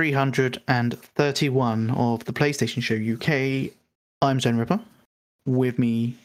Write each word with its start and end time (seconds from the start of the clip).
331 0.00 1.90
of 1.90 2.24
the 2.24 2.32
PlayStation 2.32 2.82
Show 2.82 2.94
UK. 2.96 3.70
I'm 4.22 4.40
Zen 4.40 4.56
Ripper. 4.56 4.80
With 5.44 5.78
me, 5.78 6.16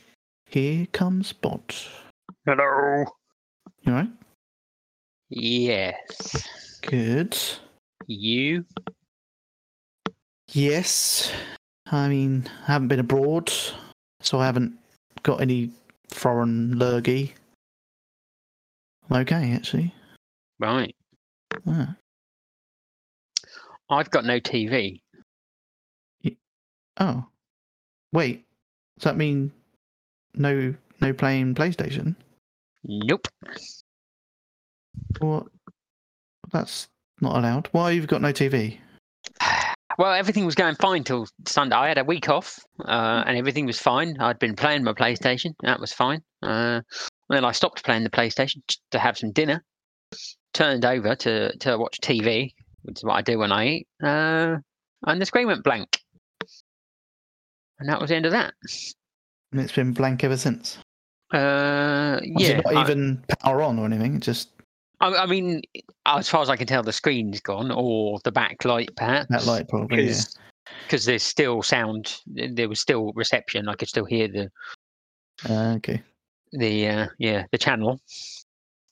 here 0.48 0.88
comes 0.94 1.34
Bod. 1.34 1.76
Hello. 2.46 3.04
You 3.82 3.92
alright? 3.92 4.10
Yes. 5.28 6.80
Good. 6.84 7.38
You? 8.08 8.64
Yes. 10.54 11.34
I 11.92 12.08
mean, 12.08 12.50
I 12.70 12.72
haven't 12.72 12.88
been 12.88 13.02
abroad, 13.02 13.52
so 14.22 14.40
I 14.40 14.46
haven't 14.46 14.74
got 15.24 15.42
any 15.42 15.70
foreign 16.12 16.80
lurgy. 16.80 17.34
I'm 19.10 19.18
okay, 19.18 19.52
actually. 19.52 19.94
Right. 20.60 20.96
Ah. 21.68 21.94
I've 23.90 24.10
got 24.10 24.26
no 24.26 24.40
TV. 24.40 25.02
Oh. 26.98 27.26
Wait. 28.14 28.46
Does 28.98 29.04
that 29.04 29.18
mean 29.18 29.52
no 30.34 30.74
no 31.02 31.14
playing 31.14 31.56
PlayStation? 31.56 32.16
Nope. 32.84 33.28
What? 35.20 35.48
That's 36.52 36.88
not 37.22 37.38
allowed. 37.38 37.68
Why 37.72 37.92
you've 37.92 38.08
got 38.08 38.22
no 38.22 38.34
TV? 38.34 38.78
Well, 39.98 40.12
everything 40.12 40.46
was 40.46 40.56
going 40.56 40.76
fine 40.76 41.06
till 41.06 41.26
Sunday. 41.48 41.74
I 41.74 41.88
had 41.88 41.98
a 41.98 42.04
week 42.04 42.28
off, 42.28 42.60
uh, 42.84 43.24
and 43.26 43.38
everything 43.38 43.66
was 43.66 43.80
fine. 43.80 44.18
I'd 44.20 44.40
been 44.40 44.54
playing 44.54 44.84
my 44.84 44.92
PlayStation. 44.92 45.54
That 45.62 45.80
was 45.80 45.94
fine. 45.94 46.22
Uh, 46.42 46.82
then 47.30 47.46
I 47.46 47.54
stopped 47.54 47.86
playing 47.86 48.04
the 48.04 48.10
PlayStation 48.10 48.58
to 48.92 49.00
have 49.00 49.18
some 49.18 49.32
dinner. 49.32 49.64
Turned 50.54 50.84
over 50.84 51.16
to 51.16 51.58
to 51.60 51.78
watch 51.78 52.00
TV, 52.02 52.52
which 52.86 53.00
is 53.00 53.04
what 53.04 53.16
I 53.16 53.22
do 53.22 53.38
when 53.40 53.52
I 53.52 53.68
eat. 53.68 53.88
Uh, 54.04 54.58
and 55.08 55.22
the 55.22 55.26
screen 55.26 55.48
went 55.48 55.64
blank, 55.64 56.00
and 57.80 57.90
that 57.90 58.00
was 58.00 58.10
the 58.10 58.16
end 58.16 58.26
of 58.26 58.32
that. 58.32 58.54
And 59.52 59.62
it's 59.62 59.74
been 59.74 59.94
blank 59.94 60.24
ever 60.24 60.38
since. 60.38 60.78
Uh, 61.34 62.20
yeah. 62.24 62.62
Not 62.64 62.76
I- 62.76 62.82
even 62.84 63.24
power 63.42 63.62
on 63.62 63.80
or 63.80 63.86
anything. 63.86 64.20
Just 64.20 64.50
I, 65.02 65.14
I 65.14 65.26
mean, 65.26 65.62
as 66.06 66.30
far 66.30 66.42
as 66.42 66.50
I 66.50 66.56
can 66.56 66.68
tell, 66.68 66.84
the 66.84 66.94
screen's 66.94 67.42
gone, 67.42 67.72
or 67.72 68.20
the 68.24 68.32
backlight, 68.32 68.96
perhaps. 68.96 69.28
that 69.30 69.46
light 69.46 69.68
probably. 69.68 70.08
Yeah. 70.08 70.22
Because 70.84 71.06
there's 71.06 71.24
still 71.24 71.62
sound. 71.62 72.18
There 72.26 72.70
was 72.70 72.80
still 72.80 73.12
reception. 73.14 73.68
I 73.68 73.76
could 73.76 73.88
still 73.90 74.06
hear 74.06 74.28
the 74.28 74.50
Uh, 75.50 75.74
okay. 75.78 76.02
the 76.54 76.88
uh, 76.88 77.08
yeah 77.20 77.46
the 77.52 77.58
channel. 77.58 78.00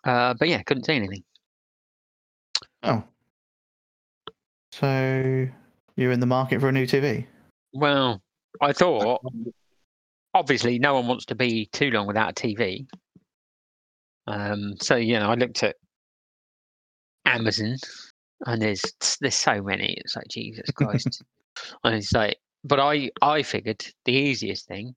Uh, 0.03 0.33
but 0.37 0.49
yeah, 0.49 0.61
couldn't 0.63 0.83
see 0.83 0.93
anything. 0.95 1.23
Oh. 2.83 3.03
So 4.79 5.47
you're 5.97 6.11
in 6.11 6.19
the 6.19 6.25
market 6.25 6.59
for 6.59 6.67
a 6.67 6.71
new 6.71 6.87
TV? 6.87 7.27
Well, 7.73 8.23
I 8.59 8.73
thought 8.73 9.21
obviously 10.33 10.79
no 10.79 10.95
one 10.95 11.05
wants 11.05 11.25
to 11.25 11.35
be 11.35 11.67
too 11.67 11.91
long 11.91 12.07
without 12.07 12.31
a 12.31 12.33
TV. 12.33 12.87
Um, 14.25 14.73
so 14.81 14.95
you 14.95 15.19
know, 15.19 15.29
I 15.29 15.35
looked 15.35 15.61
at 15.61 15.75
Amazon, 17.23 17.75
and 18.47 18.59
there's 18.59 18.81
there's 19.21 19.35
so 19.35 19.61
many. 19.61 19.93
It's 19.99 20.15
like 20.15 20.27
Jesus 20.27 20.71
Christ, 20.73 21.21
and 21.83 21.93
it's 21.93 22.11
like, 22.11 22.37
but 22.63 22.79
I 22.79 23.11
I 23.21 23.43
figured 23.43 23.85
the 24.05 24.13
easiest 24.13 24.67
thing 24.67 24.95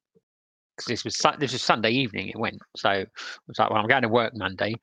because 0.75 0.89
this 0.89 1.05
was 1.05 1.23
this 1.39 1.53
was 1.53 1.61
Sunday 1.61 1.91
evening 1.91 2.29
it 2.29 2.39
went, 2.39 2.63
so 2.79 2.89
I 2.89 3.07
was 3.47 3.59
like, 3.59 3.69
well, 3.69 3.81
I'm 3.81 3.89
going 3.89 4.03
to 4.03 4.09
work 4.09 4.33
Monday. 4.35 4.75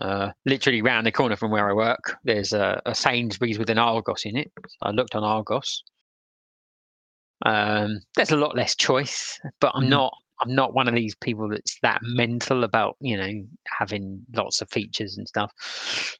Uh, 0.00 0.30
literally 0.44 0.82
round 0.82 1.06
the 1.06 1.12
corner 1.12 1.36
from 1.36 1.50
where 1.50 1.70
I 1.70 1.72
work, 1.72 2.16
there's 2.24 2.52
a, 2.52 2.80
a 2.84 2.94
Sainsbury's 2.94 3.58
with 3.58 3.70
an 3.70 3.78
Argos 3.78 4.24
in 4.26 4.36
it. 4.36 4.52
So 4.68 4.76
I 4.82 4.90
looked 4.90 5.14
on 5.14 5.24
Argos. 5.24 5.82
Um, 7.44 8.00
there's 8.14 8.30
a 8.32 8.36
lot 8.36 8.56
less 8.56 8.74
choice, 8.76 9.38
but 9.60 9.72
I'm 9.74 9.84
Mhm. 9.84 9.90
not. 9.90 10.14
I'm 10.40 10.54
not 10.54 10.74
one 10.74 10.86
of 10.86 10.94
these 10.94 11.14
people 11.14 11.48
that's 11.48 11.78
that 11.80 12.00
mental 12.02 12.62
about 12.64 12.96
you 13.00 13.16
know 13.16 13.30
having 13.78 14.22
lots 14.34 14.60
of 14.60 14.68
features 14.70 15.16
and 15.16 15.26
stuff. 15.26 15.50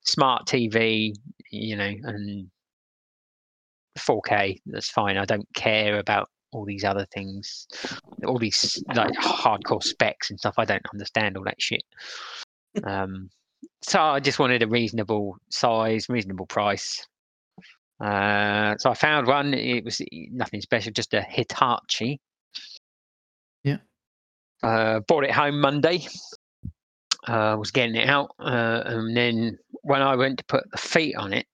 Smart 0.04 0.46
TV, 0.46 1.12
you 1.50 1.76
know, 1.76 1.92
and 2.04 2.50
4K. 3.98 4.60
That's 4.66 4.88
fine. 4.90 5.18
I 5.18 5.26
don't 5.26 5.46
care 5.54 5.98
about 5.98 6.30
all 6.52 6.64
these 6.64 6.84
other 6.84 7.06
things, 7.12 7.66
all 8.26 8.38
these 8.38 8.82
like 8.94 9.12
hardcore 9.14 9.82
specs 9.82 10.30
and 10.30 10.38
stuff. 10.38 10.54
I 10.58 10.64
don't 10.64 10.86
understand 10.94 11.36
all 11.36 11.44
that 11.44 11.60
shit. 11.60 11.82
Um, 12.84 13.28
so 13.82 14.00
I 14.00 14.20
just 14.20 14.38
wanted 14.38 14.62
a 14.62 14.66
reasonable 14.66 15.36
size, 15.50 16.08
reasonable 16.08 16.46
price. 16.46 17.06
Uh, 18.00 18.76
so 18.78 18.90
I 18.90 18.94
found 18.94 19.26
one. 19.26 19.54
It 19.54 19.84
was 19.84 20.00
nothing 20.30 20.60
special, 20.60 20.92
just 20.92 21.14
a 21.14 21.22
Hitachi. 21.22 22.20
Yeah. 23.64 23.78
Uh, 24.62 25.00
brought 25.00 25.24
it 25.24 25.32
home 25.32 25.60
Monday. 25.60 26.06
Uh, 27.26 27.56
was 27.58 27.72
getting 27.72 27.96
it 27.96 28.08
out, 28.08 28.30
uh, 28.38 28.82
and 28.84 29.16
then 29.16 29.58
when 29.82 30.00
I 30.00 30.14
went 30.14 30.38
to 30.38 30.44
put 30.44 30.70
the 30.70 30.78
feet 30.78 31.16
on 31.16 31.32
it, 31.32 31.44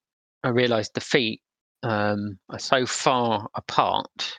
I 0.45 0.51
realised 0.51 0.93
the 0.95 1.01
feet 1.01 1.41
um, 1.83 2.39
are 2.51 2.59
so 2.59 2.85
far 2.85 3.49
apart 3.55 4.35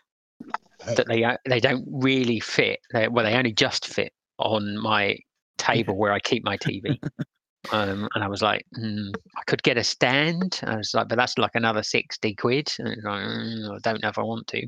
that 0.85 1.07
they 1.07 1.23
uh, 1.23 1.37
they 1.47 1.59
don't 1.59 1.85
really 1.89 2.39
fit. 2.39 2.79
They, 2.93 3.07
well, 3.07 3.25
they 3.25 3.33
only 3.33 3.51
just 3.51 3.87
fit 3.87 4.13
on 4.37 4.77
my 4.77 5.17
table 5.57 5.97
where 5.97 6.11
I 6.11 6.19
keep 6.19 6.43
my 6.43 6.57
TV. 6.57 6.99
Um, 7.71 8.07
and 8.13 8.23
I 8.23 8.27
was 8.27 8.41
like, 8.41 8.65
mm, 8.77 9.13
I 9.37 9.41
could 9.47 9.63
get 9.63 9.77
a 9.77 9.83
stand. 9.83 10.59
I 10.63 10.75
was 10.77 10.93
like, 10.93 11.07
but 11.07 11.15
that's 11.17 11.37
like 11.37 11.51
another 11.55 11.81
60 11.83 12.35
quid. 12.35 12.71
And 12.79 12.89
it's 12.89 13.03
like, 13.03 13.23
"Mm, 13.23 13.75
I 13.75 13.77
don't 13.79 14.01
know 14.03 14.09
if 14.09 14.17
I 14.17 14.23
want 14.23 14.47
to. 14.47 14.67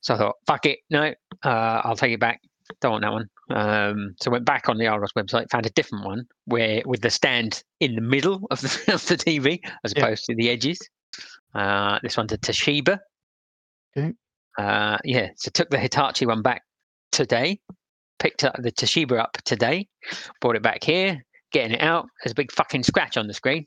So 0.00 0.14
I 0.14 0.18
thought, 0.18 0.36
fuck 0.46 0.66
it. 0.66 0.80
No, 0.90 1.12
uh, 1.44 1.80
I'll 1.84 1.96
take 1.96 2.12
it 2.12 2.20
back. 2.20 2.40
Don't 2.80 2.92
want 2.92 3.02
that 3.02 3.12
one. 3.12 3.28
Um, 3.50 4.14
so 4.20 4.30
I 4.30 4.32
went 4.32 4.44
back 4.46 4.68
on 4.68 4.78
the 4.78 4.86
Argos 4.86 5.12
website, 5.12 5.50
found 5.50 5.66
a 5.66 5.70
different 5.70 6.04
one 6.06 6.24
where 6.46 6.82
with 6.86 7.02
the 7.02 7.10
stand 7.10 7.62
in 7.80 7.94
the 7.94 8.00
middle 8.00 8.46
of 8.50 8.60
the, 8.60 8.68
of 8.94 9.06
the 9.06 9.16
TV 9.16 9.60
as 9.84 9.92
Yeah. 9.94 10.04
opposed 10.04 10.24
to 10.24 10.34
the 10.34 10.48
edges. 10.50 10.78
Uh, 11.54 11.98
this 12.02 12.16
one's 12.16 12.32
a 12.32 12.38
Toshiba. 12.38 12.98
Okay. 13.96 14.12
Uh, 14.58 14.98
yeah, 15.04 15.28
so 15.36 15.50
took 15.52 15.68
the 15.70 15.78
Hitachi 15.78 16.26
one 16.26 16.42
back 16.42 16.62
today, 17.10 17.60
picked 18.22 18.44
up 18.44 18.54
the 18.56 18.70
Toshiba 18.70 19.18
up 19.18 19.36
today, 19.44 19.88
brought 20.40 20.54
it 20.54 20.62
back 20.62 20.84
here, 20.84 21.24
getting 21.50 21.72
it 21.72 21.82
out. 21.82 22.06
There's 22.22 22.30
a 22.30 22.36
big 22.36 22.52
fucking 22.52 22.84
scratch 22.84 23.16
on 23.16 23.26
the 23.26 23.34
screen. 23.34 23.66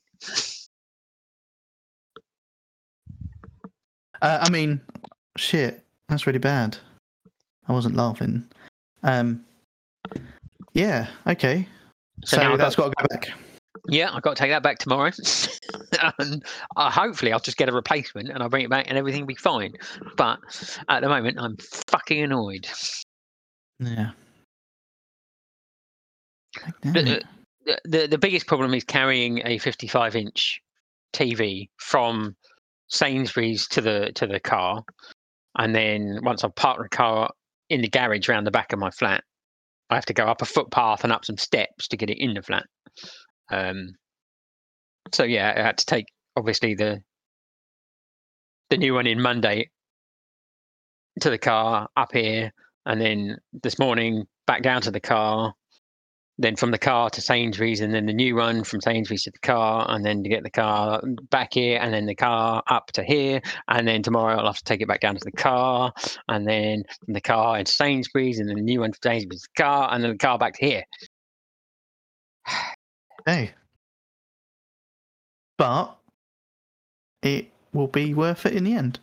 Uh, 4.21 4.39
I 4.41 4.49
mean, 4.49 4.79
shit. 5.37 5.83
That's 6.07 6.25
really 6.25 6.39
bad. 6.39 6.77
I 7.67 7.73
wasn't 7.73 7.95
laughing. 7.95 8.45
Um. 9.03 9.43
Yeah. 10.73 11.07
Okay. 11.27 11.67
So 12.23 12.37
So, 12.37 12.43
now 12.43 12.55
that's 12.55 12.75
got- 12.75 12.95
got 12.95 13.01
to 13.03 13.07
go 13.09 13.15
back. 13.15 13.37
Yeah, 13.87 14.09
I've 14.11 14.23
got 14.23 14.35
to 14.35 14.41
take 14.41 14.51
that 14.51 14.63
back 14.63 14.79
tomorrow. 14.79 15.11
and 16.19 16.43
uh, 16.75 16.89
hopefully, 16.89 17.31
I'll 17.33 17.39
just 17.39 17.57
get 17.57 17.69
a 17.69 17.73
replacement 17.73 18.29
and 18.29 18.41
I'll 18.41 18.49
bring 18.49 18.63
it 18.63 18.69
back 18.69 18.85
and 18.87 18.97
everything 18.97 19.21
will 19.21 19.27
be 19.27 19.35
fine. 19.35 19.73
But 20.15 20.39
at 20.87 21.01
the 21.01 21.09
moment, 21.09 21.37
I'm 21.39 21.57
fucking 21.57 22.23
annoyed. 22.23 22.67
Yeah. 23.79 24.11
The, 27.65 27.79
the, 27.83 28.07
the, 28.07 28.17
biggest 28.17 28.45
problem 28.45 28.73
is 28.73 28.83
carrying 28.83 29.41
a 29.45 29.57
55 29.57 30.15
inch 30.15 30.61
TV 31.13 31.69
from 31.77 32.35
Sainsbury's 32.89 33.67
to 33.69 33.81
the 33.81 34.11
to 34.15 34.27
the 34.27 34.39
car, 34.39 34.83
and 35.57 35.73
then 35.73 36.19
once 36.23 36.43
I've 36.43 36.55
parked 36.55 36.83
the 36.83 36.95
car 36.95 37.31
in 37.69 37.81
the 37.81 37.89
garage 37.89 38.29
round 38.29 38.45
the 38.45 38.51
back 38.51 38.71
of 38.71 38.79
my 38.79 38.91
flat, 38.91 39.23
I 39.89 39.95
have 39.95 40.05
to 40.05 40.13
go 40.13 40.25
up 40.25 40.41
a 40.41 40.45
footpath 40.45 41.03
and 41.03 41.11
up 41.11 41.25
some 41.25 41.37
steps 41.37 41.87
to 41.87 41.97
get 41.97 42.09
it 42.09 42.19
in 42.19 42.33
the 42.33 42.41
flat. 42.41 42.65
Um, 43.51 43.95
so 45.13 45.23
yeah, 45.23 45.53
I 45.55 45.61
had 45.61 45.77
to 45.79 45.85
take 45.85 46.05
obviously 46.35 46.75
the 46.75 47.01
the 48.69 48.77
new 48.77 48.93
one 48.93 49.07
in 49.07 49.21
Monday 49.21 49.69
to 51.21 51.29
the 51.29 51.37
car 51.37 51.87
up 51.95 52.11
here, 52.13 52.51
and 52.85 52.99
then 52.99 53.37
this 53.63 53.79
morning 53.79 54.25
back 54.47 54.61
down 54.61 54.81
to 54.81 54.91
the 54.91 54.99
car, 54.99 55.53
then 56.37 56.55
from 56.55 56.71
the 56.71 56.77
car 56.77 57.09
to 57.09 57.21
Sainsbury's, 57.21 57.79
and 57.79 57.93
then 57.93 58.05
the 58.05 58.13
new 58.13 58.35
one 58.35 58.63
from 58.63 58.81
Sainsbury's 58.81 59.23
to 59.23 59.31
the 59.31 59.39
car, 59.39 59.85
and 59.89 60.05
then 60.05 60.21
to 60.23 60.29
get 60.29 60.43
the 60.43 60.49
car 60.49 61.01
back 61.29 61.53
here, 61.53 61.79
and 61.81 61.93
then 61.93 62.05
the 62.05 62.15
car 62.15 62.61
up 62.67 62.91
to 62.93 63.03
here, 63.03 63.41
and 63.69 63.87
then 63.87 64.03
tomorrow 64.03 64.37
I'll 64.37 64.45
have 64.47 64.57
to 64.57 64.63
take 64.63 64.81
it 64.81 64.87
back 64.87 64.99
down 64.99 65.15
to 65.15 65.23
the 65.23 65.31
car, 65.31 65.93
and 66.27 66.47
then 66.47 66.83
from 67.05 67.13
the 67.13 67.21
car 67.21 67.57
into 67.57 67.71
Sainsbury's, 67.71 68.39
and 68.39 68.49
then 68.49 68.57
the 68.57 68.61
new 68.61 68.81
one 68.81 68.91
from 68.91 68.99
Sainsbury's 69.03 69.43
to 69.43 69.49
the 69.55 69.63
car, 69.63 69.89
and 69.93 70.03
then 70.03 70.11
the 70.11 70.17
car 70.17 70.37
back 70.37 70.55
to 70.55 70.65
here. 70.65 70.83
Hey. 73.25 73.55
But 75.57 75.97
it 77.23 77.49
will 77.73 77.87
be 77.87 78.13
worth 78.13 78.45
it 78.45 78.53
in 78.53 78.65
the 78.65 78.73
end. 78.75 78.99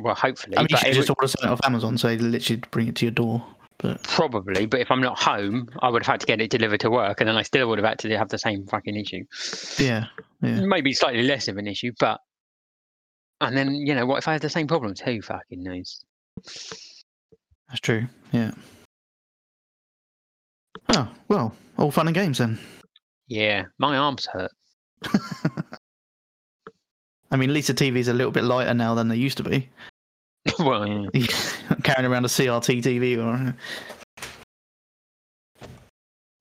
Well, 0.00 0.14
hopefully, 0.14 0.56
I 0.56 0.60
mean, 0.60 0.68
you 0.70 0.76
should 0.78 0.94
just 0.94 1.10
would- 1.10 1.18
order 1.18 1.28
something 1.28 1.50
off 1.50 1.60
Amazon, 1.64 1.98
so 1.98 2.08
they 2.08 2.16
literally 2.16 2.62
bring 2.70 2.88
it 2.88 2.96
to 2.96 3.04
your 3.04 3.12
door. 3.12 3.44
But 3.78 4.02
probably. 4.02 4.66
But 4.66 4.80
if 4.80 4.90
I'm 4.90 5.00
not 5.00 5.18
home, 5.18 5.68
I 5.80 5.88
would 5.88 6.02
have 6.04 6.12
had 6.12 6.20
to 6.20 6.26
get 6.26 6.40
it 6.40 6.50
delivered 6.50 6.80
to 6.80 6.90
work, 6.90 7.20
and 7.20 7.28
then 7.28 7.36
I 7.36 7.42
still 7.42 7.68
would 7.68 7.78
have 7.78 7.86
had 7.86 8.00
to 8.00 8.18
have 8.18 8.28
the 8.28 8.38
same 8.38 8.66
fucking 8.66 8.96
issue. 8.96 9.24
yeah, 9.78 10.06
yeah. 10.42 10.60
Maybe 10.60 10.92
slightly 10.92 11.22
less 11.22 11.46
of 11.48 11.56
an 11.58 11.68
issue, 11.68 11.92
but 11.98 12.20
and 13.40 13.56
then 13.56 13.74
you 13.74 13.94
know 13.94 14.04
what 14.04 14.18
if 14.18 14.26
I 14.28 14.32
had 14.32 14.42
the 14.42 14.50
same 14.50 14.66
problems? 14.66 15.00
Who 15.00 15.22
fucking 15.22 15.62
knows? 15.62 16.04
That's 17.68 17.80
true. 17.80 18.06
Yeah. 18.32 18.50
Oh 20.88 21.08
well, 21.28 21.54
all 21.76 21.90
fun 21.90 22.08
and 22.08 22.14
games 22.14 22.38
then. 22.38 22.58
Yeah, 23.28 23.64
my 23.78 23.96
arms 23.96 24.26
hurt. 24.26 24.50
I 27.30 27.36
mean, 27.36 27.52
Lisa 27.52 27.74
TV's 27.74 28.08
a 28.08 28.14
little 28.14 28.32
bit 28.32 28.44
lighter 28.44 28.72
now 28.72 28.94
than 28.94 29.08
they 29.08 29.16
used 29.16 29.36
to 29.36 29.42
be. 29.42 29.68
well, 30.58 31.08
yeah. 31.12 31.26
Carrying 31.82 32.10
around 32.10 32.24
a 32.24 32.28
CRT 32.28 32.82
TV 32.82 33.18
or. 33.18 33.54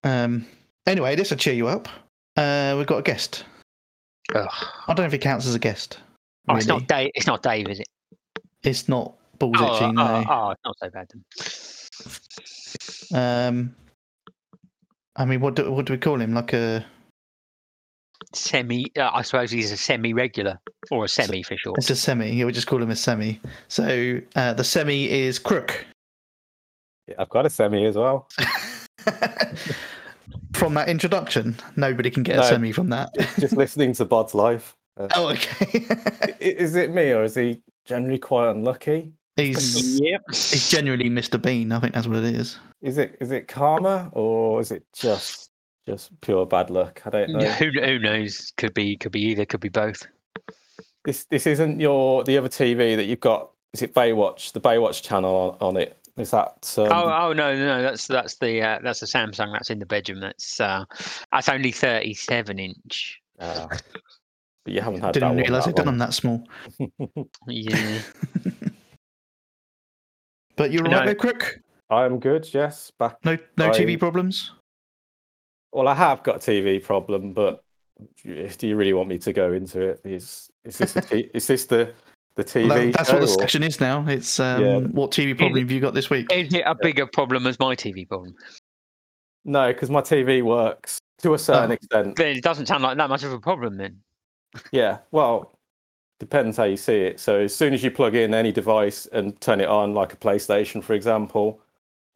Um. 0.03 0.45
Anyway, 0.85 1.15
this 1.15 1.29
will 1.31 1.37
cheer 1.37 1.53
you 1.53 1.67
up. 1.67 1.87
Uh, 2.37 2.75
we've 2.77 2.87
got 2.87 2.99
a 2.99 3.01
guest. 3.01 3.43
Ugh. 4.33 4.47
I 4.51 4.93
don't 4.93 4.99
know 4.99 5.05
if 5.05 5.11
he 5.11 5.17
counts 5.17 5.45
as 5.47 5.55
a 5.55 5.59
guest. 5.59 5.99
Oh, 6.47 6.55
it's 6.55 6.67
not 6.67 6.87
Dave. 6.87 7.11
It's 7.15 7.27
not 7.27 7.43
Dave, 7.43 7.67
is 7.67 7.79
it? 7.79 7.87
It's 8.63 8.87
not 8.87 9.13
balls 9.39 9.55
Oh, 9.59 9.75
itchy. 9.75 9.85
oh, 9.85 9.91
no. 9.91 10.23
oh, 10.29 10.51
it's 10.51 10.61
not 10.65 10.77
so 10.79 10.89
bad 10.89 11.07
then. 13.11 13.51
Um. 13.55 13.75
I 15.15 15.25
mean, 15.25 15.41
what 15.41 15.55
do 15.55 15.71
what 15.71 15.85
do 15.85 15.93
we 15.93 15.97
call 15.99 16.21
him? 16.21 16.33
Like 16.33 16.53
a 16.53 16.85
Semi. 18.33 18.91
Uh, 18.97 19.09
I 19.13 19.21
suppose 19.21 19.51
he's 19.51 19.71
a 19.71 19.77
semi-regular 19.77 20.59
or 20.91 21.05
a 21.05 21.07
semi 21.07 21.43
for 21.43 21.57
short. 21.57 21.77
it's 21.77 21.89
a 21.89 21.95
semi. 21.95 22.31
Yeah, 22.31 22.45
we 22.45 22.51
just 22.51 22.67
call 22.67 22.81
him 22.81 22.89
a 22.89 22.95
semi. 22.95 23.39
So 23.67 24.19
uh, 24.35 24.53
the 24.53 24.63
semi 24.63 25.09
is 25.09 25.39
Crook. 25.39 25.85
Yeah, 27.07 27.15
I've 27.19 27.29
got 27.29 27.45
a 27.45 27.49
semi 27.49 27.85
as 27.85 27.95
well. 27.95 28.27
from 30.53 30.73
that 30.73 30.89
introduction, 30.89 31.55
nobody 31.75 32.09
can 32.09 32.23
get 32.23 32.39
a 32.39 32.43
semi 32.43 32.71
from 32.71 32.89
that. 32.89 33.13
Just 33.39 33.55
listening 33.55 33.93
to 33.93 34.05
Bod's 34.05 34.35
life. 34.35 34.75
Uh, 34.99 35.07
oh, 35.13 35.27
okay. 35.29 35.85
is 36.39 36.73
it 36.73 36.89
me 36.89 37.11
or 37.11 37.21
is 37.21 37.35
he 37.35 37.61
generally 37.85 38.17
quite 38.17 38.49
unlucky? 38.49 39.13
he's 39.35 39.99
Yep. 40.01 40.21
he's 40.29 40.69
genuinely 40.69 41.07
Mr. 41.07 41.39
Bean. 41.39 41.71
I 41.71 41.79
think 41.79 41.93
that's 41.93 42.07
what 42.07 42.17
it 42.17 42.35
is. 42.35 42.57
Is 42.81 42.97
it 42.97 43.15
is 43.21 43.29
it 43.29 43.47
karma 43.47 44.09
or 44.13 44.59
is 44.59 44.71
it 44.71 44.83
just 44.95 45.46
just 45.87 46.19
pure 46.21 46.45
bad 46.45 46.69
luck? 46.69 47.01
I 47.05 47.09
don't 47.09 47.31
know. 47.31 47.39
Who, 47.53 47.71
who 47.71 47.97
knows? 47.97 48.51
Could 48.57 48.73
be. 48.75 48.95
Could 48.97 49.11
be 49.13 49.21
either. 49.21 49.45
Could 49.45 49.61
be 49.61 49.69
both. 49.69 50.05
This 51.05 51.23
this 51.25 51.47
isn't 51.47 51.79
your 51.79 52.23
the 52.25 52.37
other 52.37 52.49
TV 52.49 52.95
that 52.97 53.05
you've 53.05 53.21
got. 53.21 53.49
Is 53.73 53.81
it 53.81 53.93
Baywatch? 53.95 54.51
The 54.51 54.61
Baywatch 54.61 55.01
channel 55.01 55.57
on, 55.61 55.67
on 55.69 55.77
it. 55.77 55.97
Is 56.17 56.31
that? 56.31 56.73
Um, 56.77 56.87
oh, 56.91 57.27
oh 57.29 57.33
no, 57.33 57.55
no, 57.55 57.65
no, 57.77 57.81
that's 57.81 58.05
that's 58.07 58.35
the 58.37 58.61
uh, 58.61 58.79
that's 58.83 58.99
the 58.99 59.05
Samsung 59.05 59.53
that's 59.53 59.69
in 59.69 59.79
the 59.79 59.85
bedroom. 59.85 60.19
That's 60.19 60.59
uh, 60.59 60.83
that's 61.31 61.47
only 61.47 61.71
thirty-seven 61.71 62.59
inch. 62.59 63.21
ah. 63.39 63.67
but 63.69 64.73
you 64.73 64.81
haven't 64.81 65.01
had 65.01 65.13
Didn't 65.13 65.35
that 65.37 65.41
realise 65.43 65.65
one. 65.65 65.69
they'd 65.69 65.75
done 65.77 65.85
them 65.85 65.97
that 65.99 66.13
small. 66.13 66.43
Yeah. 67.47 68.01
But 70.55 70.71
you're 70.71 70.83
No. 70.83 70.97
right 70.97 71.05
there, 71.05 71.15
Crook. 71.15 71.59
I'm 71.89 72.19
good. 72.19 72.51
Yes, 72.53 72.91
back. 72.97 73.17
No, 73.23 73.37
no 73.57 73.67
I- 73.67 73.69
TV 73.69 73.97
problems. 73.99 74.51
Well, 75.77 75.87
I 75.87 75.93
have 75.93 76.23
got 76.23 76.37
a 76.37 76.39
TV 76.39 76.83
problem, 76.83 77.33
but 77.33 77.63
do 78.23 78.67
you 78.67 78.75
really 78.75 78.93
want 78.93 79.09
me 79.09 79.19
to 79.19 79.31
go 79.31 79.53
into 79.53 79.79
it? 79.79 80.01
Is 80.03 80.49
is 80.65 80.79
this 80.79 80.95
a 80.95 81.01
t- 81.01 81.29
is 81.35 81.45
this 81.45 81.65
the 81.65 81.93
the 82.33 82.43
TV? 82.43 82.67
Well, 82.67 82.77
that- 82.79 82.93
that's 82.93 83.11
what 83.11 83.21
the 83.21 83.27
show, 83.27 83.33
or- 83.35 83.39
section 83.41 83.61
is 83.61 83.79
now. 83.79 84.03
It's 84.07 84.39
um, 84.39 84.63
Yeah. 84.65 84.77
what 84.79 85.11
TV 85.11 85.37
problem 85.37 85.61
have 85.61 85.69
you 85.69 85.79
got 85.79 85.93
this 85.93 86.09
week? 86.09 86.31
Is 86.33 86.51
it 86.51 86.63
a 86.65 86.73
bigger 86.73 87.05
problem 87.05 87.45
as 87.45 87.59
my 87.59 87.75
TV 87.75 88.07
problem? 88.07 88.33
No, 89.45 89.67
because 89.71 89.91
my 89.91 90.01
TV 90.01 90.41
works 90.41 90.97
to 91.19 91.35
a 91.35 91.37
certain 91.37 91.69
Oh. 91.69 91.73
extent. 91.75 92.15
Then 92.15 92.35
it 92.35 92.43
doesn't 92.43 92.65
sound 92.65 92.81
like 92.81 92.97
that 92.97 93.07
much 93.09 93.21
of 93.23 93.31
a 93.31 93.39
problem 93.39 93.77
then. 93.77 94.01
Yeah, 94.71 94.97
well, 95.11 95.59
depends 96.19 96.57
how 96.57 96.63
you 96.63 96.77
see 96.77 97.01
it. 97.01 97.19
So 97.19 97.41
as 97.41 97.55
soon 97.55 97.75
as 97.75 97.83
you 97.83 97.91
plug 97.91 98.15
in 98.15 98.33
any 98.33 98.51
device 98.51 99.05
and 99.05 99.39
turn 99.41 99.61
it 99.61 99.67
on, 99.69 99.93
like 99.93 100.11
a 100.11 100.17
PlayStation, 100.17 100.83
for 100.83 100.93
example, 100.95 101.61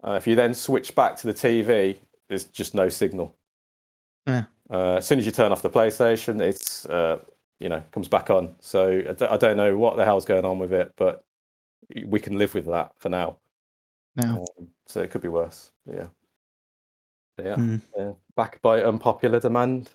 uh, 0.03 0.13
if 0.13 0.25
you 0.25 0.33
then 0.35 0.55
switch 0.55 0.95
back 0.95 1.15
to 1.17 1.27
the 1.27 1.33
TV, 1.35 1.99
there's 2.27 2.45
just 2.45 2.73
no 2.73 2.89
signal. 2.89 3.35
Yeah. 4.27 4.43
Uh, 4.69 4.95
as 4.95 5.07
soon 5.07 5.19
as 5.19 5.25
you 5.25 5.31
turn 5.31 5.51
off 5.51 5.61
the 5.61 5.69
PlayStation, 5.69 6.41
it's 6.41 6.85
uh, 6.85 7.19
you 7.59 7.69
know 7.69 7.83
comes 7.91 8.07
back 8.07 8.29
on. 8.29 8.55
So 8.59 9.01
I 9.29 9.37
don't, 9.37 9.57
know 9.57 9.77
what 9.77 9.97
the 9.97 10.05
hell's 10.05 10.25
going 10.25 10.45
on 10.45 10.59
with 10.59 10.73
it, 10.73 10.93
but 10.95 11.23
we 12.05 12.19
can 12.19 12.37
live 12.37 12.53
with 12.53 12.65
that 12.67 12.91
for 12.97 13.09
now. 13.09 13.37
Now, 14.15 14.45
Um, 14.57 14.67
so 14.87 15.01
it 15.01 15.11
could 15.11 15.21
be 15.21 15.29
worse. 15.29 15.71
Yeah. 15.85 16.07
Yeah. 17.41 17.55
Hmm. 17.55 17.77
yeah. 17.97 18.11
Back 18.35 18.61
by 18.61 18.83
unpopular 18.83 19.39
demand. 19.39 19.89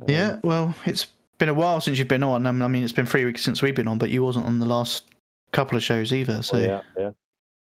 Um, 0.00 0.06
yeah. 0.08 0.38
Well, 0.42 0.74
it's 0.84 1.06
been 1.38 1.48
a 1.48 1.54
while 1.54 1.80
since 1.80 1.98
you've 1.98 2.08
been 2.08 2.22
on. 2.22 2.46
I 2.46 2.52
mean, 2.52 2.82
it's 2.82 2.92
been 2.92 3.06
three 3.06 3.24
weeks 3.24 3.42
since 3.42 3.62
we've 3.62 3.74
been 3.74 3.88
on, 3.88 3.98
but 3.98 4.10
you 4.10 4.22
wasn't 4.22 4.46
on 4.46 4.58
the 4.58 4.66
last 4.66 5.04
couple 5.52 5.76
of 5.76 5.82
shows 5.82 6.12
either. 6.12 6.42
So 6.42 6.56
Oh, 6.56 6.60
yeah, 6.60 6.80
yeah. 6.98 7.10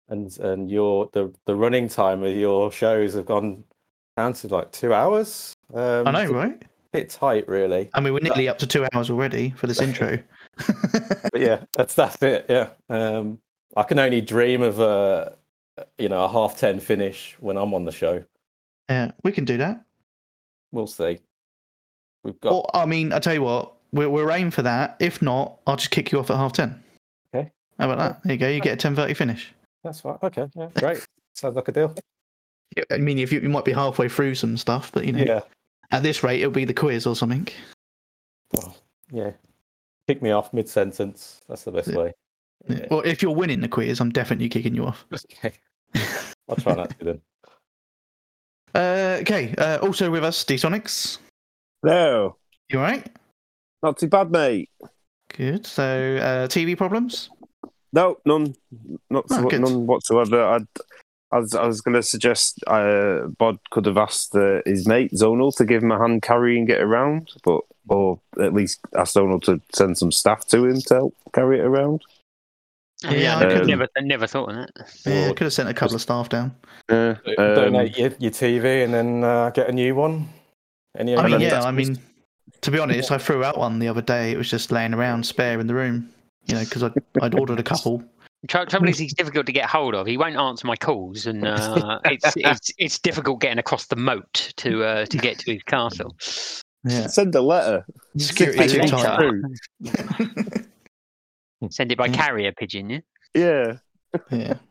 And 0.08 0.36
and 0.38 0.70
your 0.70 1.08
the 1.12 1.32
the 1.46 1.54
running 1.54 1.88
time 1.88 2.22
of 2.22 2.36
your 2.36 2.70
shows 2.70 3.14
have 3.14 3.26
gone 3.26 3.64
down 4.16 4.32
to 4.34 4.48
like 4.48 4.72
two 4.72 4.92
hours. 4.94 5.54
Um, 5.74 6.06
I 6.06 6.10
know, 6.10 6.30
right? 6.32 6.62
bit 6.92 7.08
tight, 7.08 7.48
really. 7.48 7.88
I 7.94 8.00
mean, 8.00 8.12
we're 8.12 8.20
nearly 8.20 8.48
up 8.48 8.58
to 8.58 8.66
two 8.66 8.86
hours 8.92 9.08
already 9.10 9.50
for 9.56 9.66
this 9.66 9.80
intro. 9.86 10.18
But 10.56 11.40
yeah, 11.40 11.64
that's 11.72 11.94
that's 11.94 12.22
it. 12.22 12.46
Yeah. 12.48 12.68
Um, 12.90 13.38
I 13.76 13.82
can 13.84 13.98
only 13.98 14.20
dream 14.20 14.60
of 14.62 14.78
a 14.80 15.36
you 15.98 16.08
know 16.08 16.24
a 16.24 16.28
half 16.28 16.58
ten 16.58 16.80
finish 16.80 17.36
when 17.40 17.56
I'm 17.56 17.72
on 17.74 17.84
the 17.84 17.92
show. 17.92 18.22
yeah, 18.90 19.12
we 19.24 19.32
can 19.32 19.44
do 19.44 19.56
that. 19.58 19.82
We'll 20.72 20.86
see. 20.86 21.20
We've 22.24 22.38
got 22.40 22.52
Or, 22.52 22.76
I 22.76 22.86
mean, 22.86 23.12
I 23.12 23.18
tell 23.18 23.34
you 23.34 23.42
what, 23.42 23.74
we're, 23.92 24.08
we're 24.08 24.30
aim 24.30 24.50
for 24.50 24.62
that. 24.62 24.96
If 25.00 25.20
not, 25.22 25.58
I'll 25.66 25.76
just 25.76 25.90
kick 25.90 26.12
you 26.12 26.18
off 26.18 26.30
at 26.30 26.36
half 26.36 26.52
ten. 26.52 26.82
Okay. 27.34 27.50
How 27.78 27.90
about 27.90 27.98
that? 27.98 28.22
There 28.22 28.32
you 28.34 28.38
go. 28.38 28.48
You 28.48 28.60
get 28.60 28.74
a 28.74 28.76
ten 28.76 28.94
thirty 28.94 29.14
finish. 29.14 29.52
that's 29.82 30.00
fine. 30.00 30.18
Okay, 30.22 30.46
yeah, 30.54 30.68
great. 30.76 31.04
Sounds 31.34 31.56
like 31.56 31.68
a 31.68 31.72
deal. 31.72 31.94
I 32.90 32.98
mean, 32.98 33.18
if 33.18 33.32
you, 33.32 33.40
you 33.40 33.48
might 33.48 33.64
be 33.64 33.72
halfway 33.72 34.08
through 34.08 34.34
some 34.34 34.56
stuff, 34.56 34.90
but 34.92 35.04
you 35.04 35.12
know, 35.12 35.24
Yeah. 35.24 35.40
at 35.90 36.02
this 36.02 36.22
rate, 36.22 36.40
it'll 36.40 36.50
be 36.52 36.64
the 36.64 36.74
quiz 36.74 37.06
or 37.06 37.14
something. 37.16 37.48
Well, 38.52 38.76
yeah. 39.10 39.32
Kick 40.08 40.22
me 40.22 40.30
off 40.30 40.52
mid 40.52 40.68
sentence. 40.68 41.40
That's 41.48 41.64
the 41.64 41.72
best 41.72 41.88
Yeah. 41.88 41.96
way. 41.96 42.12
Yeah. 42.68 42.86
Well, 42.90 43.00
if 43.00 43.22
you're 43.22 43.34
winning 43.34 43.60
the 43.60 43.68
quiz, 43.68 44.00
I'm 44.00 44.10
definitely 44.10 44.48
kicking 44.48 44.74
you 44.74 44.86
off. 44.86 45.04
Okay. 45.44 45.52
I'll 46.48 46.56
try 46.56 46.74
not 46.74 46.98
to 46.98 47.04
then. 47.04 47.20
Uh, 48.74 49.18
okay. 49.20 49.54
Uh, 49.58 49.78
also 49.82 50.10
with 50.10 50.24
us, 50.24 50.42
D 50.44 50.54
Sonics. 50.54 51.18
No, 51.82 52.36
You 52.70 52.78
all 52.78 52.84
right? 52.84 53.06
not 53.82 53.98
too 53.98 54.06
bad, 54.08 54.30
mate. 54.30 54.70
Good. 55.36 55.66
So, 55.66 56.16
uh, 56.16 56.46
TV 56.48 56.74
problems? 56.76 57.28
No, 57.92 58.16
none, 58.24 58.54
not 59.10 59.26
Oh, 59.30 59.48
so- 59.50 59.58
none 59.58 59.86
whatsoever. 59.86 60.42
I'd, 60.42 60.66
I 61.32 61.38
was, 61.38 61.54
I 61.54 61.66
was 61.66 61.80
going 61.80 61.94
to 61.94 62.02
suggest 62.02 62.62
uh, 62.66 63.26
Bod 63.38 63.58
could 63.70 63.86
have 63.86 63.96
asked 63.96 64.34
uh, 64.34 64.60
his 64.66 64.86
mate 64.86 65.12
Zonal 65.12 65.54
to 65.56 65.64
give 65.64 65.82
him 65.82 65.90
a 65.90 65.98
hand 65.98 66.22
carry 66.22 66.58
and 66.58 66.66
get 66.66 66.80
around, 66.80 67.30
but 67.42 67.62
or 67.88 68.20
at 68.40 68.52
least 68.52 68.80
ask 68.96 69.14
Zonal 69.16 69.42
to 69.44 69.60
send 69.74 69.96
some 69.98 70.12
staff 70.12 70.46
to 70.48 70.64
him 70.66 70.80
to 70.82 70.94
help 70.94 71.14
carry 71.32 71.58
it 71.58 71.64
around. 71.64 72.02
Yeah, 73.02 73.12
Yeah, 73.12 73.38
I 73.38 73.40
I 73.40 73.54
could- 73.54 73.66
never, 73.66 73.88
never 74.00 74.26
thought 74.26 74.50
of 74.50 74.56
that. 74.56 74.70
Yeah, 75.06 75.30
Or 75.30 75.34
could 75.34 75.44
have 75.44 75.52
sent 75.52 75.68
a 75.68 75.74
couple 75.74 75.96
of 75.96 76.02
staff 76.02 76.28
down. 76.28 76.54
Uh, 76.88 77.14
um, 77.38 77.54
donate 77.54 77.96
your, 77.98 78.12
your 78.18 78.30
TV 78.30 78.84
and 78.84 78.92
then 78.92 79.24
uh, 79.24 79.50
get 79.50 79.68
a 79.68 79.72
new 79.72 79.94
one. 79.94 80.28
Any 80.98 81.16
I 81.16 81.26
mean, 81.26 81.40
yeah. 81.40 81.62
I 81.62 81.70
mean, 81.70 81.98
to 82.60 82.70
be 82.70 82.78
honest, 82.78 83.10
I 83.10 83.18
threw 83.18 83.42
out 83.42 83.56
one 83.56 83.78
the 83.78 83.88
other 83.88 84.02
day. 84.02 84.32
It 84.32 84.36
was 84.36 84.50
just 84.50 84.70
laying 84.70 84.92
around, 84.92 85.24
spare 85.24 85.58
in 85.58 85.66
the 85.66 85.74
room. 85.74 86.10
You 86.46 86.56
know, 86.56 86.64
because 86.64 86.82
I'd, 86.82 86.92
I'd 87.22 87.34
ordered 87.34 87.60
a 87.60 87.62
couple. 87.62 88.02
Trou- 88.48 88.66
Trouble 88.66 88.88
is, 88.88 88.98
he's 88.98 89.14
difficult 89.14 89.46
to 89.46 89.52
get 89.52 89.66
hold 89.70 89.94
of. 89.94 90.06
He 90.06 90.16
won't 90.16 90.36
answer 90.36 90.66
my 90.66 90.74
calls, 90.76 91.26
and 91.26 91.46
uh, 91.46 92.00
it's 92.04 92.32
it's 92.36 92.70
it's 92.78 92.98
difficult 92.98 93.40
getting 93.40 93.58
across 93.58 93.86
the 93.86 93.96
moat 93.96 94.52
to 94.56 94.82
uh, 94.84 95.06
to 95.06 95.16
get 95.18 95.38
to 95.40 95.52
his 95.54 95.62
castle. 95.62 96.16
Yeah. 96.84 97.06
send 97.06 97.34
a 97.36 97.40
letter. 97.40 97.86
Security 98.16 98.66
too 98.66 98.80
Later. 98.80 98.96
tight. 98.96 99.18
Through. 99.18 100.64
Send 101.70 101.92
it 101.92 101.98
by 101.98 102.06
Yeah. 102.06 102.12
carrier 102.16 102.52
pigeon, 102.52 102.90
yeah. 102.90 103.00
Yeah. 103.34 103.76
Yeah. 104.30 104.54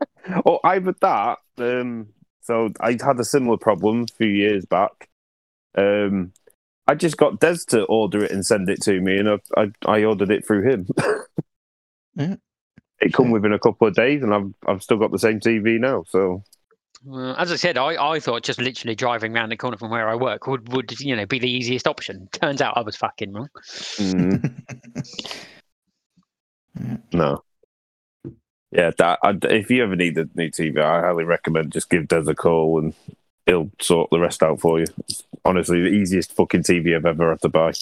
Or 0.46 0.60
either 0.66 0.94
that, 1.02 1.40
um, 1.58 2.10
So 2.42 2.70
I 2.80 2.92
had 2.92 3.20
a 3.20 3.24
similar 3.24 3.58
problem 3.58 4.04
a 4.04 4.14
few 4.18 4.28
years 4.28 4.66
back. 4.66 5.10
Um, 5.76 6.34
I 6.86 6.94
just 6.96 7.18
got 7.18 7.40
Des 7.40 7.58
to 7.70 7.86
order 7.86 8.24
it 8.26 8.32
and 8.32 8.46
send 8.46 8.70
it 8.70 8.82
to 8.84 9.00
me, 9.02 9.18
and 9.18 9.30
I 9.30 9.38
I, 9.58 9.72
I 9.88 10.04
ordered 10.04 10.30
it 10.32 10.46
through 10.46 10.70
him. 10.70 10.88
Yeah. 12.18 12.36
It 13.02 13.14
come 13.14 13.32
within 13.32 13.52
a 13.52 13.60
couple 13.60 13.88
of 13.88 13.96
days, 13.96 14.22
and 14.22 14.34
I've 14.34 14.54
I've 14.68 14.84
still 14.84 14.98
got 14.98 15.12
the 15.12 15.20
same 15.20 15.40
TV 15.40 15.80
now. 15.80 16.04
So 16.08 16.44
Well, 17.04 17.36
as 17.38 17.52
I 17.52 17.56
said, 17.56 17.78
I, 17.78 18.12
I 18.12 18.20
thought 18.20 18.44
just 18.44 18.60
literally 18.60 18.96
driving 18.96 19.36
around 19.36 19.50
the 19.50 19.58
corner 19.58 19.78
from 19.78 19.90
where 19.90 20.08
I 20.08 20.16
work 20.16 20.46
would, 20.48 20.72
would 20.72 21.00
you 21.00 21.16
know 21.16 21.26
be 21.26 21.40
the 21.40 21.50
easiest 21.50 21.88
option. 21.88 22.30
Turns 22.32 22.62
out 22.62 22.78
I 22.78 22.82
was 22.82 22.96
fucking 22.96 23.34
wrong. 23.34 23.50
mm, 23.66 24.62
no. 27.14 27.44
Yeah, 28.72 28.92
that, 29.00 29.20
I, 29.22 29.38
if 29.50 29.70
you 29.70 29.84
ever 29.84 29.98
need 29.98 30.18
a 30.18 30.30
new 30.34 30.50
TV, 30.50 30.82
I 30.82 31.02
highly 31.02 31.26
recommend 31.26 31.74
just 31.74 31.90
give 31.90 32.08
Des 32.08 32.30
a 32.30 32.36
call 32.36 32.80
and 32.80 32.94
he'll 33.46 33.70
sort 33.82 34.10
the 34.12 34.20
rest 34.20 34.44
out 34.44 34.62
for 34.62 34.80
you. 34.80 34.86
It's 35.10 35.24
honestly 35.44 35.82
the 35.82 35.90
easiest 35.90 36.34
fucking 36.34 36.64
TV 36.64 36.96
I've 36.96 37.06
ever 37.06 37.32
had 37.32 37.42
to 37.42 37.50
buy. 37.50 37.74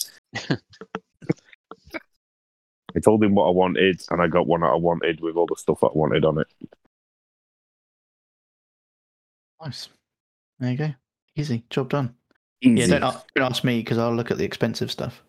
I 2.96 3.00
told 3.00 3.24
him 3.24 3.36
what 3.36 3.48
I 3.48 3.52
wanted, 3.52 4.02
and 4.10 4.22
I 4.22 4.28
got 4.28 4.48
one 4.48 4.62
that 4.62 4.68
I 4.68 4.76
wanted 4.76 5.22
with 5.22 5.36
all 5.36 5.46
the 5.46 5.56
stuff 5.56 5.80
that 5.82 5.88
I 5.88 5.98
wanted 5.98 6.26
on 6.26 6.40
it. 6.40 6.48
nice. 9.62 9.90
There 10.60 10.72
you 10.72 10.78
go. 10.78 10.94
Easy. 11.36 11.64
Job 11.70 11.90
done. 11.90 12.16
Easy. 12.62 12.92
Yeah, 12.92 13.00
don't, 13.00 13.18
don't 13.36 13.52
ask 13.52 13.64
me 13.64 13.80
because 13.80 13.98
I'll 13.98 14.16
look 14.16 14.32
at 14.32 14.38
the 14.38 14.44
expensive 14.44 14.92
stuff. 14.92 15.22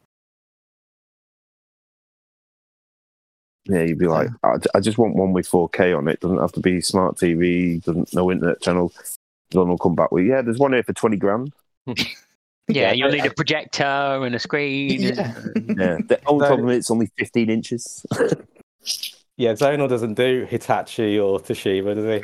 Yeah, 3.66 3.82
you'd 3.82 3.98
be 3.98 4.08
like, 4.08 4.30
I, 4.42 4.56
I 4.74 4.80
just 4.80 4.98
want 4.98 5.14
one 5.14 5.32
with 5.32 5.48
4K 5.48 5.96
on 5.96 6.08
it. 6.08 6.20
Doesn't 6.20 6.38
have 6.38 6.52
to 6.52 6.60
be 6.60 6.80
smart 6.80 7.16
TV. 7.16 7.82
Doesn't 7.84 8.14
no 8.14 8.30
internet 8.30 8.60
channel. 8.60 8.92
Then 9.50 9.68
will 9.68 9.78
come 9.78 9.94
back 9.94 10.10
with, 10.10 10.26
yeah, 10.26 10.42
there's 10.42 10.58
one 10.58 10.72
here 10.72 10.82
for 10.82 10.92
20 10.92 11.16
grand. 11.16 11.52
Yeah, 12.68 12.82
Yeah, 12.88 12.92
you'll 12.92 13.10
need 13.10 13.26
a 13.26 13.34
projector 13.34 13.84
and 13.84 14.34
a 14.34 14.38
screen. 14.38 15.04
and- 15.04 15.16
Yeah. 15.16 15.34
Yeah, 15.86 15.98
the 16.06 16.20
only 16.26 16.46
problem 16.46 16.68
is 16.70 16.78
it's 16.78 16.90
only 16.90 17.08
15 17.18 17.50
inches. 17.50 18.04
Yeah, 19.36 19.52
Zonal 19.54 19.88
doesn't 19.88 20.14
do 20.14 20.44
Hitachi 20.50 21.18
or 21.18 21.38
Toshiba, 21.40 21.94
does 21.94 22.04
he? 22.04 22.22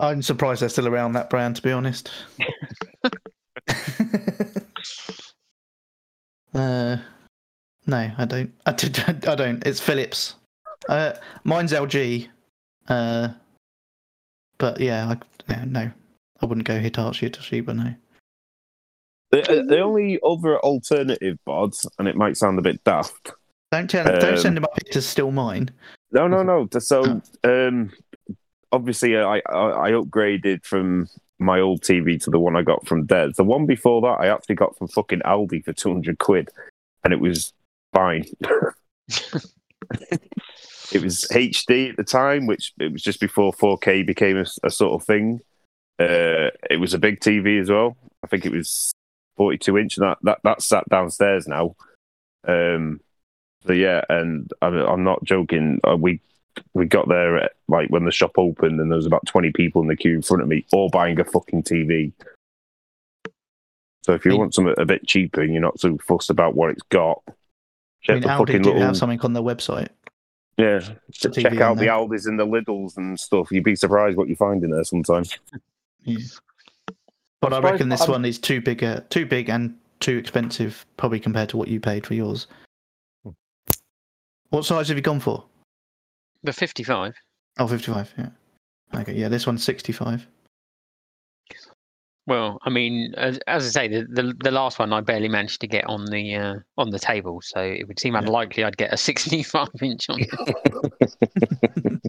I'm 0.00 0.20
surprised 0.20 0.62
they're 0.62 0.68
still 0.68 0.88
around 0.88 1.12
that 1.12 1.30
brand, 1.30 1.54
to 1.56 1.62
be 1.62 1.70
honest. 1.70 2.10
uh, 6.54 6.96
no, 7.86 8.10
I 8.18 8.24
don't. 8.24 8.52
I, 8.66 8.72
did- 8.72 8.98
I 9.28 9.34
don't. 9.36 9.64
It's 9.66 9.78
Philips. 9.80 10.34
Uh, 10.88 11.12
mine's 11.44 11.72
LG. 11.72 12.28
Uh, 12.88 13.28
but 14.58 14.80
yeah, 14.80 15.08
I, 15.10 15.16
yeah, 15.52 15.64
no, 15.66 15.90
I 16.42 16.46
wouldn't 16.46 16.66
go 16.66 16.78
Hitachi 16.80 17.26
or 17.26 17.30
Toshiba. 17.30 17.76
No. 17.76 17.94
The, 19.30 19.64
the 19.68 19.80
only 19.80 20.18
other 20.24 20.58
alternative 20.58 21.38
bods, 21.46 21.86
and 21.98 22.08
it 22.08 22.16
might 22.16 22.36
sound 22.36 22.58
a 22.58 22.62
bit 22.62 22.82
daft. 22.84 23.32
Don't 23.70 23.88
tell. 23.88 24.04
don't 24.04 24.24
Um, 24.24 24.36
send 24.36 24.56
them 24.56 24.64
up 24.64 24.74
to 24.74 25.00
still 25.00 25.30
mine. 25.30 25.70
No, 26.10 26.26
no, 26.26 26.42
no. 26.42 26.68
So, 26.80 27.22
um, 27.44 27.92
obviously, 28.72 29.16
I, 29.16 29.40
I 29.48 29.88
I 29.88 29.90
upgraded 29.92 30.64
from 30.64 31.08
my 31.38 31.60
old 31.60 31.82
TV 31.82 32.20
to 32.24 32.30
the 32.30 32.40
one 32.40 32.56
I 32.56 32.62
got 32.62 32.86
from 32.86 33.06
Des. 33.06 33.32
The 33.36 33.44
one 33.44 33.66
before 33.66 34.00
that, 34.02 34.18
I 34.20 34.28
actually 34.28 34.56
got 34.56 34.76
from 34.76 34.88
fucking 34.88 35.20
Aldi 35.20 35.64
for 35.64 35.72
200 35.72 36.18
quid, 36.18 36.48
and 37.04 37.12
it 37.12 37.20
was 37.20 37.52
fine. 37.94 38.24
it 40.92 41.02
was 41.02 41.26
HD 41.30 41.90
at 41.90 41.96
the 41.96 42.04
time, 42.04 42.46
which 42.46 42.72
it 42.78 42.92
was 42.92 43.02
just 43.02 43.20
before 43.20 43.52
4K 43.52 44.06
became 44.06 44.36
a, 44.36 44.44
a 44.64 44.70
sort 44.70 45.00
of 45.00 45.06
thing. 45.06 45.40
Uh, 45.98 46.50
it 46.68 46.78
was 46.80 46.94
a 46.94 46.98
big 46.98 47.20
TV 47.20 47.60
as 47.60 47.70
well. 47.70 47.96
I 48.22 48.26
think 48.26 48.44
it 48.44 48.52
was 48.52 48.92
42 49.40 49.78
inch, 49.78 49.96
and 49.96 50.06
that 50.06 50.18
that 50.24 50.38
that's 50.44 50.66
sat 50.66 50.86
downstairs 50.90 51.48
now. 51.48 51.74
Um, 52.46 53.00
so 53.66 53.72
yeah, 53.72 54.04
and 54.10 54.52
I'm, 54.60 54.74
I'm 54.74 55.02
not 55.02 55.24
joking. 55.24 55.80
Uh, 55.82 55.96
we 55.96 56.20
we 56.74 56.84
got 56.84 57.08
there 57.08 57.38
at, 57.38 57.52
like 57.66 57.88
when 57.88 58.04
the 58.04 58.12
shop 58.12 58.32
opened, 58.36 58.78
and 58.78 58.90
there 58.90 58.96
was 58.96 59.06
about 59.06 59.24
20 59.24 59.50
people 59.52 59.80
in 59.80 59.88
the 59.88 59.96
queue 59.96 60.14
in 60.16 60.20
front 60.20 60.42
of 60.42 60.48
me, 60.48 60.66
all 60.74 60.90
buying 60.90 61.18
a 61.18 61.24
fucking 61.24 61.62
TV. 61.62 62.12
So 64.02 64.12
if 64.12 64.26
you 64.26 64.32
I 64.32 64.32
mean- 64.32 64.40
want 64.40 64.54
something 64.54 64.74
a 64.76 64.84
bit 64.84 65.06
cheaper 65.06 65.40
and 65.40 65.54
you're 65.54 65.62
not 65.62 65.80
so 65.80 65.96
fussed 66.06 66.28
about 66.28 66.54
what 66.54 66.68
it's 66.72 66.82
got, 66.90 67.22
I 67.26 67.32
check 68.02 68.14
mean, 68.16 68.22
the 68.24 68.28
Aldi 68.28 68.38
fucking 68.38 68.62
Lidl 68.64 68.78
have 68.80 68.96
something 68.98 69.20
on 69.22 69.32
their 69.32 69.42
website. 69.42 69.88
yeah. 70.58 70.80
Check 71.12 71.32
TV 71.32 71.62
out 71.62 71.78
the. 71.78 71.88
Aldis 71.88 72.26
and 72.26 72.38
the 72.38 72.46
Lidls 72.46 72.98
and 72.98 73.18
stuff. 73.18 73.50
You'd 73.50 73.64
be 73.64 73.74
surprised 73.74 74.18
what 74.18 74.28
you 74.28 74.36
find 74.36 74.62
in 74.62 74.70
there 74.70 74.84
sometimes. 74.84 75.38
Yeah. 77.42 77.48
But 77.48 77.52
I 77.52 77.56
surprised 77.56 77.72
reckon 77.72 77.88
this 77.88 78.00
I'm- 78.02 78.10
one 78.10 78.24
is 78.24 78.38
too 78.38 78.60
big, 78.60 78.84
uh, 78.84 79.00
too 79.10 79.26
big 79.26 79.48
and 79.48 79.76
too 80.00 80.16
expensive, 80.18 80.84
probably 80.96 81.20
compared 81.20 81.48
to 81.50 81.56
what 81.56 81.68
you 81.68 81.80
paid 81.80 82.06
for 82.06 82.14
yours. 82.14 82.46
What 84.50 84.64
size 84.64 84.88
have 84.88 84.96
you 84.96 85.02
gone 85.02 85.20
for? 85.20 85.44
The 86.42 86.52
55. 86.52 87.14
Oh, 87.58 87.66
55, 87.68 88.12
yeah. 88.18 88.30
Okay, 88.94 89.14
yeah, 89.14 89.28
this 89.28 89.46
one's 89.46 89.62
65. 89.62 90.26
Well, 92.26 92.58
I 92.62 92.70
mean, 92.70 93.14
as, 93.16 93.38
as 93.46 93.64
I 93.66 93.68
say, 93.70 93.88
the, 93.88 94.06
the 94.08 94.34
the 94.44 94.50
last 94.52 94.78
one 94.78 94.92
I 94.92 95.00
barely 95.00 95.28
managed 95.28 95.60
to 95.62 95.66
get 95.66 95.86
on 95.86 96.04
the 96.04 96.36
uh, 96.36 96.54
on 96.76 96.90
the 96.90 96.98
table, 96.98 97.40
so 97.42 97.60
it 97.60 97.88
would 97.88 97.98
seem 97.98 98.12
Yeah. 98.14 98.20
unlikely 98.20 98.62
I'd 98.62 98.76
get 98.76 98.92
a 98.92 98.96
65 98.98 99.68
inch 99.82 100.08
on. 100.10 100.20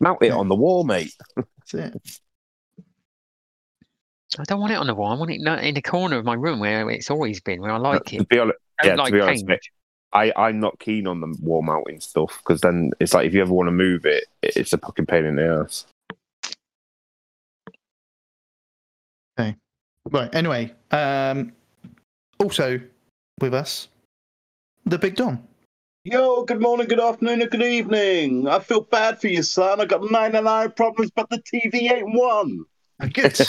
Mount 0.00 0.22
it 0.22 0.30
on 0.32 0.48
the 0.48 0.54
wall, 0.54 0.82
mate. 0.84 1.12
That's 1.36 1.74
it. 1.74 1.94
I 4.38 4.44
don't 4.44 4.60
want 4.60 4.72
it 4.72 4.76
on 4.76 4.86
the 4.86 4.94
wall. 4.94 5.12
I 5.12 5.16
want 5.16 5.30
it 5.30 5.40
in 5.64 5.74
the 5.74 5.82
corner 5.82 6.16
of 6.16 6.24
my 6.24 6.34
room 6.34 6.60
where 6.60 6.88
it's 6.90 7.10
always 7.10 7.40
been, 7.40 7.60
where 7.60 7.72
I 7.72 7.76
like 7.78 8.04
to 8.06 8.16
it. 8.16 8.28
be 8.28 8.38
honest, 8.38 8.58
I 8.80 8.86
yeah, 8.86 8.96
don't 8.96 8.98
to 8.98 9.02
like 9.04 9.12
be 9.12 9.20
honest, 9.20 9.46
paint. 9.46 9.48
mate, 9.48 9.60
I, 10.12 10.32
I'm 10.36 10.60
not 10.60 10.78
keen 10.78 11.06
on 11.06 11.20
the 11.20 11.36
wall 11.42 11.62
mounting 11.62 12.00
stuff 12.00 12.38
because 12.38 12.60
then 12.60 12.92
it's 13.00 13.14
like 13.14 13.26
if 13.26 13.34
you 13.34 13.40
ever 13.40 13.52
want 13.52 13.66
to 13.66 13.72
move 13.72 14.06
it, 14.06 14.24
it- 14.42 14.56
it's 14.56 14.72
a 14.72 14.78
fucking 14.78 15.06
pain 15.06 15.24
in 15.24 15.36
the 15.36 15.64
ass. 15.64 15.86
Okay. 19.38 19.56
Right, 20.10 20.34
anyway, 20.34 20.72
um, 20.90 21.52
also 22.38 22.80
with 23.40 23.54
us, 23.54 23.88
the 24.86 24.98
Big 24.98 25.16
Dom. 25.16 25.46
Yo, 26.04 26.44
good 26.44 26.60
morning, 26.60 26.86
good 26.88 27.00
afternoon, 27.00 27.42
and 27.42 27.50
good 27.50 27.62
evening. 27.62 28.48
I 28.48 28.60
feel 28.60 28.80
bad 28.80 29.20
for 29.20 29.28
you, 29.28 29.42
son. 29.42 29.80
I 29.80 29.84
got 29.84 30.10
99 30.10 30.70
problems, 30.72 31.10
but 31.10 31.28
the 31.28 31.38
TV 31.42 31.90
ain't 31.92 32.14
one. 32.14 32.64
Good. 33.12 33.38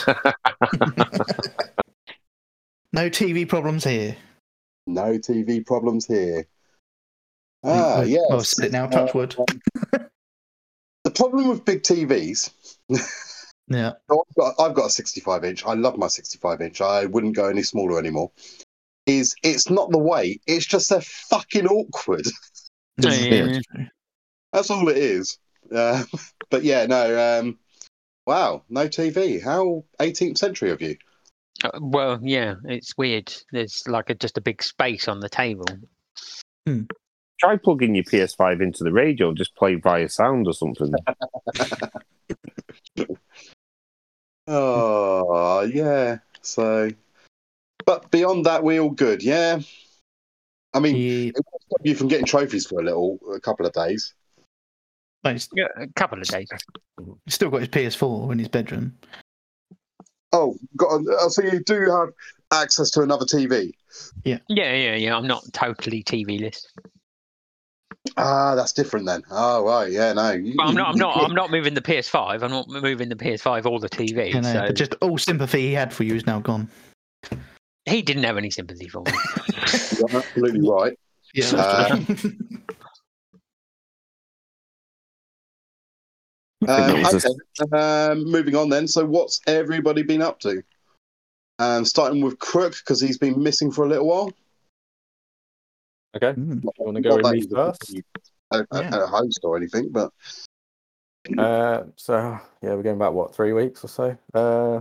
no 2.92 3.10
TV 3.10 3.48
problems 3.48 3.84
here. 3.84 4.16
No 4.86 5.18
TV 5.18 5.64
problems 5.64 6.06
here. 6.06 6.46
Ah, 7.64 7.98
Well, 7.98 8.06
yes. 8.08 8.26
Well, 8.30 8.40
said 8.40 8.66
it 8.66 8.72
now, 8.72 8.86
touch 8.86 9.14
wood. 9.14 9.36
The 11.04 11.10
problem 11.10 11.48
with 11.48 11.64
big 11.64 11.82
TVs, 11.82 12.50
Yeah. 13.68 13.92
so 14.10 14.24
I've 14.28 14.34
got, 14.36 14.54
I've 14.60 14.74
got 14.74 14.86
a 14.86 14.90
65 14.90 15.44
inch. 15.44 15.64
I 15.64 15.74
love 15.74 15.96
my 15.96 16.08
65 16.08 16.60
inch. 16.60 16.80
I 16.80 17.06
wouldn't 17.06 17.36
go 17.36 17.46
any 17.48 17.62
smaller 17.62 17.98
anymore. 17.98 18.30
Is 19.06 19.34
it's 19.42 19.70
not 19.70 19.90
the 19.90 19.98
weight, 19.98 20.42
it's 20.46 20.66
just 20.66 20.90
they're 20.90 21.00
fucking 21.00 21.66
awkward. 21.66 22.26
Yeah, 22.98 23.12
yeah, 23.12 23.44
that's 23.46 23.66
yeah. 23.78 23.86
That's 24.52 24.70
all 24.70 24.88
it 24.88 24.98
is. 24.98 25.38
Uh, 25.74 26.04
but 26.50 26.64
yeah, 26.64 26.84
no. 26.86 27.38
Um, 27.40 27.58
wow, 28.26 28.62
no 28.68 28.88
TV. 28.88 29.42
How 29.42 29.84
18th 29.98 30.38
century 30.38 30.70
of 30.70 30.80
you? 30.82 30.96
Uh, 31.62 31.78
well, 31.80 32.18
yeah, 32.22 32.54
it's 32.64 32.96
weird. 32.96 33.32
There's 33.52 33.82
like 33.86 34.10
a, 34.10 34.14
just 34.14 34.38
a 34.38 34.42
big 34.42 34.62
space 34.62 35.08
on 35.08 35.20
the 35.20 35.28
table. 35.28 35.66
Try 37.38 37.56
plugging 37.56 37.94
your 37.94 38.04
PS5 38.04 38.62
into 38.62 38.84
the 38.84 38.92
radio, 38.92 39.28
and 39.28 39.36
just 39.36 39.56
play 39.56 39.74
via 39.74 40.08
sound 40.08 40.46
or 40.46 40.52
something. 40.52 40.92
Oh, 44.52 45.62
yeah. 45.62 46.18
So, 46.42 46.90
but 47.86 48.10
beyond 48.10 48.46
that, 48.46 48.64
we're 48.64 48.80
all 48.80 48.90
good. 48.90 49.22
Yeah. 49.22 49.60
I 50.74 50.80
mean, 50.80 50.96
He, 50.96 51.28
it 51.28 51.34
won't 51.36 51.62
stop 51.62 51.80
you 51.86 51.94
from 51.94 52.08
getting 52.08 52.26
trophies 52.26 52.66
for 52.66 52.80
a 52.80 52.84
little, 52.84 53.20
a 53.32 53.40
couple 53.40 53.64
of 53.64 53.72
days. 53.72 54.12
Well, 55.24 55.32
he's 55.34 55.48
Yeah, 55.54 55.66
a 55.78 55.86
couple 55.88 56.18
of 56.20 56.26
days. 56.26 56.48
he's 57.24 57.34
still 57.34 57.50
got 57.50 57.60
his 57.60 57.68
PS4 57.68 58.32
in 58.32 58.38
his 58.38 58.48
bedroom. 58.48 58.96
Oh, 60.32 60.56
got. 60.76 61.00
Oh, 61.08 61.28
so 61.28 61.42
you 61.42 61.60
do 61.64 61.90
have 61.90 62.08
access 62.52 62.90
to 62.90 63.02
another 63.02 63.24
TV. 63.26 63.72
Yeah, 64.24 64.38
yeah, 64.48 64.72
yeah. 64.74 64.94
yeah. 64.94 65.16
I'm 65.16 65.26
not 65.26 65.44
totally 65.52 66.02
TV 66.04 66.40
list. 66.40 66.72
Ah, 68.16 68.54
that's 68.54 68.72
different 68.72 69.06
then. 69.06 69.22
Oh, 69.30 69.64
right. 69.64 69.90
Yeah, 69.90 70.12
no. 70.12 70.30
you- 70.32 70.54
But 70.56 70.68
I'm 70.68 70.74
not. 70.74 70.90
I'm 70.92 70.96
not. 70.98 71.16
I'm 71.16 71.34
not 71.34 71.50
moving 71.50 71.74
the 71.74 71.82
PS5. 71.82 72.42
I'm 72.42 72.50
not 72.50 72.68
moving 72.68 73.08
the 73.08 73.16
PS5 73.16 73.66
or 73.66 73.80
the 73.80 73.88
TV. 73.90 74.28
You 74.32 74.40
know, 74.40 74.52
so 74.52 74.60
but 74.68 74.76
just 74.76 74.94
all 75.00 75.18
sympathy 75.18 75.62
he 75.62 75.72
had 75.72 75.92
for 75.92 76.04
you 76.04 76.14
is 76.14 76.26
now 76.26 76.38
gone. 76.40 76.68
he 77.86 78.00
didn't 78.00 78.22
have 78.22 78.36
any 78.38 78.50
sympathy 78.50 78.88
for 78.88 79.02
me. 79.02 79.12
You're 79.98 80.16
absolutely 80.16 80.68
right. 80.68 80.98
Yeah. 81.34 81.50
Uh, 81.54 82.00
Um, 86.68 87.02
that 87.02 87.12
was 87.14 87.26
okay. 87.26 87.76
Um, 88.12 88.24
moving 88.24 88.54
on 88.54 88.68
then. 88.68 88.86
So, 88.86 89.04
what's 89.06 89.40
everybody 89.46 90.02
been 90.02 90.20
up 90.22 90.40
to? 90.40 90.62
Um, 91.58 91.84
starting 91.84 92.20
with 92.22 92.38
Crook 92.38 92.74
because 92.76 93.00
he's 93.00 93.18
been 93.18 93.42
missing 93.42 93.70
for 93.70 93.84
a 93.84 93.88
little 93.88 94.06
while. 94.06 94.32
Okay. 96.16 96.32
Mm. 96.38 96.62
You 96.64 96.70
want 96.78 96.96
to 96.96 97.00
go 97.02 97.10
Not 97.10 97.16
with 97.16 97.24
that 97.24 97.32
me 97.32 97.38
he's 97.38 97.52
a- 97.52 97.54
first? 97.54 97.94
A, 98.52 98.58
a- 98.72 98.82
Yeah. 98.82 99.04
a 99.04 99.06
host 99.06 99.40
or 99.42 99.56
anything, 99.56 99.90
but 99.90 100.12
Uh, 101.38 101.84
so 101.96 102.38
yeah, 102.62 102.74
we're 102.74 102.82
going 102.82 102.98
back 102.98 103.12
what 103.12 103.34
three 103.34 103.52
weeks 103.52 103.84
or 103.84 103.88
so. 103.88 104.16
Uh, 104.34 104.80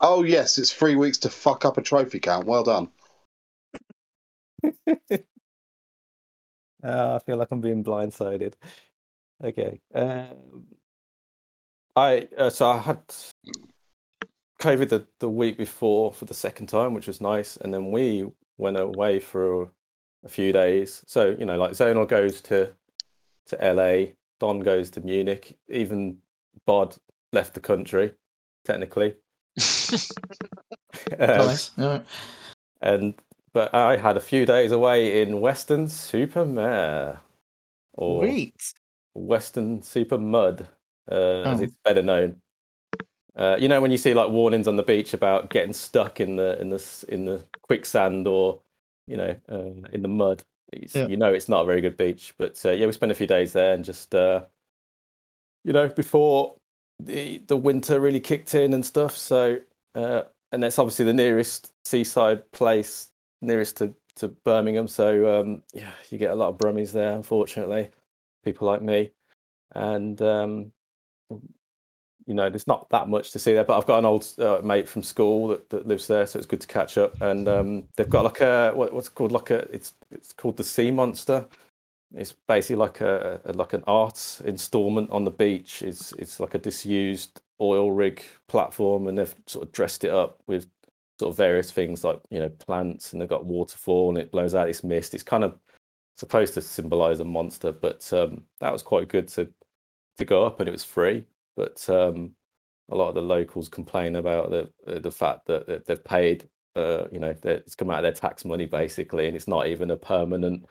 oh 0.00 0.22
yes, 0.22 0.58
it's 0.58 0.72
three 0.72 0.96
weeks 0.96 1.18
to 1.18 1.28
fuck 1.30 1.64
up 1.64 1.76
a 1.78 1.82
trophy 1.82 2.18
count. 2.18 2.46
Well 2.46 2.64
done. 2.64 2.88
Uh, 6.84 7.16
I 7.16 7.24
feel 7.24 7.36
like 7.36 7.48
I'm 7.50 7.60
being 7.60 7.82
blindsided. 7.82 8.52
Okay. 9.44 9.80
Um, 9.94 10.64
I 11.94 12.28
uh, 12.36 12.50
so 12.50 12.68
I 12.70 12.78
had 12.78 13.00
COVID 14.60 14.88
the, 14.88 15.06
the 15.20 15.28
week 15.28 15.56
before 15.58 16.12
for 16.12 16.24
the 16.24 16.34
second 16.34 16.66
time, 16.68 16.94
which 16.94 17.06
was 17.06 17.20
nice, 17.20 17.56
and 17.58 17.72
then 17.72 17.90
we 17.90 18.26
went 18.58 18.78
away 18.78 19.20
for 19.20 19.70
a 20.24 20.28
few 20.28 20.52
days. 20.52 21.02
So 21.06 21.36
you 21.38 21.44
know, 21.44 21.56
like 21.56 21.72
Zonal 21.72 22.08
goes 22.08 22.40
to 22.42 22.72
to 23.46 23.56
LA, 23.74 24.12
Don 24.40 24.60
goes 24.60 24.90
to 24.90 25.00
Munich, 25.00 25.56
even 25.68 26.18
Bod 26.66 26.96
left 27.32 27.54
the 27.54 27.60
country, 27.60 28.12
technically. 28.64 29.14
Um, 31.18 31.28
Nice. 31.28 31.70
Yeah. 31.76 32.00
and 32.80 33.14
but 33.52 33.74
I 33.74 33.96
had 33.96 34.16
a 34.16 34.20
few 34.20 34.46
days 34.46 34.72
away 34.72 35.22
in 35.22 35.40
Weston-super-Mare 35.40 37.20
or 37.92 38.22
Sweet. 38.22 38.72
Weston-super-Mud, 39.16 40.66
uh, 41.10 41.14
as 41.42 41.60
Oh. 41.60 41.64
it's 41.64 41.72
better 41.84 42.02
known. 42.02 42.40
Uh, 43.34 43.56
you 43.60 43.68
know 43.68 43.82
when 43.82 43.90
you 43.90 43.98
see 43.98 44.14
like 44.14 44.30
warnings 44.30 44.66
on 44.66 44.76
the 44.76 44.82
beach 44.82 45.12
about 45.12 45.50
getting 45.50 45.72
stuck 45.74 46.20
in 46.20 46.36
the 46.36 46.58
in 46.60 46.70
the 46.70 47.04
in 47.08 47.26
the 47.26 47.44
quicksand 47.62 48.26
or 48.26 48.58
you 49.06 49.16
know 49.16 49.36
uh, 49.50 49.88
in 49.92 50.00
the 50.00 50.08
mud, 50.08 50.42
Yeah. 50.72 51.06
you 51.06 51.18
know 51.18 51.34
it's 51.34 51.48
not 51.48 51.62
a 51.62 51.66
very 51.66 51.82
good 51.82 51.96
beach. 51.98 52.32
But 52.38 52.60
uh, 52.64 52.70
yeah, 52.70 52.86
we 52.86 52.92
spent 52.92 53.12
a 53.12 53.14
few 53.14 53.26
days 53.26 53.52
there 53.52 53.74
and 53.74 53.84
just 53.84 54.14
uh, 54.14 54.44
you 55.64 55.72
know 55.74 55.88
before 55.88 56.56
the 56.98 57.38
the 57.46 57.56
winter 57.58 58.00
really 58.00 58.20
kicked 58.20 58.54
in 58.54 58.72
and 58.72 58.84
stuff. 58.86 59.16
So 59.18 59.58
uh, 59.94 60.22
and 60.52 60.62
that's 60.62 60.78
obviously 60.78 61.04
the 61.04 61.12
nearest 61.12 61.72
seaside 61.84 62.50
place 62.52 63.08
nearest 63.42 63.76
to 63.78 63.94
to 64.16 64.28
Birmingham. 64.28 64.88
So 64.88 65.40
um, 65.40 65.62
yeah, 65.74 65.92
you 66.08 66.16
get 66.16 66.30
a 66.30 66.34
lot 66.34 66.48
of 66.48 66.56
brummies 66.56 66.90
there, 66.92 67.12
unfortunately. 67.12 67.90
People 68.46 68.68
like 68.68 68.80
me, 68.80 69.10
and 69.74 70.22
um, 70.22 70.72
you 71.30 72.34
know, 72.34 72.48
there's 72.48 72.68
not 72.68 72.88
that 72.90 73.08
much 73.08 73.32
to 73.32 73.40
see 73.40 73.54
there. 73.54 73.64
But 73.64 73.76
I've 73.76 73.86
got 73.86 73.98
an 73.98 74.04
old 74.04 74.24
uh, 74.38 74.60
mate 74.62 74.88
from 74.88 75.02
school 75.02 75.48
that, 75.48 75.68
that 75.70 75.88
lives 75.88 76.06
there, 76.06 76.26
so 76.26 76.38
it's 76.38 76.46
good 76.46 76.60
to 76.60 76.66
catch 76.68 76.96
up. 76.96 77.20
And 77.20 77.48
um, 77.48 77.84
they've 77.96 78.08
got 78.08 78.24
like 78.24 78.40
a 78.40 78.70
what, 78.72 78.92
what's 78.92 79.08
called 79.08 79.32
like 79.32 79.50
a 79.50 79.58
it's 79.74 79.94
it's 80.12 80.32
called 80.32 80.56
the 80.56 80.64
Sea 80.64 80.92
Monster. 80.92 81.46
It's 82.14 82.34
basically 82.46 82.76
like 82.76 83.00
a, 83.00 83.40
a 83.46 83.52
like 83.52 83.72
an 83.72 83.82
art 83.88 84.40
installment 84.44 85.10
on 85.10 85.24
the 85.24 85.30
beach. 85.32 85.82
It's 85.82 86.12
it's 86.18 86.38
like 86.38 86.54
a 86.54 86.58
disused 86.58 87.40
oil 87.60 87.90
rig 87.90 88.22
platform, 88.46 89.08
and 89.08 89.18
they've 89.18 89.34
sort 89.48 89.66
of 89.66 89.72
dressed 89.72 90.04
it 90.04 90.12
up 90.12 90.40
with 90.46 90.68
sort 91.18 91.30
of 91.30 91.36
various 91.36 91.72
things 91.72 92.04
like 92.04 92.20
you 92.30 92.38
know 92.38 92.48
plants, 92.48 93.12
and 93.12 93.20
they've 93.20 93.28
got 93.28 93.44
waterfall, 93.44 94.10
and 94.10 94.18
it 94.18 94.30
blows 94.30 94.54
out 94.54 94.66
this 94.66 94.84
mist. 94.84 95.14
It's 95.14 95.24
kind 95.24 95.42
of 95.42 95.58
supposed 96.16 96.54
to 96.54 96.62
symbolize 96.62 97.20
a 97.20 97.24
monster, 97.24 97.72
but 97.72 98.10
um, 98.12 98.42
that 98.60 98.72
was 98.72 98.82
quite 98.82 99.08
good 99.08 99.28
to 99.28 99.48
to 100.18 100.24
go 100.24 100.44
up, 100.46 100.60
and 100.60 100.68
it 100.68 100.72
was 100.72 100.84
free. 100.84 101.24
But 101.56 101.88
um, 101.88 102.32
a 102.90 102.96
lot 102.96 103.08
of 103.08 103.14
the 103.14 103.22
locals 103.22 103.68
complain 103.68 104.16
about 104.16 104.50
the 104.50 105.00
the 105.00 105.10
fact 105.10 105.46
that, 105.46 105.86
they've 105.86 106.04
paid, 106.04 106.48
uh, 106.74 107.04
you 107.12 107.18
know, 107.18 107.34
it's 107.44 107.74
come 107.74 107.90
out 107.90 107.98
of 107.98 108.02
their 108.02 108.12
tax 108.12 108.44
money 108.44 108.66
basically, 108.66 109.26
and 109.26 109.36
it's 109.36 109.48
not 109.48 109.66
even 109.66 109.90
a 109.90 109.96
permanent 109.96 110.66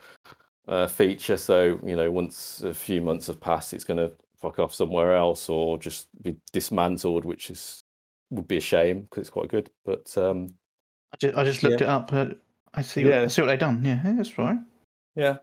uh, 0.67 0.87
feature. 0.87 1.37
So 1.37 1.79
you 1.85 1.95
know, 1.95 2.11
once 2.11 2.61
a 2.63 2.73
few 2.73 3.01
months 3.01 3.27
have 3.27 3.39
passed, 3.39 3.73
it's 3.73 3.83
going 3.83 3.99
to 3.99 4.11
fuck 4.41 4.59
off 4.59 4.73
somewhere 4.73 5.15
else 5.15 5.49
or 5.49 5.77
just 5.77 6.07
be 6.21 6.35
dismantled, 6.51 7.25
which 7.25 7.49
is 7.49 7.83
would 8.31 8.47
be 8.47 8.57
a 8.57 8.61
shame 8.61 9.01
because 9.01 9.21
it's 9.21 9.29
quite 9.29 9.49
good. 9.49 9.69
But 9.85 10.15
um, 10.17 10.55
I 11.13 11.17
just, 11.17 11.37
I 11.37 11.43
just 11.43 11.63
looked 11.63 11.81
Yeah. 11.81 11.87
it 11.87 11.89
up. 11.89 12.13
Uh, 12.13 12.27
I 12.73 12.81
see. 12.81 13.01
Yeah. 13.01 13.19
What, 13.19 13.23
I 13.25 13.27
see 13.27 13.41
what 13.41 13.47
they've 13.47 13.59
done. 13.59 13.83
Yeah, 13.85 13.99
yeah, 14.03 14.13
that's 14.13 14.37
right. 14.37 14.57
Yeah, 15.15 15.37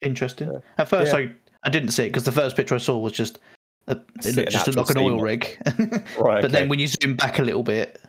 Interesting. 0.00 0.52
Yeah. 0.52 0.58
At 0.78 0.88
first, 0.88 1.12
Yeah. 1.12 1.18
I 1.18 1.32
I 1.64 1.70
didn't 1.70 1.90
see 1.90 2.04
it 2.04 2.10
because 2.10 2.24
the 2.24 2.32
first 2.32 2.56
picture 2.56 2.74
I 2.74 2.78
saw 2.78 2.96
was 2.98 3.12
just 3.12 3.40
a, 3.88 3.98
it 4.24 4.36
looked 4.36 4.50
just 4.50 4.76
like 4.76 4.90
an 4.90 4.98
oil 4.98 5.20
rig. 5.20 5.58
right. 6.18 6.42
But 6.42 6.52
then 6.52 6.68
when 6.68 6.78
you 6.78 6.86
zoom 6.86 7.16
back 7.16 7.38
a 7.38 7.42
little 7.42 7.62
bit, 7.64 8.00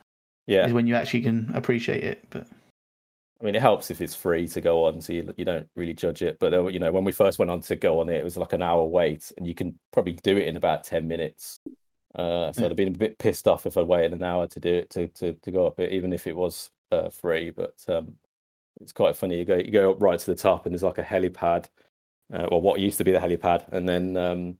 yeah, 0.46 0.68
is 0.68 0.74
when 0.74 0.88
you 0.88 0.96
actually 0.96 1.22
can 1.22 1.52
appreciate 1.56 2.04
it. 2.04 2.26
But 2.30 2.48
I 3.42 3.46
mean, 3.46 3.56
it 3.56 3.62
helps 3.62 3.90
if 3.90 4.02
it's 4.02 4.14
free 4.14 4.48
to 4.50 4.62
go 4.62 4.86
on, 4.86 5.02
so 5.02 5.14
you, 5.14 5.34
you 5.38 5.46
don't 5.46 5.68
really 5.76 5.94
judge 5.94 6.22
it. 6.22 6.38
But 6.40 6.54
uh, 6.54 6.68
you 6.68 6.80
know, 6.80 6.92
when 6.92 7.06
we 7.06 7.12
first 7.12 7.40
went 7.40 7.50
on 7.50 7.62
to 7.62 7.76
go 7.76 8.00
on 8.02 8.10
it, 8.10 8.18
it 8.18 8.24
was 8.24 8.38
like 8.38 8.54
an 8.54 8.62
hour 8.62 8.84
wait, 8.84 9.32
and 9.38 9.48
you 9.48 9.56
can 9.56 9.80
probably 9.94 10.14
do 10.14 10.38
it 10.38 10.48
in 10.48 10.58
about 10.58 10.84
ten 10.84 11.08
minutes. 11.08 11.60
Uh, 12.16 12.52
so 12.52 12.62
Yeah. 12.62 12.66
I'd 12.66 12.72
have 12.72 12.78
been 12.78 12.96
a 12.96 12.98
bit 12.98 13.18
pissed 13.18 13.48
off 13.48 13.66
if 13.66 13.78
I 13.78 13.82
waited 13.82 14.14
an 14.14 14.24
hour 14.24 14.48
to 14.48 14.60
do 14.60 14.74
it 14.74 14.90
to 14.92 15.08
to, 15.08 15.34
to 15.34 15.52
go 15.52 15.66
up 15.66 15.80
it, 15.80 15.92
even 15.92 16.14
if 16.14 16.28
it 16.28 16.36
was 16.36 16.70
uh, 16.92 17.10
free. 17.10 17.50
But 17.50 17.76
um, 17.88 18.14
it's 18.82 18.92
quite 18.92 19.16
funny. 19.16 19.38
You 19.40 19.46
go 19.46 19.56
you 19.58 19.72
go 19.72 19.92
up 19.92 20.02
right 20.02 20.20
to 20.20 20.26
the 20.26 20.36
top, 20.36 20.66
and 20.66 20.74
there's 20.74 20.84
like 20.84 20.98
a 20.98 21.04
helipad, 21.04 21.66
uh, 22.34 22.44
or 22.46 22.62
what 22.62 22.80
used 22.80 22.98
to 23.00 23.04
be 23.04 23.12
the 23.12 23.20
helipad, 23.20 23.72
and 23.72 23.88
then 23.88 24.16
um, 24.18 24.58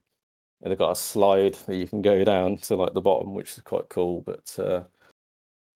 they've 0.62 0.78
got 0.78 0.92
a 0.92 0.96
slide 0.96 1.54
that 1.66 1.76
you 1.76 1.86
can 1.86 2.02
go 2.02 2.24
down 2.24 2.58
to 2.58 2.76
like 2.76 2.92
the 2.94 3.00
bottom, 3.00 3.34
which 3.34 3.52
is 3.52 3.62
quite 3.62 3.88
cool. 3.88 4.22
But 4.22 4.54
uh, 4.58 4.82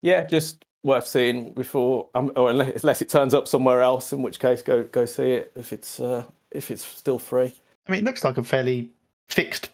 yeah, 0.02 0.24
just 0.24 0.64
worth 0.82 1.06
seeing 1.06 1.52
before, 1.54 2.08
um, 2.14 2.30
or 2.36 2.50
unless, 2.50 2.82
unless 2.82 3.02
it 3.02 3.08
turns 3.08 3.34
up 3.34 3.48
somewhere 3.48 3.82
else, 3.82 4.12
in 4.12 4.22
which 4.22 4.38
case 4.38 4.62
go 4.62 4.84
go 4.84 5.04
see 5.04 5.32
it 5.32 5.52
if 5.56 5.72
it's 5.72 6.00
uh, 6.00 6.24
if 6.50 6.70
it's 6.70 6.84
still 6.84 7.18
free. 7.18 7.54
I 7.86 7.92
mean, 7.92 8.00
it 8.00 8.04
looks 8.04 8.24
like 8.24 8.38
a 8.38 8.44
fairly 8.44 8.90
fixed 9.28 9.70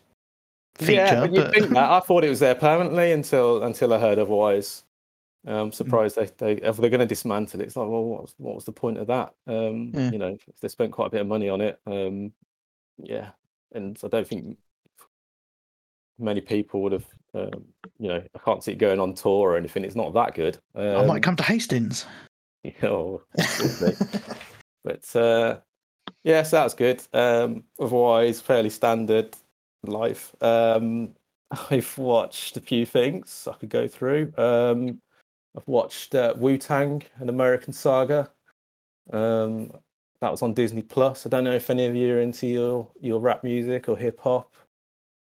feature. 0.76 0.92
yeah, 0.92 1.20
but 1.20 1.32
you 1.32 1.42
but- 1.42 1.52
think 1.54 1.70
that 1.70 1.76
I 1.90 2.00
thought 2.00 2.24
it 2.24 2.30
was 2.30 2.40
there 2.40 2.54
permanently 2.54 3.12
until 3.12 3.62
until 3.62 3.92
I 3.92 3.98
heard 3.98 4.18
otherwise. 4.18 4.84
I'm 5.46 5.72
surprised 5.72 6.16
they 6.16 6.26
they 6.38 6.52
if 6.62 6.76
they're 6.76 6.90
going 6.90 7.00
to 7.00 7.06
dismantle 7.06 7.60
it. 7.60 7.64
It's 7.64 7.76
like, 7.76 7.88
well, 7.88 8.04
what 8.04 8.22
was, 8.22 8.34
what 8.36 8.54
was 8.56 8.64
the 8.64 8.72
point 8.72 8.98
of 8.98 9.06
that? 9.06 9.34
Um, 9.46 9.92
Yeah. 9.94 10.10
You 10.10 10.18
know, 10.18 10.36
they 10.60 10.68
spent 10.68 10.92
quite 10.92 11.06
a 11.06 11.10
bit 11.10 11.20
of 11.22 11.26
money 11.26 11.48
on 11.48 11.60
it. 11.60 11.80
Um, 11.86 12.32
yeah, 12.98 13.30
and 13.72 13.98
I 14.04 14.08
don't 14.08 14.26
think 14.28 14.58
many 16.18 16.40
people 16.40 16.82
would 16.82 16.92
have. 16.92 17.06
Um, 17.32 17.64
you 17.98 18.08
know, 18.08 18.22
I 18.34 18.38
can't 18.44 18.62
see 18.62 18.72
it 18.72 18.78
going 18.78 18.98
on 19.00 19.14
tour 19.14 19.50
or 19.52 19.56
anything. 19.56 19.84
It's 19.84 19.94
not 19.94 20.12
that 20.14 20.34
good. 20.34 20.58
Um, 20.74 20.96
I 20.96 21.06
might 21.06 21.22
come 21.22 21.36
to 21.36 21.42
Hastings. 21.42 22.06
Oh, 22.82 23.22
we'll 23.34 23.92
but 24.84 25.16
uh, 25.16 25.60
yeah, 26.24 26.42
so 26.42 26.56
that's 26.56 26.74
good. 26.74 27.02
Um, 27.14 27.64
otherwise, 27.80 28.42
fairly 28.42 28.68
standard 28.68 29.34
life. 29.82 30.34
Um, 30.42 31.14
I've 31.70 31.96
watched 31.96 32.58
a 32.58 32.60
few 32.60 32.84
things 32.84 33.48
I 33.50 33.54
could 33.54 33.70
go 33.70 33.88
through. 33.88 34.32
Um, 34.36 35.00
I've 35.56 35.66
watched 35.66 36.14
uh, 36.14 36.34
Wu 36.36 36.58
Tang, 36.58 37.02
an 37.18 37.28
American 37.28 37.72
saga. 37.72 38.30
Um, 39.12 39.72
that 40.20 40.30
was 40.30 40.42
on 40.42 40.54
Disney 40.54 40.82
Plus. 40.82 41.26
I 41.26 41.28
don't 41.28 41.44
know 41.44 41.54
if 41.54 41.70
any 41.70 41.86
of 41.86 41.96
you 41.96 42.14
are 42.14 42.20
into 42.20 42.46
your, 42.46 42.88
your 43.00 43.20
rap 43.20 43.42
music 43.42 43.88
or 43.88 43.96
hip 43.96 44.20
hop. 44.20 44.54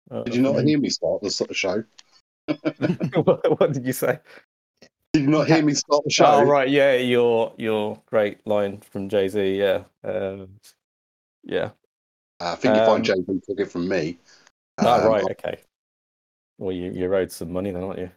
Uh, 0.09 0.23
Did 0.23 0.35
you 0.35 0.41
not 0.41 0.63
hear 0.63 0.79
me 0.79 0.89
start 0.89 1.21
the 1.21 1.29
sort 1.29 1.49
of 1.49 1.57
show? 1.57 1.83
what, 3.23 3.59
what 3.59 3.73
did 3.73 3.85
you 3.85 3.93
say? 3.93 4.19
Did 5.13 5.23
you 5.23 5.29
not 5.29 5.47
hear 5.47 5.63
me 5.63 5.73
start 5.73 6.03
the 6.03 6.11
show? 6.11 6.25
Oh 6.25 6.43
right, 6.43 6.69
yeah, 6.69 6.93
your 6.95 7.53
your 7.57 8.01
great 8.05 8.45
line 8.45 8.81
from 8.81 9.09
Jay 9.09 9.27
Z, 9.27 9.57
yeah, 9.57 9.83
um, 10.03 10.49
yeah. 11.43 11.71
Uh, 12.39 12.51
I 12.51 12.55
think 12.55 12.75
you 12.75 12.81
Um, 12.81 12.88
find 12.88 13.03
Jay 13.05 13.15
Z 13.15 13.41
took 13.47 13.59
it 13.59 13.71
from 13.71 13.88
me. 13.88 14.19
Oh 14.79 15.01
Um, 15.01 15.07
right, 15.11 15.23
okay. 15.31 15.59
Well, 16.57 16.71
you 16.71 16.91
you 16.91 17.13
owed 17.13 17.31
some 17.31 17.51
money 17.51 17.71
then, 17.71 17.83
aren't 17.83 17.99
you? 17.99 18.11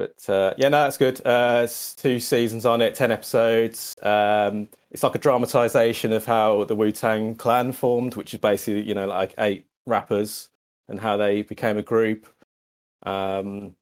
But 0.00 0.30
uh, 0.30 0.54
yeah, 0.56 0.70
no, 0.70 0.84
that's 0.84 0.96
good. 0.96 1.20
Uh, 1.26 1.60
it's 1.64 1.94
two 1.94 2.20
seasons 2.20 2.64
on 2.64 2.80
it, 2.80 2.94
ten 2.94 3.10
episodes. 3.12 3.94
Um, 4.02 4.66
it's 4.90 5.02
like 5.02 5.14
a 5.14 5.18
dramatization 5.18 6.14
of 6.14 6.24
how 6.24 6.64
the 6.64 6.74
Wu 6.74 6.90
Tang 6.90 7.34
Clan 7.34 7.70
formed, 7.72 8.14
which 8.14 8.32
is 8.32 8.40
basically 8.40 8.80
you 8.80 8.94
know 8.94 9.06
like 9.06 9.34
eight 9.36 9.66
rappers 9.84 10.48
and 10.88 10.98
how 10.98 11.18
they 11.18 11.42
became 11.42 11.76
a 11.76 11.82
group. 11.82 12.26
Um, 13.02 13.76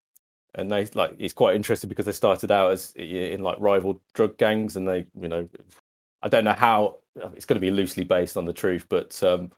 and 0.57 0.73
they 0.73 0.87
like 0.87 1.15
it's 1.21 1.35
quite 1.35 1.55
interesting 1.55 1.89
because 1.89 2.07
they 2.07 2.11
started 2.11 2.51
out 2.51 2.73
as 2.73 2.91
in 2.97 3.45
like 3.45 3.61
rival 3.61 4.03
drug 4.15 4.37
gangs, 4.39 4.75
and 4.75 4.89
they 4.89 5.07
you 5.21 5.29
know 5.29 5.49
I 6.21 6.29
don't 6.29 6.43
know 6.43 6.53
how 6.53 6.97
it's 7.33 7.47
going 7.47 7.61
to 7.61 7.61
be 7.61 7.71
loosely 7.71 8.03
based 8.03 8.37
on 8.37 8.45
the 8.45 8.53
truth, 8.53 8.87
but 8.89 9.23
um, 9.23 9.53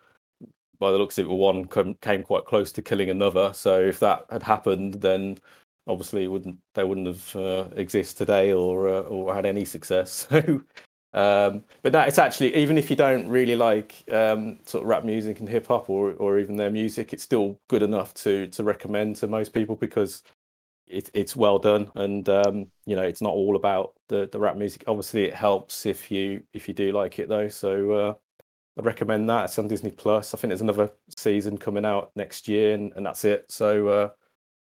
by 0.78 0.90
the 0.90 0.98
looks 0.98 1.16
of 1.16 1.24
it, 1.24 1.30
one 1.30 1.66
came 2.02 2.22
quite 2.22 2.44
close 2.44 2.70
to 2.72 2.82
killing 2.82 3.08
another. 3.08 3.54
So 3.54 3.80
if 3.80 3.98
that 4.00 4.26
had 4.30 4.42
happened, 4.42 5.00
then 5.00 5.38
obviously 5.90 6.28
wouldn't 6.28 6.58
they 6.74 6.84
wouldn't 6.84 7.06
have 7.06 7.36
uh, 7.36 7.68
exist 7.76 8.18
today 8.18 8.52
or 8.52 8.88
uh, 8.88 9.00
or 9.02 9.34
had 9.34 9.46
any 9.46 9.64
success. 9.64 10.26
So 10.40 10.62
Um, 11.12 11.64
but 11.82 11.92
no, 11.92 12.02
it's 12.02 12.18
actually 12.20 12.54
even 12.54 12.78
if 12.78 12.88
you 12.90 12.94
don't 12.96 13.28
really 13.28 13.56
like 13.56 14.04
um, 14.12 14.60
sort 14.66 14.84
of 14.84 14.88
rap 14.88 15.04
music 15.04 15.40
and 15.40 15.48
hip 15.48 15.66
hop 15.66 15.90
or 15.90 16.12
or 16.14 16.38
even 16.38 16.56
their 16.56 16.70
music, 16.70 17.12
it's 17.12 17.24
still 17.24 17.60
good 17.68 17.82
enough 17.82 18.14
to 18.14 18.46
to 18.48 18.62
recommend 18.64 19.16
to 19.16 19.26
most 19.26 19.52
people 19.52 19.74
because 19.76 20.22
it, 20.86 21.10
it's 21.14 21.36
well 21.36 21.58
done 21.58 21.90
and 21.96 22.28
um, 22.28 22.66
you 22.86 22.96
know 22.96 23.02
it's 23.02 23.22
not 23.22 23.32
all 23.34 23.56
about 23.56 23.94
the 24.08 24.28
the 24.32 24.38
rap 24.40 24.56
music. 24.56 24.84
Obviously, 24.86 25.24
it 25.24 25.34
helps 25.34 25.86
if 25.86 26.10
you 26.10 26.42
if 26.54 26.68
you 26.68 26.74
do 26.74 26.92
like 26.92 27.18
it 27.18 27.28
though. 27.28 27.48
So 27.48 27.92
uh, 27.92 28.14
I'd 28.78 28.84
recommend 28.86 29.28
that. 29.30 29.46
It's 29.46 29.58
on 29.58 29.68
Disney 29.68 29.90
Plus. 29.90 30.34
I 30.34 30.38
think 30.38 30.50
there's 30.50 30.60
another 30.62 30.90
season 31.16 31.58
coming 31.58 31.84
out 31.84 32.12
next 32.16 32.48
year, 32.48 32.74
and, 32.74 32.92
and 32.96 33.04
that's 33.04 33.24
it. 33.24 33.46
So, 33.50 33.88
uh, 33.88 34.10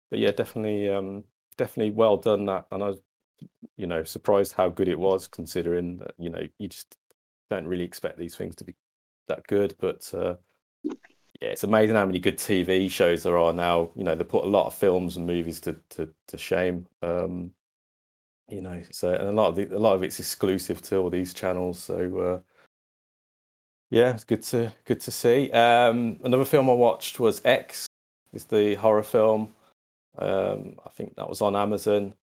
but 0.09 0.19
yeah, 0.19 0.31
definitely, 0.31 0.89
um, 0.89 1.23
definitely 1.57 1.91
well 1.91 2.17
done 2.17 2.45
that. 2.45 2.65
And 2.71 2.83
I 2.83 2.87
was, 2.87 3.01
you 3.77 3.87
know, 3.87 4.03
surprised 4.03 4.53
how 4.53 4.69
good 4.69 4.87
it 4.87 4.99
was, 4.99 5.27
considering 5.27 5.97
that 5.97 6.11
you 6.17 6.29
know 6.29 6.41
you 6.57 6.67
just 6.67 6.95
don't 7.49 7.67
really 7.67 7.83
expect 7.83 8.17
these 8.17 8.35
things 8.35 8.55
to 8.55 8.63
be 8.63 8.75
that 9.27 9.45
good. 9.47 9.75
But 9.79 10.09
uh, 10.13 10.35
yeah, 10.83 10.93
it's 11.41 11.63
amazing 11.63 11.95
how 11.95 12.05
many 12.05 12.19
good 12.19 12.37
TV 12.37 12.89
shows 12.89 13.23
there 13.23 13.37
are 13.37 13.53
now. 13.53 13.91
You 13.95 14.03
know, 14.03 14.15
they 14.15 14.23
put 14.23 14.45
a 14.45 14.49
lot 14.49 14.67
of 14.67 14.75
films 14.75 15.17
and 15.17 15.25
movies 15.25 15.59
to 15.61 15.75
to, 15.91 16.09
to 16.27 16.37
shame. 16.37 16.85
Um, 17.01 17.51
you 18.49 18.61
know, 18.61 18.81
so 18.91 19.13
and 19.13 19.29
a 19.29 19.31
lot 19.31 19.49
of 19.49 19.55
the, 19.55 19.75
a 19.75 19.79
lot 19.79 19.93
of 19.93 20.03
it's 20.03 20.19
exclusive 20.19 20.81
to 20.83 20.97
all 20.97 21.09
these 21.09 21.33
channels. 21.33 21.79
So. 21.79 22.19
Uh, 22.19 22.39
yeah, 23.91 24.13
it's 24.13 24.23
good 24.23 24.43
to 24.43 24.71
good 24.85 25.01
to 25.01 25.11
see. 25.11 25.49
Um, 25.51 26.19
another 26.23 26.45
film 26.45 26.69
I 26.69 26.73
watched 26.73 27.19
was 27.19 27.41
X. 27.43 27.87
It's 28.33 28.43
the 28.43 28.75
horror 28.75 29.03
film. 29.03 29.55
Um, 30.19 30.75
I 30.85 30.89
think 30.89 31.15
that 31.15 31.29
was 31.29 31.41
on 31.41 31.55
Amazon, 31.55 32.13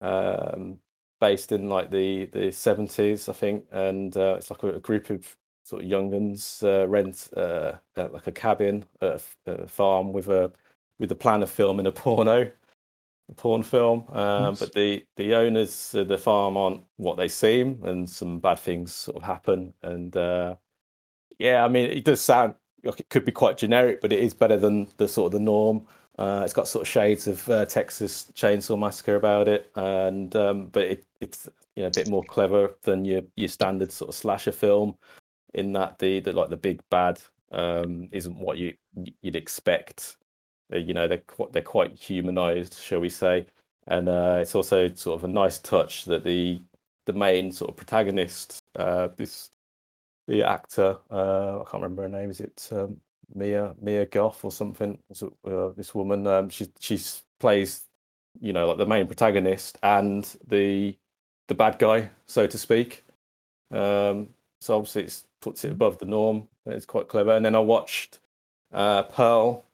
um, 0.00 0.78
based 1.20 1.52
in 1.52 1.68
like 1.68 1.90
the 1.90 2.26
the 2.26 2.50
seventies, 2.52 3.28
I 3.28 3.32
think, 3.34 3.66
and 3.72 4.16
uh, 4.16 4.34
it's 4.38 4.50
like 4.50 4.62
a, 4.62 4.74
a 4.76 4.80
group 4.80 5.10
of 5.10 5.36
sort 5.64 5.82
of 5.84 5.88
younguns 5.88 6.62
uh, 6.64 6.88
rent 6.88 7.28
uh, 7.36 7.74
uh, 7.96 8.08
like 8.12 8.26
a 8.26 8.32
cabin 8.32 8.84
at 9.00 9.08
a, 9.08 9.14
f- 9.14 9.36
at 9.46 9.60
a 9.60 9.68
farm 9.68 10.12
with 10.12 10.28
a 10.28 10.52
with 10.98 11.08
the 11.08 11.14
plan 11.14 11.42
of 11.42 11.50
filming 11.50 11.86
a 11.86 11.92
porno, 12.02 12.50
a 13.30 13.34
porn 13.34 13.62
film. 13.62 14.06
Um, 14.10 14.54
Nice. 14.54 14.60
But 14.60 14.72
the 14.74 15.06
the 15.16 15.34
owners 15.34 15.94
of 15.94 16.08
the 16.08 16.18
farm 16.18 16.56
aren't 16.56 16.82
what 16.96 17.16
they 17.16 17.28
seem, 17.28 17.82
and 17.84 18.08
some 18.08 18.40
bad 18.40 18.58
things 18.58 18.94
sort 18.94 19.16
of 19.18 19.22
happen. 19.22 19.74
And 19.82 20.16
uh, 20.16 20.56
yeah, 21.38 21.64
I 21.64 21.68
mean, 21.68 21.90
it 21.90 22.04
does 22.04 22.20
sound 22.20 22.54
like 22.84 23.00
it 23.00 23.08
could 23.10 23.24
be 23.24 23.32
quite 23.32 23.58
generic, 23.58 24.00
but 24.00 24.12
it 24.12 24.20
is 24.20 24.34
better 24.34 24.56
than 24.56 24.88
the 24.96 25.08
sort 25.08 25.26
of 25.26 25.32
the 25.38 25.44
norm. 25.44 25.86
Uh, 26.18 26.42
it's 26.44 26.52
got 26.52 26.68
sort 26.68 26.82
of 26.82 26.88
shades 26.88 27.26
of 27.26 27.48
uh, 27.48 27.64
Texas 27.64 28.30
Chainsaw 28.34 28.78
Massacre 28.78 29.16
about 29.16 29.48
it, 29.48 29.70
and 29.76 30.34
um, 30.36 30.66
but 30.66 30.84
it, 30.84 31.06
it's 31.20 31.48
you 31.74 31.82
know 31.82 31.88
a 31.88 31.92
bit 31.92 32.08
more 32.08 32.22
clever 32.24 32.76
than 32.82 33.04
your 33.04 33.22
your 33.36 33.48
standard 33.48 33.90
sort 33.90 34.10
of 34.10 34.14
slasher 34.14 34.52
film, 34.52 34.96
in 35.54 35.72
that 35.72 35.98
the, 35.98 36.20
the 36.20 36.32
like 36.32 36.50
the 36.50 36.56
big 36.56 36.80
bad 36.90 37.20
um, 37.52 38.08
isn't 38.12 38.36
what 38.36 38.58
you 38.58 38.74
you'd 39.22 39.36
expect. 39.36 40.16
Uh, 40.72 40.78
you 40.78 40.92
know 40.94 41.08
they're 41.08 41.18
qu- 41.18 41.48
they're 41.52 41.62
quite 41.62 41.98
humanized, 41.98 42.78
shall 42.78 43.00
we 43.00 43.08
say, 43.08 43.46
and 43.86 44.08
uh, 44.08 44.38
it's 44.40 44.54
also 44.54 44.88
sort 44.94 45.18
of 45.18 45.24
a 45.24 45.32
nice 45.32 45.58
touch 45.58 46.04
that 46.04 46.24
the 46.24 46.60
the 47.06 47.12
main 47.12 47.52
sort 47.52 47.70
of 47.70 47.76
protagonist, 47.76 48.62
uh, 48.76 49.08
this 49.16 49.50
the 50.28 50.42
actor, 50.42 50.98
uh, 51.10 51.60
I 51.60 51.64
can't 51.70 51.82
remember 51.82 52.02
her 52.02 52.08
name. 52.08 52.30
Is 52.30 52.40
it 52.40 52.68
um, 52.70 53.00
Mia 53.34 53.74
Mia 53.80 54.06
Goth 54.06 54.44
or 54.44 54.52
something? 54.52 54.98
Uh, 55.44 55.68
this 55.76 55.94
woman, 55.94 56.26
um, 56.26 56.48
she 56.50 56.68
she's 56.80 57.22
plays, 57.40 57.82
you 58.40 58.52
know, 58.52 58.66
like 58.68 58.78
the 58.78 58.86
main 58.86 59.06
protagonist 59.06 59.78
and 59.82 60.36
the 60.46 60.96
the 61.48 61.54
bad 61.54 61.78
guy, 61.78 62.10
so 62.26 62.46
to 62.46 62.58
speak. 62.58 63.04
Um, 63.72 64.28
so 64.60 64.76
obviously, 64.76 65.04
it 65.04 65.22
puts 65.40 65.64
it 65.64 65.72
above 65.72 65.98
the 65.98 66.06
norm. 66.06 66.48
It's 66.66 66.86
quite 66.86 67.08
clever. 67.08 67.32
And 67.32 67.44
then 67.44 67.56
I 67.56 67.60
watched 67.60 68.20
uh, 68.72 69.02
Pearl, 69.04 69.64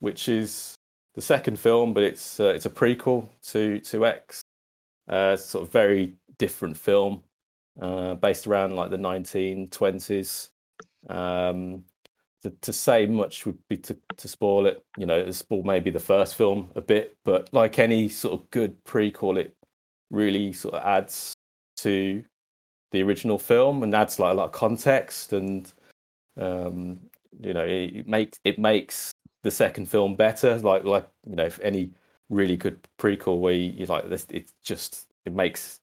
which 0.00 0.28
is 0.28 0.76
the 1.14 1.22
second 1.22 1.58
film, 1.58 1.92
but 1.94 2.02
it's 2.04 2.38
uh, 2.40 2.52
it's 2.54 2.66
a 2.66 2.70
prequel 2.70 3.28
to 3.48 3.80
to 3.80 4.06
X. 4.06 4.42
Uh, 5.08 5.36
sort 5.36 5.64
of 5.64 5.72
very 5.72 6.14
different 6.38 6.76
film 6.76 7.22
uh, 7.80 8.14
based 8.14 8.46
around 8.46 8.74
like 8.76 8.90
the 8.90 8.96
1920s. 8.96 10.48
Um, 11.08 11.84
to, 12.46 12.56
to 12.60 12.72
say 12.72 13.06
much 13.06 13.46
would 13.46 13.58
be 13.68 13.76
to, 13.78 13.96
to 14.16 14.28
spoil 14.28 14.66
it. 14.66 14.84
You 14.96 15.06
know, 15.06 15.30
spoil 15.30 15.62
maybe 15.62 15.90
the 15.90 16.00
first 16.00 16.34
film 16.36 16.70
a 16.74 16.80
bit, 16.80 17.16
but 17.24 17.48
like 17.52 17.78
any 17.78 18.08
sort 18.08 18.40
of 18.40 18.50
good 18.50 18.82
prequel, 18.84 19.38
it 19.38 19.54
really 20.10 20.52
sort 20.52 20.74
of 20.74 20.82
adds 20.84 21.34
to 21.78 22.24
the 22.92 23.02
original 23.02 23.38
film 23.38 23.82
and 23.82 23.94
adds 23.94 24.18
like 24.18 24.32
a 24.32 24.36
lot 24.36 24.46
of 24.46 24.52
context 24.52 25.32
and 25.32 25.72
um, 26.40 27.00
you 27.40 27.52
know 27.52 27.64
it, 27.64 27.96
it 27.96 28.08
makes 28.08 28.38
it 28.44 28.58
makes 28.58 29.12
the 29.42 29.50
second 29.50 29.86
film 29.86 30.16
better. 30.16 30.58
Like 30.58 30.84
like 30.84 31.08
you 31.28 31.36
know, 31.36 31.44
if 31.44 31.58
any 31.60 31.90
really 32.28 32.56
good 32.56 32.78
prequel 32.98 33.40
where 33.40 33.54
you, 33.54 33.86
like 33.86 34.08
this, 34.08 34.26
it 34.30 34.50
just 34.64 35.06
it 35.24 35.32
makes 35.32 35.80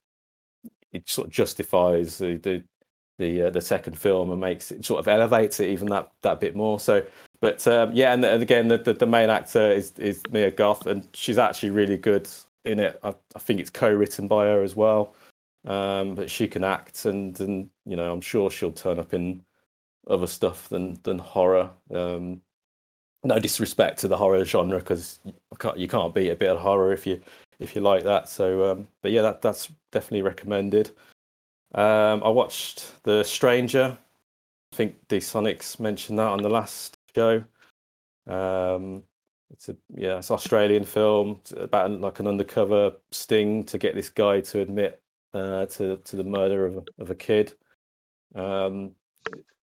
it 0.92 1.10
sort 1.10 1.28
of 1.28 1.34
justifies 1.34 2.18
the 2.18 2.38
the 2.38 2.64
the, 3.20 3.44
uh, 3.44 3.50
the 3.50 3.62
second 3.62 3.98
film 3.98 4.32
and 4.32 4.40
makes 4.40 4.72
it 4.72 4.86
sort 4.86 5.00
of 5.00 5.08
elevates 5.08 5.60
it 5.60 5.70
even 5.70 5.88
that 5.90 6.12
that 6.22 6.40
bit 6.40 6.56
more. 6.56 6.80
So, 6.80 7.06
but 7.42 7.66
um, 7.68 7.92
yeah, 7.94 8.14
and, 8.14 8.24
and 8.26 8.42
again, 8.42 8.68
the, 8.68 8.78
the 8.78 8.94
the 8.94 9.06
main 9.06 9.30
actor 9.30 9.72
is 9.72 9.94
is 9.98 10.22
Mia 10.32 10.52
Goth, 10.52 10.86
and 10.88 11.08
she's 11.14 11.38
actually 11.38 11.70
really 11.72 11.98
good 11.98 12.28
in 12.66 12.80
it. 12.80 13.00
I, 13.04 13.14
I 13.36 13.40
think 13.40 13.60
it's 13.60 13.70
co-written 13.70 14.28
by 14.28 14.46
her 14.46 14.64
as 14.64 14.76
well, 14.76 15.16
um, 15.66 16.16
but 16.16 16.30
she 16.30 16.48
can 16.48 16.64
act, 16.64 17.06
and 17.06 17.40
and 17.40 17.70
you 17.86 17.96
know, 17.96 18.12
I'm 18.12 18.22
sure 18.22 18.50
she'll 18.50 18.72
turn 18.72 19.00
up 19.00 19.14
in 19.14 19.44
other 20.10 20.28
stuff 20.28 20.70
than 20.70 21.00
than 21.04 21.20
horror. 21.20 21.70
Um, 21.94 22.42
no 23.24 23.40
disrespect 23.40 24.00
to 24.00 24.08
the 24.08 24.18
horror 24.18 24.44
genre 24.44 24.80
because 24.80 25.20
you 25.26 25.34
can't 25.60 25.78
you 25.78 25.88
can't 25.88 26.14
beat 26.14 26.30
a 26.30 26.36
bit 26.36 26.50
of 26.50 26.60
horror 26.60 26.92
if 26.92 27.08
you 27.08 27.22
if 27.60 27.76
you 27.76 27.82
like 27.82 28.04
that. 28.04 28.28
So, 28.30 28.72
um, 28.72 28.88
but 29.02 29.12
yeah, 29.12 29.22
that 29.22 29.42
that's 29.42 29.70
definitely 29.92 30.24
recommended. 30.24 30.92
Um, 31.74 32.24
I 32.24 32.30
watched 32.30 33.04
The 33.04 33.24
Stranger. 33.24 33.98
I 34.72 34.76
think 34.76 34.96
D 35.08 35.18
Sonics 35.18 35.80
mentioned 35.80 36.20
that 36.20 36.28
on 36.28 36.42
the 36.42 36.50
last 36.50 36.98
show. 37.16 37.44
Um, 38.28 39.04
it's 39.52 39.70
a 39.70 39.76
yeah, 39.96 40.18
it's 40.18 40.30
an 40.30 40.36
Australian 40.36 40.84
film 40.84 41.38
it's 41.42 41.52
about 41.52 41.92
like 41.92 42.20
an 42.20 42.28
undercover 42.28 42.94
sting 43.12 43.64
to 43.66 43.78
get 43.78 43.94
this 43.94 44.10
guy 44.10 44.42
to 44.42 44.62
admit 44.62 45.02
uh, 45.34 45.66
to 45.68 45.98
to 45.98 46.16
the 46.16 46.24
murder 46.24 46.66
of 46.66 46.88
of 47.00 47.10
a 47.10 47.16
kid. 47.16 47.54
Um, 48.36 48.92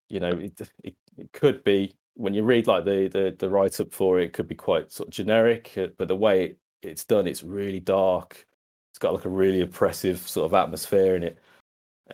you 0.09 0.19
know, 0.19 0.31
it, 0.31 0.59
it 0.83 0.95
it 1.17 1.31
could 1.33 1.63
be 1.63 1.93
when 2.15 2.33
you 2.33 2.43
read 2.43 2.67
like 2.67 2.85
the 2.85 3.07
the, 3.07 3.35
the 3.37 3.49
write 3.49 3.79
up 3.79 3.93
for 3.93 4.19
it, 4.19 4.25
it 4.25 4.33
could 4.33 4.47
be 4.47 4.55
quite 4.55 4.91
sort 4.91 5.07
of 5.09 5.13
generic, 5.13 5.73
uh, 5.77 5.87
but 5.97 6.07
the 6.07 6.15
way 6.15 6.43
it, 6.45 6.57
it's 6.81 7.05
done, 7.05 7.27
it's 7.27 7.43
really 7.43 7.79
dark. 7.79 8.45
It's 8.91 8.99
got 8.99 9.13
like 9.13 9.25
a 9.25 9.29
really 9.29 9.61
oppressive 9.61 10.19
sort 10.27 10.45
of 10.45 10.53
atmosphere 10.53 11.15
in 11.15 11.23
it 11.23 11.37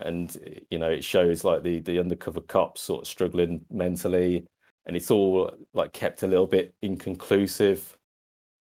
and 0.01 0.63
you 0.69 0.79
know 0.79 0.89
it 0.89 1.03
shows 1.03 1.43
like 1.43 1.63
the 1.63 1.79
the 1.81 1.99
undercover 1.99 2.41
cops 2.41 2.81
sort 2.81 3.01
of 3.03 3.07
struggling 3.07 3.65
mentally. 3.71 4.45
And 4.85 4.95
it's 4.95 5.11
all 5.11 5.51
like 5.73 5.91
kept 5.91 6.23
a 6.23 6.27
little 6.27 6.47
bit 6.47 6.73
inconclusive. 6.81 7.97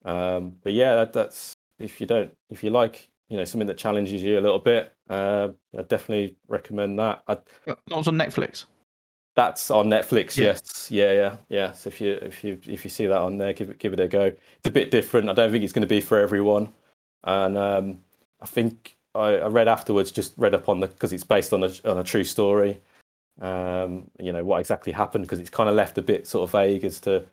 Um 0.04 0.56
but 0.62 0.72
yeah 0.72 0.96
that, 0.96 1.12
that's 1.12 1.52
if 1.78 2.00
you 2.00 2.06
don't 2.06 2.32
if 2.50 2.62
you 2.64 2.70
like 2.70 3.08
you 3.28 3.36
know 3.36 3.44
something 3.44 3.66
that 3.66 3.76
challenges 3.78 4.22
you 4.22 4.38
a 4.38 4.40
little 4.40 4.58
bit 4.60 4.92
uh 5.10 5.48
i 5.76 5.82
definitely 5.82 6.36
recommend 6.48 6.98
that. 6.98 7.22
I, 7.28 7.34
That 7.66 7.78
was 7.90 8.08
on 8.08 8.14
Netflix. 8.16 8.64
that's 9.34 9.70
on 9.70 9.88
netflix 9.88 10.36
Yeah. 10.36 10.44
yes. 10.46 10.88
Yeah 10.90 11.12
yeah 11.12 11.36
yeah. 11.48 11.72
So 11.72 11.88
if 11.88 12.00
you 12.00 12.12
if 12.22 12.42
you 12.44 12.58
if 12.66 12.84
you 12.84 12.90
see 12.90 13.06
that 13.06 13.18
on 13.20 13.36
there 13.38 13.52
give 13.52 13.70
it 13.70 13.78
give 13.78 13.92
it 13.92 14.00
a 14.00 14.08
go. 14.08 14.24
It's 14.26 14.66
a 14.66 14.70
bit 14.70 14.90
different. 14.90 15.28
I 15.28 15.32
don't 15.32 15.50
think 15.52 15.64
it's 15.64 15.72
going 15.72 15.82
to 15.88 15.94
be 15.94 16.00
for 16.00 16.18
everyone. 16.18 16.72
And 17.24 17.56
um 17.58 17.98
i 18.40 18.46
think 18.46 18.95
I, 19.16 19.36
I 19.36 19.46
read 19.48 19.68
afterwards, 19.68 20.10
just 20.12 20.34
read 20.36 20.54
up 20.54 20.68
on 20.68 20.80
the 20.80 20.88
because 20.88 21.12
it's 21.12 21.24
based 21.24 21.52
on 21.52 21.64
a 21.64 21.70
on 21.84 21.98
a 21.98 22.04
true 22.04 22.24
story. 22.24 22.80
Um, 23.40 24.10
you 24.18 24.32
know 24.32 24.44
what 24.44 24.60
exactly 24.60 24.92
happened 24.92 25.24
because 25.24 25.40
it's 25.40 25.50
kind 25.50 25.68
of 25.68 25.74
left 25.74 25.98
a 25.98 26.02
bit 26.02 26.26
sort 26.26 26.44
of 26.48 26.52
vague 26.52 26.84
as 26.84 27.00
to 27.00 27.26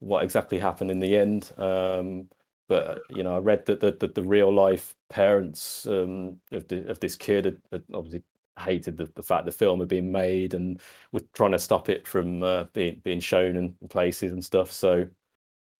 what 0.00 0.22
exactly 0.24 0.58
happened 0.58 0.90
in 0.90 1.00
the 1.00 1.16
end. 1.16 1.52
Um, 1.58 2.28
but 2.68 3.02
you 3.10 3.22
know, 3.22 3.36
I 3.36 3.38
read 3.38 3.64
that 3.66 3.80
the, 3.80 3.92
the, 3.92 4.08
the 4.08 4.22
real 4.22 4.52
life 4.52 4.94
parents 5.08 5.86
um, 5.86 6.40
of 6.52 6.66
the, 6.68 6.88
of 6.88 7.00
this 7.00 7.16
kid 7.16 7.44
had, 7.44 7.58
had 7.72 7.84
obviously 7.94 8.22
hated 8.58 8.96
the, 8.96 9.06
the 9.14 9.22
fact 9.22 9.44
the 9.44 9.52
film 9.52 9.80
had 9.80 9.88
been 9.88 10.10
made 10.10 10.54
and 10.54 10.80
were 11.12 11.20
trying 11.34 11.52
to 11.52 11.58
stop 11.58 11.88
it 11.88 12.06
from 12.06 12.42
uh, 12.42 12.64
being 12.72 13.00
being 13.04 13.20
shown 13.20 13.56
in 13.56 13.74
places 13.88 14.32
and 14.32 14.44
stuff. 14.44 14.72
So 14.72 15.06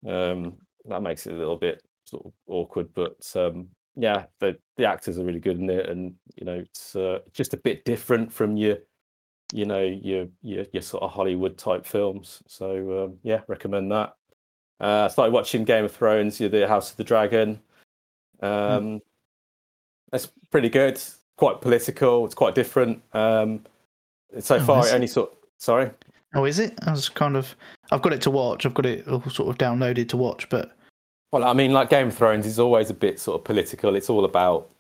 um, 0.07 0.57
that 0.87 1.03
makes 1.03 1.27
it 1.27 1.33
a 1.33 1.37
little 1.37 1.57
bit 1.57 1.83
sort 2.05 2.27
of 2.27 2.33
awkward, 2.47 2.89
but 2.95 3.17
um, 3.35 3.69
yeah, 3.97 4.27
the 4.41 4.57
the 4.77 4.85
actors 4.87 5.19
are 5.19 5.25
really 5.25 5.41
good 5.41 5.59
in 5.59 5.71
it, 5.71 5.89
and 5.89 6.15
you 6.37 6.45
know 6.45 6.55
it's 6.55 6.95
uh, 6.95 7.21
just 7.33 7.55
a 7.55 7.57
bit 7.57 7.85
different 7.85 8.33
from 8.33 8.57
your 8.57 8.77
you 9.53 9.65
know 9.65 9.83
your 9.83 10.29
your, 10.43 10.67
your 10.73 10.83
sort 10.83 11.03
of 11.03 11.11
Hollywood 11.11 11.57
type 11.59 11.87
films. 11.87 12.43
So 12.47 13.05
um, 13.05 13.19
yeah, 13.23 13.41
recommend 13.49 13.91
that. 13.93 14.15
Uh, 14.81 15.05
I 15.05 15.09
started 15.09 15.33
watching 15.33 15.65
Game 15.65 15.85
of 15.87 15.93
Thrones, 15.93 16.39
you 16.39 16.49
know, 16.49 16.61
the 16.61 16.69
House 16.69 16.91
of 16.91 16.97
the 16.99 17.05
Dragon. 17.05 17.59
Um, 18.43 19.01
That's 20.13 20.29
pretty 20.51 20.69
good. 20.69 21.01
Quite 21.39 21.63
political. 21.63 22.27
It's 22.27 22.35
quite 22.35 22.55
different. 22.55 23.03
Um, 23.15 23.65
So 24.41 24.57
Oh, 24.57 24.61
far, 24.61 24.81
is 24.81 24.87
it 24.89 24.91
it? 24.91 24.95
only 24.95 25.07
sort. 25.07 25.33
Sorry. 25.57 25.91
Oh, 26.35 26.45
is 26.45 26.59
it? 26.59 26.75
I 26.87 26.91
was 26.91 27.09
kind 27.09 27.37
of. 27.37 27.57
I've 27.91 28.03
got 28.03 28.13
it 28.13 28.21
to 28.23 28.31
watch. 28.31 28.67
I've 28.67 28.75
got 28.75 28.85
it 28.85 29.09
all 29.09 29.23
sort 29.31 29.49
of 29.49 29.57
downloaded 29.57 30.11
to 30.11 30.19
watch, 30.19 30.49
but 30.51 30.76
Well, 31.37 31.47
I 31.47 31.53
mean, 31.53 31.75
like 31.75 31.91
Game 31.91 32.09
of 32.09 32.17
Thrones 32.17 32.47
is 32.47 32.59
always 32.59 32.89
a 32.89 32.95
bit 32.95 33.21
sort 33.21 33.39
of 33.39 33.45
political. 33.45 33.95
It's 33.95 34.09
all 34.09 34.25
about 34.25 34.71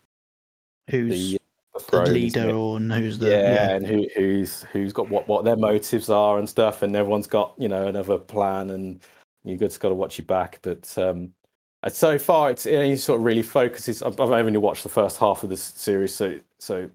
who's 0.88 1.10
the, 1.12 1.32
the, 1.32 1.40
the 1.74 1.80
throne, 1.80 2.02
isn't 2.04 2.14
leader 2.14 2.50
or 2.50 2.78
who's 2.78 3.18
the 3.18 3.28
yeah, 3.28 3.52
yeah. 3.52 3.70
and 3.74 3.86
who, 3.86 4.06
who's 4.16 4.62
who's 4.72 4.94
got 4.94 5.10
what 5.10 5.28
what 5.28 5.44
their 5.44 5.56
motives 5.56 6.08
are 6.08 6.38
and 6.38 6.48
stuff, 6.48 6.80
and 6.80 6.96
everyone's 6.96 7.26
got 7.26 7.52
you 7.58 7.68
know 7.68 7.88
another 7.88 8.16
plan, 8.16 8.70
and 8.70 9.02
you 9.44 9.58
just 9.58 9.80
got 9.80 9.90
to 9.90 9.94
watch 9.94 10.16
your 10.16 10.24
back. 10.24 10.58
But 10.62 10.96
um, 10.96 11.34
uh, 11.82 11.90
so 11.90 12.18
far, 12.18 12.50
it's 12.50 12.64
it 12.64 12.76
only 12.76 12.96
sort 12.96 13.20
of 13.20 13.26
really 13.26 13.42
focuses. 13.42 14.02
I've, 14.02 14.18
I've 14.18 14.30
only 14.30 14.56
watched 14.56 14.82
the 14.82 14.88
first 14.88 15.18
half 15.18 15.42
of 15.42 15.50
this 15.50 15.62
series, 15.62 16.14
so 16.14 16.40
so 16.58 16.88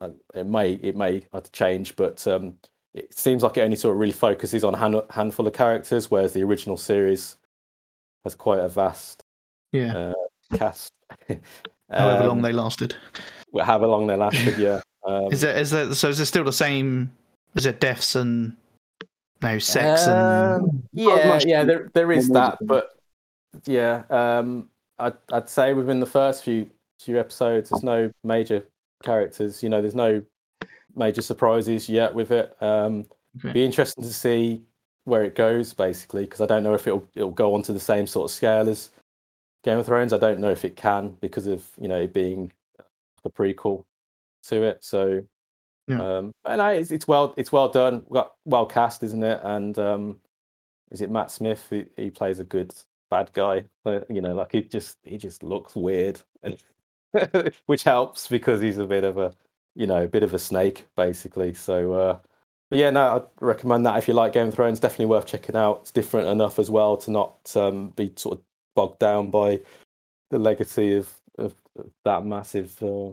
uh, 0.00 0.10
it 0.36 0.46
may 0.46 0.74
it 0.74 0.94
may 0.94 1.24
have 1.32 1.42
to 1.42 1.50
change, 1.50 1.96
but 1.96 2.24
um, 2.28 2.54
it 2.94 3.12
seems 3.18 3.42
like 3.42 3.56
it 3.56 3.62
only 3.62 3.76
sort 3.76 3.92
of 3.92 3.98
really 3.98 4.12
focuses 4.12 4.62
on 4.62 4.74
a 4.74 4.78
hand, 4.78 5.02
handful 5.10 5.48
of 5.48 5.52
characters, 5.52 6.12
whereas 6.12 6.32
the 6.32 6.44
original 6.44 6.76
series 6.76 7.38
has 8.24 8.34
quite 8.34 8.58
a 8.60 8.68
vast 8.68 9.22
yeah. 9.72 9.96
uh, 9.96 10.56
cast. 10.56 10.92
However 11.90 12.28
long 12.28 12.38
Um, 12.38 12.42
they 12.42 12.52
lasted. 12.52 12.94
well, 13.52 13.64
however 13.64 13.86
long 13.88 14.06
they 14.06 14.16
lasted, 14.16 14.58
yeah. 14.66 14.80
Um, 15.04 15.32
Is 15.32 15.42
it 15.42 15.56
is 15.56 15.72
it 15.72 15.94
so? 15.94 16.08
Is 16.08 16.20
it 16.20 16.26
still 16.26 16.44
the 16.44 16.52
same? 16.52 17.10
Is 17.56 17.66
it 17.66 17.80
deaths 17.80 18.14
and 18.14 18.56
no 19.42 19.58
sex 19.58 20.06
and 20.06 20.62
Um, 20.64 20.82
yeah, 20.92 21.26
much- 21.28 21.46
yeah, 21.46 21.64
there 21.64 21.90
there 21.94 22.12
is 22.12 22.28
that, 22.28 22.58
but 22.60 22.90
yeah, 23.64 24.02
um, 24.10 24.68
I'd 24.98 25.14
I'd 25.32 25.48
say 25.48 25.72
within 25.72 25.98
the 26.00 26.06
first 26.06 26.44
few 26.44 26.70
few 27.00 27.18
episodes, 27.18 27.70
there's 27.70 27.82
no 27.82 28.10
major 28.22 28.62
characters. 29.02 29.62
You 29.62 29.70
know, 29.70 29.80
there's 29.80 29.94
no 29.96 30.22
major 30.94 31.22
surprises 31.22 31.88
yet 31.88 32.14
with 32.14 32.30
it. 32.30 32.54
Um, 32.62 33.06
Okay. 33.38 33.52
Be 33.52 33.64
interesting 33.64 34.02
to 34.02 34.12
see 34.12 34.60
where 35.10 35.24
it 35.24 35.34
goes, 35.34 35.74
basically, 35.74 36.24
because 36.24 36.40
I 36.40 36.46
don't 36.46 36.62
know 36.62 36.74
if 36.74 36.86
it'll 36.86 37.06
it'll 37.14 37.30
go 37.32 37.54
on 37.54 37.62
to 37.64 37.72
the 37.72 37.80
same 37.80 38.06
sort 38.06 38.30
of 38.30 38.34
scale 38.34 38.68
as 38.68 38.90
Game 39.64 39.78
of 39.78 39.86
Thrones. 39.86 40.12
I 40.12 40.18
don't 40.18 40.40
know 40.40 40.50
if 40.50 40.64
it 40.64 40.76
can 40.76 41.16
because 41.20 41.46
of 41.46 41.64
you 41.80 41.88
know 41.88 42.00
it 42.02 42.14
being 42.14 42.52
a 43.24 43.30
prequel 43.30 43.84
to 44.48 44.62
it. 44.62 44.78
So, 44.84 45.22
Yeah. 45.88 46.18
um, 46.18 46.32
and 46.46 46.62
I, 46.62 46.72
it's, 46.74 46.90
it's 46.90 47.06
well 47.08 47.34
it's 47.36 47.52
well 47.52 47.68
done, 47.68 48.02
well, 48.08 48.36
well 48.46 48.66
cast, 48.66 49.02
isn't 49.02 49.22
it? 49.22 49.40
And 49.44 49.78
um, 49.78 50.20
is 50.90 51.00
it 51.02 51.10
Matt 51.10 51.30
Smith? 51.30 51.66
He, 51.70 51.84
he 51.96 52.10
plays 52.10 52.38
a 52.40 52.44
good 52.44 52.72
bad 53.10 53.30
guy. 53.34 53.64
You 54.08 54.20
know, 54.22 54.34
like 54.34 54.52
he 54.52 54.62
just 54.62 54.98
he 55.04 55.18
just 55.18 55.42
looks 55.42 55.74
weird, 55.76 56.20
and 56.42 56.56
which 57.66 57.82
helps 57.84 58.28
because 58.28 58.60
he's 58.62 58.78
a 58.78 58.86
bit 58.86 59.04
of 59.04 59.18
a 59.18 59.34
you 59.74 59.86
know 59.86 60.04
a 60.04 60.08
bit 60.08 60.22
of 60.22 60.34
a 60.34 60.38
snake 60.38 60.86
basically. 60.96 61.52
So. 61.54 61.92
uh 61.92 62.18
but 62.70 62.78
yeah, 62.78 62.90
no, 62.90 63.16
I'd 63.16 63.44
recommend 63.44 63.84
that 63.84 63.98
if 63.98 64.08
you 64.08 64.14
like 64.14 64.32
Game 64.32 64.48
of 64.48 64.54
Thrones. 64.54 64.80
Definitely 64.80 65.06
worth 65.06 65.26
checking 65.26 65.56
out. 65.56 65.80
It's 65.82 65.90
different 65.90 66.28
enough 66.28 66.58
as 66.58 66.70
well 66.70 66.96
to 66.98 67.10
not 67.10 67.52
um, 67.56 67.88
be 67.90 68.12
sort 68.16 68.38
of 68.38 68.44
bogged 68.76 69.00
down 69.00 69.30
by 69.30 69.60
the 70.30 70.38
legacy 70.38 70.96
of, 70.96 71.12
of, 71.36 71.54
that 72.04 72.24
massive 72.24 72.80
uh, 72.82 73.10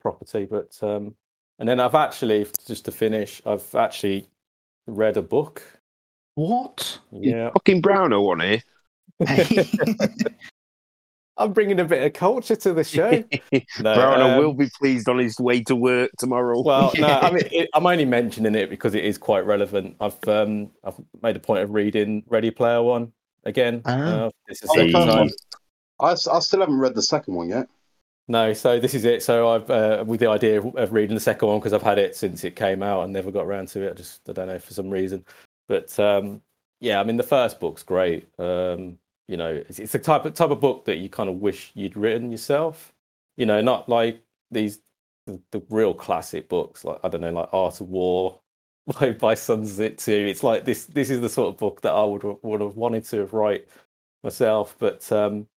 property. 0.00 0.44
But 0.44 0.78
um, 0.82 1.16
and 1.58 1.68
then 1.68 1.80
I've 1.80 1.94
actually 1.96 2.46
just 2.66 2.84
to 2.84 2.92
finish, 2.92 3.42
I've 3.44 3.74
actually 3.74 4.28
read 4.86 5.16
a 5.16 5.22
book. 5.22 5.62
what? 6.36 7.00
Yeah, 7.10 7.50
Fucking 7.50 7.82
Browno 7.82 8.30
on 8.30 8.40
here. 8.40 8.62
I'm 11.38 11.52
bringing 11.52 11.78
a 11.80 11.84
bit 11.84 12.02
of 12.02 12.12
culture 12.14 12.56
to 12.56 12.72
the 12.72 12.84
show. 12.84 13.10
No, 13.80 13.94
Browno 13.94 14.32
um, 14.32 14.38
will 14.38 14.54
be 14.54 14.70
pleased 14.78 15.08
on 15.08 15.18
his 15.18 15.38
way 15.38 15.62
to 15.64 15.76
work 15.76 16.10
tomorrow. 16.18 16.62
Well, 16.62 16.92
no, 16.96 17.06
I 17.08 17.30
mean, 17.30 17.44
it, 17.52 17.68
I'm 17.74 17.86
only 17.86 18.04
mentioning 18.06 18.54
it 18.54 18.70
because 18.70 18.94
it 18.94 19.04
is 19.04 19.18
quite 19.18 19.44
relevant. 19.44 19.96
I've 20.00 20.16
um, 20.28 20.70
I've 20.84 20.94
made 21.22 21.36
a 21.36 21.40
point 21.40 21.62
of 21.62 21.70
reading 21.74 22.22
Ready 22.28 22.50
Player 22.50 22.82
One 22.82 23.12
again. 23.44 23.82
Ah. 23.84 23.92
Uh, 24.26 24.30
this 24.48 24.62
is 24.62 24.70
Oh, 24.72 24.78
the 24.78 24.84
the 24.86 24.92
second 24.92 25.08
time. 25.08 25.18
one. 25.18 25.30
I, 26.00 26.12
s- 26.12 26.26
I 26.28 26.38
still 26.40 26.60
haven't 26.60 26.78
read 26.78 26.94
the 26.94 27.02
second 27.02 27.34
one 27.34 27.48
yet. 27.50 27.68
No, 28.28 28.52
so 28.54 28.80
this 28.80 28.94
is 28.94 29.04
it. 29.04 29.22
So 29.22 29.48
I've 29.50 29.70
uh, 29.70 30.04
with 30.06 30.20
the 30.20 30.28
idea 30.30 30.58
of, 30.60 30.74
of 30.76 30.92
reading 30.92 31.14
the 31.14 31.20
second 31.20 31.48
one 31.48 31.58
because 31.58 31.72
I've 31.72 31.82
had 31.82 31.98
it 31.98 32.16
since 32.16 32.44
it 32.44 32.56
came 32.56 32.82
out 32.82 33.04
and 33.04 33.12
never 33.12 33.30
got 33.30 33.44
around 33.46 33.68
to 33.68 33.82
it. 33.86 33.90
I 33.90 33.94
just 33.94 34.28
I 34.28 34.32
don't 34.32 34.48
know 34.48 34.58
for 34.58 34.72
some 34.74 34.90
reason, 34.90 35.24
but 35.68 35.98
um, 36.00 36.40
yeah, 36.80 36.98
I 37.00 37.04
mean 37.04 37.16
the 37.18 37.22
first 37.22 37.60
book's 37.60 37.82
great. 37.82 38.26
Um, 38.38 38.98
you 39.28 39.36
know, 39.36 39.52
it's, 39.68 39.78
it's 39.78 39.92
the 39.92 39.98
type 39.98 40.24
of 40.24 40.34
type 40.34 40.50
of 40.50 40.60
book 40.60 40.84
that 40.86 40.96
you 40.98 41.08
kind 41.08 41.28
of 41.28 41.36
wish 41.36 41.72
you'd 41.74 41.96
written 41.96 42.30
yourself. 42.30 42.92
You 43.36 43.46
know, 43.46 43.60
not 43.60 43.88
like 43.88 44.22
these 44.50 44.80
the, 45.26 45.40
the 45.50 45.62
real 45.70 45.94
classic 45.94 46.48
books 46.48 46.84
like 46.84 46.98
I 47.04 47.08
don't 47.08 47.20
know, 47.20 47.32
like 47.32 47.48
Art 47.52 47.80
of 47.80 47.88
War 47.88 48.40
by, 49.00 49.12
by 49.12 49.34
Sun 49.34 49.64
Tzu. 49.66 50.12
It's 50.12 50.42
like 50.42 50.64
this. 50.64 50.86
This 50.86 51.10
is 51.10 51.20
the 51.20 51.28
sort 51.28 51.48
of 51.54 51.58
book 51.58 51.82
that 51.82 51.92
I 51.92 52.04
would 52.04 52.22
would 52.42 52.60
have 52.60 52.76
wanted 52.76 53.04
to 53.06 53.18
have 53.20 53.32
write 53.32 53.68
myself, 54.22 54.76
but 54.78 55.10
um, 55.12 55.48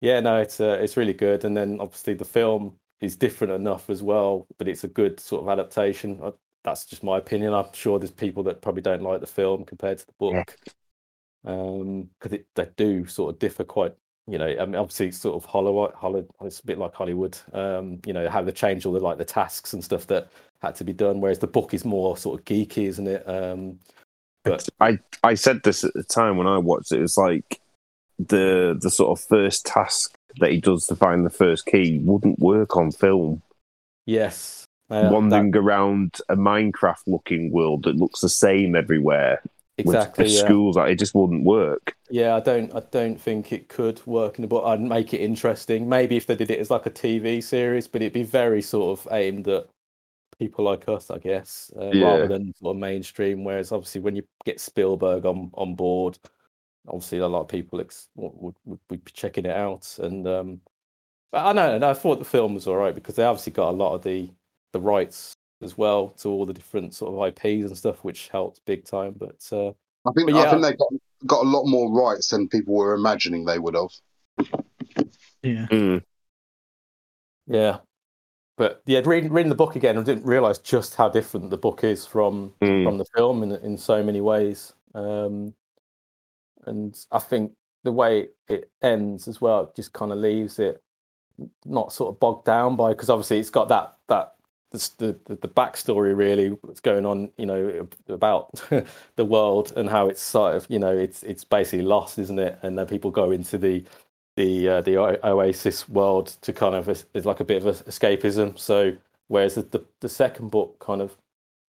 yeah, 0.00 0.20
no, 0.20 0.38
it's 0.40 0.60
uh, 0.60 0.78
it's 0.80 0.96
really 0.96 1.12
good. 1.12 1.44
And 1.44 1.56
then 1.56 1.80
obviously 1.80 2.14
the 2.14 2.24
film 2.24 2.78
is 3.00 3.16
different 3.16 3.52
enough 3.52 3.90
as 3.90 4.02
well, 4.02 4.46
but 4.58 4.68
it's 4.68 4.84
a 4.84 4.88
good 4.88 5.20
sort 5.20 5.42
of 5.42 5.48
adaptation. 5.48 6.18
Uh, 6.22 6.32
That's 6.64 6.84
just 6.84 7.02
my 7.02 7.18
opinion. 7.18 7.54
I'm 7.54 7.72
sure 7.72 7.98
there's 7.98 8.10
people 8.12 8.42
that 8.44 8.62
probably 8.62 8.82
don't 8.82 9.02
like 9.02 9.20
the 9.20 9.26
film 9.26 9.64
compared 9.64 9.98
to 9.98 10.06
the 10.06 10.12
Yeah. 10.32 10.44
Because 11.42 12.32
it 12.32 12.46
they 12.54 12.68
do 12.76 13.06
sort 13.06 13.34
of 13.34 13.38
differ 13.38 13.64
quite. 13.64 13.94
You 14.26 14.36
know, 14.36 14.46
I 14.46 14.66
mean, 14.66 14.74
obviously 14.74 15.10
sort 15.12 15.36
of 15.42 15.48
Hollywood. 15.48 15.94
Hollywood 15.94 16.28
it's 16.42 16.60
a 16.60 16.66
bit 16.66 16.78
like 16.78 16.92
Hollywood. 16.94 17.38
Um, 17.54 18.00
you 18.04 18.12
know, 18.12 18.28
how 18.28 18.42
they 18.42 18.52
change 18.52 18.84
all 18.84 18.92
the 18.92 19.00
like 19.00 19.16
the 19.16 19.24
tasks 19.24 19.72
and 19.72 19.82
stuff 19.82 20.06
that 20.08 20.28
had 20.60 20.74
to 20.76 20.84
be 20.84 20.92
done, 20.92 21.20
whereas 21.20 21.38
the 21.38 21.46
book 21.46 21.72
is 21.72 21.84
more 21.84 22.16
sort 22.16 22.38
of 22.38 22.44
geeky, 22.44 22.88
isn't 22.88 23.06
it? 23.06 23.26
Um, 23.26 23.78
but 24.44 24.68
I 24.80 24.98
I 25.24 25.34
said 25.34 25.62
this 25.62 25.82
at 25.82 25.94
the 25.94 26.02
time 26.02 26.36
when 26.36 26.46
I 26.46 26.58
watched 26.58 26.92
it. 26.92 27.00
It's 27.00 27.16
like 27.16 27.58
the 28.18 28.76
the 28.78 28.90
sort 28.90 29.18
of 29.18 29.24
first 29.24 29.64
task 29.64 30.14
that 30.40 30.50
he 30.50 30.60
does 30.60 30.84
to 30.86 30.96
find 30.96 31.24
the 31.24 31.30
first 31.30 31.64
key 31.66 31.98
wouldn't 32.02 32.38
work 32.38 32.76
on 32.76 32.90
film. 32.92 33.40
yes, 34.04 34.64
uh, 34.90 35.02
that- 35.04 35.12
Wandering 35.12 35.56
around 35.56 36.18
a 36.28 36.36
Minecraft 36.36 37.02
looking 37.06 37.50
world 37.50 37.84
that 37.84 37.96
looks 37.96 38.20
the 38.20 38.28
same 38.28 38.76
everywhere 38.76 39.42
exactly. 39.78 40.24
with 40.24 40.32
yeah. 40.32 40.40
schools, 40.40 40.76
like, 40.76 40.90
it 40.90 40.98
just 40.98 41.14
wouldn't 41.14 41.44
work. 41.44 41.94
Yeah, 42.10 42.36
I 42.36 42.40
don't. 42.40 42.74
I 42.74 42.80
don't 42.90 43.20
think 43.20 43.52
it 43.52 43.68
could 43.68 44.04
work 44.06 44.36
in 44.38 44.42
the 44.42 44.48
book. 44.48 44.64
I'd 44.66 44.80
make 44.80 45.12
it 45.14 45.20
interesting. 45.20 45.88
Maybe 45.88 46.16
if 46.16 46.26
they 46.26 46.36
did 46.36 46.50
it 46.50 46.58
as 46.58 46.70
like 46.70 46.86
a 46.86 46.90
TV 46.90 47.42
series, 47.42 47.86
but 47.86 48.02
it'd 48.02 48.12
be 48.12 48.22
very 48.22 48.62
sort 48.62 48.98
of 48.98 49.08
aimed 49.12 49.48
at 49.48 49.66
people 50.38 50.64
like 50.64 50.88
us, 50.88 51.10
I 51.10 51.18
guess, 51.18 51.70
uh, 51.78 51.90
Yeah. 51.92 52.06
rather 52.06 52.28
than 52.28 52.54
sort 52.54 52.76
of 52.76 52.80
mainstream. 52.80 53.44
Whereas 53.44 53.72
obviously, 53.72 54.00
when 54.00 54.16
you 54.16 54.22
get 54.44 54.60
Spielberg 54.60 55.26
on 55.26 55.50
on 55.54 55.74
board, 55.74 56.18
obviously 56.86 57.18
a 57.18 57.28
lot 57.28 57.42
of 57.42 57.48
people 57.48 57.80
ex- 57.80 58.08
would, 58.16 58.54
would 58.64 58.80
be 58.88 59.00
checking 59.12 59.44
it 59.46 59.56
out. 59.56 59.98
And 59.98 60.26
um, 60.26 60.60
but 61.30 61.44
I 61.44 61.52
know, 61.52 61.74
and 61.74 61.84
I 61.84 61.94
thought 61.94 62.18
the 62.18 62.24
film 62.24 62.54
was 62.54 62.66
all 62.66 62.76
right 62.76 62.94
because 62.94 63.16
they 63.16 63.24
obviously 63.24 63.52
got 63.52 63.70
a 63.70 63.76
lot 63.76 63.94
of 63.94 64.02
the 64.02 64.30
the 64.72 64.80
rights 64.80 65.36
as 65.62 65.76
well 65.76 66.08
to 66.18 66.28
all 66.28 66.46
the 66.46 66.52
different 66.52 66.94
sort 66.94 67.14
of 67.14 67.28
IPs 67.28 67.68
and 67.68 67.76
stuff, 67.76 68.04
which 68.04 68.28
helped 68.28 68.60
big 68.64 68.84
time. 68.84 69.14
But 69.16 69.36
uh, 69.52 69.68
I 70.06 70.12
think 70.14 70.30
But 70.30 70.34
I 70.36 70.42
yeah. 70.42 70.50
think 70.50 70.62
they 70.62 70.72
got 70.72 70.88
got 71.26 71.44
a 71.44 71.48
lot 71.48 71.66
more 71.66 71.90
rights 71.92 72.28
than 72.28 72.48
people 72.48 72.74
were 72.74 72.94
imagining 72.94 73.44
they 73.44 73.58
would 73.58 73.74
have. 73.74 73.90
Yeah. 75.42 75.66
Mm. 75.70 76.02
Yeah, 77.46 77.78
but 78.56 78.82
yeah, 78.86 79.00
reading 79.04 79.32
reading 79.32 79.48
the 79.48 79.54
book 79.56 79.74
again, 79.74 79.96
I 79.96 80.02
didn't 80.02 80.26
realize 80.26 80.58
just 80.58 80.94
how 80.96 81.08
different 81.08 81.50
the 81.50 81.56
book 81.56 81.82
is 81.82 82.04
from 82.04 82.52
Mm. 82.60 82.84
from 82.84 82.98
the 82.98 83.06
film 83.16 83.42
in 83.42 83.52
in 83.52 83.78
so 83.78 84.02
many 84.02 84.20
ways. 84.20 84.74
Um, 84.94 85.54
and 86.66 86.94
I 87.10 87.18
think 87.20 87.52
the 87.84 87.92
way 87.92 88.28
it 88.48 88.70
ends 88.82 89.28
as 89.28 89.40
well 89.40 89.72
just 89.74 89.92
kind 89.92 90.12
of 90.12 90.18
leaves 90.18 90.58
it 90.58 90.82
not 91.64 91.92
sort 91.92 92.12
of 92.12 92.20
bogged 92.20 92.44
down 92.44 92.76
by 92.76 92.90
because 92.90 93.08
obviously 93.08 93.38
it's 93.38 93.48
got 93.50 93.68
that 93.68 93.96
that 94.08 94.34
the 94.70 95.16
the, 95.26 95.34
the 95.36 95.48
backstory 95.48 96.16
really 96.16 96.48
what's 96.62 96.80
going 96.80 97.06
on 97.06 97.30
you 97.38 97.46
know 97.46 97.88
about 98.08 98.50
the 99.16 99.24
world 99.24 99.72
and 99.76 99.88
how 99.88 100.08
it's 100.08 100.22
sort 100.22 100.54
of 100.54 100.66
you 100.68 100.78
know 100.78 100.96
it's 100.96 101.22
it's 101.22 101.44
basically 101.44 101.84
lost 101.84 102.18
isn't 102.18 102.38
it? 102.38 102.58
And 102.62 102.78
then 102.78 102.86
people 102.86 103.10
go 103.10 103.30
into 103.30 103.58
the 103.58 103.84
the 104.36 104.68
uh, 104.68 104.80
the 104.82 104.96
oasis 105.26 105.88
world 105.88 106.28
to 106.42 106.52
kind 106.52 106.74
of 106.74 106.88
it's 106.88 107.26
like 107.26 107.40
a 107.40 107.44
bit 107.44 107.64
of 107.64 107.84
escapism. 107.86 108.58
So 108.58 108.96
whereas 109.28 109.54
the, 109.56 109.62
the 109.62 109.84
the 110.00 110.08
second 110.08 110.50
book 110.50 110.78
kind 110.80 111.02
of 111.02 111.16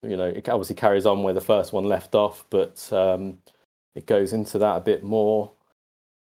you 0.03 0.17
know 0.17 0.27
it 0.27 0.47
obviously 0.49 0.75
carries 0.75 1.05
on 1.05 1.23
where 1.23 1.33
the 1.33 1.41
first 1.41 1.73
one 1.73 1.85
left 1.85 2.15
off 2.15 2.45
but 2.49 2.91
um 2.93 3.39
it 3.95 4.05
goes 4.05 4.33
into 4.33 4.57
that 4.59 4.77
a 4.77 4.81
bit 4.81 5.03
more. 5.03 5.51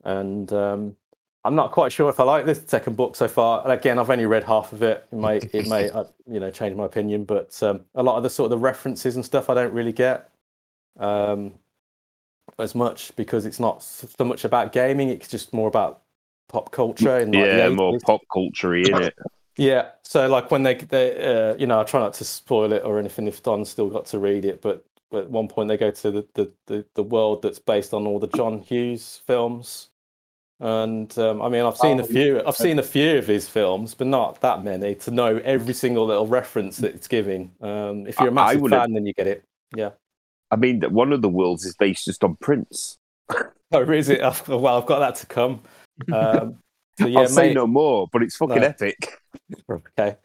And 0.04 0.52
um 0.52 0.96
I'm 1.44 1.54
not 1.54 1.72
quite 1.72 1.90
sure 1.90 2.10
if 2.10 2.20
I 2.20 2.24
like 2.24 2.44
this 2.44 2.62
second 2.66 2.96
book 2.96 3.16
so 3.16 3.26
far. 3.26 3.62
And 3.62 3.72
again, 3.72 3.98
I've 3.98 4.10
only 4.10 4.26
read 4.26 4.44
half 4.44 4.72
of 4.72 4.82
it. 4.82 5.06
It 5.10 5.16
may, 5.16 5.36
it 5.38 5.68
may, 5.68 5.88
uh, 5.88 6.04
you 6.30 6.38
know, 6.38 6.50
change 6.50 6.76
my 6.76 6.84
opinion. 6.84 7.24
But 7.24 7.60
um, 7.62 7.80
a 7.94 8.02
lot 8.02 8.16
of 8.16 8.22
the 8.22 8.30
sort 8.30 8.46
of 8.46 8.50
the 8.50 8.58
references 8.58 9.16
and 9.16 9.24
stuff, 9.24 9.48
I 9.48 9.54
don't 9.54 9.72
really 9.72 9.92
get 9.92 10.30
um, 10.98 11.54
as 12.58 12.74
much 12.74 13.16
because 13.16 13.46
it's 13.46 13.58
not 13.58 13.82
so 13.82 14.24
much 14.24 14.44
about 14.44 14.72
gaming. 14.72 15.08
It's 15.08 15.28
just 15.28 15.54
more 15.54 15.68
about 15.68 16.02
pop 16.50 16.72
culture 16.72 17.16
and 17.16 17.34
like, 17.34 17.46
yeah, 17.46 17.68
more 17.70 17.94
80s. 17.94 18.02
pop 18.02 18.20
culture 18.32 18.74
in 18.74 19.02
it. 19.02 19.14
Yeah. 19.56 19.90
So 20.02 20.28
like 20.28 20.50
when 20.50 20.62
they 20.62 20.74
they 20.74 21.22
uh, 21.22 21.54
you 21.56 21.66
know 21.66 21.80
I 21.80 21.84
try 21.84 22.00
not 22.00 22.14
to 22.14 22.24
spoil 22.24 22.72
it 22.72 22.82
or 22.84 22.98
anything 22.98 23.26
if 23.26 23.42
Don's 23.42 23.70
still 23.70 23.88
got 23.88 24.06
to 24.06 24.18
read 24.18 24.44
it, 24.44 24.60
but, 24.60 24.84
but 25.10 25.24
at 25.24 25.30
one 25.30 25.48
point 25.48 25.68
they 25.68 25.76
go 25.76 25.90
to 25.90 26.10
the, 26.10 26.26
the, 26.34 26.52
the, 26.66 26.84
the 26.94 27.02
world 27.02 27.42
that's 27.42 27.58
based 27.58 27.94
on 27.94 28.06
all 28.06 28.18
the 28.18 28.28
John 28.28 28.58
Hughes 28.58 29.22
films. 29.26 29.89
And 30.60 31.16
um, 31.18 31.40
I 31.40 31.48
mean, 31.48 31.64
I've 31.64 31.76
seen 31.78 31.98
a 32.00 32.02
Oh, 32.02 32.06
few. 32.06 32.42
I've 32.46 32.56
seen 32.56 32.78
a 32.78 32.82
few 32.82 33.16
of 33.18 33.26
his 33.26 33.48
films, 33.48 33.94
but 33.94 34.06
not 34.06 34.40
that 34.42 34.62
many 34.62 34.94
to 34.96 35.10
know 35.10 35.38
every 35.38 35.72
single 35.72 36.04
little 36.06 36.26
reference 36.26 36.76
that 36.78 36.94
it's 36.94 37.08
giving. 37.08 37.52
Um, 37.62 38.06
if 38.06 38.18
you're 38.20 38.28
a 38.28 38.32
massive 38.32 38.68
fan, 38.68 38.92
then 38.92 39.06
you 39.06 39.14
get 39.14 39.26
it. 39.26 39.42
Yeah. 39.74 39.90
I 40.50 40.56
mean, 40.56 40.82
one 40.82 41.12
of 41.12 41.22
the 41.22 41.28
worlds 41.28 41.64
is 41.64 41.74
based 41.76 42.04
just 42.04 42.22
on 42.24 42.36
Prince. 42.36 42.98
Oh, 43.72 43.82
is 43.92 44.08
it? 44.08 44.20
I've- 44.30 44.52
Well, 44.52 44.76
I've 44.76 44.86
got 44.86 44.98
that 44.98 45.14
to 45.16 45.26
come. 45.26 45.60
Um, 46.12 46.56
so 46.98 47.06
yeah, 47.06 47.20
I'll 47.20 47.28
say 47.28 47.54
no 47.54 47.68
more, 47.68 48.08
but 48.12 48.20
it's 48.20 48.34
fucking 48.36 48.56
No. 48.56 48.62
epic. 48.66 49.16
Okay. 49.70 50.16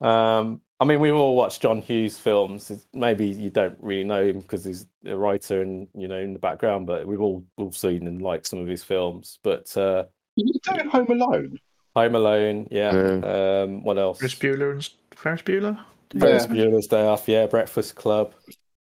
Um, 0.00 0.60
I 0.80 0.84
mean, 0.86 1.00
we've 1.00 1.14
all 1.14 1.36
watched 1.36 1.60
John 1.60 1.82
Hughes 1.82 2.16
films. 2.16 2.72
Maybe 2.94 3.26
you 3.28 3.50
don't 3.50 3.76
really 3.80 4.04
know 4.04 4.24
him 4.24 4.40
because 4.40 4.64
he's 4.64 4.86
a 5.04 5.14
writer 5.16 5.60
and 5.60 5.88
you 5.94 6.08
know 6.08 6.16
in 6.18 6.32
the 6.32 6.38
background, 6.38 6.86
but 6.86 7.06
we've 7.06 7.20
all 7.20 7.44
all 7.58 7.70
seen 7.72 8.06
and 8.06 8.22
liked 8.22 8.46
some 8.46 8.60
of 8.60 8.66
his 8.66 8.82
films. 8.82 9.38
But 9.42 9.76
uh, 9.76 10.04
You 10.36 10.52
doing 10.62 10.88
Home 10.88 11.10
Alone? 11.10 11.58
Home 11.96 12.14
Alone, 12.14 12.68
yeah. 12.70 12.88
Um, 12.90 13.82
what 13.84 13.98
else? 13.98 14.18
Ferris 14.20 14.34
Bueller 14.36 14.72
and 14.72 14.88
Ferris 15.14 15.42
Bueller. 15.42 15.78
Ferris 16.18 16.46
Yeah. 16.48 16.54
Bueller's 16.54 16.86
Day 16.86 17.06
Off, 17.06 17.28
yeah. 17.28 17.46
Breakfast 17.46 17.94
Club. 17.96 18.32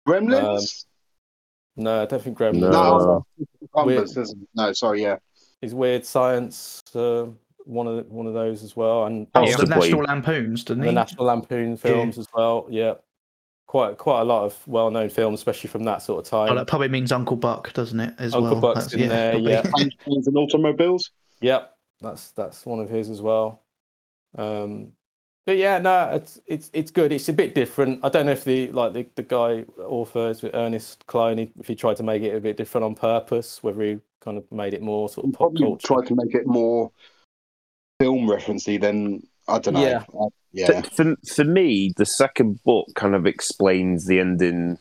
Gremlins? 0.07 0.85
No, 1.77 2.01
I 2.03 2.05
don't 2.05 2.21
think 2.21 2.37
Gremlins. 2.37 2.59
No. 2.71 2.71
no, 2.71 3.25
Weird. 3.85 3.99
Cucumbers, 4.05 4.17
isn't 4.17 4.41
it? 4.41 4.49
no, 4.55 4.73
sorry, 4.73 5.01
yeah. 5.03 5.17
Is 5.61 5.73
Weird 5.73 6.05
Science 6.05 6.83
uh, 6.93 7.27
one 7.65 7.87
of 7.87 7.95
the, 7.97 8.03
one 8.13 8.27
of 8.27 8.33
those 8.33 8.63
as 8.63 8.75
well? 8.75 9.05
And 9.05 9.27
Oh, 9.35 9.45
the 9.45 9.65
National 9.65 10.03
Lampoons, 10.03 10.63
didn't 10.63 10.83
the? 10.83 10.91
National 10.91 11.25
Lampoon 11.25 11.77
films 11.77 12.17
as 12.17 12.27
well. 12.33 12.67
Yeah, 12.69 12.93
quite 13.67 13.97
quite 13.97 14.21
a 14.21 14.23
lot 14.23 14.43
of 14.45 14.57
well-known 14.67 15.09
films, 15.09 15.39
especially 15.39 15.69
from 15.69 15.83
that 15.85 16.01
sort 16.01 16.25
of 16.25 16.29
time. 16.29 16.51
Oh, 16.51 16.55
that 16.55 16.67
probably 16.67 16.87
means 16.89 17.11
Uncle 17.11 17.37
Buck, 17.37 17.73
doesn't 17.73 17.99
it? 17.99 18.13
As 18.19 18.33
Uncle 18.33 18.51
well. 18.59 18.73
Buck's 18.73 18.85
That's- 18.91 19.01
in 19.03 19.09
there, 19.09 19.31
probably. 19.31 19.51
yeah. 19.51 19.63
And 20.05 20.37
automobiles? 20.37 21.11
Yep, 21.41 21.75
that's 22.01 22.31
that's 22.31 22.65
one 22.65 22.79
of 22.79 22.89
his 22.89 23.09
as 23.09 23.21
well. 23.21 23.61
Um, 24.37 24.91
but 25.45 25.57
yeah, 25.57 25.77
no, 25.77 26.09
it's 26.13 26.39
it's 26.47 26.69
it's 26.73 26.89
good. 26.91 27.11
It's 27.11 27.29
a 27.29 27.33
bit 27.33 27.53
different. 27.53 27.99
I 28.03 28.09
don't 28.09 28.25
know 28.25 28.31
if 28.31 28.43
the 28.45 28.71
like 28.71 28.93
the, 28.93 29.07
the 29.15 29.23
guy 29.23 29.63
author 29.79 30.29
is 30.29 30.43
Ernest 30.43 31.05
Cline, 31.05 31.37
if 31.59 31.67
he 31.67 31.75
tried 31.75 31.97
to 31.97 32.03
make 32.03 32.23
it 32.23 32.35
a 32.35 32.39
bit 32.39 32.57
different 32.57 32.83
on 32.85 32.95
purpose, 32.95 33.61
whether 33.61 33.81
he 33.83 33.99
kind 34.21 34.37
of 34.39 34.51
made 34.51 34.73
it 34.73 34.81
more 34.81 35.07
sort 35.07 35.27
of 35.27 35.33
pop 35.33 35.39
probably 35.53 35.61
culture. 35.61 35.87
tried 35.87 36.07
to 36.07 36.15
make 36.15 36.33
it 36.33 36.47
more 36.47 36.91
film 37.99 38.27
referencey 38.27 38.79
then 38.79 39.25
I 39.47 39.59
don't 39.59 39.75
know. 39.75 39.81
Yeah. 39.81 40.03
Yeah. 40.51 40.81
For, 40.81 41.15
for 41.27 41.43
me, 41.43 41.93
the 41.97 42.05
second 42.05 42.63
book 42.63 42.87
kind 42.95 43.13
of 43.13 43.25
explains 43.25 44.05
the 44.05 44.19
ending 44.19 44.79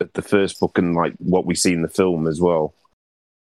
of 0.00 0.12
the 0.14 0.22
first 0.22 0.58
book 0.58 0.78
and 0.78 0.94
like 0.94 1.14
what 1.18 1.46
we 1.46 1.54
see 1.54 1.72
in 1.72 1.82
the 1.82 1.88
film 1.88 2.26
as 2.26 2.40
well. 2.40 2.74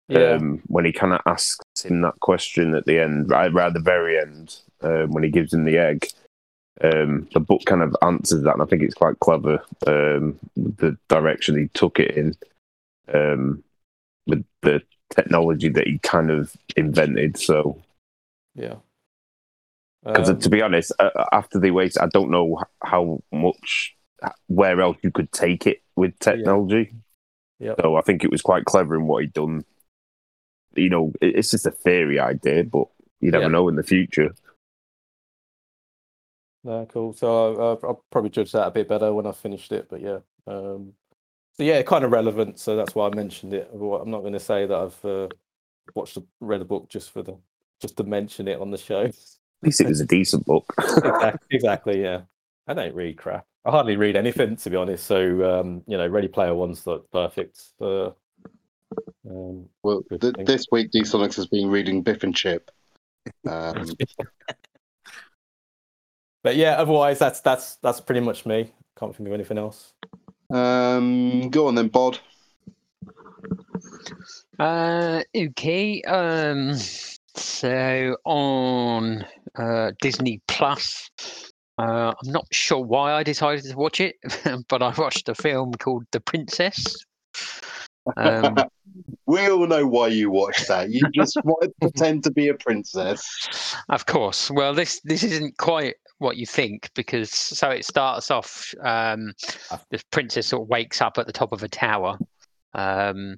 Yeah, 0.09 0.33
Um, 0.33 0.61
when 0.67 0.85
he 0.85 0.91
kind 0.91 1.13
of 1.13 1.21
asks 1.25 1.59
him 1.83 2.01
that 2.01 2.19
question 2.19 2.75
at 2.75 2.85
the 2.85 2.99
end, 2.99 3.29
right, 3.29 3.51
right 3.51 3.67
at 3.67 3.73
the 3.73 3.79
very 3.79 4.19
end, 4.19 4.57
um, 4.81 5.11
when 5.11 5.23
he 5.23 5.29
gives 5.29 5.53
him 5.53 5.65
the 5.65 5.77
egg. 5.77 6.07
Um, 6.79 7.27
the 7.33 7.39
book 7.39 7.63
kind 7.65 7.81
of 7.81 7.95
answers 8.01 8.43
that, 8.43 8.53
and 8.53 8.61
I 8.61 8.65
think 8.65 8.83
it's 8.83 8.93
quite 8.93 9.19
clever. 9.19 9.63
Um, 9.87 10.37
the 10.55 10.95
direction 11.07 11.57
he 11.57 11.69
took 11.69 11.99
it 11.99 12.15
in, 12.15 12.35
um, 13.13 13.63
with 14.27 14.45
the 14.61 14.81
technology 15.13 15.69
that 15.69 15.87
he 15.87 15.97
kind 15.99 16.29
of 16.29 16.55
invented. 16.75 17.37
So, 17.37 17.81
yeah. 18.57 18.75
because 20.03 20.29
Um, 20.29 20.39
to 20.39 20.49
be 20.49 20.61
honest, 20.61 20.91
uh, 20.99 21.09
after 21.31 21.59
the 21.59 21.71
wait, 21.71 21.95
I 21.99 22.07
don't 22.07 22.31
know 22.31 22.63
how 22.83 23.21
much, 23.31 23.95
where 24.47 24.81
else 24.81 24.97
you 25.03 25.11
could 25.11 25.31
take 25.31 25.67
it 25.67 25.81
with 25.95 26.17
technology. 26.19 26.93
Yep. 27.59 27.81
So 27.81 27.95
I 27.95 28.01
think 28.01 28.23
it 28.23 28.31
was 28.31 28.41
quite 28.41 28.65
clever 28.65 28.95
in 28.95 29.07
what 29.07 29.21
he'd 29.21 29.33
done. 29.33 29.63
You 30.75 30.89
know, 30.89 31.13
it's 31.21 31.51
just 31.51 31.65
a 31.65 31.71
theory 31.71 32.19
idea, 32.19 32.63
but 32.63 32.87
you 33.19 33.31
never 33.31 33.45
Yeah. 33.45 33.49
know 33.49 33.67
in 33.69 33.75
the 33.75 33.83
future. 33.83 34.35
No, 36.63 36.85
cool. 36.85 37.13
So 37.13 37.55
uh, 37.55 37.87
I'll 37.87 38.03
probably 38.11 38.29
judge 38.29 38.51
that 38.51 38.67
a 38.67 38.71
bit 38.71 38.87
better 38.87 39.13
when 39.13 39.25
I 39.25 39.31
finished 39.31 39.71
it. 39.71 39.87
But 39.89 40.01
yeah, 40.01 40.19
um, 40.45 40.93
so 41.53 41.63
yeah, 41.63 41.81
kind 41.83 42.03
of 42.03 42.11
relevant. 42.11 42.59
So 42.59 42.75
that's 42.75 42.93
why 42.93 43.07
I 43.07 43.15
mentioned 43.15 43.53
it. 43.53 43.69
I'm 43.73 44.11
not 44.11 44.21
going 44.21 44.33
to 44.33 44.39
say 44.39 44.65
that 44.65 44.77
I've 44.77 45.05
uh, 45.05 45.29
watched, 45.95 46.15
the, 46.15 46.25
read 46.41 46.61
a 46.61 46.65
book 46.65 46.89
just 46.89 47.11
for 47.11 47.23
the 47.23 47.37
just 47.81 47.97
to 47.97 48.03
mention 48.03 48.47
it 48.47 48.59
on 48.59 48.71
the 48.71 48.77
show. 48.77 49.01
At 49.05 49.15
least 49.63 49.81
it 49.81 49.87
was 49.87 50.01
a 50.01 50.05
decent 50.05 50.45
book. 50.45 50.65
exactly, 50.77 51.39
exactly. 51.51 52.01
Yeah, 52.01 52.21
I 52.67 52.73
don't 52.73 52.95
read 52.95 53.17
crap. 53.17 53.45
I 53.65 53.71
hardly 53.71 53.97
read 53.97 54.15
anything 54.15 54.55
to 54.57 54.69
be 54.69 54.75
honest. 54.77 55.05
So 55.05 55.59
um, 55.59 55.83
you 55.87 55.97
know, 55.97 56.07
Ready 56.07 56.27
Player 56.27 56.53
One's 56.55 56.85
like 56.87 57.01
perfect. 57.11 57.61
Uh, 57.81 58.11
um, 59.29 59.67
Well, 59.83 60.03
th- 60.21 60.35
this 60.45 60.65
week, 60.71 60.91
D 60.91 61.01
Sonics 61.01 61.35
has 61.35 61.47
been 61.47 61.69
reading 61.69 62.01
Biff 62.03 62.23
and 62.23 62.35
Chip. 62.35 62.71
Um, 63.45 63.85
but 66.43 66.55
yeah, 66.55 66.73
otherwise 66.77 67.19
that's 67.19 67.41
that's 67.41 67.75
that's 67.77 67.99
pretty 67.99 68.21
much 68.21 68.45
me. 68.45 68.71
Can't 68.97 69.15
think 69.15 69.27
of 69.27 69.33
anything 69.33 69.57
else. 69.57 69.93
um, 70.49 71.49
go 71.49 71.67
on 71.67 71.75
then, 71.75 71.89
Bod. 71.89 72.19
Uh, 74.59 75.21
okay. 75.35 76.01
Um, 76.03 76.73
so 77.39 78.17
on 78.25 79.25
uh, 79.55 79.91
Disney 80.01 80.41
Plus, 80.47 81.09
uh, 81.79 82.13
I'm 82.23 82.31
not 82.31 82.47
sure 82.51 82.83
why 82.83 83.13
I 83.13 83.23
decided 83.23 83.63
to 83.65 83.75
watch 83.75 83.99
it, 83.99 84.15
but 84.69 84.81
I 84.81 84.93
watched 84.97 85.29
a 85.29 85.35
film 85.35 85.73
called 85.73 86.05
The 86.11 86.19
Princess. 86.19 86.95
Um, 88.15 88.55
we 89.27 89.47
all 89.49 89.67
know 89.67 89.85
why 89.85 90.07
you 90.07 90.31
watched 90.31 90.67
that. 90.67 90.89
You 90.89 91.01
just 91.13 91.37
wanted 91.43 91.73
to 91.81 91.89
pretend 91.89 92.23
to 92.23 92.31
be 92.31 92.47
a 92.47 92.53
princess. 92.53 93.75
Of 93.89 94.05
course. 94.05 94.49
Well, 94.49 94.73
this 94.73 95.01
this 95.03 95.23
isn't 95.23 95.57
quite 95.57 95.95
what 96.19 96.37
you 96.37 96.45
think 96.45 96.89
because 96.95 97.31
so 97.31 97.69
it 97.69 97.85
starts 97.85 98.31
off. 98.31 98.73
Um, 98.81 99.33
the 99.91 100.01
princess 100.11 100.47
sort 100.47 100.63
of 100.63 100.69
wakes 100.69 101.01
up 101.01 101.17
at 101.17 101.27
the 101.27 101.33
top 101.33 101.51
of 101.51 101.63
a 101.63 101.67
tower, 101.67 102.17
um, 102.73 103.37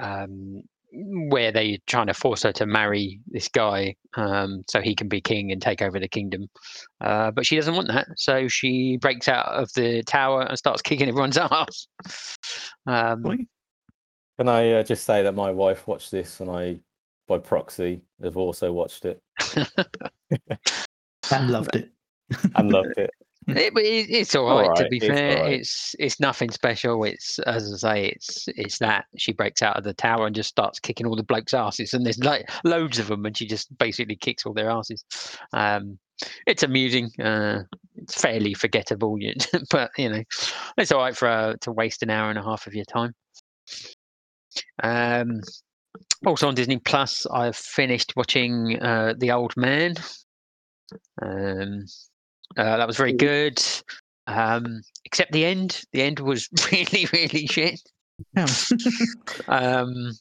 um, 0.00 0.62
where 0.92 1.52
they're 1.52 1.76
trying 1.86 2.06
to 2.08 2.14
force 2.14 2.42
her 2.42 2.52
to 2.52 2.66
marry 2.66 3.20
this 3.28 3.48
guy 3.48 3.94
um, 4.16 4.62
so 4.68 4.80
he 4.80 4.94
can 4.94 5.08
be 5.08 5.20
king 5.20 5.52
and 5.52 5.62
take 5.62 5.82
over 5.82 6.00
the 6.00 6.08
kingdom. 6.08 6.48
Uh, 7.00 7.30
but 7.30 7.46
she 7.46 7.56
doesn't 7.56 7.74
want 7.74 7.88
that, 7.88 8.06
so 8.16 8.48
she 8.48 8.96
breaks 9.00 9.28
out 9.28 9.46
of 9.46 9.70
the 9.74 10.02
tower 10.02 10.42
and 10.42 10.58
starts 10.58 10.82
kicking 10.82 11.08
everyone's 11.08 11.38
ass. 11.38 11.86
Um, 12.86 13.46
Can 14.38 14.48
I 14.48 14.72
uh, 14.72 14.82
just 14.82 15.04
say 15.04 15.22
that 15.22 15.34
my 15.34 15.50
wife 15.50 15.86
watched 15.86 16.10
this, 16.10 16.40
and 16.40 16.50
I, 16.50 16.80
by 17.28 17.38
proxy, 17.38 18.02
have 18.22 18.36
also 18.36 18.72
watched 18.72 19.04
it 19.04 19.20
and 21.30 21.50
loved 21.50 21.76
it. 21.76 21.90
and 22.56 22.70
loved 22.70 22.98
it. 22.98 23.10
It, 23.56 23.76
it, 23.76 24.10
it's 24.10 24.34
all 24.34 24.58
right. 24.58 24.76
To 24.76 24.88
be 24.88 24.98
it's 24.98 25.06
fair, 25.06 25.38
alright. 25.38 25.52
it's 25.60 25.94
it's 25.98 26.20
nothing 26.20 26.50
special. 26.50 27.04
It's 27.04 27.38
as 27.40 27.72
I 27.72 27.76
say, 27.76 28.06
it's 28.08 28.48
it's 28.48 28.78
that 28.78 29.06
she 29.16 29.32
breaks 29.32 29.62
out 29.62 29.76
of 29.76 29.84
the 29.84 29.94
tower 29.94 30.26
and 30.26 30.34
just 30.34 30.50
starts 30.50 30.80
kicking 30.80 31.06
all 31.06 31.16
the 31.16 31.22
blokes' 31.22 31.54
asses, 31.54 31.94
and 31.94 32.04
there's 32.04 32.18
like 32.18 32.48
loads 32.64 32.98
of 32.98 33.08
them, 33.08 33.24
and 33.26 33.36
she 33.36 33.46
just 33.46 33.76
basically 33.78 34.16
kicks 34.16 34.46
all 34.46 34.52
their 34.52 34.70
asses. 34.70 35.04
Um, 35.52 35.98
it's 36.46 36.62
amusing. 36.62 37.10
Uh, 37.20 37.62
it's 37.96 38.20
fairly 38.20 38.54
forgettable, 38.54 39.18
but 39.70 39.90
you 39.96 40.08
know, 40.08 40.22
it's 40.76 40.92
all 40.92 41.00
right 41.00 41.16
for 41.16 41.28
uh, 41.28 41.54
to 41.62 41.72
waste 41.72 42.02
an 42.02 42.10
hour 42.10 42.30
and 42.30 42.38
a 42.38 42.42
half 42.42 42.66
of 42.66 42.74
your 42.74 42.84
time. 42.84 43.14
Um, 44.82 45.40
also 46.26 46.48
on 46.48 46.54
Disney 46.54 46.78
Plus, 46.78 47.26
I've 47.26 47.56
finished 47.56 48.14
watching 48.16 48.80
uh, 48.80 49.14
The 49.18 49.32
Old 49.32 49.56
Man. 49.56 49.94
Um, 51.22 51.86
uh, 52.56 52.76
that 52.76 52.86
was 52.86 52.96
very 52.96 53.12
good. 53.12 53.62
Um, 54.26 54.82
except 55.04 55.32
the 55.32 55.44
end. 55.44 55.82
The 55.92 56.02
end 56.02 56.20
was 56.20 56.48
really, 56.72 57.06
really 57.12 57.46
shit. 57.46 57.80
Yeah. 58.36 58.46
Um, 59.48 60.12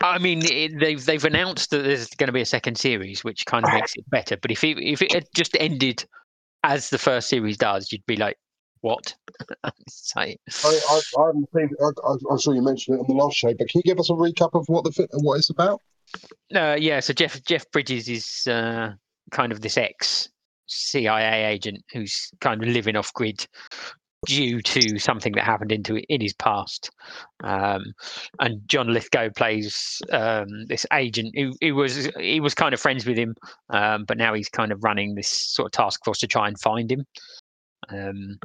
I 0.00 0.18
mean, 0.18 0.44
it, 0.44 0.78
they've 0.78 1.04
they've 1.04 1.24
announced 1.24 1.70
that 1.70 1.82
there's 1.82 2.08
going 2.10 2.28
to 2.28 2.32
be 2.32 2.42
a 2.42 2.46
second 2.46 2.76
series, 2.76 3.24
which 3.24 3.46
kind 3.46 3.64
of 3.64 3.72
makes 3.72 3.94
it 3.96 4.08
better. 4.10 4.36
But 4.36 4.50
if 4.50 4.62
it, 4.62 4.78
if 4.78 5.02
it 5.02 5.12
had 5.12 5.26
just 5.34 5.56
ended 5.58 6.04
as 6.62 6.90
the 6.90 6.98
first 6.98 7.28
series 7.28 7.56
does, 7.56 7.90
you'd 7.90 8.06
be 8.06 8.16
like, 8.16 8.36
"What?" 8.82 9.14
so, 9.88 10.20
I, 10.20 10.36
I, 10.64 11.00
I 11.18 11.26
haven't 11.26 11.48
seen. 11.54 11.70
I, 11.80 11.90
I, 12.06 12.16
I'm 12.30 12.38
sure 12.38 12.54
you 12.54 12.62
mentioned 12.62 12.98
it 12.98 13.00
on 13.00 13.06
the 13.08 13.14
last 13.14 13.36
show, 13.36 13.54
but 13.54 13.68
can 13.68 13.80
you 13.82 13.82
give 13.82 13.98
us 13.98 14.10
a 14.10 14.14
recap 14.14 14.50
of 14.52 14.68
what 14.68 14.84
the 14.84 14.92
fi- 14.92 15.08
what 15.12 15.38
it's 15.38 15.50
about? 15.50 15.80
Uh, 16.54 16.76
yeah, 16.78 17.00
so 17.00 17.12
Jeff 17.12 17.42
Jeff 17.44 17.70
Bridges 17.70 18.08
is 18.08 18.46
uh, 18.46 18.92
kind 19.34 19.52
of 19.52 19.60
this 19.60 19.76
ex 19.76 20.28
CIA 20.66 21.44
agent 21.44 21.84
who's 21.92 22.30
kind 22.40 22.62
of 22.62 22.68
living 22.68 22.96
off 22.96 23.12
grid, 23.12 23.46
due 24.26 24.60
to 24.62 24.98
something 24.98 25.32
that 25.32 25.44
happened 25.44 25.72
into 25.72 25.96
in 26.08 26.20
his 26.20 26.32
past. 26.34 26.90
Um, 27.42 27.92
and 28.40 28.60
John 28.66 28.92
Lithgow 28.92 29.30
plays 29.36 30.00
um, 30.12 30.66
this 30.66 30.86
agent 30.92 31.34
who, 31.36 31.52
who 31.60 31.74
was 31.74 32.08
he 32.18 32.40
was 32.40 32.54
kind 32.54 32.74
of 32.74 32.80
friends 32.80 33.06
with 33.06 33.16
him, 33.16 33.34
um, 33.70 34.04
but 34.04 34.18
now 34.18 34.34
he's 34.34 34.48
kind 34.48 34.72
of 34.72 34.82
running 34.82 35.14
this 35.14 35.28
sort 35.28 35.66
of 35.66 35.72
task 35.72 36.04
force 36.04 36.18
to 36.20 36.26
try 36.26 36.48
and 36.48 36.58
find 36.60 36.90
him. 36.90 37.04
Um, 37.90 38.38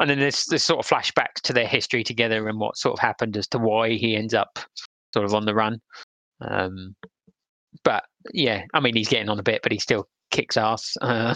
and 0.00 0.10
then 0.10 0.18
there's 0.18 0.44
there's 0.46 0.64
sort 0.64 0.84
of 0.84 0.90
flashbacks 0.90 1.40
to 1.44 1.52
their 1.52 1.66
history 1.66 2.02
together 2.02 2.48
and 2.48 2.58
what 2.58 2.76
sort 2.76 2.94
of 2.94 2.98
happened 2.98 3.36
as 3.36 3.46
to 3.48 3.58
why 3.58 3.90
he 3.90 4.16
ends 4.16 4.34
up 4.34 4.58
sort 5.12 5.24
of 5.24 5.34
on 5.34 5.44
the 5.44 5.54
run. 5.54 5.80
Um, 6.40 6.96
but 7.84 8.04
yeah, 8.32 8.62
I 8.74 8.80
mean 8.80 8.96
he's 8.96 9.08
getting 9.08 9.28
on 9.28 9.38
a 9.38 9.44
bit, 9.44 9.62
but 9.62 9.72
he 9.72 9.78
still 9.78 10.08
kicks 10.34 10.56
ass. 10.56 10.94
Uh, 11.02 11.34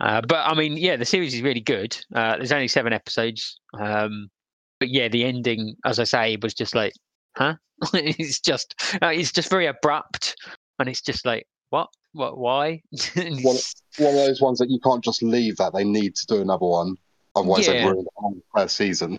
uh, 0.00 0.20
but 0.26 0.38
I 0.46 0.54
mean, 0.54 0.76
yeah, 0.76 0.96
the 0.96 1.04
series 1.04 1.34
is 1.34 1.42
really 1.42 1.60
good. 1.60 1.96
Uh, 2.14 2.36
there's 2.36 2.52
only 2.52 2.68
seven 2.68 2.92
episodes, 2.92 3.60
um, 3.78 4.28
but 4.80 4.88
yeah, 4.88 5.08
the 5.08 5.24
ending, 5.24 5.76
as 5.84 5.98
I 5.98 6.04
say, 6.04 6.36
was 6.42 6.54
just 6.54 6.74
like, 6.74 6.92
huh? 7.36 7.54
it's 7.92 8.40
just 8.40 8.74
uh, 9.02 9.08
it's 9.08 9.30
just 9.30 9.50
very 9.50 9.66
abrupt, 9.66 10.36
and 10.78 10.88
it's 10.88 11.00
just 11.02 11.24
like, 11.26 11.46
what, 11.70 11.88
what, 12.12 12.38
why? 12.38 12.80
It's- 13.16 13.74
One 13.98 14.08
of 14.08 14.14
those 14.14 14.40
ones 14.40 14.58
that 14.58 14.70
you 14.70 14.80
can't 14.80 15.04
just 15.04 15.22
leave 15.22 15.56
that. 15.58 15.74
They 15.74 15.84
need 15.84 16.16
to 16.16 16.26
do 16.26 16.40
another 16.40 16.66
one. 16.66 16.96
Otherwise, 17.36 17.66
they 17.66 17.76
Yeah. 17.78 17.90
ruin 17.90 18.04
the 18.04 18.10
whole 18.16 18.36
first 18.54 18.76
season. 18.76 19.18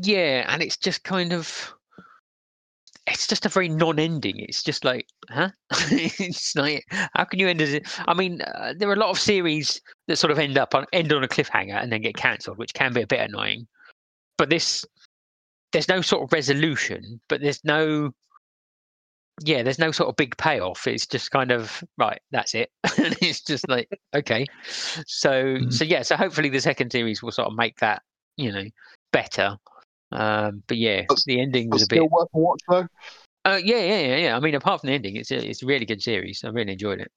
yeah, 0.00 0.44
and 0.48 0.62
it's 0.62 0.76
just 0.76 1.04
kind 1.04 1.32
of. 1.32 1.72
It's 3.06 3.26
just 3.26 3.44
a 3.44 3.50
very 3.50 3.68
non-ending. 3.68 4.36
It's 4.38 4.62
just 4.62 4.82
like, 4.84 5.06
huh? 5.28 5.50
it's 5.90 6.56
like, 6.56 6.84
how 7.14 7.24
can 7.24 7.38
you 7.38 7.48
end 7.48 7.60
as? 7.60 7.78
I 8.08 8.14
mean, 8.14 8.40
uh, 8.40 8.72
there 8.78 8.88
are 8.88 8.94
a 8.94 8.98
lot 8.98 9.10
of 9.10 9.18
series 9.18 9.80
that 10.08 10.16
sort 10.16 10.30
of 10.30 10.38
end 10.38 10.56
up 10.56 10.74
on 10.74 10.86
end 10.92 11.12
on 11.12 11.22
a 11.22 11.28
cliffhanger 11.28 11.80
and 11.80 11.92
then 11.92 12.00
get 12.00 12.16
cancelled, 12.16 12.56
which 12.58 12.72
can 12.72 12.92
be 12.94 13.02
a 13.02 13.06
bit 13.06 13.20
annoying. 13.20 13.66
But 14.38 14.48
this, 14.48 14.86
there's 15.72 15.88
no 15.88 16.00
sort 16.00 16.22
of 16.24 16.32
resolution, 16.32 17.20
but 17.28 17.42
there's 17.42 17.62
no, 17.62 18.10
yeah, 19.42 19.62
there's 19.62 19.78
no 19.78 19.90
sort 19.90 20.08
of 20.08 20.16
big 20.16 20.34
payoff. 20.38 20.86
It's 20.86 21.06
just 21.06 21.30
kind 21.30 21.50
of 21.52 21.84
right. 21.98 22.20
That's 22.30 22.54
it. 22.54 22.70
and 22.96 23.14
it's 23.20 23.42
just 23.42 23.68
like 23.68 23.88
okay. 24.14 24.46
So 25.06 25.30
Mhm. 25.58 25.72
so 25.72 25.84
yeah. 25.84 26.02
So 26.02 26.16
hopefully 26.16 26.48
the 26.48 26.60
second 26.60 26.90
series 26.90 27.22
will 27.22 27.32
sort 27.32 27.48
of 27.48 27.54
make 27.56 27.78
that 27.80 28.02
you 28.38 28.50
know 28.50 28.64
better. 29.12 29.58
Um, 30.14 30.62
but 30.66 30.76
yeah, 30.78 31.02
But- 31.08 31.18
the 31.26 31.40
ending 31.40 31.70
was 31.70 31.82
a 31.82 31.86
bit. 31.86 31.96
still 31.96 32.08
worth 32.08 32.28
a 32.32 32.38
watch, 32.38 32.60
though. 32.68 32.86
Uh, 33.44 33.60
yeah, 33.62 33.78
yeah, 33.78 34.00
yeah, 34.00 34.16
yeah. 34.16 34.36
I 34.36 34.40
mean, 34.40 34.54
apart 34.54 34.80
from 34.80 34.88
the 34.88 34.94
ending, 34.94 35.16
it's 35.16 35.30
a, 35.30 35.36
it's 35.36 35.62
a 35.62 35.66
really 35.66 35.84
good 35.84 36.00
series. 36.00 36.42
I 36.44 36.48
really 36.48 36.72
enjoyed 36.72 37.00
it. 37.00 37.12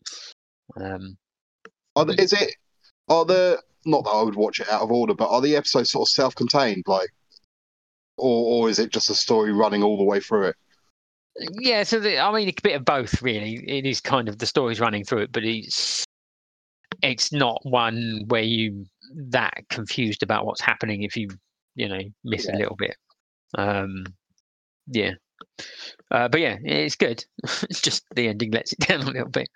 Um, 0.76 1.16
Are 1.96 2.04
the, 2.04 2.22
is 2.22 2.34
it? 2.34 2.54
Are 3.08 3.24
the 3.24 3.62
not 3.86 4.04
that 4.04 4.10
I 4.10 4.22
would 4.24 4.36
watch 4.36 4.60
it 4.60 4.70
out 4.70 4.82
of 4.82 4.92
order, 4.92 5.14
but 5.14 5.30
are 5.30 5.42
the 5.42 5.56
episodes 5.56 5.92
sort 5.92 6.08
of 6.08 6.10
self-contained, 6.10 6.84
like, 6.88 7.10
or 8.18 8.66
or 8.66 8.70
is 8.70 8.80
it 8.80 8.92
just 8.92 9.10
a 9.10 9.16
story 9.16 9.54
running 9.54 9.84
all 9.84 9.96
the 9.98 10.04
way 10.04 10.20
through 10.20 10.48
it? 10.48 10.56
yeah, 11.60 11.84
so 11.84 12.00
the, 12.00 12.18
I 12.18 12.32
mean, 12.34 12.50
a 12.50 12.54
bit 12.62 12.76
of 12.76 12.84
both, 12.84 13.22
really. 13.22 13.64
It 13.68 13.86
is 13.86 14.02
kind 14.02 14.28
of 14.28 14.40
the 14.40 14.46
story's 14.48 14.80
running 14.80 15.06
through 15.06 15.20
it, 15.20 15.32
but 15.32 15.44
it's 15.46 16.04
it's 17.04 17.32
not 17.32 17.60
one 17.64 18.24
where 18.28 18.42
you 18.42 18.86
that 19.16 19.64
confused 19.70 20.24
about 20.24 20.46
what's 20.46 20.62
happening 20.62 21.04
if 21.04 21.16
you 21.16 21.30
you 21.78 21.88
know 21.88 22.02
miss 22.24 22.50
a 22.50 22.54
little 22.54 22.76
bit. 22.76 22.96
Um, 23.58 24.06
yeah, 24.88 25.12
uh, 26.12 26.28
but 26.28 26.42
yeah, 26.42 26.58
it's 26.64 26.96
good. 26.96 27.24
Just 27.72 28.04
the 28.16 28.28
ending 28.28 28.52
lets 28.52 28.74
it 28.74 28.80
down 28.88 29.02
a 29.02 29.12
little 29.12 29.30
bit. 29.30 29.50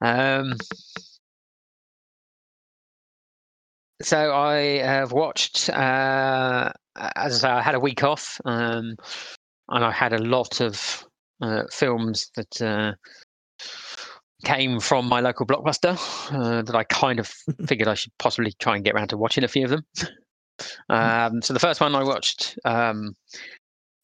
Um, 0.00 0.54
so 4.02 4.34
I 4.34 4.78
have 4.78 5.12
watched. 5.12 5.70
Uh, 5.70 6.72
as 6.96 7.44
I 7.44 7.48
say, 7.48 7.48
I 7.48 7.62
had 7.62 7.74
a 7.74 7.80
week 7.80 8.04
off, 8.04 8.40
um, 8.44 8.96
and 9.68 9.84
I 9.84 9.90
had 9.90 10.12
a 10.12 10.22
lot 10.22 10.60
of 10.60 11.04
uh, 11.40 11.64
films 11.70 12.30
that 12.36 12.62
uh, 12.62 12.92
came 14.44 14.78
from 14.78 15.08
my 15.08 15.20
local 15.20 15.46
blockbuster 15.46 15.98
uh, 16.32 16.62
that 16.62 16.74
I 16.74 16.84
kind 16.84 17.18
of 17.18 17.32
figured 17.66 17.88
I 17.88 17.94
should 17.94 18.12
possibly 18.18 18.52
try 18.58 18.76
and 18.76 18.84
get 18.84 18.94
around 18.94 19.08
to 19.08 19.16
watching 19.16 19.44
a 19.44 19.48
few 19.48 19.64
of 19.64 19.70
them. 19.70 19.84
Um, 20.88 21.42
so 21.42 21.52
the 21.52 21.60
first 21.60 21.80
one 21.80 21.94
I 21.94 22.02
watched, 22.02 22.58
um, 22.64 23.14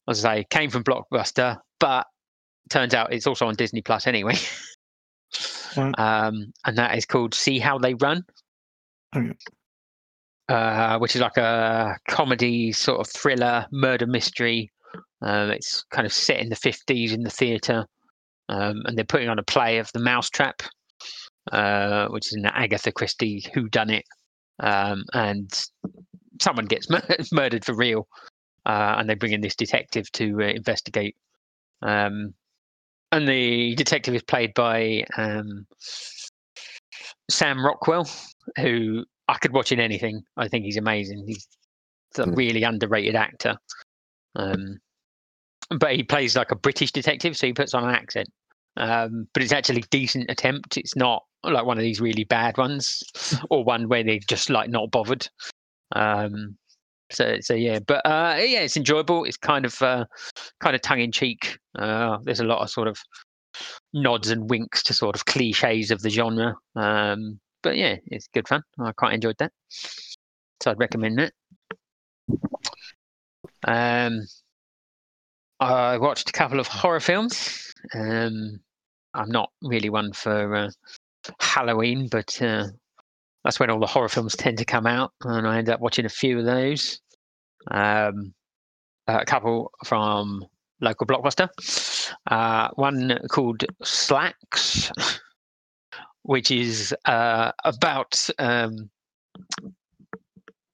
as 0.09 0.23
I 0.25 0.39
say, 0.39 0.45
came 0.49 0.69
from 0.69 0.83
Blockbuster, 0.83 1.57
but 1.79 2.05
turns 2.69 2.93
out 2.93 3.13
it's 3.13 3.27
also 3.27 3.47
on 3.47 3.55
Disney 3.55 3.81
Plus 3.81 4.07
anyway. 4.07 4.35
Right. 5.77 5.93
um, 5.99 6.51
and 6.65 6.77
that 6.77 6.97
is 6.97 7.05
called 7.05 7.33
See 7.33 7.59
How 7.59 7.77
They 7.77 7.93
Run. 7.95 8.23
Okay. 9.15 9.33
Uh, 10.49 10.99
which 10.99 11.15
is 11.15 11.21
like 11.21 11.37
a 11.37 11.97
comedy 12.09 12.73
sort 12.73 12.99
of 12.99 13.07
thriller 13.07 13.65
murder 13.71 14.05
mystery. 14.07 14.69
Um, 15.21 15.49
it's 15.51 15.83
kind 15.91 16.05
of 16.05 16.11
set 16.11 16.39
in 16.39 16.49
the 16.49 16.55
50s 16.55 17.13
in 17.13 17.23
the 17.23 17.29
theatre. 17.29 17.85
Um, 18.49 18.81
and 18.85 18.97
they're 18.97 19.05
putting 19.05 19.29
on 19.29 19.39
a 19.39 19.43
play 19.43 19.77
of 19.77 19.89
The 19.93 19.99
Mousetrap, 19.99 20.61
uh, 21.51 22.07
which 22.09 22.27
is 22.27 22.33
an 22.33 22.47
Agatha 22.47 22.91
Christie 22.91 23.45
whodunit. 23.55 24.03
Um, 24.59 25.05
and 25.13 25.49
someone 26.39 26.65
gets 26.65 26.89
mur- 26.89 27.01
murdered 27.31 27.65
for 27.65 27.75
real. 27.75 28.07
Uh, 28.65 28.95
and 28.99 29.09
they 29.09 29.15
bring 29.15 29.33
in 29.33 29.41
this 29.41 29.55
detective 29.55 30.11
to 30.11 30.39
uh, 30.41 30.45
investigate. 30.45 31.15
Um, 31.81 32.33
and 33.11 33.27
the 33.27 33.73
detective 33.75 34.13
is 34.13 34.21
played 34.23 34.53
by 34.53 35.03
um, 35.17 35.65
Sam 37.29 37.65
Rockwell, 37.65 38.07
who 38.57 39.03
I 39.27 39.37
could 39.37 39.51
watch 39.53 39.71
in 39.71 39.79
anything. 39.79 40.21
I 40.37 40.47
think 40.47 40.65
he's 40.65 40.77
amazing. 40.77 41.23
He's 41.27 41.47
a 42.17 42.23
Mm. 42.25 42.37
really 42.37 42.63
underrated 42.63 43.15
actor. 43.15 43.55
Um, 44.35 44.77
but 45.69 45.95
he 45.95 46.03
plays 46.03 46.35
like 46.35 46.51
a 46.51 46.55
British 46.55 46.91
detective, 46.91 47.37
so 47.37 47.47
he 47.47 47.53
puts 47.53 47.73
on 47.73 47.83
an 47.87 47.95
accent. 47.95 48.27
Um, 48.77 49.27
but 49.33 49.43
it's 49.43 49.53
actually 49.53 49.83
decent 49.89 50.29
attempt. 50.29 50.77
It's 50.77 50.95
not 50.95 51.23
like 51.43 51.65
one 51.65 51.77
of 51.77 51.83
these 51.83 52.01
really 52.01 52.25
bad 52.25 52.57
ones, 52.57 53.01
or 53.49 53.63
one 53.63 53.87
where 53.87 54.03
they're 54.03 54.19
just 54.27 54.49
like 54.49 54.69
not 54.69 54.91
bothered. 54.91 55.27
Um, 55.93 56.57
so 57.11 57.37
so 57.41 57.53
yeah, 57.53 57.79
but 57.79 58.05
uh, 58.05 58.37
yeah, 58.39 58.61
it's 58.61 58.77
enjoyable. 58.77 59.25
It's 59.25 59.37
kind 59.37 59.65
of 59.65 59.81
uh, 59.81 60.05
kind 60.61 60.75
of 60.75 60.81
tongue 60.81 61.01
in 61.01 61.11
cheek. 61.11 61.57
Uh, 61.77 62.17
there's 62.23 62.39
a 62.39 62.45
lot 62.45 62.61
of 62.61 62.69
sort 62.69 62.87
of 62.87 62.97
nods 63.93 64.29
and 64.29 64.49
winks 64.49 64.83
to 64.83 64.93
sort 64.93 65.15
of 65.15 65.25
cliches 65.25 65.91
of 65.91 66.01
the 66.01 66.09
genre. 66.09 66.55
Um, 66.75 67.39
but 67.63 67.75
yeah, 67.77 67.97
it's 68.07 68.27
good 68.33 68.47
fun. 68.47 68.63
I 68.79 68.91
quite 68.93 69.13
enjoyed 69.13 69.37
that. 69.39 69.51
So 69.69 70.71
I'd 70.71 70.79
recommend 70.79 71.19
that. 71.19 71.33
Um, 73.63 74.25
I 75.59 75.97
watched 75.97 76.29
a 76.29 76.33
couple 76.33 76.59
of 76.59 76.67
horror 76.67 76.99
films. 76.99 77.73
Um, 77.93 78.59
I'm 79.13 79.29
not 79.29 79.51
really 79.61 79.89
one 79.89 80.13
for 80.13 80.55
uh, 80.55 80.71
Halloween, 81.39 82.07
but 82.09 82.41
uh, 82.41 82.67
that's 83.43 83.59
when 83.59 83.69
all 83.69 83.79
the 83.79 83.87
horror 83.87 84.09
films 84.09 84.35
tend 84.35 84.57
to 84.59 84.65
come 84.65 84.85
out, 84.85 85.13
and 85.23 85.47
I 85.47 85.57
end 85.57 85.69
up 85.69 85.79
watching 85.79 86.05
a 86.05 86.09
few 86.09 86.39
of 86.39 86.45
those. 86.45 86.99
Um, 87.69 88.33
a 89.07 89.25
couple 89.25 89.71
from 89.85 90.45
local 90.79 91.07
blockbuster. 91.07 91.49
Uh, 92.29 92.69
one 92.75 93.19
called 93.29 93.63
Slaxx, 93.83 95.19
which 96.23 96.51
is 96.51 96.93
uh, 97.05 97.51
about 97.63 98.29
um, 98.39 98.89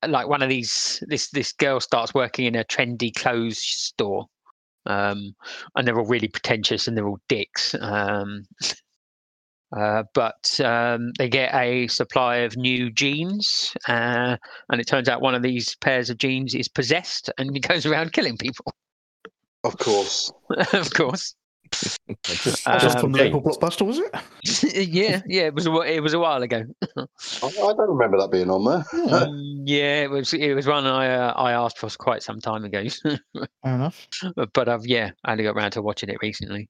like 0.07 0.27
one 0.27 0.41
of 0.41 0.49
these. 0.49 1.03
This 1.07 1.29
this 1.29 1.51
girl 1.53 1.79
starts 1.79 2.13
working 2.13 2.45
in 2.45 2.55
a 2.55 2.65
trendy 2.65 3.13
clothes 3.13 3.59
store, 3.59 4.25
um, 4.85 5.35
and 5.75 5.87
they're 5.87 5.97
all 5.97 6.05
really 6.05 6.27
pretentious 6.27 6.87
and 6.87 6.97
they're 6.97 7.07
all 7.07 7.19
dicks. 7.29 7.75
Um, 7.79 8.45
uh, 9.75 10.03
but 10.13 10.59
um, 10.61 11.11
they 11.17 11.27
get 11.29 11.53
a 11.53 11.87
supply 11.87 12.37
of 12.37 12.55
new 12.55 12.89
jeans, 12.91 13.73
uh, 13.87 14.37
and 14.69 14.81
it 14.81 14.87
turns 14.87 15.09
out 15.09 15.21
one 15.21 15.35
of 15.35 15.41
these 15.41 15.75
pairs 15.75 16.09
of 16.09 16.17
jeans 16.17 16.55
is 16.55 16.67
possessed, 16.67 17.29
and 17.37 17.53
he 17.53 17.59
goes 17.59 17.85
around 17.85 18.13
killing 18.13 18.37
people. 18.37 18.73
Of 19.63 19.77
course. 19.77 20.31
of 20.73 20.93
course. 20.93 21.35
Just, 21.71 21.99
Uh, 22.07 22.13
Just 22.79 22.95
Um, 22.95 23.01
from 23.01 23.11
the 23.11 23.25
local 23.25 23.41
blockbuster, 23.41 23.85
was 23.85 23.99
it? 23.99 24.87
yeah, 24.89 25.21
yeah. 25.27 25.47
It 25.47 25.53
was 25.53 25.67
a, 25.67 25.71
it 25.81 25.99
was 25.99 26.13
a 26.13 26.19
while 26.19 26.41
ago. 26.41 26.63
I, 26.95 27.01
I 27.43 27.49
don't 27.49 27.89
remember 27.89 28.17
that 28.19 28.31
being 28.31 28.49
on 28.49 28.63
there. 28.63 28.85
Mm, 28.93 29.63
yeah, 29.65 30.03
it 30.03 30.09
was 30.09 30.33
it 30.33 30.53
was 30.53 30.65
one 30.65 30.85
I 30.85 31.09
uh, 31.09 31.33
I 31.33 31.51
asked 31.51 31.77
for 31.77 31.89
quite 31.89 32.23
some 32.23 32.39
time 32.39 32.63
ago, 32.63 32.85
Fair 33.03 33.19
enough. 33.65 34.07
but 34.53 34.69
I've 34.69 34.85
yeah, 34.85 35.11
I 35.25 35.33
only 35.33 35.43
got 35.43 35.57
around 35.57 35.71
to 35.71 35.81
watching 35.81 36.07
it 36.07 36.17
recently. 36.21 36.69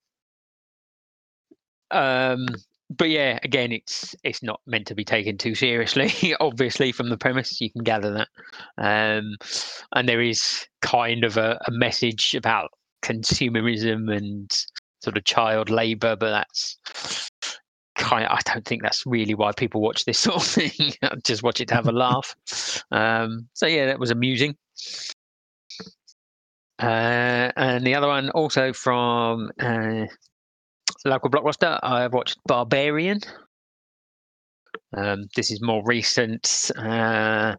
Um, 1.91 2.47
but 2.89 3.09
yeah, 3.09 3.39
again, 3.43 3.71
it's 3.71 4.15
it's 4.23 4.41
not 4.41 4.61
meant 4.65 4.87
to 4.87 4.95
be 4.95 5.03
taken 5.03 5.37
too 5.37 5.55
seriously. 5.55 6.35
Obviously, 6.39 6.91
from 6.91 7.09
the 7.09 7.17
premise, 7.17 7.59
you 7.59 7.71
can 7.71 7.83
gather 7.83 8.13
that. 8.13 8.27
Um, 8.77 9.35
and 9.93 10.07
there 10.07 10.21
is 10.21 10.65
kind 10.81 11.23
of 11.23 11.37
a, 11.37 11.59
a 11.67 11.71
message 11.71 12.33
about 12.33 12.71
consumerism 13.01 14.15
and 14.15 14.51
sort 15.01 15.17
of 15.17 15.23
child 15.25 15.69
labor, 15.69 16.15
but 16.15 16.31
that's 16.31 17.29
kind 17.95 18.25
of, 18.25 18.31
I 18.31 18.39
don't 18.45 18.65
think 18.65 18.83
that's 18.83 19.05
really 19.05 19.35
why 19.35 19.51
people 19.51 19.81
watch 19.81 20.05
this 20.05 20.19
sort 20.19 20.37
of 20.37 20.43
thing. 20.43 20.93
Just 21.23 21.43
watch 21.43 21.59
it 21.59 21.67
to 21.69 21.75
have 21.75 21.87
a 21.87 21.91
laugh. 21.93 22.35
Um, 22.91 23.47
so 23.53 23.67
yeah, 23.67 23.87
that 23.87 23.99
was 23.99 24.11
amusing. 24.11 24.55
Uh, 26.79 27.51
and 27.57 27.85
the 27.85 27.95
other 27.95 28.07
one 28.07 28.29
also 28.29 28.71
from 28.71 29.51
uh, 29.59 30.05
local 31.05 31.29
blockbuster, 31.29 31.79
I've 31.83 32.13
watched 32.13 32.37
Barbarian. 32.45 33.21
Um, 34.95 35.25
this 35.35 35.51
is 35.51 35.61
more 35.61 35.83
recent, 35.85 36.71
uh, 36.77 37.55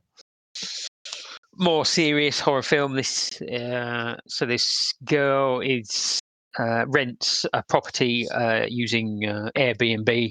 more 1.56 1.84
serious 1.84 2.40
horror 2.40 2.62
film. 2.62 2.94
This 2.94 3.40
uh, 3.42 4.16
so 4.26 4.46
this 4.46 4.92
girl 5.04 5.60
is 5.60 6.20
uh, 6.58 6.86
rents 6.86 7.44
a 7.52 7.62
property 7.68 8.28
uh, 8.30 8.64
using 8.68 9.24
uh, 9.26 9.50
Airbnb. 9.56 10.30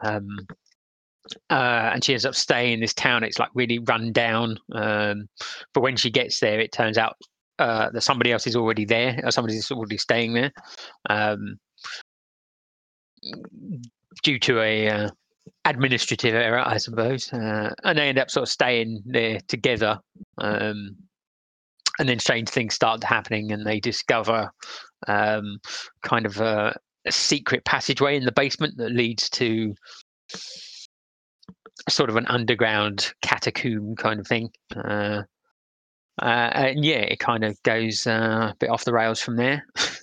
Um, 0.00 0.28
uh, 1.50 1.90
and 1.92 2.04
she 2.04 2.12
ends 2.14 2.24
up 2.24 2.34
staying 2.34 2.74
in 2.74 2.80
this 2.80 2.94
town. 2.94 3.22
It's 3.22 3.38
like 3.38 3.50
really 3.54 3.78
run 3.78 4.12
down. 4.12 4.58
Um, 4.72 5.28
but 5.72 5.82
when 5.82 5.96
she 5.96 6.10
gets 6.10 6.40
there, 6.40 6.58
it 6.58 6.72
turns 6.72 6.98
out 6.98 7.16
that 7.58 8.02
somebody 8.02 8.32
else 8.32 8.46
is 8.48 8.56
already 8.56 8.84
there, 8.84 9.20
or 9.22 9.30
somebody's 9.30 9.70
already 9.70 9.96
staying 9.96 10.32
there, 10.32 10.50
um, 11.08 11.58
due 14.22 14.38
to 14.38 14.60
a 14.60 14.88
uh, 14.88 15.10
administrative 15.64 16.34
error, 16.34 16.62
I 16.64 16.78
suppose. 16.78 17.32
Uh, 17.32 17.74
and 17.84 17.98
they 17.98 18.08
end 18.08 18.18
up 18.18 18.30
sort 18.30 18.42
of 18.42 18.48
staying 18.48 19.02
there 19.06 19.40
together. 19.48 19.98
Um, 20.38 20.96
and 21.98 22.08
then 22.08 22.18
strange 22.18 22.48
things 22.48 22.74
start 22.74 23.04
happening, 23.04 23.52
and 23.52 23.66
they 23.66 23.78
discover 23.78 24.50
um, 25.08 25.58
kind 26.02 26.24
of 26.24 26.40
a, 26.40 26.74
a 27.06 27.12
secret 27.12 27.64
passageway 27.64 28.16
in 28.16 28.24
the 28.24 28.32
basement 28.32 28.78
that 28.78 28.92
leads 28.92 29.28
to 29.30 29.74
sort 31.88 32.08
of 32.08 32.16
an 32.16 32.26
underground 32.28 33.12
catacomb 33.22 33.96
kind 33.96 34.20
of 34.20 34.26
thing. 34.26 34.50
Uh, 34.74 35.22
uh, 36.20 36.50
and 36.54 36.84
yeah, 36.84 37.00
it 37.00 37.18
kind 37.18 37.44
of 37.44 37.60
goes 37.62 38.06
uh, 38.06 38.50
a 38.52 38.56
bit 38.58 38.70
off 38.70 38.84
the 38.84 38.92
rails 38.92 39.20
from 39.20 39.36
there. 39.36 39.64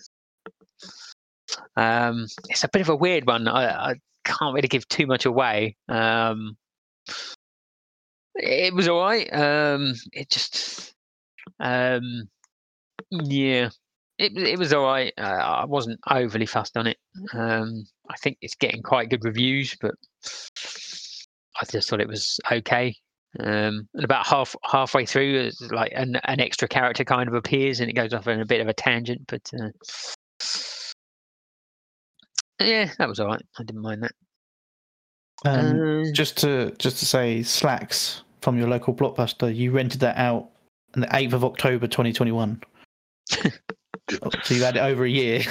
um, 1.76 2.28
it's 2.50 2.64
a 2.64 2.70
bit 2.70 2.82
of 2.82 2.90
a 2.90 2.96
weird 2.96 3.26
one. 3.26 3.48
I, 3.48 3.92
I 3.92 3.96
can't 4.26 4.54
really 4.54 4.68
give 4.68 4.88
too 4.88 5.08
much 5.08 5.26
away. 5.26 5.76
Um, 5.88 6.58
it 8.36 8.74
was 8.74 8.88
all 8.88 9.02
right. 9.02 9.32
Um, 9.34 9.94
it 10.14 10.30
just, 10.30 10.94
um, 11.60 12.30
yeah, 13.12 13.70
it 14.18 14.38
it 14.38 14.60
was 14.60 14.74
all 14.74 14.84
right. 14.84 15.14
Uh, 15.18 15.22
I 15.22 15.66
wasn't 15.66 16.00
overly 16.10 16.46
fussed 16.46 16.78
on 16.78 16.88
it. 16.88 16.98
Um, 17.34 17.86
I 18.10 18.16
think 18.18 18.38
it's 18.42 18.56
getting 18.56 18.82
quite 18.82 19.10
good 19.10 19.24
reviews, 19.24 19.76
but 19.80 19.96
I 21.62 21.66
just 21.72 21.90
thought 21.90 22.02
it 22.02 22.08
was 22.08 22.40
okay. 22.52 22.96
Um, 23.40 23.88
and 23.94 24.04
about 24.04 24.26
half 24.26 24.56
halfway 24.64 25.06
through, 25.06 25.52
like 25.72 25.92
an 25.96 26.20
an 26.26 26.40
extra 26.40 26.68
character 26.68 27.04
kind 27.04 27.30
of 27.30 27.36
appears, 27.36 27.80
and 27.80 27.90
it 27.90 27.94
goes 27.94 28.14
off 28.14 28.28
on 28.28 28.40
a 28.42 28.46
bit 28.46 28.62
of 28.62 28.68
a 28.68 28.74
tangent. 28.74 29.22
But 29.28 29.50
uh, 29.60 29.70
yeah, 32.60 32.92
that 32.98 33.08
was 33.08 33.20
all 33.20 33.28
right. 33.28 33.42
I 33.58 33.64
didn't 33.64 33.82
mind 33.82 34.04
that. 34.04 34.12
Um, 35.46 36.06
Uh, 36.08 36.12
just 36.14 36.38
to 36.40 36.72
just 36.80 36.98
to 37.00 37.06
say, 37.06 37.40
Slaxx 37.40 38.22
from 38.42 38.58
your 38.58 38.68
local 38.68 38.94
blockbuster, 38.94 39.54
you 39.56 39.72
rented 39.72 40.02
that 40.02 40.18
out 40.18 40.50
on 40.96 41.02
the 41.02 41.16
eighth 41.16 41.34
of 41.34 41.44
October, 41.46 41.88
twenty 41.88 42.12
twenty 42.14 42.32
one. 42.32 42.62
So 44.44 44.56
you 44.56 44.64
had 44.64 44.76
it 44.76 44.80
over 44.80 45.06
a 45.06 45.10
year, 45.10 45.42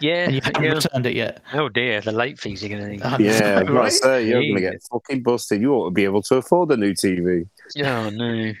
yeah, 0.00 0.24
and 0.26 0.34
you 0.34 0.40
haven't 0.44 0.62
yeah. 0.64 0.72
returned 0.74 1.06
it 1.06 1.16
yet. 1.16 1.42
Oh 1.54 1.70
dear, 1.70 2.02
the 2.02 2.12
late 2.12 2.38
fees 2.38 2.62
are 2.62 2.68
going 2.68 2.98
to. 2.98 3.06
I 3.06 3.16
Yeah, 3.18 3.40
know, 3.40 3.46
I 3.46 3.62
was 3.62 3.62
about 3.62 3.64
to 3.64 3.72
right? 3.72 3.92
say, 3.92 4.26
you're 4.28 4.42
going 4.42 4.54
to 4.56 4.60
get 4.60 4.72
Jesus. 4.72 4.88
fucking 4.92 5.22
busted. 5.22 5.62
You 5.62 5.72
ought 5.72 5.86
to 5.86 5.90
be 5.90 6.04
able 6.04 6.20
to 6.22 6.34
afford 6.36 6.70
a 6.72 6.76
new 6.76 6.92
TV. 6.92 7.48
Oh 7.78 8.10
no. 8.10 8.52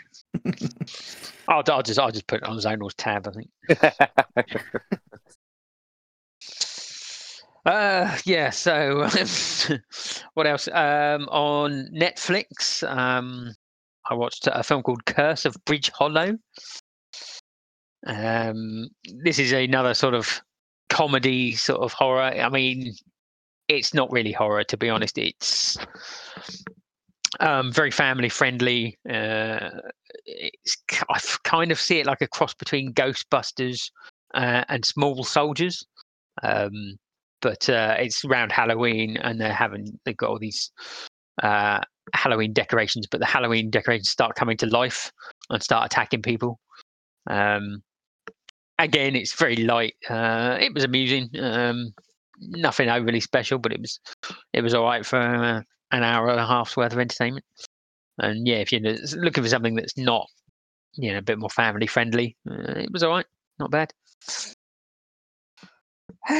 I'll, 1.48 1.62
I'll 1.68 1.82
just 1.82 1.98
I'll 1.98 2.10
just 2.10 2.26
put 2.26 2.42
it 2.42 2.48
on 2.48 2.56
Zonal's 2.56 2.94
tab. 2.94 3.28
I 3.28 3.32
think. 3.32 3.50
Uh, 7.68 8.16
yeah. 8.24 8.48
So, 8.48 9.06
what 10.34 10.46
else? 10.46 10.68
Um, 10.68 11.28
on 11.28 11.90
Netflix, 11.94 12.82
um, 12.88 13.52
I 14.08 14.14
watched 14.14 14.48
a 14.50 14.62
film 14.62 14.82
called 14.82 15.04
Curse 15.04 15.44
of 15.44 15.54
Bridge 15.66 15.90
Hollow. 15.90 16.38
Um, 18.06 18.88
this 19.22 19.38
is 19.38 19.52
another 19.52 19.92
sort 19.92 20.14
of 20.14 20.40
comedy, 20.88 21.52
sort 21.56 21.82
of 21.82 21.92
horror. 21.92 22.22
I 22.22 22.48
mean, 22.48 22.94
it's 23.68 23.92
not 23.92 24.10
really 24.10 24.32
horror, 24.32 24.64
to 24.64 24.76
be 24.78 24.88
honest. 24.88 25.18
It's 25.18 25.76
um, 27.40 27.70
very 27.70 27.90
family 27.90 28.30
friendly. 28.30 28.98
Uh, 29.06 29.68
it's 30.24 30.78
I 31.10 31.20
kind 31.44 31.70
of 31.70 31.78
see 31.78 31.98
it 31.98 32.06
like 32.06 32.22
a 32.22 32.28
cross 32.28 32.54
between 32.54 32.94
Ghostbusters 32.94 33.90
uh, 34.32 34.64
and 34.70 34.86
Small 34.86 35.22
Soldiers. 35.22 35.84
Um, 36.42 36.96
but 37.40 37.68
uh, 37.68 37.96
it's 37.98 38.24
around 38.24 38.52
Halloween, 38.52 39.16
and 39.18 39.40
they're 39.40 39.52
having 39.52 39.98
they've 40.04 40.16
got 40.16 40.30
all 40.30 40.38
these 40.38 40.70
uh, 41.42 41.80
Halloween 42.14 42.52
decorations, 42.52 43.06
but 43.10 43.20
the 43.20 43.26
Halloween 43.26 43.70
decorations 43.70 44.10
start 44.10 44.34
coming 44.34 44.56
to 44.58 44.66
life 44.66 45.10
and 45.50 45.62
start 45.62 45.86
attacking 45.86 46.22
people. 46.22 46.58
Um, 47.28 47.82
again, 48.78 49.16
it's 49.16 49.34
very 49.34 49.56
light. 49.56 49.94
Uh, 50.08 50.56
it 50.60 50.74
was 50.74 50.84
amusing. 50.84 51.28
Um, 51.40 51.92
nothing 52.40 52.88
overly 52.88 53.20
special, 53.20 53.58
but 53.58 53.72
it 53.72 53.80
was 53.80 54.00
it 54.52 54.62
was 54.62 54.74
all 54.74 54.84
right 54.84 55.04
for 55.04 55.18
uh, 55.18 55.62
an 55.92 56.02
hour 56.02 56.28
and 56.28 56.40
a 56.40 56.46
half's 56.46 56.76
worth 56.76 56.92
of 56.92 56.98
entertainment. 56.98 57.44
And 58.18 58.46
yeah, 58.46 58.56
if 58.56 58.72
you're 58.72 58.96
looking 59.16 59.44
for 59.44 59.48
something 59.48 59.74
that's 59.74 59.96
not 59.96 60.26
you 60.94 61.12
know 61.12 61.18
a 61.18 61.22
bit 61.22 61.38
more 61.38 61.50
family 61.50 61.86
friendly, 61.86 62.36
uh, 62.50 62.72
it 62.76 62.92
was 62.92 63.02
all 63.02 63.10
right, 63.10 63.26
not 63.58 63.70
bad. 63.70 63.92
uh, 66.30 66.34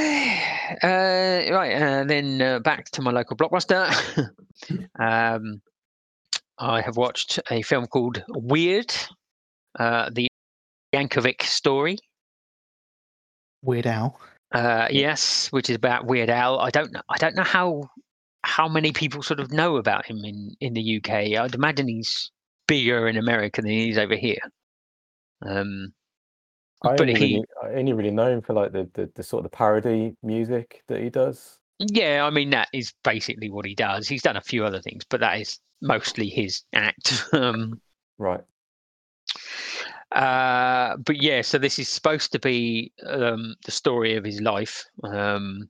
right, 0.83 1.73
uh, 1.75 2.05
then 2.05 2.41
uh, 2.41 2.59
back 2.61 2.87
to 2.91 3.03
my 3.03 3.11
local 3.11 3.37
blockbuster. 3.37 3.89
um, 4.99 5.61
I 6.59 6.81
have 6.81 6.97
watched 6.97 7.39
a 7.51 7.63
film 7.63 7.87
called 7.87 8.23
Weird, 8.29 8.95
uh, 9.79 10.11
the 10.13 10.29
Yankovic 10.95 11.43
story. 11.43 11.99
Weird 13.63 13.87
Al. 13.87 14.19
Uh, 14.53 14.89
yes, 14.91 15.49
which 15.53 15.69
is 15.69 15.77
about 15.77 16.07
Weird 16.07 16.31
Al. 16.31 16.59
I 16.61 16.71
don't 16.71 16.93
know. 16.93 17.03
I 17.09 17.19
don't 17.19 17.35
know 17.35 17.43
how 17.43 17.91
how 18.45 18.69
many 18.69 18.93
people 18.93 19.23
sort 19.23 19.41
of 19.41 19.53
know 19.53 19.77
about 19.77 20.07
him 20.07 20.25
in 20.25 20.55
in 20.61 20.75
the 20.75 20.97
UK. 20.97 21.11
I'd 21.39 21.55
imagine 21.55 21.89
he's 21.89 22.31
bigger 22.67 23.09
in 23.09 23.17
America 23.17 23.61
than 23.61 23.71
he 23.71 23.91
is 23.91 23.99
over 23.99 24.17
here. 24.17 24.39
Um, 25.47 25.93
I 26.83 26.97
But 26.97 27.09
he- 27.09 27.45
I 27.63 27.71
only 27.75 27.93
really 27.93 28.11
know 28.11 28.31
him 28.31 28.41
for 28.41 28.53
like 28.53 28.73
the, 28.73 28.89
the, 28.95 29.11
the 29.15 29.23
sort 29.23 29.45
of 29.45 29.53
parody 29.53 30.15
music 30.23 30.83
that 30.89 31.01
he 31.01 31.11
does. 31.11 31.59
yeah, 31.79 32.25
I 32.25 32.31
mean 32.31 32.51
that 32.51 32.69
is 32.73 32.93
basically 33.05 33.51
what 33.51 33.65
he 33.67 33.75
does. 33.75 34.09
He's 34.09 34.23
done 34.23 34.37
a 34.37 34.41
few 34.41 34.65
other 34.65 34.81
things, 34.81 35.05
but 35.09 35.21
that 35.21 35.41
is 35.41 35.59
mostly 35.83 36.29
his 36.29 36.63
act. 36.73 37.25
um, 37.33 37.81
Right. 38.19 38.41
Uh, 40.13 40.97
but 40.99 41.23
yeah, 41.23 41.43
so 41.43 41.59
this 41.59 41.79
is 41.79 41.89
supposed 41.89 42.33
to 42.33 42.39
be 42.39 42.91
um, 43.07 43.55
the 43.65 43.71
story 43.71 44.17
of 44.17 44.25
his 44.25 44.41
life. 44.41 44.85
Um, 45.05 45.69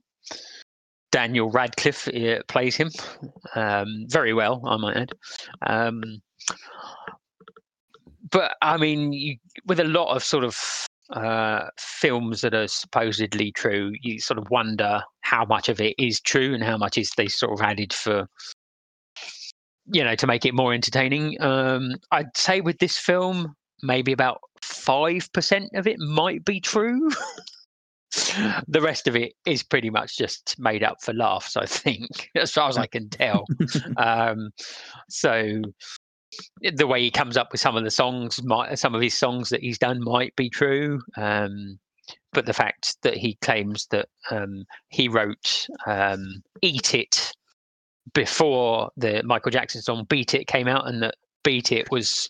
Daniel 1.11 1.51
Radcliffe 1.51 2.07
uh, 2.07 2.41
plays 2.47 2.75
him 2.75 2.89
um, 3.55 4.05
very 4.07 4.33
well, 4.33 4.61
I 4.65 4.77
might 4.77 4.97
add. 4.97 5.11
Um, 5.67 6.03
but 8.31 8.55
I 8.61 8.77
mean, 8.77 9.11
you, 9.11 9.37
with 9.65 9.79
a 9.79 9.85
lot 9.85 10.15
of 10.15 10.23
sort 10.23 10.43
of 10.43 10.55
uh, 11.11 11.69
films 11.77 12.41
that 12.41 12.53
are 12.53 12.67
supposedly 12.67 13.51
true, 13.51 13.91
you 14.01 14.19
sort 14.19 14.37
of 14.37 14.49
wonder 14.49 15.01
how 15.21 15.45
much 15.45 15.69
of 15.69 15.81
it 15.81 15.95
is 15.97 16.19
true 16.19 16.53
and 16.53 16.63
how 16.63 16.77
much 16.77 16.97
is 16.97 17.11
they 17.17 17.27
sort 17.27 17.53
of 17.53 17.61
added 17.65 17.93
for, 17.93 18.27
you 19.91 20.03
know, 20.03 20.15
to 20.15 20.27
make 20.27 20.45
it 20.45 20.53
more 20.53 20.73
entertaining. 20.73 21.39
Um, 21.41 21.95
I'd 22.11 22.35
say 22.35 22.61
with 22.61 22.79
this 22.79 22.97
film, 22.97 23.55
maybe 23.81 24.11
about 24.11 24.39
five 24.61 25.31
percent 25.33 25.69
of 25.73 25.87
it 25.87 25.99
might 25.99 26.45
be 26.45 26.59
true. 26.59 27.09
the 28.67 28.81
rest 28.81 29.07
of 29.07 29.15
it 29.15 29.33
is 29.45 29.63
pretty 29.63 29.89
much 29.89 30.17
just 30.17 30.57
made 30.57 30.83
up 30.83 30.97
for 31.01 31.13
laughs, 31.13 31.55
I 31.55 31.65
think, 31.65 32.29
as 32.35 32.51
far 32.51 32.69
as 32.69 32.77
I 32.77 32.87
can 32.87 33.09
tell. 33.09 33.45
um, 33.97 34.51
so 35.09 35.61
the 36.73 36.87
way 36.87 37.01
he 37.01 37.11
comes 37.11 37.37
up 37.37 37.51
with 37.51 37.61
some 37.61 37.75
of 37.75 37.83
the 37.83 37.91
songs, 37.91 38.41
might, 38.43 38.77
some 38.77 38.95
of 38.95 39.01
his 39.01 39.13
songs 39.13 39.49
that 39.49 39.61
he's 39.61 39.77
done 39.77 40.03
might 40.03 40.35
be 40.35 40.49
true. 40.49 41.01
Um, 41.17 41.79
but 42.33 42.45
the 42.45 42.53
fact 42.53 42.97
that 43.01 43.17
he 43.17 43.35
claims 43.41 43.87
that 43.91 44.07
um, 44.31 44.65
he 44.89 45.07
wrote 45.07 45.67
um, 45.87 46.43
"Eat 46.61 46.93
It" 46.93 47.33
before 48.13 48.91
the 48.97 49.23
Michael 49.23 49.51
Jackson 49.51 49.81
song 49.81 50.05
"Beat 50.09 50.33
It" 50.33 50.47
came 50.47 50.67
out, 50.67 50.87
and 50.87 51.01
that 51.03 51.15
"Beat 51.43 51.71
It" 51.71 51.89
was 51.91 52.29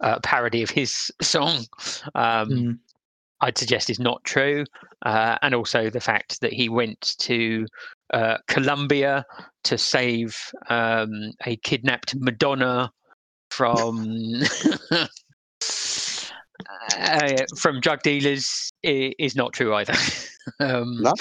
a 0.00 0.20
parody 0.20 0.62
of 0.62 0.70
his 0.70 1.10
song, 1.22 1.64
um, 2.14 2.48
Mm. 2.50 2.78
I'd 3.40 3.58
suggest 3.58 3.90
is 3.90 4.00
not 4.00 4.22
true. 4.24 4.64
Uh, 5.06 5.38
and 5.42 5.54
also 5.54 5.90
the 5.90 6.00
fact 6.00 6.40
that 6.40 6.52
he 6.52 6.68
went 6.68 7.14
to 7.18 7.66
uh, 8.12 8.38
Colombia 8.48 9.24
to 9.64 9.78
save 9.78 10.36
um, 10.68 11.32
a 11.46 11.56
kidnapped 11.56 12.16
Madonna 12.16 12.90
from 13.50 14.42
uh, 16.96 17.36
from 17.56 17.80
drug 17.80 18.02
dealers 18.02 18.70
is 18.82 19.36
not 19.36 19.52
true 19.52 19.74
either. 19.74 19.94
um, 20.60 21.02
No? 21.02 21.12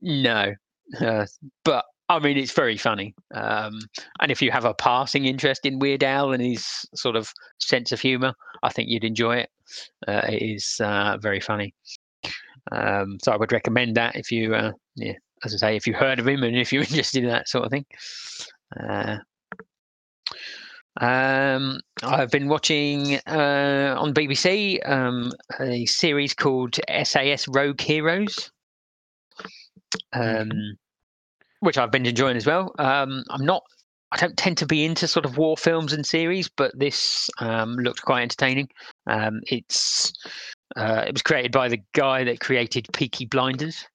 no, 0.00 0.54
uh, 1.00 1.26
but 1.64 1.84
I 2.08 2.18
mean 2.18 2.36
it's 2.36 2.52
very 2.52 2.76
funny. 2.76 3.14
Um, 3.34 3.80
and 4.20 4.30
if 4.30 4.42
you 4.42 4.50
have 4.50 4.64
a 4.64 4.74
passing 4.74 5.26
interest 5.26 5.64
in 5.66 5.78
Weird 5.78 6.04
Al 6.04 6.32
and 6.32 6.42
his 6.42 6.66
sort 6.94 7.16
of 7.16 7.32
sense 7.58 7.92
of 7.92 8.00
humour, 8.00 8.34
I 8.62 8.70
think 8.70 8.88
you'd 8.88 9.04
enjoy 9.04 9.36
it. 9.36 9.50
Uh, 10.06 10.22
it 10.28 10.42
is 10.42 10.80
uh, 10.82 11.16
very 11.20 11.40
funny. 11.40 11.74
Um, 12.70 13.18
so 13.22 13.32
I 13.32 13.36
would 13.36 13.52
recommend 13.52 13.96
that 13.96 14.14
if 14.14 14.30
you, 14.30 14.54
uh, 14.54 14.72
yeah, 14.94 15.14
as 15.44 15.54
I 15.54 15.56
say, 15.56 15.76
if 15.76 15.86
you 15.86 15.94
heard 15.94 16.18
of 16.18 16.28
him 16.28 16.42
and 16.42 16.56
if 16.56 16.72
you're 16.72 16.82
interested 16.88 17.24
in 17.24 17.30
that 17.30 17.48
sort 17.48 17.64
of 17.64 17.70
thing. 17.70 17.86
Um, 21.00 21.80
I've 22.02 22.30
been 22.30 22.48
watching 22.48 23.16
uh, 23.26 23.96
on 23.98 24.12
BBC 24.12 24.86
um, 24.88 25.32
a 25.58 25.86
series 25.86 26.34
called 26.34 26.78
SAS 27.04 27.48
Rogue 27.48 27.80
Heroes, 27.80 28.50
um, 30.12 30.50
which 31.60 31.78
I've 31.78 31.90
been 31.90 32.06
enjoying 32.06 32.36
as 32.36 32.46
well. 32.46 32.74
Um, 32.78 33.24
I'm 33.30 33.44
not, 33.44 33.62
I 34.12 34.18
don't 34.18 34.36
tend 34.36 34.58
to 34.58 34.66
be 34.66 34.84
into 34.84 35.08
sort 35.08 35.24
of 35.24 35.38
war 35.38 35.56
films 35.56 35.94
and 35.94 36.04
series, 36.04 36.48
but 36.48 36.78
this 36.78 37.30
um, 37.40 37.76
looked 37.76 38.02
quite 38.02 38.22
entertaining. 38.22 38.68
Um, 39.06 39.40
it's 39.46 40.12
uh, 40.76 41.04
it 41.06 41.14
was 41.14 41.22
created 41.22 41.52
by 41.52 41.68
the 41.68 41.80
guy 41.92 42.24
that 42.24 42.40
created 42.40 42.86
Peaky 42.92 43.26
Blinders. 43.26 43.86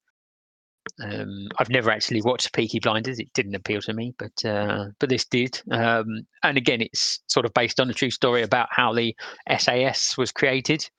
Um, 1.04 1.48
I've 1.60 1.70
never 1.70 1.92
actually 1.92 2.22
watched 2.22 2.54
Peaky 2.54 2.80
Blinders. 2.80 3.20
It 3.20 3.32
didn't 3.34 3.56
appeal 3.56 3.82
to 3.82 3.94
me, 3.94 4.14
but 4.18 4.46
uh, 4.46 4.86
but 5.00 5.10
this 5.10 5.26
did. 5.26 5.62
Um, 5.72 6.26
and 6.44 6.58
again, 6.58 6.82
it's 6.82 7.20
sort 7.28 7.46
of 7.46 7.54
based 7.54 7.80
on 7.80 7.90
a 7.90 7.94
true 7.94 8.12
story 8.12 8.42
about 8.42 8.70
how 8.72 8.94
the 8.94 9.16
SAS 9.58 10.18
was 10.18 10.32
created. 10.32 10.90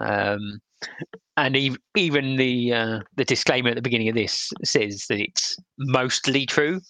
Um, 0.00 0.60
and 1.44 1.56
ev- 1.56 1.78
even 1.96 2.36
the 2.36 2.72
uh, 2.72 3.00
the 3.16 3.24
disclaimer 3.24 3.70
at 3.70 3.76
the 3.76 3.82
beginning 3.82 4.08
of 4.08 4.14
this 4.14 4.50
says 4.64 5.06
that 5.08 5.20
it's 5.20 5.56
mostly 5.78 6.46
true. 6.46 6.80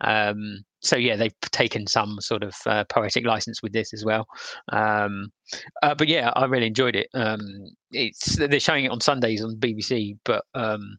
Um, 0.00 0.64
so 0.80 0.96
yeah, 0.96 1.16
they've 1.16 1.34
taken 1.40 1.86
some 1.88 2.20
sort 2.20 2.44
of 2.44 2.54
uh, 2.66 2.84
poetic 2.84 3.26
license 3.26 3.62
with 3.62 3.72
this 3.72 3.92
as 3.92 4.04
well. 4.04 4.26
Um, 4.72 5.32
uh, 5.82 5.94
but 5.94 6.06
yeah, 6.06 6.30
I 6.36 6.44
really 6.44 6.68
enjoyed 6.68 6.94
it. 6.94 7.08
Um, 7.14 7.40
it's 7.90 8.36
they're 8.36 8.60
showing 8.60 8.84
it 8.84 8.92
on 8.92 9.00
Sundays 9.00 9.42
on 9.42 9.56
BBC, 9.56 10.16
but 10.24 10.44
um, 10.54 10.96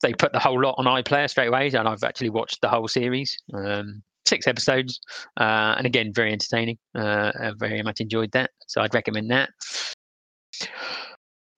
they 0.00 0.14
put 0.14 0.32
the 0.32 0.38
whole 0.38 0.60
lot 0.60 0.76
on 0.78 0.86
iPlayer 0.86 1.28
straight 1.28 1.48
away, 1.48 1.68
and 1.68 1.86
I've 1.86 2.04
actually 2.04 2.30
watched 2.30 2.62
the 2.62 2.68
whole 2.68 2.88
series, 2.88 3.36
um, 3.52 4.02
six 4.24 4.46
episodes, 4.46 4.98
uh, 5.38 5.74
and 5.76 5.86
again, 5.86 6.12
very 6.14 6.32
entertaining. 6.32 6.78
Uh, 6.94 7.32
I 7.38 7.52
very 7.58 7.82
much 7.82 8.00
enjoyed 8.00 8.32
that, 8.32 8.50
so 8.66 8.80
I'd 8.80 8.94
recommend 8.94 9.30
that. 9.30 9.50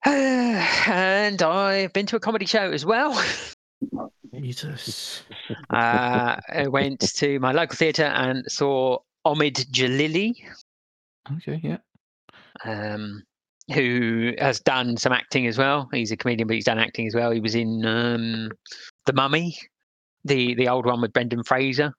and 0.04 1.42
I've 1.42 1.92
been 1.92 2.06
to 2.06 2.16
a 2.16 2.20
comedy 2.20 2.46
show 2.46 2.72
as 2.72 2.84
well. 2.84 3.22
Jesus. 4.34 5.22
Uh, 5.70 6.38
I 6.50 6.66
went 6.68 7.00
to 7.00 7.38
my 7.40 7.52
local 7.52 7.76
theatre 7.76 8.04
and 8.04 8.44
saw 8.50 8.98
Omid 9.26 9.70
Djalili. 9.70 10.34
Okay, 11.36 11.60
yeah. 11.62 11.78
um, 12.64 13.22
who 13.74 14.32
has 14.38 14.60
done 14.60 14.96
some 14.96 15.12
acting 15.12 15.46
as 15.46 15.56
well. 15.58 15.88
He's 15.92 16.10
a 16.10 16.16
comedian, 16.16 16.46
but 16.46 16.54
he's 16.54 16.64
done 16.64 16.78
acting 16.78 17.06
as 17.06 17.14
well. 17.14 17.30
He 17.30 17.40
was 17.40 17.54
in 17.54 17.84
um, 17.86 18.50
The 19.06 19.12
Mummy, 19.12 19.56
the 20.24 20.54
the 20.54 20.68
old 20.68 20.86
one 20.86 21.00
with 21.00 21.12
Brendan 21.12 21.42
Fraser. 21.42 21.92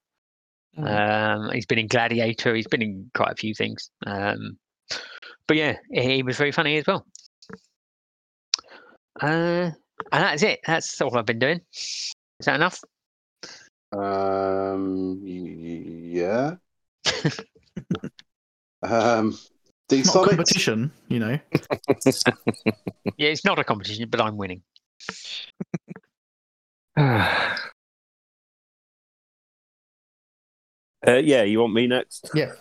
Mm. 0.77 1.47
Um, 1.47 1.51
he's 1.53 1.65
been 1.65 1.79
in 1.79 1.87
Gladiator. 1.87 2.55
He's 2.55 2.67
been 2.67 2.81
in 2.81 3.11
quite 3.13 3.31
a 3.31 3.35
few 3.35 3.53
things. 3.53 3.89
Um, 4.05 4.57
but 5.47 5.57
yeah, 5.57 5.77
he 5.91 6.23
was 6.23 6.37
very 6.37 6.51
funny 6.51 6.77
as 6.77 6.87
well. 6.87 7.05
Uh, 9.21 9.71
and 10.11 10.23
that's 10.23 10.43
it. 10.43 10.59
That's 10.65 11.01
all 11.01 11.17
I've 11.17 11.25
been 11.25 11.39
doing. 11.39 11.61
Is 11.71 12.13
that 12.45 12.55
enough? 12.55 12.79
Um, 13.91 15.21
y- 15.23 15.83
yeah. 16.19 16.55
um, 18.81 19.37
D 19.87 20.03
Not 20.03 20.15
a 20.15 20.27
competition, 20.27 20.91
you 21.07 21.19
know. 21.19 21.39
Yeah, 23.17 23.29
it's 23.29 23.45
not 23.45 23.59
a 23.59 23.63
competition, 23.63 24.07
but 24.09 24.21
I'm 24.21 24.37
winning. 24.37 24.63
Uh, 31.05 31.17
yeah, 31.17 31.43
you 31.43 31.59
want 31.59 31.73
me 31.73 31.85
next? 31.85 32.29
Yeah, 32.33 32.53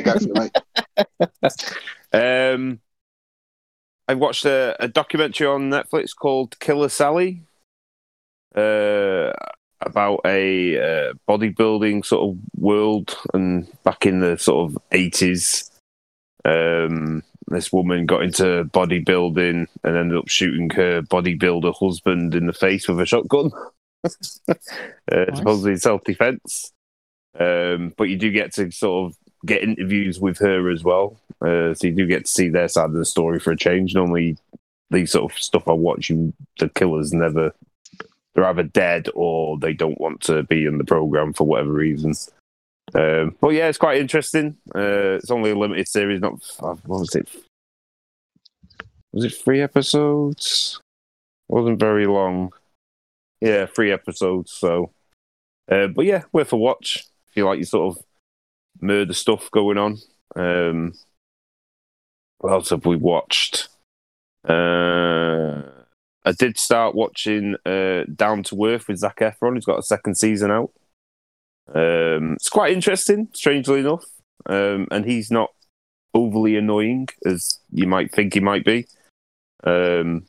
go 0.00 0.18
for 0.18 0.20
it, 0.20 0.52
mate. 1.38 1.52
Um, 2.12 2.80
I 4.10 4.14
watched 4.14 4.44
a, 4.44 4.74
a 4.82 4.88
documentary 4.88 5.46
on 5.46 5.70
Netflix 5.70 6.16
called 6.16 6.58
Killer 6.58 6.88
Sally, 6.88 7.42
uh, 8.56 9.30
about 9.80 10.22
a 10.24 10.78
uh, 10.78 11.12
bodybuilding 11.28 12.04
sort 12.04 12.28
of 12.28 12.38
world, 12.56 13.16
and 13.32 13.68
back 13.84 14.06
in 14.06 14.18
the 14.18 14.36
sort 14.36 14.68
of 14.68 14.78
eighties, 14.90 15.70
um, 16.44 17.22
this 17.46 17.72
woman 17.72 18.04
got 18.04 18.24
into 18.24 18.64
bodybuilding 18.72 19.68
and 19.84 19.96
ended 19.96 20.18
up 20.18 20.26
shooting 20.26 20.70
her 20.70 21.02
bodybuilder 21.02 21.72
husband 21.78 22.34
in 22.34 22.48
the 22.48 22.52
face 22.52 22.88
with 22.88 22.98
a 22.98 23.06
shotgun. 23.06 23.52
uh, 24.48 25.36
Supposedly 25.36 25.76
self 25.76 26.02
defense. 26.02 26.72
Um, 27.38 27.94
but 27.96 28.08
you 28.08 28.16
do 28.16 28.32
get 28.32 28.54
to 28.54 28.72
sort 28.72 29.06
of 29.12 29.16
get 29.46 29.62
interviews 29.62 30.18
with 30.18 30.38
her 30.38 30.68
as 30.68 30.82
well. 30.82 31.16
Uh, 31.40 31.74
so 31.74 31.86
you 31.86 31.92
do 31.92 32.06
get 32.06 32.26
to 32.26 32.30
see 32.30 32.48
their 32.48 32.68
side 32.68 32.86
of 32.86 32.92
the 32.94 33.04
story 33.04 33.38
for 33.38 33.52
a 33.52 33.56
change. 33.56 33.94
Normally, 33.94 34.36
these 34.90 35.12
sort 35.12 35.32
of 35.32 35.38
stuff 35.38 35.68
I 35.68 35.72
watch, 35.72 36.10
you, 36.10 36.32
the 36.58 36.68
killers 36.68 37.12
never, 37.12 37.54
they're 38.34 38.44
either 38.44 38.64
dead 38.64 39.08
or 39.14 39.58
they 39.58 39.72
don't 39.72 40.00
want 40.00 40.20
to 40.22 40.42
be 40.44 40.66
in 40.66 40.78
the 40.78 40.84
program 40.84 41.32
for 41.32 41.46
whatever 41.46 41.72
reason. 41.72 42.14
Um, 42.94 43.36
but 43.40 43.50
yeah, 43.50 43.68
it's 43.68 43.78
quite 43.78 44.00
interesting. 44.00 44.56
Uh, 44.74 45.16
it's 45.16 45.30
only 45.30 45.50
a 45.50 45.58
limited 45.58 45.88
series, 45.88 46.20
not 46.20 46.34
uh, 46.60 46.74
what 46.86 47.00
was 47.00 47.14
it? 47.14 47.28
Was 49.12 49.24
it 49.24 49.34
three 49.34 49.60
episodes? 49.60 50.80
wasn't 51.50 51.80
very 51.80 52.06
long. 52.06 52.52
Yeah, 53.40 53.66
three 53.66 53.90
episodes. 53.90 54.52
So, 54.52 54.92
uh, 55.70 55.88
but 55.88 56.04
yeah, 56.04 56.22
worth 56.32 56.52
a 56.52 56.56
watch 56.56 57.06
if 57.28 57.36
you 57.36 57.46
like 57.46 57.58
your 57.58 57.66
sort 57.66 57.96
of 57.96 58.04
murder 58.80 59.14
stuff 59.14 59.50
going 59.50 59.78
on. 59.78 59.98
Um, 60.36 60.94
what 62.40 62.52
else 62.52 62.70
have 62.70 62.86
we 62.86 62.96
watched? 62.96 63.68
Uh, 64.46 65.62
I 66.24 66.32
did 66.32 66.58
start 66.58 66.94
watching 66.94 67.56
uh, 67.64 68.04
Down 68.14 68.42
to 68.44 68.66
Earth 68.66 68.88
with 68.88 68.98
Zac 68.98 69.18
Efron. 69.18 69.54
He's 69.54 69.64
got 69.64 69.78
a 69.78 69.82
second 69.82 70.16
season 70.16 70.50
out. 70.50 70.70
Um, 71.72 72.34
it's 72.34 72.48
quite 72.48 72.72
interesting, 72.72 73.28
strangely 73.32 73.80
enough, 73.80 74.04
um, 74.46 74.88
and 74.90 75.04
he's 75.04 75.30
not 75.30 75.50
overly 76.14 76.56
annoying 76.56 77.08
as 77.24 77.60
you 77.70 77.86
might 77.86 78.12
think 78.12 78.34
he 78.34 78.40
might 78.40 78.64
be. 78.64 78.86
Um, 79.62 80.26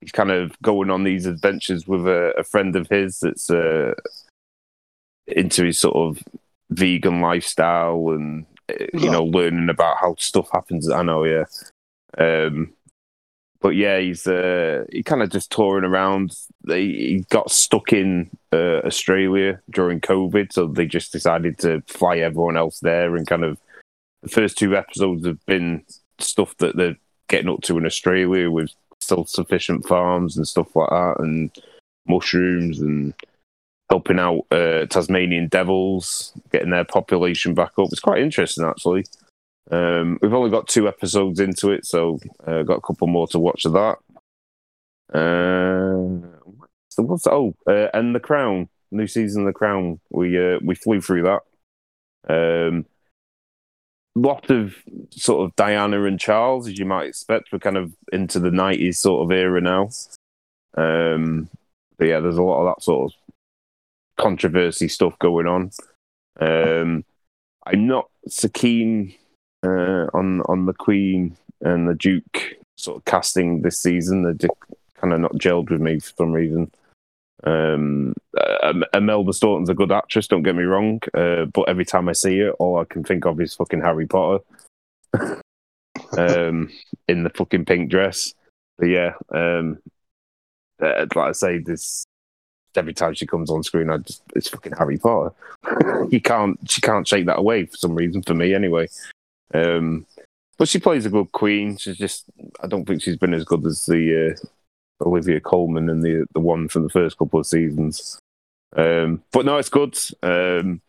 he's 0.00 0.12
kind 0.12 0.30
of 0.30 0.60
going 0.62 0.90
on 0.90 1.04
these 1.04 1.26
adventures 1.26 1.86
with 1.86 2.06
a, 2.06 2.32
a 2.38 2.42
friend 2.42 2.74
of 2.74 2.88
his 2.88 3.20
that's 3.20 3.48
uh, 3.50 3.94
into 5.26 5.64
his 5.64 5.78
sort 5.78 5.96
of 5.96 6.24
vegan 6.70 7.20
lifestyle 7.20 8.08
and 8.10 8.46
you 8.92 9.10
know 9.10 9.24
learning 9.24 9.68
about 9.68 9.98
how 9.98 10.14
stuff 10.18 10.48
happens. 10.52 10.90
I 10.90 11.02
know, 11.02 11.24
yeah. 11.24 11.44
Um, 12.18 12.72
but 13.60 13.76
yeah, 13.76 13.98
he's 13.98 14.26
uh, 14.26 14.84
he 14.90 15.02
kind 15.02 15.22
of 15.22 15.30
just 15.30 15.52
touring 15.52 15.84
around. 15.84 16.36
They, 16.66 16.82
he 16.82 17.26
got 17.30 17.50
stuck 17.50 17.92
in 17.92 18.30
uh, 18.52 18.80
Australia 18.84 19.60
during 19.70 20.00
COVID, 20.00 20.52
so 20.52 20.66
they 20.66 20.86
just 20.86 21.12
decided 21.12 21.58
to 21.58 21.82
fly 21.86 22.18
everyone 22.18 22.56
else 22.56 22.80
there. 22.80 23.16
And 23.16 23.26
kind 23.26 23.44
of 23.44 23.58
the 24.22 24.28
first 24.28 24.58
two 24.58 24.76
episodes 24.76 25.24
have 25.26 25.44
been 25.46 25.84
stuff 26.18 26.56
that 26.58 26.76
they're 26.76 26.96
getting 27.28 27.48
up 27.48 27.62
to 27.62 27.78
in 27.78 27.86
Australia 27.86 28.50
with 28.50 28.70
self-sufficient 29.00 29.86
farms 29.86 30.36
and 30.36 30.46
stuff 30.46 30.74
like 30.74 30.90
that, 30.90 31.20
and 31.20 31.50
mushrooms 32.06 32.80
and 32.80 33.14
helping 33.92 34.18
out 34.18 34.46
uh, 34.50 34.86
Tasmanian 34.86 35.48
devils, 35.48 36.32
getting 36.50 36.70
their 36.70 36.82
population 36.84 37.52
back 37.52 37.72
up. 37.78 37.88
It's 37.92 38.00
quite 38.00 38.22
interesting, 38.22 38.64
actually. 38.64 39.04
Um, 39.70 40.18
we've 40.22 40.32
only 40.32 40.48
got 40.48 40.66
two 40.66 40.88
episodes 40.88 41.38
into 41.38 41.70
it, 41.70 41.84
so 41.84 42.18
uh, 42.46 42.62
got 42.62 42.78
a 42.78 42.80
couple 42.80 43.06
more 43.06 43.26
to 43.28 43.38
watch 43.38 43.66
of 43.66 43.74
that. 43.74 43.98
Uh, 45.12 46.26
what's 46.96 47.26
oh, 47.26 47.54
uh, 47.66 47.88
and 47.92 48.14
the 48.14 48.20
Crown, 48.20 48.70
new 48.90 49.06
season 49.06 49.42
of 49.42 49.48
the 49.48 49.52
Crown. 49.52 50.00
We 50.10 50.42
uh, 50.42 50.58
we 50.62 50.74
flew 50.74 51.02
through 51.02 51.24
that. 51.24 51.42
Um, 52.30 52.86
lot 54.14 54.48
of 54.48 54.74
sort 55.10 55.44
of 55.44 55.54
Diana 55.56 56.04
and 56.04 56.18
Charles, 56.18 56.66
as 56.66 56.78
you 56.78 56.86
might 56.86 57.08
expect. 57.08 57.52
We're 57.52 57.58
kind 57.58 57.76
of 57.76 57.92
into 58.10 58.40
the 58.40 58.50
nineties 58.50 58.98
sort 58.98 59.22
of 59.22 59.36
era 59.36 59.60
now. 59.60 59.90
Um, 60.78 61.50
but 61.98 62.08
yeah, 62.08 62.20
there's 62.20 62.38
a 62.38 62.42
lot 62.42 62.62
of 62.62 62.74
that 62.74 62.82
sort 62.82 63.12
of 63.12 63.21
controversy 64.22 64.88
stuff 64.88 65.18
going 65.18 65.46
on. 65.46 65.70
Um, 66.40 67.04
I'm 67.66 67.86
not 67.86 68.08
so 68.28 68.48
keen 68.48 69.14
uh, 69.64 70.06
on 70.14 70.42
on 70.42 70.66
the 70.66 70.72
Queen 70.72 71.36
and 71.60 71.88
the 71.88 71.94
Duke 71.94 72.56
sort 72.76 72.98
of 72.98 73.04
casting 73.04 73.62
this 73.62 73.78
season. 73.78 74.22
They're 74.22 74.48
kind 75.00 75.12
of 75.12 75.20
not 75.20 75.32
gelled 75.34 75.70
with 75.70 75.80
me 75.80 75.98
for 75.98 76.12
some 76.16 76.32
reason. 76.32 76.70
Um, 77.44 78.14
uh, 78.38 78.72
Imelda 78.94 79.32
Staunton's 79.32 79.68
a 79.68 79.74
good 79.74 79.90
actress, 79.90 80.28
don't 80.28 80.44
get 80.44 80.54
me 80.54 80.62
wrong, 80.62 81.00
uh, 81.12 81.46
but 81.46 81.68
every 81.68 81.84
time 81.84 82.08
I 82.08 82.12
see 82.12 82.38
her, 82.38 82.52
all 82.52 82.78
I 82.78 82.84
can 82.84 83.02
think 83.02 83.26
of 83.26 83.40
is 83.40 83.54
fucking 83.54 83.80
Harry 83.80 84.06
Potter 84.06 84.44
um, 86.16 86.70
in 87.08 87.24
the 87.24 87.30
fucking 87.34 87.64
pink 87.64 87.90
dress. 87.90 88.32
But 88.78 88.86
yeah, 88.86 89.14
um, 89.34 89.78
uh, 90.80 91.06
like 91.14 91.28
I 91.28 91.32
say, 91.32 91.58
this 91.58 92.04
every 92.76 92.94
time 92.94 93.14
she 93.14 93.26
comes 93.26 93.50
on 93.50 93.62
screen, 93.62 93.90
I 93.90 93.98
just 93.98 94.22
it's 94.34 94.48
fucking 94.48 94.74
Harry 94.78 94.98
Potter. 94.98 95.34
you 96.10 96.20
can't 96.20 96.58
she 96.68 96.80
can't 96.80 97.06
shake 97.06 97.26
that 97.26 97.38
away 97.38 97.66
for 97.66 97.76
some 97.76 97.94
reason 97.94 98.22
for 98.22 98.34
me 98.34 98.54
anyway. 98.54 98.88
Um, 99.54 100.06
but 100.58 100.68
she 100.68 100.78
plays 100.78 101.06
a 101.06 101.10
good 101.10 101.32
queen. 101.32 101.76
She's 101.76 101.98
just 101.98 102.24
I 102.62 102.66
don't 102.66 102.86
think 102.86 103.02
she's 103.02 103.16
been 103.16 103.34
as 103.34 103.44
good 103.44 103.64
as 103.66 103.84
the 103.86 104.34
uh, 104.34 105.04
Olivia 105.06 105.40
Colman 105.40 105.90
and 105.90 106.02
the 106.02 106.26
the 106.32 106.40
one 106.40 106.68
from 106.68 106.84
the 106.84 106.90
first 106.90 107.18
couple 107.18 107.40
of 107.40 107.46
seasons. 107.46 108.18
Um, 108.76 109.22
but 109.32 109.44
no, 109.44 109.58
it's 109.58 109.68
good. 109.68 109.96
Um, 110.22 110.80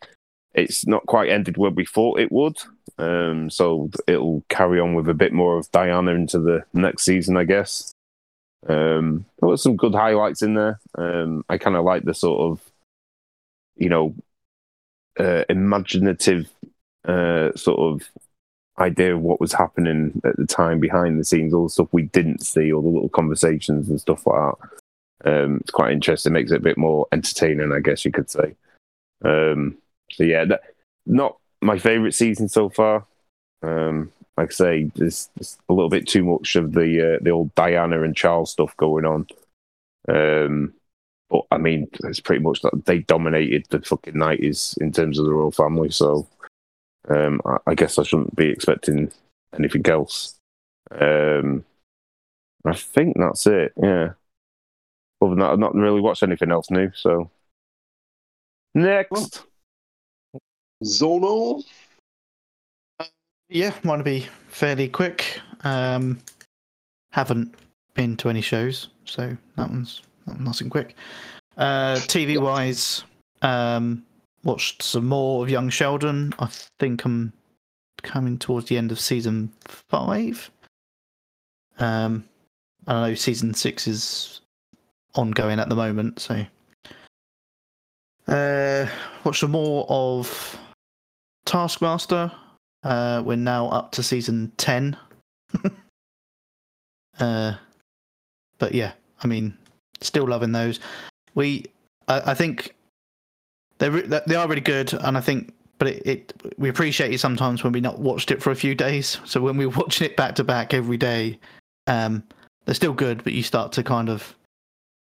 it's 0.54 0.86
not 0.86 1.06
quite 1.06 1.30
ended 1.30 1.56
where 1.56 1.70
we 1.70 1.84
thought 1.84 2.20
it 2.20 2.32
would. 2.32 2.56
Um, 2.96 3.50
so 3.50 3.90
it'll 4.06 4.44
carry 4.48 4.78
on 4.78 4.94
with 4.94 5.08
a 5.08 5.14
bit 5.14 5.32
more 5.32 5.58
of 5.58 5.70
Diana 5.72 6.12
into 6.12 6.38
the 6.38 6.64
next 6.72 7.02
season, 7.04 7.36
I 7.36 7.44
guess. 7.44 7.93
Um, 8.66 9.26
there 9.38 9.48
were 9.48 9.56
some 9.56 9.76
good 9.76 9.94
highlights 9.94 10.42
in 10.42 10.54
there. 10.54 10.80
Um, 10.96 11.44
I 11.48 11.58
kind 11.58 11.76
of 11.76 11.84
like 11.84 12.04
the 12.04 12.14
sort 12.14 12.40
of, 12.40 12.60
you 13.76 13.88
know, 13.88 14.14
uh, 15.18 15.44
imaginative 15.48 16.48
uh, 17.06 17.52
sort 17.54 17.78
of 17.78 18.08
idea 18.78 19.14
of 19.14 19.22
what 19.22 19.40
was 19.40 19.52
happening 19.52 20.20
at 20.24 20.36
the 20.36 20.46
time 20.46 20.80
behind 20.80 21.18
the 21.18 21.24
scenes, 21.24 21.54
all 21.54 21.64
the 21.64 21.70
stuff 21.70 21.88
we 21.92 22.02
didn't 22.02 22.44
see, 22.44 22.72
all 22.72 22.82
the 22.82 22.88
little 22.88 23.08
conversations 23.08 23.88
and 23.88 24.00
stuff 24.00 24.26
like 24.26 24.54
that. 25.22 25.34
Um, 25.44 25.58
it's 25.60 25.70
quite 25.70 25.92
interesting, 25.92 26.32
makes 26.32 26.50
it 26.50 26.56
a 26.56 26.60
bit 26.60 26.76
more 26.76 27.06
entertaining, 27.12 27.72
I 27.72 27.80
guess 27.80 28.04
you 28.04 28.10
could 28.10 28.30
say. 28.30 28.54
Um, 29.24 29.78
so 30.10 30.24
yeah, 30.24 30.44
that, 30.46 30.62
not 31.06 31.38
my 31.62 31.78
favourite 31.78 32.14
season 32.14 32.48
so 32.48 32.68
far. 32.68 33.06
Um, 33.62 34.12
like 34.36 34.50
I 34.50 34.54
say, 34.54 34.90
there's, 34.96 35.28
there's, 35.36 35.58
a 35.68 35.72
little 35.72 35.90
bit 35.90 36.08
too 36.08 36.24
much 36.24 36.56
of 36.56 36.72
the 36.72 37.16
uh, 37.16 37.18
the 37.22 37.30
old 37.30 37.54
Diana 37.54 38.02
and 38.02 38.16
Charles 38.16 38.50
stuff 38.50 38.76
going 38.76 39.04
on. 39.04 39.26
Um, 40.08 40.74
but 41.30 41.42
I 41.50 41.58
mean, 41.58 41.88
it's 42.04 42.20
pretty 42.20 42.42
much 42.42 42.62
that 42.62 42.84
they 42.84 43.00
dominated 43.00 43.66
the 43.70 43.80
fucking 43.80 44.18
nineties 44.18 44.76
in 44.80 44.92
terms 44.92 45.18
of 45.18 45.24
the 45.24 45.32
royal 45.32 45.50
family. 45.50 45.90
So 45.90 46.28
um, 47.08 47.40
I, 47.44 47.58
I, 47.68 47.74
guess 47.74 47.98
I 47.98 48.02
shouldn't 48.02 48.34
be 48.34 48.48
expecting 48.48 49.10
anything 49.56 49.86
else. 49.86 50.34
Um, 50.90 51.64
I 52.64 52.74
think 52.74 53.16
that's 53.18 53.46
it. 53.46 53.72
Yeah. 53.80 54.12
Other 55.20 55.30
than 55.30 55.38
that, 55.38 55.50
I've 55.50 55.58
not 55.58 55.74
really 55.74 56.00
watched 56.00 56.22
anything 56.22 56.50
else 56.50 56.70
new. 56.70 56.90
So 56.94 57.30
next, 58.74 59.44
Zonal. 60.82 61.64
Yeah, 63.54 63.72
want 63.84 64.00
to 64.00 64.04
be 64.04 64.26
fairly 64.48 64.88
quick. 64.88 65.40
Um, 65.62 66.18
haven't 67.12 67.54
been 67.94 68.16
to 68.16 68.28
any 68.28 68.40
shows, 68.40 68.88
so 69.04 69.36
that 69.56 69.70
one's 69.70 70.02
nice 70.40 70.60
and 70.60 70.72
quick. 70.72 70.96
Uh, 71.56 71.94
TV 71.94 72.36
wise, 72.36 73.04
um, 73.42 74.04
watched 74.42 74.82
some 74.82 75.06
more 75.06 75.44
of 75.44 75.50
Young 75.50 75.68
Sheldon. 75.68 76.34
I 76.40 76.48
think 76.80 77.04
I'm 77.04 77.32
coming 78.02 78.38
towards 78.38 78.66
the 78.66 78.76
end 78.76 78.90
of 78.90 78.98
season 78.98 79.52
five. 79.64 80.50
Um, 81.78 82.24
I 82.88 83.10
know 83.10 83.14
season 83.14 83.54
six 83.54 83.86
is 83.86 84.40
ongoing 85.14 85.60
at 85.60 85.68
the 85.68 85.76
moment, 85.76 86.18
so 86.18 86.44
uh, 88.26 88.86
watched 89.22 89.42
some 89.42 89.52
more 89.52 89.86
of 89.88 90.58
Taskmaster. 91.44 92.32
Uh, 92.84 93.22
we're 93.24 93.36
now 93.36 93.68
up 93.68 93.90
to 93.92 94.02
season 94.02 94.52
10. 94.58 94.96
uh, 97.18 97.54
but 98.58 98.74
yeah, 98.74 98.92
I 99.22 99.26
mean, 99.26 99.56
still 100.00 100.28
loving 100.28 100.52
those. 100.52 100.80
We, 101.34 101.64
I, 102.08 102.32
I 102.32 102.34
think 102.34 102.74
they 103.78 103.88
they 103.88 104.34
are 104.36 104.48
really 104.48 104.60
good, 104.60 104.92
and 104.92 105.16
I 105.16 105.20
think, 105.20 105.52
but 105.78 105.88
it, 105.88 106.06
it 106.06 106.32
we 106.58 106.68
appreciate 106.68 107.12
it 107.12 107.18
sometimes 107.18 107.64
when 107.64 107.72
we 107.72 107.80
not 107.80 107.98
watched 107.98 108.30
it 108.30 108.42
for 108.42 108.50
a 108.50 108.56
few 108.56 108.74
days. 108.74 109.18
So 109.24 109.40
when 109.40 109.56
we're 109.56 109.68
watching 109.76 110.06
it 110.06 110.16
back 110.16 110.34
to 110.36 110.44
back 110.44 110.74
every 110.74 110.96
day, 110.96 111.38
um, 111.86 112.22
they're 112.64 112.74
still 112.74 112.92
good, 112.92 113.24
but 113.24 113.32
you 113.32 113.42
start 113.42 113.72
to 113.72 113.82
kind 113.82 114.08
of 114.08 114.36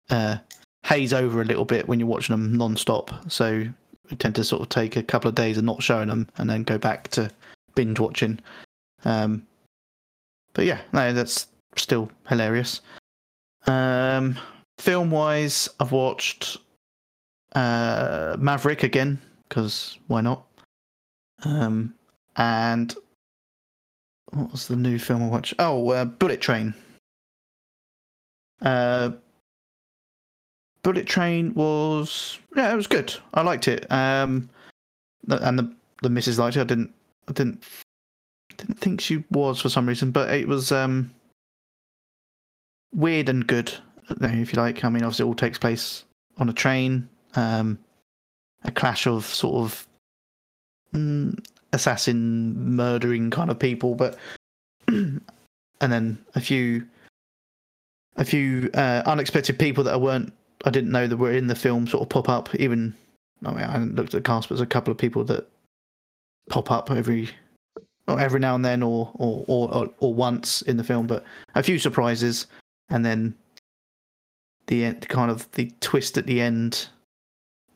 uh, 0.09 0.38
haze 0.84 1.13
over 1.13 1.41
a 1.41 1.45
little 1.45 1.65
bit 1.65 1.88
when 1.88 1.99
you're 1.99 2.07
watching 2.07 2.34
them 2.34 2.53
non-stop. 2.53 3.11
So 3.32 3.65
we 4.09 4.17
tend 4.17 4.36
to 4.36 4.43
sort 4.43 4.61
of 4.61 4.70
take 4.70 4.95
a 4.95 5.03
couple 5.03 5.30
of 5.30 5.36
days 5.36 5.57
of 5.57 5.63
not 5.63 5.82
showing 5.82 6.09
them, 6.09 6.28
and 6.38 6.49
then 6.49 6.63
go 6.63 6.78
back 6.78 7.07
to 7.09 7.32
binge 7.80 7.97
watching. 7.97 8.38
Um, 9.05 9.47
but 10.53 10.65
yeah, 10.65 10.82
no, 10.91 11.13
that's 11.13 11.47
still 11.77 12.11
hilarious. 12.27 12.82
Um, 13.67 14.38
film 14.77 15.11
wise, 15.11 15.69
I've 15.80 15.93
watched 15.93 16.57
uh, 17.55 18.36
Maverick 18.38 18.84
again 18.84 19.17
because 19.47 19.97
why 20.07 20.19
not? 20.19 20.45
Um, 21.43 21.93
and 22.36 22.93
what 24.34 24.51
was 24.51 24.67
the 24.67 24.75
new 24.75 24.99
film 24.99 25.23
I 25.23 25.27
watched? 25.27 25.53
Oh, 25.57 25.91
uh, 25.91 26.03
Bullet 26.03 26.41
Train. 26.41 26.73
Uh, 28.61 29.11
Bullet 30.84 31.07
Train 31.07 31.53
was 31.53 32.39
yeah, 32.57 32.73
it 32.73 32.75
was 32.75 32.88
good. 32.88 33.15
I 33.34 33.41
liked 33.41 33.69
it. 33.69 33.89
Um, 33.89 34.49
and 35.30 35.57
the 35.57 35.73
the 36.01 36.09
missus 36.09 36.38
liked 36.39 36.57
it. 36.57 36.61
I 36.61 36.65
didn't 36.65 36.93
I 37.30 37.34
didn't 37.34 37.63
didn't 38.57 38.80
think 38.80 38.99
she 38.99 39.23
was 39.32 39.61
for 39.61 39.69
some 39.69 39.88
reason, 39.88 40.11
but 40.11 40.30
it 40.34 40.47
was 40.47 40.71
um, 40.71 41.13
weird 42.93 43.30
and 43.30 43.47
good, 43.47 43.71
if 44.09 44.53
you 44.53 44.59
like. 44.59 44.84
I 44.84 44.89
mean, 44.89 45.03
obviously, 45.03 45.23
it 45.23 45.27
all 45.27 45.36
takes 45.36 45.57
place 45.57 46.03
on 46.38 46.49
a 46.49 46.53
train. 46.53 47.07
Um, 47.36 47.80
a 48.65 48.71
clash 48.71 49.07
of 49.07 49.25
sort 49.25 49.63
of 49.63 49.88
mm, 50.93 51.39
assassin 51.71 52.75
murdering 52.75 53.30
kind 53.30 53.49
of 53.49 53.59
people, 53.59 53.95
but 53.95 54.17
and 54.88 55.21
then 55.80 56.17
a 56.36 56.41
few 56.41 56.86
a 58.17 58.25
few 58.25 58.69
uh, 58.73 59.03
unexpected 59.05 59.57
people 59.57 59.84
that 59.86 59.93
I 59.93 59.97
weren't 59.97 60.34
I 60.65 60.69
didn't 60.69 60.91
know 60.91 61.07
that 61.07 61.15
were 61.15 61.32
in 61.32 61.47
the 61.47 61.55
film 61.55 61.88
sort 61.88 62.03
of 62.03 62.09
pop 62.09 62.27
up. 62.27 62.53
Even 62.55 62.93
I 63.45 63.51
mean, 63.51 63.63
I 63.63 63.77
looked 63.77 64.13
at 64.13 64.23
the 64.23 64.30
cast, 64.30 64.49
but 64.49 64.55
there's 64.55 64.61
a 64.61 64.65
couple 64.65 64.91
of 64.91 64.97
people 64.97 65.23
that 65.25 65.47
pop 66.49 66.71
up 66.71 66.91
every 66.91 67.29
every 68.07 68.39
now 68.39 68.55
and 68.55 68.65
then 68.65 68.81
or, 68.83 69.11
or 69.15 69.45
or 69.47 69.89
or 69.99 70.13
once 70.13 70.61
in 70.63 70.77
the 70.77 70.83
film, 70.83 71.07
but 71.07 71.23
a 71.55 71.63
few 71.63 71.79
surprises, 71.79 72.47
and 72.89 73.05
then 73.05 73.35
the 74.67 74.85
end, 74.85 75.07
kind 75.07 75.31
of 75.31 75.49
the 75.53 75.71
twist 75.79 76.17
at 76.17 76.25
the 76.25 76.41
end 76.41 76.87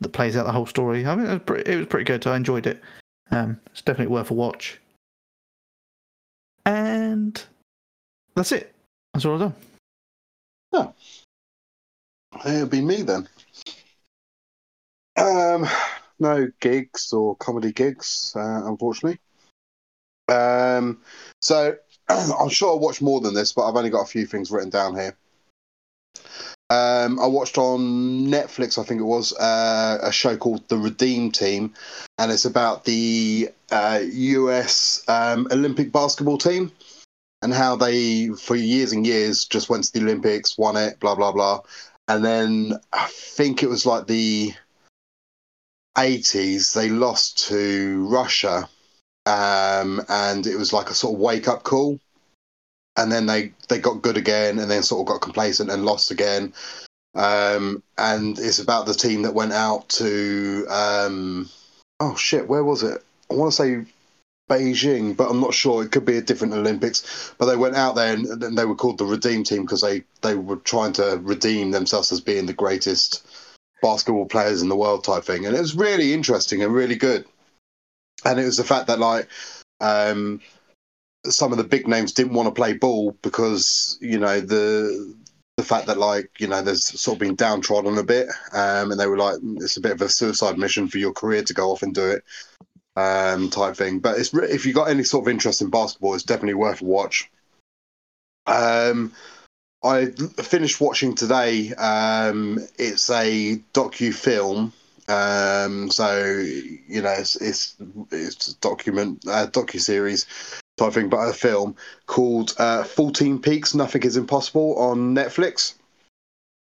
that 0.02 0.10
plays 0.10 0.36
out 0.36 0.46
the 0.46 0.52
whole 0.52 0.66
story. 0.66 1.06
I 1.06 1.16
mean, 1.16 1.28
it 1.28 1.34
was 1.34 1.42
pretty, 1.46 1.72
it 1.72 1.78
was 1.78 1.88
pretty 1.88 2.06
good. 2.06 2.26
I 2.28 2.36
enjoyed 2.36 2.68
it. 2.68 2.82
Um, 3.32 3.60
it's 3.72 3.82
definitely 3.82 4.14
worth 4.14 4.32
a 4.32 4.34
watch. 4.34 4.80
And 6.66 7.44
that's 8.36 8.52
it. 8.52 8.74
That's 9.14 9.26
all 9.26 9.34
I've 9.34 9.40
done. 9.40 9.56
Oh. 10.74 10.94
It'll 12.46 12.68
be 12.68 12.82
me 12.82 13.02
then. 13.02 13.28
Um, 15.18 15.68
no 16.24 16.52
gigs 16.60 17.14
or 17.14 17.36
comedy 17.36 17.72
gigs, 17.72 18.34
uh, 18.36 18.62
unfortunately. 18.66 19.20
Um, 20.28 21.00
so 21.42 21.76
I'm 22.10 22.50
sure 22.50 22.74
I 22.74 22.80
watched 22.80 23.02
more 23.02 23.22
than 23.22 23.34
this, 23.36 23.54
but 23.54 23.68
I've 23.68 23.76
only 23.76 23.92
got 23.92 24.02
a 24.02 24.10
few 24.10 24.26
things 24.26 24.50
written 24.50 24.70
down 24.70 24.96
here. 24.96 25.16
Um, 26.70 27.20
I 27.20 27.28
watched 27.28 27.58
on 27.60 28.28
Netflix, 28.28 28.80
I 28.80 28.84
think 28.84 29.00
it 29.00 29.06
was, 29.06 29.34
uh, 29.34 30.00
a 30.02 30.12
show 30.12 30.36
called 30.38 30.68
The 30.70 30.78
Redeem 30.78 31.32
Team, 31.32 31.74
and 32.18 32.32
it's 32.32 32.46
about 32.46 32.86
the 32.86 33.50
uh, 33.72 34.00
US 34.02 35.04
um, 35.08 35.48
Olympic 35.52 35.92
basketball 35.92 36.40
team 36.40 36.72
and 37.44 37.54
how 37.54 37.76
they, 37.76 38.30
for 38.30 38.56
years 38.56 38.92
and 38.92 39.06
years, 39.06 39.46
just 39.46 39.70
went 39.70 39.84
to 39.84 39.94
the 39.94 40.00
Olympics, 40.00 40.58
won 40.58 40.78
it, 40.78 41.00
blah, 41.00 41.14
blah, 41.14 41.32
blah. 41.32 41.62
And 42.08 42.24
then 42.24 42.74
I 42.92 43.08
think 43.12 43.62
it 43.62 43.70
was 43.70 43.86
like 43.86 44.08
the 44.08 44.54
80s, 45.96 46.74
they 46.74 46.90
lost 46.90 47.48
to 47.50 48.08
Russia 48.08 48.70
um, 49.26 50.02
and 50.10 50.46
it 50.48 50.58
was 50.58 50.74
like 50.74 50.90
a 50.90 50.94
sort 50.94 51.14
of 51.16 51.20
wake 51.20 51.48
up 51.48 51.64
call. 51.64 52.00
And 52.96 53.12
then 53.12 53.26
they 53.26 53.54
they 53.70 53.80
got 53.80 54.04
good 54.04 54.18
again, 54.18 54.60
and 54.60 54.70
then 54.70 54.84
sort 54.84 55.02
of 55.02 55.08
got 55.08 55.22
complacent 55.22 55.72
and 55.72 55.86
lost 55.86 56.12
again. 56.12 56.54
um, 57.16 57.84
and 57.98 58.38
it's 58.40 58.60
about 58.60 58.86
the 58.86 58.94
team 58.94 59.24
that 59.24 59.34
went 59.34 59.54
out 59.54 59.90
to 59.90 60.66
um, 60.70 61.50
oh 62.00 62.16
shit, 62.16 62.48
where 62.48 62.64
was 62.64 62.84
it? 62.84 63.04
I 63.32 63.36
want 63.36 63.52
to 63.54 63.58
say 63.58 63.86
Beijing, 64.50 65.16
but 65.18 65.30
I'm 65.30 65.40
not 65.42 65.54
sure. 65.56 65.84
It 65.84 65.92
could 65.92 66.06
be 66.06 66.18
a 66.18 66.22
different 66.22 66.54
Olympics. 66.54 67.34
But 67.40 67.48
they 67.48 67.56
went 67.56 67.76
out 67.76 67.96
there 67.96 68.14
and, 68.14 68.44
and 68.44 68.58
they 68.58 68.66
were 68.66 68.76
called 68.76 69.00
the 69.00 69.06
Redeem 69.06 69.44
Team 69.44 69.64
because 69.64 69.82
they 69.82 70.04
they 70.22 70.36
were 70.36 70.58
trying 70.58 70.94
to 70.94 71.20
redeem 71.24 71.72
themselves 71.72 72.12
as 72.12 72.22
being 72.22 72.46
the 72.46 72.54
greatest 72.54 73.26
basketball 73.84 74.26
players 74.26 74.64
in 74.64 74.70
the 74.70 74.76
world 74.76 75.04
type 75.04 75.26
thing, 75.26 75.46
and 75.46 75.56
it 75.56 75.60
was 75.60 75.76
really 75.76 76.14
interesting 76.14 76.64
and 76.64 76.74
really 76.74 76.96
good. 76.96 77.26
And 78.26 78.40
it 78.40 78.46
was 78.46 78.58
the 78.58 78.64
fact 78.64 78.88
that 78.88 79.00
like 79.00 79.28
um, 79.82 80.40
some 81.26 81.52
of 81.52 81.58
the 81.58 81.64
big 81.64 81.88
names 81.88 82.14
didn't 82.14 82.34
want 82.34 82.48
to 82.48 82.60
play 82.60 82.74
ball 82.74 83.16
because 83.22 83.98
you 84.02 84.18
know 84.18 84.40
the 84.40 85.16
the 85.58 85.64
fact 85.64 85.88
that 85.88 85.98
like 85.98 86.32
you 86.40 86.48
know 86.48 86.62
there's 86.62 86.86
sort 87.00 87.16
of 87.16 87.20
been 87.20 87.36
downtrodden 87.36 87.98
a 87.98 88.04
bit, 88.04 88.28
um, 88.54 88.92
and 88.92 89.00
they 89.00 89.08
were 89.08 89.18
like 89.18 89.38
it's 89.58 89.78
a 89.78 89.82
bit 89.82 89.92
of 89.92 90.02
a 90.02 90.10
suicide 90.10 90.58
mission 90.58 90.88
for 90.88 90.98
your 90.98 91.14
career 91.14 91.44
to 91.44 91.54
go 91.54 91.70
off 91.70 91.84
and 91.84 91.94
do 91.94 92.10
it, 92.10 92.24
um, 92.96 93.50
type 93.50 93.76
thing. 93.76 94.00
But 94.00 94.18
it's 94.18 94.34
if 94.34 94.66
you've 94.66 94.76
got 94.76 94.90
any 94.90 95.04
sort 95.04 95.26
of 95.26 95.30
interest 95.30 95.62
in 95.62 95.70
basketball, 95.70 96.16
it's 96.16 96.24
definitely 96.24 96.56
worth 96.56 96.82
a 96.82 96.86
watch. 96.86 97.30
Um, 98.48 99.12
I 99.84 100.08
finished 100.42 100.80
watching 100.80 101.14
today. 101.16 101.74
Um, 101.74 102.60
it's 102.78 103.10
a 103.10 103.58
docu 103.74 104.14
film. 104.14 104.72
Um, 105.10 105.92
so 105.92 106.40
you 106.88 107.02
know, 107.02 107.12
it's 107.12 107.36
it's, 107.36 107.76
it's 108.12 108.54
document 108.56 109.24
uh, 109.28 109.48
docu 109.48 109.80
series 109.80 110.26
type 110.78 110.94
thing, 110.94 111.10
but 111.10 111.30
a 111.30 111.34
film 111.34 111.76
called 112.08 112.54
uh, 112.58 112.84
14 112.84 113.40
Peaks. 113.40 113.76
Nothing 113.76 114.04
is 114.04 114.18
impossible 114.18 114.76
on 114.78 115.14
Netflix. 115.14 115.76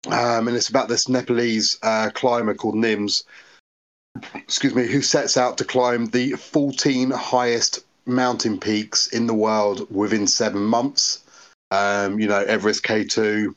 Um, 0.07 0.49
and 0.49 0.57
it's 0.57 0.71
about 0.71 0.89
this 0.89 1.09
Nepalese 1.09 1.79
uh, 1.83 2.11
climber 2.15 2.55
called 2.55 2.75
Nims, 2.75 3.25
excuse 4.35 4.75
me, 4.75 4.87
who 4.87 5.03
sets 5.03 5.37
out 5.37 5.59
to 5.59 5.65
climb 5.65 6.07
the 6.07 6.33
14 6.33 7.11
highest 7.11 7.81
mountain 8.07 8.59
peaks 8.59 9.09
in 9.09 9.27
the 9.27 9.35
world 9.35 9.87
within 9.95 10.27
seven 10.27 10.63
months. 10.63 11.21
Um, 11.71 12.19
you 12.19 12.27
know, 12.27 12.41
Everest 12.41 12.83
K2 12.83 13.55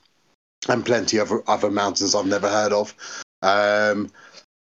and 0.69 0.85
plenty 0.85 1.17
of 1.17 1.31
other, 1.47 1.71
mountains 1.71 2.15
I've 2.15 2.25
never 2.25 2.49
heard 2.49 2.71
of. 2.71 2.95
Um, 3.41 4.11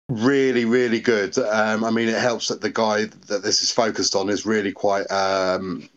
really, 0.09 0.65
really 0.65 1.01
good. 1.01 1.37
Um, 1.39 1.85
I 1.85 1.91
mean, 1.91 2.09
it 2.09 2.21
helps 2.21 2.49
that 2.49 2.61
the 2.61 2.71
guy 2.71 3.07
that 3.29 3.43
this 3.43 3.63
is 3.63 3.71
focused 3.71 4.15
on 4.15 4.29
is 4.29 4.47
really 4.47 4.73
quite. 4.73 5.11
Um, 5.11 5.89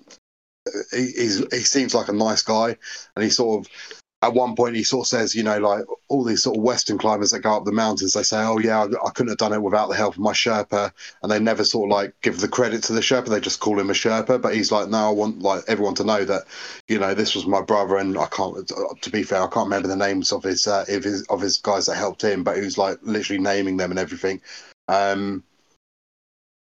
he, 0.92 1.12
he 1.12 1.60
seems 1.60 1.94
like 1.94 2.08
a 2.08 2.14
nice 2.14 2.42
guy, 2.42 2.78
and 3.16 3.24
he 3.24 3.30
sort 3.30 3.66
of 3.66 3.72
at 4.24 4.34
one 4.34 4.56
point 4.56 4.78
he 4.78 4.84
sort 4.84 5.06
of 5.06 5.10
says, 5.10 5.36
you 5.36 5.44
know, 5.44 5.60
like 5.60 5.84
all 6.08 6.24
these 6.24 6.44
sort 6.44 6.56
of 6.56 6.64
Western 6.64 6.98
climbers 6.98 7.32
that 7.32 7.42
go 7.42 7.58
up 7.58 7.66
the 7.66 7.74
mountains, 7.74 8.14
they 8.14 8.24
say, 8.24 8.42
oh 8.42 8.58
yeah, 8.58 8.82
I, 8.82 8.86
I 8.86 9.10
couldn't 9.12 9.32
have 9.32 9.38
done 9.38 9.52
it 9.52 9.62
without 9.62 9.90
the 9.90 9.98
help 9.98 10.14
of 10.14 10.20
my 10.20 10.32
Sherpa, 10.32 10.94
and 11.22 11.32
they 11.32 11.40
never 11.40 11.66
sort 11.66 11.92
of 11.92 11.98
like 11.98 12.14
give 12.22 12.40
the 12.40 12.48
credit 12.48 12.84
to 12.84 12.94
the 12.94 13.02
Sherpa. 13.02 13.28
They 13.28 13.42
just 13.42 13.60
call 13.60 13.78
him 13.78 13.90
a 13.90 13.94
Sherpa, 13.94 14.42
but 14.42 14.56
he's 14.56 14.72
like, 14.72 14.88
no, 14.88 15.10
I 15.10 15.12
want 15.12 15.40
like 15.42 15.64
everyone 15.68 15.96
to 15.96 16.06
know 16.06 16.24
that, 16.24 16.44
you 16.88 17.00
know, 17.00 17.14
this 17.14 17.36
was 17.36 17.46
my 17.46 17.62
brother, 17.62 17.98
and 17.98 18.18
I 18.18 18.28
can't. 18.28 18.72
To 19.02 19.10
be 19.10 19.24
fair, 19.24 19.44
I 19.44 19.48
can't 19.48 19.66
remember 19.66 19.90
the 19.90 19.98
names 19.98 20.32
of 20.32 20.44
his 20.44 20.68
uh, 20.68 20.86
of 20.88 21.04
his 21.04 21.24
of 21.24 21.42
his 21.42 21.58
guys 21.58 21.88
that 21.88 21.96
helped 21.96 22.24
him, 22.24 22.44
but 22.44 22.56
he 22.56 22.64
was 22.64 22.78
like 22.78 23.00
literally 23.02 23.42
naming 23.42 23.76
them 23.76 23.92
and 23.92 24.00
everything. 24.00 24.40
Um, 24.88 25.44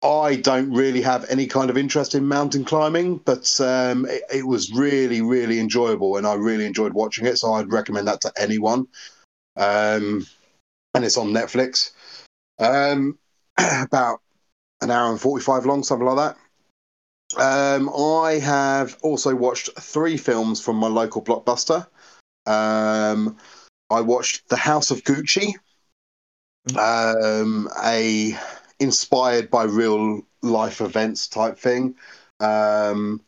I 0.05 0.35
don't 0.35 0.71
really 0.71 1.01
have 1.01 1.25
any 1.29 1.47
kind 1.47 1.69
of 1.69 1.77
interest 1.77 2.13
in 2.13 2.27
mountain 2.27 2.63
climbing, 2.63 3.17
but 3.17 3.59
um, 3.59 4.05
it, 4.05 4.21
it, 4.33 4.47
was 4.47 4.71
really, 4.71 5.21
really 5.21 5.59
enjoyable, 5.59 6.17
and 6.17 6.27
I 6.27 6.35
really 6.35 6.65
enjoyed 6.65 6.93
watching 6.93 7.25
it. 7.25 7.37
So 7.37 7.53
I'd 7.53 7.71
recommend 7.71 8.07
that 8.07 8.21
to 8.21 8.31
anyone. 8.37 8.87
Um, 9.57 10.27
and 10.93 11.03
it's 11.03 11.17
on 11.17 11.29
Netflix. 11.29 11.91
Um, 12.59 13.17
about 13.57 14.19
an 14.81 14.91
hour 14.91 15.11
and 15.11 15.19
forty-five 15.19 15.65
long, 15.65 15.83
something 15.83 16.07
like 16.07 16.35
that. 16.35 16.37
Um, 17.37 17.89
I 17.89 18.39
have 18.39 18.97
also 19.01 19.35
watched 19.35 19.71
three 19.79 20.17
films 20.17 20.61
from 20.61 20.75
my 20.75 20.87
local 20.87 21.23
blockbuster. 21.23 21.87
Um, 22.45 23.37
I 23.89 24.01
watched 24.01 24.47
The 24.49 24.55
House 24.55 24.91
of 24.91 25.03
Gucci, 25.03 25.53
um, 26.77 27.69
a 27.83 28.37
inspired 28.79 29.49
by 29.49 29.63
real 29.63 30.21
life 30.41 30.81
events 30.81 31.27
type 31.27 31.57
thing 31.57 31.95
um, 32.39 33.21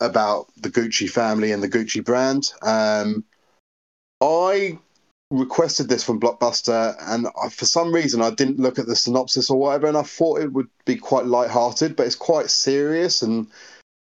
about 0.00 0.48
the 0.56 0.70
Gucci 0.70 1.08
family 1.08 1.52
and 1.52 1.62
the 1.62 1.68
Gucci 1.68 2.04
brand. 2.04 2.52
Um, 2.62 3.24
I 4.20 4.78
requested 5.30 5.88
this 5.88 6.02
from 6.02 6.20
Blockbuster, 6.20 6.96
and 7.00 7.28
I, 7.42 7.48
for 7.48 7.64
some 7.64 7.94
reason 7.94 8.20
I 8.20 8.30
didn't 8.30 8.58
look 8.58 8.78
at 8.78 8.86
the 8.86 8.96
synopsis 8.96 9.48
or 9.48 9.58
whatever, 9.58 9.86
and 9.86 9.96
I 9.96 10.02
thought 10.02 10.40
it 10.40 10.52
would 10.52 10.68
be 10.84 10.96
quite 10.96 11.26
light-hearted, 11.26 11.96
but 11.96 12.06
it's 12.06 12.16
quite 12.16 12.50
serious 12.50 13.22
and 13.22 13.46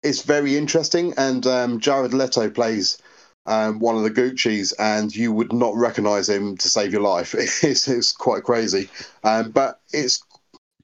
it's 0.03 0.23
very 0.23 0.57
interesting. 0.57 1.15
And 1.17 1.47
um, 1.47 1.81
Jared 1.81 2.15
Leto 2.15 2.51
plays 2.51 2.99
um, 3.47 3.79
one 3.79 3.97
of 3.97 4.03
the 4.03 4.11
Gucci's, 4.11 4.73
and 4.73 5.15
you 5.15 5.33
would 5.33 5.53
not 5.53 5.75
recognise 5.75 6.29
him 6.29 6.57
to 6.59 6.69
save 6.69 6.93
your 6.93 7.03
life. 7.03 7.35
It's, 7.63 7.89
it's 7.89 8.13
quite 8.13 8.45
crazy, 8.45 8.89
um, 9.25 9.51
but 9.51 9.81
it's 9.93 10.23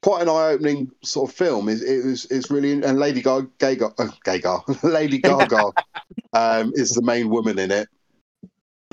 quite 0.02 0.22
an 0.22 0.28
eye-opening 0.28 0.90
sort 1.02 1.30
of 1.30 1.36
film. 1.36 1.68
It, 1.68 1.82
it 1.82 2.04
was 2.04 2.26
it's 2.26 2.50
really 2.50 2.72
and 2.72 2.98
Lady 2.98 3.22
Gaga, 3.22 3.48
Gaga, 3.58 3.92
uh, 3.98 4.08
Gaga 4.24 4.58
Lady 4.82 5.18
Gaga 5.18 5.72
um, 6.32 6.72
is 6.74 6.90
the 6.90 7.02
main 7.02 7.30
woman 7.30 7.58
in 7.58 7.70
it, 7.70 7.88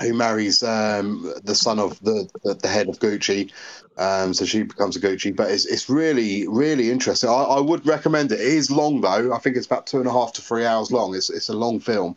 who 0.00 0.14
marries 0.14 0.62
um, 0.62 1.32
the 1.44 1.54
son 1.54 1.78
of 1.78 1.98
the, 2.00 2.28
the, 2.44 2.54
the 2.54 2.68
head 2.68 2.88
of 2.88 3.00
Gucci. 3.00 3.50
Um, 3.98 4.32
so 4.32 4.44
she 4.44 4.62
becomes 4.62 4.96
a 4.96 5.00
Gucci, 5.00 5.34
but 5.34 5.50
it's 5.50 5.66
it's 5.66 5.90
really 5.90 6.46
really 6.48 6.90
interesting. 6.90 7.28
I, 7.28 7.32
I 7.32 7.60
would 7.60 7.86
recommend 7.86 8.32
it. 8.32 8.40
It 8.40 8.46
is 8.46 8.70
long 8.70 9.00
though. 9.00 9.34
I 9.34 9.38
think 9.38 9.56
it's 9.56 9.66
about 9.66 9.86
two 9.86 9.98
and 9.98 10.06
a 10.06 10.12
half 10.12 10.32
to 10.34 10.42
three 10.42 10.64
hours 10.64 10.92
long. 10.92 11.14
It's 11.14 11.28
it's 11.28 11.48
a 11.48 11.56
long 11.56 11.80
film. 11.80 12.16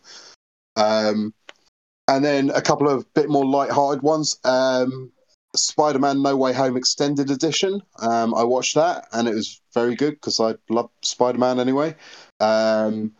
Um, 0.76 1.34
and 2.08 2.24
then 2.24 2.50
a 2.50 2.62
couple 2.62 2.90
of 2.90 3.12
bit 3.14 3.30
more 3.30 3.46
light-hearted 3.46 4.02
ones. 4.02 4.38
Um, 4.44 5.12
Spider-Man: 5.56 6.22
No 6.22 6.36
Way 6.36 6.54
Home 6.54 6.78
extended 6.78 7.30
edition. 7.32 7.82
Um, 8.00 8.34
I 8.34 8.44
watched 8.44 8.76
that 8.76 9.08
and 9.12 9.28
it 9.28 9.36
was 9.36 9.62
very 9.74 9.96
good 9.96 10.16
because 10.16 10.40
I 10.40 10.56
love 10.70 10.90
Spider-Man 11.02 11.60
anyway. 11.60 11.96
Um, 12.40 13.14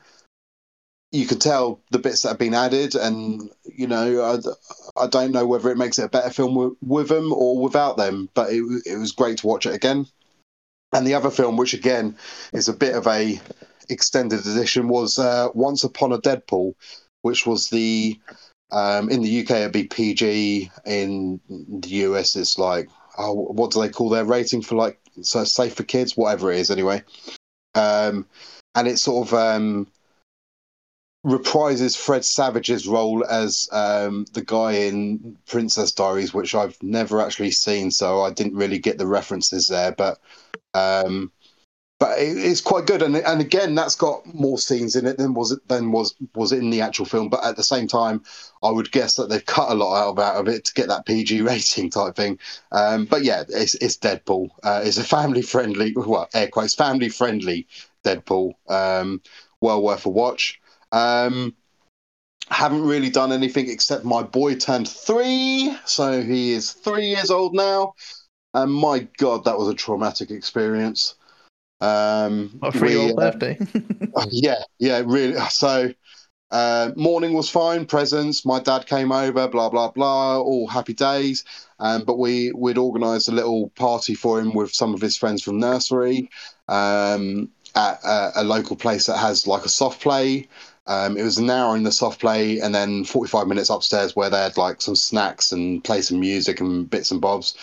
you 1.14 1.28
can 1.28 1.38
tell 1.38 1.80
the 1.92 2.00
bits 2.00 2.24
that 2.24 2.30
have 2.30 2.40
been 2.40 2.56
added, 2.56 2.96
and 2.96 3.50
you 3.64 3.86
know, 3.86 4.24
I, 4.24 5.04
I 5.04 5.08
don't 5.08 5.32
know 5.32 5.46
whether 5.46 5.70
it 5.70 5.78
makes 5.78 6.00
it 6.00 6.06
a 6.06 6.10
better 6.10 6.32
film 6.32 6.56
with, 6.56 6.74
with 6.82 7.08
them 7.08 7.32
or 7.32 7.62
without 7.62 7.98
them, 7.98 8.30
but 8.34 8.52
it 8.52 8.64
it 8.86 8.98
was 8.98 9.12
great 9.12 9.38
to 9.38 9.48
watch 9.48 9.68
it 9.68 9.76
again. 9.76 10.08
And 10.92 11.06
the 11.06 11.14
other 11.14 11.30
film, 11.30 11.56
which 11.56 11.76
again 11.76 12.18
is 12.52 12.68
a 12.68 12.74
bit 12.74 12.96
of 12.96 13.06
a 13.08 13.40
extended 13.90 14.40
edition, 14.46 14.88
was 14.88 15.20
uh, 15.20 15.50
Once 15.54 15.84
Upon 15.84 16.12
a 16.14 16.18
Deadpool, 16.18 16.74
which 17.22 17.46
was 17.46 17.70
the 17.70 18.20
um, 18.74 19.10
in 19.10 19.22
the 19.22 19.42
UK, 19.42 19.52
it'd 19.52 19.72
be 19.72 19.84
PG. 19.86 20.72
In 20.86 21.40
the 21.48 21.90
US, 21.90 22.36
it's 22.36 22.58
like, 22.58 22.90
oh, 23.18 23.34
what 23.34 23.72
do 23.72 23.80
they 23.80 23.90
call 23.90 24.10
their 24.10 24.26
rating 24.26 24.62
for 24.62 24.76
like 24.76 25.00
so 25.22 25.44
safe 25.44 25.76
for 25.76 25.84
kids, 25.84 26.18
whatever 26.18 26.52
it 26.52 26.60
is, 26.60 26.72
anyway. 26.72 27.04
Um, 27.76 28.28
and 28.76 28.88
it 28.88 28.98
sort 28.98 29.28
of 29.28 29.34
um, 29.36 29.88
reprises 31.24 31.96
Fred 31.96 32.26
Savage's 32.26 32.88
role 32.88 33.24
as 33.26 33.70
um, 33.72 34.26
the 34.34 34.44
guy 34.44 34.74
in 34.74 35.38
Princess 35.48 35.92
Diaries, 35.92 36.34
which 36.34 36.56
I've 36.56 36.82
never 36.82 37.22
actually 37.22 37.52
seen, 37.52 37.92
so 37.92 38.22
I 38.22 38.32
didn't 38.32 38.56
really 38.56 38.80
get 38.80 38.98
the 38.98 39.08
references 39.08 39.68
there. 39.68 39.92
But 39.92 40.18
um, 40.74 41.32
but 42.04 42.20
it, 42.20 42.38
it's 42.38 42.60
quite 42.60 42.86
good, 42.86 43.02
and 43.02 43.16
and 43.16 43.40
again, 43.40 43.76
that's 43.76 43.96
got 43.96 44.26
more 44.36 44.58
scenes 44.58 44.98
in 44.98 45.06
it 45.06 45.18
than 45.18 45.34
was 45.34 45.58
than 45.70 45.94
was 45.94 46.14
was 46.36 46.52
in 46.52 46.70
the 46.70 46.82
actual 46.82 47.06
film. 47.06 47.30
But 47.30 47.46
at 47.46 47.56
the 47.56 47.64
same 47.64 47.88
time, 47.88 48.24
I 48.62 48.72
would 48.72 48.92
guess 48.92 49.16
that 49.16 49.30
they've 49.30 49.46
cut 49.46 49.72
a 49.72 49.74
lot 49.74 49.96
out 49.96 50.10
of, 50.10 50.20
out 50.20 50.36
of 50.36 50.50
it 50.50 50.66
to 50.66 50.74
get 50.74 50.90
that 50.90 51.06
PG 51.06 51.42
rating 51.52 51.90
type 51.90 52.18
thing. 52.18 52.40
Um, 52.74 53.06
but 53.06 53.24
yeah, 53.24 53.46
it's 53.48 53.76
it's 53.76 53.98
Deadpool. 53.98 54.50
Uh, 54.64 54.82
it's 54.84 54.98
a 54.98 55.04
family 55.06 55.42
friendly, 55.42 55.94
well, 55.96 56.28
air 56.34 56.50
quotes, 56.50 56.76
family 56.76 57.08
friendly 57.08 57.68
Deadpool. 58.04 58.52
Um, 58.68 59.22
well 59.62 59.82
worth 59.82 60.06
a 60.06 60.10
watch. 60.10 60.60
Um, 60.92 61.56
haven't 62.50 62.82
really 62.84 63.12
done 63.12 63.32
anything 63.32 63.70
except 63.70 64.04
my 64.04 64.24
boy 64.24 64.56
turned 64.56 64.90
three, 64.90 65.74
so 65.86 66.22
he 66.22 66.52
is 66.52 66.74
three 66.74 67.06
years 67.06 67.32
old 67.32 67.56
now. 67.56 67.94
And 68.54 68.74
my 68.74 69.08
God, 69.18 69.46
that 69.46 69.58
was 69.58 69.70
a 69.70 69.74
traumatic 69.74 70.32
experience. 70.32 71.16
Um, 71.82 72.60
A 72.62 72.72
three-year-old 72.72 73.18
we, 73.18 73.24
uh, 73.24 73.32
birthday. 73.32 73.60
yeah, 74.30 74.64
yeah, 74.80 75.02
really. 75.06 75.38
So 75.50 75.94
uh, 76.54 76.92
morning 76.96 77.34
was 77.34 77.50
fine. 77.50 77.86
Presents. 77.86 78.46
My 78.46 78.60
dad 78.60 78.86
came 78.86 79.12
over. 79.12 79.48
Blah 79.48 79.70
blah 79.70 79.90
blah. 79.90 80.40
All 80.40 80.68
happy 80.68 80.94
days. 80.94 81.44
Um, 81.80 82.04
but 82.04 82.20
we 82.20 82.52
we'd 82.54 82.78
organised 82.78 83.28
a 83.28 83.32
little 83.32 83.70
party 83.70 84.14
for 84.14 84.40
him 84.40 84.54
with 84.54 84.72
some 84.72 84.94
of 84.94 85.02
his 85.02 85.18
friends 85.18 85.42
from 85.42 85.60
nursery 85.60 86.30
um, 86.68 87.50
at 87.76 88.00
a, 88.04 88.32
a 88.36 88.44
local 88.44 88.76
place 88.76 89.08
that 89.08 89.18
has 89.18 89.48
like 89.48 89.66
a 89.66 89.70
soft 89.70 90.02
play. 90.02 90.48
Um, 90.86 91.18
it 91.18 91.24
was 91.24 91.38
an 91.38 91.50
hour 91.50 91.76
in 91.76 91.84
the 91.84 91.92
soft 91.92 92.20
play 92.20 92.60
and 92.60 92.76
then 92.76 93.06
45 93.06 93.48
minutes 93.48 93.70
upstairs 93.70 94.16
where 94.16 94.30
they 94.30 94.38
had 94.38 94.58
like 94.58 94.82
some 94.82 94.96
snacks 94.96 95.52
and 95.52 95.84
play 95.84 96.02
some 96.02 96.20
music 96.20 96.60
and 96.60 96.90
bits 96.90 97.10
and 97.10 97.22
bobs. 97.22 97.56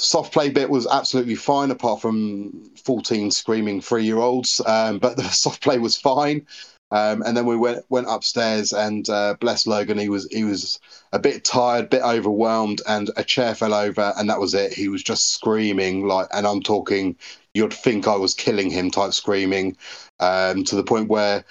Soft 0.00 0.32
play 0.32 0.48
bit 0.48 0.70
was 0.70 0.86
absolutely 0.86 1.34
fine, 1.34 1.70
apart 1.70 2.00
from 2.00 2.70
14 2.84 3.30
screaming 3.30 3.80
three 3.80 4.04
year 4.04 4.18
olds. 4.18 4.60
Um, 4.64 4.98
but 4.98 5.16
the 5.16 5.24
soft 5.28 5.62
play 5.62 5.78
was 5.78 5.96
fine. 5.96 6.46
Um, 6.92 7.22
and 7.22 7.36
then 7.36 7.46
we 7.46 7.56
went 7.56 7.84
went 7.88 8.08
upstairs 8.08 8.72
and 8.72 9.08
uh, 9.08 9.34
bless 9.38 9.66
Logan. 9.66 9.98
He 9.98 10.08
was 10.08 10.26
he 10.30 10.42
was 10.42 10.80
a 11.12 11.20
bit 11.20 11.44
tired, 11.44 11.88
bit 11.88 12.02
overwhelmed, 12.02 12.82
and 12.88 13.10
a 13.16 13.22
chair 13.22 13.54
fell 13.54 13.74
over, 13.74 14.12
and 14.16 14.28
that 14.28 14.40
was 14.40 14.54
it. 14.54 14.72
He 14.72 14.88
was 14.88 15.02
just 15.02 15.32
screaming 15.32 16.06
like, 16.08 16.26
and 16.32 16.46
I'm 16.46 16.62
talking, 16.62 17.14
you'd 17.54 17.72
think 17.72 18.08
I 18.08 18.16
was 18.16 18.34
killing 18.34 18.70
him 18.70 18.90
type 18.90 19.12
screaming, 19.12 19.76
um, 20.18 20.64
to 20.64 20.74
the 20.74 20.82
point 20.82 21.08
where 21.08 21.44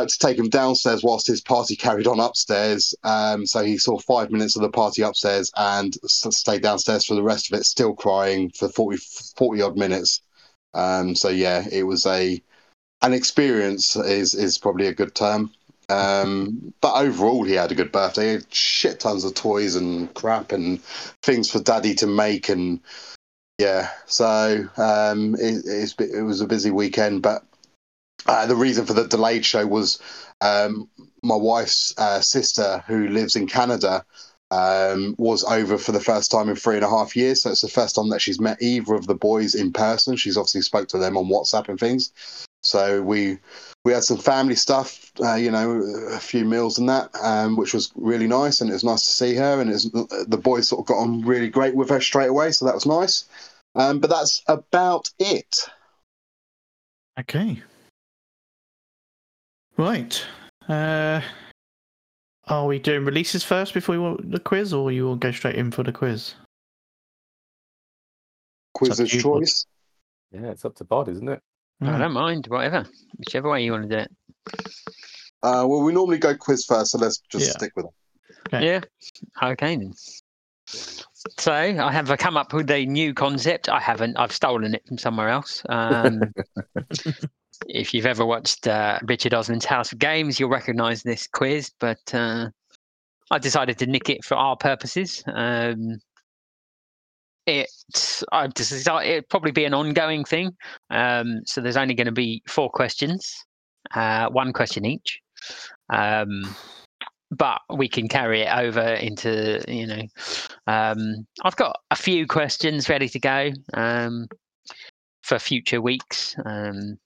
Had 0.00 0.08
to 0.08 0.18
take 0.18 0.38
him 0.38 0.48
downstairs 0.48 1.02
whilst 1.02 1.26
his 1.26 1.40
party 1.40 1.76
carried 1.76 2.06
on 2.06 2.20
upstairs. 2.20 2.94
Um, 3.04 3.46
so 3.46 3.62
he 3.62 3.78
saw 3.78 3.98
five 3.98 4.30
minutes 4.30 4.56
of 4.56 4.62
the 4.62 4.70
party 4.70 5.02
upstairs 5.02 5.50
and 5.56 5.96
stayed 6.04 6.62
downstairs 6.62 7.04
for 7.04 7.14
the 7.14 7.22
rest 7.22 7.52
of 7.52 7.58
it, 7.58 7.64
still 7.64 7.94
crying 7.94 8.50
for 8.50 8.68
40, 8.68 8.98
40 9.36 9.62
odd 9.62 9.76
minutes. 9.76 10.20
Um, 10.74 11.14
so 11.14 11.28
yeah, 11.28 11.64
it 11.70 11.84
was 11.84 12.06
a 12.06 12.42
an 13.02 13.12
experience 13.12 13.96
is 13.96 14.34
is 14.34 14.58
probably 14.58 14.86
a 14.86 14.94
good 14.94 15.14
term. 15.14 15.52
Um, 15.88 16.72
but 16.80 16.94
overall, 16.96 17.44
he 17.44 17.52
had 17.52 17.70
a 17.70 17.74
good 17.74 17.92
birthday. 17.92 18.26
He 18.28 18.32
had 18.32 18.54
shit 18.54 19.00
tons 19.00 19.24
of 19.24 19.34
toys 19.34 19.76
and 19.76 20.12
crap 20.14 20.52
and 20.52 20.82
things 21.22 21.50
for 21.50 21.60
daddy 21.60 21.94
to 21.96 22.06
make 22.06 22.48
and 22.48 22.80
yeah. 23.58 23.90
So 24.06 24.68
um, 24.76 25.36
it, 25.38 25.94
it 26.00 26.22
was 26.22 26.40
a 26.40 26.46
busy 26.46 26.70
weekend, 26.70 27.22
but 27.22 27.44
uh, 28.26 28.46
the 28.46 28.56
reason 28.56 28.86
for 28.86 28.94
the 28.94 29.06
delayed 29.06 29.44
show 29.44 29.66
was 29.66 29.98
um, 30.40 30.88
my 31.22 31.36
wife's 31.36 31.94
uh, 31.98 32.20
sister, 32.20 32.82
who 32.86 33.08
lives 33.08 33.36
in 33.36 33.46
Canada, 33.46 34.04
um, 34.50 35.14
was 35.18 35.42
over 35.44 35.78
for 35.78 35.92
the 35.92 36.00
first 36.00 36.30
time 36.30 36.48
in 36.48 36.56
three 36.56 36.76
and 36.76 36.84
a 36.84 36.88
half 36.88 37.16
years. 37.16 37.42
So 37.42 37.50
it's 37.50 37.60
the 37.60 37.68
first 37.68 37.96
time 37.96 38.10
that 38.10 38.20
she's 38.20 38.40
met 38.40 38.60
either 38.60 38.94
of 38.94 39.06
the 39.06 39.14
boys 39.14 39.54
in 39.54 39.72
person. 39.72 40.16
She's 40.16 40.36
obviously 40.36 40.62
spoke 40.62 40.88
to 40.88 40.98
them 40.98 41.16
on 41.16 41.26
WhatsApp 41.26 41.68
and 41.68 41.78
things. 41.78 42.12
So 42.62 43.02
we 43.02 43.38
we 43.84 43.92
had 43.92 44.04
some 44.04 44.16
family 44.16 44.54
stuff, 44.54 45.12
uh, 45.22 45.34
you 45.34 45.50
know, 45.50 45.82
a 46.12 46.18
few 46.18 46.46
meals 46.46 46.78
and 46.78 46.88
that, 46.88 47.10
um, 47.22 47.56
which 47.56 47.74
was 47.74 47.92
really 47.94 48.26
nice, 48.26 48.60
and 48.60 48.70
it 48.70 48.72
was 48.72 48.84
nice 48.84 49.04
to 49.04 49.12
see 49.12 49.34
her. 49.34 49.60
And 49.60 49.70
was, 49.70 49.90
the 49.90 50.40
boys 50.42 50.68
sort 50.68 50.80
of 50.80 50.86
got 50.86 50.98
on 50.98 51.20
really 51.22 51.50
great 51.50 51.74
with 51.74 51.90
her 51.90 52.00
straight 52.00 52.30
away, 52.30 52.52
so 52.52 52.64
that 52.64 52.74
was 52.74 52.86
nice. 52.86 53.24
Um, 53.74 53.98
but 53.98 54.08
that's 54.08 54.42
about 54.46 55.10
it. 55.18 55.68
Okay. 57.20 57.62
Right. 59.76 60.24
Uh, 60.68 61.20
are 62.46 62.66
we 62.66 62.78
doing 62.78 63.04
releases 63.04 63.42
first 63.42 63.74
before 63.74 63.94
we 63.94 64.00
want 64.00 64.30
the 64.30 64.38
quiz, 64.40 64.72
or 64.72 64.92
you 64.92 65.04
will 65.04 65.16
go 65.16 65.30
straight 65.32 65.56
in 65.56 65.70
for 65.70 65.82
the 65.82 65.92
quiz? 65.92 66.34
Quiz 68.74 68.96
to 68.96 69.04
you, 69.04 69.20
choice. 69.20 69.66
Yeah, 70.32 70.50
it's 70.50 70.64
up 70.64 70.74
to 70.76 70.84
Bod, 70.84 71.08
isn't 71.08 71.28
it? 71.28 71.40
I 71.80 71.98
don't 71.98 72.12
mind, 72.12 72.46
whatever, 72.46 72.86
whichever 73.18 73.50
way 73.50 73.64
you 73.64 73.72
want 73.72 73.88
to 73.90 73.96
do 73.96 74.02
it. 74.02 74.10
Uh, 75.42 75.66
well, 75.68 75.82
we 75.82 75.92
normally 75.92 76.18
go 76.18 76.34
quiz 76.34 76.64
first, 76.64 76.92
so 76.92 76.98
let's 76.98 77.18
just 77.28 77.46
Yeah. 77.46 77.52
stick 77.52 77.72
with 77.76 77.86
it. 77.86 77.92
Okay. 78.48 78.66
Yeah. 78.66 78.80
Okay 79.42 79.76
then. 79.76 79.92
So 80.66 81.52
I 81.52 81.92
have 81.92 82.16
come 82.18 82.36
up 82.36 82.52
with 82.52 82.70
a 82.70 82.86
new 82.86 83.12
concept. 83.14 83.68
I 83.68 83.80
haven't. 83.80 84.16
I've 84.16 84.32
stolen 84.32 84.74
it 84.74 84.86
from 84.86 84.98
somewhere 84.98 85.28
else. 85.28 85.62
Um, 85.68 86.32
if 87.68 87.94
you've 87.94 88.06
ever 88.06 88.24
watched 88.24 88.66
uh, 88.66 88.98
Richard 89.04 89.34
Osman's 89.34 89.64
House 89.64 89.92
of 89.92 89.98
Games, 89.98 90.38
you'll 90.38 90.50
recognise 90.50 91.02
this 91.02 91.26
quiz. 91.26 91.70
But 91.80 91.98
uh, 92.12 92.50
I 93.30 93.38
decided 93.38 93.78
to 93.78 93.86
nick 93.86 94.08
it 94.10 94.24
for 94.24 94.36
our 94.36 94.56
purposes. 94.56 95.22
Um, 95.26 95.98
it 97.46 97.68
I've 98.32 98.54
decided 98.54 99.10
it'd 99.10 99.28
probably 99.28 99.52
be 99.52 99.64
an 99.64 99.74
ongoing 99.74 100.24
thing. 100.24 100.52
Um, 100.90 101.40
so 101.46 101.60
there's 101.60 101.76
only 101.76 101.94
going 101.94 102.06
to 102.06 102.12
be 102.12 102.42
four 102.48 102.70
questions, 102.70 103.34
uh, 103.94 104.28
one 104.30 104.52
question 104.52 104.84
each. 104.84 105.20
Um, 105.90 106.54
but 107.30 107.60
we 107.74 107.88
can 107.88 108.08
carry 108.08 108.42
it 108.42 108.52
over 108.52 108.80
into 108.80 109.62
you 109.66 109.86
know 109.86 110.02
um, 110.66 111.26
i've 111.42 111.56
got 111.56 111.80
a 111.90 111.96
few 111.96 112.26
questions 112.26 112.88
ready 112.88 113.08
to 113.08 113.18
go 113.18 113.50
um, 113.74 114.26
for 115.22 115.38
future 115.38 115.80
weeks 115.80 116.36
um, 116.44 116.96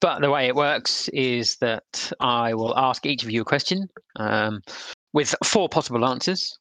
but 0.00 0.20
the 0.20 0.30
way 0.30 0.46
it 0.46 0.54
works 0.54 1.08
is 1.08 1.56
that 1.56 2.12
i 2.20 2.54
will 2.54 2.76
ask 2.76 3.06
each 3.06 3.22
of 3.22 3.30
you 3.30 3.42
a 3.42 3.44
question 3.44 3.86
um, 4.16 4.60
with 5.12 5.34
four 5.44 5.68
possible 5.68 6.04
answers 6.04 6.58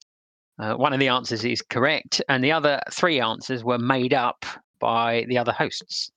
uh, 0.59 0.73
one 0.75 0.93
of 0.93 0.99
the 0.99 1.07
answers 1.07 1.43
is 1.43 1.61
correct 1.61 2.21
and 2.29 2.43
the 2.43 2.51
other 2.51 2.79
three 2.91 3.19
answers 3.19 3.63
were 3.63 3.79
made 3.79 4.13
up 4.13 4.45
by 4.79 5.25
the 5.27 5.37
other 5.37 5.51
hosts 5.51 6.11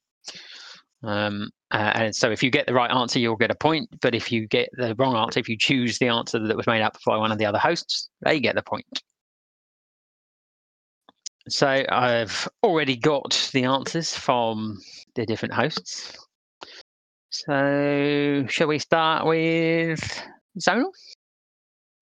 um, 1.03 1.51
uh, 1.71 1.93
and 1.95 2.17
so 2.17 2.31
if 2.31 2.43
you 2.43 2.51
get 2.51 2.67
the 2.67 2.75
right 2.75 2.91
answer, 2.91 3.19
you'll 3.19 3.37
get 3.37 3.51
a 3.51 3.55
point. 3.55 3.89
But 4.01 4.15
if 4.15 4.33
you 4.33 4.47
get 4.47 4.69
the 4.73 4.95
wrong 4.97 5.17
answer, 5.17 5.39
if 5.39 5.49
you 5.49 5.57
choose 5.57 5.99
the 5.99 6.09
answer 6.09 6.39
that 6.39 6.57
was 6.57 6.67
made 6.67 6.83
up 6.83 6.97
by 7.07 7.17
one 7.17 7.31
of 7.31 7.39
the 7.39 7.47
other 7.47 7.59
hosts, 7.59 8.09
they 8.23 8.41
get 8.41 8.55
the 8.55 8.63
point. 8.63 9.03
So 11.49 11.85
I've 11.89 12.49
already 12.63 12.97
got 12.97 13.51
the 13.53 13.65
answers 13.65 14.15
from 14.15 14.79
the 15.15 15.25
different 15.25 15.55
hosts. 15.55 16.17
So 17.47 18.47
shall 18.49 18.67
we 18.67 18.81
start 18.81 19.25
with 19.25 20.01
Zonal? 20.59 20.91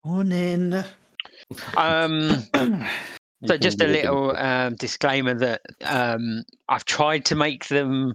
Morning. 0.05 0.83
Um, 1.77 2.45
So 3.45 3.59
just 3.59 3.83
a 3.83 3.87
little 3.87 4.35
um, 4.35 4.77
disclaimer 4.77 5.35
that 5.35 5.61
um, 5.85 6.43
I've 6.71 6.87
tried 6.87 7.27
to 7.27 7.35
make 7.35 7.69
them 7.69 8.15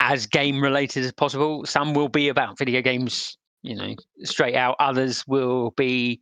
as 0.00 0.26
game 0.26 0.62
related 0.62 1.02
as 1.02 1.12
possible. 1.12 1.64
Some 1.64 1.94
will 1.94 2.10
be 2.10 2.28
about 2.28 2.58
video 2.58 2.82
games, 2.82 3.38
you 3.62 3.74
know, 3.74 3.94
straight 4.22 4.54
out. 4.54 4.76
Others 4.80 5.26
will 5.26 5.70
be 5.78 6.20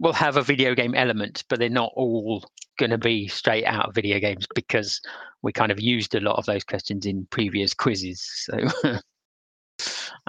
will 0.00 0.12
have 0.12 0.36
a 0.36 0.42
video 0.42 0.74
game 0.74 0.94
element, 0.94 1.44
but 1.48 1.58
they're 1.58 1.70
not 1.70 1.92
all 1.96 2.44
going 2.78 2.90
to 2.90 2.98
be 2.98 3.26
straight 3.26 3.64
out 3.64 3.88
of 3.88 3.94
video 3.94 4.20
games 4.20 4.46
because 4.54 5.00
we 5.40 5.50
kind 5.50 5.72
of 5.72 5.80
used 5.80 6.14
a 6.14 6.20
lot 6.20 6.36
of 6.36 6.44
those 6.44 6.62
questions 6.62 7.06
in 7.06 7.26
previous 7.30 7.72
quizzes. 7.72 8.22
So, 8.44 8.58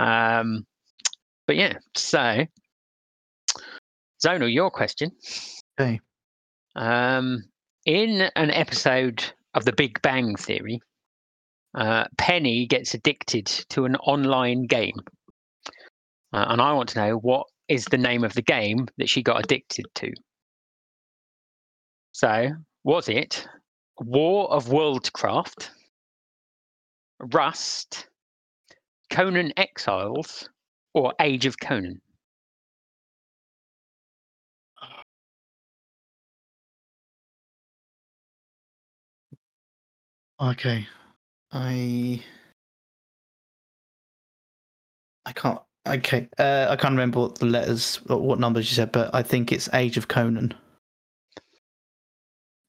um, 0.02 0.66
but 1.48 1.56
yeah, 1.56 1.74
so 1.96 2.46
Zonal, 4.26 4.52
your 4.52 4.72
question. 4.72 5.12
Okay. 5.80 6.00
Um, 6.76 7.44
in 7.86 8.30
an 8.36 8.52
episode 8.52 9.24
of 9.54 9.66
The 9.66 9.74
Big 9.74 10.02
Bang 10.02 10.36
Theory, 10.36 10.80
uh, 11.76 12.06
Penny 12.18 12.66
gets 12.66 12.94
addicted 12.94 13.46
to 13.70 13.86
an 13.86 13.96
online 13.98 14.66
game. 14.68 15.00
Uh, 16.34 16.46
and 16.50 16.62
I 16.62 16.74
want 16.74 16.90
to 16.90 17.00
know 17.00 17.18
what 17.18 17.48
is 17.68 17.86
the 17.86 17.98
name 17.98 18.24
of 18.24 18.34
the 18.34 18.42
game 18.42 18.88
that 18.98 19.10
she 19.10 19.22
got 19.22 19.44
addicted 19.44 19.86
to. 19.96 20.12
So, 22.14 22.50
was 22.84 23.08
it 23.10 23.48
War 24.00 24.52
of 24.52 24.66
Worldcraft, 24.66 25.70
Rust, 27.20 28.08
Conan 29.12 29.54
Exiles, 29.58 30.50
or 30.94 31.14
Age 31.20 31.46
of 31.46 31.60
Conan? 31.60 32.02
Okay. 40.42 40.88
I. 41.52 42.24
I 45.26 45.32
can't. 45.34 45.60
Okay. 45.88 46.28
Uh, 46.40 46.68
I 46.70 46.76
can't 46.76 46.94
remember 46.94 47.20
what 47.20 47.36
the 47.36 47.46
letters, 47.46 47.98
what 48.08 48.22
what 48.22 48.40
numbers 48.40 48.72
you 48.72 48.76
said, 48.76 48.92
but 48.92 49.14
I 49.14 49.22
think 49.22 49.52
it's 49.52 49.70
Age 49.74 49.98
of 49.98 50.08
Conan. 50.08 50.54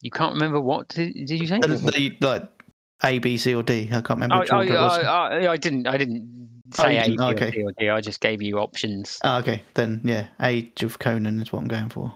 You 0.03 0.11
can't 0.11 0.35
remember 0.35 0.61
what 0.61 0.89
did, 0.89 1.15
did 1.15 1.31
you 1.31 1.47
say? 1.47 1.61
The, 1.61 1.69
the, 1.69 2.27
like 2.27 2.62
A, 3.05 3.19
B, 3.19 3.37
C, 3.37 3.55
or 3.55 3.63
D. 3.63 3.89
I 3.89 4.01
can't 4.01 4.11
remember 4.11 4.37
Oh, 4.37 4.41
which 4.41 4.53
oh, 4.53 4.57
order 4.59 4.75
it 4.75 4.81
was. 4.81 4.99
I, 4.99 5.03
I, 5.03 5.53
I 5.53 5.57
didn't. 5.57 5.87
I 5.87 5.97
didn't 5.97 6.49
Oh, 6.79 6.85
say 6.85 6.95
you 6.95 7.01
A, 7.01 7.05
didn't? 7.05 7.19
B, 7.19 7.25
or 7.25 7.35
Okay. 7.35 7.51
C 7.53 7.63
or 7.63 7.73
D. 7.73 7.89
I 7.91 8.01
just 8.01 8.21
gave 8.21 8.41
you 8.41 8.59
options. 8.59 9.19
Ah, 9.25 9.39
okay, 9.41 9.63
then 9.75 10.01
yeah, 10.05 10.29
Age 10.41 10.83
of 10.83 10.99
Conan 10.99 11.43
is 11.43 11.53
what 11.53 11.61
I'm 11.61 11.69
going 11.69 11.89
for. 11.91 12.15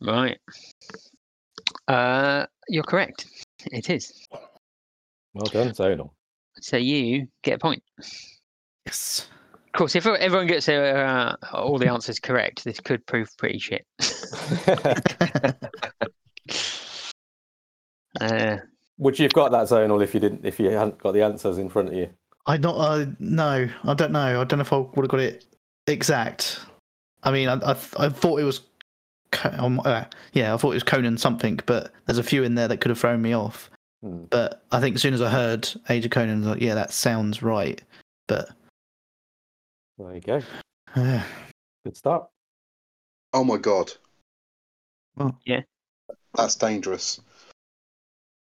Right. 0.00 0.38
Uh, 1.88 2.46
you're 2.68 2.84
correct. 2.84 3.26
It 3.72 3.90
is. 3.90 4.26
Well 5.34 5.46
done, 5.52 5.70
Zonal. 5.72 6.10
So 6.60 6.76
you 6.76 7.26
get 7.42 7.54
a 7.54 7.58
point. 7.58 7.82
Yes. 8.86 9.28
Of 9.54 9.72
course, 9.72 9.96
if 9.96 10.06
everyone 10.06 10.46
gets 10.46 10.68
uh, 10.68 11.36
all 11.52 11.78
the 11.78 11.90
answers 11.90 12.18
correct, 12.18 12.64
this 12.64 12.80
could 12.80 13.04
prove 13.06 13.28
pretty 13.36 13.58
shit. 13.58 13.84
uh, 18.20 18.56
Would 18.98 19.18
you 19.18 19.24
have 19.24 19.32
got 19.32 19.52
that 19.52 19.66
Zonal 19.68 20.02
if 20.02 20.12
you 20.14 20.20
didn't? 20.20 20.44
If 20.44 20.58
you 20.58 20.70
hadn't 20.70 20.98
got 20.98 21.12
the 21.12 21.22
answers 21.22 21.58
in 21.58 21.68
front 21.68 21.88
of 21.88 21.94
you? 21.94 22.10
I 22.46 22.56
not. 22.56 22.76
Uh, 22.76 23.06
no, 23.18 23.68
I 23.84 23.94
don't 23.94 24.12
know. 24.12 24.40
I 24.40 24.44
don't 24.44 24.58
know 24.58 24.62
if 24.62 24.72
I 24.72 24.78
would 24.78 25.04
have 25.04 25.08
got 25.08 25.20
it 25.20 25.44
exact. 25.86 26.60
I 27.22 27.30
mean, 27.30 27.48
I 27.48 27.54
I, 27.54 27.76
I 27.98 28.08
thought 28.08 28.40
it 28.40 28.44
was, 28.44 28.62
um, 29.58 29.80
uh, 29.84 30.04
yeah, 30.32 30.54
I 30.54 30.56
thought 30.56 30.70
it 30.70 30.74
was 30.74 30.82
Conan 30.82 31.18
something, 31.18 31.60
but 31.66 31.92
there's 32.06 32.18
a 32.18 32.22
few 32.22 32.42
in 32.42 32.54
there 32.54 32.68
that 32.68 32.80
could 32.80 32.90
have 32.90 32.98
thrown 32.98 33.22
me 33.22 33.34
off. 33.34 33.70
Hmm. 34.02 34.24
But 34.30 34.62
I 34.72 34.80
think 34.80 34.96
as 34.96 35.02
soon 35.02 35.14
as 35.14 35.22
I 35.22 35.28
heard 35.28 35.68
Age 35.90 36.04
of 36.04 36.10
Conan, 36.10 36.36
I 36.36 36.38
was 36.38 36.46
like, 36.48 36.62
yeah, 36.62 36.74
that 36.74 36.92
sounds 36.92 37.42
right. 37.42 37.80
But 38.26 38.48
There 39.98 40.14
you 40.14 40.20
go. 40.20 40.42
uh, 40.96 41.22
Good 41.84 41.96
start. 41.96 42.28
Oh 43.32 43.44
my 43.44 43.56
god. 43.58 43.92
Well, 45.16 45.38
yeah. 45.44 45.62
That's 46.34 46.54
dangerous. 46.54 47.20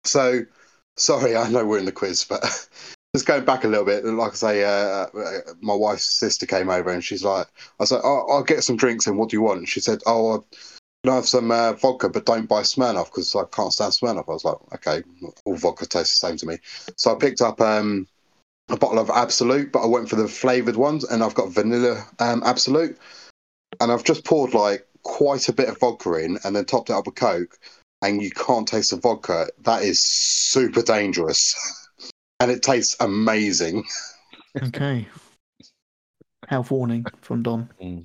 So, 0.10 0.42
sorry, 0.98 1.36
I 1.36 1.50
know 1.50 1.66
we're 1.66 1.78
in 1.78 1.86
the 1.86 1.92
quiz, 1.92 2.26
but 2.28 2.42
just 3.16 3.28
going 3.28 3.46
back 3.46 3.64
a 3.64 3.68
little 3.68 3.86
bit, 3.86 4.04
like 4.06 4.32
I 4.32 4.36
say, 4.36 4.64
uh, 4.64 5.06
uh, 5.16 5.40
my 5.62 5.76
wife's 5.76 6.06
sister 6.06 6.48
came 6.48 6.70
over 6.70 6.90
and 6.90 7.04
she's 7.04 7.24
like, 7.24 7.46
I 7.46 7.84
was 7.84 7.92
like, 7.92 8.02
oh, 8.04 8.26
I'll 8.30 8.44
get 8.44 8.64
some 8.64 8.76
drinks 8.76 9.06
and 9.06 9.18
what 9.18 9.30
do 9.30 9.38
you 9.38 9.42
want? 9.42 9.68
She 9.68 9.80
said, 9.80 10.00
Oh, 10.08 10.38
I 10.38 10.40
can 11.04 11.14
have 11.14 11.28
some 11.28 11.52
uh, 11.52 11.74
vodka, 11.74 12.10
but 12.10 12.26
don't 12.26 12.50
buy 12.50 12.62
Smirnoff 12.62 13.06
because 13.06 13.36
I 13.36 13.44
can't 13.52 13.72
stand 13.72 13.94
Smirnoff. 13.94 14.30
I 14.30 14.34
was 14.34 14.46
like, 14.46 14.58
Okay, 14.76 15.04
all 15.46 15.56
vodka 15.56 15.86
tastes 15.86 16.20
the 16.20 16.28
same 16.28 16.38
to 16.38 16.48
me. 16.48 16.58
So 16.98 17.16
I 17.16 17.20
picked 17.20 17.42
up 17.42 17.62
um, 17.62 18.08
a 18.70 18.78
bottle 18.78 19.00
of 19.00 19.12
Absolut, 19.12 19.72
but 19.72 19.84
I 19.84 19.88
went 19.88 20.10
for 20.10 20.16
the 20.16 20.28
flavored 20.28 20.76
ones 20.76 21.04
and 21.04 21.24
I've 21.24 21.36
got 21.36 21.52
vanilla 21.52 22.04
um, 22.18 22.42
Absolut. 22.44 22.98
And 23.80 23.92
I've 23.92 24.04
just 24.04 24.26
poured 24.26 24.56
like 24.56 24.88
quite 25.04 25.50
a 25.50 25.54
bit 25.54 25.70
of 25.70 25.80
vodka 25.80 26.14
in 26.16 26.40
and 26.44 26.56
then 26.56 26.66
topped 26.66 26.90
it 26.90 26.94
up 26.94 27.06
with 27.06 27.16
Coke 27.16 27.60
and 28.02 28.22
you 28.22 28.32
can't 28.32 28.68
taste 28.68 28.92
the 28.92 28.98
vodka, 28.98 29.48
that 29.64 29.84
is 29.84 30.02
super 30.02 30.82
dangerous. 30.82 31.56
and 32.40 32.52
it 32.52 32.64
tastes 32.64 32.96
amazing. 33.00 33.84
okay. 34.64 35.08
Health 36.48 36.72
warning 36.72 37.06
from 37.22 37.44
Don. 37.44 37.70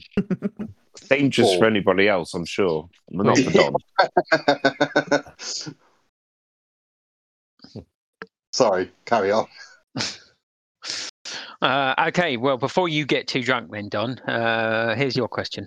Dangerous 1.08 1.48
Four. 1.48 1.58
for 1.58 1.64
anybody 1.66 2.08
else, 2.08 2.34
I'm 2.34 2.44
sure. 2.44 2.88
But 3.10 3.26
not 3.26 3.38
for 3.38 3.50
Don. 3.50 3.74
Sorry, 8.52 8.92
carry 9.04 9.32
on. 9.32 9.46
Uh, 11.60 11.94
okay, 12.08 12.36
well, 12.36 12.58
before 12.58 12.88
you 12.88 13.06
get 13.06 13.26
too 13.26 13.42
drunk, 13.42 13.72
then 13.72 13.88
Don, 13.88 14.18
uh, 14.20 14.94
here's 14.94 15.16
your 15.16 15.28
question. 15.28 15.66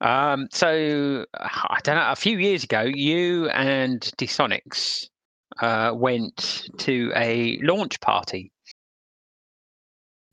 Um, 0.00 0.48
so 0.50 1.26
I 1.34 1.78
don't 1.82 1.96
know. 1.96 2.10
A 2.10 2.16
few 2.16 2.38
years 2.38 2.64
ago, 2.64 2.82
you 2.82 3.48
and 3.50 4.00
Dsonics 4.18 5.08
uh, 5.60 5.92
went 5.94 6.68
to 6.78 7.12
a 7.14 7.58
launch 7.62 8.00
party. 8.00 8.50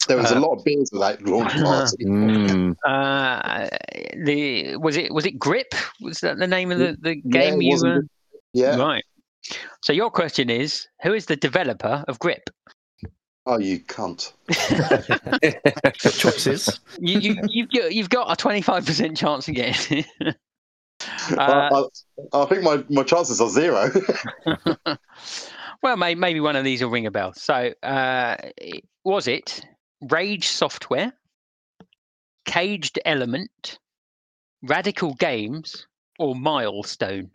There 0.07 0.17
was 0.17 0.31
Uh, 0.31 0.37
a 0.37 0.39
lot 0.39 0.57
of 0.57 0.63
beers 0.63 0.89
at 0.93 0.99
that 0.99 1.21
launch 1.27 1.51
party. 1.63 2.05
Mm. 2.05 2.75
Uh, 2.85 3.67
the 4.23 4.77
was 4.77 4.95
it 4.95 5.13
was 5.13 5.25
it 5.25 5.37
Grip? 5.37 5.73
Was 6.01 6.21
that 6.21 6.37
the 6.37 6.47
name 6.47 6.71
of 6.71 6.79
the, 6.79 6.97
the 7.01 7.15
game 7.15 7.61
it 7.61 7.65
you 7.65 7.79
were? 7.81 8.01
yeah. 8.53 8.77
Right. 8.77 9.03
So 9.83 9.93
your 9.93 10.09
question 10.09 10.49
is, 10.49 10.87
who 11.03 11.13
is 11.13 11.25
the 11.25 11.35
developer 11.35 12.03
of 12.07 12.19
Grip? 12.19 12.49
Oh, 13.49 13.59
you 13.59 13.79
cunt. 13.79 14.33
Choices. 16.19 16.81
You, 16.99 17.19
you, 17.19 17.41
you've 17.47 17.69
got, 17.69 17.93
you've 17.93 18.09
got 18.09 18.29
a 18.29 18.35
twenty 18.35 18.61
five 18.61 18.85
percent 18.85 19.15
chance 19.15 19.47
of 19.47 19.55
getting. 19.55 20.03
it. 20.19 20.35
I, 21.29 21.35
uh, 21.35 21.83
I, 22.33 22.41
I 22.41 22.45
think 22.47 22.63
my, 22.63 22.83
my 22.89 23.03
chances 23.03 23.39
are 23.39 23.47
zero. 23.47 23.89
well, 25.81 25.95
may, 25.95 26.13
maybe 26.15 26.41
one 26.41 26.57
of 26.57 26.65
these 26.65 26.81
will 26.81 26.89
ring 26.89 27.05
a 27.05 27.11
bell. 27.11 27.31
So, 27.33 27.71
uh, 27.83 28.35
was 29.05 29.29
it 29.29 29.61
Rage 30.01 30.47
Software, 30.49 31.13
Caged 32.43 32.99
Element, 33.05 33.79
Radical 34.61 35.13
Games, 35.13 35.87
or 36.19 36.35
Milestone? 36.35 37.31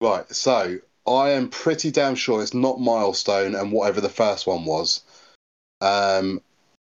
right, 0.00 0.28
so 0.30 0.78
I 1.06 1.30
am 1.30 1.48
pretty 1.48 1.90
damn 1.90 2.14
sure 2.14 2.42
it's 2.42 2.54
not 2.54 2.80
Milestone 2.80 3.54
and 3.54 3.72
whatever 3.72 4.00
the 4.00 4.08
first 4.08 4.46
one 4.46 4.64
was. 4.64 5.02
Um, 5.80 6.40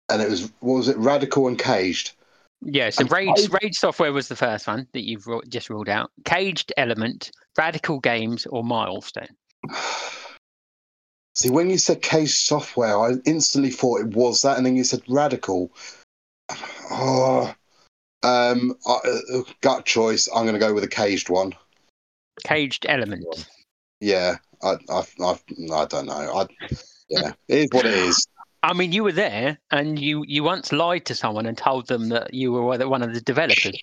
and 0.09 0.21
it 0.23 0.29
was, 0.29 0.51
what 0.61 0.75
was 0.75 0.89
it, 0.89 0.97
Radical 0.97 1.47
and 1.47 1.59
Caged? 1.59 2.13
Yeah, 2.61 2.91
so 2.91 3.03
And 3.03 3.13
Rage, 3.13 3.49
I- 3.51 3.59
Rage 3.63 3.77
Software 3.77 4.13
was 4.13 4.29
the 4.29 4.37
first 4.37 4.67
one 4.67 4.89
that 4.93 5.05
you've 5.05 5.27
just 5.49 5.71
ruled 5.71 5.89
out. 5.89 6.11
Caged 6.25 6.73
Element, 6.77 7.31
Radical 7.57 8.01
Games, 8.01 8.47
or 8.47 8.65
Milestone? 8.65 9.29
See, 11.35 11.51
when 11.51 11.71
you 11.71 11.79
said 11.79 12.03
Caged 12.03 12.35
Software, 12.35 12.99
I 12.99 13.13
instantly 13.25 13.71
thought 13.71 14.01
it 14.01 14.09
was 14.09 14.43
that, 14.43 14.57
and 14.57 14.67
then 14.67 14.75
you 14.75 14.85
said 14.85 15.03
Radical. 15.09 15.71
Oh, 16.91 17.55
um, 18.23 18.75
uh, 18.87 18.99
gut 19.61 19.85
choice. 19.85 20.29
I'm 20.35 20.45
going 20.45 20.55
to 20.55 20.59
go 20.59 20.73
with 20.73 20.85
a 20.85 20.89
caged 20.89 21.29
one. 21.29 21.53
Caged 22.45 22.87
Element. 22.89 23.25
Yeah, 24.01 24.37
I, 24.63 24.77
I, 24.91 25.03
I, 25.21 25.39
I 25.73 25.85
don't 25.87 26.07
know. 26.07 26.13
I, 26.13 26.47
yeah, 27.09 27.33
it 27.49 27.59
is 27.59 27.69
what 27.73 27.85
it 27.87 27.95
is. 27.95 28.27
I 28.63 28.73
mean, 28.73 28.93
you 28.93 29.05
were 29.05 29.13
there, 29.13 29.59
and 29.71 29.99
you 29.99 30.25
you 30.27 30.43
once 30.43 30.73
lied 30.73 31.05
to 31.07 31.15
someone 31.15 31.47
and 31.47 31.57
told 31.57 31.87
them 31.89 32.09
that 32.09 32.35
you 32.35 32.53
were 32.53 32.63
one 32.63 32.83
of- 32.83 32.89
one 32.89 33.03
of 33.03 33.15
the 33.15 33.21
developers. 33.21 33.79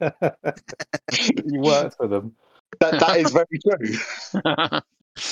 you 0.00 1.60
worked 1.60 1.96
for 1.96 2.08
them. 2.08 2.34
That, 2.80 3.00
that 3.00 3.16
is 3.18 3.32
very 3.32 3.46
true. 3.64 3.98
I, 4.44 4.80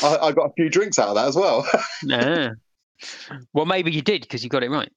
I 0.02 0.32
got 0.32 0.50
a 0.50 0.52
few 0.54 0.68
drinks 0.68 0.98
out 0.98 1.08
of 1.08 1.14
that 1.14 1.28
as 1.28 1.36
well. 1.36 1.66
yeah. 2.02 2.50
Well, 3.52 3.64
maybe 3.66 3.92
you 3.92 4.02
did 4.02 4.22
because 4.22 4.42
you 4.42 4.50
got 4.50 4.62
it 4.62 4.70
right. 4.70 4.90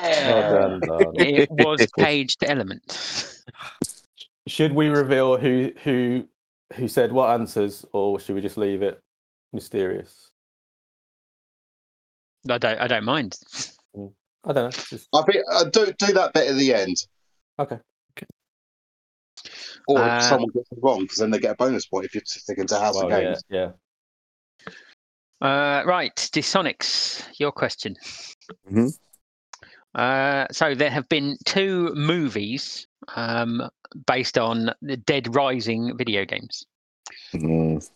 Well 0.00 0.52
done, 0.52 0.80
Don. 0.80 1.14
It 1.16 1.50
was 1.50 1.86
Caged 1.98 2.44
Element. 2.44 3.36
Should 4.46 4.72
we 4.72 4.88
reveal 4.88 5.36
who 5.38 5.72
who 5.84 6.26
who 6.74 6.88
said 6.88 7.12
what 7.12 7.30
answers, 7.30 7.84
or 7.92 8.20
should 8.20 8.34
we 8.34 8.40
just 8.40 8.56
leave 8.56 8.82
it 8.82 9.00
mysterious? 9.52 10.30
I 12.48 12.58
don't 12.58 12.80
I 12.80 12.86
don't 12.86 13.04
mind. 13.04 13.36
I 14.44 14.52
don't 14.52 14.64
know. 14.64 14.70
Just, 14.70 15.08
I 15.14 15.22
think 15.22 15.44
uh, 15.52 15.64
do 15.64 15.92
do 15.98 16.12
that 16.14 16.32
bit 16.32 16.48
at 16.48 16.56
the 16.56 16.72
end, 16.74 16.96
okay. 17.58 17.78
or 19.86 19.98
Uh, 19.98 20.16
if 20.16 20.22
someone 20.22 20.48
gets 20.54 20.70
it 20.72 20.78
wrong, 20.82 21.02
because 21.02 21.18
then 21.18 21.30
they 21.30 21.38
get 21.38 21.50
a 21.52 21.56
bonus 21.56 21.86
point 21.86 22.06
if 22.06 22.14
you're 22.14 22.22
sticking 22.24 22.66
to 22.68 22.78
House 22.78 22.94
Well, 22.94 23.04
of 23.06 23.10
Games. 23.10 23.42
yeah. 23.50 23.72
Uh, 25.42 25.82
right, 25.86 26.14
Dsonics, 26.16 27.24
your 27.38 27.52
question. 27.52 27.96
Mhm. 28.70 28.92
Uh, 29.94 30.46
so 30.52 30.74
there 30.74 30.90
have 30.90 31.08
been 31.08 31.36
two 31.44 31.92
movies 31.94 32.86
um, 33.16 33.68
based 34.06 34.38
on 34.38 34.70
the 34.82 34.96
Dead 34.96 35.34
Rising 35.34 35.96
video 35.96 36.24
games. 36.24 36.64
Mm. 37.32 37.88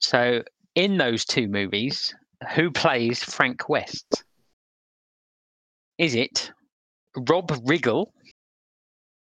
So 0.00 0.42
in 0.74 0.96
those 0.96 1.24
two 1.24 1.48
movies, 1.48 2.14
who 2.54 2.70
plays 2.70 3.22
Frank 3.22 3.68
West? 3.68 4.24
Is 5.98 6.14
it 6.14 6.50
Rob 7.28 7.48
Riggle, 7.66 8.06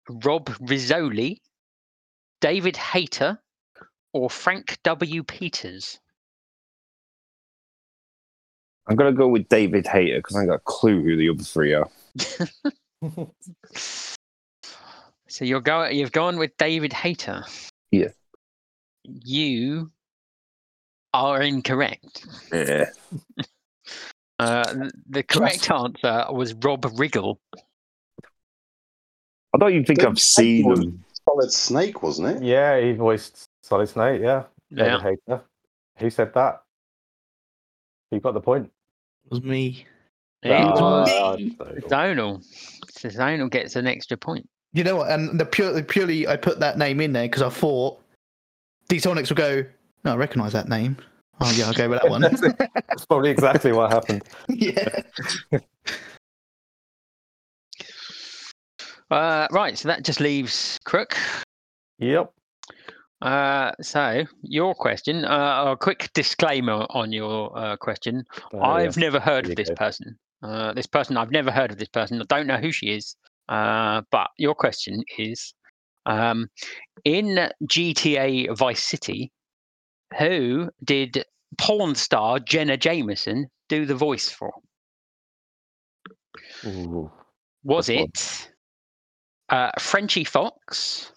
Rob 0.08 0.46
Rizzoli, 0.46 1.38
David 2.40 2.76
Hayter, 2.76 3.38
or 4.12 4.28
Frank 4.28 4.78
W. 4.82 5.22
Peters? 5.22 6.00
I'm 8.86 8.96
going 8.96 9.12
to 9.12 9.16
go 9.16 9.28
with 9.28 9.48
David 9.48 9.86
Hayter 9.86 10.18
because 10.18 10.36
I 10.36 10.40
ain't 10.40 10.48
got 10.48 10.56
a 10.56 10.62
clue 10.64 11.02
who 11.02 11.16
the 11.16 11.30
other 11.30 11.42
three 11.42 11.72
are. 11.72 11.88
So 15.34 15.44
you're 15.44 15.60
going. 15.60 15.96
You've 15.98 16.12
gone 16.12 16.36
with 16.38 16.56
David 16.58 16.92
Hayter. 16.92 17.42
Yeah. 17.90 18.10
You 19.02 19.90
are 21.12 21.42
incorrect. 21.42 22.24
Yeah. 22.52 22.86
Uh, 24.40 24.88
the 25.08 25.22
correct 25.22 25.70
answer 25.70 26.26
was 26.32 26.54
Rob 26.54 26.82
Riggle. 26.82 27.36
I 29.54 29.58
don't 29.58 29.70
even 29.70 29.84
think 29.84 30.00
David 30.00 30.10
I've 30.10 30.18
seen 30.18 30.68
him. 30.72 31.04
Solid 31.24 31.52
Snake, 31.52 32.02
wasn't 32.02 32.36
it? 32.36 32.42
yeah, 32.42 32.80
he 32.80 32.92
voiced 32.94 33.44
Solid 33.62 33.88
Snake. 33.88 34.20
Yeah, 34.20 34.42
Yeah. 34.70 34.98
David 34.98 35.02
Hayter. 35.28 35.42
Who 35.98 36.10
said 36.10 36.34
that? 36.34 36.62
Who 38.10 38.18
got 38.18 38.34
the 38.34 38.40
point? 38.40 38.72
It 39.26 39.30
was 39.30 39.42
me. 39.42 39.86
It 40.42 40.50
Ah, 40.50 40.72
was 40.80 41.38
me. 41.38 41.56
Zonal. 41.86 42.42
So 42.90 43.08
Zonal 43.10 43.48
gets 43.48 43.76
an 43.76 43.86
extra 43.86 44.16
point. 44.16 44.48
You 44.74 44.82
know 44.84 44.96
what? 44.96 45.10
And 45.10 45.38
the 45.38 45.46
purely, 45.46 45.82
purely, 45.82 46.26
I 46.26 46.36
put 46.36 46.58
that 46.60 46.76
name 46.76 47.00
in 47.00 47.12
there 47.12 47.24
because 47.24 47.42
I 47.42 47.48
thought 47.48 48.00
Dsonics 48.88 49.30
would 49.30 49.38
go. 49.38 49.64
No, 50.04 50.12
I 50.12 50.16
recognise 50.16 50.52
that 50.52 50.68
name. 50.68 50.96
Oh 51.40 51.52
yeah, 51.56 51.66
I'll 51.66 51.72
go 51.72 51.88
with 51.88 52.02
that 52.02 52.10
one. 52.10 52.20
That's 52.88 53.06
probably 53.06 53.30
exactly 53.30 53.72
what 53.72 53.92
happened. 53.92 54.22
yeah. 54.48 55.02
Uh, 59.10 59.46
right. 59.52 59.78
So 59.78 59.86
that 59.86 60.02
just 60.02 60.18
leaves 60.18 60.78
Crook. 60.84 61.14
Yep. 61.98 62.32
Uh, 63.22 63.70
so 63.80 64.24
your 64.42 64.74
question. 64.74 65.24
Uh, 65.24 65.72
a 65.72 65.76
quick 65.76 66.10
disclaimer 66.14 66.86
on 66.90 67.12
your 67.12 67.56
uh, 67.56 67.76
question. 67.76 68.24
Oh, 68.52 68.60
I've 68.60 68.96
never 68.96 69.20
heard 69.20 69.44
There 69.44 69.52
of 69.52 69.56
this 69.56 69.68
go. 69.68 69.74
person. 69.76 70.18
Uh, 70.42 70.72
this 70.72 70.86
person, 70.86 71.16
I've 71.16 71.30
never 71.30 71.50
heard 71.50 71.70
of 71.70 71.78
this 71.78 71.88
person. 71.88 72.20
I 72.20 72.24
don't 72.24 72.46
know 72.46 72.56
who 72.56 72.72
she 72.72 72.86
is. 72.86 73.14
Uh, 73.48 74.02
but 74.10 74.28
your 74.38 74.54
question 74.54 75.02
is 75.18 75.54
um, 76.06 76.48
in 77.04 77.50
GTA 77.64 78.56
Vice 78.56 78.82
City, 78.82 79.32
who 80.18 80.70
did 80.82 81.24
porn 81.58 81.94
star 81.94 82.38
Jenna 82.38 82.76
Jameson 82.76 83.48
do 83.68 83.86
the 83.86 83.94
voice 83.94 84.30
for? 84.30 84.52
Ooh. 86.64 87.10
Was 87.62 87.88
it 87.88 88.50
uh, 89.48 89.70
Frenchie 89.78 90.24
Fox, 90.24 91.12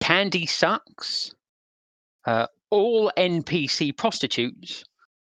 Candy 0.00 0.46
Suxxx, 0.46 1.32
uh, 2.26 2.46
all 2.70 3.12
NPC 3.16 3.96
prostitutes, 3.96 4.84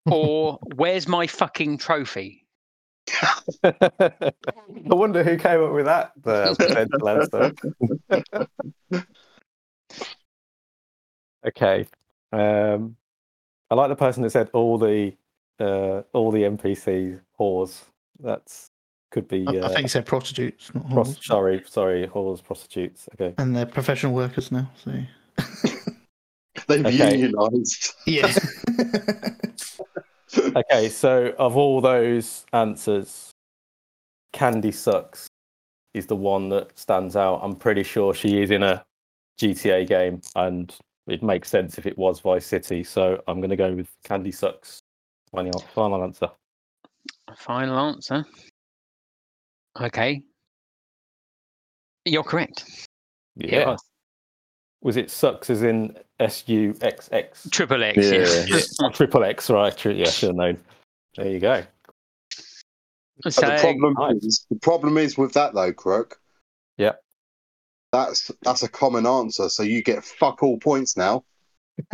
or 0.10 0.58
Where's 0.76 1.06
My 1.06 1.26
Fucking 1.26 1.78
Trophy? 1.78 2.46
I 3.64 4.32
wonder 4.94 5.22
who 5.24 5.36
came 5.36 5.62
up 5.62 5.72
with 5.72 5.86
that 5.86 6.12
uh, 6.26 6.54
potential 6.54 7.08
answer. 7.08 7.52
okay. 11.46 11.86
Um, 12.32 12.96
I 13.70 13.74
like 13.74 13.88
the 13.88 13.96
person 13.96 14.22
that 14.22 14.30
said 14.30 14.50
all 14.52 14.78
the 14.78 15.14
uh, 15.60 16.02
all 16.12 16.30
the 16.30 16.42
NPC 16.42 17.20
whores. 17.38 17.82
That's 18.20 18.70
could 19.10 19.28
be. 19.28 19.46
I, 19.46 19.52
I 19.52 19.56
Uh, 19.58 19.68
think 19.68 19.82
you 19.82 19.88
said 19.88 20.06
prostitutes, 20.06 20.74
not 20.74 20.88
pros- 20.90 21.16
whores. 21.18 21.24
sorry, 21.24 21.62
sorry, 21.66 22.06
whores, 22.06 22.42
prostitutes. 22.42 23.08
Okay. 23.14 23.34
And 23.38 23.54
they're 23.56 23.66
professional 23.66 24.12
workers 24.14 24.50
now. 24.52 24.70
So 24.84 24.92
They've 26.66 26.84
Okay. 26.84 27.18
unionised. 27.30 27.94
yeah. 28.06 28.32
Okay, 30.36 30.88
so 30.88 31.34
of 31.38 31.56
all 31.56 31.80
those 31.80 32.44
answers, 32.52 33.30
Candy 34.32 34.70
Suxxx 34.70 35.26
is 35.94 36.06
the 36.06 36.16
one 36.16 36.48
that 36.50 36.78
stands 36.78 37.16
out. 37.16 37.40
I'm 37.42 37.56
pretty 37.56 37.82
sure 37.82 38.14
she 38.14 38.40
is 38.42 38.50
in 38.50 38.62
a 38.62 38.84
GTA 39.40 39.86
game, 39.86 40.20
and 40.36 40.74
it 41.06 41.22
makes 41.22 41.48
sense 41.48 41.78
if 41.78 41.86
it 41.86 41.96
was 41.96 42.20
Vice 42.20 42.46
City. 42.46 42.84
So 42.84 43.22
I'm 43.26 43.40
going 43.40 43.50
to 43.50 43.56
go 43.56 43.72
with 43.72 43.88
Candy 44.04 44.32
Suxxx. 44.32 44.78
Final, 45.32 45.60
final 45.74 46.02
answer. 46.02 46.28
Final 47.36 47.78
answer. 47.78 48.24
Okay. 49.80 50.22
You're 52.04 52.24
correct. 52.24 52.64
Yeah. 53.36 53.76
Was. 54.82 54.86
Was 54.86 54.96
it 54.96 55.10
Sucks 55.10 55.50
as 55.50 55.62
in 55.62 55.96
S 56.20 56.44
U 56.46 56.74
X 56.80 57.08
X? 57.12 57.48
Triple 57.50 57.82
X, 57.84 57.96
Yeah. 57.98 58.12
yes. 58.46 58.76
Triple 58.92 59.24
X, 59.24 59.50
right? 59.50 59.76
Tri- 59.76 59.92
Yeah, 59.92 60.06
should 60.06 60.28
have 60.30 60.36
known. 60.36 60.58
There 61.16 61.28
you 61.28 61.40
go. 61.40 61.64
So, 63.28 63.40
the 63.40 63.58
problem 63.60 63.94
Nice. 63.98 64.22
is, 64.24 64.46
the 64.48 64.56
problem 64.60 64.96
is 64.96 65.18
with 65.18 65.32
that 65.34 65.52
though, 65.52 65.72
Crook. 65.72 66.20
Yep. 66.76 67.02
That's 67.92 68.30
that's 68.42 68.62
a 68.62 68.68
common 68.68 69.06
answer, 69.06 69.48
so 69.48 69.62
you 69.64 69.82
get 69.82 70.04
fuck 70.04 70.42
all 70.42 70.58
points 70.58 70.96
now. 70.96 71.24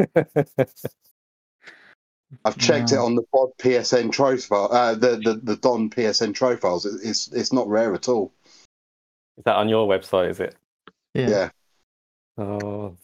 I've 2.45 2.59
checked 2.59 2.91
it 2.93 2.99
on 2.99 3.15
the 3.15 3.23
Bod 3.33 3.51
PSN 3.59 4.13
profile, 4.13 4.69
uh, 4.73 4.95
the, 4.95 5.17
the 5.17 5.41
the 5.43 5.57
Don 5.57 5.89
PSN 5.89 6.37
profiles. 6.37 6.85
It, 6.85 7.01
it's 7.09 7.29
it's 7.33 7.53
not 7.53 7.69
rare 7.69 7.95
at 7.95 8.09
all. 8.09 8.33
Is 9.39 9.45
that 9.45 9.57
on 9.57 9.69
your 9.69 9.89
website? 9.89 10.31
Is 10.31 10.41
it? 10.41 10.57
yeah. 11.15 11.29
Yeah, 11.29 11.51
Oh, 12.37 12.97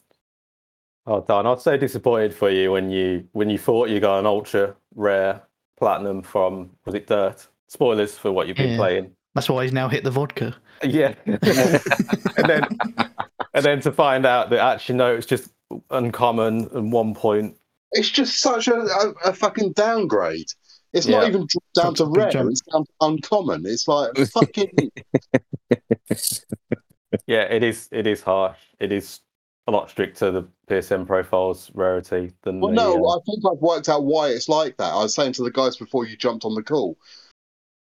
oh, 1.06 1.20
Don, 1.26 1.46
I 1.46 1.50
was 1.50 1.62
so 1.62 1.76
disappointed 1.76 2.34
for 2.34 2.50
you 2.50 2.72
when 2.72 2.90
you 2.90 3.28
when 3.32 3.48
you 3.50 3.58
thought 3.58 3.88
you 3.88 4.00
got 4.00 4.18
an 4.18 4.26
ultra 4.26 4.74
rare 4.94 5.42
platinum 5.78 6.22
from 6.22 6.70
was 6.84 6.94
it 6.94 7.06
Dirt? 7.06 7.46
Spoilers 7.68 8.18
for 8.18 8.32
what 8.32 8.48
you've 8.48 8.56
been 8.56 8.70
Yeah. 8.72 8.76
playing. 8.76 9.12
That's 9.34 9.48
why 9.48 9.62
he's 9.62 9.72
now 9.72 9.88
hit 9.88 10.02
the 10.02 10.10
vodka. 10.10 10.56
Yeah, 10.82 11.14
and 11.26 11.38
then 12.48 12.62
and 13.54 13.64
then 13.64 13.80
to 13.82 13.92
find 13.92 14.26
out 14.26 14.50
that 14.50 14.58
actually 14.58 14.96
no, 14.96 15.14
it's 15.14 15.26
just 15.26 15.50
uncommon 15.90 16.68
and 16.74 16.90
one 16.92 17.14
point. 17.14 17.56
it's 17.92 18.10
just 18.10 18.40
such 18.40 18.66
a, 18.66 18.74
a, 18.74 19.10
a 19.26 19.32
fucking 19.32 19.72
downgrade. 19.74 20.48
It's 20.92 21.06
not 21.06 21.28
even 21.28 21.46
down 21.76 21.94
to 21.94 22.06
big 22.06 22.34
rare. 22.34 22.48
It's 22.50 22.62
down 22.62 22.84
to 22.84 22.92
uncommon. 23.00 23.64
It's 23.66 23.86
like 23.86 24.16
fucking. 24.32 24.90
Yeah, 27.26 27.42
it 27.42 27.62
is. 27.62 27.88
It 27.92 28.06
is 28.06 28.22
harsh. 28.22 28.58
It 28.78 28.92
is 28.92 29.20
a 29.66 29.72
lot 29.72 29.90
stricter 29.90 30.30
the 30.30 30.48
PSN 30.68 31.06
profiles 31.06 31.70
rarity 31.74 32.32
than 32.42 32.60
well, 32.60 32.70
the. 32.70 32.76
no, 32.76 33.04
uh, 33.04 33.16
I 33.16 33.20
think 33.24 33.44
I've 33.44 33.60
worked 33.60 33.88
out 33.88 34.04
why 34.04 34.28
it's 34.28 34.48
like 34.48 34.76
that. 34.78 34.92
I 34.92 35.02
was 35.02 35.14
saying 35.14 35.34
to 35.34 35.44
the 35.44 35.50
guys 35.50 35.76
before 35.76 36.06
you 36.06 36.16
jumped 36.16 36.44
on 36.44 36.54
the 36.54 36.62
call. 36.62 36.96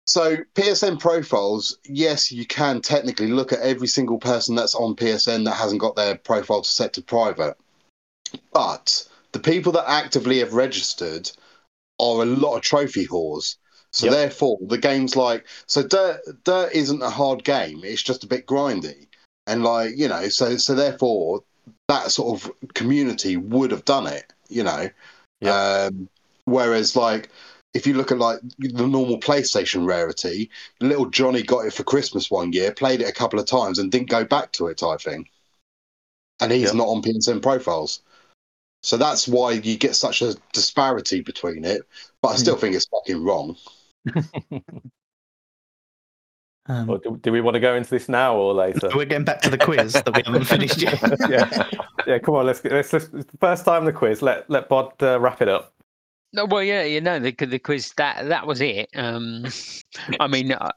So 0.06 0.36
PSN 0.54 1.00
profiles, 1.00 1.78
yes, 1.84 2.30
you 2.30 2.46
can 2.46 2.82
technically 2.82 3.28
look 3.28 3.52
at 3.52 3.60
every 3.60 3.86
single 3.86 4.18
person 4.18 4.54
that's 4.54 4.74
on 4.74 4.96
PSN 4.96 5.44
that 5.46 5.54
hasn't 5.54 5.80
got 5.80 5.96
their 5.96 6.16
profile 6.16 6.62
set 6.62 6.92
to 6.94 7.02
private, 7.02 7.56
but 8.52 9.08
the 9.32 9.38
people 9.38 9.72
that 9.72 9.88
actively 9.88 10.40
have 10.40 10.52
registered 10.52 11.30
are 11.98 12.22
a 12.22 12.26
lot 12.26 12.56
of 12.56 12.62
trophy 12.62 13.06
whores. 13.06 13.56
So 13.94 14.06
Yep. 14.06 14.14
therefore, 14.14 14.58
the 14.60 14.76
game's 14.78 15.14
like 15.14 15.46
so. 15.66 15.84
Dirt, 15.84 16.20
Dirt 16.42 16.72
isn't 16.72 17.00
a 17.00 17.10
hard 17.10 17.44
game. 17.44 17.80
It's 17.84 18.02
just 18.02 18.24
a 18.24 18.26
bit 18.26 18.44
grindy, 18.44 19.06
and 19.46 19.62
like 19.62 19.96
you 19.96 20.08
know, 20.08 20.28
so 20.28 20.56
so 20.56 20.74
therefore, 20.74 21.44
that 21.86 22.10
sort 22.10 22.42
of 22.44 22.50
community 22.74 23.36
would 23.36 23.70
have 23.70 23.84
done 23.84 24.08
it. 24.08 24.32
You 24.48 24.64
know, 24.64 24.90
um, 25.44 26.08
whereas 26.44 26.96
like 26.96 27.30
if 27.72 27.86
you 27.86 27.94
look 27.94 28.10
at 28.10 28.18
like 28.18 28.40
the 28.58 28.84
normal 28.88 29.20
PlayStation 29.20 29.86
rarity, 29.86 30.50
little 30.80 31.06
Johnny 31.06 31.44
got 31.44 31.64
it 31.66 31.72
for 31.72 31.84
Christmas 31.84 32.28
one 32.28 32.52
year, 32.52 32.72
played 32.72 33.00
it 33.00 33.08
a 33.08 33.12
couple 33.12 33.38
of 33.38 33.46
times, 33.46 33.78
and 33.78 33.92
didn't 33.92 34.10
go 34.10 34.24
back 34.24 34.50
to 34.54 34.66
it 34.66 34.78
type 34.78 35.02
thing. 35.02 35.28
And 36.40 36.50
he's 36.50 36.64
Yep. 36.64 36.74
not 36.74 36.88
on 36.88 37.00
PSN 37.02 37.40
profiles. 37.40 38.02
So 38.82 38.96
that's 38.96 39.28
why 39.28 39.52
you 39.52 39.76
get 39.78 39.94
such 39.94 40.20
a 40.20 40.34
disparity 40.52 41.20
between 41.20 41.64
it. 41.64 41.82
But 42.22 42.28
I 42.30 42.36
still 42.36 42.56
think 42.56 42.74
it's 42.74 42.86
fucking 42.86 43.22
wrong. 43.22 43.56
Um, 46.66 46.88
or 46.88 46.98
do, 46.98 47.18
do 47.22 47.30
we 47.30 47.42
want 47.42 47.54
to 47.54 47.60
go 47.60 47.74
into 47.74 47.90
this 47.90 48.08
now 48.08 48.34
or 48.36 48.54
later? 48.54 48.88
we're 48.94 49.04
getting 49.04 49.24
back 49.24 49.42
to 49.42 49.50
the 49.50 49.58
quiz 49.58 49.92
that 49.92 50.16
we 50.16 50.22
haven't 50.24 50.44
finished 50.44 50.80
yet. 50.80 50.98
yeah, 51.28 51.68
yeah. 52.06 52.18
Come 52.18 52.36
on, 52.36 52.46
let's 52.46 52.60
get 52.60 52.72
let's, 52.72 52.90
let's 52.92 53.08
the 53.08 53.26
first 53.38 53.66
time 53.66 53.84
the 53.84 53.92
quiz. 53.92 54.22
Let 54.22 54.48
let 54.48 54.68
Bod 54.70 54.94
uh, 55.02 55.20
wrap 55.20 55.42
it 55.42 55.48
up. 55.48 55.74
No, 56.32 56.46
well, 56.46 56.62
yeah, 56.62 56.82
you 56.82 57.00
know, 57.00 57.18
the, 57.20 57.32
the 57.32 57.58
quiz 57.58 57.92
that 57.98 58.28
that 58.28 58.46
was 58.46 58.62
it. 58.62 58.88
Um, 58.94 59.44
I 60.20 60.26
mean, 60.26 60.52
uh, 60.52 60.70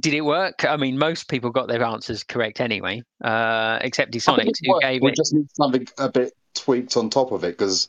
did 0.00 0.14
it 0.14 0.22
work? 0.22 0.64
I 0.64 0.78
mean, 0.78 0.96
most 0.96 1.28
people 1.28 1.50
got 1.50 1.68
their 1.68 1.84
answers 1.84 2.24
correct 2.24 2.62
anyway, 2.62 3.02
uh, 3.22 3.78
except 3.82 4.08
I 4.08 4.18
think 4.18 4.22
Sonics, 4.22 4.48
it's 4.48 4.60
who 4.64 4.72
worth- 4.72 4.82
gave 4.82 5.02
we 5.02 5.10
it. 5.10 5.16
just 5.16 5.34
need 5.34 5.48
something 5.54 5.86
a 5.98 6.08
bit 6.08 6.32
tweaked 6.54 6.96
on 6.96 7.10
top 7.10 7.30
of 7.30 7.44
it 7.44 7.58
because 7.58 7.88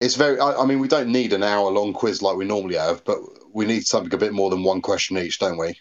it's 0.00 0.16
very. 0.16 0.38
I, 0.38 0.52
I 0.62 0.66
mean, 0.66 0.78
we 0.80 0.88
don't 0.88 1.10
need 1.10 1.32
an 1.32 1.42
hour 1.42 1.70
long 1.70 1.92
quiz 1.92 2.22
like 2.22 2.36
we 2.36 2.44
normally 2.44 2.76
have, 2.76 3.04
but 3.04 3.18
we 3.54 3.64
need 3.66 3.86
something 3.86 4.12
a 4.12 4.18
bit 4.18 4.32
more 4.32 4.50
than 4.50 4.62
one 4.62 4.80
question 4.82 5.16
each, 5.18 5.38
don't 5.38 5.58
we? 5.58 5.78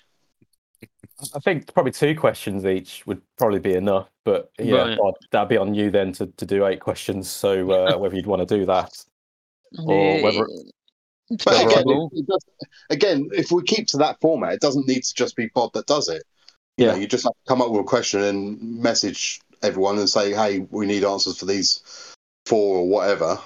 I 1.33 1.39
think 1.39 1.73
probably 1.73 1.91
two 1.93 2.15
questions 2.15 2.65
each 2.65 3.05
would 3.07 3.21
probably 3.37 3.59
be 3.59 3.73
enough. 3.73 4.09
But 4.25 4.51
yeah, 4.59 4.95
Right. 4.95 5.13
That'd 5.31 5.49
be 5.49 5.57
on 5.57 5.73
you 5.73 5.89
then 5.89 6.11
to, 6.13 6.27
to 6.27 6.45
do 6.45 6.65
eight 6.65 6.79
questions. 6.81 7.29
So 7.29 7.71
uh, 7.71 7.97
whether 7.97 8.15
you'd 8.15 8.25
want 8.27 8.47
to 8.47 8.57
do 8.57 8.65
that. 8.65 8.91
or 9.79 10.21
whether- 10.21 10.47
But 11.43 11.65
again, 11.65 11.83
it, 11.87 12.09
it 12.29 12.43
again, 12.89 13.29
if 13.33 13.51
we 13.51 13.63
keep 13.63 13.87
to 13.87 13.97
that 13.97 14.19
format, 14.21 14.53
it 14.53 14.61
doesn't 14.61 14.87
need 14.87 15.03
to 15.03 15.13
just 15.13 15.35
be 15.35 15.49
Bod 15.55 15.71
that 15.73 15.87
does 15.87 16.09
it. 16.09 16.23
You 16.77 16.85
Yeah. 16.87 16.91
know, 16.93 16.97
you 16.99 17.07
just 17.07 17.23
have 17.23 17.31
to 17.33 17.47
come 17.47 17.61
up 17.61 17.71
with 17.71 17.81
a 17.81 17.85
question 17.85 18.21
and 18.21 18.61
message 18.81 19.39
everyone 19.63 19.97
and 19.97 20.09
say, 20.09 20.33
"Hey, 20.33 20.59
we 20.69 20.85
need 20.85 21.03
answers 21.05 21.37
for 21.37 21.45
these 21.45 21.81
four 22.45 22.77
or 22.79 22.87
whatever." 22.89 23.39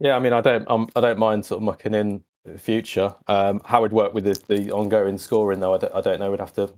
Yeah, 0.00 0.16
I 0.16 0.18
mean, 0.20 0.32
I 0.32 0.40
don't, 0.40 0.68
um, 0.70 0.88
I 0.94 1.00
don't 1.00 1.18
mind 1.18 1.44
sort 1.44 1.58
of 1.58 1.64
mucking 1.64 1.94
in 1.94 2.22
the 2.44 2.58
future. 2.58 3.14
Um, 3.26 3.60
how 3.64 3.84
it 3.84 3.92
work 3.92 4.14
with 4.14 4.24
the, 4.24 4.40
the 4.48 4.70
ongoing 4.72 5.18
scoring 5.18 5.60
though, 5.60 5.74
I 5.74 5.78
don't, 5.78 5.94
I 5.94 6.00
don't 6.00 6.20
know. 6.20 6.30
We'd 6.30 6.40
have 6.40 6.54
to 6.54 6.72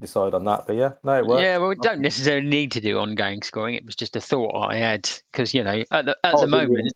decide 0.00 0.34
on 0.34 0.44
that. 0.44 0.66
But 0.66 0.76
yeah, 0.76 0.92
no, 1.04 1.18
it 1.18 1.26
works. 1.26 1.42
Yeah, 1.42 1.58
well, 1.58 1.68
we 1.68 1.76
don't 1.76 2.00
necessarily 2.00 2.46
need 2.46 2.72
to 2.72 2.80
do 2.80 2.98
ongoing 2.98 3.42
scoring. 3.42 3.74
It 3.74 3.84
was 3.86 3.94
just 3.94 4.16
a 4.16 4.20
thought 4.20 4.54
I 4.56 4.76
had 4.76 5.08
because 5.32 5.54
you 5.54 5.62
know, 5.62 5.84
at 5.92 6.04
the 6.04 6.16
at 6.24 6.34
Oh, 6.34 6.40
the 6.40 6.46
moment, 6.48 6.92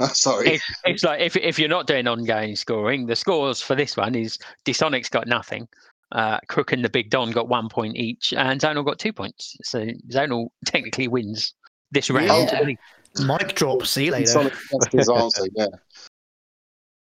Sorry. 0.12 0.54
it's, 0.54 0.64
it's 0.84 1.04
like 1.04 1.20
if 1.20 1.36
if 1.36 1.58
you're 1.58 1.68
not 1.68 1.86
doing 1.86 2.06
ongoing 2.06 2.54
scoring, 2.54 3.06
the 3.06 3.16
scores 3.16 3.62
for 3.62 3.74
this 3.74 3.96
one 3.96 4.14
is 4.14 4.38
Disonics 4.66 5.10
got 5.10 5.26
nothing, 5.26 5.66
uh, 6.12 6.38
Crook 6.48 6.72
and 6.72 6.84
the 6.84 6.90
Big 6.90 7.10
Don 7.10 7.30
got 7.30 7.48
one 7.48 7.68
point 7.68 7.96
each, 7.96 8.34
and 8.34 8.60
Zonal 8.60 8.84
got 8.84 8.98
two 8.98 9.12
points. 9.12 9.56
So 9.62 9.86
Zonal 10.10 10.48
technically 10.66 11.08
wins 11.08 11.54
this 11.90 12.10
round. 12.10 12.50
Yeah. 12.52 12.74
Mic 13.20 13.54
drop. 13.54 13.86
See 13.86 14.06
you 14.06 14.12
later. 14.12 14.26
Sonic 14.26 14.54
that's 14.80 14.92
his 14.94 15.08
answer. 15.08 15.42
Yeah. 15.54 15.66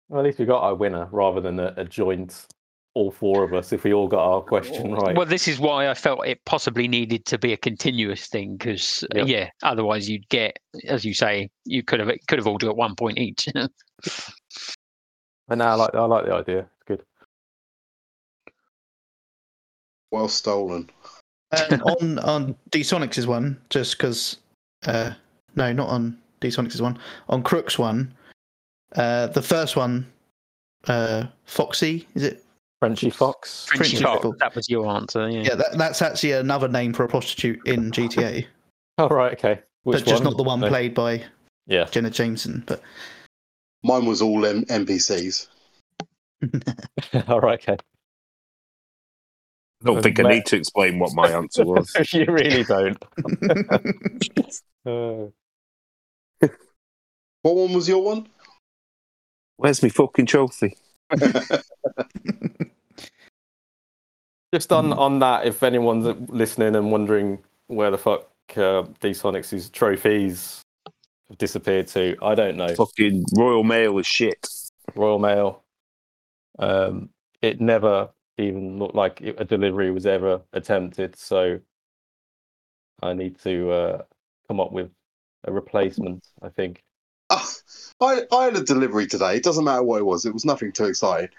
Well, 0.07 0.19
at 0.21 0.25
least 0.25 0.37
we 0.39 0.45
got 0.45 0.61
our 0.61 0.75
winner 0.75 1.07
rather 1.11 1.41
than 1.41 1.59
a, 1.59 1.73
a 1.77 1.83
joint, 1.83 2.45
all 2.93 3.09
four 3.09 3.43
of 3.43 3.53
us. 3.55 3.73
If 3.73 3.83
we 3.83 3.91
all 3.93 4.07
got 4.07 4.23
our 4.23 4.41
question 4.41 4.93
right. 4.93 5.15
Well, 5.17 5.25
this 5.25 5.47
is 5.47 5.59
why 5.59 5.89
I 5.89 5.95
felt 5.95 6.27
it 6.27 6.45
possibly 6.45 6.87
needed 6.87 7.25
to 7.25 7.39
be 7.39 7.53
a 7.53 7.57
continuous 7.57 8.27
thing 8.27 8.55
because 8.55 9.03
Yep. 9.15 9.27
yeah, 9.27 9.49
otherwise 9.63 10.07
you'd 10.07 10.29
get, 10.29 10.59
as 10.87 11.03
you 11.05 11.13
say, 11.15 11.49
you 11.65 11.81
could 11.81 11.99
have 11.99 12.11
could 12.27 12.37
have 12.37 12.45
all 12.47 12.59
do 12.59 12.67
got 12.67 12.77
one 12.77 12.95
point 12.95 13.17
each. 13.17 13.47
and 13.55 13.71
no, 15.57 15.65
I 15.65 15.73
like, 15.73 15.95
I 15.95 16.05
like 16.05 16.25
the 16.25 16.33
idea. 16.33 16.59
It's 16.59 16.83
good. 16.87 17.03
Well 20.11 20.27
stolen. 20.27 20.89
And 21.51 21.81
on 21.81 22.19
on 22.19 22.55
D-Sonics' 22.69 23.17
is 23.17 23.27
one, 23.27 23.59
just 23.69 23.97
because, 23.97 24.37
uh, 24.85 25.11
no, 25.55 25.71
not 25.73 25.89
on 25.89 26.17
D-Sonics' 26.41 26.81
one, 26.81 26.97
on 27.29 27.43
Crook's 27.43 27.77
one, 27.79 28.13
uh, 28.95 29.27
the 29.27 29.41
first 29.41 29.75
one, 29.75 30.05
uh, 30.87 31.25
Foxy, 31.45 32.07
is 32.15 32.23
it? 32.23 32.43
Frenchy 32.79 33.09
Fox. 33.09 33.65
Frenchy 33.67 33.97
Frenchy 33.97 34.03
Fox, 34.03 34.23
Fox. 34.23 34.37
That 34.39 34.55
was 34.55 34.69
your 34.69 34.87
answer. 34.87 35.29
Yeah. 35.29 35.41
Yeah, 35.43 35.55
that, 35.55 35.77
that's 35.77 36.01
actually 36.01 36.33
another 36.33 36.67
name 36.67 36.93
for 36.93 37.03
a 37.03 37.07
prostitute 37.07 37.65
in 37.65 37.91
GTA, 37.91 38.45
Oh 38.97 39.07
right, 39.09 39.33
okay. 39.33 39.61
Which 39.83 39.99
but 39.99 40.05
just 40.09 40.23
one? 40.23 40.31
not 40.31 40.37
the 40.37 40.43
one 40.43 40.59
No. 40.61 40.67
played 40.69 40.93
by 40.93 41.23
Yeah. 41.67 41.85
Jenna 41.85 42.09
Jameson. 42.09 42.63
But 42.65 42.81
Mine 43.83 44.05
was 44.05 44.21
all 44.21 44.45
M- 44.45 44.65
NPCs. 44.65 45.47
All 47.27 47.39
right, 47.39 47.59
okay. 47.61 47.77
I 49.83 49.85
don't 49.85 50.01
think 50.01 50.19
I 50.19 50.23
need 50.23 50.45
to 50.47 50.55
explain 50.57 50.97
what 50.99 51.13
my 51.13 51.29
answer 51.29 51.63
was. 51.65 51.91
you 52.13 52.25
really 52.25 52.63
don't. 52.63 52.97
Uh, 54.85 55.27
What 57.45 57.55
one 57.57 57.73
was 57.73 57.87
your 57.87 58.01
one? 58.01 58.27
Where's 59.57 59.83
my 59.83 59.89
fucking 59.89 60.25
trophy? 60.25 60.75
just 64.51 64.73
on 64.73 64.91
on 64.93 65.19
that, 65.19 65.45
if 65.45 65.61
anyone's 65.61 66.07
listening 66.27 66.75
and 66.75 66.91
wondering 66.91 67.37
where 67.67 67.91
the 67.91 67.99
fuck 67.99 68.27
uh, 68.57 68.85
D-Sonics' 68.99 69.71
trophies 69.71 70.63
have 71.29 71.37
disappeared 71.37 71.85
to, 71.89 72.17
I 72.19 72.33
don't 72.33 72.57
know. 72.57 72.73
Fucking 72.73 73.23
Royal 73.37 73.63
Mail 73.63 73.99
is 73.99 74.07
shit. 74.07 74.47
Royal 74.95 75.19
Mail. 75.19 75.61
Um, 76.57 77.11
it 77.43 77.61
never 77.61 78.09
even 78.39 78.79
looked 78.79 78.95
like 78.95 79.21
a 79.21 79.45
delivery 79.45 79.91
was 79.91 80.07
ever 80.07 80.41
attempted. 80.53 81.15
So 81.15 81.59
I 83.03 83.13
need 83.13 83.37
to 83.41 83.69
uh, 83.69 84.01
come 84.47 84.59
up 84.59 84.71
with 84.71 84.89
a 85.43 85.51
replacement. 85.51 86.25
I 86.41 86.49
think. 86.49 86.81
I, 87.29 88.21
I 88.31 88.43
had 88.45 88.55
a 88.55 88.63
delivery 88.63 89.07
today. 89.07 89.37
It 89.37 89.43
doesn't 89.43 89.63
matter 89.63 89.83
what 89.83 89.99
it 89.99 90.05
was. 90.05 90.25
It 90.25 90.33
was 90.33 90.45
nothing 90.45 90.71
too 90.71 90.85
exciting. 90.85 91.29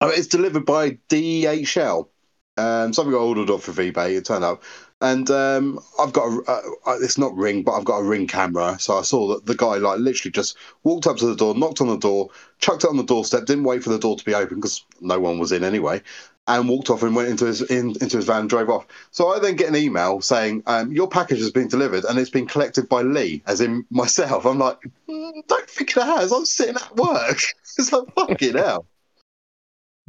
It's 0.00 0.28
delivered 0.28 0.64
by 0.64 0.98
DHL. 1.08 2.08
Um, 2.56 2.92
something 2.92 3.14
I 3.14 3.18
ordered 3.18 3.50
off 3.50 3.68
of 3.68 3.76
eBay. 3.76 4.16
It 4.16 4.24
turned 4.24 4.44
up, 4.44 4.64
and 5.00 5.30
um, 5.30 5.78
I've 6.00 6.12
got 6.12 6.26
a. 6.26 6.42
Uh, 6.86 6.98
it's 7.00 7.16
not 7.16 7.36
ring, 7.36 7.62
but 7.62 7.72
I've 7.72 7.84
got 7.84 7.98
a 7.98 8.02
ring 8.02 8.26
camera. 8.26 8.76
So 8.80 8.98
I 8.98 9.02
saw 9.02 9.28
that 9.28 9.46
the 9.46 9.54
guy 9.54 9.76
like 9.76 10.00
literally 10.00 10.32
just 10.32 10.56
walked 10.82 11.06
up 11.06 11.18
to 11.18 11.26
the 11.26 11.36
door, 11.36 11.54
knocked 11.54 11.80
on 11.80 11.86
the 11.86 11.96
door, 11.96 12.30
chucked 12.58 12.82
it 12.82 12.90
on 12.90 12.96
the 12.96 13.04
doorstep, 13.04 13.46
didn't 13.46 13.62
wait 13.62 13.84
for 13.84 13.90
the 13.90 13.98
door 13.98 14.16
to 14.16 14.24
be 14.24 14.34
open 14.34 14.56
because 14.56 14.84
no 15.00 15.20
one 15.20 15.38
was 15.38 15.52
in 15.52 15.62
anyway, 15.62 16.02
and 16.48 16.68
walked 16.68 16.90
off 16.90 17.02
and 17.02 17.14
went 17.14 17.28
into 17.28 17.44
his 17.44 17.62
in, 17.62 17.90
into 18.00 18.16
his 18.16 18.24
van 18.24 18.40
and 18.40 18.50
drove 18.50 18.70
off. 18.70 18.86
So 19.10 19.28
I 19.28 19.38
then 19.38 19.54
get 19.56 19.68
an 19.68 19.76
email 19.76 20.20
saying 20.20 20.62
um, 20.66 20.90
your 20.90 21.08
package 21.08 21.38
has 21.38 21.50
been 21.50 21.68
delivered 21.68 22.04
and 22.04 22.18
it's 22.18 22.30
been 22.30 22.46
collected 22.46 22.88
by 22.88 23.02
Lee, 23.02 23.42
as 23.46 23.60
in 23.60 23.84
myself. 23.90 24.46
I'm 24.46 24.58
like, 24.58 24.78
"Mm, 25.08 25.46
don't 25.46 25.70
think 25.70 25.96
it 25.96 26.02
has. 26.02 26.32
I'm 26.32 26.46
sitting 26.46 26.76
at 26.76 26.96
work. 26.96 27.38
it's 27.78 27.92
like 27.92 28.12
fucking 28.14 28.54
hell. 28.54 28.86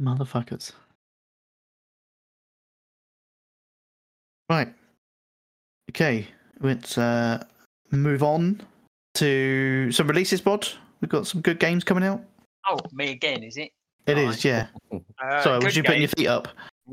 Motherfuckers. 0.00 0.72
Right. 4.48 4.72
Okay, 5.90 6.26
let's 6.60 6.96
uh, 6.98 7.44
move 7.90 8.22
on 8.22 8.62
to 9.14 9.92
some 9.92 10.08
releases, 10.08 10.40
Bod. 10.40 10.68
We've 11.00 11.08
got 11.08 11.26
some 11.26 11.40
good 11.40 11.58
games 11.58 11.84
coming 11.84 12.04
out. 12.04 12.22
Oh, 12.68 12.78
me 12.92 13.10
again, 13.10 13.42
is 13.42 13.56
it? 13.56 13.70
It 14.10 14.18
is, 14.18 14.26
Right. 14.36 14.44
yeah. 14.44 14.66
Uh, 15.22 15.42
Sorry, 15.42 15.58
was 15.64 15.76
you 15.76 15.82
putting 15.82 16.00
your 16.02 16.08
feet 16.08 16.26
up 16.28 16.48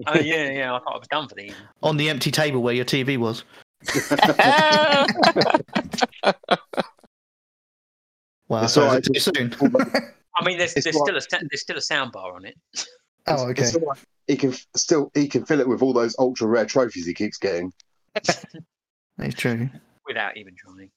Oh 0.05 0.19
yeah, 0.19 0.49
yeah. 0.51 0.75
I 0.75 0.79
thought 0.79 0.95
I 0.95 0.97
was 0.97 1.07
done 1.07 1.27
for 1.29 1.35
the 1.35 1.43
evening. 1.45 1.57
on 1.81 1.95
the 1.97 2.09
empty 2.09 2.29
table 2.29 2.61
where 2.61 2.73
your 2.73 2.83
TV 2.85 3.17
was? 3.17 3.43
Wow, 8.49 8.63
It's 8.63 8.73
so 8.73 8.83
all 8.83 8.87
is 8.89 8.93
right, 8.93 9.07
it 9.07 9.13
too 9.13 9.19
soon? 9.19 9.53
I 10.35 10.45
mean, 10.45 10.57
there's 10.57 10.73
there's 10.73 10.95
what- 10.95 11.21
still 11.21 11.39
a 11.39 11.43
there's 11.49 11.61
still 11.61 11.77
a 11.77 11.81
sound 11.81 12.11
bar 12.13 12.35
on 12.35 12.45
it. 12.45 12.55
oh, 13.27 13.47
okay. 13.49 13.63
It's 13.63 13.75
all 13.75 13.81
right. 13.81 13.99
He 14.27 14.37
can 14.37 14.53
still 14.75 15.11
he 15.13 15.27
can 15.27 15.45
fill 15.45 15.59
it 15.59 15.67
with 15.67 15.81
all 15.81 15.93
those 15.93 16.15
ultra 16.19 16.47
rare 16.47 16.65
trophies 16.65 17.05
he 17.05 17.13
keeps 17.13 17.37
getting. 17.37 17.73
That's 18.13 19.35
true. 19.35 19.69
without 20.05 20.37
even 20.37 20.55
trying. 20.55 20.89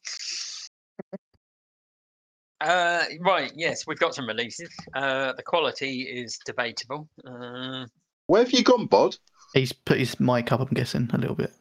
Uh, 2.60 3.04
right, 3.20 3.50
yes, 3.56 3.86
we've 3.86 3.98
got 3.98 4.14
some 4.14 4.26
releases. 4.26 4.68
Uh, 4.94 5.32
the 5.32 5.42
quality 5.42 6.02
is 6.02 6.38
debatable. 6.44 7.08
Uh, 7.26 7.86
Where 8.26 8.42
have 8.42 8.52
you 8.52 8.62
gone, 8.62 8.86
Bod? 8.86 9.16
He's 9.54 9.72
put 9.72 9.98
his 9.98 10.20
mic 10.20 10.52
up, 10.52 10.60
I'm 10.60 10.68
guessing, 10.68 11.08
a 11.12 11.18
little 11.18 11.34
bit. 11.34 11.52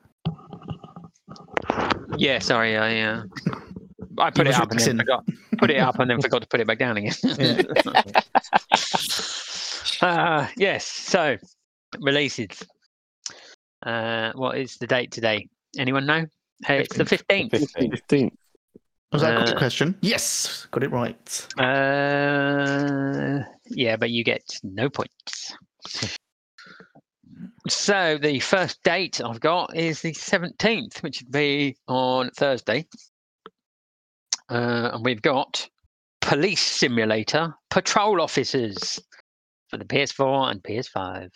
yeah, 2.17 2.39
sorry, 2.39 2.77
I 2.77 3.01
uh, 3.01 3.23
I 4.17 4.29
put 4.29 4.47
it 4.47 4.55
up 4.55 4.71
and 4.71 4.79
then 4.79 4.97
forgot. 4.97 5.25
Put 5.57 5.69
it 5.71 5.77
up 5.77 5.99
and 5.99 6.09
then 6.09 6.21
forgot 6.21 6.41
to 6.41 6.47
put 6.47 6.59
it 6.59 6.67
back 6.67 6.79
down 6.79 6.97
again. 6.97 7.13
uh, 10.01 10.47
yes, 10.57 10.85
so 10.85 11.37
releases. 12.01 12.63
Uh, 13.83 14.33
what 14.35 14.57
is 14.57 14.77
the 14.77 14.87
date 14.87 15.11
today? 15.11 15.47
Anyone 15.77 16.05
know? 16.05 16.25
Hey, 16.65 16.81
it's 16.81 16.97
the 16.97 17.05
fifteenth. 17.05 17.51
15. 17.51 18.37
15. 19.11 19.13
Was 19.13 19.21
that 19.21 19.33
a 19.41 19.43
quick 19.43 19.55
Uh, 19.55 19.57
question? 19.57 19.95
Yes, 20.01 20.67
got 20.71 20.83
it 20.83 20.91
right. 20.91 21.47
Uh, 21.57 23.43
yeah, 23.67 23.95
but 23.95 24.09
you 24.11 24.23
get 24.23 24.43
no 24.63 24.89
points. 24.89 25.53
So 27.67 28.17
the 28.21 28.39
first 28.39 28.81
date 28.83 29.21
I've 29.23 29.39
got 29.39 29.75
is 29.75 30.01
the 30.01 30.13
seventeenth, 30.13 31.01
which 31.03 31.21
would 31.21 31.31
be 31.31 31.75
on 31.87 32.29
Thursday, 32.31 32.87
uh, 34.49 34.91
and 34.93 35.05
we've 35.05 35.21
got 35.21 35.67
Police 36.21 36.61
Simulator 36.61 37.53
Patrol 37.69 38.21
Officers 38.21 38.99
for 39.69 39.77
the 39.77 39.85
PS4 39.85 40.51
and 40.51 40.63
PS5. 40.63 41.29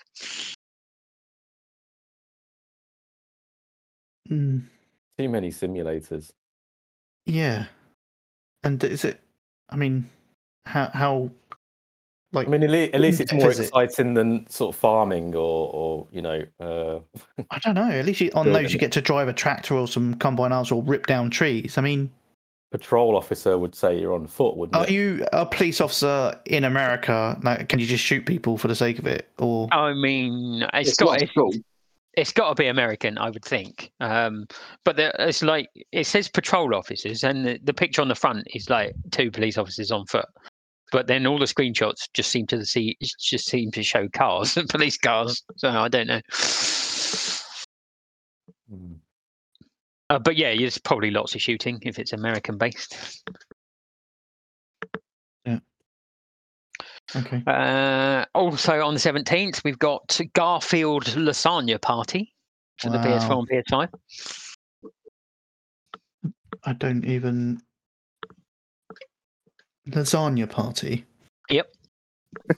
Mm, 4.31 4.63
Too 5.17 5.29
many 5.29 5.49
simulators. 5.49 6.31
Yeah. 7.25 7.65
And 8.63 8.83
is 8.83 9.03
it? 9.05 9.19
I 9.69 9.75
mean, 9.75 10.09
how 10.65 10.89
how 10.93 11.31
like 12.31 12.47
I 12.47 12.49
mean, 12.49 12.63
at 12.63 12.69
least, 12.71 12.93
at 12.93 13.01
least 13.01 13.21
it's 13.21 13.33
more 13.33 13.51
Is 13.51 13.59
it? 13.59 13.63
exciting 13.63 14.13
than 14.15 14.49
sort 14.49 14.73
of 14.75 14.79
farming 14.79 15.35
or, 15.35 15.69
or 15.73 16.07
you 16.11 16.21
know, 16.21 16.43
uh, 16.59 16.99
I 17.51 17.59
don't 17.59 17.75
know. 17.75 17.89
At 17.89 18.05
least 18.05 18.21
you, 18.21 18.31
on 18.33 18.45
Building 18.45 18.63
those 18.63 18.73
you 18.73 18.79
get 18.79 18.91
to 18.93 19.01
drive 19.01 19.27
a 19.27 19.33
tractor 19.33 19.75
or 19.75 19.87
some 19.87 20.15
combine 20.15 20.51
arms 20.51 20.71
or 20.71 20.81
rip 20.81 21.05
down 21.05 21.29
trees. 21.29 21.77
I 21.77 21.81
mean, 21.81 22.09
patrol 22.71 23.15
officer 23.15 23.57
would 23.57 23.75
say 23.75 23.99
you're 23.99 24.13
on 24.13 24.25
foot, 24.27 24.57
wouldn't 24.57 24.75
are 24.75 24.85
it? 24.85 24.91
you 24.91 25.25
a 25.31 25.45
police 25.45 25.79
officer 25.79 26.39
in 26.45 26.63
America? 26.63 27.39
Like, 27.43 27.69
can 27.69 27.79
you 27.79 27.85
just 27.85 28.03
shoot 28.03 28.25
people 28.25 28.57
for 28.57 28.67
the 28.67 28.75
sake 28.75 28.97
of 28.99 29.05
it? 29.05 29.29
Or 29.37 29.67
I 29.71 29.93
mean, 29.93 30.65
it's 30.73 30.89
It's 30.89 30.97
got 30.97 31.05
not 31.11 31.21
it's, 31.21 31.31
cool. 31.33 31.53
It's 32.15 32.31
got 32.31 32.49
to 32.49 32.55
be 32.55 32.67
American, 32.67 33.17
I 33.17 33.29
would 33.29 33.43
think. 33.43 33.91
Um, 33.99 34.45
but 34.83 34.99
it's 34.99 35.41
like 35.41 35.69
it 35.91 36.05
says 36.05 36.29
patrol 36.29 36.75
officers, 36.75 37.23
and 37.23 37.45
the, 37.45 37.59
the 37.63 37.73
picture 37.73 38.01
on 38.01 38.07
the 38.07 38.15
front 38.15 38.47
is 38.53 38.69
like 38.69 38.93
two 39.11 39.31
police 39.31 39.57
officers 39.57 39.91
on 39.91 40.05
foot. 40.05 40.27
But 40.91 41.07
then 41.07 41.25
all 41.25 41.39
the 41.39 41.45
screenshots 41.45 42.07
just 42.13 42.29
seem 42.29 42.45
to 42.47 42.65
see 42.65 42.97
just 43.19 43.47
seem 43.49 43.71
to 43.71 43.83
show 43.83 44.07
cars, 44.09 44.57
and 44.57 44.69
police 44.69 44.97
cars. 44.97 45.43
So 45.57 45.69
I 45.69 45.87
don't 45.87 46.07
know. 46.07 46.21
Hmm. 48.69 48.93
Uh, 50.09 50.19
but 50.19 50.35
yeah, 50.35 50.55
there's 50.55 50.77
probably 50.77 51.09
lots 51.09 51.33
of 51.33 51.41
shooting 51.41 51.79
if 51.81 51.97
it's 51.97 52.13
American 52.13 52.57
based. 52.57 53.23
Okay, 57.15 57.43
Uh, 57.47 58.25
also 58.33 58.81
on 58.81 58.93
the 58.93 58.99
17th, 58.99 59.63
we've 59.63 59.79
got 59.79 60.19
Garfield 60.33 61.05
Lasagna 61.05 61.81
Party 61.81 62.33
for 62.79 62.89
the 62.89 62.97
PS4 62.97 63.39
and 63.39 63.49
PS5. 63.65 63.89
I 66.65 66.73
don't 66.73 67.05
even 67.05 67.61
lasagna 69.89 70.49
party. 70.49 71.05
Yep. 71.49 71.67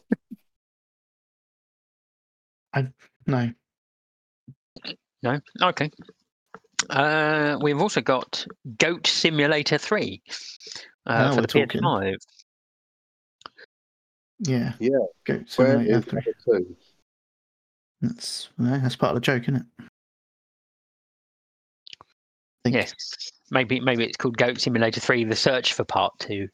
I 2.73 2.87
no. 3.25 3.51
No? 5.23 5.39
Okay. 5.63 5.89
Uh, 6.89 7.57
we've 7.61 7.81
also 7.81 8.01
got 8.01 8.45
Goat 8.77 9.07
Simulator 9.07 9.79
3 9.79 10.21
uh, 11.07 11.17
Now 11.17 11.33
for 11.33 11.41
the 11.41 11.47
talking. 11.47 11.81
PS5. 11.81 12.15
Yeah. 14.39 14.73
Yeah. 14.79 14.89
Go 15.25 15.33
Where 15.55 15.77
simulator 15.79 15.91
number 15.91 16.23
two? 16.43 16.75
That's 18.01 18.49
no, 18.57 18.77
that's 18.79 18.95
part 18.95 19.11
of 19.11 19.15
the 19.15 19.21
joke, 19.21 19.43
isn't 19.43 19.55
it? 19.57 19.85
Think. 22.63 22.75
Yes. 22.75 22.93
Maybe 23.51 23.79
maybe 23.79 24.03
it's 24.03 24.17
called 24.17 24.37
Goat 24.37 24.59
Simulator 24.59 24.99
3 24.99 25.25
The 25.25 25.35
Search 25.35 25.73
for 25.73 25.83
Part 25.83 26.13
2. 26.19 26.47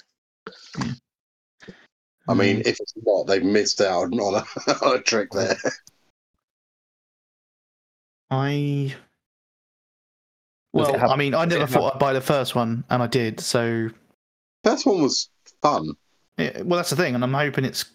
I 2.27 2.33
mean, 2.33 2.61
if 2.65 2.79
it's 2.79 2.93
not, 3.03 3.27
they've 3.27 3.43
missed 3.43 3.81
out 3.81 4.13
on 4.13 4.35
a, 4.35 4.71
on 4.85 4.97
a 4.97 5.01
trick 5.01 5.31
there. 5.31 5.57
I. 8.29 8.95
Well, 10.73 11.11
I 11.11 11.17
mean, 11.17 11.33
I 11.33 11.43
never 11.45 11.67
thought 11.67 11.95
I'd 11.95 11.99
buy 11.99 12.13
the 12.13 12.21
first 12.21 12.55
one, 12.55 12.85
and 12.89 13.03
I 13.03 13.07
did. 13.07 13.41
So, 13.41 13.89
First 14.63 14.85
one 14.85 15.01
was 15.01 15.29
fun. 15.61 15.95
Yeah, 16.37 16.61
well, 16.61 16.77
that's 16.77 16.89
the 16.89 16.95
thing, 16.95 17.15
and 17.15 17.23
I'm 17.23 17.33
hoping 17.33 17.65
it's 17.65 17.85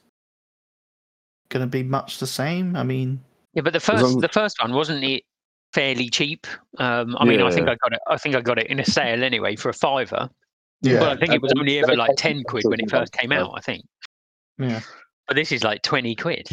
going 1.49 1.63
to 1.65 1.67
be 1.71 1.83
much 1.83 2.19
the 2.19 2.27
same. 2.27 2.77
I 2.77 2.83
mean, 2.83 3.23
Yeah, 3.55 3.63
but 3.63 3.73
the 3.73 3.81
first 3.81 4.21
the 4.21 4.29
first 4.29 4.61
one 4.61 4.73
wasn't 4.73 5.05
it 5.05 5.25
fairly 5.73 6.09
cheap? 6.09 6.47
Um, 6.79 7.17
I 7.19 7.25
mean, 7.25 7.41
I 7.43 7.51
think 7.51 7.67
Yeah. 7.67 7.73
I 7.73 7.77
got 7.77 7.93
it. 7.93 8.01
I 8.09 8.17
think 8.17 8.35
I 8.35 8.41
got 8.41 8.59
it 8.59 8.67
in 8.69 8.81
a 8.81 8.85
sale 8.85 9.23
anyway 9.25 9.57
for 9.57 9.69
a 9.69 9.75
fiver. 9.75 10.29
Yeah. 10.83 11.01
But 11.01 11.09
I 11.09 11.17
think 11.17 11.33
it 11.33 11.43
was 11.43 11.53
only 11.59 11.79
ever 11.79 11.97
like 11.97 12.17
ten 12.17 12.43
quid 12.45 12.65
when 12.67 12.81
it 12.81 12.91
first 12.91 13.13
came 13.13 13.33
out. 13.33 13.53
I 13.57 13.61
think. 13.61 13.85
yeah, 14.59 14.81
But 15.27 15.35
this 15.37 15.53
is 15.53 15.65
like 15.65 15.83
twenty 15.83 16.15
quid. 16.15 16.49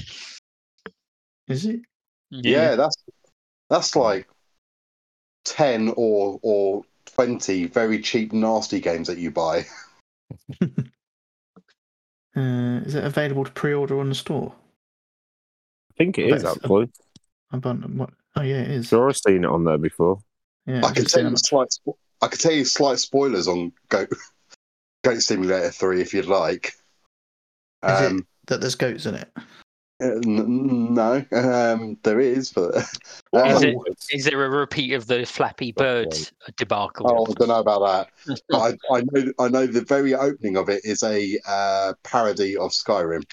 is 1.47 1.65
it? 1.65 1.81
Yeah, 2.29 2.75
that's 2.75 2.95
that's 3.69 3.95
like 3.95 4.27
ten 5.45 5.93
or 5.97 6.39
or 6.41 6.83
twenty 7.05 7.65
very 7.65 7.99
cheap, 7.99 8.31
nasty 8.33 8.79
games 8.79 9.07
that 9.07 9.17
you 9.17 9.29
buy. 9.31 9.65
Uh, 12.35 12.81
is 12.85 12.95
it 12.95 13.03
available 13.03 13.45
to 13.45 13.51
pre-order 13.51 13.99
on 13.99 14.09
the 14.09 14.15
store? 14.15 14.53
I 15.91 15.93
think 15.97 16.17
it 16.17 16.29
is 16.33 16.41
That's- 16.43 16.57
actually. 16.57 16.91
I'm 17.51 17.61
on 17.65 17.97
what? 17.97 18.09
Oh 18.35 18.41
yeah, 18.41 18.61
it 18.61 18.71
is. 18.71 18.87
Sure, 18.87 19.09
I've 19.09 19.17
seen 19.17 19.43
it 19.43 19.49
on 19.49 19.63
there 19.63 19.77
before. 19.77 20.17
Yeah, 20.65 20.81
I 20.83 20.91
can 20.91 21.05
tell 21.05 21.29
you 21.29 21.37
slight. 21.37 21.67
spo- 21.69 21.97
I 22.21 22.27
can 22.27 22.39
tell 22.39 22.51
you 22.51 22.65
slight 22.65 22.97
spoilers 22.97 23.47
on 23.47 23.71
Goat 23.89 24.09
Goat 25.03 25.21
Simulator 25.21 25.69
Three 25.69 26.01
if 26.01 26.13
you'd 26.15 26.25
like. 26.25 26.73
Is 27.85 28.01
it- 28.01 28.11
Um, 28.11 28.27
that 28.47 28.59
there's 28.59 28.75
goats 28.75 29.05
in 29.05 29.15
it. 29.15 29.29
Uh, 30.01 30.05
n- 30.05 30.93
no, 30.93 31.25
um, 31.31 31.97
there 32.03 32.19
is, 32.19 32.51
but 32.51 32.75
Is 32.75 32.83
um, 33.33 33.63
it- 33.63 33.77
Is 34.11 34.25
there 34.25 34.43
a 34.43 34.49
repeat 34.49 34.93
of 34.93 35.07
the 35.07 35.25
Flappy 35.25 35.71
Bird 35.71 36.15
debacle? 36.57 37.07
Oh, 37.09 37.25
I 37.29 37.33
don't 37.33 37.47
know 37.47 37.59
about 37.59 38.07
that. 38.25 38.39
I, 38.53 38.77
I 38.91 39.03
know 39.11 39.31
I 39.39 39.47
know 39.47 39.67
the 39.67 39.81
very 39.81 40.13
opening 40.13 40.57
of 40.57 40.69
it 40.69 40.81
is 40.83 41.03
a 41.03 41.39
uh, 41.47 41.93
parody 42.03 42.57
of 42.57 42.71
Skyrim. 42.71 43.23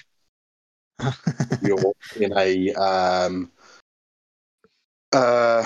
You're 1.63 1.93
in 2.15 2.37
a 2.37 2.73
um, 2.73 3.51
uh, 5.13 5.63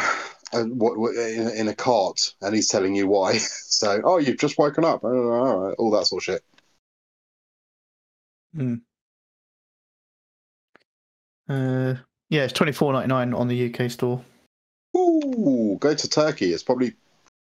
uh, 0.53 0.63
what, 0.63 0.97
what, 0.97 1.15
in, 1.15 1.49
in 1.49 1.67
a 1.67 1.75
cart, 1.75 2.33
and 2.41 2.55
he's 2.55 2.69
telling 2.69 2.95
you 2.95 3.07
why. 3.07 3.39
So, 3.75 3.99
oh, 4.05 4.19
you've 4.19 4.37
just 4.37 4.57
woken 4.57 4.85
up. 4.85 5.01
Oh, 5.03 5.09
all 5.09 5.57
right, 5.67 5.75
all 5.77 5.91
that 5.91 6.07
sort 6.07 6.21
of 6.21 6.23
shit. 6.23 6.43
Uh, 11.49 11.95
yeah, 12.29 12.43
it's 12.43 12.53
twenty 12.53 12.71
four 12.71 12.93
ninety 12.93 13.07
nine 13.07 13.33
on 13.33 13.47
the 13.47 13.73
UK 13.73 13.89
store. 13.91 14.23
Ooh, 14.97 15.77
go 15.79 15.93
to 15.93 16.09
Turkey. 16.09 16.53
It's 16.53 16.63
probably 16.63 16.93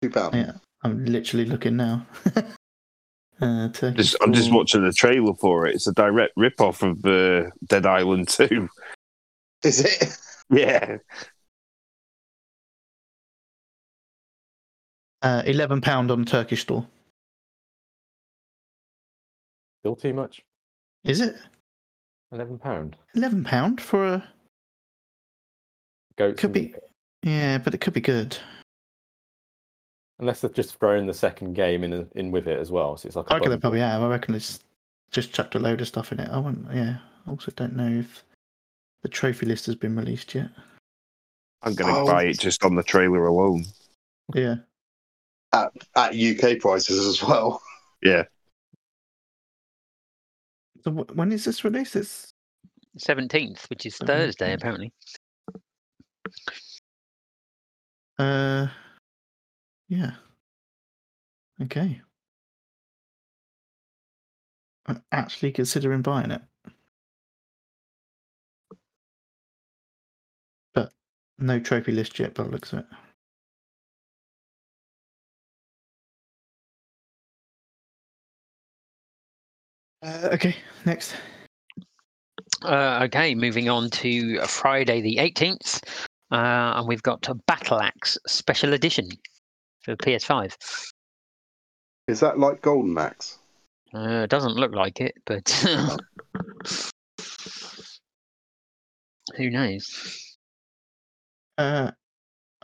two 0.01 0.09
pounds. 0.09 0.35
Yeah, 0.35 0.53
I'm 0.83 1.05
literally 1.05 1.45
looking 1.45 1.77
now. 1.77 2.05
uh, 3.41 3.69
Turkey 3.69 3.97
Just, 3.97 4.17
I'm 4.21 4.33
just 4.33 4.51
watching 4.51 4.83
the 4.83 4.91
trailer 4.91 5.33
for 5.35 5.67
it. 5.67 5.75
It's 5.75 5.87
a 5.87 5.93
direct 5.93 6.33
rip 6.35 6.59
off 6.59 6.81
of 6.83 7.05
uh, 7.05 7.43
Dead 7.67 7.85
Island 7.85 8.27
2. 8.29 8.67
Is 9.63 9.79
it? 9.81 10.17
Yeah. 10.49 10.97
Uh, 15.21 15.43
eleven 15.45 15.81
pound 15.81 16.11
on 16.11 16.19
the 16.21 16.29
Turkish 16.29 16.61
store. 16.61 16.85
Still 19.81 19.95
too 19.95 20.13
much. 20.13 20.41
Is 21.03 21.21
it 21.21 21.35
Eleven 22.31 22.57
pound. 22.59 22.97
eleven 23.15 23.43
pound 23.43 23.79
for 23.81 24.05
a? 24.05 24.27
goat. 26.17 26.37
Could 26.37 26.53
be. 26.53 26.73
Yeah, 27.23 27.57
but 27.57 27.73
it 27.73 27.79
could 27.81 27.93
be 27.93 28.01
good. 28.01 28.37
Unless 30.19 30.41
they've 30.41 30.53
just 30.53 30.79
thrown 30.79 31.05
the 31.05 31.13
second 31.13 31.53
game 31.53 31.83
in 31.83 32.07
in 32.15 32.31
with 32.31 32.47
it 32.47 32.59
as 32.59 32.71
well. 32.71 32.97
So 32.97 33.07
it's 33.07 33.15
like. 33.15 33.25
I 33.31 33.35
reckon 33.35 33.51
they 33.51 33.57
probably 33.57 33.79
have. 33.79 34.01
I 34.01 34.07
reckon 34.07 34.35
it's 34.35 34.59
just 35.11 35.31
chucked 35.33 35.55
a 35.55 35.59
load 35.59 35.79
of 35.81 35.87
stuff 35.87 36.11
in 36.11 36.19
it. 36.19 36.29
I 36.29 36.37
wouldn't. 36.39 36.73
Yeah. 36.73 36.97
Also, 37.27 37.51
don't 37.55 37.75
know 37.75 37.87
if 37.99 38.23
the 39.03 39.09
trophy 39.09 39.45
list 39.45 39.65
has 39.67 39.75
been 39.75 39.95
released 39.95 40.33
yet. 40.33 40.49
I'm 41.63 41.75
going 41.75 41.93
to 41.93 41.99
Oh. 42.01 42.05
buy 42.05 42.25
it 42.25 42.39
just 42.39 42.63
on 42.63 42.75
the 42.75 42.83
trailer 42.83 43.25
alone. 43.27 43.65
Yeah. 44.33 44.55
At, 45.53 45.71
at 45.95 46.13
UK 46.15 46.59
prices 46.59 47.05
as 47.07 47.21
well. 47.27 47.61
Yeah. 48.03 48.25
So 50.87 50.93
when 51.15 51.33
is 51.33 51.43
this 51.43 51.65
released? 51.65 51.97
It's 51.97 52.33
Seventeenth, 52.97 53.65
which 53.69 53.85
is. 53.85 53.97
Thursday, 53.97 54.53
apparently. 54.53 54.93
uh, 58.17 58.67
yeah. 59.89 60.11
Okay. 61.61 62.01
I'm 64.85 65.03
actually 65.11 65.51
considering 65.51 66.01
buying 66.01 66.31
it, 66.31 66.41
but 70.73 70.93
no 71.37 71.59
trophy 71.59 71.91
list 71.91 72.17
yet. 72.19 72.33
But 72.33 72.49
looks 72.51 72.71
of 72.71 72.79
it. 72.79 72.85
Uh, 80.03 80.29
okay, 80.31 80.55
next. 80.85 81.15
Uh, 82.63 83.01
okay, 83.03 83.35
moving 83.35 83.69
on 83.69 83.89
to 83.89 84.39
Friday 84.41 85.01
the 85.01 85.17
18th. 85.17 85.81
Uh, 86.31 86.73
and 86.75 86.87
we've 86.87 87.03
got 87.03 87.27
Battle 87.45 87.79
Axe 87.79 88.17
Special 88.27 88.73
Edition 88.73 89.09
for 89.81 89.95
PS5. 89.95 90.55
Is 92.07 92.19
that 92.19 92.39
like 92.39 92.61
Golden 92.61 92.97
Axe? 92.97 93.37
Uh, 93.93 94.25
doesn't 94.25 94.55
look 94.55 94.73
like 94.73 94.99
it, 94.99 95.15
but 95.25 95.49
who 99.35 99.49
knows? 99.49 100.35
Uh, 101.57 101.91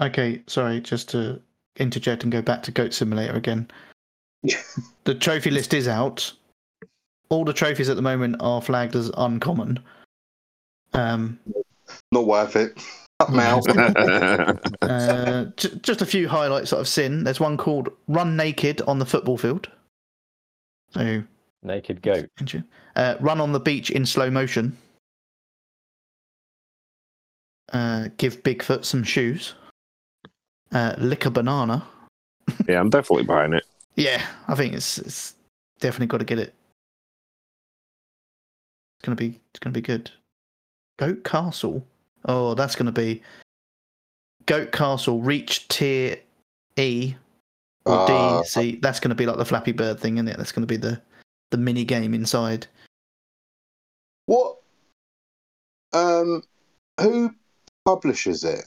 okay, 0.01 0.43
sorry, 0.47 0.81
just 0.81 1.09
to 1.09 1.41
interject 1.77 2.23
and 2.23 2.31
go 2.31 2.41
back 2.41 2.63
to 2.63 2.71
Goat 2.71 2.93
Simulator 2.93 3.33
again. 3.33 3.69
the 5.05 5.15
trophy 5.15 5.49
list 5.49 5.73
is 5.73 5.87
out. 5.87 6.33
All 7.33 7.43
the 7.43 7.51
trophies 7.51 7.89
at 7.89 7.95
the 7.95 8.01
moment 8.03 8.35
are 8.41 8.61
flagged 8.61 8.95
as 8.95 9.09
uncommon. 9.17 9.79
Um, 10.93 11.39
Not 12.11 12.27
worth 12.27 12.55
it. 12.55 12.79
I'm 13.19 13.39
out. 13.39 13.67
uh, 14.83 15.45
j- 15.57 15.79
just 15.81 16.03
a 16.03 16.05
few 16.05 16.29
highlights 16.29 16.69
that 16.69 16.77
I've 16.77 16.87
seen. 16.87 17.23
There's 17.23 17.39
one 17.39 17.57
called 17.57 17.89
"Run 18.07 18.37
Naked 18.37 18.83
on 18.83 18.99
the 18.99 19.05
Football 19.07 19.39
Field." 19.39 19.67
So, 20.91 21.23
Naked 21.63 22.03
goat. 22.03 22.29
uh, 22.95 23.15
"Run 23.19 23.41
on 23.41 23.51
the 23.51 23.59
Beach 23.59 23.89
in 23.89 24.05
slow 24.05 24.29
motion." 24.29 24.77
Uh, 27.71 28.09
give 28.17 28.43
Bigfoot 28.43 28.85
some 28.85 29.03
shoes. 29.03 29.55
Uh, 30.71 30.93
lick 30.99 31.25
a 31.25 31.31
banana. 31.31 31.83
yeah, 32.69 32.79
I'm 32.79 32.91
definitely 32.91 33.23
buying 33.25 33.53
it. 33.53 33.65
Yeah, 33.95 34.23
I 34.47 34.53
think 34.53 34.75
it's 34.75 34.99
it's 34.99 35.33
definitely 35.79 36.07
got 36.07 36.19
to 36.19 36.25
get 36.25 36.37
it. 36.37 36.53
It's 39.03 39.07
gonna 39.09 39.15
be 39.17 39.37
it's 39.51 39.59
gonna 39.59 39.73
be 39.73 39.81
good. 39.81 40.09
Goat 40.97 41.25
Castle. 41.25 41.85
Oh, 42.23 42.53
that's 42.53 42.73
gonna 42.73 42.93
be 42.93 43.21
Goat 44.45 44.71
Castle. 44.71 45.19
Reach 45.21 45.67
tier 45.67 46.19
E 46.77 47.13
or 47.85 47.95
Ah. 47.95 48.41
D. 48.41 48.47
See, 48.47 48.75
that's 48.77 49.01
gonna 49.01 49.13
be 49.13 49.25
like 49.25 49.35
the 49.35 49.43
Flappy 49.43 49.73
Bird 49.73 49.99
thing, 49.99 50.15
isn't 50.15 50.29
it? 50.29 50.37
That's 50.37 50.53
gonna 50.53 50.65
be 50.67 50.77
the 50.77 51.01
the 51.51 51.57
mini 51.57 51.83
game 51.83 52.13
inside. 52.13 52.65
What? 54.27 54.59
Um, 55.91 56.41
who 57.01 57.35
publishes 57.83 58.45
it? 58.45 58.65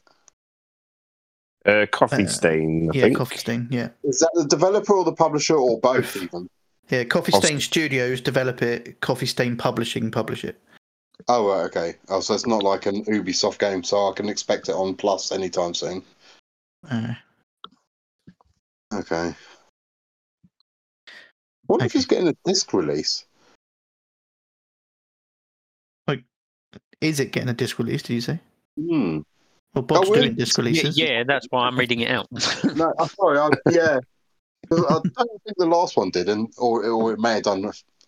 Uh, 1.65 1.87
Coffee 1.91 2.25
Uh, 2.25 2.29
Stain, 2.29 2.91
I 2.93 2.95
yeah, 2.95 3.03
think. 3.05 3.17
Coffee 3.17 3.39
Stain. 3.39 3.69
Yeah, 3.71 3.89
Is 4.05 4.21
that 4.21 4.31
the 4.35 4.45
developer 4.45 4.93
or 4.95 5.03
the 5.05 5.15
publisher 5.15 5.57
or 5.57 5.81
both? 5.81 6.15
Even. 6.15 6.47
Yeah. 6.89 7.05
Coffee 7.05 7.33
Poss- 7.33 7.45
Stain 7.45 7.61
Studios 7.61 8.21
develop 8.21 8.63
it. 8.63 9.01
Coffee 9.01 9.27
Stain 9.27 9.57
Publishing 9.57 10.11
publish 10.11 10.45
it. 10.45 10.61
Oh, 11.29 11.49
right, 11.49 11.65
okay. 11.65 11.95
Oh, 12.09 12.21
so 12.21 12.35
it's 12.35 12.47
not 12.47 12.63
like 12.63 12.87
an 12.87 13.05
Ubisoft 13.07 13.59
game, 13.59 13.83
so 13.83 14.09
I 14.09 14.13
can 14.15 14.29
expect 14.29 14.69
it 14.69 14.73
on 14.75 14.95
Plus 14.95 15.33
anytime 15.33 15.75
soon. 15.75 16.03
Uh, 16.89 17.15
Okay. 18.95 19.35
What 21.67 21.81
if 21.81 21.87
Okay. 21.87 21.99
he's 21.99 22.07
getting 22.07 22.29
a 22.29 22.35
disc 22.45 22.73
release? 22.73 23.25
Like, 26.07 26.23
is 27.01 27.19
it 27.19 27.33
getting 27.33 27.49
a 27.49 27.53
disc 27.55 27.79
release? 27.81 28.03
Do 28.05 28.15
you 28.15 28.21
say? 28.21 28.39
Hmm. 28.79 29.21
Well, 29.75 29.83
Bod's 29.83 30.09
Oh, 30.09 30.15
doing 30.15 30.37
disc 30.37 30.57
Yeah, 30.57 30.63
releases. 30.63 30.97
yeah, 30.97 31.25
that's 31.27 31.47
why 31.51 31.67
I'm 31.67 31.77
reading 31.77 32.01
it 32.01 32.11
out. 32.13 32.29
No, 32.77 32.95
I'm 32.99 33.09
sorry. 33.09 33.39
I, 33.39 33.51
yeah. 33.71 33.99
'Cause 34.69 34.85
I 34.85 34.93
don't 35.25 35.43
think 35.45 35.57
the 35.57 35.67
last 35.67 35.97
one 35.97 36.11
did, 36.11 36.29
and 36.29 36.53
or, 36.59 36.85
or 36.87 37.13
it 37.13 37.21
may 37.21 37.35
have 37.35 37.45
done 37.45 37.65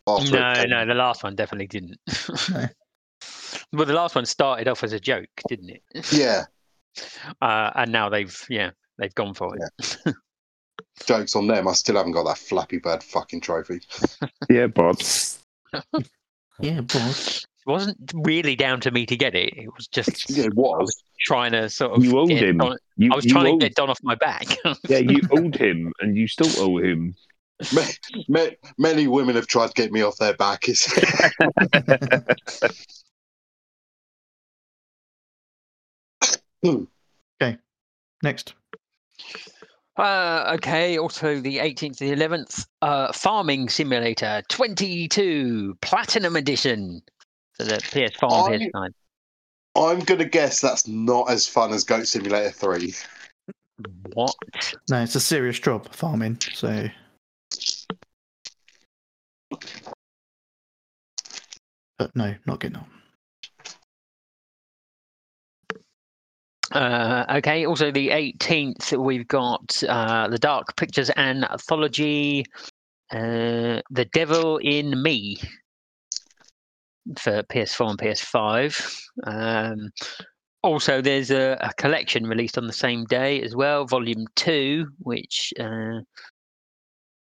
after. 0.07 0.27
it 0.27 0.31
no, 0.31 0.55
came. 0.55 0.71
no, 0.71 0.87
the 0.87 0.95
last 0.95 1.23
one 1.23 1.35
definitely 1.35 1.67
didn't. 1.67 1.99
No. 2.51 3.79
well, 3.79 3.87
the 3.87 3.93
last 3.95 4.15
one 4.15 4.25
started 4.25 4.69
off 4.69 4.85
as 4.85 4.93
a 4.93 5.01
joke, 5.01 5.29
didn't 5.49 5.71
it? 5.71 6.13
Yeah. 6.13 6.45
uh, 7.43 7.71
and 7.75 7.91
now 7.93 8.09
they've 8.09 8.47
yeah 8.49 8.71
they've 8.99 9.15
gone 9.15 9.35
for 9.35 9.57
it. 9.57 10.15
Jokes 11.05 11.37
on 11.37 11.47
them. 11.47 11.69
I 11.69 11.73
still 11.73 11.97
haven't 11.97 12.13
got 12.13 12.25
that 12.25 12.39
Flappy 12.39 12.79
Bird 12.79 13.03
fucking 13.03 13.41
trophy. 13.41 13.81
Yeah, 14.51 14.67
Bod. 14.69 15.03
Yeah, 16.61 16.81
boss. 16.81 17.45
It 17.69 17.73
wasn't 17.73 18.13
really 18.15 18.57
down 18.57 18.81
to 18.81 18.91
me 18.91 19.05
to 19.05 19.15
get 19.15 19.35
it. 19.35 19.53
It 19.55 19.69
was 19.77 19.87
just 19.89 20.31
Yeah, 20.37 20.45
it 20.45 20.55
was. 20.55 21.03
trying 21.21 21.53
to 21.53 21.69
sort 21.69 21.99
of. 21.99 22.03
You 22.05 22.19
owed 22.19 22.31
him. 22.31 22.57
Don- 22.57 22.79
You, 22.97 23.13
I 23.13 23.17
was 23.17 23.27
trying 23.27 23.47
owed, 23.47 23.61
to 23.61 23.67
get 23.67 23.75
Don 23.77 23.91
off 23.91 23.99
my 24.03 24.15
back. 24.15 24.47
Yeah, 24.89 24.99
you 24.99 25.21
owed 25.31 25.55
him, 25.61 25.93
and 26.01 26.17
you 26.17 26.27
still 26.29 26.49
owe 26.63 26.79
him. 26.79 27.15
Ma- 27.75 27.83
ma- 28.29 28.47
Many 28.79 29.07
women 29.07 29.35
have 29.37 29.47
tried 29.49 29.67
to 29.67 29.73
get 29.75 29.93
me 29.93 30.01
off 30.01 30.17
their 30.17 30.33
back. 30.35 30.65
okay, 36.65 37.57
Next. 38.23 38.55
Uh, 39.97 40.53
okay, 40.57 40.97
also 40.99 41.41
the 41.41 41.59
18th 41.59 41.97
to 41.99 42.09
the 42.09 42.15
11th, 42.15 42.67
uh, 42.83 43.13
Farming 43.13 43.69
Simulator 43.69 44.43
22 44.49 45.77
Platinum 45.81 46.37
Edition 46.37 47.03
for 47.59 47.65
the 47.65 47.77
PS4 47.77 48.55
and 48.55 48.63
I- 48.63 48.67
PS9. 48.67 48.91
I'm 49.77 50.01
gonna 50.01 50.25
guess 50.25 50.61
that's 50.61 50.89
not 50.89 51.31
as 51.31 51.47
fun 51.47 51.73
as 51.73 51.85
Goat 51.85 52.09
Simulator 52.09 52.51
Three. 52.51 52.95
What? 54.15 54.35
No, 54.91 55.03
it's 55.03 55.15
a 55.15 55.21
serious 55.21 55.61
job 55.61 55.93
farming. 55.95 56.39
So 56.53 56.89
but 61.99 62.15
no, 62.15 62.35
not 62.47 62.61
getting 62.61 62.79
on. 62.79 62.87
Uh, 66.71 67.25
okay, 67.37 67.65
also 67.65 67.91
the 67.91 68.11
18th, 68.11 68.93
we've 68.99 69.27
got 69.27 69.83
uh, 69.89 70.29
the 70.29 70.39
Dark 70.39 70.77
Pictures 70.77 71.11
Anthology, 71.17 72.45
uh, 73.11 73.81
The 73.91 74.05
Devil 74.13 74.59
in 74.59 75.03
Me 75.03 75.39
for 77.17 77.43
PS4 77.45 77.91
and 77.91 77.99
PS5. 77.99 79.01
Um, 79.25 79.91
also, 80.63 81.01
there's 81.01 81.31
a, 81.31 81.57
a 81.61 81.73
collection 81.75 82.27
released 82.27 82.59
on 82.59 82.67
the 82.67 82.73
same 82.73 83.05
day 83.05 83.41
as 83.43 83.55
well, 83.55 83.87
Volume 83.87 84.27
2, 84.37 84.87
which 84.99 85.53
uh, 85.59 86.01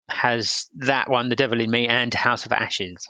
has 0.09 0.67
that 0.75 1.09
one, 1.09 1.29
The 1.29 1.35
Devil 1.35 1.59
in 1.59 1.69
Me, 1.69 1.87
and 1.87 2.13
House 2.13 2.45
of 2.45 2.51
Ashes. 2.51 3.07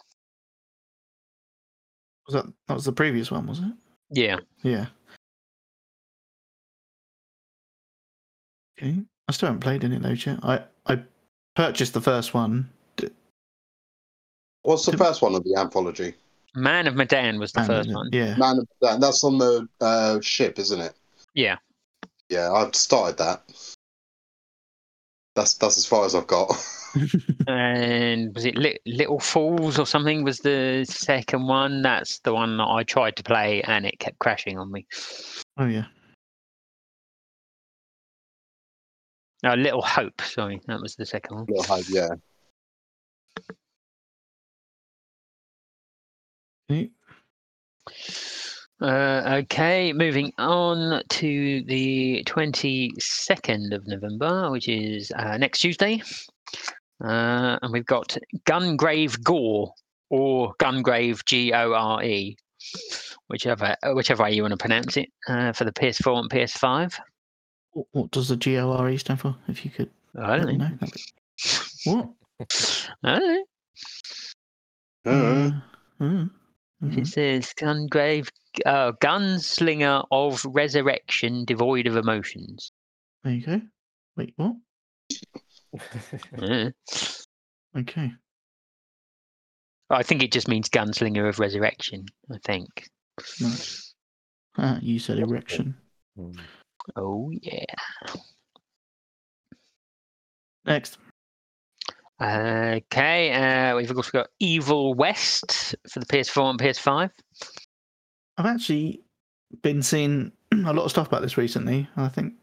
Was 2.27 2.34
that 2.34 2.45
that 2.68 2.73
was 2.73 2.85
the 2.85 2.91
previous 2.91 3.31
one, 3.31 3.48
was 3.48 3.60
it? 3.60 3.72
Yeah. 4.10 4.38
Yeah. 4.64 4.88
Okay. 8.77 8.98
I 9.27 9.31
still 9.31 9.48
haven't 9.48 9.61
played 9.61 9.84
any 9.84 9.95
of 9.95 10.03
those 10.03 10.26
yet. 10.26 10.39
I, 10.44 10.64
I 10.85 11.03
purchased 11.56 11.94
the 11.94 12.02
first 12.02 12.34
one. 12.34 12.69
What's 14.64 14.85
the 14.85 14.98
first 14.98 15.22
one 15.22 15.35
of 15.35 15.44
the 15.45 15.56
anthology? 15.57 16.14
Man 16.56 16.88
of 16.88 16.95
Medan 16.95 17.40
was 17.40 17.52
the 17.52 17.60
and- 17.60 17.68
first 17.68 17.94
one. 17.94 18.10
Yeah. 18.11 18.36
Man 18.38 18.60
of 18.60 18.68
that. 18.82 18.99
That's 18.99 19.24
on 19.24 19.38
the 19.38 19.68
uh, 19.82 20.19
ship, 20.22 20.57
isn't 20.60 20.80
it? 20.82 20.94
Yeah. 21.34 21.57
Yeah, 22.30 22.52
I've 22.52 22.76
started 22.76 23.18
that. 23.18 23.41
That's 25.36 25.53
that's 25.53 25.78
as 25.78 25.86
far 25.86 26.03
as 26.06 26.15
I've 26.15 26.26
got. 26.28 26.52
and 27.48 28.34
was 28.34 28.44
it 28.45 28.57
Lit- 28.57 28.82
Little 28.88 29.19
Falls 29.19 29.78
or 29.78 29.86
something? 29.86 30.24
Was 30.24 30.40
the 30.40 30.84
second 30.90 31.48
one? 31.48 31.84
That's 31.84 32.19
the 32.19 32.34
one 32.34 32.57
that 32.57 32.68
I 32.68 32.84
tried 32.84 33.15
to 33.18 33.24
play 33.24 33.61
and 33.61 33.86
it 33.86 33.99
kept 33.99 34.18
crashing 34.19 34.57
on 34.57 34.72
me. 34.72 34.88
Oh 35.57 35.68
yeah. 35.68 35.86
No, 39.44 39.53
Little 39.53 39.84
Hope. 39.84 40.19
Sorry, 40.22 40.60
that 40.65 40.82
was 40.82 40.95
the 40.95 41.06
second 41.06 41.36
one. 41.38 41.45
Little 41.48 41.64
Hope, 41.76 41.86
yeah. 41.90 42.10
Uh, 48.80 49.39
okay, 49.44 49.91
moving 49.94 50.31
on 50.38 51.02
to 51.10 51.64
the 51.64 52.23
22nd 52.27 53.73
of 53.73 53.88
November, 53.88 54.52
which 54.52 54.68
is 54.68 55.11
uh, 55.15 55.38
next 55.38 55.60
Tuesday. 55.60 56.02
Uh, 57.03 57.57
and 57.61 57.72
we've 57.72 57.85
got 57.85 58.18
Gungrave 58.45 59.22
Gore 59.23 59.72
or 60.10 60.53
Gungrave 60.60 61.23
G 61.26 61.53
O 61.53 61.73
R 61.73 62.03
E, 62.03 62.35
whichever 63.30 63.76
whichever 63.94 64.23
way 64.23 64.34
you 64.34 64.41
want 64.44 64.52
to 64.52 64.57
pronounce 64.57 64.98
it, 64.98 65.10
uh, 65.27 65.53
for 65.53 65.64
the 65.64 65.72
PS4 65.72 66.19
and 66.19 66.30
PS5. 66.30 66.99
What, 67.72 67.88
what 67.91 68.11
does 68.11 68.30
the 68.30 68.35
G 68.38 68.57
O 68.57 68.72
R 68.72 68.89
E 68.89 68.98
stand 68.98 69.19
for? 69.22 69.35
If 69.48 69.64
you 69.65 69.72
could 69.72 69.89
I 70.19 70.38
don't 70.38 70.57
know. 70.57 70.68
know. 70.68 70.77
that'd 70.80 70.94
be- 70.95 71.91
What? 71.91 72.10
I 73.03 73.19
don't 73.19 73.45
know. 75.06 75.52
Uh, 75.99 76.03
Uh, 76.06 76.26
uh. 76.84 76.99
It 76.99 77.08
says 77.08 77.54
Gungrave, 77.60 78.30
uh, 78.66 78.91
gunslinger 79.04 80.06
of 80.12 80.45
resurrection, 80.45 81.45
devoid 81.45 81.88
of 81.88 81.95
emotions. 81.95 82.72
There 83.24 83.34
you 83.34 83.45
go. 83.45 83.62
Wait, 84.16 84.34
what? 84.36 84.56
Okay. 87.78 88.12
I 89.90 90.04
think 90.04 90.24
it 90.24 90.32
just 90.32 90.48
means 90.48 90.70
gunslinger 90.70 91.28
of 91.30 91.40
resurrection. 91.40 92.06
I 92.32 92.38
think. 92.44 92.88
Right. 93.41 93.78
Ah, 94.58 94.80
you 94.82 94.99
said 94.99 95.20
erection. 95.20 95.76
Oh 96.95 97.32
yeah. 97.41 97.66
Next. 100.66 100.98
Okay, 102.19 103.31
uh, 103.31 103.76
we've 103.76 103.95
also 103.95 104.10
got 104.11 104.27
Evil 104.39 104.94
West 104.95 105.76
for 105.89 105.99
the 105.99 106.06
PS4 106.07 106.49
and 106.49 106.60
PS5. 106.60 107.11
I've 108.38 108.45
actually 108.45 109.02
been 109.61 109.84
seeing 109.84 110.31
a 110.52 110.73
lot 110.73 110.85
of 110.85 110.91
stuff 110.91 111.07
about 111.07 111.22
this 111.22 111.38
recently. 111.38 111.88
I 111.95 112.07
think 112.07 112.34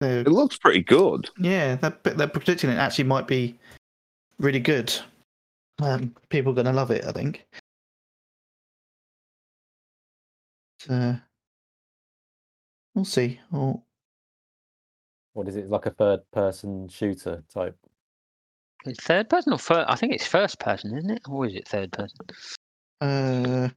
they're 0.00 0.20
It 0.20 0.28
looks 0.28 0.56
pretty 0.56 0.82
good. 0.82 1.30
yeah 1.38 1.74
they're 1.76 1.96
they're 2.14 2.28
predicting 2.28 2.70
it 2.70 2.78
actually 2.78 3.04
might 3.04 3.26
be 3.26 3.58
really 4.38 4.60
good. 4.60 4.92
Um, 5.82 6.14
people 6.28 6.52
are 6.52 6.54
going 6.54 6.66
to 6.66 6.72
love 6.72 6.92
it. 6.92 7.04
I 7.04 7.10
think. 7.12 7.44
So 10.80 11.16
we'll 12.94 13.04
see. 13.04 13.40
Oh, 13.52 13.82
What 15.32 15.48
is 15.48 15.56
it? 15.56 15.68
Like 15.68 15.86
a 15.86 15.90
third 15.90 16.20
person 16.32 16.88
shooter 16.88 17.42
type? 17.52 17.76
It's 18.86 19.02
third 19.02 19.30
person 19.30 19.52
or 19.52 19.58
first? 19.58 19.88
I 19.88 19.94
think 19.96 20.12
it's 20.12 20.26
first 20.26 20.58
person, 20.60 20.96
isn't 20.96 21.10
it? 21.10 21.22
Or 21.28 21.46
is 21.46 21.54
it 21.54 21.66
third 21.66 21.92
person? 21.92 22.18
uh, 23.00 23.68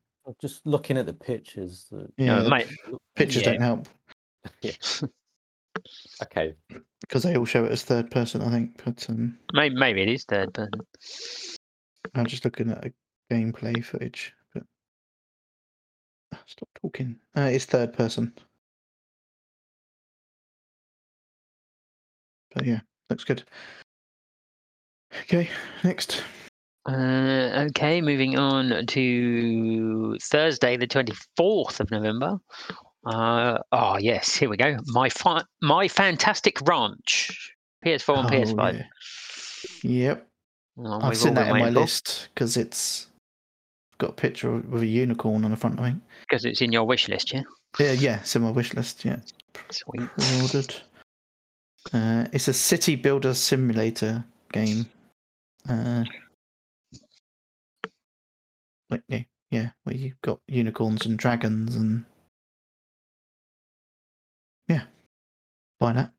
Just 0.41 0.65
looking 0.65 0.97
at 0.97 1.05
the 1.05 1.13
pictures. 1.13 1.87
uh, 1.93 2.07
yeah, 2.17 2.41
No, 2.41 2.49
mate. 2.49 2.67
pictures 3.15 3.43
yeah. 3.43 3.51
don't 3.51 3.61
help 3.61 3.87
Okay. 6.21 6.55
because 7.01 7.23
they 7.23 7.37
all 7.37 7.45
show 7.45 7.63
it 7.65 7.71
as 7.71 7.83
third 7.83 8.11
person. 8.11 8.41
I 8.41 8.49
think, 8.51 8.81
but 8.83 9.09
um, 9.09 9.37
Maybe, 9.53 9.75
maybe 9.75 10.01
it 10.01 10.09
is 10.09 10.25
third 10.25 10.53
person. 10.53 10.73
I'm 12.15 12.25
just 12.25 12.43
looking 12.43 12.69
at 12.71 12.85
a 12.85 12.93
gameplay 13.31 13.83
footage. 13.83 14.33
But 14.53 14.63
Ah, 16.33 16.41
stop 16.47 16.69
talking. 16.81 17.17
Uh, 17.35 17.41
it's 17.51 17.65
third 17.65 17.93
person. 17.93 18.33
But 22.53 22.65
yeah, 22.65 22.79
looks 23.09 23.23
good. 23.23 23.43
Okay, 25.23 25.49
next. 25.83 26.23
Uh, 26.87 27.65
okay, 27.69 28.01
moving 28.01 28.37
on 28.37 28.85
to 28.87 30.17
Thursday, 30.21 30.77
the 30.77 30.87
24th 30.87 31.79
of 31.81 31.91
November. 31.91 32.37
Uh, 33.05 33.57
oh, 33.71 33.97
yes, 33.97 34.35
here 34.35 34.49
we 34.49 34.57
go. 34.57 34.77
My 34.87 35.09
fi- 35.09 35.43
My 35.61 35.87
Fantastic 35.87 36.59
Ranch. 36.67 37.53
PS4 37.85 38.19
and 38.19 38.29
PS5. 38.29 38.59
Oh, 38.59 38.77
yeah. 38.77 38.83
Yep, 39.83 40.27
Oh, 40.79 40.99
I've 41.01 41.17
seen 41.17 41.33
that 41.33 41.47
in 41.49 41.57
my 41.57 41.69
list 41.69 42.27
because 42.33 42.55
it's 42.57 43.07
got 43.97 44.11
a 44.11 44.13
picture 44.13 44.57
with 44.57 44.83
a 44.83 44.87
unicorn 44.87 45.43
on 45.43 45.51
the 45.51 45.57
front. 45.57 45.79
I 45.79 45.89
think. 45.91 46.01
Because 46.21 46.45
it's 46.45 46.61
in 46.61 46.71
your 46.71 46.83
wish 46.83 47.09
list, 47.09 47.33
yeah? 47.33 47.41
Yeah, 47.79 47.93
yeah, 47.93 48.19
it's 48.19 48.35
in 48.35 48.43
my 48.43 48.51
wish 48.51 48.73
list. 48.75 49.03
Yeah, 49.03 49.17
Sweet. 49.71 50.07
ordered. 50.41 50.75
Uh, 51.93 52.27
it's 52.31 52.47
a 52.47 52.53
city 52.53 52.95
builder 52.95 53.33
simulator 53.33 54.23
game. 54.51 54.85
Uh, 55.69 56.03
like 58.89 59.01
yeah, 59.07 59.23
yeah, 59.51 59.69
where 59.83 59.95
you've 59.95 60.21
got 60.21 60.39
unicorns 60.47 61.05
and 61.05 61.17
dragons 61.19 61.75
and 61.75 62.05
yeah, 64.67 64.83
why 65.79 65.93
not? 65.93 66.11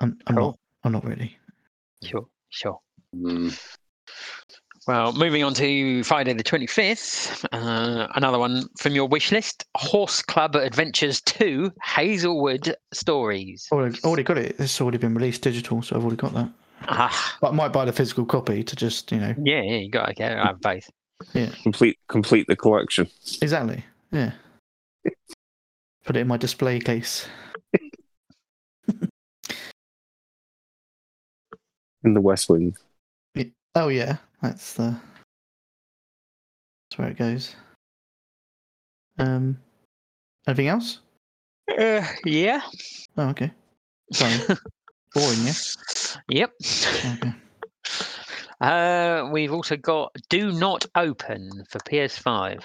I'm, 0.00 0.18
I'm 0.26 0.36
Cool. 0.36 0.44
not. 0.44 0.58
I'm 0.84 0.92
not 0.92 1.04
really. 1.04 1.36
Sure, 2.04 2.26
sure. 2.50 2.78
mm, 3.14 3.56
Well, 4.86 5.12
moving 5.12 5.42
on 5.42 5.54
to 5.54 6.02
Friday 6.04 6.32
the 6.32 6.44
25th, 6.44 7.44
uh, 7.52 8.06
another 8.14 8.38
one 8.38 8.64
from 8.78 8.94
your 8.94 9.08
wish 9.08 9.32
list 9.32 9.64
Horse 9.76 10.22
Club 10.22 10.54
Adventures 10.54 11.20
2 11.22 11.72
Hazelwood 11.84 12.74
Stories. 12.92 13.66
Already, 13.72 13.98
already 14.04 14.22
got 14.22 14.38
it. 14.38 14.56
It's 14.58 14.80
already 14.80 14.98
been 14.98 15.14
released 15.14 15.42
digital, 15.42 15.82
so 15.82 15.96
I've 15.96 16.02
already 16.02 16.16
got 16.16 16.32
that. 16.34 16.48
Ah, 16.82 17.36
But 17.40 17.48
I 17.48 17.52
might 17.52 17.72
buy 17.72 17.84
the 17.84 17.92
physical 17.92 18.24
copy 18.24 18.62
to 18.62 18.76
just, 18.76 19.10
you 19.12 19.18
know, 19.18 19.34
yeah, 19.42 19.62
yeah, 19.62 19.76
you 19.76 19.90
got 19.90 20.06
to 20.06 20.14
get 20.14 20.38
have 20.38 20.60
both. 20.60 20.88
Complete 21.62 21.98
complete 22.08 22.46
the 22.46 22.56
collection. 22.56 23.08
exactly. 23.42 23.84
Yeah. 24.12 24.32
Put 26.04 26.16
it 26.16 26.20
in 26.20 26.28
my 26.28 26.36
display 26.36 26.78
case. 26.78 27.28
In 32.04 32.14
the 32.14 32.20
West 32.20 32.48
Wing. 32.48 32.74
Oh 33.74 33.88
yeah, 33.88 34.16
that's 34.40 34.74
the. 34.74 34.96
That's 36.90 36.98
where 36.98 37.08
it 37.08 37.18
goes. 37.18 37.54
Um, 39.18 39.58
anything 40.46 40.68
else? 40.68 41.00
Uh, 41.76 42.06
yeah. 42.24 42.62
Oh, 43.16 43.28
okay. 43.30 43.50
Sorry. 44.12 44.56
Boring, 45.14 45.38
yeah. 45.44 45.52
Yep. 46.28 46.52
Okay. 47.04 47.32
Uh, 48.60 49.28
we've 49.32 49.52
also 49.52 49.76
got 49.76 50.12
Do 50.28 50.50
Not 50.50 50.84
Open 50.96 51.64
for 51.70 51.78
PS5. 51.78 52.64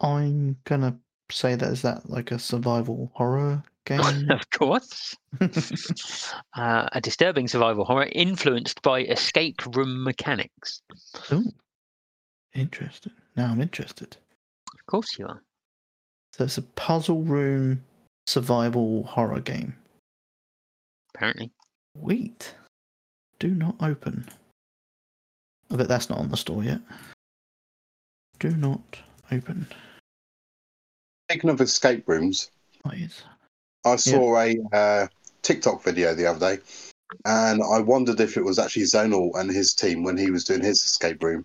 I'm 0.00 0.56
gonna 0.64 0.98
say 1.30 1.54
that 1.54 1.72
is 1.72 1.82
that 1.82 2.08
like 2.10 2.30
a 2.30 2.38
survival 2.38 3.10
horror 3.14 3.62
game. 3.86 4.30
of 4.30 4.50
course. 4.50 5.16
uh, 5.40 6.88
a 6.92 7.00
disturbing 7.00 7.48
survival 7.48 7.84
horror 7.84 8.08
influenced 8.12 8.82
by 8.82 9.02
escape 9.04 9.64
room 9.74 10.04
mechanics. 10.04 10.82
Ooh, 11.32 11.50
interesting. 12.54 13.12
Now 13.36 13.46
I'm 13.46 13.60
interested. 13.60 14.16
Of 14.74 14.86
course 14.86 15.18
you 15.18 15.26
are. 15.26 15.42
So 16.34 16.44
it's 16.44 16.58
a 16.58 16.62
puzzle 16.62 17.22
room 17.22 17.82
survival 18.26 19.04
horror 19.04 19.40
game. 19.40 19.76
Apparently. 21.20 21.50
Wait. 21.94 22.54
Do 23.40 23.48
not 23.48 23.76
open. 23.82 24.26
I 25.70 25.76
bet 25.76 25.86
that's 25.86 26.08
not 26.08 26.18
on 26.18 26.30
the 26.30 26.36
store 26.38 26.64
yet. 26.64 26.80
Do 28.38 28.56
not 28.56 28.96
open. 29.30 29.66
Speaking 31.30 31.50
of 31.50 31.60
escape 31.60 32.08
rooms, 32.08 32.50
Please. 32.82 33.22
I 33.84 33.96
saw 33.96 34.40
a 34.40 34.56
uh, 34.72 35.08
TikTok 35.42 35.82
video 35.82 36.14
the 36.14 36.24
other 36.24 36.56
day, 36.56 36.62
and 37.26 37.62
I 37.62 37.80
wondered 37.80 38.20
if 38.20 38.38
it 38.38 38.44
was 38.44 38.58
actually 38.58 38.84
Zonal 38.84 39.38
and 39.38 39.50
his 39.50 39.74
team 39.74 40.02
when 40.02 40.16
he 40.16 40.30
was 40.30 40.44
doing 40.44 40.62
his 40.62 40.82
escape 40.82 41.22
room, 41.22 41.44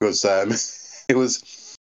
because 0.00 0.24
um, 0.24 0.50
it 1.08 1.16
was 1.16 1.76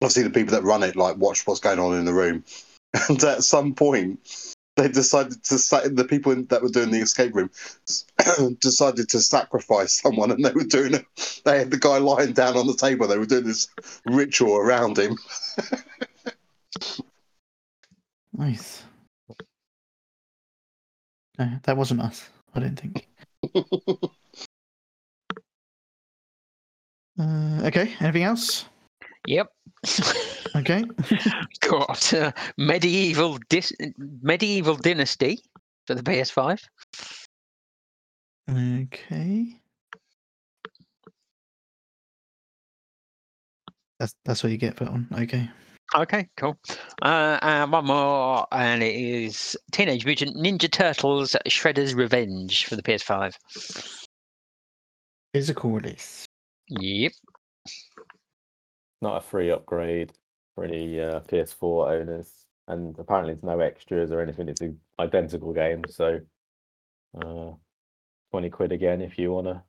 obviously 0.00 0.22
the 0.22 0.30
people 0.30 0.54
that 0.54 0.64
run 0.64 0.82
it 0.82 0.96
like 0.96 1.18
watch 1.18 1.46
what's 1.46 1.60
going 1.60 1.80
on 1.80 1.98
in 1.98 2.06
the 2.06 2.14
room, 2.14 2.44
and 3.10 3.22
at 3.24 3.44
some 3.44 3.74
point 3.74 4.54
they 4.76 4.88
decided 4.88 5.42
to 5.44 5.58
sa- 5.58 5.88
the 5.88 6.04
people 6.04 6.32
in, 6.32 6.46
that 6.46 6.62
were 6.62 6.68
doing 6.68 6.90
the 6.90 7.00
escape 7.00 7.34
room 7.34 7.50
decided 8.60 9.08
to 9.08 9.20
sacrifice 9.20 10.00
someone, 10.00 10.30
and 10.30 10.44
they 10.44 10.52
were 10.52 10.64
doing 10.64 10.94
it. 10.94 11.06
They 11.44 11.58
had 11.58 11.70
the 11.70 11.78
guy 11.78 11.98
lying 11.98 12.32
down 12.32 12.56
on 12.56 12.66
the 12.66 12.76
table. 12.76 13.08
They 13.08 13.18
were 13.18 13.26
doing 13.26 13.44
this 13.44 13.68
ritual 14.04 14.56
around 14.56 14.98
him. 14.98 15.16
Nice. 18.38 18.82
No, 21.38 21.48
that 21.62 21.76
wasn't 21.76 22.02
us. 22.02 22.28
I 22.54 22.60
don't 22.60 22.78
think. 22.78 23.08
Uh, 27.18 27.62
okay. 27.64 27.94
Anything 28.00 28.24
else? 28.24 28.66
Yep. 29.26 29.48
Okay. 30.54 30.84
got 31.60 32.14
uh, 32.14 32.32
medieval 32.56 33.38
dis- 33.48 33.72
medieval 34.22 34.76
dynasty 34.76 35.40
for 35.86 35.94
the 35.94 36.02
PS5. 36.02 36.60
Okay. 38.50 39.60
That's 43.98 44.14
that's 44.24 44.42
what 44.42 44.52
you 44.52 44.58
get 44.58 44.76
for 44.76 44.84
that 44.84 44.92
one. 44.92 45.08
Okay. 45.12 45.48
Okay, 45.94 46.28
cool. 46.36 46.58
Uh, 47.00 47.38
and 47.42 47.70
one 47.70 47.86
more, 47.86 48.46
and 48.50 48.82
it 48.82 48.94
is 48.94 49.56
Teenage 49.70 50.04
Mutant 50.04 50.36
Ninja 50.36 50.70
Turtles: 50.70 51.36
Shredder's 51.48 51.94
Revenge 51.94 52.66
for 52.66 52.76
the 52.76 52.82
PS5. 52.82 53.34
Physical 55.32 55.70
release. 55.70 56.26
Yep. 56.68 57.12
Not 59.02 59.18
a 59.18 59.20
free 59.20 59.50
upgrade 59.50 60.12
for 60.54 60.64
any 60.64 61.00
uh, 61.00 61.20
PS4 61.20 62.00
owners, 62.00 62.32
and 62.66 62.98
apparently 62.98 63.34
there's 63.34 63.44
no 63.44 63.60
extras 63.60 64.10
or 64.10 64.20
anything. 64.20 64.48
It's 64.48 64.60
an 64.60 64.78
identical 64.98 65.52
game, 65.52 65.82
so 65.88 66.20
uh, 67.20 67.50
twenty 68.30 68.50
quid 68.50 68.72
again 68.72 69.00
if 69.00 69.18
you 69.18 69.32
wanna 69.32 69.62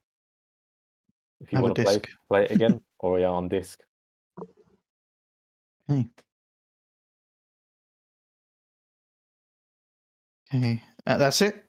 if 1.42 1.52
you 1.52 1.58
Have 1.58 1.64
want 1.64 1.76
to 1.76 1.84
play 1.84 2.02
play 2.30 2.44
it 2.46 2.52
again 2.52 2.82
or 3.00 3.20
yeah 3.20 3.28
on 3.28 3.50
disc. 3.50 3.80
Okay. 5.90 6.08
Okay. 10.54 10.84
Uh, 11.06 11.18
that's 11.18 11.42
it. 11.42 11.64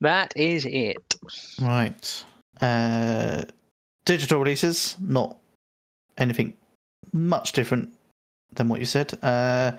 That 0.00 0.32
is 0.36 0.64
it. 0.66 1.16
Right. 1.60 2.24
Uh, 2.60 3.42
digital 4.04 4.38
releases, 4.40 4.96
not 5.00 5.36
anything 6.16 6.54
much 7.12 7.52
different 7.52 7.92
than 8.52 8.68
what 8.68 8.80
you 8.80 8.86
said. 8.86 9.18
Uh, 9.22 9.72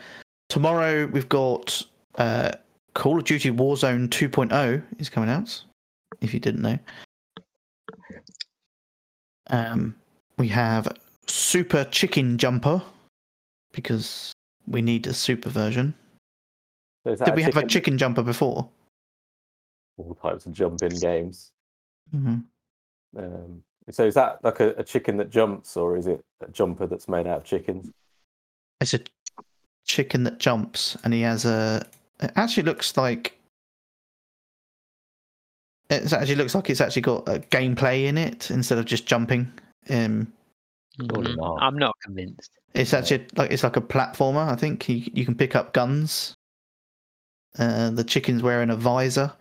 tomorrow 0.49 1.05
we've 1.07 1.29
got 1.29 1.81
uh, 2.17 2.51
Call 2.93 3.17
of 3.17 3.23
Duty 3.25 3.51
Warzone 3.51 4.07
2.0 4.09 4.83
is 4.99 5.09
coming 5.09 5.29
out. 5.29 5.63
If 6.21 6.33
you 6.33 6.39
didn't 6.39 6.61
know, 6.61 6.77
um, 9.49 9.95
we 10.37 10.47
have 10.49 10.87
Super 11.27 11.83
Chicken 11.85 12.37
Jumper 12.37 12.81
because 13.73 14.33
we 14.67 14.81
need 14.81 15.07
a 15.07 15.13
super 15.13 15.49
version. 15.49 15.93
So 17.05 17.15
Did 17.15 17.35
we 17.35 17.41
have 17.43 17.51
a 17.57 17.61
chicken- 17.61 17.69
Chicken 17.69 17.97
Jumper 17.97 18.23
before? 18.23 18.69
all 19.97 20.15
types 20.15 20.45
of 20.45 20.53
jump 20.53 20.81
in 20.81 20.97
games? 20.99 21.51
hmm 22.11 22.37
Um, 23.17 23.63
so 23.89 24.05
is 24.05 24.13
that 24.15 24.43
like 24.43 24.59
a, 24.59 24.69
a 24.75 24.83
chicken 24.83 25.17
that 25.17 25.29
jumps, 25.29 25.75
or 25.75 25.97
is 25.97 26.07
it 26.07 26.23
a 26.41 26.51
jumper 26.51 26.87
that's 26.87 27.07
made 27.07 27.27
out 27.27 27.39
of 27.39 27.43
chickens? 27.43 27.89
It's 28.79 28.93
a 28.93 28.99
chicken 29.85 30.23
that 30.23 30.39
jumps, 30.39 30.97
and 31.03 31.13
he 31.13 31.21
has 31.21 31.45
a. 31.45 31.85
It 32.19 32.31
actually 32.35 32.63
looks 32.63 32.95
like. 32.97 33.37
It 35.89 36.13
actually 36.13 36.35
looks 36.35 36.55
like 36.55 36.69
it's 36.69 36.79
actually 36.79 37.01
got 37.01 37.27
a 37.27 37.39
gameplay 37.39 38.05
in 38.05 38.17
it 38.17 38.49
instead 38.49 38.77
of 38.77 38.85
just 38.85 39.05
jumping. 39.05 39.51
Um, 39.89 40.31
Mm, 40.99 41.35
not. 41.37 41.57
I'm 41.61 41.77
not 41.77 41.95
convinced. 42.03 42.51
it's 42.73 42.93
actually 42.93 43.25
like 43.35 43.51
it's 43.51 43.63
like 43.63 43.77
a 43.77 43.81
platformer. 43.81 44.47
I 44.47 44.55
think 44.55 44.87
you 44.89 45.09
you 45.13 45.25
can 45.25 45.35
pick 45.35 45.55
up 45.55 45.73
guns. 45.73 46.33
Uh, 47.57 47.89
the 47.91 48.03
chicken's 48.03 48.43
wearing 48.43 48.69
a 48.69 48.75
visor 48.75 49.31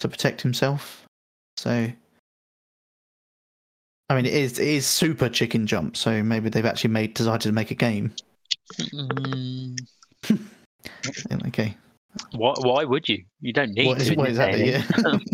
to 0.00 0.08
protect 0.08 0.40
himself. 0.40 1.04
So, 1.56 1.90
I 4.14 4.16
mean, 4.18 4.26
it 4.26 4.32
is 4.34 4.60
it 4.60 4.68
is 4.68 4.86
super 4.86 5.28
chicken 5.28 5.66
jump. 5.66 5.96
So 5.96 6.22
maybe 6.22 6.48
they've 6.48 6.64
actually 6.64 6.90
made 6.90 7.14
decided 7.14 7.40
to 7.42 7.52
make 7.52 7.72
a 7.72 7.74
game. 7.74 8.14
Mm, 8.94 9.76
Okay, 11.48 11.76
why, 12.32 12.54
why 12.58 12.84
would 12.84 13.08
you? 13.08 13.24
You 13.40 13.52
don't 13.52 13.72
need 13.72 13.86
what 13.88 14.00
is, 14.00 14.06
to. 14.06 14.12
in 14.12 14.18
what 14.20 14.28
this 14.28 14.38
exactly? 14.38 14.64
day 14.66 14.74
and 14.74 14.84
Yeah. 15.02 15.14
age. 15.14 15.24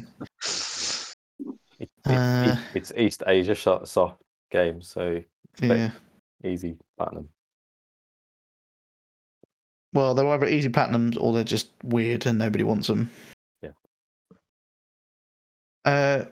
It, 1.78 1.90
it's, 2.06 2.06
Uh, 2.06 2.56
East- 2.56 2.64
it's 2.74 2.92
East 2.96 3.22
Asia 3.26 3.54
shot 3.54 3.86
soft 3.86 4.22
game, 4.50 4.80
so 4.80 5.22
yeah. 5.60 5.90
easy 6.42 6.78
platinum. 6.96 7.28
Well, 9.92 10.14
they're 10.14 10.26
either 10.28 10.46
easy 10.46 10.70
platinums 10.70 11.18
or 11.20 11.34
they're 11.34 11.44
just 11.44 11.68
weird 11.82 12.24
and 12.24 12.38
nobody 12.38 12.64
wants 12.64 12.86
them. 12.86 13.10
Yeah. 13.62 13.70
Uh, 15.84 16.24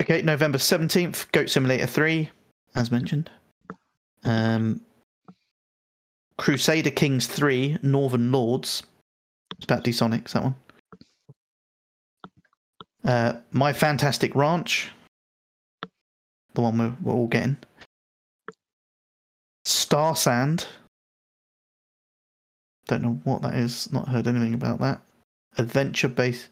okay, 0.00 0.22
November 0.22 0.58
seventeenth, 0.58 1.30
Goat 1.32 1.50
Simulator 1.50 1.86
three, 1.86 2.30
as 2.74 2.90
mentioned. 2.90 3.30
Um, 4.24 4.80
Crusader 6.38 6.90
Kings 6.90 7.26
three, 7.26 7.78
Northern 7.82 8.30
Lords. 8.32 8.82
It's 9.56 9.64
about 9.64 9.84
D-Sonics, 9.84 10.32
that 10.32 10.42
one. 10.42 10.54
Uh, 13.04 13.40
My 13.52 13.72
Fantastic 13.72 14.34
Ranch. 14.34 14.90
The 16.54 16.60
one 16.60 16.76
we're, 16.76 16.96
we're 17.02 17.14
all 17.14 17.28
getting. 17.28 17.56
Star 19.64 20.16
Sand. 20.16 20.66
Don't 22.88 23.02
know 23.02 23.20
what 23.24 23.42
that 23.42 23.54
is. 23.54 23.90
Not 23.92 24.08
heard 24.08 24.26
anything 24.26 24.54
about 24.54 24.80
that. 24.80 25.00
Adventure 25.58 26.08
base, 26.08 26.48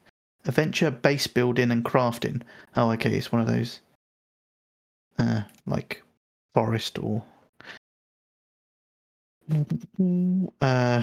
adventure 0.46 0.90
base 0.90 1.26
building 1.26 1.70
and 1.70 1.84
crafting. 1.84 2.42
Oh, 2.76 2.90
okay, 2.92 3.14
it's 3.16 3.32
one 3.32 3.40
of 3.40 3.46
those. 3.48 3.80
uh, 5.18 5.42
like 5.66 6.02
Forest 6.54 6.98
or 6.98 7.22
uh, 10.60 11.02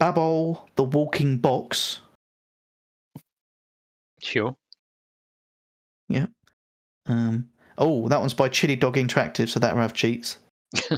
Babol, 0.00 0.60
The 0.76 0.84
Walking 0.84 1.38
Box. 1.38 2.00
Sure. 4.20 4.56
Yeah. 6.08 6.26
Um, 7.06 7.48
oh, 7.78 8.08
that 8.08 8.20
one's 8.20 8.34
by 8.34 8.48
Chili 8.48 8.76
Dog 8.76 8.96
Interactive, 8.96 9.48
so 9.48 9.60
that'll 9.60 9.80
have 9.80 9.92
cheats. 9.94 10.38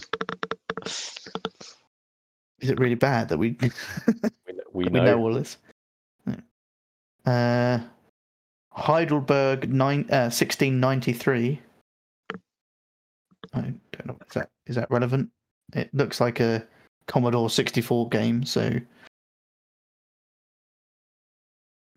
Is 2.60 2.70
it 2.70 2.81
really 2.81 2.94
bad 2.97 3.28
that 3.28 3.39
we 3.39 3.56
We, 4.73 4.85
we 4.85 4.89
know 5.01 5.19
all 5.20 5.32
this? 5.35 5.59
Uh, 7.29 7.79
Heidelberg 8.73 9.71
nine, 9.71 10.07
uh, 10.11 10.31
1693. 10.33 11.61
I 13.53 13.61
don't 13.61 14.07
know. 14.07 14.17
Is 14.27 14.35
that 14.35 14.49
is 14.67 14.77
that 14.77 14.91
relevant? 14.91 15.29
It 15.75 15.93
looks 15.93 16.21
like 16.21 16.41
a 16.41 16.67
Commodore 17.07 17.51
64 17.51 18.09
game, 18.09 18.45
so 18.45 18.71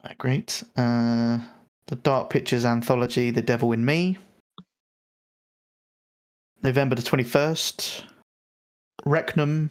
Uh, 0.03 0.13
great. 0.17 0.63
Uh, 0.75 1.37
the 1.85 1.95
Dark 1.97 2.29
Pictures 2.31 2.65
anthology, 2.65 3.29
The 3.29 3.41
Devil 3.41 3.71
in 3.71 3.85
Me. 3.85 4.17
November 6.63 6.95
the 6.95 7.03
21st. 7.03 8.03
Recnum, 9.05 9.69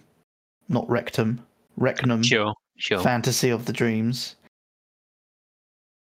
not 0.69 0.89
Rectum, 0.89 1.45
Recnum. 1.77 2.23
Sure. 2.23 2.55
Sure. 2.77 3.01
Fantasy 3.01 3.51
of 3.51 3.67
the 3.67 3.73
Dreams. 3.73 4.37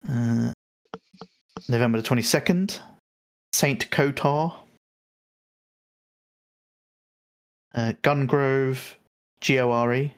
Uh, 0.08 0.52
November 1.68 2.00
the 2.00 2.08
22nd. 2.08 2.80
Saint 3.52 3.90
Kotar. 3.90 4.54
Uh, 7.74 7.92
Gungrave, 8.02 8.78
G 9.40 9.58
O 9.60 9.70
R 9.70 9.94
E. 9.94 10.14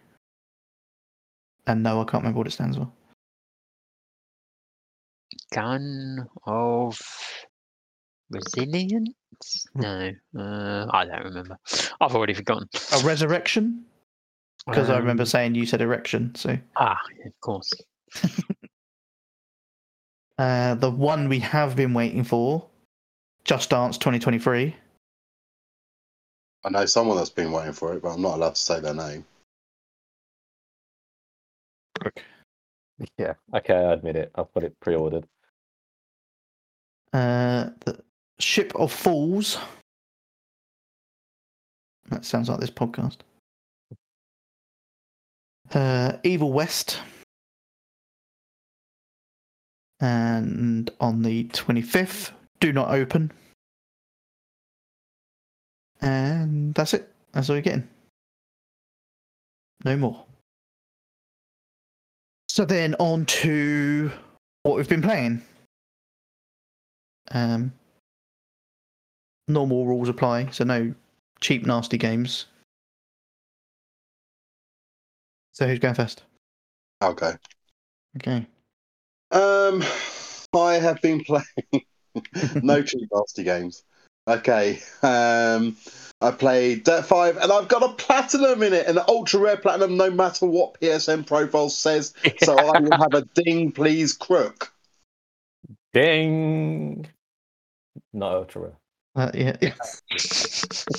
And 1.66 1.82
no, 1.82 2.01
I 2.01 2.05
can't 2.05 2.23
remember 2.23 2.39
what 2.39 2.47
it 2.47 2.51
stands 2.52 2.77
for. 2.77 2.90
Gun 5.52 6.27
of 6.47 6.98
resilience? 8.31 9.15
No, 9.74 10.11
uh, 10.39 10.86
I 10.90 11.05
don't 11.05 11.24
remember. 11.24 11.56
I've 12.01 12.15
already 12.15 12.35
forgotten. 12.35 12.69
A 12.93 13.05
Resurrection? 13.05 13.85
Because 14.66 14.90
I 14.90 14.98
remember 14.98 15.23
Um, 15.23 15.27
saying 15.27 15.55
you 15.55 15.66
said 15.66 15.81
erection. 15.81 16.35
So 16.35 16.59
Ah, 16.77 16.98
of 17.27 17.32
course. 17.40 17.70
uh, 20.39 20.74
the 20.74 20.90
one 20.90 21.28
we 21.28 21.39
have 21.40 21.77
been 21.77 21.94
waiting 21.94 22.24
for, 22.24 22.66
Just 23.44 23.70
Dance 23.70 23.98
2023. 23.98 24.74
I 26.65 26.70
know 26.70 26.86
someone 26.86 27.16
that's 27.16 27.31
been 27.31 27.52
waiting 27.52 27.73
for 27.73 27.94
it, 27.94 28.02
but 28.02 28.15
I'm 28.15 28.23
not 28.23 28.36
allowed 28.36 28.55
to 28.55 28.61
say 28.61 28.81
their 28.81 28.94
name. 28.94 29.24
Yeah. 33.19 33.35
Okay, 33.55 33.74
I 33.74 33.93
admit 33.93 34.16
it. 34.16 34.31
I've 34.35 34.52
got 34.55 34.65
it 34.65 34.78
pre-ordered. 34.81 35.27
Uh, 37.12 37.70
the 37.85 38.01
Ship 38.39 38.73
of 38.74 38.93
Fools. 38.93 39.59
That 42.11 42.24
sounds 42.24 42.48
like 42.48 42.61
this 42.61 42.70
podcast. 42.70 43.19
Uh, 45.73 46.12
Evil 46.23 46.52
West. 46.52 46.98
And 50.00 50.90
on 51.00 51.22
the 51.22 51.44
25th, 51.44 52.32
Do 52.60 52.72
Not 52.72 52.90
Open. 52.90 53.32
And 56.00 56.74
that's 56.74 56.94
it. 56.94 57.10
That's 57.32 57.48
all 57.48 57.56
you're 57.56 57.62
getting. 57.62 57.88
No 59.84 59.96
more. 59.96 60.24
So 62.48 62.64
then 62.64 62.94
on 62.98 63.26
to 63.26 64.10
what 64.62 64.76
we've 64.76 64.88
been 64.88 65.02
playing. 65.02 65.42
Um, 67.30 67.72
normal 69.48 69.86
rules 69.86 70.08
apply, 70.08 70.50
so 70.50 70.64
no 70.64 70.94
cheap, 71.40 71.66
nasty 71.66 71.98
games. 71.98 72.46
So 75.52 75.66
who's 75.66 75.78
going 75.78 75.94
first? 75.94 76.22
Okay. 77.02 77.32
Okay. 78.16 78.46
Um, 79.35 79.82
I 80.55 80.74
have 80.74 81.02
been 81.02 81.24
playing 81.24 81.85
no 82.62 82.82
cheap 82.82 83.09
nasty 83.12 83.43
games. 83.43 83.82
Okay. 84.28 84.81
Um, 85.02 85.77
I 86.20 86.31
played 86.31 86.85
Dirt 86.85 87.05
Five, 87.05 87.36
and 87.36 87.52
I've 87.52 87.69
got 87.69 87.82
a 87.82 87.93
platinum 87.94 88.62
in 88.62 88.73
it, 88.73 88.86
an 88.86 88.98
ultra 89.09 89.40
rare 89.40 89.56
platinum, 89.56 89.97
no 89.97 90.11
matter 90.11 90.47
what 90.47 90.81
PSN 90.81 91.27
profile 91.27 91.69
says. 91.69 92.15
So 92.43 92.56
I 92.56 92.81
will 92.81 92.97
have 92.97 93.12
a 93.12 93.23
ding, 93.35 93.73
please, 93.73 94.12
crook. 94.15 94.73
Ding. 95.93 97.06
Not 98.12 98.32
ultra 98.32 98.62
rare. 98.62 98.78
Uh, 99.16 99.31
yeah. 99.35 99.56
yeah. 99.61 99.74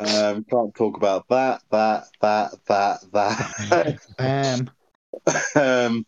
Um, 0.00 0.44
can't 0.44 0.74
talk 0.74 0.96
about 0.96 1.28
that, 1.28 1.62
that, 1.70 2.08
that, 2.20 2.50
that, 2.66 3.00
that. 3.12 3.98
Um, 5.54 5.62
um, 5.62 6.06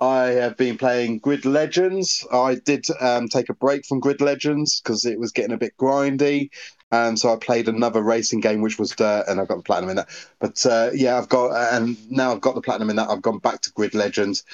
I 0.00 0.26
have 0.32 0.56
been 0.56 0.76
playing 0.76 1.18
Grid 1.18 1.44
Legends. 1.44 2.26
I 2.32 2.56
did 2.56 2.86
um, 3.00 3.28
take 3.28 3.48
a 3.48 3.54
break 3.54 3.86
from 3.86 4.00
Grid 4.00 4.20
Legends 4.20 4.80
because 4.80 5.04
it 5.04 5.18
was 5.18 5.32
getting 5.32 5.52
a 5.52 5.58
bit 5.58 5.76
grindy. 5.76 6.50
Um, 6.90 7.16
so 7.16 7.32
I 7.32 7.36
played 7.36 7.68
another 7.68 8.02
racing 8.02 8.40
game, 8.40 8.60
which 8.60 8.78
was 8.78 8.90
Dirt, 8.90 9.24
and 9.28 9.40
I 9.40 9.44
got 9.44 9.56
the 9.56 9.62
platinum 9.62 9.90
in 9.90 9.96
that. 9.96 10.08
But 10.40 10.64
uh, 10.66 10.90
yeah, 10.94 11.16
I've 11.16 11.28
got, 11.28 11.74
and 11.74 11.96
now 12.10 12.32
I've 12.32 12.40
got 12.40 12.54
the 12.54 12.60
platinum 12.60 12.90
in 12.90 12.96
that. 12.96 13.08
I've 13.08 13.22
gone 13.22 13.38
back 13.38 13.60
to 13.62 13.72
Grid 13.72 13.94
Legends. 13.94 14.44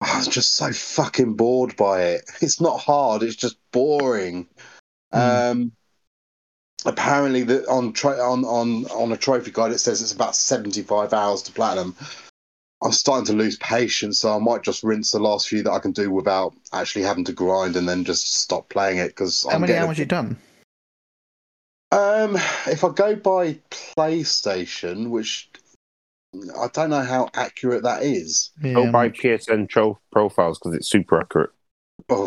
I 0.00 0.18
was 0.18 0.28
just 0.28 0.54
so 0.54 0.72
fucking 0.72 1.34
bored 1.34 1.76
by 1.76 2.02
it. 2.02 2.30
It's 2.42 2.60
not 2.60 2.78
hard. 2.78 3.22
It's 3.22 3.36
just 3.36 3.56
boring. 3.72 4.46
Um, 5.12 5.72
apparently, 6.84 7.42
the, 7.42 7.66
on 7.66 7.94
on 8.04 8.44
on 8.44 8.84
on 8.86 9.12
a 9.12 9.16
trophy 9.16 9.50
guide, 9.50 9.72
it 9.72 9.78
says 9.78 10.02
it's 10.02 10.12
about 10.12 10.36
seventy 10.36 10.82
five 10.82 11.12
hours 11.12 11.42
to 11.42 11.52
platinum. 11.52 11.96
I'm 12.82 12.92
starting 12.92 13.24
to 13.26 13.32
lose 13.32 13.56
patience, 13.56 14.20
so 14.20 14.34
I 14.34 14.38
might 14.38 14.62
just 14.62 14.82
rinse 14.84 15.10
the 15.10 15.18
last 15.18 15.48
few 15.48 15.62
that 15.62 15.72
I 15.72 15.78
can 15.78 15.92
do 15.92 16.10
without 16.10 16.54
actually 16.72 17.04
having 17.04 17.24
to 17.24 17.32
grind, 17.32 17.74
and 17.76 17.88
then 17.88 18.04
just 18.04 18.34
stop 18.34 18.68
playing 18.68 18.98
it 18.98 19.08
because 19.08 19.46
how 19.50 19.58
many 19.58 19.74
hours 19.74 19.98
you 19.98 20.04
done? 20.04 20.36
Um, 21.92 22.36
if 22.66 22.84
I 22.84 22.90
go 22.90 23.16
by 23.16 23.54
PlayStation, 23.70 25.08
which 25.08 25.48
I 26.34 26.68
don't 26.72 26.90
know 26.90 27.02
how 27.02 27.30
accurate 27.32 27.84
that 27.84 28.02
is. 28.02 28.50
Yeah, 28.62 28.74
Go 28.74 28.84
I'm 28.84 28.92
by 28.92 29.06
not- 29.06 29.16
PSN 29.16 29.68
tro- 29.70 29.98
profiles 30.12 30.58
because 30.58 30.74
it's 30.76 30.88
super 30.90 31.18
accurate. 31.20 31.50
Oh, 32.10 32.26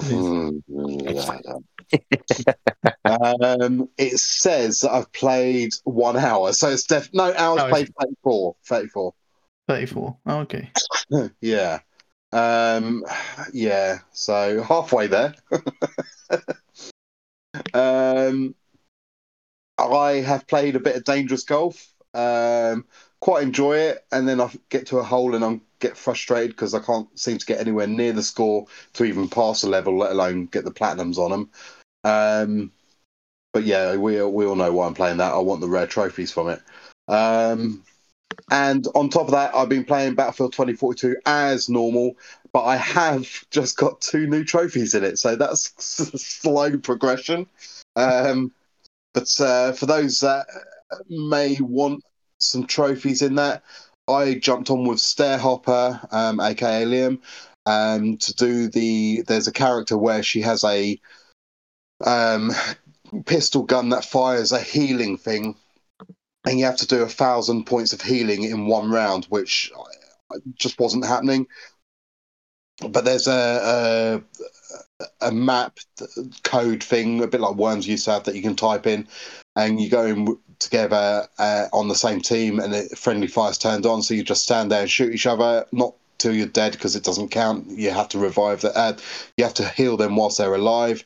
um, 3.06 3.90
it 3.98 4.18
says 4.20 4.80
that 4.80 4.92
I've 4.92 5.12
played 5.12 5.74
one 5.84 6.18
hour, 6.18 6.54
so 6.54 6.70
it's 6.70 6.84
def- 6.84 7.14
no 7.14 7.34
hours 7.36 7.62
Oh, 7.64 7.70
played 7.70 7.94
34. 8.00 8.56
34. 8.66 9.14
34. 9.70 10.18
Oh, 10.26 10.40
okay. 10.40 10.72
yeah. 11.42 11.80
Um, 12.32 13.06
yeah. 13.54 14.00
So 14.12 14.64
halfway 14.64 15.06
there. 15.06 15.36
um, 17.76 18.56
I 19.78 20.14
have 20.14 20.48
played 20.48 20.76
a 20.76 20.80
bit 20.80 20.96
of 20.96 21.04
dangerous 21.04 21.44
golf. 21.44 21.94
Um, 22.16 22.86
quite 23.20 23.44
enjoy 23.44 23.78
it, 23.78 24.06
and 24.12 24.28
then 24.28 24.42
I 24.42 24.52
get 24.70 24.88
to 24.88 24.98
a 24.98 25.04
hole 25.04 25.36
and 25.36 25.46
I 25.46 25.60
get 25.78 25.96
frustrated 25.96 26.52
because 26.52 26.74
I 26.74 26.80
can't 26.80 27.08
seem 27.18 27.38
to 27.38 27.46
get 27.46 27.60
anywhere 27.60 27.86
near 27.86 28.12
the 28.12 28.24
score 28.24 28.66
to 28.94 29.04
even 29.04 29.30
pass 29.30 29.62
a 29.62 29.70
level, 29.70 30.00
let 30.00 30.12
alone 30.12 30.48
get 30.48 30.66
the 30.66 30.72
platinums 30.72 31.20
on 31.20 31.30
them. 31.30 31.50
Um, 32.04 32.72
but 33.54 33.66
yeah, 33.66 33.98
we 33.98 34.20
we 34.24 34.48
all 34.48 34.56
know 34.56 34.74
why 34.74 34.88
I'm 34.88 34.96
playing 34.96 35.18
that. 35.18 35.34
I 35.34 35.38
want 35.38 35.62
the 35.62 35.70
rare 35.70 35.86
trophies 35.86 36.32
from 36.32 36.50
it. 36.50 36.62
Um, 37.08 37.84
and 38.52 38.88
on 38.96 39.10
top 39.10 39.26
of 39.26 39.32
that, 39.32 39.56
I've 39.56 39.70
been 39.70 39.86
playing 39.86 40.16
Battlefield 40.16 40.54
2042 40.54 41.18
as 41.26 41.70
normal, 41.70 42.18
but 42.52 42.64
I 42.64 42.78
have 42.78 43.28
just 43.52 43.78
got 43.78 44.02
two 44.02 44.28
new 44.28 44.44
trophies 44.44 44.94
in 44.94 45.04
it, 45.04 45.20
so 45.20 45.36
that's 45.36 45.74
slow 46.42 46.78
progression. 46.78 47.48
Um, 47.96 48.52
but 49.14 49.30
uh, 49.40 49.74
for 49.74 49.86
those 49.86 50.20
that 50.22 50.48
may 51.10 51.58
want 51.60 52.04
some 52.40 52.66
trophies 52.66 53.22
in 53.22 53.36
that, 53.36 53.64
I 54.08 54.36
jumped 54.36 54.70
on 54.70 54.88
with 54.88 55.00
Stairhopper, 55.00 56.12
um, 56.14 56.40
aka 56.40 56.84
Liam, 56.86 57.20
um, 57.66 58.18
to 58.18 58.34
do 58.34 58.68
the. 58.68 59.24
There's 59.28 59.48
a 59.48 59.52
character 59.52 59.98
where 59.98 60.24
she 60.24 60.42
has 60.42 60.64
a 60.64 61.00
um, 62.06 62.52
pistol 63.26 63.64
gun 63.64 63.90
that 63.90 64.06
fires 64.06 64.52
a 64.52 64.62
healing 64.62 65.18
thing, 65.18 65.56
and 66.46 66.60
you 66.60 66.66
have 66.66 66.78
to 66.78 66.88
do 66.88 67.02
a 67.02 67.08
thousand 67.08 67.66
points 67.66 67.94
of 67.94 68.02
healing 68.02 68.44
in 68.44 68.68
one 68.68 68.90
round, 68.92 69.26
which 69.26 69.72
just 70.56 70.80
wasn't 70.80 71.06
happening. 71.06 71.48
but 72.88 73.06
there's 73.06 73.28
a, 73.28 74.22
a 75.22 75.28
a 75.28 75.32
map 75.32 75.80
code 76.44 76.84
thing, 76.84 77.22
a 77.22 77.28
bit 77.28 77.42
like 77.42 77.56
Worms 77.56 77.88
used 77.88 78.06
to 78.06 78.12
have, 78.12 78.24
that 78.26 78.36
you 78.36 78.42
can 78.42 78.56
type 78.56 78.88
in, 78.88 79.08
and 79.56 79.80
you 79.80 79.90
go 79.90 80.06
in 80.06 80.38
together 80.60 81.28
uh, 81.38 81.68
on 81.74 81.88
the 81.88 81.96
same 81.96 82.22
team, 82.22 82.60
and 82.60 82.74
it, 82.74 82.98
friendly 82.98 83.28
fire's 83.28 83.58
turned 83.58 83.86
on, 83.86 84.02
so 84.02 84.14
you 84.14 84.24
just 84.24 84.44
stand 84.44 84.72
there 84.72 84.82
and 84.82 84.90
shoot 84.90 85.14
each 85.14 85.28
other, 85.28 85.66
not 85.72 85.94
till 86.18 86.34
you're 86.36 86.48
dead 86.48 86.74
because 86.74 86.96
it 86.96 87.04
doesn't 87.04 87.30
count. 87.30 87.70
You 87.70 87.92
have 87.92 88.10
to 88.10 88.20
revive 88.20 88.62
the 88.62 88.76
Uh, 88.78 88.98
you 89.38 89.46
have 89.46 89.54
to 89.56 89.70
heal 89.70 89.98
them 89.98 90.16
whilst 90.16 90.38
they're 90.38 90.54
alive. 90.54 91.04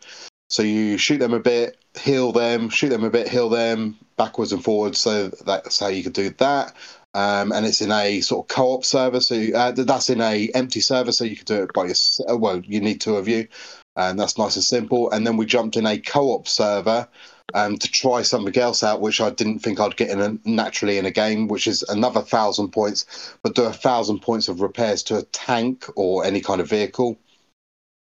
So 0.54 0.62
you 0.62 1.00
shoot 1.00 1.18
them 1.18 1.34
a 1.34 1.40
bit, 1.40 1.78
heal 2.00 2.32
them, 2.32 2.70
shoot 2.70 2.90
them 2.90 3.04
a 3.04 3.10
bit, 3.10 3.28
heal 3.28 3.50
them 3.50 3.98
backwards 4.18 4.54
and 4.54 4.64
forwards. 4.64 5.00
So 5.00 5.30
that's 5.30 5.80
how 5.80 5.88
you 5.88 6.04
could 6.04 6.14
do 6.14 6.30
that. 6.30 6.76
Um, 7.16 7.52
and 7.52 7.66
it's 7.66 7.82
in 7.82 7.92
a 7.92 8.22
sort 8.22 8.46
of 8.46 8.56
co-op 8.56 8.86
server. 8.86 9.20
So 9.20 9.34
you, 9.34 9.56
uh, 9.56 9.72
that's 9.72 10.12
in 10.12 10.22
a 10.22 10.52
empty 10.54 10.80
server, 10.80 11.12
so 11.12 11.24
you 11.24 11.38
could 11.38 11.48
do 11.48 11.64
it 11.64 11.74
by 11.74 11.86
yourself. 11.86 12.40
Well, 12.40 12.60
you 12.60 12.82
need 12.82 13.02
two 13.02 13.16
of 13.16 13.28
you, 13.28 13.48
and 13.96 14.20
that's 14.20 14.38
nice 14.38 14.56
and 14.56 14.64
simple. 14.64 15.10
And 15.10 15.26
then 15.26 15.38
we 15.38 15.48
jumped 15.48 15.76
in 15.76 15.88
a 15.88 15.98
co-op 15.98 16.48
server 16.48 17.08
um, 17.56 17.80
to 17.80 17.90
try 17.90 18.22
something 18.22 18.56
else 18.56 18.84
out, 18.84 19.02
which 19.02 19.22
I 19.22 19.32
didn't 19.32 19.58
think 19.58 19.80
I'd 19.80 19.98
get 19.98 20.12
in 20.12 20.22
a, 20.22 20.38
naturally 20.48 21.00
in 21.00 21.08
a 21.08 21.12
game, 21.12 21.48
which 21.48 21.66
is 21.66 21.82
another 21.90 22.22
thousand 22.22 22.70
points, 22.70 23.08
but 23.42 23.56
do 23.56 23.64
a 23.64 23.74
thousand 23.74 24.20
points 24.20 24.50
of 24.50 24.62
repairs 24.62 25.02
to 25.06 25.18
a 25.18 25.24
tank 25.24 25.86
or 25.96 26.24
any 26.24 26.42
kind 26.42 26.62
of 26.62 26.70
vehicle. 26.70 27.18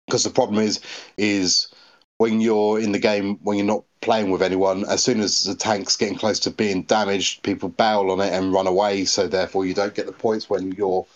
Because 0.07 0.23
the 0.23 0.29
problem 0.29 0.63
is, 0.63 0.79
is 1.17 1.67
when 2.19 2.41
you're 2.41 2.79
in 2.79 2.91
the 2.91 2.99
game, 2.99 3.39
when 3.43 3.57
you're 3.57 3.65
not 3.65 3.85
playing 4.01 4.29
with 4.29 4.41
anyone, 4.41 4.85
as 4.89 5.01
soon 5.01 5.21
as 5.21 5.45
the 5.45 5.55
tank's 5.55 5.95
getting 5.95 6.17
close 6.17 6.37
to 6.41 6.51
being 6.51 6.83
damaged, 6.83 7.43
people 7.43 7.69
bail 7.69 8.11
on 8.11 8.19
it 8.19 8.33
and 8.33 8.53
run 8.53 8.67
away. 8.67 9.05
So 9.05 9.27
therefore, 9.27 9.65
you 9.65 9.73
don't 9.73 9.95
get 9.95 10.05
the 10.05 10.11
points 10.11 10.49
when 10.49 10.73
you're 10.73 11.07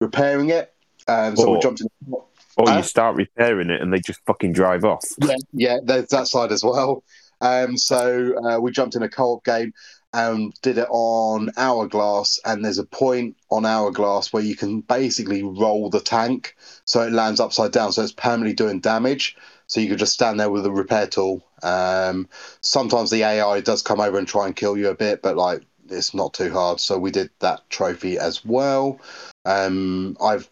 repairing 0.00 0.48
it. 0.48 0.72
Um, 1.06 1.36
so 1.36 1.52
we 1.52 1.60
jumped 1.60 1.82
in. 1.82 1.88
Or 2.10 2.24
Huh? 2.70 2.78
you 2.78 2.82
start 2.82 3.16
repairing 3.16 3.68
it 3.68 3.82
and 3.82 3.92
they 3.92 4.00
just 4.00 4.20
fucking 4.26 4.54
drive 4.54 4.82
off. 4.82 5.04
Yeah, 5.18 5.36
yeah, 5.52 5.78
there's 5.84 6.08
that 6.08 6.26
side 6.26 6.52
as 6.52 6.64
well. 6.64 7.04
Um, 7.42 7.76
so 7.76 8.34
uh, 8.42 8.58
we 8.58 8.70
jumped 8.70 8.96
in 8.96 9.02
a 9.02 9.10
co-op 9.10 9.44
game 9.44 9.74
and 10.14 10.54
did 10.62 10.78
it 10.78 10.88
on 10.88 11.50
Hourglass, 11.58 12.40
and 12.46 12.64
there's 12.64 12.78
a 12.78 12.84
point 12.84 13.36
on 13.50 13.66
Hourglass 13.66 14.32
where 14.32 14.42
you 14.42 14.56
can 14.56 14.80
basically 14.80 15.42
roll 15.42 15.90
the 15.90 16.00
tank 16.00 16.56
so 16.86 17.02
it 17.02 17.12
lands 17.12 17.40
upside 17.40 17.72
down, 17.72 17.92
so 17.92 18.02
it's 18.02 18.12
permanently 18.12 18.54
doing 18.54 18.80
damage. 18.80 19.36
So 19.66 19.80
you 19.80 19.88
could 19.88 19.98
just 19.98 20.12
stand 20.12 20.38
there 20.38 20.50
with 20.50 20.66
a 20.66 20.70
repair 20.70 21.06
tool. 21.06 21.44
Um, 21.62 22.28
sometimes 22.60 23.10
the 23.10 23.24
AI 23.24 23.60
does 23.60 23.82
come 23.82 24.00
over 24.00 24.18
and 24.18 24.28
try 24.28 24.46
and 24.46 24.54
kill 24.54 24.76
you 24.76 24.88
a 24.88 24.94
bit, 24.94 25.22
but 25.22 25.36
like 25.36 25.62
it's 25.90 26.14
not 26.14 26.34
too 26.34 26.52
hard. 26.52 26.80
So 26.80 26.98
we 26.98 27.10
did 27.10 27.30
that 27.40 27.68
trophy 27.70 28.18
as 28.18 28.44
well. 28.44 29.00
Um, 29.44 30.16
I've 30.20 30.48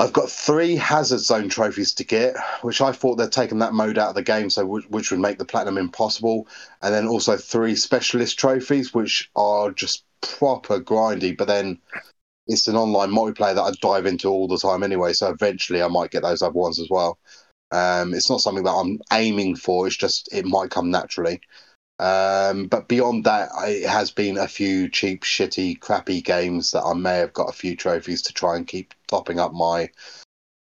I've 0.00 0.12
got 0.12 0.30
three 0.30 0.76
Hazard 0.76 1.18
Zone 1.18 1.48
trophies 1.48 1.92
to 1.94 2.04
get, 2.04 2.36
which 2.62 2.80
I 2.80 2.92
thought 2.92 3.16
they'd 3.16 3.32
taken 3.32 3.58
that 3.58 3.72
mode 3.72 3.98
out 3.98 4.10
of 4.10 4.14
the 4.14 4.22
game, 4.22 4.48
so 4.48 4.64
which, 4.64 4.88
which 4.88 5.10
would 5.10 5.18
make 5.18 5.38
the 5.38 5.44
platinum 5.44 5.76
impossible. 5.76 6.46
And 6.82 6.94
then 6.94 7.08
also 7.08 7.36
three 7.36 7.74
specialist 7.74 8.38
trophies, 8.38 8.94
which 8.94 9.28
are 9.34 9.72
just 9.72 10.04
proper 10.20 10.78
grindy. 10.78 11.36
But 11.36 11.48
then 11.48 11.80
it's 12.46 12.68
an 12.68 12.76
online 12.76 13.10
multiplayer 13.10 13.56
that 13.56 13.62
I 13.62 13.72
dive 13.82 14.06
into 14.06 14.28
all 14.28 14.46
the 14.46 14.56
time 14.58 14.84
anyway, 14.84 15.14
so 15.14 15.30
eventually 15.30 15.82
I 15.82 15.88
might 15.88 16.12
get 16.12 16.22
those 16.22 16.42
other 16.42 16.52
ones 16.52 16.78
as 16.78 16.88
well. 16.88 17.18
Um, 17.70 18.14
it's 18.14 18.30
not 18.30 18.40
something 18.40 18.64
that 18.64 18.70
I'm 18.70 19.00
aiming 19.12 19.56
for. 19.56 19.86
It's 19.86 19.96
just 19.96 20.28
it 20.32 20.46
might 20.46 20.70
come 20.70 20.90
naturally. 20.90 21.40
Um, 21.98 22.68
but 22.68 22.88
beyond 22.88 23.24
that, 23.24 23.50
it 23.62 23.88
has 23.88 24.10
been 24.10 24.38
a 24.38 24.46
few 24.46 24.88
cheap, 24.88 25.24
shitty, 25.24 25.80
crappy 25.80 26.20
games 26.20 26.70
that 26.72 26.82
I 26.82 26.94
may 26.94 27.16
have 27.16 27.32
got 27.32 27.48
a 27.48 27.52
few 27.52 27.74
trophies 27.76 28.22
to 28.22 28.32
try 28.32 28.56
and 28.56 28.66
keep 28.66 28.94
topping 29.08 29.40
up 29.40 29.52
my 29.52 29.90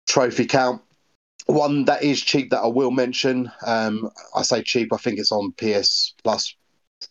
trophy 0.06 0.46
count. 0.46 0.82
One 1.46 1.86
that 1.86 2.02
is 2.02 2.20
cheap 2.20 2.50
that 2.50 2.60
I 2.60 2.66
will 2.66 2.90
mention. 2.90 3.50
Um, 3.66 4.10
I 4.34 4.42
say 4.42 4.62
cheap. 4.62 4.92
I 4.92 4.98
think 4.98 5.18
it's 5.18 5.32
on 5.32 5.52
PS 5.52 6.14
Plus 6.22 6.54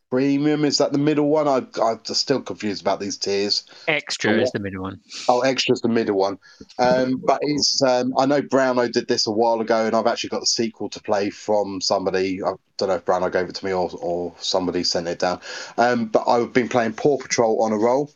Premium. 0.10 0.64
Is 0.64 0.78
that 0.78 0.92
the 0.92 0.98
middle 0.98 1.30
one? 1.30 1.48
I, 1.48 1.66
I'm 1.82 2.04
still 2.06 2.42
confused 2.42 2.82
about 2.82 3.00
these 3.00 3.18
tiers. 3.18 3.64
Extra 3.88 4.42
is 4.42 4.52
the 4.52 4.60
middle 4.60 4.82
one. 4.82 5.00
Oh, 5.28 5.42
extra 5.42 5.74
is 5.74 5.82
the 5.82 5.90
middle 5.90 6.18
one. 6.18 6.38
Um, 6.80 7.22
but 7.26 7.40
it's 7.42 7.82
um, 7.82 8.14
I 8.18 8.26
know 8.26 8.42
Browno 8.42 8.92
did 8.92 9.08
this 9.08 9.28
a 9.28 9.32
while 9.32 9.60
ago, 9.60 9.86
and 9.86 9.96
I've 9.96 10.08
actually 10.08 10.30
got 10.30 10.40
the 10.40 10.48
sequel 10.48 10.90
to 10.90 11.02
play 11.02 11.30
from 11.30 11.82
somebody. 11.82 12.42
I 12.42 12.54
don't 12.78 12.90
know 12.90 12.96
if 12.96 13.06
Browno 13.06 13.32
gave 13.32 13.50
it 13.50 13.56
to 13.56 13.66
me 13.66 13.74
or 13.74 13.90
or 14.00 14.34
somebody 14.40 14.84
sent 14.84 15.08
it 15.08 15.20
down. 15.20 15.42
Um, 15.78 16.06
but 16.06 16.28
I've 16.28 16.54
been 16.54 16.70
playing 16.70 16.94
Paw 16.94 17.18
Patrol 17.18 17.62
on 17.62 17.72
a 17.72 17.78
roll. 17.78 18.12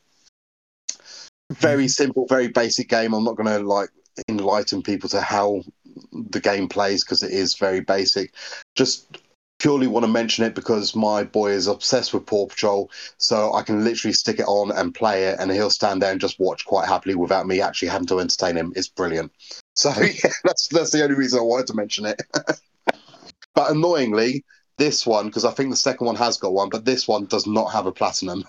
Very 1.52 1.90
simple, 1.90 2.26
very 2.28 2.48
basic 2.48 2.88
game. 2.88 3.14
I'm 3.14 3.26
not 3.26 3.36
going 3.36 3.50
to 3.50 3.68
like 3.68 3.90
enlighten 4.30 4.82
people 4.82 5.10
to 5.10 5.22
how 5.22 5.64
the 6.12 6.40
game 6.40 6.68
plays 6.68 7.04
because 7.04 7.24
it 7.24 7.32
is 7.32 7.56
very 7.56 7.82
basic. 7.82 8.34
Just 8.76 9.18
purely 9.62 9.86
want 9.86 10.04
to 10.04 10.12
mention 10.12 10.44
it 10.44 10.56
because 10.56 10.96
my 10.96 11.24
boy 11.24 11.52
is 11.52 11.68
obsessed 11.68 12.16
with 12.16 12.26
Paw 12.26 12.48
Patrol, 12.48 12.90
so 13.20 13.54
I 13.54 13.62
can 13.62 13.84
literally 13.84 14.14
stick 14.14 14.40
it 14.40 14.48
on 14.48 14.72
and 14.72 14.94
play 14.94 15.26
it, 15.26 15.40
and 15.40 15.52
he'll 15.52 15.70
stand 15.70 16.02
there 16.02 16.12
and 16.12 16.20
just 16.20 16.40
watch 16.40 16.66
quite 16.66 16.88
happily 16.88 17.14
without 17.14 17.46
me 17.46 17.62
actually 17.62 17.90
having 17.90 18.08
to 18.08 18.20
entertain 18.20 18.56
him. 18.56 18.74
It's 18.76 18.88
brilliant. 18.88 19.32
So 19.76 19.90
yeah, 20.02 20.32
that's 20.44 20.68
that's 20.70 20.90
the 20.90 21.04
only 21.04 21.16
reason 21.16 21.40
I 21.40 21.44
wanted 21.44 21.68
to 21.68 21.76
mention 21.76 22.08
it. 22.08 22.20
but 23.54 23.70
annoyingly, 23.70 24.44
this 24.78 25.06
one 25.06 25.28
because 25.28 25.46
I 25.46 25.52
think 25.52 25.70
the 25.70 25.76
second 25.76 26.08
one 26.08 26.16
has 26.16 26.38
got 26.38 26.54
one, 26.54 26.70
but 26.70 26.84
this 26.84 27.08
one 27.08 27.26
does 27.26 27.46
not 27.46 27.68
have 27.68 27.86
a 27.86 27.92
platinum. 27.92 28.44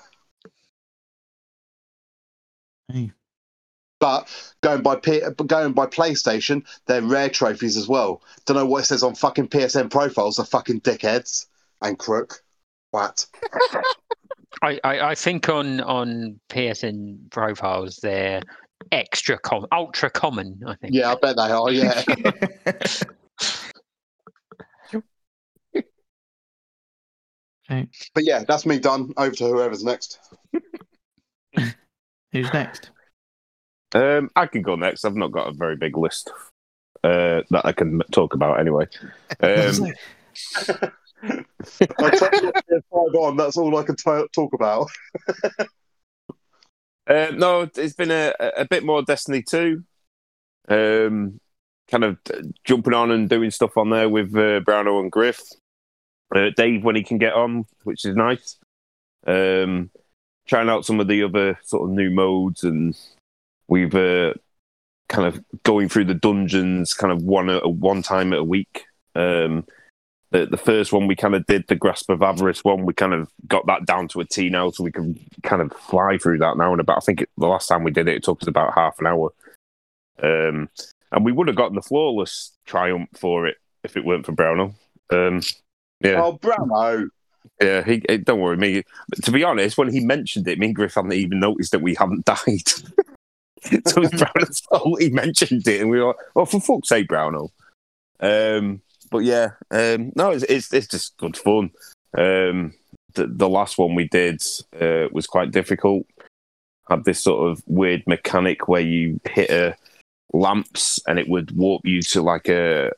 Hey. 2.90 3.12
But 4.02 4.28
going 4.62 4.82
by 4.82 4.96
P- 4.96 5.22
going 5.46 5.72
by 5.74 5.86
PlayStation, 5.86 6.64
they're 6.86 7.02
rare 7.02 7.28
trophies 7.28 7.76
as 7.76 7.86
well. 7.86 8.20
Don't 8.46 8.56
know 8.56 8.66
what 8.66 8.82
it 8.82 8.86
says 8.86 9.04
on 9.04 9.14
fucking 9.14 9.46
PSN 9.46 9.92
profiles. 9.92 10.34
The 10.34 10.44
fucking 10.44 10.80
dickheads 10.80 11.46
and 11.80 11.96
crook. 11.96 12.42
What? 12.90 13.24
I, 14.62 14.80
I, 14.82 15.10
I 15.10 15.14
think 15.14 15.48
on 15.48 15.80
on 15.82 16.40
PSN 16.48 17.30
profiles 17.30 18.00
they're 18.02 18.42
extra 18.90 19.38
com 19.38 19.68
ultra 19.70 20.10
common. 20.10 20.60
I 20.66 20.74
think. 20.74 20.94
Yeah, 20.94 21.12
I 21.12 21.14
bet 21.14 21.36
they 21.36 21.42
are. 21.42 21.70
Yeah. 21.70 22.02
okay. 27.70 27.88
but 28.14 28.24
yeah, 28.24 28.42
that's 28.48 28.66
me 28.66 28.80
done. 28.80 29.12
Over 29.16 29.36
to 29.36 29.44
whoever's 29.44 29.84
next. 29.84 30.18
Who's 32.32 32.52
next? 32.52 32.90
Um, 33.94 34.30
I 34.36 34.46
can 34.46 34.62
go 34.62 34.76
next. 34.76 35.04
I've 35.04 35.16
not 35.16 35.32
got 35.32 35.48
a 35.48 35.52
very 35.52 35.76
big 35.76 35.96
list 35.96 36.30
uh, 37.04 37.42
that 37.50 37.64
I 37.64 37.72
can 37.72 38.00
talk 38.10 38.34
about 38.34 38.60
anyway. 38.60 38.86
Um, 39.40 39.92
I 41.22 42.10
tell 42.10 42.52
five 42.90 43.14
on. 43.14 43.36
That's 43.36 43.56
all 43.56 43.76
I 43.76 43.82
can 43.82 43.96
t- 43.96 44.26
talk 44.34 44.52
about. 44.54 44.90
Uh, 47.04 47.32
no, 47.34 47.62
it's 47.62 47.94
been 47.94 48.12
a, 48.12 48.32
a 48.58 48.64
bit 48.64 48.84
more 48.84 49.02
Destiny 49.02 49.42
2. 49.42 49.82
Um, 50.68 51.40
kind 51.90 52.04
of 52.04 52.16
jumping 52.64 52.94
on 52.94 53.10
and 53.10 53.28
doing 53.28 53.50
stuff 53.50 53.76
on 53.76 53.90
there 53.90 54.08
with 54.08 54.34
uh, 54.34 54.60
Browno 54.60 55.00
and 55.00 55.10
Griff. 55.10 55.40
Uh, 56.34 56.50
Dave, 56.56 56.84
when 56.84 56.96
he 56.96 57.02
can 57.02 57.18
get 57.18 57.34
on, 57.34 57.66
which 57.84 58.04
is 58.04 58.14
nice. 58.14 58.56
Um, 59.26 59.90
trying 60.46 60.68
out 60.68 60.84
some 60.86 61.00
of 61.00 61.08
the 61.08 61.22
other 61.24 61.58
sort 61.62 61.88
of 61.88 61.94
new 61.94 62.10
modes, 62.10 62.64
and 62.64 62.96
we've 63.72 63.94
uh, 63.94 64.34
kind 65.08 65.26
of 65.26 65.42
going 65.62 65.88
through 65.88 66.04
the 66.04 66.14
dungeons 66.14 66.94
kind 66.94 67.12
of 67.12 67.22
one 67.22 67.48
at 67.48 67.68
one 67.70 68.02
time 68.02 68.32
at 68.32 68.40
a 68.40 68.44
week. 68.44 68.84
Um, 69.14 69.64
the, 70.32 70.46
the 70.46 70.56
first 70.56 70.92
one 70.92 71.06
we 71.06 71.14
kind 71.14 71.34
of 71.34 71.46
did 71.46 71.64
the 71.68 71.74
grasp 71.74 72.08
of 72.10 72.22
avarice 72.22 72.64
one 72.64 72.86
we 72.86 72.94
kind 72.94 73.12
of 73.12 73.30
got 73.46 73.66
that 73.66 73.84
down 73.84 74.08
to 74.08 74.20
a 74.20 74.24
t 74.24 74.48
now 74.48 74.70
so 74.70 74.82
we 74.82 74.90
can 74.90 75.18
kind 75.42 75.60
of 75.60 75.70
fly 75.74 76.16
through 76.16 76.38
that 76.38 76.56
now 76.56 76.72
and 76.72 76.80
about 76.80 76.96
i 76.96 77.00
think 77.00 77.20
it, 77.20 77.28
the 77.36 77.46
last 77.46 77.66
time 77.66 77.84
we 77.84 77.90
did 77.90 78.08
it 78.08 78.16
it 78.16 78.24
took 78.24 78.40
us 78.42 78.48
about 78.48 78.72
half 78.74 78.98
an 78.98 79.06
hour 79.06 79.30
um 80.22 80.70
and 81.12 81.24
we 81.24 81.32
would 81.32 81.48
have 81.48 81.56
gotten 81.56 81.74
the 81.76 81.82
flawless 81.82 82.52
triumph 82.64 83.10
for 83.14 83.46
it 83.46 83.56
if 83.84 83.94
it 83.94 84.06
weren't 84.06 84.24
for 84.24 84.32
Browno 84.32 84.72
um 85.10 85.42
yeah 86.00 86.22
Oh, 86.22 86.38
Browno. 86.38 87.08
yeah 87.60 87.84
he, 87.84 88.02
eh, 88.08 88.16
don't 88.16 88.40
worry 88.40 88.56
me 88.56 88.84
to 89.24 89.30
be 89.30 89.44
honest 89.44 89.76
when 89.76 89.92
he 89.92 90.00
mentioned 90.00 90.48
it 90.48 90.58
me 90.58 90.68
and 90.68 90.74
griff 90.74 90.94
hadn't 90.94 91.12
even 91.12 91.40
noticed 91.40 91.72
that 91.72 91.82
we 91.82 91.94
hadn't 91.94 92.24
died 92.32 92.72
so 93.86 94.08
fault 94.70 95.00
he 95.00 95.10
mentioned 95.10 95.66
it 95.66 95.80
and 95.80 95.90
we 95.90 96.00
were 96.00 96.08
like 96.08 96.16
oh 96.36 96.44
for 96.44 96.60
fuck's 96.60 96.88
sake 96.88 97.08
Browno 97.08 97.50
um 98.20 98.82
but 99.12 99.24
yeah, 99.24 99.50
um, 99.70 100.10
no, 100.16 100.30
it's, 100.30 100.42
it's 100.44 100.72
it's 100.72 100.88
just 100.88 101.16
good 101.18 101.36
fun. 101.36 101.70
Um, 102.16 102.72
the 103.14 103.26
the 103.28 103.48
last 103.48 103.78
one 103.78 103.94
we 103.94 104.08
did 104.08 104.42
uh, 104.80 105.06
was 105.12 105.26
quite 105.28 105.52
difficult. 105.52 106.06
Had 106.88 107.04
this 107.04 107.22
sort 107.22 107.48
of 107.48 107.62
weird 107.66 108.02
mechanic 108.06 108.66
where 108.66 108.80
you 108.80 109.20
hit 109.24 109.50
a 109.50 109.76
lamps 110.32 110.98
and 111.06 111.18
it 111.18 111.28
would 111.28 111.54
warp 111.54 111.82
you 111.84 112.00
to 112.00 112.22
like 112.22 112.48
a 112.48 112.90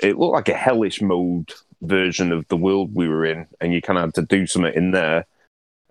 it 0.00 0.18
looked 0.18 0.34
like 0.34 0.48
a 0.50 0.54
hellish 0.54 1.00
mode 1.00 1.50
version 1.80 2.30
of 2.30 2.46
the 2.48 2.56
world 2.56 2.94
we 2.94 3.08
were 3.08 3.24
in, 3.24 3.46
and 3.60 3.72
you 3.72 3.80
kind 3.80 3.98
of 3.98 4.04
had 4.04 4.14
to 4.14 4.36
do 4.36 4.46
something 4.46 4.74
in 4.74 4.90
there. 4.92 5.26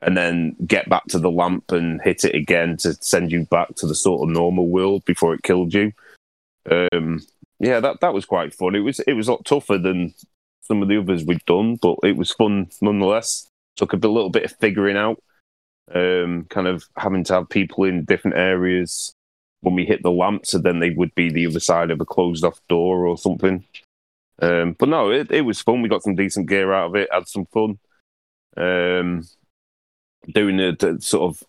And 0.05 0.17
then 0.17 0.55
get 0.65 0.89
back 0.89 1.05
to 1.05 1.19
the 1.19 1.31
lamp 1.31 1.71
and 1.71 2.01
hit 2.01 2.23
it 2.23 2.35
again 2.35 2.77
to 2.77 2.93
send 2.95 3.31
you 3.31 3.45
back 3.45 3.75
to 3.75 3.88
the 3.88 3.95
sort 3.95 4.27
of 4.27 4.34
normal 4.34 4.67
world 4.67 5.03
before 5.05 5.34
it 5.34 5.43
killed 5.43 5.73
you. 5.73 5.91
Um, 6.69 7.21
yeah, 7.59 7.80
that 7.80 8.01
that 8.01 8.13
was 8.13 8.25
quite 8.25 8.53
fun. 8.53 8.75
It 8.75 8.80
was 8.80 8.99
it 8.99 9.13
was 9.13 9.27
a 9.27 9.31
lot 9.31 9.45
tougher 9.45 9.77
than 9.77 10.13
some 10.61 10.81
of 10.81 10.88
the 10.88 10.97
others 10.97 11.25
we've 11.25 11.45
done, 11.45 11.75
but 11.75 11.97
it 12.03 12.17
was 12.17 12.31
fun 12.31 12.67
nonetheless. 12.81 13.47
Took 13.75 13.93
a 13.93 13.97
little 13.97 14.30
bit 14.30 14.43
of 14.43 14.55
figuring 14.59 14.97
out, 14.97 15.21
um, 15.93 16.45
kind 16.49 16.67
of 16.67 16.84
having 16.97 17.23
to 17.25 17.34
have 17.34 17.49
people 17.49 17.85
in 17.85 18.05
different 18.05 18.38
areas 18.38 19.13
when 19.61 19.75
we 19.75 19.85
hit 19.85 20.03
the 20.03 20.11
lamp, 20.11 20.45
so 20.45 20.57
then 20.57 20.80
they 20.80 20.89
would 20.89 21.15
be 21.15 21.30
the 21.30 21.47
other 21.47 21.59
side 21.59 21.89
of 21.89 22.01
a 22.01 22.05
closed 22.05 22.43
off 22.43 22.59
door 22.67 23.07
or 23.07 23.17
something. 23.17 23.63
Um, 24.41 24.75
but 24.77 24.89
no, 24.89 25.09
it, 25.09 25.31
it 25.31 25.41
was 25.41 25.61
fun. 25.61 25.81
We 25.81 25.89
got 25.89 26.03
some 26.03 26.15
decent 26.15 26.49
gear 26.49 26.73
out 26.73 26.88
of 26.88 26.95
it, 26.95 27.07
had 27.11 27.27
some 27.27 27.45
fun. 27.45 27.80
Um, 28.57 29.23
doing 30.31 30.57
the, 30.57 30.75
the 30.77 31.01
sort 31.01 31.29
of 31.29 31.43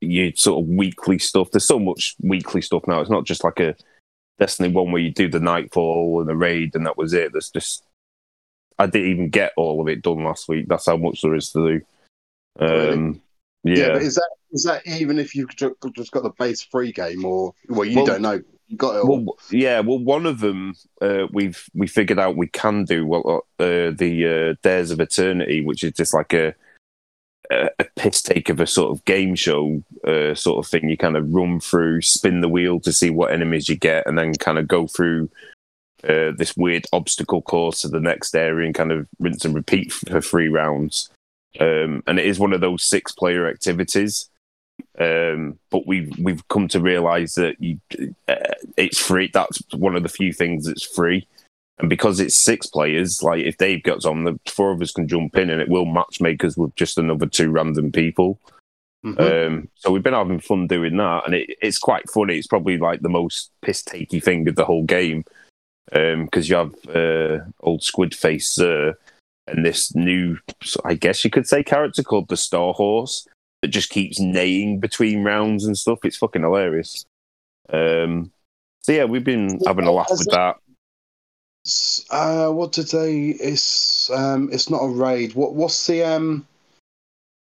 you 0.00 0.32
sort 0.34 0.62
of 0.62 0.68
weekly 0.68 1.18
stuff. 1.18 1.50
There's 1.50 1.66
so 1.66 1.78
much 1.78 2.16
weekly 2.20 2.62
stuff 2.62 2.86
now. 2.86 3.00
It's 3.00 3.10
not 3.10 3.24
just 3.24 3.44
like 3.44 3.60
a 3.60 3.74
Destiny 4.38 4.70
one 4.70 4.90
where 4.90 5.02
you 5.02 5.10
do 5.10 5.28
the 5.28 5.38
nightfall 5.38 6.20
and 6.20 6.28
the 6.28 6.34
raid 6.34 6.74
and 6.74 6.86
that 6.86 6.96
was 6.96 7.12
it. 7.12 7.32
There's 7.32 7.50
just 7.50 7.84
I 8.78 8.86
didn't 8.86 9.10
even 9.10 9.28
get 9.28 9.52
all 9.56 9.82
of 9.82 9.88
it 9.88 10.00
done 10.00 10.24
last 10.24 10.48
week. 10.48 10.66
That's 10.66 10.86
how 10.86 10.96
much 10.96 11.20
there 11.20 11.34
is 11.34 11.52
to 11.52 11.80
do. 12.58 12.64
Um, 12.64 13.20
Yeah, 13.62 13.74
yeah, 13.76 13.92
but 13.92 14.02
is 14.02 14.14
that 14.14 14.30
is 14.52 14.64
that 14.64 14.86
even 14.86 15.18
if 15.18 15.34
you've 15.34 15.54
just 15.54 16.12
got 16.12 16.22
the 16.22 16.32
base 16.38 16.62
free 16.62 16.90
game, 16.90 17.24
or 17.26 17.54
well, 17.68 17.84
you 17.84 17.96
Well- 17.96 18.06
don't 18.06 18.22
know, 18.22 18.40
you 18.68 18.76
got 18.78 18.96
it 18.96 19.00
all. 19.00 19.20
Well, 19.20 19.36
yeah. 19.50 19.80
Well, 19.80 19.98
one 19.98 20.24
of 20.24 20.40
them 20.40 20.74
uh, 21.02 21.26
we've 21.30 21.62
we 21.74 21.86
figured 21.86 22.18
out 22.18 22.36
we 22.36 22.46
can 22.46 22.84
do 22.84 23.06
well 23.06 23.44
uh, 23.58 23.90
the 23.90 24.54
uh, 24.54 24.54
Dares 24.62 24.90
of 24.90 25.00
Eternity, 25.00 25.62
which 25.62 25.84
is 25.84 25.92
just 25.92 26.14
like 26.14 26.32
a 26.32 26.54
a, 27.50 27.84
piss 27.96 28.22
take 28.22 28.48
of 28.48 28.60
a 28.60 28.66
sort 28.66 28.90
of 28.90 29.04
game 29.04 29.34
show 29.34 29.82
uh, 30.06 30.34
sort 30.34 30.64
of 30.64 30.70
thing. 30.70 30.88
You 30.88 30.96
kind 30.96 31.16
of 31.16 31.32
run 31.32 31.60
through, 31.60 32.02
spin 32.02 32.40
the 32.40 32.48
wheel 32.48 32.80
to 32.80 32.92
see 32.92 33.10
what 33.10 33.32
enemies 33.32 33.68
you 33.68 33.76
get, 33.76 34.06
and 34.06 34.18
then 34.18 34.34
kind 34.34 34.58
of 34.58 34.68
go 34.68 34.86
through 34.86 35.28
uh, 36.04 36.32
this 36.36 36.56
weird 36.56 36.86
obstacle 36.92 37.42
course 37.42 37.82
to 37.82 37.88
the 37.88 38.00
next 38.00 38.34
area 38.34 38.66
and 38.66 38.74
kind 38.74 38.92
of 38.92 39.06
rinse 39.18 39.44
and 39.44 39.54
repeat 39.54 39.92
for 39.92 40.20
three 40.20 40.48
rounds. 40.48 41.10
Um, 41.58 42.02
and 42.06 42.18
it 42.18 42.26
is 42.26 42.38
one 42.38 42.52
of 42.52 42.60
those 42.60 42.84
six 42.84 43.12
player 43.12 43.46
activities. 43.46 44.28
Um, 44.98 45.58
but 45.70 45.86
we've 45.86 46.16
we've 46.18 46.46
come 46.48 46.68
to 46.68 46.80
realise 46.80 47.34
that 47.34 47.60
you, 47.60 47.80
uh, 48.28 48.54
it's 48.76 48.98
free. 48.98 49.30
That's 49.32 49.60
one 49.74 49.94
of 49.94 50.02
the 50.02 50.08
few 50.08 50.32
things 50.32 50.66
that's 50.66 50.84
free. 50.84 51.26
And 51.80 51.88
because 51.90 52.20
it's 52.20 52.34
six 52.38 52.66
players, 52.66 53.22
like 53.22 53.42
if 53.44 53.56
Dave 53.56 53.82
gets 53.82 54.04
on, 54.04 54.24
the 54.24 54.38
four 54.46 54.70
of 54.70 54.82
us 54.82 54.92
can 54.92 55.08
jump 55.08 55.36
in, 55.36 55.50
and 55.50 55.60
it 55.60 55.68
will 55.68 55.86
matchmake 55.86 56.44
us 56.44 56.56
with 56.56 56.74
just 56.76 56.98
another 56.98 57.26
two 57.26 57.50
random 57.50 57.90
people. 57.90 58.38
Mhm. 59.04 59.46
Um, 59.46 59.68
so 59.76 59.90
we've 59.90 60.02
been 60.02 60.12
having 60.12 60.40
fun 60.40 60.66
doing 60.66 60.98
that, 60.98 61.22
and 61.24 61.34
it, 61.34 61.56
it's 61.62 61.78
quite 61.78 62.08
funny. 62.10 62.36
It's 62.36 62.46
probably 62.46 62.76
like 62.76 63.00
the 63.00 63.08
most 63.08 63.50
piss 63.62 63.82
takey 63.82 64.22
thing 64.22 64.46
of 64.46 64.56
the 64.56 64.64
whole 64.66 64.84
game 64.84 65.24
because 65.90 66.48
you 66.48 66.54
have 66.54 66.74
uh, 66.94 67.38
old 67.60 67.82
Squid 67.82 68.14
Face 68.14 68.58
uh, 68.60 68.92
and 69.48 69.64
this 69.66 69.92
new, 69.94 70.38
I 70.84 70.94
guess 70.94 71.24
you 71.24 71.30
could 71.30 71.48
say, 71.48 71.64
character 71.64 72.02
called 72.04 72.28
the 72.28 72.36
Star 72.36 72.72
Horse 72.74 73.26
that 73.62 73.68
just 73.68 73.90
keeps 73.90 74.20
neighing 74.20 74.78
between 74.78 75.24
rounds 75.24 75.64
and 75.64 75.76
stuff. 75.76 76.04
It's 76.04 76.18
fucking 76.18 76.42
hilarious. 76.42 77.04
Um, 77.70 78.30
so 78.82 78.92
yeah, 78.92 79.04
we've 79.04 79.24
been 79.24 79.58
having 79.66 79.86
a 79.86 79.90
laugh 79.92 80.10
Has 80.10 80.20
with 80.20 80.28
it- 80.28 80.32
that. 80.36 80.56
Uh, 82.10 82.50
what 82.50 82.72
did 82.72 82.88
they? 82.88 83.28
It's 83.30 84.10
um, 84.10 84.48
it's 84.52 84.70
not 84.70 84.78
a 84.78 84.88
raid. 84.88 85.34
What 85.34 85.54
what's 85.54 85.86
the 85.86 86.02
um, 86.02 86.46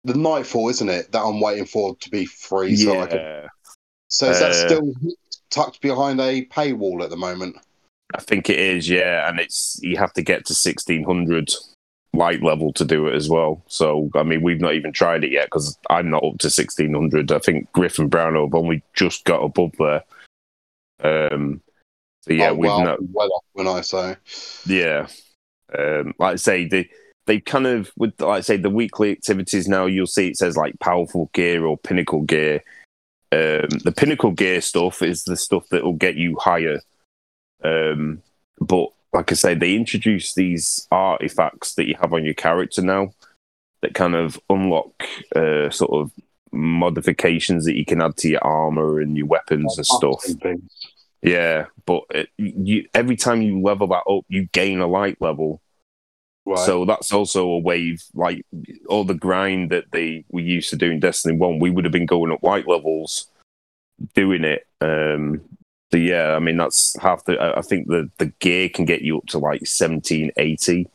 the 0.04 0.14
nightfall, 0.14 0.70
isn't 0.70 0.90
it? 0.90 1.12
That 1.12 1.22
I'm 1.22 1.42
waiting 1.42 1.66
for 1.66 1.96
to 1.96 2.10
be 2.10 2.26
free. 2.26 2.76
So, 2.76 3.02
I 3.02 3.08
can, 3.08 3.18
Yeah, 3.18 3.48
so 4.08 4.30
is 4.30 4.40
that 4.40 4.52
Uh, 4.52 4.68
still 4.68 4.94
tucked 5.50 5.82
behind 5.82 6.22
a 6.22 6.46
paywall 6.46 7.04
at 7.04 7.10
the 7.10 7.18
moment? 7.18 7.58
I 8.14 8.22
think 8.22 8.50
it 8.50 8.60
is. 8.60 8.90
Yeah, 8.90 9.28
and 9.28 9.40
it's 9.40 9.80
you 9.82 9.98
have 9.98 10.14
to 10.14 10.22
get 10.22 10.46
to 10.46 10.56
sixteen 10.56 11.04
hundred 11.04 11.52
light 12.14 12.42
level 12.42 12.72
to 12.72 12.86
do 12.86 13.08
it 13.08 13.16
as 13.16 13.28
well. 13.28 13.62
So 13.68 14.10
I 14.16 14.24
mean, 14.24 14.42
we've 14.42 14.62
not 14.62 14.76
even 14.76 14.94
tried 14.94 15.26
it 15.26 15.32
yet 15.32 15.48
because 15.48 15.78
I'm 15.90 16.10
not 16.10 16.24
up 16.24 16.38
to 16.40 16.50
sixteen 16.50 16.94
hundred. 16.94 17.34
I 17.34 17.40
think 17.40 17.70
Griff 17.74 18.00
and 18.00 18.10
Brown 18.10 18.36
have 18.36 18.54
only 18.54 18.82
just 18.94 19.26
got 19.26 19.44
above 19.44 19.74
there. 19.78 20.04
Um, 21.04 21.62
so 22.28 22.34
yeah, 22.34 22.50
oh, 22.50 22.56
we've 22.56 22.70
well, 22.70 22.84
not. 22.84 23.00
well 23.12 23.30
off 23.34 23.44
when 23.54 23.68
I 23.68 23.82
say. 23.82 24.16
Yeah, 24.66 25.08
um, 25.78 26.14
like 26.18 26.34
I 26.34 26.36
say, 26.38 26.66
they 26.68 26.90
they 27.28 27.40
kind 27.40 27.68
of 27.68 27.92
with 27.98 28.20
like 28.20 28.38
I 28.38 28.42
say 28.42 28.58
the 28.58 28.70
weekly 28.70 29.12
activities 29.12 29.68
now. 29.68 29.86
You'll 29.86 30.08
see 30.08 30.30
it 30.30 30.38
says 30.38 30.58
like 30.58 30.80
powerful 30.80 31.30
gear 31.34 31.66
or 31.66 31.78
pinnacle 31.78 32.22
gear. 32.22 32.64
Um, 33.32 33.68
the 33.84 33.94
pinnacle 33.96 34.32
gear 34.32 34.62
stuff 34.62 35.04
is 35.04 35.24
the 35.24 35.38
stuff 35.38 35.70
that 35.70 35.84
will 35.84 35.94
get 35.94 36.16
you 36.16 36.36
higher. 36.40 36.80
Um, 37.64 38.24
but 38.60 38.90
like 39.14 39.32
I 39.32 39.36
say, 39.36 39.54
they 39.54 39.76
introduce 39.76 40.34
these 40.34 40.88
artifacts 40.92 41.76
that 41.76 41.88
you 41.88 41.96
have 42.02 42.14
on 42.14 42.26
your 42.26 42.34
character 42.34 42.82
now 42.82 43.14
that 43.82 43.94
kind 43.94 44.16
of 44.16 44.40
unlock 44.50 45.04
uh, 45.36 45.70
sort 45.70 45.92
of 45.92 46.12
modifications 46.52 47.66
that 47.66 47.78
you 47.78 47.86
can 47.86 48.02
add 48.02 48.18
to 48.18 48.30
your 48.30 48.44
armor 48.44 49.00
and 49.00 49.16
your 49.16 49.28
weapons 49.28 49.78
and 49.78 49.86
stuff. 49.86 50.26
Yeah, 51.26 51.66
but 51.86 52.04
it, 52.12 52.30
you, 52.38 52.88
every 52.94 53.16
time 53.16 53.42
you 53.42 53.62
level 53.62 53.88
that 53.88 54.04
up, 54.10 54.26
you 54.28 54.48
gain 54.54 54.80
a 54.80 54.88
light 54.88 55.20
level. 55.20 55.62
Right. 56.46 56.60
So 56.60 56.86
that's 56.86 57.12
also 57.12 57.48
a 57.48 57.60
wave. 57.60 58.04
Like 58.14 58.46
all 58.88 59.04
the 59.04 59.16
grind 59.16 59.72
that 59.72 59.86
they 59.92 60.24
we 60.30 60.44
used 60.44 60.70
to 60.70 60.76
do 60.76 60.92
in 60.92 61.00
Destiny 61.00 61.36
One, 61.36 61.58
we 61.58 61.72
would 61.72 61.86
have 61.86 61.92
been 61.92 62.06
going 62.06 62.32
up 62.32 62.44
white 62.44 62.68
levels, 62.68 63.28
doing 64.14 64.44
it. 64.44 64.68
Um, 64.82 65.42
so 65.92 65.98
yeah, 65.98 66.36
I 66.36 66.40
mean 66.40 66.58
that's 66.58 66.96
half 67.00 67.26
the. 67.26 67.40
I 67.40 67.58
I 67.58 67.62
think 67.62 67.88
the 67.88 68.10
the 68.20 68.28
gear 68.40 68.70
can 68.70 68.86
get 68.86 69.02
you 69.02 69.18
up 69.18 69.26
to 69.28 69.40
like 69.40 69.66
seventeen 69.66 70.32
eighty, 70.38 70.88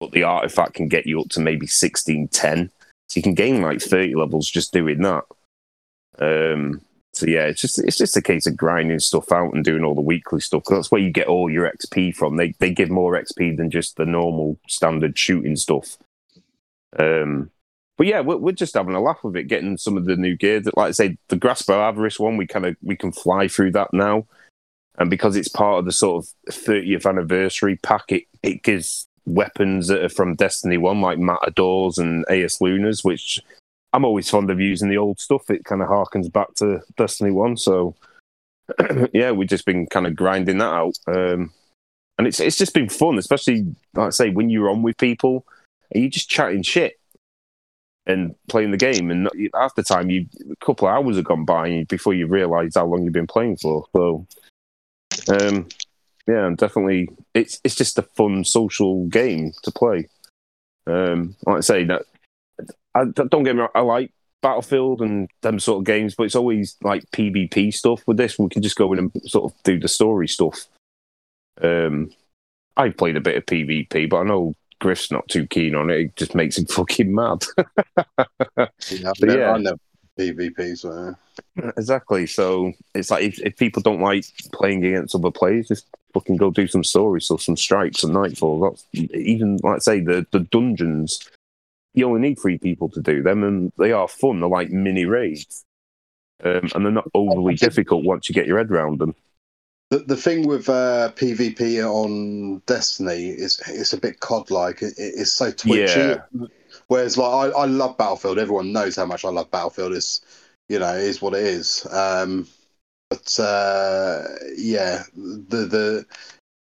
but 0.00 0.12
the 0.12 0.24
artifact 0.24 0.74
can 0.74 0.88
get 0.88 1.06
you 1.06 1.20
up 1.22 1.30
to 1.30 1.40
maybe 1.40 1.66
sixteen 1.66 2.28
ten. 2.28 2.70
So 3.08 3.16
you 3.16 3.22
can 3.22 3.34
gain 3.34 3.62
like 3.62 3.80
thirty 3.80 4.14
levels 4.14 4.50
just 4.50 4.74
doing 4.74 5.00
that. 5.00 5.24
Um, 6.18 6.82
so 7.18 7.26
yeah, 7.26 7.46
it's 7.46 7.60
just 7.60 7.80
it's 7.80 7.98
just 7.98 8.16
a 8.16 8.22
case 8.22 8.46
of 8.46 8.56
grinding 8.56 9.00
stuff 9.00 9.32
out 9.32 9.52
and 9.52 9.64
doing 9.64 9.82
all 9.82 9.96
the 9.96 10.00
weekly 10.00 10.38
stuff. 10.38 10.62
That's 10.70 10.92
where 10.92 11.00
you 11.00 11.10
get 11.10 11.26
all 11.26 11.50
your 11.50 11.68
XP 11.68 12.14
from. 12.14 12.36
They 12.36 12.54
they 12.60 12.70
give 12.70 12.90
more 12.90 13.20
XP 13.20 13.56
than 13.56 13.72
just 13.72 13.96
the 13.96 14.06
normal 14.06 14.56
standard 14.68 15.18
shooting 15.18 15.56
stuff. 15.56 15.98
Um, 16.96 17.50
but 17.96 18.06
yeah, 18.06 18.20
we're, 18.20 18.36
we're 18.36 18.52
just 18.52 18.74
having 18.74 18.94
a 18.94 19.00
laugh 19.00 19.24
with 19.24 19.34
it, 19.34 19.48
getting 19.48 19.76
some 19.76 19.96
of 19.96 20.04
the 20.04 20.14
new 20.14 20.36
gear. 20.36 20.60
That, 20.60 20.76
like 20.76 20.90
I 20.90 20.92
say, 20.92 21.18
the 21.26 21.34
Grasp 21.34 21.68
of 21.70 21.74
Avarice 21.74 22.20
one, 22.20 22.36
we 22.36 22.46
kind 22.46 22.66
of 22.66 22.76
we 22.84 22.94
can 22.94 23.10
fly 23.10 23.48
through 23.48 23.72
that 23.72 23.92
now, 23.92 24.24
and 24.96 25.10
because 25.10 25.34
it's 25.34 25.48
part 25.48 25.80
of 25.80 25.86
the 25.86 25.92
sort 25.92 26.24
of 26.24 26.54
30th 26.54 27.04
anniversary 27.04 27.80
pack, 27.82 28.12
it, 28.12 28.26
it 28.44 28.62
gives 28.62 29.08
weapons 29.26 29.88
that 29.88 30.04
are 30.04 30.08
from 30.08 30.36
Destiny 30.36 30.78
One, 30.78 31.00
like 31.00 31.18
Matadors 31.18 31.98
and 31.98 32.24
Eyaslunas, 32.26 33.02
which 33.02 33.40
I'm 33.92 34.04
always 34.04 34.28
fond 34.28 34.50
of 34.50 34.60
using 34.60 34.88
the 34.88 34.98
old 34.98 35.20
stuff. 35.20 35.50
It 35.50 35.64
kind 35.64 35.82
of 35.82 35.88
harkens 35.88 36.32
back 36.32 36.54
to 36.56 36.80
Destiny 36.96 37.30
One, 37.30 37.56
so 37.56 37.94
yeah, 39.12 39.30
we've 39.30 39.48
just 39.48 39.64
been 39.64 39.86
kind 39.86 40.06
of 40.06 40.14
grinding 40.14 40.58
that 40.58 40.72
out, 40.72 40.98
um, 41.06 41.52
and 42.18 42.26
it's 42.26 42.40
it's 42.40 42.58
just 42.58 42.74
been 42.74 42.88
fun, 42.88 43.18
especially 43.18 43.74
like 43.94 44.08
I 44.08 44.10
say 44.10 44.30
when 44.30 44.50
you're 44.50 44.70
on 44.70 44.82
with 44.82 44.98
people 44.98 45.46
and 45.90 46.02
you're 46.02 46.10
just 46.10 46.28
chatting 46.28 46.62
shit 46.62 46.98
and 48.06 48.34
playing 48.48 48.70
the 48.70 48.76
game, 48.76 49.10
and 49.10 49.28
after 49.54 49.82
time 49.82 50.10
you 50.10 50.26
a 50.50 50.64
couple 50.64 50.88
of 50.88 50.94
hours 50.94 51.16
have 51.16 51.24
gone 51.24 51.44
by 51.44 51.84
before 51.88 52.14
you 52.14 52.26
realise 52.26 52.74
how 52.74 52.86
long 52.86 53.04
you've 53.04 53.12
been 53.12 53.26
playing 53.26 53.56
for. 53.56 53.86
So, 53.96 54.26
um, 55.28 55.68
yeah, 56.26 56.50
definitely 56.56 57.08
it's 57.34 57.60
it's 57.64 57.74
just 57.74 57.98
a 57.98 58.02
fun 58.02 58.44
social 58.44 59.06
game 59.06 59.52
to 59.62 59.70
play. 59.70 60.08
Um, 60.86 61.36
like 61.46 61.58
I 61.58 61.60
say, 61.60 61.84
that 61.84 62.02
I, 63.00 63.04
don't 63.04 63.44
get 63.44 63.54
me 63.54 63.60
wrong, 63.60 63.70
I 63.74 63.80
like 63.80 64.12
Battlefield 64.40 65.00
and 65.00 65.28
them 65.42 65.58
sort 65.58 65.80
of 65.80 65.84
games, 65.84 66.14
but 66.14 66.24
it's 66.24 66.36
always 66.36 66.76
like 66.82 67.10
PvP 67.10 67.72
stuff. 67.74 68.02
With 68.06 68.16
this, 68.16 68.38
we 68.38 68.48
can 68.48 68.62
just 68.62 68.76
go 68.76 68.92
in 68.92 68.98
and 68.98 69.12
sort 69.24 69.50
of 69.52 69.62
do 69.64 69.78
the 69.78 69.88
story 69.88 70.28
stuff. 70.28 70.66
Um, 71.60 72.10
I've 72.76 72.96
played 72.96 73.16
a 73.16 73.20
bit 73.20 73.36
of 73.36 73.46
PvP, 73.46 74.08
but 74.08 74.18
I 74.18 74.24
know 74.24 74.54
Griff's 74.80 75.10
not 75.10 75.28
too 75.28 75.46
keen 75.46 75.74
on 75.74 75.90
it. 75.90 76.00
It 76.00 76.16
just 76.16 76.34
makes 76.34 76.56
him 76.56 76.66
fucking 76.68 77.12
mad. 77.14 77.44
Yeah, 78.56 79.10
I've 79.10 79.20
never, 79.20 79.38
yeah. 79.38 79.52
I 79.52 79.58
never 79.58 79.78
PvP, 80.18 80.78
so 80.78 81.14
exactly. 81.76 82.26
So 82.26 82.72
it's 82.94 83.10
like 83.10 83.24
if, 83.24 83.38
if 83.40 83.56
people 83.56 83.82
don't 83.82 84.00
like 84.00 84.24
playing 84.52 84.84
against 84.84 85.14
other 85.14 85.30
players, 85.30 85.68
just 85.68 85.86
fucking 86.12 86.36
go 86.36 86.50
do 86.50 86.66
some 86.66 86.84
stories 86.84 87.30
or 87.30 87.38
some 87.38 87.56
strikes 87.56 88.02
and 88.02 88.12
nightfall. 88.12 88.60
That's 88.60 88.86
even 88.92 89.58
like 89.62 89.76
I 89.76 89.78
say 89.78 90.00
the 90.00 90.26
the 90.32 90.40
dungeons. 90.40 91.28
You 91.98 92.06
only 92.06 92.20
need 92.20 92.38
three 92.38 92.58
people 92.58 92.88
to 92.90 93.00
do 93.00 93.24
them, 93.24 93.42
and 93.42 93.72
they 93.76 93.90
are 93.90 94.06
fun. 94.06 94.38
They're 94.38 94.48
like 94.48 94.70
mini 94.70 95.04
raids, 95.04 95.64
um, 96.44 96.70
and 96.72 96.84
they're 96.84 96.92
not 96.92 97.10
overly 97.12 97.56
difficult 97.56 98.04
once 98.04 98.28
you 98.28 98.36
get 98.36 98.46
your 98.46 98.58
head 98.58 98.70
around 98.70 99.00
them. 99.00 99.16
The, 99.90 99.98
the 99.98 100.16
thing 100.16 100.46
with 100.46 100.68
uh, 100.68 101.10
PvP 101.16 101.82
on 101.82 102.62
Destiny 102.66 103.30
is 103.30 103.60
it's 103.66 103.94
a 103.94 104.00
bit 104.00 104.20
cod 104.20 104.48
like. 104.50 104.80
It, 104.80 104.94
it's 104.96 105.32
so 105.32 105.50
twitchy. 105.50 105.98
Yeah. 105.98 106.22
Whereas 106.86 107.18
like 107.18 107.52
I, 107.52 107.58
I 107.58 107.64
love 107.64 107.98
Battlefield. 107.98 108.38
Everyone 108.38 108.72
knows 108.72 108.94
how 108.94 109.06
much 109.06 109.24
I 109.24 109.30
love 109.30 109.50
Battlefield. 109.50 109.92
It's 109.92 110.20
you 110.68 110.78
know, 110.78 110.94
it 110.94 111.02
is 111.02 111.20
what 111.20 111.34
it 111.34 111.42
is. 111.42 111.84
Um, 111.90 112.46
but 113.10 113.40
uh, 113.40 114.22
yeah, 114.56 115.02
the 115.16 115.66
the 115.66 116.06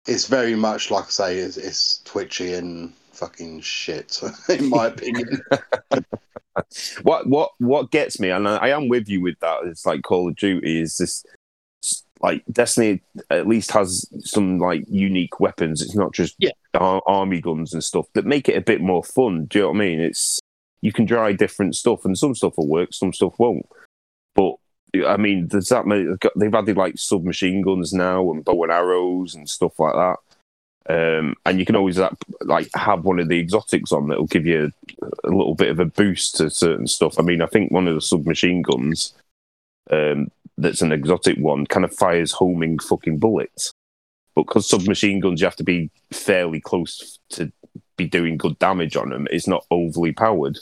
it's 0.06 0.28
very 0.28 0.54
much 0.54 0.90
like 0.90 1.04
I 1.04 1.10
say, 1.10 1.38
it's, 1.38 1.58
it's 1.58 2.00
twitchy 2.04 2.54
and 2.54 2.94
fucking 3.16 3.60
shit, 3.60 4.20
in 4.48 4.68
my 4.68 4.86
opinion. 4.86 5.40
what 7.02 7.26
what 7.26 7.50
what 7.58 7.90
gets 7.90 8.18
me, 8.20 8.30
and 8.30 8.48
I, 8.48 8.56
I 8.56 8.68
am 8.70 8.88
with 8.88 9.08
you 9.08 9.20
with 9.20 9.38
that. 9.40 9.60
It's 9.64 9.86
like 9.86 10.02
Call 10.02 10.28
of 10.28 10.36
Duty 10.36 10.80
is 10.80 10.96
this 10.98 11.24
like 12.20 12.42
Destiny 12.50 13.02
at 13.30 13.46
least 13.46 13.70
has 13.72 14.08
some 14.20 14.58
like 14.58 14.84
unique 14.88 15.38
weapons. 15.38 15.82
It's 15.82 15.94
not 15.94 16.12
just 16.12 16.34
Yeah. 16.38 16.50
ar- 16.74 17.02
army 17.06 17.40
guns 17.40 17.74
and 17.74 17.84
stuff 17.84 18.06
that 18.14 18.24
make 18.24 18.48
it 18.48 18.56
a 18.56 18.62
bit 18.62 18.80
more 18.80 19.04
fun. 19.04 19.44
Do 19.46 19.58
you 19.58 19.62
know 19.64 19.68
what 19.70 19.76
I 19.76 19.78
mean? 19.80 20.00
It's 20.00 20.40
you 20.80 20.92
can 20.92 21.06
try 21.06 21.32
different 21.32 21.74
stuff, 21.76 22.04
and 22.04 22.16
some 22.16 22.34
stuff 22.34 22.56
will 22.56 22.68
work, 22.68 22.92
some 22.92 23.12
stuff 23.12 23.34
won't. 23.38 23.66
But 24.34 24.54
I 25.06 25.16
mean, 25.18 25.48
there's 25.48 25.68
that 25.68 25.86
many. 25.86 26.04
they've 26.04 26.30
They've 26.36 26.54
added 26.54 26.76
like 26.76 26.96
submachine 26.96 27.60
guns 27.62 27.92
now 27.92 28.30
and 28.32 28.44
bow 28.44 28.62
and 28.62 28.72
arrows 28.72 29.34
and 29.34 29.48
stuff 29.48 29.78
like 29.78 29.94
that. 29.94 30.16
Um, 30.88 31.34
and 31.44 31.58
you 31.58 31.66
can 31.66 31.74
always 31.74 31.98
uh, 31.98 32.14
like 32.42 32.68
have 32.74 33.04
one 33.04 33.18
of 33.18 33.28
the 33.28 33.40
exotics 33.40 33.90
on 33.92 34.08
that 34.08 34.18
will 34.18 34.26
give 34.26 34.46
you 34.46 34.70
a 35.24 35.28
little 35.28 35.54
bit 35.54 35.70
of 35.70 35.80
a 35.80 35.84
boost 35.84 36.36
to 36.36 36.48
certain 36.48 36.86
stuff. 36.86 37.18
I 37.18 37.22
mean, 37.22 37.42
I 37.42 37.46
think 37.46 37.72
one 37.72 37.88
of 37.88 37.94
the 37.94 38.00
submachine 38.00 38.62
guns 38.62 39.12
um, 39.90 40.30
that's 40.56 40.82
an 40.82 40.92
exotic 40.92 41.38
one 41.38 41.66
kind 41.66 41.84
of 41.84 41.94
fires 41.94 42.32
homing 42.32 42.78
fucking 42.78 43.18
bullets. 43.18 43.72
But 44.34 44.46
because 44.46 44.68
submachine 44.68 45.20
guns, 45.20 45.40
you 45.40 45.46
have 45.46 45.56
to 45.56 45.64
be 45.64 45.90
fairly 46.12 46.60
close 46.60 47.18
to 47.30 47.50
be 47.96 48.06
doing 48.06 48.36
good 48.36 48.58
damage 48.58 48.96
on 48.96 49.10
them. 49.10 49.26
It's 49.30 49.48
not 49.48 49.64
overly 49.70 50.12
powered. 50.12 50.58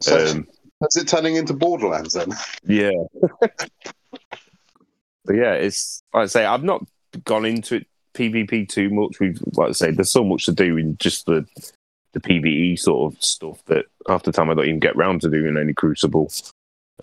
so 0.00 0.26
Um, 0.26 0.46
is 0.82 0.96
it 0.96 1.08
turning 1.08 1.36
into 1.36 1.52
Borderlands 1.52 2.14
then? 2.14 2.30
yeah. 2.64 2.92
but 3.40 5.34
yeah, 5.34 5.54
it's 5.54 6.02
like 6.14 6.22
I 6.22 6.26
say, 6.26 6.44
I've 6.46 6.64
not 6.64 6.86
gone 7.24 7.44
into 7.44 7.76
it 7.76 7.86
PvP 8.14 8.68
too 8.68 8.90
much. 8.90 9.20
We've 9.20 9.40
like 9.54 9.70
I 9.70 9.72
say, 9.72 9.90
there's 9.90 10.10
so 10.10 10.24
much 10.24 10.46
to 10.46 10.52
do 10.52 10.76
in 10.76 10.96
just 10.98 11.26
the 11.26 11.46
the 12.12 12.20
PvE 12.20 12.78
sort 12.78 13.12
of 13.12 13.22
stuff 13.22 13.64
that 13.66 13.86
half 14.08 14.22
the 14.22 14.32
time 14.32 14.50
I 14.50 14.54
don't 14.54 14.66
even 14.66 14.78
get 14.78 14.96
round 14.96 15.20
to 15.22 15.30
doing 15.30 15.56
any 15.56 15.74
Crucible. 15.74 16.32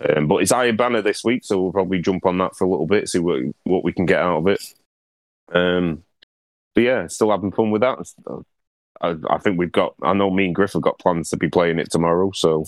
Um, 0.00 0.26
but 0.26 0.36
it's 0.36 0.52
Iron 0.52 0.76
Banner 0.76 1.02
this 1.02 1.22
week, 1.22 1.44
so 1.44 1.60
we'll 1.60 1.72
probably 1.72 2.00
jump 2.00 2.24
on 2.24 2.38
that 2.38 2.56
for 2.56 2.64
a 2.64 2.70
little 2.70 2.86
bit, 2.86 3.08
see 3.08 3.18
what 3.18 3.42
what 3.64 3.84
we 3.84 3.92
can 3.92 4.06
get 4.06 4.20
out 4.20 4.38
of 4.38 4.46
it. 4.48 4.74
Um, 5.52 6.02
but 6.74 6.80
yeah, 6.80 7.06
still 7.08 7.30
having 7.30 7.52
fun 7.52 7.70
with 7.70 7.82
that. 7.82 7.98
I, 9.02 9.16
I 9.28 9.38
think 9.38 9.58
we've 9.58 9.70
got. 9.70 9.94
I 10.02 10.14
know 10.14 10.30
me 10.30 10.46
and 10.46 10.54
Griff 10.54 10.72
have 10.72 10.82
got 10.82 10.98
plans 10.98 11.28
to 11.30 11.36
be 11.36 11.50
playing 11.50 11.78
it 11.78 11.90
tomorrow, 11.90 12.30
so 12.32 12.64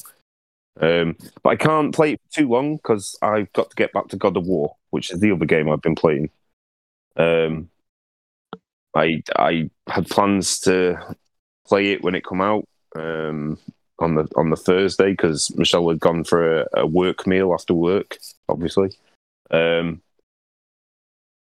um, 0.80 1.16
but 1.42 1.50
I 1.50 1.56
can't 1.56 1.94
play 1.94 2.14
it 2.14 2.20
too 2.32 2.48
long 2.48 2.76
because 2.76 3.16
I've 3.22 3.52
got 3.52 3.70
to 3.70 3.76
get 3.76 3.92
back 3.92 4.08
to 4.08 4.16
God 4.16 4.36
of 4.36 4.46
War, 4.46 4.76
which 4.90 5.10
is 5.10 5.20
the 5.20 5.30
other 5.30 5.46
game 5.46 5.70
I've 5.70 5.82
been 5.82 5.94
playing. 5.94 6.30
Um, 7.16 7.70
I 8.94 9.22
I 9.36 9.70
had 9.88 10.08
plans 10.08 10.60
to 10.60 10.98
play 11.66 11.92
it 11.92 12.02
when 12.02 12.14
it 12.14 12.24
come 12.24 12.40
out 12.40 12.68
um, 12.96 13.58
on 13.98 14.14
the 14.14 14.28
on 14.36 14.50
the 14.50 14.56
Thursday 14.56 15.10
because 15.10 15.54
Michelle 15.56 15.88
had 15.88 16.00
gone 16.00 16.24
for 16.24 16.60
a, 16.60 16.66
a 16.74 16.86
work 16.86 17.26
meal 17.26 17.52
after 17.52 17.74
work, 17.74 18.18
obviously, 18.48 18.90
um, 19.50 20.00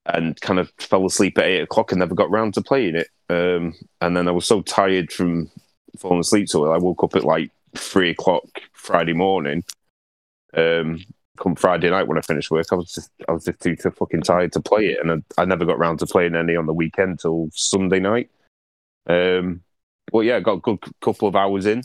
and 0.06 0.40
kind 0.40 0.58
of 0.58 0.72
fell 0.78 1.06
asleep 1.06 1.38
at 1.38 1.44
eight 1.44 1.62
o'clock 1.62 1.92
and 1.92 2.00
never 2.00 2.14
got 2.14 2.30
round 2.30 2.54
to 2.54 2.62
playing 2.62 2.96
it. 2.96 3.08
Um, 3.30 3.74
and 4.00 4.16
then 4.16 4.28
I 4.28 4.32
was 4.32 4.46
so 4.46 4.62
tired 4.62 5.12
from 5.12 5.50
falling 5.98 6.20
asleep, 6.20 6.48
so 6.48 6.72
I 6.72 6.78
woke 6.78 7.04
up 7.04 7.16
at 7.16 7.24
like 7.24 7.50
three 7.76 8.10
o'clock 8.10 8.44
Friday 8.72 9.14
morning. 9.14 9.64
Um, 10.54 11.04
come 11.38 11.56
Friday 11.56 11.90
night 11.90 12.06
when 12.06 12.18
I 12.18 12.22
finished 12.22 12.50
work, 12.50 12.66
I 12.72 12.76
was 12.76 12.92
just 12.92 13.10
I 13.28 13.32
was 13.32 13.44
just 13.44 13.60
too, 13.60 13.76
too 13.76 13.90
fucking 13.90 14.22
tired 14.22 14.52
to 14.52 14.60
play 14.60 14.86
it, 14.88 14.98
and 15.00 15.24
I, 15.38 15.42
I 15.42 15.44
never 15.44 15.64
got 15.64 15.78
round 15.78 15.98
to 16.00 16.06
playing 16.06 16.36
any 16.36 16.56
on 16.56 16.66
the 16.66 16.72
weekend 16.72 17.20
till 17.20 17.48
Sunday 17.52 18.00
night. 18.00 18.30
Um, 19.06 19.62
but 20.12 20.20
yeah, 20.20 20.40
got 20.40 20.58
a 20.58 20.60
good 20.60 20.78
couple 21.00 21.28
of 21.28 21.36
hours 21.36 21.66
in. 21.66 21.82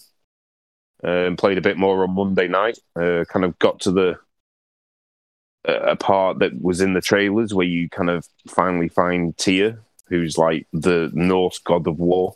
Um, 1.04 1.38
played 1.38 1.58
a 1.58 1.62
bit 1.62 1.78
more 1.78 2.04
on 2.04 2.14
Monday 2.14 2.48
night. 2.48 2.78
Uh, 2.96 3.24
kind 3.30 3.46
of 3.46 3.58
got 3.60 3.80
to 3.82 3.92
the 3.92 4.20
a 5.66 5.96
part 5.96 6.40
that 6.40 6.62
was 6.62 6.82
in 6.82 6.94
the 6.94 7.02
trailers 7.02 7.54
where 7.54 7.66
you 7.66 7.90
kind 7.90 8.10
of 8.10 8.26
finally 8.48 8.88
find 8.88 9.38
Tyr, 9.38 9.80
who's 10.08 10.38
like 10.38 10.68
the 10.74 11.12
Norse 11.14 11.60
god 11.60 11.88
of 11.88 12.00
war. 12.00 12.36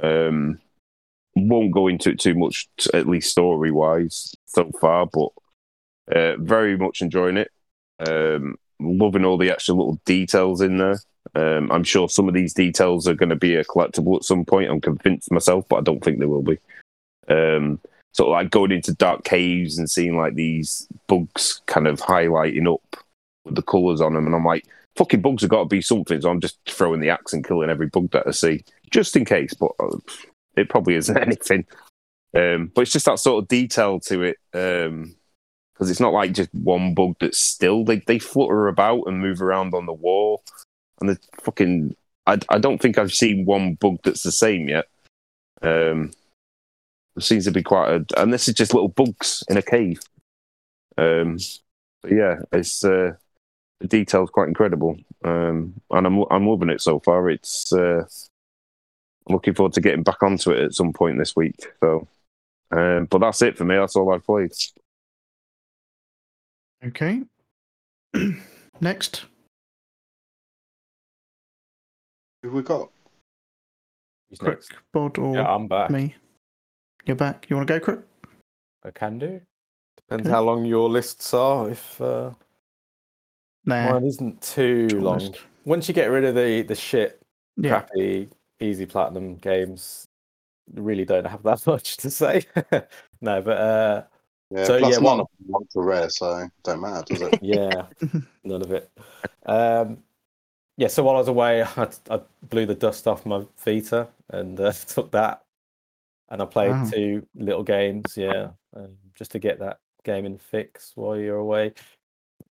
Um, 0.00 0.58
won't 1.36 1.72
go 1.72 1.88
into 1.88 2.10
it 2.10 2.20
too 2.20 2.34
much, 2.34 2.68
at 2.94 3.06
least 3.08 3.30
story 3.30 3.70
wise 3.70 4.34
so 4.46 4.70
far, 4.80 5.06
but 5.06 5.28
uh, 6.14 6.36
very 6.36 6.76
much 6.76 7.02
enjoying 7.02 7.36
it. 7.36 7.50
Um, 8.06 8.56
loving 8.80 9.24
all 9.24 9.36
the 9.36 9.50
extra 9.50 9.74
little 9.74 10.00
details 10.04 10.60
in 10.60 10.78
there. 10.78 10.98
Um, 11.34 11.70
I'm 11.70 11.84
sure 11.84 12.08
some 12.08 12.28
of 12.28 12.34
these 12.34 12.54
details 12.54 13.06
are 13.06 13.14
going 13.14 13.28
to 13.28 13.36
be 13.36 13.54
a 13.56 13.64
collectible 13.64 14.16
at 14.16 14.24
some 14.24 14.44
point. 14.44 14.70
I'm 14.70 14.80
convinced 14.80 15.30
myself, 15.30 15.66
but 15.68 15.76
I 15.76 15.82
don't 15.82 16.02
think 16.02 16.18
they 16.18 16.26
will 16.26 16.42
be. 16.42 16.58
Um, 17.28 17.78
sort 18.12 18.28
of 18.28 18.32
like 18.32 18.50
going 18.50 18.72
into 18.72 18.94
dark 18.94 19.24
caves 19.24 19.78
and 19.78 19.88
seeing 19.88 20.16
like 20.16 20.34
these 20.34 20.88
bugs 21.06 21.60
kind 21.66 21.86
of 21.86 22.00
highlighting 22.00 22.72
up 22.72 23.04
with 23.44 23.54
the 23.54 23.62
colours 23.62 24.00
on 24.00 24.14
them, 24.14 24.26
and 24.26 24.34
I'm 24.34 24.44
like, 24.44 24.66
fucking 24.96 25.20
bugs 25.20 25.42
have 25.42 25.50
got 25.50 25.60
to 25.60 25.66
be 25.66 25.82
something. 25.82 26.20
So 26.20 26.30
I'm 26.30 26.40
just 26.40 26.58
throwing 26.66 27.00
the 27.00 27.10
axe 27.10 27.32
and 27.32 27.46
killing 27.46 27.70
every 27.70 27.86
bug 27.86 28.10
that 28.10 28.26
I 28.26 28.32
see, 28.32 28.64
just 28.90 29.16
in 29.16 29.24
case. 29.24 29.54
But 29.54 29.72
uh, 29.78 29.98
it 30.56 30.68
probably 30.68 30.94
isn't 30.94 31.16
anything. 31.22 31.66
Um, 32.34 32.70
but 32.74 32.82
it's 32.82 32.92
just 32.92 33.06
that 33.06 33.18
sort 33.18 33.42
of 33.42 33.48
detail 33.48 34.00
to 34.00 34.22
it. 34.22 34.36
Um, 34.54 35.14
because 35.80 35.90
it's 35.90 36.00
not 36.00 36.12
like 36.12 36.32
just 36.32 36.54
one 36.54 36.92
bug 36.92 37.14
that's 37.20 37.38
still. 37.38 37.86
They 37.86 38.00
they 38.00 38.18
flutter 38.18 38.68
about 38.68 39.04
and 39.06 39.18
move 39.18 39.40
around 39.40 39.72
on 39.72 39.86
the 39.86 39.94
wall, 39.94 40.42
and 41.00 41.08
the 41.08 41.18
fucking. 41.40 41.96
I 42.26 42.38
I 42.50 42.58
don't 42.58 42.82
think 42.82 42.98
I've 42.98 43.14
seen 43.14 43.46
one 43.46 43.74
bug 43.76 43.96
that's 44.04 44.22
the 44.22 44.30
same 44.30 44.68
yet. 44.68 44.84
Um, 45.62 46.10
it 47.16 47.22
seems 47.22 47.46
to 47.46 47.50
be 47.50 47.62
quite 47.62 47.88
a, 47.88 48.20
and 48.20 48.30
this 48.30 48.46
is 48.46 48.54
just 48.54 48.74
little 48.74 48.90
bugs 48.90 49.42
in 49.48 49.56
a 49.56 49.62
cave. 49.62 50.00
Um, 50.98 51.38
but 52.02 52.12
yeah, 52.12 52.40
it's 52.52 52.84
uh, 52.84 53.12
the 53.80 53.88
detail's 53.88 54.28
quite 54.28 54.48
incredible, 54.48 54.98
um, 55.24 55.80
and 55.90 56.06
I'm 56.06 56.24
I'm 56.30 56.46
loving 56.46 56.68
it 56.68 56.82
so 56.82 57.00
far. 57.00 57.30
It's 57.30 57.72
uh, 57.72 58.04
looking 59.30 59.54
forward 59.54 59.72
to 59.74 59.80
getting 59.80 60.02
back 60.02 60.22
onto 60.22 60.50
it 60.50 60.62
at 60.62 60.74
some 60.74 60.92
point 60.92 61.18
this 61.18 61.34
week. 61.34 61.72
So, 61.80 62.06
um, 62.70 63.06
but 63.06 63.20
that's 63.20 63.40
it 63.40 63.56
for 63.56 63.64
me. 63.64 63.76
That's 63.76 63.96
all 63.96 64.12
I've 64.12 64.26
played. 64.26 64.52
Okay. 66.84 67.22
Next. 68.80 69.24
Who 72.42 72.50
we 72.52 72.62
got? 72.62 72.90
Who's 74.30 74.38
Quick, 74.38 74.54
next? 74.54 74.72
Bod 74.92 75.18
or 75.18 75.34
Yeah, 75.36 75.52
I'm 75.54 75.68
back. 75.68 75.90
me? 75.90 76.14
You're 77.04 77.16
back. 77.16 77.46
You 77.50 77.56
want 77.56 77.68
to 77.68 77.78
go, 77.78 77.84
Quick? 77.84 78.00
I 78.84 78.90
can 78.92 79.18
do. 79.18 79.40
Depends 79.96 80.26
Okay. 80.26 80.32
how 80.32 80.42
long 80.42 80.64
your 80.64 80.88
lists 80.88 81.34
are. 81.34 81.68
If 81.68 82.00
uh, 82.00 82.30
Nah. 83.66 83.92
mine 83.92 84.04
isn't 84.06 84.40
too 84.40 84.88
to 84.88 85.00
long. 85.00 85.14
honest. 85.16 85.40
Once 85.66 85.86
you 85.88 85.92
get 85.94 86.06
rid 86.06 86.24
of 86.24 86.34
the 86.34 86.62
the 86.62 86.74
shit, 86.74 87.20
Yeah. 87.56 87.80
crappy, 87.82 88.30
easy 88.58 88.86
platinum 88.86 89.36
games, 89.36 90.06
you 90.74 90.82
really 90.82 91.04
don't 91.04 91.26
have 91.26 91.42
that 91.42 91.66
much 91.66 91.98
to 91.98 92.10
say. 92.10 92.44
no, 93.20 93.42
but 93.42 93.58
uh, 93.58 94.02
Yeah, 94.50 94.64
So, 94.64 94.78
plus 94.78 94.92
yeah, 94.92 94.98
none 94.98 95.18
what- 95.18 95.20
of 95.20 95.28
them 95.46 95.54
ultra 95.54 95.82
rare, 95.82 96.10
so 96.10 96.48
don't 96.64 96.80
matter, 96.80 97.04
does 97.06 97.22
it? 97.22 97.38
yeah, 97.40 97.86
none 98.44 98.62
of 98.62 98.72
it. 98.72 98.90
Um, 99.46 100.02
yeah, 100.76 100.88
so 100.88 101.02
while 101.02 101.16
I 101.16 101.18
was 101.18 101.28
away, 101.28 101.62
I, 101.76 101.88
I 102.10 102.20
blew 102.42 102.66
the 102.66 102.74
dust 102.74 103.06
off 103.06 103.24
my 103.26 103.44
Vita 103.64 104.08
and 104.30 104.58
uh, 104.58 104.72
took 104.88 105.10
that, 105.12 105.44
and 106.30 106.42
I 106.42 106.46
played 106.46 106.70
Wow. 106.72 106.84
two 106.90 107.26
little 107.34 107.62
games. 107.62 108.16
Yeah, 108.16 108.50
um, 108.74 108.96
just 109.14 109.30
to 109.32 109.38
get 109.38 109.58
that 109.60 109.78
game 110.04 110.24
gaming 110.24 110.38
fix 110.38 110.92
while 110.94 111.16
you're 111.16 111.36
away. 111.36 111.72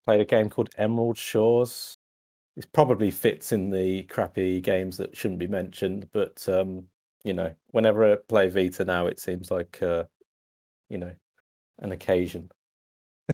Played 0.06 0.22
a 0.22 0.26
game 0.26 0.50
called 0.50 0.70
Emerald 0.78 1.18
Shores. 1.18 1.98
It 2.56 2.72
probably 2.74 3.10
fits 3.12 3.52
in 3.52 3.70
the 3.72 4.04
crappy 4.04 4.62
games 4.62 4.98
that 4.98 5.18
shouldn't 5.18 5.40
be 5.40 5.48
mentioned, 5.48 6.08
but 6.14 6.48
um, 6.48 6.88
you 7.24 7.34
know, 7.34 7.54
whenever 7.72 8.12
I 8.14 8.16
play 8.28 8.50
Vita 8.50 8.86
now, 8.86 9.08
it 9.08 9.20
seems 9.20 9.50
like 9.50 9.82
uh, 9.82 10.04
you 10.90 10.98
know, 11.00 11.12
an 11.80 11.91
occasion. 11.91 12.49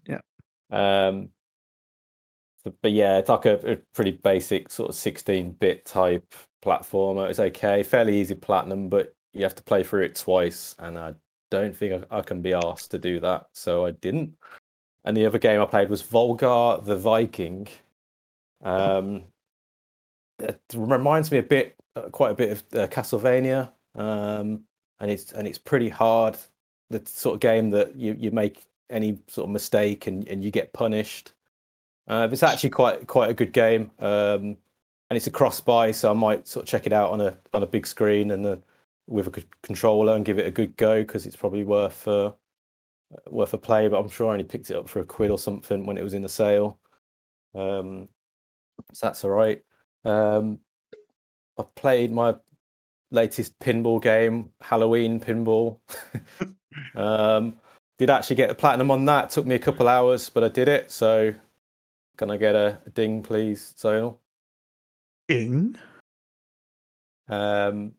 Yeah. 0.06 0.20
Um, 0.72 1.30
but, 2.82 2.92
yeah, 2.92 3.20
it's 3.20 3.30
like 3.30 3.46
a, 3.46 3.74
a 3.74 3.78
pretty 3.94 4.12
basic 4.12 4.72
sort 4.72 4.90
of 4.90 4.96
16-bit 4.96 5.86
type 5.86 6.34
platformer. 6.64 7.30
It's 7.30 7.40
okay, 7.40 7.84
fairly 7.84 8.20
easy 8.20 8.36
platinum, 8.36 8.90
but 8.90 9.14
you 9.34 9.44
have 9.44 9.56
to 9.56 9.64
play 9.64 9.84
through 9.84 10.04
it 10.04 10.16
twice, 10.16 10.76
and 10.80 10.98
I 10.98 11.14
don't 11.52 11.76
think 11.76 12.06
I, 12.12 12.18
I 12.18 12.22
can 12.22 12.42
be 12.42 12.54
asked 12.54 12.92
to 12.92 12.98
do 12.98 13.20
that, 13.20 13.48
so 13.54 13.86
I 13.86 13.92
didn't. 13.92 14.34
And 15.04 15.16
the 15.16 15.26
other 15.26 15.38
game 15.38 15.62
I 15.62 15.66
played 15.66 15.90
was 15.90 16.02
Volgar 16.02 16.84
the 16.84 16.98
Viking. 16.98 17.68
Um, 18.64 19.26
it 20.40 20.60
reminds 20.74 21.32
me 21.32 21.38
a 21.38 21.44
bit, 21.44 21.76
uh, 21.96 22.10
quite 22.10 22.32
a 22.32 22.36
bit 22.36 22.52
of 22.52 22.64
uh, 22.74 22.88
Castlevania, 22.88 23.72
um, 23.94 24.62
and 25.00 25.12
it's 25.12 25.32
and 25.32 25.48
it's 25.48 25.60
pretty 25.60 25.90
hard. 25.90 26.38
The 26.90 27.02
sort 27.06 27.36
of 27.36 27.40
game 27.40 27.70
that 27.72 27.96
you, 27.96 28.16
you 28.20 28.32
make 28.32 28.66
any 28.90 29.20
sort 29.28 29.46
of 29.46 29.52
mistake 29.52 30.08
and, 30.08 30.28
and 30.28 30.44
you 30.44 30.52
get 30.52 30.74
punished. 30.74 31.34
Uh, 32.08 32.28
it's 32.32 32.44
actually 32.44 32.70
quite 32.70 33.08
quite 33.08 33.32
a 33.32 33.34
good 33.34 33.52
game, 33.52 33.90
um, 34.00 34.58
and 35.10 35.18
it's 35.18 35.28
a 35.28 35.32
cross 35.32 35.60
buy, 35.60 35.92
so 35.92 36.12
I 36.12 36.14
might 36.14 36.48
sort 36.48 36.64
of 36.64 36.70
check 36.70 36.86
it 36.86 36.94
out 36.94 37.12
on 37.12 37.20
a 37.22 37.36
on 37.54 37.64
a 37.64 37.68
big 37.68 37.88
screen 37.88 38.32
and 38.32 38.46
a, 38.46 38.60
with 39.08 39.28
a 39.28 39.44
controller 39.64 40.16
and 40.16 40.24
give 40.24 40.38
it 40.38 40.46
a 40.46 40.52
good 40.52 40.78
go 40.78 41.02
because 41.02 41.26
it's 41.26 41.36
probably 41.36 41.64
worth 41.64 42.08
uh, 42.08 42.32
worth 43.28 43.54
a 43.56 43.58
play. 43.58 43.88
But 43.88 44.00
I'm 44.00 44.10
sure 44.10 44.30
I 44.30 44.34
only 44.34 44.44
picked 44.44 44.70
it 44.70 44.78
up 44.78 44.88
for 44.88 45.00
a 45.00 45.06
quid 45.06 45.32
or 45.32 45.40
something 45.40 45.86
when 45.86 45.98
it 45.98 46.04
was 46.04 46.14
in 46.14 46.22
the 46.22 46.30
sale, 46.30 46.78
um, 47.56 48.08
so 48.94 49.08
that's 49.08 49.24
all 49.24 49.32
right. 49.32 49.64
Um, 50.04 50.60
I 51.58 51.64
played 51.76 52.12
my 52.12 52.36
latest 53.10 53.58
pinball 53.60 54.02
game, 54.02 54.52
Halloween 54.62 55.20
Pinball. 55.20 55.80
um, 56.96 57.56
did 57.98 58.10
actually 58.10 58.36
get 58.36 58.50
the 58.50 58.56
platinum 58.56 58.92
on 58.92 59.06
that. 59.06 59.30
Took 59.30 59.46
me 59.46 59.56
a 59.56 59.60
couple 59.60 59.88
hours, 59.88 60.30
but 60.30 60.44
I 60.44 60.50
did 60.50 60.68
it. 60.68 60.92
So, 60.92 61.34
can 62.18 62.32
I 62.32 62.38
get 62.38 62.56
a, 62.56 62.80
a 62.86 62.90
ding, 62.90 63.24
please, 63.24 63.74
Zonal? 63.78 64.18
Ding. 65.28 65.78
Um, 67.28 67.94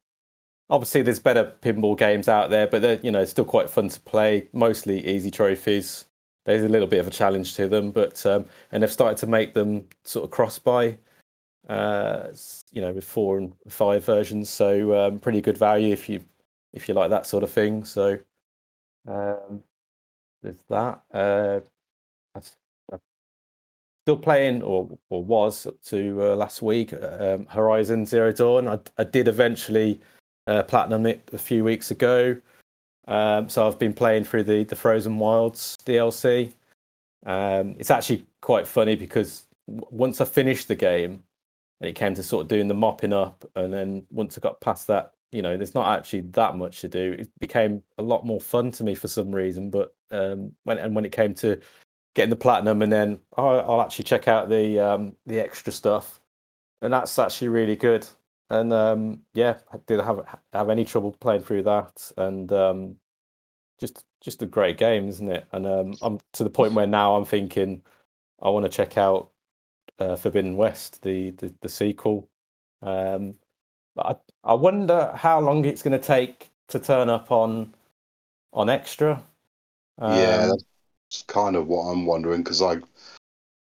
obviously, 0.71 1.03
there's 1.03 1.19
better 1.19 1.53
pinball 1.63 1.99
games 1.99 2.29
out 2.29 2.51
there, 2.51 2.67
but 2.67 2.83
they're 2.83 3.01
you 3.03 3.11
know 3.11 3.25
still 3.25 3.45
quite 3.45 3.71
fun 3.71 3.89
to 3.89 4.01
play. 4.01 4.49
Mostly 4.53 5.07
easy 5.07 5.31
trophies. 5.31 6.05
There's 6.45 6.63
a 6.63 6.69
little 6.69 6.87
bit 6.87 7.01
of 7.01 7.09
a 7.09 7.11
challenge 7.11 7.55
to 7.57 7.69
them, 7.69 7.91
but 7.91 8.25
um, 8.25 8.47
and 8.71 8.83
they've 8.83 8.93
started 8.93 9.19
to 9.19 9.27
make 9.27 9.55
them 9.55 9.89
sort 10.05 10.25
of 10.25 10.31
cross 10.31 10.59
buy, 10.61 10.97
Uh, 11.69 12.29
you 12.73 12.81
know, 12.81 12.93
with 12.93 13.05
four 13.05 13.39
and 13.39 13.53
five 13.69 14.05
versions, 14.05 14.49
so 14.49 14.95
um, 14.97 15.19
pretty 15.19 15.41
good 15.41 15.59
value 15.59 15.93
if 15.93 16.09
you 16.09 16.21
if 16.73 16.89
you 16.89 16.95
like 16.95 17.11
that 17.11 17.27
sort 17.27 17.43
of 17.43 17.51
thing. 17.51 17.85
So 17.85 18.19
um, 19.07 19.63
there's 20.43 20.57
that. 20.69 21.03
Uh, 21.13 21.61
I've 22.35 23.01
still 24.07 24.17
playing, 24.17 24.63
or 24.63 24.89
or 25.11 25.25
was 25.25 25.67
to 25.87 26.23
uh, 26.23 26.37
last 26.37 26.63
week. 26.63 26.93
Um, 26.93 27.47
Horizon 27.47 28.07
Zero 28.07 28.33
Dawn. 28.33 28.69
I, 28.69 28.79
I 28.99 29.05
did 29.05 29.27
eventually 29.27 30.01
uh, 30.47 30.63
platinum 30.63 31.07
it 31.07 31.29
a 31.33 31.39
few 31.39 31.65
weeks 31.65 31.91
ago. 31.91 32.37
Um, 33.09 33.49
so 33.49 33.67
I've 33.67 33.79
been 33.79 33.93
playing 33.93 34.25
through 34.25 34.45
the 34.45 34.65
the 34.65 34.77
Frozen 34.77 35.19
Wilds 35.19 35.77
DLC. 35.85 36.53
Um, 37.25 37.75
it's 37.79 37.91
actually 37.91 38.25
quite 38.41 38.69
funny 38.69 38.95
because 38.95 39.45
once 39.67 40.21
I 40.21 40.25
finished 40.25 40.69
the 40.69 40.77
game, 40.77 41.25
and 41.81 41.91
it 41.91 41.95
came 41.95 42.15
to 42.15 42.23
sort 42.23 42.43
of 42.43 42.49
doing 42.49 42.69
the 42.69 42.75
mopping 42.75 43.13
up, 43.13 43.45
and 43.57 43.73
then 43.73 44.07
once 44.13 44.39
I 44.39 44.41
got 44.41 44.61
past 44.61 44.87
that, 44.87 45.13
you 45.33 45.43
know, 45.43 45.57
there's 45.57 45.75
not 45.75 45.99
actually 45.99 46.23
that 46.23 46.57
much 46.57 46.81
to 46.81 46.89
do. 46.89 47.17
It 47.19 47.29
became 47.41 47.83
a 47.99 48.03
lot 48.03 48.25
more 48.25 48.41
fun 48.41 48.71
to 48.73 48.85
me 48.85 48.95
for 48.95 49.09
some 49.09 49.35
reason. 49.35 49.71
But 49.71 49.95
um, 50.11 50.53
when 50.65 50.79
and 50.79 50.95
when 50.95 51.05
it 51.05 51.13
came 51.13 51.35
to 51.35 51.61
getting 52.15 52.31
the 52.31 52.37
platinum, 52.37 52.83
and 52.83 52.93
then 52.93 53.19
oh, 53.37 53.59
I'll 53.59 53.83
actually 53.83 54.05
check 54.05 54.29
out 54.29 54.49
the 54.49 54.79
um, 54.81 55.17
the 55.27 55.41
extra 55.41 55.73
stuff, 55.73 56.21
and 56.83 56.93
that's 56.93 57.19
actually 57.19 57.49
really 57.49 57.77
good. 57.77 58.07
And 58.51 58.73
um, 58.73 59.21
yeah, 59.35 59.59
I 59.73 59.79
didn't 59.87 60.07
have 60.07 60.39
have 60.53 60.71
any 60.71 60.85
trouble 60.85 61.13
playing 61.21 61.43
through 61.43 61.65
that, 61.65 62.13
and 62.17 62.53
um, 62.53 62.97
just 63.81 64.05
just 64.21 64.43
a 64.43 64.47
great 64.47 64.79
game, 64.79 65.09
isn't 65.09 65.31
it? 65.31 65.47
And 65.53 65.67
um, 65.67 65.95
I'm 66.03 66.21
to 66.35 66.45
the 66.45 66.51
point 66.51 66.75
where 66.75 66.87
now 66.87 67.17
I'm 67.17 67.25
thinking 67.25 67.83
I 68.41 68.51
want 68.51 68.65
to 68.65 68.71
check 68.71 68.97
out 68.97 69.31
uh, 69.99 70.17
Forbidden 70.17 70.57
West, 70.57 71.03
the 71.03 71.33
the, 71.33 71.55
the 71.61 71.69
sequel. 71.69 72.29
Um, 72.83 73.35
but 73.97 74.21
I, 74.45 74.53
I 74.53 74.55
wonder 74.55 75.11
how 75.17 75.41
long 75.41 75.65
it's 75.65 75.83
going 75.83 75.99
to 75.99 76.07
take 76.07 76.51
to 76.69 76.79
turn 76.79 77.09
up 77.09 77.33
on 77.33 77.75
on 78.53 78.71
extra. 78.71 79.23
yeah, 80.01 80.45
Um, 80.45 80.59
that's 81.11 81.23
kind 81.27 81.57
of 81.57 81.67
what 81.67 81.85
I'm 81.85 82.07
wondering 82.07 82.43
because 82.43 82.63
I, 82.63 82.77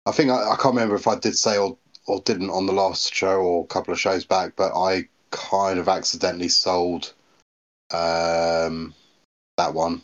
I 0.06 0.12
think 0.12 0.30
I, 0.30 0.52
I 0.52 0.56
can't 0.56 0.76
remember 0.76 0.96
if 0.96 1.08
I 1.08 1.18
did 1.18 1.38
say 1.38 1.58
or 1.58 1.78
or 2.08 2.20
didn't 2.22 2.50
on 2.50 2.66
the 2.66 2.74
last 2.74 3.14
show 3.14 3.40
or 3.40 3.64
a 3.64 3.68
couple 3.68 3.94
of 3.94 4.00
shows 4.00 4.26
back, 4.26 4.54
but 4.58 4.74
I 4.78 5.08
kind 5.32 5.80
of 5.80 5.88
accidentally 5.88 6.50
sold 6.50 7.14
um, 7.92 8.94
that 9.58 9.74
one. 9.74 10.02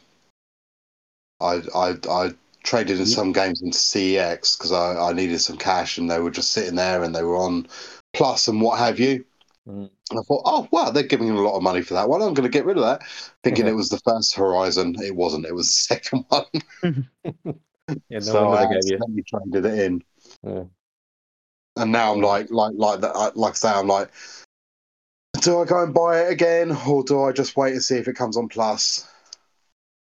I 1.41 1.61
I 1.75 1.95
I 2.09 2.31
traded 2.63 2.99
in 2.99 3.05
some 3.05 3.31
games 3.31 3.61
into 3.61 3.77
CEX 3.77 4.57
because 4.57 4.71
I, 4.71 5.09
I 5.09 5.13
needed 5.13 5.39
some 5.39 5.57
cash 5.57 5.97
and 5.97 6.11
they 6.11 6.19
were 6.19 6.29
just 6.29 6.51
sitting 6.51 6.75
there 6.75 7.03
and 7.03 7.15
they 7.15 7.23
were 7.23 7.37
on 7.37 7.67
Plus 8.13 8.47
and 8.47 8.61
what 8.61 8.79
have 8.79 8.99
you. 8.99 9.25
Mm. 9.67 9.89
And 10.09 10.19
I 10.19 10.23
thought, 10.23 10.41
oh 10.45 10.67
wow, 10.71 10.89
they're 10.89 11.03
giving 11.03 11.27
him 11.27 11.35
a 11.37 11.41
lot 11.41 11.55
of 11.55 11.63
money 11.63 11.81
for 11.81 11.93
that 11.93 12.09
one. 12.09 12.21
I'm 12.21 12.33
going 12.33 12.49
to 12.49 12.57
get 12.57 12.65
rid 12.65 12.77
of 12.77 12.83
that, 12.83 13.01
thinking 13.43 13.65
Yeah. 13.65 13.71
it 13.71 13.75
was 13.75 13.89
the 13.89 13.99
first 13.99 14.35
Horizon. 14.35 14.95
It 14.99 15.15
wasn't. 15.15 15.45
It 15.45 15.53
was 15.53 15.67
the 15.67 15.73
second 15.95 16.25
one. 16.29 16.45
yeah, 18.09 18.19
no 18.19 18.19
so 18.19 18.49
I 18.53 18.65
they 18.65 18.73
gave 18.73 18.83
you. 18.85 18.95
accidentally 18.97 19.23
traded 19.23 19.65
it 19.65 19.79
in, 19.79 20.03
Yeah. 20.43 20.63
and 21.75 21.91
now 21.91 22.13
I'm 22.13 22.21
like, 22.21 22.49
like, 22.51 22.73
like 22.75 23.01
that. 23.01 23.15
I- 23.15 23.31
Like 23.35 23.51
I 23.51 23.55
say, 23.55 23.69
I'm 23.69 23.87
like, 23.87 24.09
do 25.41 25.59
I 25.61 25.65
go 25.65 25.83
and 25.83 25.93
buy 25.93 26.21
it 26.21 26.31
again, 26.31 26.71
or 26.87 27.03
do 27.03 27.23
I 27.23 27.31
just 27.31 27.55
wait 27.55 27.73
and 27.73 27.83
see 27.83 27.95
if 27.97 28.07
it 28.07 28.15
comes 28.15 28.37
on 28.37 28.47
Plus? 28.47 29.07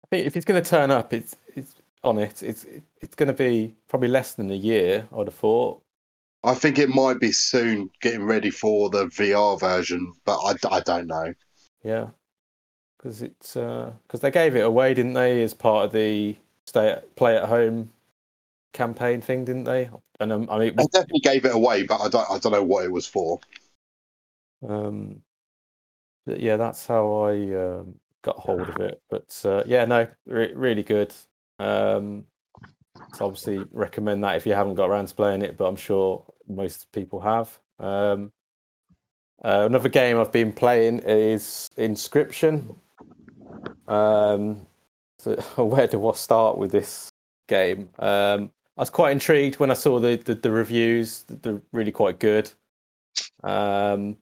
I 0.04 0.08
think 0.10 0.26
if 0.26 0.36
it's 0.36 0.44
going 0.46 0.62
to 0.62 0.68
turn 0.70 0.90
up, 0.92 1.12
it's 1.12 1.34
it's 1.56 1.74
on 2.04 2.18
it. 2.18 2.42
It's 2.42 2.64
it's 3.00 3.14
going 3.16 3.26
to 3.26 3.32
be 3.32 3.74
probably 3.88 4.08
less 4.08 4.34
than 4.34 4.50
a 4.50 4.54
year. 4.54 5.08
I'd 5.16 5.26
have 5.26 5.34
thought. 5.34 5.82
I 6.47 6.55
think 6.55 6.78
it 6.78 6.89
might 6.89 7.20
be 7.20 7.31
soon, 7.32 7.90
getting 8.01 8.24
ready 8.24 8.51
for 8.51 8.89
the 8.89 9.09
VR 9.09 9.59
version, 9.59 10.14
but 10.24 10.39
I, 10.39 10.77
I 10.77 10.81
don't 10.81 11.06
know. 11.09 11.35
Yeah, 11.82 12.09
because 12.98 13.23
it's 13.23 13.55
because 13.55 14.20
they 14.20 14.31
gave 14.32 14.56
it 14.56 14.64
away, 14.64 14.94
didn't 14.94 15.14
they, 15.14 15.43
as 15.43 15.55
part 15.55 15.86
of 15.86 15.93
the 15.93 16.36
stay 16.66 16.90
at, 16.90 17.16
play 17.16 17.36
at 17.36 17.48
home 17.48 17.93
campaign 18.74 19.20
thing, 19.23 19.44
didn't 19.47 19.64
they? 19.64 19.90
And 20.20 20.32
um, 20.32 20.51
I 20.51 20.59
mean, 20.59 20.77
They 20.78 20.86
definitely 20.86 21.20
gave 21.20 21.44
it 21.44 21.55
away, 21.55 21.82
but 21.85 22.01
I 22.01 22.09
don't 22.09 22.31
I 22.31 22.39
don't 22.39 22.52
know 22.52 22.62
what 22.62 22.85
it 22.85 22.93
was 22.93 23.06
for. 23.06 23.40
um, 24.62 25.23
yeah, 26.27 26.56
that's 26.56 26.86
how 26.86 27.12
I 27.24 27.32
um, 27.55 27.94
got 28.23 28.36
hold 28.39 28.68
of 28.68 28.81
it. 28.81 29.01
But 29.10 29.40
uh, 29.44 29.62
yeah, 29.66 29.85
no, 29.85 30.09
re- 30.27 30.52
really 30.55 30.82
good. 30.82 31.12
Um, 31.59 32.24
so 33.12 33.27
obviously 33.27 33.66
recommend 33.73 34.24
that 34.24 34.36
if 34.36 34.47
you 34.47 34.55
haven't 34.55 34.74
got 34.77 34.90
around 34.90 35.09
to 35.09 35.14
playing 35.14 35.43
it, 35.43 35.56
but 35.56 35.66
I'm 35.66 35.77
sure 35.77 36.24
most 36.48 36.90
people 36.93 37.20
have. 37.20 37.59
Um, 37.78 38.32
uh, 39.44 39.64
another 39.66 39.89
game 39.89 40.18
I've 40.18 40.32
been 40.32 40.52
playing 40.52 41.01
is 41.01 41.68
Inscryption. 41.77 42.77
Um, 43.86 44.66
so 45.18 45.35
where 45.56 45.86
do 45.86 46.09
I 46.09 46.14
start 46.14 46.59
with 46.59 46.73
this 46.73 47.10
game? 47.48 47.90
Um, 47.98 48.51
I 48.77 48.82
was 48.82 48.90
quite 48.90 49.12
intrigued 49.12 49.59
when 49.59 49.70
I 49.70 49.74
saw 49.74 49.98
the 49.98 50.16
the, 50.16 50.35
the 50.35 50.51
reviews; 50.51 51.24
they're 51.28 51.62
really 51.73 51.93
quite 51.93 52.18
good. 52.18 52.51
Um, 53.43 54.16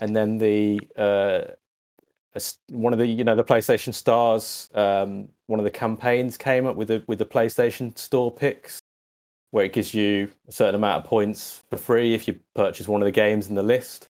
and 0.00 0.14
then 0.14 0.38
the 0.38 0.80
uh, 0.96 1.52
one 2.68 2.92
of 2.92 2.98
the 2.98 3.06
you 3.06 3.24
know 3.24 3.34
the 3.34 3.44
PlayStation 3.44 3.92
stars, 3.92 4.68
um, 4.74 5.28
one 5.46 5.58
of 5.58 5.64
the 5.64 5.70
campaigns 5.70 6.36
came 6.36 6.66
up 6.66 6.76
with 6.76 6.88
the 6.88 7.02
with 7.06 7.18
the 7.18 7.26
PlayStation 7.26 7.96
Store 7.98 8.32
picks, 8.32 8.82
where 9.50 9.64
it 9.64 9.72
gives 9.72 9.94
you 9.94 10.30
a 10.46 10.52
certain 10.52 10.74
amount 10.74 11.04
of 11.04 11.08
points 11.10 11.62
for 11.70 11.76
free 11.76 12.14
if 12.14 12.28
you 12.28 12.38
purchase 12.54 12.86
one 12.86 13.00
of 13.00 13.06
the 13.06 13.12
games 13.12 13.48
in 13.48 13.54
the 13.54 13.62
list. 13.62 14.08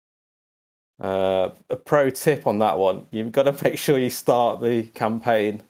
Uh, 1.01 1.51
a 1.71 1.77
pro 1.77 2.11
tip 2.11 2.47
on 2.47 2.59
that 2.59 2.79
one: 2.79 3.07
you've 3.11 3.33
got 3.33 3.45
to 3.45 3.65
make 3.65 3.79
sure 3.79 3.99
you 3.99 4.11
start 4.11 4.61
the 4.61 4.85
campaign 4.95 5.63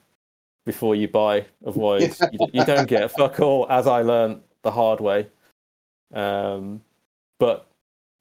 before 0.64 0.94
you 0.94 1.08
buy, 1.08 1.44
otherwise 1.66 2.20
you, 2.32 2.46
you 2.52 2.64
don't 2.64 2.88
get 2.88 3.10
fuck 3.10 3.40
all. 3.40 3.66
As 3.70 3.86
I 3.86 4.02
learned 4.02 4.40
the 4.62 4.70
hard 4.70 5.00
way. 5.00 5.28
Um, 6.12 6.82
but 7.38 7.66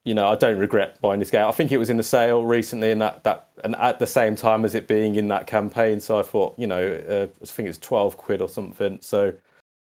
you 0.03 0.15
know, 0.15 0.27
I 0.27 0.35
don't 0.35 0.57
regret 0.57 0.99
buying 1.01 1.19
this 1.19 1.29
game. 1.29 1.45
I 1.45 1.51
think 1.51 1.71
it 1.71 1.77
was 1.77 1.89
in 1.89 1.97
the 1.97 2.03
sale 2.03 2.43
recently, 2.43 2.91
and 2.91 3.01
that 3.01 3.23
that 3.23 3.49
and 3.63 3.75
at 3.75 3.99
the 3.99 4.07
same 4.07 4.35
time 4.35 4.65
as 4.65 4.73
it 4.73 4.87
being 4.87 5.15
in 5.15 5.27
that 5.27 5.47
campaign. 5.47 5.99
So 5.99 6.19
I 6.19 6.23
thought, 6.23 6.57
you 6.57 6.67
know, 6.67 6.93
uh, 7.07 7.27
I 7.41 7.45
think 7.45 7.69
it's 7.69 7.77
twelve 7.77 8.17
quid 8.17 8.41
or 8.41 8.49
something. 8.49 8.99
So 9.01 9.33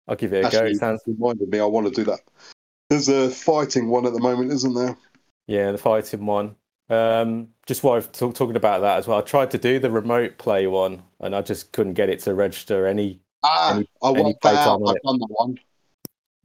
I'll 0.07 0.15
give 0.15 0.33
it 0.33 0.39
a 0.39 0.41
go. 0.43 0.47
Actually, 0.47 0.71
It 0.71 0.77
sounds 0.79 1.01
reminded 1.05 1.49
me, 1.49 1.59
I 1.59 1.65
want 1.65 1.87
to 1.87 1.93
do 1.93 2.03
that. 2.05 2.19
There's 2.89 3.09
a 3.09 3.29
fighting 3.29 3.89
one 3.89 4.05
at 4.05 4.13
the 4.13 4.19
moment, 4.19 4.51
isn't 4.51 4.73
there? 4.73 4.97
yeah, 5.47 5.71
the 5.71 5.77
fighting 5.77 6.25
one. 6.25 6.55
Um, 6.89 7.49
just 7.65 7.83
while 7.83 7.95
I've 7.95 8.11
talk, 8.13 8.33
talking 8.35 8.55
about 8.55 8.79
that 8.81 8.97
as 8.97 9.07
well, 9.07 9.17
I 9.17 9.21
tried 9.21 9.51
to 9.51 9.57
do 9.57 9.77
the 9.79 9.91
remote 9.91 10.37
play 10.37 10.67
one, 10.67 11.03
and 11.19 11.35
I 11.35 11.41
just 11.41 11.71
couldn't 11.73 11.93
get 11.95 12.09
it 12.09 12.19
to 12.21 12.33
register 12.33 12.87
any. 12.87 13.19
Ah, 13.43 13.75
Any- 13.75 13.89
I 14.01 14.11
worked 14.11 14.41
that. 14.43 14.67
I've 14.67 14.95
it? 14.95 15.01
done 15.03 15.19
that 15.19 15.27
one. 15.29 15.59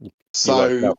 You- 0.01 0.11
So, 0.33 0.95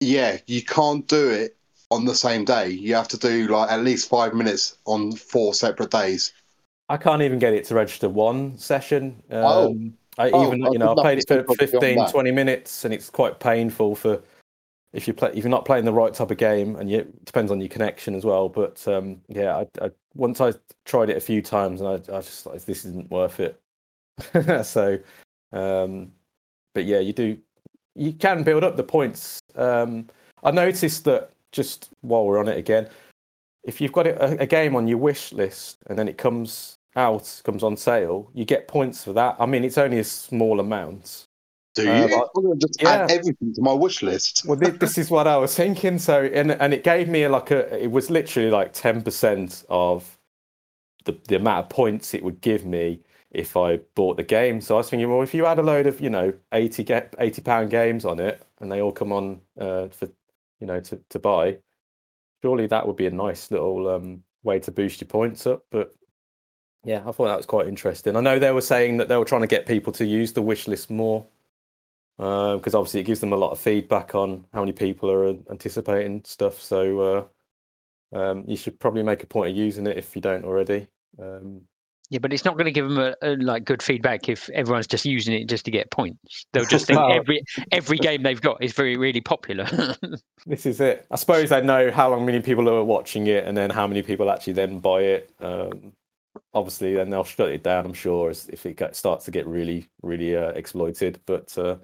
yeah, 0.00 0.38
you 0.46 0.62
can't 0.62 1.06
do 1.08 1.28
it 1.28 1.56
on 1.90 2.04
the 2.04 2.14
same 2.14 2.44
day. 2.44 2.68
You 2.70 2.94
have 2.94 3.08
to 3.08 3.18
do 3.18 3.48
like 3.48 3.70
at 3.70 3.80
least 3.82 4.08
five 4.08 4.32
minutes 4.34 4.76
on 4.84 5.12
four 5.12 5.54
separate 5.54 5.90
days. 5.90 6.32
I 6.88 6.96
can't 6.98 7.22
even 7.22 7.38
get 7.40 7.52
it 7.54 7.64
to 7.66 7.74
register 7.74 8.08
one 8.08 8.58
session. 8.58 9.22
Um, 9.30 9.42
Oh. 9.44 9.76
I 10.18 10.30
Oh, 10.30 10.46
even 10.46 10.66
I 10.66 10.70
you 10.70 10.78
know 10.78 10.92
I 10.92 10.94
played 11.00 11.18
it 11.18 11.28
for 11.28 11.42
think 11.54 11.70
15, 11.70 12.10
20 12.10 12.30
minutes, 12.32 12.84
and 12.84 12.92
it's 12.92 13.08
quite 13.08 13.40
painful 13.40 13.94
for 13.94 14.22
if 14.92 15.06
you 15.06 15.14
play 15.14 15.30
if 15.30 15.38
you're 15.44 15.48
not 15.48 15.64
playing 15.64 15.84
the 15.84 15.92
right 15.92 16.12
type 16.12 16.30
of 16.30 16.36
game, 16.36 16.76
and 16.76 16.90
you, 16.90 16.98
it 16.98 17.24
depends 17.24 17.52
on 17.52 17.60
your 17.60 17.68
connection 17.68 18.14
as 18.14 18.24
well. 18.24 18.48
But 18.48 18.86
um, 18.88 19.20
yeah, 19.28 19.56
I, 19.56 19.86
I 19.86 19.90
once 20.14 20.40
I 20.40 20.52
tried 20.84 21.10
it 21.10 21.16
a 21.16 21.20
few 21.20 21.40
times, 21.40 21.80
and 21.80 21.88
I, 21.88 22.16
I 22.16 22.20
just 22.20 22.46
like 22.46 22.64
this 22.64 22.84
isn't 22.84 23.10
worth 23.10 23.40
it. 23.40 23.60
so, 24.66 24.98
um, 25.52 26.12
but 26.74 26.84
yeah, 26.84 26.98
you 26.98 27.12
do. 27.12 27.38
You 27.94 28.12
can 28.12 28.44
build 28.44 28.62
up 28.62 28.76
the 28.76 28.84
points. 28.84 29.40
Um, 29.56 30.08
I 30.44 30.52
noticed 30.52 31.04
that 31.04 31.30
just 31.50 31.90
while 32.02 32.24
we're 32.24 32.38
on 32.38 32.48
it 32.48 32.56
again, 32.56 32.88
if 33.64 33.80
you've 33.80 33.92
got 33.92 34.06
a, 34.06 34.40
a 34.40 34.46
game 34.46 34.76
on 34.76 34.86
your 34.86 34.98
wish 34.98 35.32
list 35.32 35.78
and 35.88 35.98
then 35.98 36.08
it 36.08 36.16
comes 36.16 36.77
out, 36.96 37.40
comes 37.44 37.62
on 37.62 37.76
sale, 37.76 38.30
you 38.34 38.44
get 38.44 38.68
points 38.68 39.04
for 39.04 39.12
that. 39.12 39.36
I 39.38 39.46
mean, 39.46 39.64
it's 39.64 39.78
only 39.78 39.98
a 39.98 40.04
small 40.04 40.60
amount. 40.60 41.26
Do 41.74 41.88
Uh, 41.88 42.02
you? 42.02 42.08
but- 42.16 42.30
I'm 42.36 42.42
going 42.44 42.58
to 42.58 42.66
just 42.66 42.82
yeah. 42.82 43.04
add 43.04 43.10
everything 43.10 43.54
to 43.54 43.62
my 43.62 43.72
wish 43.72 44.02
list. 44.02 44.44
Well, 44.46 44.58
thi- 44.58 44.70
this 44.70 44.98
is 44.98 45.10
what 45.10 45.26
I 45.28 45.36
was 45.36 45.54
thinking. 45.54 45.98
So, 45.98 46.24
and 46.24 46.52
and 46.52 46.74
it 46.74 46.82
gave 46.84 47.08
me 47.08 47.26
like 47.28 47.50
a. 47.50 47.82
It 47.82 47.90
was 47.90 48.10
literally 48.10 48.50
like 48.50 48.72
ten 48.72 49.02
percent 49.02 49.64
of 49.68 50.18
the 51.04 51.16
the 51.28 51.36
amount 51.36 51.66
of 51.66 51.68
points 51.70 52.14
it 52.14 52.22
would 52.24 52.40
give 52.40 52.64
me 52.64 53.00
if 53.30 53.56
I 53.56 53.76
bought 53.94 54.16
the 54.16 54.22
game. 54.24 54.60
So 54.60 54.74
I 54.74 54.78
was 54.78 54.90
thinking, 54.90 55.08
well, 55.10 55.22
if 55.22 55.34
you 55.34 55.46
add 55.46 55.58
a 55.58 55.62
load 55.62 55.86
of 55.86 56.00
you 56.00 56.10
know 56.10 56.32
eighty 56.52 56.82
get 56.82 57.14
eighty 57.20 57.42
pound 57.42 57.70
games 57.70 58.04
on 58.04 58.18
it, 58.18 58.42
and 58.60 58.72
they 58.72 58.80
all 58.82 58.92
come 58.92 59.12
on 59.12 59.40
uh, 59.60 59.88
for 59.88 60.08
you 60.60 60.66
know 60.66 60.80
to 60.80 60.98
to 61.10 61.18
buy, 61.20 61.58
surely 62.42 62.66
that 62.66 62.86
would 62.86 62.96
be 62.96 63.06
a 63.06 63.10
nice 63.10 63.50
little 63.52 63.88
um, 63.88 64.24
way 64.42 64.58
to 64.60 64.72
boost 64.72 65.00
your 65.00 65.08
points 65.08 65.46
up. 65.46 65.64
But 65.70 65.92
yeah, 66.84 67.02
I 67.06 67.12
thought 67.12 67.26
that 67.26 67.36
was 67.36 67.46
quite 67.46 67.66
interesting. 67.66 68.16
I 68.16 68.20
know 68.20 68.38
they 68.38 68.52
were 68.52 68.60
saying 68.60 68.98
that 68.98 69.08
they 69.08 69.16
were 69.16 69.24
trying 69.24 69.42
to 69.42 69.46
get 69.46 69.66
people 69.66 69.92
to 69.94 70.04
use 70.04 70.32
the 70.32 70.42
wish 70.42 70.68
list 70.68 70.90
more 70.90 71.26
because 72.18 72.74
obviously 72.74 73.00
it 73.00 73.04
gives 73.04 73.20
them 73.20 73.32
a 73.32 73.36
lot 73.36 73.52
of 73.52 73.60
feedback 73.60 74.14
on 74.14 74.44
how 74.52 74.60
many 74.60 74.72
people 74.72 75.10
are 75.10 75.28
anticipating 75.50 76.22
stuff. 76.24 76.60
So 76.60 77.30
uh, 78.12 78.18
um, 78.18 78.44
you 78.46 78.56
should 78.56 78.78
probably 78.80 79.02
make 79.02 79.22
a 79.22 79.26
point 79.26 79.50
of 79.50 79.56
using 79.56 79.86
it 79.86 79.96
if 79.96 80.16
you 80.16 80.22
don't 80.22 80.44
already. 80.44 80.88
Um, 81.20 81.62
Yeah, 82.10 82.18
but 82.18 82.32
it's 82.32 82.44
not 82.44 82.54
going 82.54 82.64
to 82.64 82.72
give 82.72 82.88
them 82.88 82.98
a, 82.98 83.14
a, 83.22 83.36
like 83.36 83.64
good 83.64 83.82
feedback 83.82 84.28
if 84.28 84.50
everyone's 84.50 84.88
just 84.88 85.04
using 85.04 85.34
it 85.34 85.44
just 85.44 85.64
to 85.66 85.70
get 85.70 85.92
points. 85.92 86.46
They'll 86.52 86.64
just 86.64 86.86
think 86.86 86.98
every 86.98 87.42
every 87.70 87.98
game 87.98 88.22
they've 88.24 88.40
got 88.40 88.62
is 88.64 88.72
very 88.72 88.96
really 88.96 89.20
popular. 89.20 89.68
this 90.46 90.66
is 90.66 90.80
it. 90.80 91.06
I 91.12 91.16
suppose 91.16 91.50
they 91.50 91.62
know 91.62 91.92
how 91.92 92.10
long 92.10 92.26
many 92.26 92.40
people 92.40 92.68
are 92.68 92.82
watching 92.82 93.28
it, 93.28 93.44
and 93.44 93.56
then 93.56 93.70
how 93.70 93.86
many 93.86 94.02
people 94.02 94.28
actually 94.28 94.54
then 94.54 94.80
buy 94.80 95.02
it. 95.02 95.30
Um, 95.40 95.92
obviously, 96.54 96.94
then 96.94 97.10
they'll 97.10 97.24
shut 97.24 97.50
it 97.50 97.62
down. 97.62 97.86
I'm 97.86 97.92
sure 97.92 98.30
if 98.30 98.66
it 98.66 98.96
starts 98.96 99.24
to 99.26 99.30
get 99.30 99.46
really, 99.46 99.88
really 100.02 100.36
uh, 100.36 100.50
exploited. 100.50 101.20
But 101.26 101.56
uh, 101.58 101.76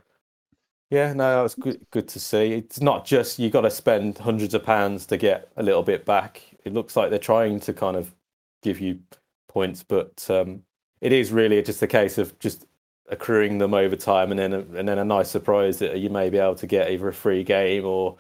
yeah, 0.90 1.12
no, 1.12 1.44
it's 1.44 1.54
good. 1.54 1.86
Good 1.90 2.08
to 2.08 2.20
see. 2.20 2.52
It's 2.52 2.80
not 2.80 3.04
just 3.04 3.38
you 3.38 3.50
got 3.50 3.62
to 3.62 3.70
spend 3.70 4.18
hundreds 4.18 4.54
of 4.54 4.64
pounds 4.64 5.06
to 5.06 5.16
get 5.16 5.48
a 5.56 5.62
little 5.62 5.82
bit 5.82 6.04
back. 6.04 6.42
It 6.64 6.72
looks 6.72 6.96
like 6.96 7.10
they're 7.10 7.18
trying 7.18 7.60
to 7.60 7.72
kind 7.72 7.96
of 7.96 8.14
give 8.62 8.80
you 8.80 9.00
points, 9.48 9.82
but 9.82 10.26
um, 10.30 10.62
it 11.00 11.12
is 11.12 11.32
really 11.32 11.62
just 11.62 11.82
a 11.82 11.86
case 11.86 12.18
of 12.18 12.38
just 12.38 12.66
accruing 13.08 13.58
them 13.58 13.74
over 13.74 13.96
time, 13.96 14.30
and 14.30 14.38
then 14.38 14.52
a, 14.52 14.60
and 14.78 14.88
then 14.88 14.98
a 14.98 15.04
nice 15.04 15.30
surprise 15.30 15.78
that 15.78 15.98
you 15.98 16.10
may 16.10 16.30
be 16.30 16.38
able 16.38 16.54
to 16.56 16.66
get 16.66 16.90
either 16.90 17.08
a 17.08 17.14
free 17.14 17.44
game 17.44 17.84
or 17.84 18.16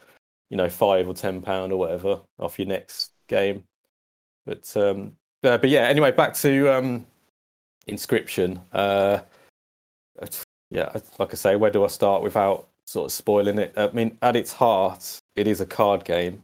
you 0.50 0.56
know 0.56 0.68
five 0.68 1.08
or 1.08 1.14
ten 1.14 1.40
pound 1.40 1.72
or 1.72 1.78
whatever 1.78 2.20
off 2.38 2.58
your 2.58 2.68
next 2.68 3.12
game. 3.28 3.64
But 4.46 4.76
um, 4.76 5.16
uh, 5.44 5.58
but 5.58 5.70
yeah, 5.70 5.82
anyway, 5.82 6.12
back 6.12 6.34
to 6.34 6.68
um, 6.68 7.06
Inscryption. 7.88 8.60
Uh, 8.72 9.20
yeah, 10.70 10.90
like 11.18 11.32
I 11.32 11.36
say, 11.36 11.56
where 11.56 11.70
do 11.70 11.84
I 11.84 11.88
start 11.88 12.22
without 12.22 12.68
sort 12.86 13.06
of 13.06 13.12
spoiling 13.12 13.58
it? 13.58 13.72
I 13.76 13.90
mean, 13.92 14.18
at 14.22 14.36
its 14.36 14.52
heart, 14.52 15.20
it 15.36 15.46
is 15.46 15.60
a 15.60 15.66
card 15.66 16.04
game. 16.04 16.42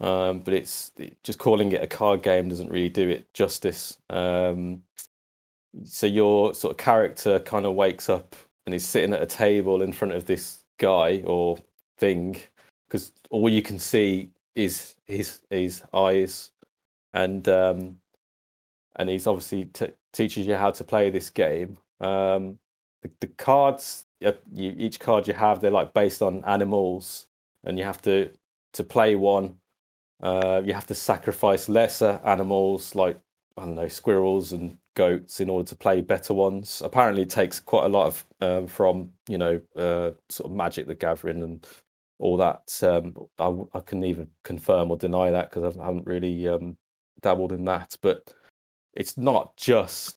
Um, 0.00 0.40
but 0.40 0.54
it's 0.54 0.92
just 1.22 1.38
calling 1.38 1.72
it 1.72 1.82
a 1.82 1.86
card 1.86 2.22
game 2.22 2.48
doesn't 2.48 2.70
really 2.70 2.88
do 2.88 3.08
it 3.10 3.32
justice. 3.34 3.98
Um, 4.08 4.82
so 5.84 6.06
your 6.06 6.54
sort 6.54 6.72
of 6.72 6.78
character 6.78 7.38
kind 7.40 7.66
of 7.66 7.74
wakes 7.74 8.08
up 8.08 8.34
and 8.64 8.74
is 8.74 8.86
sitting 8.86 9.12
at 9.12 9.22
a 9.22 9.26
table 9.26 9.82
in 9.82 9.92
front 9.92 10.14
of 10.14 10.24
this 10.24 10.60
guy 10.78 11.22
or 11.26 11.58
thing 11.98 12.40
because 12.88 13.12
all 13.28 13.48
you 13.48 13.62
can 13.62 13.78
see 13.78 14.30
is 14.54 14.94
his 15.06 15.40
his 15.50 15.82
eyes 15.92 16.50
and 17.14 17.48
um 17.48 17.96
and 18.96 19.08
he's 19.08 19.26
obviously 19.26 19.66
t- 19.66 19.92
teaches 20.12 20.46
you 20.46 20.56
how 20.56 20.70
to 20.70 20.84
play 20.84 21.10
this 21.10 21.30
game. 21.30 21.78
Um 22.00 22.58
the, 23.02 23.10
the 23.20 23.26
cards 23.28 24.04
you, 24.20 24.74
each 24.76 25.00
card 25.00 25.26
you 25.26 25.34
have 25.34 25.60
they're 25.60 25.70
like 25.70 25.94
based 25.94 26.22
on 26.22 26.44
animals. 26.44 27.26
And 27.64 27.78
you 27.78 27.84
have 27.84 28.02
to 28.02 28.30
to 28.74 28.84
play 28.84 29.14
one. 29.16 29.56
Uh 30.22 30.62
you 30.64 30.74
have 30.74 30.86
to 30.88 30.94
sacrifice 30.94 31.68
lesser 31.68 32.20
animals 32.24 32.94
like 32.94 33.18
i 33.58 33.64
don't 33.64 33.74
know 33.74 33.88
squirrels 33.88 34.52
and 34.52 34.78
goats 34.94 35.40
in 35.40 35.50
order 35.50 35.68
to 35.68 35.76
play 35.76 36.00
better 36.00 36.34
ones. 36.34 36.82
Apparently 36.84 37.22
it 37.22 37.30
takes 37.30 37.60
quite 37.60 37.84
a 37.86 37.88
lot 37.88 38.06
of 38.06 38.26
um, 38.40 38.66
from 38.66 39.10
you 39.28 39.38
know 39.38 39.60
uh 39.76 40.10
sort 40.28 40.50
of 40.50 40.56
magic 40.56 40.86
the 40.86 40.94
gathering 40.94 41.42
and 41.42 41.66
all 42.18 42.36
that. 42.38 42.62
Um 42.82 43.14
i, 43.38 43.78
I 43.78 43.80
can 43.82 44.00
neither 44.00 44.26
confirm 44.44 44.90
or 44.90 44.96
deny 44.98 45.30
that 45.30 45.50
because 45.50 45.76
i 45.78 45.84
haven't 45.84 46.06
really 46.06 46.48
um 46.48 46.76
dabbled 47.20 47.52
in 47.52 47.64
that 47.64 47.96
but 48.02 48.32
it's 48.94 49.16
not 49.16 49.56
just 49.56 50.16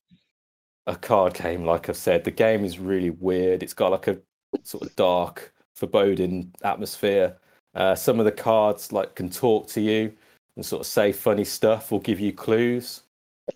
a 0.86 0.96
card 0.96 1.34
game 1.34 1.64
like 1.64 1.88
i've 1.88 1.96
said. 1.96 2.24
The 2.24 2.30
game 2.30 2.64
is 2.64 2.78
really 2.78 3.10
weird. 3.10 3.62
It's 3.62 3.74
got 3.74 3.92
like 3.92 4.08
a 4.08 4.18
sort 4.62 4.84
of 4.84 4.94
dark 4.96 5.52
foreboding 5.74 6.52
atmosphere. 6.62 7.36
Uh, 7.74 7.94
some 7.94 8.18
of 8.18 8.24
the 8.24 8.32
cards 8.32 8.92
like 8.92 9.14
can 9.14 9.28
talk 9.30 9.68
to 9.68 9.80
you 9.80 10.12
and 10.56 10.64
sort 10.64 10.80
of 10.80 10.86
say 10.86 11.12
funny 11.12 11.44
stuff 11.44 11.90
or 11.90 12.00
give 12.00 12.20
you 12.20 12.32
clues. 12.32 13.02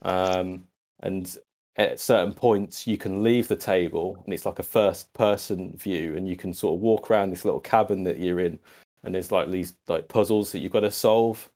Um, 0.02 0.64
and 1.00 1.36
at 1.76 2.00
certain 2.00 2.34
points 2.34 2.86
you 2.86 2.98
can 2.98 3.22
leave 3.22 3.46
the 3.46 3.56
table 3.56 4.20
and 4.24 4.34
it's 4.34 4.44
like 4.44 4.58
a 4.58 4.64
first 4.64 5.12
person 5.14 5.76
view 5.76 6.16
and 6.16 6.28
you 6.28 6.36
can 6.36 6.52
sort 6.52 6.74
of 6.74 6.80
walk 6.80 7.10
around 7.10 7.30
this 7.30 7.44
little 7.44 7.60
cabin 7.60 8.02
that 8.02 8.18
you're 8.18 8.40
in 8.40 8.58
and 9.04 9.14
there's 9.14 9.30
like 9.30 9.48
these 9.48 9.74
like 9.86 10.08
puzzles 10.08 10.50
that 10.50 10.58
you've 10.58 10.72
got 10.72 10.80
to 10.80 10.90
solve 10.90 11.48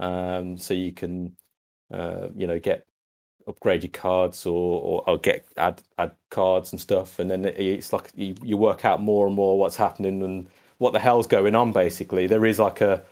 um, 0.00 0.58
so 0.58 0.74
you 0.74 0.92
can 0.92 1.36
uh, 1.92 2.28
you 2.34 2.46
know 2.46 2.58
get 2.58 2.86
upgrade 3.46 3.82
your 3.82 3.90
cards 3.90 4.46
or, 4.46 4.80
or, 4.80 5.04
or 5.08 5.18
get 5.18 5.44
add 5.56 5.82
add 5.98 6.12
cards 6.30 6.72
and 6.72 6.80
stuff. 6.80 7.18
And 7.18 7.30
then 7.30 7.44
it's 7.44 7.92
like 7.92 8.10
you, 8.14 8.34
you 8.42 8.56
work 8.56 8.84
out 8.84 9.00
more 9.00 9.26
and 9.26 9.36
more 9.36 9.58
what's 9.58 9.76
happening 9.76 10.22
and 10.22 10.48
what 10.78 10.92
the 10.92 10.98
hell's 10.98 11.26
going 11.26 11.54
on 11.54 11.72
basically. 11.72 12.26
There 12.26 12.46
is 12.46 12.58
like 12.58 12.80
a 12.80 13.02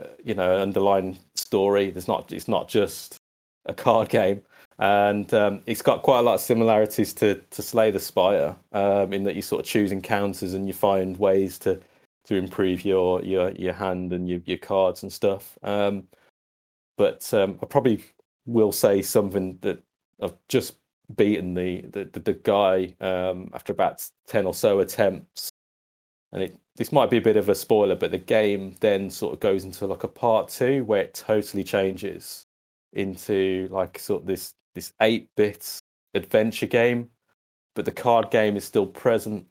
uh, 0.00 0.06
you 0.22 0.34
know 0.34 0.58
underlying 0.58 1.18
story. 1.34 1.90
There's 1.90 2.08
not 2.08 2.32
it's 2.32 2.48
not 2.48 2.68
just 2.68 3.16
a 3.66 3.74
card 3.74 4.08
game. 4.20 4.42
And 4.80 5.32
um, 5.32 5.62
it's 5.66 5.82
got 5.82 6.02
quite 6.02 6.18
a 6.18 6.22
lot 6.22 6.34
of 6.34 6.40
similarities 6.40 7.14
to 7.14 7.36
to 7.50 7.62
Slay 7.62 7.90
the 7.90 8.00
Spire 8.00 8.56
um, 8.72 9.12
in 9.12 9.24
that 9.24 9.36
you 9.36 9.42
sort 9.42 9.60
of 9.60 9.66
choose 9.66 9.92
encounters 9.92 10.54
and 10.54 10.66
you 10.66 10.74
find 10.74 11.16
ways 11.16 11.58
to 11.60 11.80
to 12.26 12.34
improve 12.34 12.84
your 12.84 13.22
your 13.22 13.50
your 13.52 13.74
hand 13.74 14.12
and 14.12 14.28
your 14.28 14.40
your 14.46 14.58
cards 14.58 15.02
and 15.02 15.12
stuff. 15.12 15.56
Um, 15.62 16.08
but 16.96 17.32
um, 17.34 17.58
I 17.62 17.66
probably 17.66 18.04
will 18.46 18.72
say 18.72 19.02
something 19.02 19.58
that 19.62 19.82
I've 20.22 20.36
just 20.48 20.76
beaten 21.16 21.54
the 21.54 21.82
the, 21.82 22.04
the, 22.12 22.20
the 22.20 22.32
guy 22.34 22.94
um, 23.00 23.50
after 23.52 23.72
about 23.72 24.06
ten 24.26 24.46
or 24.46 24.54
so 24.54 24.80
attempts, 24.80 25.50
and 26.32 26.42
it 26.42 26.56
this 26.76 26.92
might 26.92 27.10
be 27.10 27.18
a 27.18 27.22
bit 27.22 27.36
of 27.36 27.48
a 27.48 27.54
spoiler, 27.54 27.94
but 27.94 28.10
the 28.10 28.18
game 28.18 28.74
then 28.80 29.08
sort 29.08 29.32
of 29.34 29.40
goes 29.40 29.64
into 29.64 29.86
like 29.86 30.04
a 30.04 30.08
part 30.08 30.48
two 30.48 30.84
where 30.84 31.02
it 31.02 31.14
totally 31.14 31.62
changes 31.62 32.46
into 32.94 33.68
like 33.70 33.98
sort 33.98 34.22
of 34.22 34.26
this 34.26 34.54
this 34.74 34.92
eight 35.00 35.28
bit 35.36 35.78
adventure 36.14 36.66
game, 36.66 37.08
but 37.74 37.84
the 37.84 37.92
card 37.92 38.30
game 38.30 38.56
is 38.56 38.64
still 38.64 38.86
present. 38.86 39.46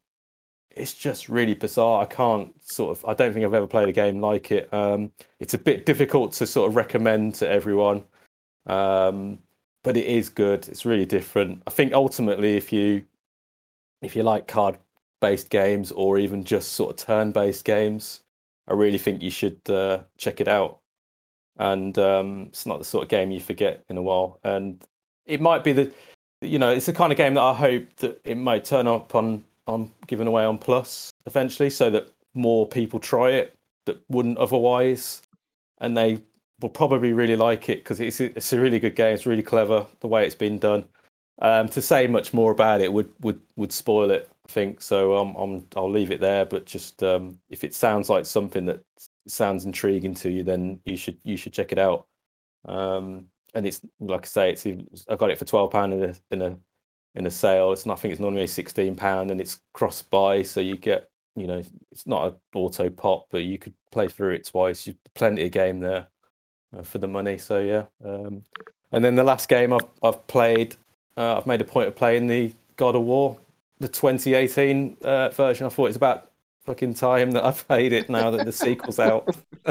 It's 0.74 0.94
just 0.94 1.30
really 1.30 1.54
bizarre. 1.54 2.02
I 2.02 2.06
can't 2.06 2.52
sort 2.64 2.98
of. 2.98 3.06
I 3.06 3.14
don't 3.14 3.34
think 3.34 3.46
I've 3.46 3.54
ever 3.54 3.68
played 3.68 3.90
a 3.90 3.94
game 3.94 4.20
like 4.22 4.52
it. 4.52 4.74
Um, 4.74 5.12
it's 5.40 5.54
a 5.54 5.58
bit 5.58 5.86
difficult 5.86 6.34
to 6.34 6.48
sort 6.48 6.70
of 6.70 6.76
recommend 6.76 7.36
to 7.36 7.50
everyone, 7.50 8.04
um, 8.66 9.40
but 9.84 9.98
it 9.98 10.06
is 10.06 10.30
good. 10.30 10.68
It's 10.68 10.86
really 10.86 11.06
different. 11.06 11.62
I 11.68 11.72
think 11.72 11.94
ultimately, 11.94 12.58
if 12.58 12.74
you 12.74 13.06
if 14.02 14.16
you 14.16 14.24
like 14.24 14.48
card 14.48 14.78
based 15.22 15.50
games 15.50 15.92
or 15.92 16.18
even 16.20 16.44
just 16.44 16.74
sort 16.74 16.92
of 16.92 17.06
turn 17.06 17.32
based 17.32 17.66
games, 17.66 18.22
I 18.68 18.74
really 18.74 18.98
think 18.98 19.22
you 19.22 19.32
should 19.32 19.60
uh, 19.70 20.00
check 20.18 20.42
it 20.42 20.48
out. 20.48 20.80
And 21.58 21.98
um, 21.98 22.48
it's 22.50 22.66
not 22.66 22.80
the 22.80 22.86
sort 22.86 23.04
of 23.04 23.10
game 23.10 23.32
you 23.32 23.40
forget 23.40 23.84
in 23.90 23.98
a 23.98 24.02
while. 24.02 24.40
And 24.44 24.84
it 25.26 25.40
might 25.40 25.64
be 25.64 25.72
the, 25.72 25.92
you 26.42 26.60
know, 26.60 26.72
it's 26.72 26.88
the 26.88 26.94
kind 26.94 27.12
of 27.12 27.18
game 27.18 27.36
that 27.36 27.42
I 27.42 27.54
hope 27.54 27.96
that 27.98 28.20
it 28.26 28.36
might 28.36 28.66
turn 28.66 28.88
up 28.88 29.16
on 29.16 29.44
on 29.68 29.92
given 30.08 30.28
away 30.28 30.46
on 30.46 30.58
Plus 30.58 31.12
eventually, 31.26 31.70
so 31.70 31.90
that 31.90 32.10
more 32.34 32.68
people 32.68 33.00
try 33.00 33.32
it 33.32 33.56
that 33.86 33.98
wouldn't 34.10 34.38
otherwise, 34.38 35.22
and 35.80 35.96
they 35.96 36.20
will 36.62 36.70
probably 36.70 37.14
really 37.14 37.36
like 37.36 37.70
it 37.70 37.80
because 37.84 38.00
it's 38.00 38.20
it's 38.20 38.54
a 38.54 38.60
really 38.60 38.80
good 38.80 38.96
game. 38.96 39.14
It's 39.14 39.26
really 39.26 39.44
clever 39.44 39.86
the 40.00 40.08
way 40.08 40.26
it's 40.26 40.36
been 40.36 40.60
done. 40.60 40.86
Um, 41.42 41.68
to 41.70 41.82
say 41.82 42.08
much 42.08 42.34
more 42.34 42.52
about 42.52 42.82
it 42.82 42.92
would 42.92 43.12
would 43.22 43.40
would 43.56 43.72
spoil 43.72 44.12
it, 44.12 44.30
I 44.48 44.52
think. 44.52 44.82
So 44.82 45.18
um, 45.18 45.36
I'm 45.36 45.68
I'll 45.76 45.92
leave 45.92 46.12
it 46.12 46.22
there. 46.22 46.46
But 46.46 46.66
just 46.66 47.04
um, 47.04 47.40
if 47.50 47.64
it 47.64 47.74
sounds 47.74 48.10
like 48.10 48.26
something 48.26 48.66
that 48.66 48.82
sounds 49.28 49.66
intriguing 49.66 50.14
to 50.16 50.30
you, 50.30 50.44
then 50.44 50.80
you 50.86 50.98
should 50.98 51.18
you 51.24 51.38
should 51.38 51.54
check 51.54 51.72
it 51.72 51.80
out. 51.80 52.08
Um, 52.66 53.28
and 53.54 53.68
it's 53.68 53.82
like 54.00 54.24
I 54.24 54.28
say, 54.28 54.52
it's 54.52 55.06
I 55.10 55.16
got 55.16 55.32
it 55.32 55.40
for 55.40 55.46
twelve 55.46 55.72
pound 55.72 55.94
in 55.94 56.04
a 56.04 56.16
in 56.32 56.42
a 56.42 56.58
in 57.16 57.26
a 57.26 57.32
sale. 57.32 57.72
It's 57.72 57.86
nothing. 57.86 58.12
it's 58.12 58.20
normally 58.20 58.48
sixteen 58.48 58.96
pound 58.96 59.32
and 59.32 59.40
it's 59.40 59.60
cross 59.74 60.02
buy, 60.02 60.44
so 60.44 60.60
you 60.60 60.78
get 60.78 61.10
you 61.36 61.48
know 61.48 61.64
it's 61.92 62.08
not 62.08 62.28
an 62.28 62.36
auto 62.56 62.90
pop, 62.90 63.28
but 63.32 63.44
you 63.44 63.58
could 63.58 63.74
play 63.92 64.08
through 64.08 64.34
it 64.34 64.48
twice. 64.48 64.88
You 64.88 64.96
plenty 65.16 65.46
of 65.46 65.52
game 65.52 65.80
there 65.80 66.08
uh, 66.78 66.84
for 66.84 66.98
the 66.98 67.08
money. 67.08 67.38
So 67.38 67.60
yeah, 67.60 67.86
um, 68.06 68.44
and 68.92 69.04
then 69.04 69.16
the 69.16 69.24
last 69.24 69.50
game 69.50 69.74
I've 69.74 69.88
I've 70.02 70.26
played, 70.28 70.76
uh, 71.18 71.38
I've 71.38 71.48
made 71.48 71.62
a 71.62 71.66
point 71.66 71.88
of 71.88 71.96
playing 71.96 72.28
the 72.28 72.54
God 72.76 72.96
of 72.96 73.04
War, 73.04 73.38
the 73.80 73.88
2018 73.88 74.98
uh, 75.04 75.30
version. 75.30 75.66
I 75.66 75.70
thought 75.70 75.88
it's 75.88 75.98
about 75.98 76.32
fucking 76.66 76.94
time 76.94 77.32
that 77.32 77.46
I've 77.46 77.68
played 77.68 77.94
it 77.94 78.10
now 78.10 78.32
that 78.32 78.46
the 78.46 78.52
sequel's 78.52 79.00
out. 79.00 79.36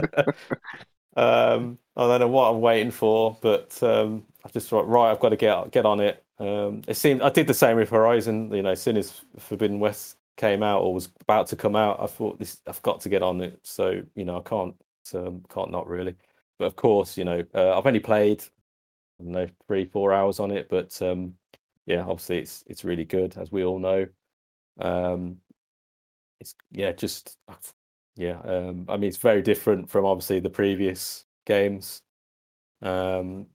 um, 1.17 1.79
I 1.97 2.07
don't 2.07 2.21
know 2.21 2.29
what 2.29 2.51
I'm 2.51 2.61
waiting 2.61 2.91
for, 2.91 3.37
but 3.41 3.81
um, 3.83 4.25
I 4.45 4.49
just 4.51 4.69
thought, 4.69 4.89
right, 4.89 5.11
I've 5.11 5.21
got 5.21 5.31
to 5.31 5.37
get 5.37 5.71
get 5.73 5.87
on 5.87 6.01
it. 6.01 6.23
Um, 6.43 6.83
it 6.89 6.97
seemed 6.97 7.23
I 7.23 7.31
did 7.31 7.47
the 7.47 7.55
same 7.55 7.77
with 7.77 7.91
Horizon. 7.91 8.53
You 8.53 8.63
know, 8.63 8.71
as 8.73 8.83
soon 8.83 8.97
as 8.97 9.21
Forbidden 9.39 9.79
West 9.79 10.17
came 10.37 10.63
out 10.63 10.83
or 10.83 10.93
was 10.95 11.09
about 11.21 11.47
to 11.49 11.57
come 11.57 11.77
out, 11.77 12.01
I 12.01 12.07
thought 12.07 12.39
this 12.39 12.61
I've 12.67 12.83
got 12.83 13.01
to 13.03 13.09
get 13.09 13.23
on 13.23 13.41
it. 13.41 13.59
So 13.63 14.03
you 14.17 14.25
know, 14.25 14.39
I 14.39 14.43
can't 14.49 14.75
um, 15.15 15.45
can't 15.53 15.71
not 15.71 15.87
really. 15.89 16.17
But 16.59 16.67
of 16.67 16.77
course, 16.77 17.17
you 17.17 17.25
know, 17.25 17.45
uh, 17.55 17.79
I've 17.79 17.87
only 17.87 18.01
played 18.01 18.43
I 19.21 19.25
don't 19.25 19.33
know 19.33 19.49
three 19.69 19.85
four 19.85 20.13
hours 20.13 20.41
on 20.41 20.51
it, 20.51 20.69
but 20.69 21.01
um, 21.03 21.35
yeah, 21.87 22.03
obviously 22.03 22.39
it's 22.39 22.65
it's 22.67 22.85
really 22.85 23.05
good 23.05 23.37
as 23.39 23.53
we 23.53 23.65
all 23.65 23.79
know. 23.79 24.07
Um, 24.81 25.39
it's 26.41 26.55
yeah, 26.73 26.93
just 26.93 27.39
yeah. 28.17 28.39
Um, 28.41 28.87
I 28.89 28.97
mean, 28.97 29.09
it's 29.09 29.17
very 29.19 29.43
different 29.43 29.91
from 29.91 30.05
obviously 30.07 30.41
the 30.41 30.51
previous 30.51 31.25
games, 31.47 32.03
um, 32.83 33.47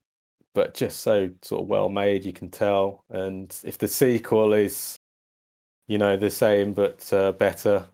but 0.58 0.74
just 0.74 1.02
so 1.02 1.30
sort 1.44 1.62
of 1.62 1.68
well 1.68 1.88
made, 1.88 2.26
you 2.26 2.34
can 2.34 2.50
tell. 2.50 3.04
And 3.12 3.56
if 3.64 3.78
the 3.78 3.88
sequel 3.88 4.54
is, 4.54 4.98
you 5.88 6.00
know, 6.00 6.18
the 6.18 6.32
same 6.32 6.74
but 6.74 7.14
uh, 7.14 7.34
better, 7.34 7.86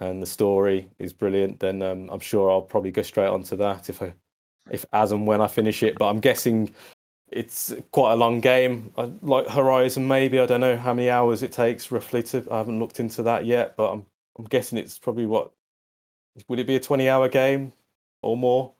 and 0.00 0.20
the 0.20 0.26
story 0.26 0.90
is 0.98 1.12
brilliant, 1.12 1.60
then 1.60 1.80
um, 1.80 2.10
I'm 2.10 2.18
sure 2.18 2.50
I'll 2.50 2.60
probably 2.60 2.90
go 2.90 3.02
straight 3.02 3.28
onto 3.28 3.54
that 3.58 3.88
if 3.88 4.02
I, 4.02 4.14
if 4.68 4.84
as 4.92 5.12
and 5.12 5.28
when 5.28 5.40
I 5.40 5.46
finish 5.46 5.84
it. 5.84 5.96
But 5.96 6.08
I'm 6.08 6.18
guessing 6.18 6.74
it's 7.30 7.72
quite 7.92 8.14
a 8.14 8.16
long 8.16 8.40
game. 8.40 8.92
I, 8.98 9.08
like 9.22 9.46
Horizon, 9.46 10.08
maybe 10.08 10.40
I 10.40 10.46
don't 10.46 10.60
know 10.60 10.76
how 10.76 10.94
many 10.94 11.08
hours 11.08 11.44
it 11.44 11.52
takes 11.52 11.92
roughly 11.92 12.24
to. 12.24 12.44
I 12.50 12.58
haven't 12.58 12.80
looked 12.80 12.98
into 12.98 13.22
that 13.22 13.46
yet, 13.46 13.76
but 13.76 13.92
I'm 13.92 14.04
I'm 14.40 14.46
guessing 14.46 14.76
it's 14.76 14.98
probably 14.98 15.26
what 15.26 15.52
would 16.48 16.58
it 16.58 16.66
be 16.66 16.74
a 16.74 16.80
20 16.80 17.08
hour 17.08 17.28
game 17.28 17.72
or 18.22 18.36
more? 18.36 18.72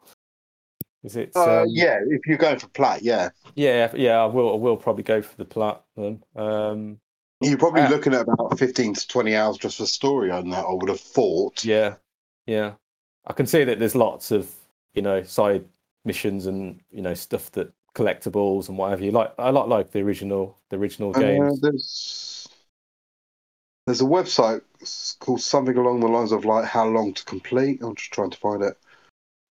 Is 1.04 1.16
it? 1.16 1.46
Uh, 1.46 1.64
um, 1.64 1.68
yeah, 1.68 1.98
if 2.06 2.26
you're 2.26 2.38
going 2.38 2.58
for 2.58 2.68
plat, 2.68 3.02
yeah, 3.02 3.30
yeah, 3.54 3.92
yeah. 3.94 4.18
I 4.22 4.26
will. 4.26 4.52
I 4.52 4.56
will 4.56 4.76
probably 4.76 5.02
go 5.04 5.22
for 5.22 5.36
the 5.36 5.44
platinum. 5.44 6.22
Um, 6.36 7.00
you're 7.42 7.58
probably 7.58 7.82
Uh, 7.82 7.88
looking 7.88 8.14
at 8.14 8.22
about 8.22 8.58
15 8.58 8.94
to 8.94 9.06
20 9.06 9.34
hours 9.36 9.58
just 9.58 9.76
for 9.78 9.86
story 9.86 10.30
on 10.30 10.48
that. 10.50 10.64
I 10.64 10.72
would 10.72 10.88
have 10.88 11.00
thought. 11.00 11.62
yeah, 11.62 11.96
yeah. 12.46 12.74
I 13.26 13.32
can 13.32 13.46
see 13.46 13.64
that 13.64 13.78
there's 13.78 13.94
lots 13.94 14.30
of 14.30 14.52
you 14.94 15.02
know 15.02 15.22
side 15.22 15.64
missions 16.04 16.46
and 16.46 16.80
you 16.90 17.02
know 17.02 17.14
stuff 17.14 17.50
that 17.52 17.72
collectibles 17.94 18.68
and 18.68 18.78
whatever 18.78 19.04
you 19.04 19.12
like. 19.12 19.32
I 19.38 19.50
like 19.50 19.68
like 19.68 19.90
the 19.92 20.00
original 20.00 20.58
the 20.70 20.76
original 20.76 21.12
Uh, 21.14 21.54
there's 21.60 22.48
there's 23.86 24.00
a 24.00 24.04
website 24.04 24.62
called 25.20 25.40
something 25.40 25.76
along 25.76 26.00
the 26.00 26.08
lines 26.08 26.32
of 26.32 26.44
like 26.44 26.64
how 26.64 26.86
long 26.86 27.12
to 27.14 27.24
complete. 27.24 27.82
I'm 27.82 27.94
just 27.94 28.12
trying 28.12 28.30
to 28.30 28.38
find 28.38 28.62
it. 28.62 28.76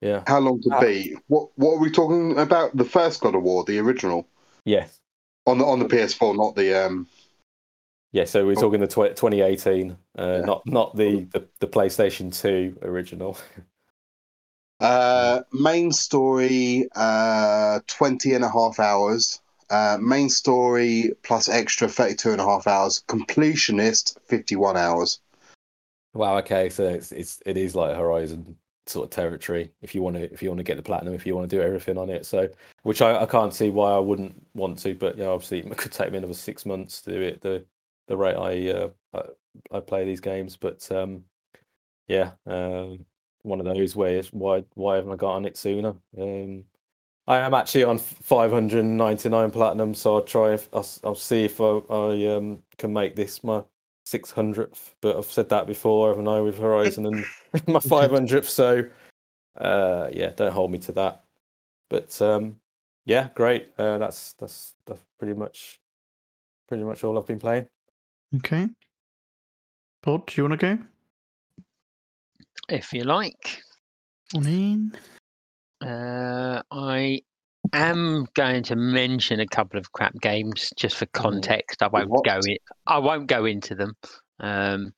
Yeah. 0.02 0.24
How 0.28 0.40
long 0.40 0.62
to 0.64 0.70
Ah. 0.74 0.82
beat? 0.82 1.18
What 1.28 1.50
what 1.56 1.76
are 1.76 1.80
we 1.80 1.92
talking 1.92 2.38
about? 2.38 2.76
The 2.76 2.86
first 2.86 3.22
God 3.22 3.36
of 3.36 3.44
War, 3.44 3.64
the 3.64 3.80
original 3.80 4.28
Yes. 4.66 5.00
on 5.46 5.60
the 5.60 5.66
on 5.66 5.80
the 5.80 5.86
PS4, 5.86 6.36
not 6.36 6.56
the 6.56 6.74
um. 6.86 7.08
Yeah, 8.12 8.26
so 8.26 8.46
we're 8.46 8.58
Oh. 8.58 8.62
talking 8.62 8.82
the 8.82 8.88
tw- 8.88 9.16
2018, 9.16 9.96
uh, 10.18 10.24
Yeah. 10.40 10.42
not 10.42 10.66
not 10.66 10.96
the, 10.98 11.22
the, 11.32 11.48
the 11.60 11.68
PlayStation 11.68 12.34
2 12.36 12.80
original. 12.82 13.38
Uh, 14.80 15.42
main 15.54 15.92
story, 15.92 16.90
uh, 16.96 17.80
20 17.88 18.34
and 18.34 18.44
a 18.44 18.50
half 18.50 18.80
hours. 18.80 19.40
Uh, 19.70 19.98
main 20.02 20.28
story 20.28 21.14
plus 21.22 21.48
extra 21.48 21.88
32 21.88 22.32
and 22.32 22.42
a 22.42 22.44
half 22.46 22.66
hours. 22.68 23.04
Completionist, 23.08 24.18
51 24.26 24.76
hours. 24.78 25.20
Wow. 26.14 26.38
Okay, 26.40 26.70
so 26.70 26.86
it's 26.86 27.12
it's 27.12 27.40
it 27.46 27.56
is 27.58 27.76
like 27.76 27.96
Horizon 27.96 28.58
sort 28.92 29.06
of 29.06 29.10
territory. 29.12 29.72
If 29.82 29.96
you 29.96 30.02
want 30.02 30.16
to 30.18 30.32
if 30.32 30.42
you 30.42 30.50
want 30.50 30.60
to 30.60 30.64
get 30.64 30.78
the 30.78 30.84
platinum, 30.84 31.14
if 31.14 31.26
you 31.26 31.36
want 31.36 31.50
to 31.50 31.56
do 31.56 31.62
everything 31.62 31.98
on 31.98 32.10
it, 32.10 32.26
so 32.26 32.50
which 32.84 33.02
I, 33.02 33.24
I 33.24 33.26
can't 33.26 33.54
see 33.54 33.70
why 33.70 33.92
I 33.92 34.00
wouldn't 34.00 34.36
want 34.54 34.78
to, 34.80 34.94
but 34.96 35.18
yeah, 35.18 35.28
obviously 35.28 35.60
it 35.72 35.78
could 35.78 35.92
take 35.92 36.12
me 36.12 36.18
another 36.18 36.34
six 36.34 36.66
months 36.66 37.02
to 37.04 37.12
do 37.12 37.22
it 37.22 37.42
the 37.42 37.66
the 38.08 38.18
rate 38.18 38.36
I 38.36 38.72
uh, 38.72 38.90
I, 39.14 39.78
I 39.78 39.80
play 39.82 40.06
these 40.06 40.22
games, 40.22 40.58
but 40.58 40.90
um, 40.92 41.24
yeah, 42.08 42.32
um, 42.46 43.06
one 43.44 43.60
of 43.60 43.66
those 43.66 43.96
it's, 43.98 44.34
why 44.34 44.64
why 44.76 44.96
haven't 44.98 45.14
I 45.14 45.16
got 45.16 45.36
on 45.36 45.46
it 45.46 45.58
sooner? 45.58 45.96
Um, 46.18 46.66
I 47.28 47.38
am 47.38 47.54
actually 47.54 47.84
on 47.84 47.98
599 48.00 49.52
platinum, 49.52 49.94
so 49.94 50.16
I'll 50.16 50.22
try. 50.24 50.54
If, 50.54 50.68
I'll, 50.74 50.88
I'll 51.04 51.16
see 51.16 51.46
if 51.46 51.62
I, 51.62 51.80
I 51.90 52.36
um, 52.36 52.64
can 52.78 52.92
make 52.92 53.16
this 53.16 53.44
my 53.44 53.64
600th. 54.12 54.94
But 55.02 55.18
I've 55.18 55.26
said 55.32 55.50
that 55.50 55.68
before, 55.68 56.10
haven't 56.10 56.28
I, 56.28 56.42
with 56.42 56.58
Horizon 56.58 57.06
and 57.06 57.26
my 57.68 57.80
500th. 57.80 58.46
So 58.46 58.84
uh, 59.58 60.10
yeah, 60.12 60.32
don't 60.36 60.54
hold 60.54 60.72
me 60.72 60.80
to 60.80 60.92
that. 60.94 61.24
But 61.90 62.22
um, 62.22 62.58
yeah, 63.06 63.30
great. 63.36 63.70
Uh, 63.78 63.98
that's 63.98 64.34
that's 64.34 64.74
that's 64.86 65.04
pretty 65.20 65.34
much 65.34 65.80
pretty 66.68 66.84
much 66.84 67.04
all 67.04 67.18
I've 67.18 67.28
been 67.28 67.40
playing. 67.40 67.68
Okay. 68.38 68.70
Bod, 70.04 70.26
do 70.28 70.34
you 70.38 70.48
want 70.48 70.60
to 70.60 70.78
go? 70.78 70.84
if 72.70 72.94
you 72.94 73.04
like. 73.04 73.62
I 74.36 74.40
mean, 74.40 74.94
Uh, 75.82 76.62
I 76.72 77.22
am 77.74 78.26
going 78.36 78.64
to 78.64 78.76
mention 78.76 79.40
a 79.40 79.48
couple 79.48 79.80
of 79.80 79.92
crap 79.92 80.20
games 80.20 80.72
just 80.76 80.98
for 80.98 81.06
context. 81.08 81.82
I 81.82 81.88
won't 81.88 82.10
What? 82.10 82.26
go 82.26 82.40
in. 82.46 82.58
I 82.88 83.00
won't 83.00 83.28
go 83.28 83.46
into 83.46 83.76
them. 83.76 83.96
Um, 84.40 84.94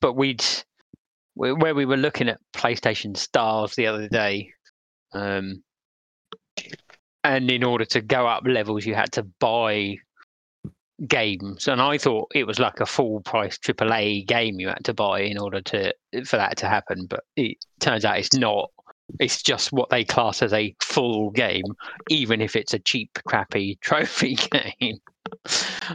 but 0.00 0.14
we'd 0.14 0.44
where 1.34 1.54
where 1.54 1.74
we 1.74 1.84
were 1.84 1.96
looking 1.96 2.28
at 2.28 2.40
PlayStation 2.54 3.16
Stars 3.16 3.74
the 3.74 3.86
other 3.86 4.08
day, 4.08 4.52
um, 5.12 5.62
and 7.24 7.50
in 7.50 7.62
order 7.64 7.84
to 7.86 8.00
go 8.00 8.26
up 8.26 8.44
levels, 8.46 8.86
you 8.86 8.94
had 8.94 9.12
to 9.12 9.22
buy 9.38 9.96
games, 11.06 11.68
and 11.68 11.80
I 11.80 11.98
thought 11.98 12.32
it 12.34 12.46
was 12.46 12.58
like 12.58 12.80
a 12.80 12.86
full 12.86 13.20
price 13.20 13.58
AAA 13.58 14.26
game 14.26 14.58
you 14.58 14.68
had 14.68 14.84
to 14.84 14.94
buy 14.94 15.20
in 15.20 15.38
order 15.38 15.60
to 15.60 15.94
for 16.24 16.36
that 16.38 16.56
to 16.58 16.68
happen. 16.68 17.06
But 17.06 17.24
it 17.36 17.58
turns 17.80 18.04
out 18.04 18.18
it's 18.18 18.34
not. 18.34 18.70
It's 19.20 19.42
just 19.42 19.72
what 19.72 19.90
they 19.90 20.04
class 20.04 20.42
as 20.42 20.52
a 20.52 20.74
full 20.82 21.30
game, 21.30 21.64
even 22.08 22.40
if 22.40 22.56
it's 22.56 22.74
a 22.74 22.78
cheap, 22.78 23.18
crappy 23.26 23.78
trophy 23.80 24.36
game. 24.36 24.98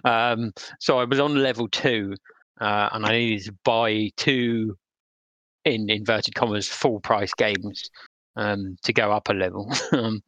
um, 0.04 0.52
so 0.80 1.00
I 1.00 1.06
was 1.06 1.20
on 1.20 1.36
level 1.36 1.68
two, 1.68 2.16
uh, 2.60 2.90
and 2.92 3.06
I 3.06 3.12
needed 3.12 3.46
to 3.46 3.56
buy 3.64 4.10
two, 4.18 4.78
in 5.66 5.90
inverted 5.90 6.36
commas, 6.36 6.68
full 6.68 7.00
price 7.00 7.34
games 7.36 7.90
um, 8.36 8.76
to 8.84 8.94
go 8.94 9.12
up 9.12 9.30
a 9.30 9.34
level. 9.34 9.72
um, 9.92 10.22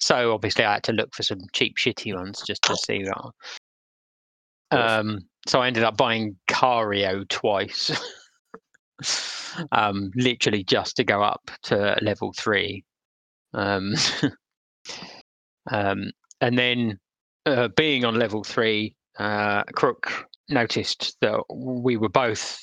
so 0.00 0.32
obviously, 0.32 0.64
I 0.64 0.74
had 0.74 0.82
to 0.84 0.92
look 0.92 1.14
for 1.14 1.22
some 1.22 1.40
cheap, 1.52 1.76
shitty 1.76 2.14
ones 2.14 2.42
just 2.46 2.62
to 2.62 2.76
see 2.76 3.04
that. 3.04 3.30
Um, 4.70 5.20
so 5.46 5.60
I 5.60 5.68
ended 5.68 5.84
up 5.84 5.96
buying 5.96 6.36
Cario 6.48 7.26
twice, 7.28 7.90
um, 9.72 10.10
literally 10.14 10.64
just 10.64 10.96
to 10.96 11.04
go 11.04 11.22
up 11.22 11.50
to 11.64 11.96
level 12.02 12.32
three. 12.36 12.84
Um, 13.54 13.94
um, 15.70 16.10
and 16.40 16.58
then, 16.58 16.98
uh, 17.46 17.68
being 17.68 18.04
on 18.04 18.18
level 18.18 18.44
three, 18.44 18.94
uh, 19.18 19.62
Crook 19.74 20.26
noticed 20.48 21.16
that 21.20 21.40
we 21.52 21.96
were 21.96 22.08
both 22.08 22.58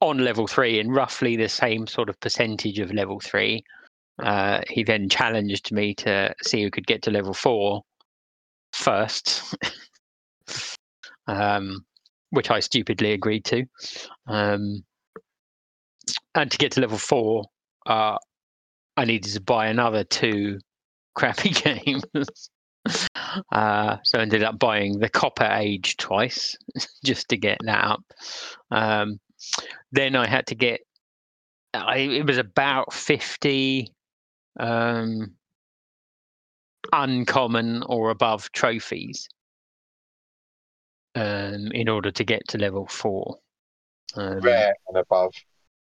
on 0.00 0.18
level 0.18 0.46
three 0.46 0.80
in 0.80 0.90
roughly 0.90 1.36
the 1.36 1.48
same 1.48 1.86
sort 1.86 2.08
of 2.08 2.18
percentage 2.20 2.78
of 2.78 2.92
level 2.92 3.20
three. 3.20 3.62
Uh, 4.22 4.60
he 4.68 4.82
then 4.82 5.08
challenged 5.08 5.72
me 5.72 5.94
to 5.94 6.34
see 6.42 6.62
who 6.62 6.70
could 6.70 6.86
get 6.86 7.02
to 7.02 7.10
level 7.10 7.34
four 7.34 7.82
first. 8.72 9.56
um, 11.26 11.84
which 12.30 12.50
I 12.50 12.60
stupidly 12.60 13.12
agreed 13.12 13.44
to. 13.46 13.64
Um, 14.26 14.84
and 16.34 16.50
to 16.50 16.58
get 16.58 16.72
to 16.72 16.80
level 16.80 16.98
four, 16.98 17.44
uh, 17.86 18.16
I 18.96 19.04
needed 19.04 19.32
to 19.34 19.40
buy 19.40 19.66
another 19.66 20.04
two 20.04 20.58
crappy 21.14 21.50
games. 21.50 22.04
uh, 23.52 23.96
so 24.02 24.18
I 24.18 24.22
ended 24.22 24.42
up 24.42 24.58
buying 24.58 24.98
the 24.98 25.08
Copper 25.08 25.48
Age 25.50 25.96
twice 25.96 26.56
just 27.04 27.28
to 27.28 27.36
get 27.36 27.58
that 27.64 27.84
up. 27.84 28.02
Um, 28.70 29.20
then 29.92 30.16
I 30.16 30.26
had 30.26 30.46
to 30.48 30.54
get, 30.54 30.80
I, 31.72 31.98
it 31.98 32.26
was 32.26 32.38
about 32.38 32.92
50 32.92 33.92
um, 34.58 35.34
uncommon 36.92 37.82
or 37.84 38.10
above 38.10 38.50
trophies 38.52 39.28
um, 41.14 41.70
in 41.72 41.88
order 41.88 42.10
to 42.10 42.24
get 42.24 42.46
to 42.48 42.58
level 42.58 42.86
four. 42.86 43.38
Um, 44.16 44.40
Rare 44.40 44.74
and 44.88 44.98
above. 44.98 45.34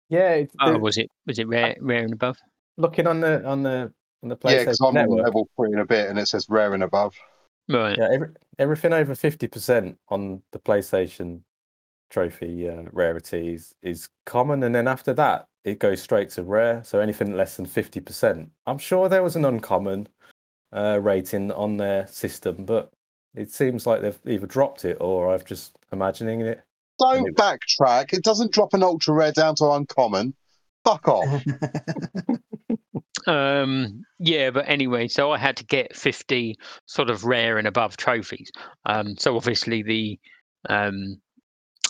Yeah, 0.09 0.31
it's, 0.35 0.55
Oh, 0.61 0.73
the- 0.73 0.79
was 0.79 0.99
it 0.99 1.11
was 1.27 1.39
it 1.39 1.49
rare 1.49 1.77
rare 1.81 2.03
and 2.05 2.13
above? 2.13 2.39
looking 2.77 3.07
on 3.07 3.21
the 3.21 3.45
on 3.47 3.63
the 3.63 3.93
on 4.23 4.29
the 4.29 4.37
PlayStation 4.37 4.51
Yeah, 4.51 4.59
because 4.61 4.79
PlayStation 4.81 4.89
I'm 5.05 5.11
on 5.13 5.19
level 5.19 5.49
three 5.57 5.71
and 5.73 5.81
a 5.81 5.85
bit, 5.87 6.09
and 6.11 6.19
it 6.19 6.27
says 6.27 6.47
rare 6.49 6.75
and 6.75 6.83
above. 6.83 7.15
Right. 7.69 7.97
Yeah, 7.97 8.09
every, 8.13 8.29
everything 8.59 8.93
over 8.93 9.15
fifty 9.15 9.47
percent 9.47 9.99
on 10.09 10.43
the 10.53 10.59
PlayStation 10.59 11.41
trophy 12.11 12.69
uh, 12.69 12.83
rarities 12.93 13.75
is 13.83 14.09
common, 14.27 14.63
and 14.63 14.75
then 14.75 14.87
after 14.89 15.13
that 15.15 15.47
it 15.65 15.79
goes 15.79 16.03
straight 16.03 16.29
to 16.31 16.43
rare. 16.43 16.83
So 16.85 17.01
anything 17.01 17.37
less 17.37 17.57
than 17.57 17.67
fifty 17.67 18.01
percent, 18.01 18.51
I'm 18.67 18.79
sure 18.79 19.09
there 19.09 19.23
was 19.23 19.37
an 19.37 19.45
uncommon 19.47 20.09
uh, 20.73 20.99
rating 21.01 21.51
on 21.53 21.77
their 21.79 22.07
system, 22.07 22.65
but 22.65 22.91
it 23.35 23.51
seems 23.51 23.87
like 23.87 24.01
they've 24.03 24.19
either 24.27 24.47
dropped 24.47 24.85
it 24.85 24.99
or 25.01 25.33
I've 25.33 25.45
just 25.45 25.77
imagining 25.93 26.41
it. 26.43 26.63
Don't 26.99 27.37
backtrack. 27.37 28.13
It 28.13 28.23
doesn't 28.23 28.53
drop 28.53 28.75
an 28.75 28.83
ultra 28.83 29.15
rare 29.15 29.33
down 29.33 29.57
to 29.57 29.71
uncommon. 29.71 30.35
Fuck 30.85 31.09
off. 31.09 31.45
Um, 33.27 34.05
yeah, 34.19 34.51
but 34.51 34.69
anyway, 34.69 35.09
so 35.09 35.31
I 35.31 35.39
had 35.39 35.57
to 35.57 35.65
get 35.65 35.97
50 35.97 36.59
sort 36.87 37.11
of 37.11 37.25
rare 37.25 37.59
and 37.59 37.67
above 37.67 37.97
trophies. 37.97 38.51
Um, 38.87 39.17
so 39.17 39.37
obviously 39.37 39.83
the 39.83 40.19
um, 40.69 41.21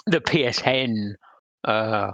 the 0.06 0.20
PSN 0.20 1.14
uh, 1.64 2.12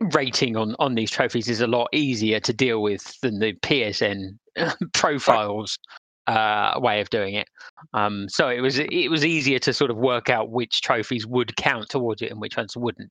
rating 0.00 0.56
on 0.56 0.74
on 0.78 0.94
these 0.94 1.10
trophies 1.10 1.48
is 1.48 1.60
a 1.60 1.66
lot 1.66 1.88
easier 1.92 2.40
to 2.40 2.52
deal 2.52 2.82
with 2.82 3.20
than 3.20 3.38
the 3.38 3.52
PSN 3.54 4.38
profiles 4.92 5.78
uh, 6.26 6.78
way 6.80 7.00
of 7.00 7.10
doing 7.10 7.34
it. 7.34 7.48
Um, 7.92 8.28
so 8.28 8.48
it 8.48 8.60
was 8.60 8.78
it 8.78 9.10
was 9.10 9.24
easier 9.24 9.58
to 9.60 9.72
sort 9.72 9.90
of 9.90 9.96
work 9.96 10.30
out 10.30 10.50
which 10.50 10.82
trophies 10.82 11.26
would 11.26 11.56
count 11.56 11.88
towards 11.88 12.22
it 12.22 12.30
and 12.30 12.40
which 12.40 12.56
ones 12.56 12.76
wouldn't, 12.76 13.10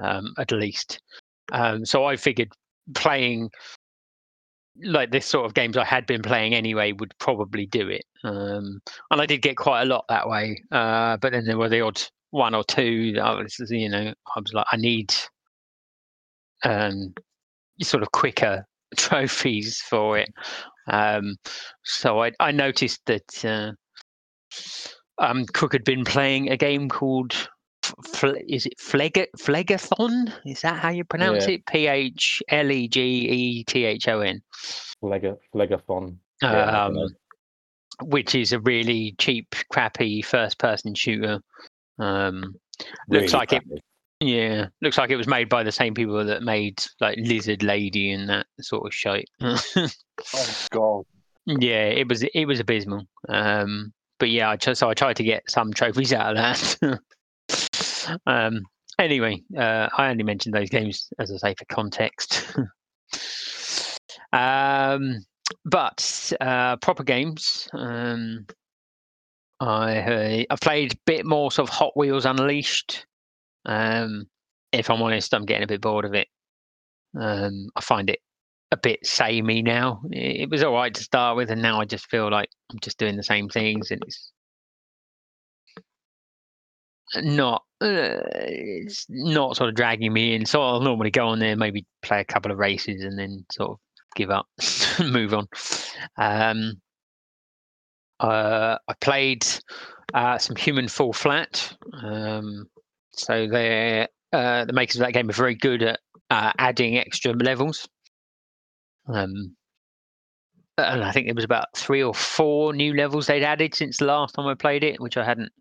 um, 0.00 0.34
at 0.38 0.52
least. 0.52 1.00
Um, 1.52 1.84
so 1.84 2.04
I 2.04 2.16
figured 2.16 2.52
playing 2.94 3.50
like 4.82 5.10
this 5.10 5.26
sort 5.26 5.44
of 5.46 5.54
games 5.54 5.76
I 5.76 5.84
had 5.84 6.06
been 6.06 6.22
playing 6.22 6.54
anyway 6.54 6.92
would 6.92 7.14
probably 7.18 7.66
do 7.66 7.88
it. 7.88 8.04
Um, 8.24 8.80
and 9.10 9.20
I 9.20 9.26
did 9.26 9.42
get 9.42 9.56
quite 9.56 9.82
a 9.82 9.86
lot 9.86 10.04
that 10.08 10.28
way. 10.28 10.62
Uh, 10.70 11.16
but 11.18 11.32
then 11.32 11.44
there 11.44 11.58
were 11.58 11.68
the 11.68 11.82
odd 11.82 12.00
one 12.30 12.54
or 12.54 12.64
two 12.64 13.12
that 13.12 13.22
I 13.22 13.34
was, 13.34 13.58
you 13.68 13.88
know, 13.88 14.12
I 14.34 14.40
was 14.40 14.52
like, 14.54 14.66
I 14.72 14.76
need 14.76 15.14
um, 16.64 17.12
sort 17.82 18.02
of 18.02 18.12
quicker 18.12 18.66
trophies 18.96 19.80
for 19.88 20.18
it. 20.18 20.28
Um, 20.88 21.36
so 21.84 22.22
I, 22.22 22.32
I 22.40 22.50
noticed 22.52 23.00
that 23.06 23.44
uh, 23.44 23.72
um, 25.18 25.44
Cook 25.46 25.72
had 25.72 25.84
been 25.84 26.04
playing 26.04 26.50
a 26.50 26.56
game 26.56 26.88
called 26.88 27.34
is 28.48 28.64
it 28.66 28.78
Phleg- 28.78 29.28
Flegathon? 29.36 30.32
Is 30.46 30.60
that 30.60 30.78
how 30.78 30.90
you 30.90 31.04
pronounce 31.04 31.48
Yeah. 31.48 31.54
it? 31.54 31.66
P 31.66 31.86
H 31.88 32.42
L 32.48 32.70
E 32.70 32.88
G 32.88 33.00
E 33.00 33.64
T 33.64 33.84
H 33.84 34.08
O 34.08 34.20
N. 34.20 34.40
Lega 35.02 35.36
Legathon. 35.54 36.16
Yeah, 36.40 36.84
Um, 36.86 36.96
which 38.04 38.34
is 38.34 38.52
a 38.52 38.60
really 38.60 39.14
cheap, 39.18 39.54
crappy 39.70 40.22
first-person 40.22 40.94
shooter. 40.94 41.40
Um, 41.98 42.54
looks 43.08 43.08
Really 43.08 43.28
like 43.28 43.52
it. 43.52 43.62
Yeah, 44.22 44.68
looks 44.80 44.98
like 44.98 45.10
it 45.10 45.16
was 45.16 45.26
made 45.26 45.48
by 45.48 45.64
the 45.64 45.72
same 45.72 45.94
people 45.94 46.24
that 46.24 46.44
made 46.44 46.80
like 47.00 47.18
Lizard 47.18 47.64
Lady 47.64 48.12
and 48.12 48.28
that 48.28 48.46
sort 48.60 48.86
of 48.86 48.94
shite. 48.94 49.28
oh 49.42 49.88
God. 50.70 51.04
yeah, 51.46 51.86
it 51.86 52.08
was 52.08 52.22
it 52.22 52.44
was 52.46 52.60
abysmal. 52.60 53.08
Um, 53.28 53.92
but 54.20 54.30
yeah, 54.30 54.50
I 54.50 54.56
just, 54.56 54.78
so 54.78 54.88
I 54.88 54.94
tried 54.94 55.16
to 55.16 55.24
get 55.24 55.42
some 55.50 55.72
trophies 55.72 56.12
out 56.12 56.36
of 56.36 56.36
that. 56.36 57.00
um, 58.26 58.60
anyway, 58.96 59.42
uh, 59.58 59.88
I 59.98 60.10
only 60.10 60.22
mentioned 60.22 60.54
those 60.54 60.70
games 60.70 61.08
as 61.18 61.32
I 61.32 61.36
say 61.38 61.54
for 61.58 61.64
context. 61.64 62.56
um, 64.32 65.24
but 65.64 66.32
uh, 66.40 66.76
proper 66.76 67.02
games. 67.02 67.68
Um, 67.72 68.46
I 69.58 70.46
I 70.48 70.56
played 70.60 70.92
a 70.92 70.96
bit 71.06 71.26
more 71.26 71.50
sort 71.50 71.68
of 71.68 71.74
Hot 71.74 71.96
Wheels 71.96 72.24
Unleashed. 72.24 73.04
Um, 73.66 74.26
if 74.72 74.90
I'm 74.90 75.02
honest, 75.02 75.34
I'm 75.34 75.44
getting 75.44 75.64
a 75.64 75.68
bit 75.68 75.80
bored 75.80 76.04
of 76.04 76.14
it. 76.14 76.28
Um, 77.18 77.68
I 77.76 77.80
find 77.80 78.08
it 78.08 78.20
a 78.70 78.76
bit 78.76 79.06
samey 79.06 79.62
now. 79.62 80.00
It, 80.10 80.50
was 80.50 80.62
all 80.62 80.72
right 80.72 80.92
to 80.94 81.02
start 81.02 81.36
with, 81.36 81.50
and 81.50 81.62
now 81.62 81.80
I 81.80 81.84
just 81.84 82.08
feel 82.08 82.30
like 82.30 82.48
I'm 82.70 82.78
just 82.80 82.98
doing 82.98 83.16
the 83.16 83.22
same 83.22 83.48
things, 83.48 83.90
and 83.90 84.02
it's 84.06 84.32
not 87.16 87.62
uh, 87.82 88.24
it's 88.34 89.06
not 89.10 89.56
sort 89.56 89.68
of 89.68 89.74
dragging 89.74 90.12
me 90.12 90.34
in. 90.34 90.46
So 90.46 90.62
I'll 90.62 90.80
normally 90.80 91.10
go 91.10 91.28
on 91.28 91.38
there, 91.38 91.56
maybe 91.56 91.84
play 92.02 92.20
a 92.20 92.24
couple 92.24 92.50
of 92.50 92.58
races, 92.58 93.04
and 93.04 93.18
then 93.18 93.44
sort 93.52 93.72
of 93.72 93.78
give 94.16 94.30
up, 94.30 94.46
move 95.00 95.34
on. 95.34 95.46
Um, 96.16 96.80
uh, 98.20 98.78
I 98.88 98.94
played 99.00 99.46
uh, 100.14 100.38
some 100.38 100.56
Human 100.56 100.88
Fall 100.88 101.12
Flat. 101.12 101.76
Um, 102.02 102.66
so 103.14 103.46
they're 103.46 104.08
uh, 104.32 104.64
the 104.64 104.72
makers 104.72 104.96
of 104.96 105.00
that 105.00 105.12
game 105.12 105.28
are 105.28 105.34
very 105.34 105.54
good 105.54 105.82
at 105.82 106.00
uh, 106.30 106.52
adding 106.58 106.96
extra 106.96 107.32
levels. 107.32 107.88
Um, 109.06 109.54
and 110.78 111.04
I 111.04 111.12
think 111.12 111.26
there 111.26 111.34
was 111.34 111.44
about 111.44 111.66
three 111.76 112.02
or 112.02 112.14
four 112.14 112.72
new 112.72 112.94
levels 112.94 113.26
they'd 113.26 113.42
added 113.42 113.74
since 113.74 113.98
the 113.98 114.06
last 114.06 114.34
time 114.34 114.46
I 114.46 114.54
played 114.54 114.84
it, 114.84 115.00
which 115.00 115.18
I 115.18 115.24
hadn't 115.24 115.52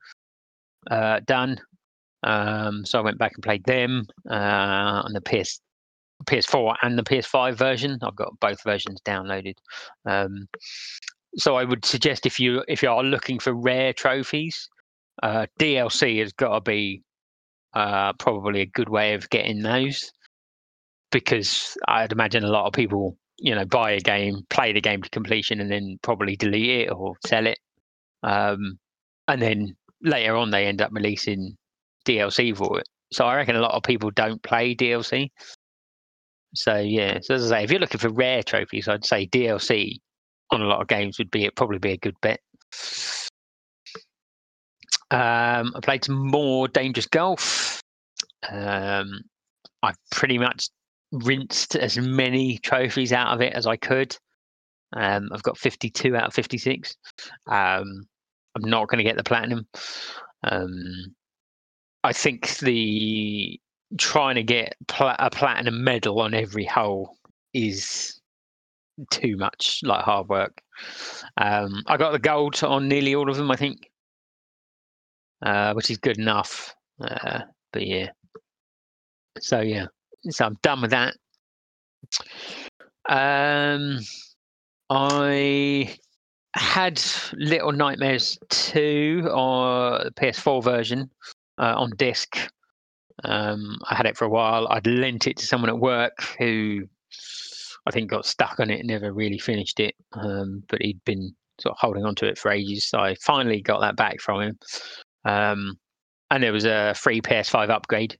uh, 0.89 1.19
done. 1.25 1.59
Um, 2.23 2.85
so 2.85 2.99
I 2.99 3.01
went 3.01 3.17
back 3.17 3.33
and 3.35 3.43
played 3.43 3.65
them 3.65 4.05
uh, 4.29 5.01
on 5.03 5.13
the 5.13 5.21
PS 5.21 5.59
PS4 6.25 6.75
and 6.83 6.97
the 6.97 7.03
PS5 7.03 7.55
version. 7.55 7.97
I've 8.03 8.15
got 8.15 8.39
both 8.39 8.63
versions 8.63 9.01
downloaded. 9.01 9.55
Um, 10.05 10.47
so 11.35 11.55
I 11.55 11.63
would 11.63 11.83
suggest 11.83 12.25
if 12.25 12.39
you 12.39 12.63
if 12.67 12.83
you 12.83 12.89
are 12.89 13.03
looking 13.03 13.39
for 13.39 13.53
rare 13.53 13.91
trophies, 13.91 14.69
uh, 15.23 15.47
DLC 15.59 16.19
has 16.19 16.31
got 16.31 16.53
to 16.53 16.61
be 16.61 17.01
uh, 17.73 18.13
probably 18.13 18.61
a 18.61 18.65
good 18.65 18.89
way 18.89 19.13
of 19.13 19.29
getting 19.29 19.61
those 19.61 20.11
because 21.11 21.77
I'd 21.87 22.11
imagine 22.11 22.43
a 22.43 22.49
lot 22.49 22.67
of 22.67 22.73
people, 22.73 23.17
you 23.37 23.53
know, 23.53 23.65
buy 23.65 23.91
a 23.91 23.99
game, 23.99 24.43
play 24.49 24.73
the 24.73 24.81
game 24.81 25.01
to 25.01 25.09
completion, 25.09 25.59
and 25.59 25.71
then 25.71 25.97
probably 26.01 26.35
delete 26.35 26.87
it 26.87 26.91
or 26.91 27.15
sell 27.25 27.47
it, 27.47 27.59
um, 28.23 28.77
and 29.27 29.41
then 29.41 29.75
later 30.01 30.35
on 30.35 30.51
they 30.51 30.65
end 30.65 30.81
up 30.81 30.91
releasing 30.93 31.55
DLC 32.05 32.55
for 32.55 32.79
it. 32.79 32.87
So 33.13 33.25
I 33.25 33.35
reckon 33.35 33.55
a 33.55 33.61
lot 33.61 33.75
of 33.75 33.83
people 33.83 34.09
don't 34.11 34.41
play 34.41 34.73
DLC. 34.73 35.29
So 36.55 36.77
yeah, 36.77 37.19
so 37.21 37.35
as 37.35 37.51
I 37.51 37.59
say, 37.59 37.63
if 37.63 37.71
you're 37.71 37.79
looking 37.79 37.99
for 37.99 38.09
rare 38.09 38.43
trophies, 38.43 38.87
I'd 38.87 39.05
say 39.05 39.27
DLC 39.27 39.99
on 40.49 40.61
a 40.61 40.67
lot 40.67 40.81
of 40.81 40.87
games 40.87 41.17
would 41.17 41.31
be 41.31 41.45
it 41.45 41.55
probably 41.55 41.79
be 41.79 41.91
a 41.91 41.97
good 41.97 42.15
bet. 42.21 42.39
Um, 45.11 45.73
I 45.75 45.79
played 45.81 46.05
some 46.05 46.27
more 46.27 46.67
Dangerous 46.67 47.05
Golf. 47.05 47.81
Um, 48.49 49.21
I 49.83 49.93
pretty 50.09 50.37
much 50.37 50.69
rinsed 51.11 51.75
as 51.75 51.97
many 51.97 52.57
trophies 52.59 53.11
out 53.11 53.33
of 53.33 53.41
it 53.41 53.53
as 53.53 53.67
I 53.67 53.75
could. 53.75 54.15
Um, 54.93 55.29
I've 55.33 55.43
got 55.43 55.57
52 55.57 56.15
out 56.15 56.27
of 56.27 56.33
56. 56.33 56.95
Um, 57.47 58.05
I'm 58.55 58.63
not 58.63 58.87
going 58.87 58.97
to 58.97 59.03
get 59.03 59.17
the 59.17 59.23
platinum. 59.23 59.67
Um, 60.43 61.13
I 62.03 62.13
think 62.13 62.57
the 62.59 63.59
trying 63.97 64.35
to 64.35 64.43
get 64.43 64.75
pla- 64.87 65.17
a 65.19 65.29
platinum 65.29 65.83
medal 65.83 66.21
on 66.21 66.33
every 66.33 66.65
hole 66.65 67.17
is 67.53 68.19
too 69.09 69.35
much 69.37 69.81
like 69.83 70.03
hard 70.03 70.29
work. 70.29 70.61
Um, 71.37 71.83
I 71.87 71.97
got 71.97 72.11
the 72.11 72.19
gold 72.19 72.61
on 72.63 72.87
nearly 72.87 73.13
all 73.13 73.29
of 73.29 73.37
them, 73.37 73.51
I 73.51 73.55
think, 73.55 73.90
uh, 75.41 75.73
which 75.73 75.89
is 75.89 75.97
good 75.97 76.17
enough. 76.17 76.73
Uh, 76.99 77.41
but 77.73 77.85
yeah, 77.85 78.09
so 79.39 79.61
yeah, 79.61 79.87
so 80.29 80.45
I'm 80.45 80.57
done 80.61 80.81
with 80.81 80.91
that. 80.91 81.15
Um, 83.09 83.99
I 84.89 85.95
had 86.53 87.01
Little 87.33 87.71
Nightmares 87.71 88.37
2 88.49 89.29
or 89.31 90.03
the 90.03 90.11
PS4 90.11 90.63
version 90.63 91.09
uh, 91.57 91.75
on 91.77 91.91
disc. 91.95 92.37
Um, 93.23 93.77
I 93.89 93.95
had 93.95 94.05
it 94.05 94.17
for 94.17 94.25
a 94.25 94.29
while. 94.29 94.67
I'd 94.69 94.87
lent 94.87 95.27
it 95.27 95.37
to 95.37 95.45
someone 95.45 95.69
at 95.69 95.79
work 95.79 96.23
who 96.37 96.87
I 97.85 97.91
think 97.91 98.09
got 98.09 98.25
stuck 98.25 98.59
on 98.59 98.69
it 98.69 98.79
and 98.79 98.87
never 98.87 99.13
really 99.13 99.39
finished 99.39 99.79
it. 99.79 99.95
Um, 100.13 100.63
but 100.67 100.81
he'd 100.81 101.03
been 101.05 101.33
sort 101.59 101.73
of 101.73 101.79
holding 101.79 102.05
on 102.05 102.15
to 102.15 102.27
it 102.27 102.37
for 102.37 102.51
ages. 102.51 102.89
So 102.89 102.99
I 102.99 103.15
finally 103.15 103.61
got 103.61 103.81
that 103.81 103.95
back 103.95 104.19
from 104.19 104.41
him. 104.41 104.59
Um, 105.25 105.77
and 106.29 106.43
there 106.43 106.53
was 106.53 106.65
a 106.65 106.93
free 106.95 107.21
PS5 107.21 107.69
upgrade. 107.69 108.17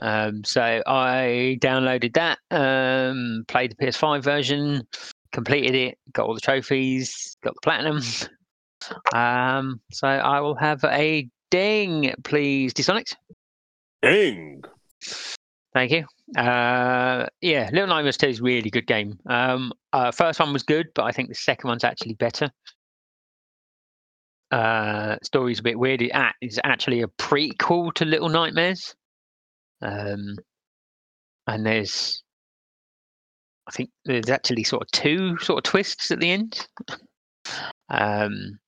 Um, 0.00 0.42
so 0.44 0.82
I 0.86 1.58
downloaded 1.60 2.14
that, 2.14 2.38
um, 2.50 3.44
played 3.48 3.72
the 3.72 3.86
PS5 3.86 4.22
version, 4.22 4.86
completed 5.32 5.74
it, 5.74 5.98
got 6.12 6.26
all 6.26 6.34
the 6.34 6.40
trophies, 6.40 7.36
got 7.42 7.54
the 7.54 7.60
platinum. 7.62 8.02
Um, 9.14 9.80
so 9.92 10.08
I 10.08 10.40
will 10.40 10.56
have 10.56 10.82
a 10.84 11.28
ding, 11.52 12.12
please, 12.24 12.74
Disonics. 12.74 13.14
Ding. 14.02 14.62
Thank 15.72 15.92
you. 15.92 16.04
Uh, 16.36 17.26
yeah, 17.40 17.70
Little 17.72 17.86
Nightmares 17.86 18.16
2 18.16 18.26
is 18.26 18.40
a 18.40 18.42
really 18.42 18.70
good 18.70 18.86
game. 18.86 19.18
Um, 19.26 19.72
uh, 19.92 20.10
first 20.10 20.40
one 20.40 20.52
was 20.52 20.62
good, 20.64 20.88
but 20.94 21.04
I 21.04 21.12
think 21.12 21.28
the 21.28 21.34
second 21.34 21.68
one's 21.68 21.84
actually 21.84 22.14
better. 22.14 22.50
Uh, 24.52 25.16
story's 25.22 25.60
a 25.60 25.62
bit 25.62 25.78
weird. 25.78 26.02
It 26.02 26.12
is 26.42 26.60
actually 26.62 27.00
a 27.00 27.08
prequel 27.08 27.92
to 27.94 28.04
Little 28.04 28.28
Nightmares. 28.28 28.94
Um, 29.80 30.36
and 31.46 31.64
there's, 31.64 32.22
I 33.66 33.72
think 33.72 33.90
there's 34.04 34.28
actually 34.28 34.64
sort 34.64 34.82
of 34.82 34.90
two 34.90 35.38
sort 35.38 35.58
of 35.58 35.70
twists 35.70 36.10
at 36.10 36.20
the 36.20 36.30
end. 36.30 36.68
um, 37.88 38.58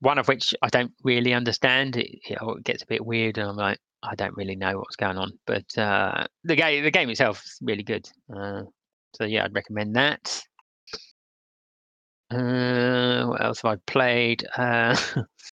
one 0.00 0.18
of 0.18 0.28
which 0.28 0.54
I 0.62 0.68
don't 0.68 0.92
really 1.02 1.32
understand. 1.32 1.96
It, 1.96 2.20
it 2.28 2.64
gets 2.64 2.82
a 2.82 2.86
bit 2.86 3.04
weird, 3.04 3.38
and 3.38 3.48
I'm 3.48 3.56
like, 3.56 3.78
I 4.02 4.14
don't 4.14 4.36
really 4.36 4.54
know 4.54 4.78
what's 4.78 4.96
going 4.96 5.16
on. 5.16 5.32
But 5.46 5.76
uh, 5.78 6.26
the 6.44 6.56
game, 6.56 6.84
the 6.84 6.90
game 6.90 7.10
itself, 7.10 7.42
is 7.44 7.58
really 7.62 7.82
good. 7.82 8.08
Uh, 8.32 8.62
so 9.14 9.24
yeah, 9.24 9.44
I'd 9.44 9.54
recommend 9.54 9.96
that. 9.96 10.42
Uh, 12.30 13.24
what 13.26 13.42
else 13.42 13.62
have 13.62 13.72
I 13.72 13.76
played? 13.86 14.46
Uh, 14.56 14.96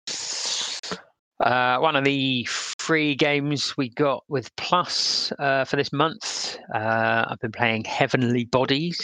uh, 1.40 1.78
one 1.78 1.96
of 1.96 2.04
the 2.04 2.44
free 2.44 3.14
games 3.14 3.76
we 3.76 3.88
got 3.88 4.24
with 4.28 4.54
Plus 4.56 5.32
uh, 5.38 5.64
for 5.64 5.76
this 5.76 5.92
month. 5.92 6.58
Uh, 6.74 7.24
I've 7.28 7.38
been 7.40 7.52
playing 7.52 7.84
Heavenly 7.84 8.44
Bodies, 8.44 9.00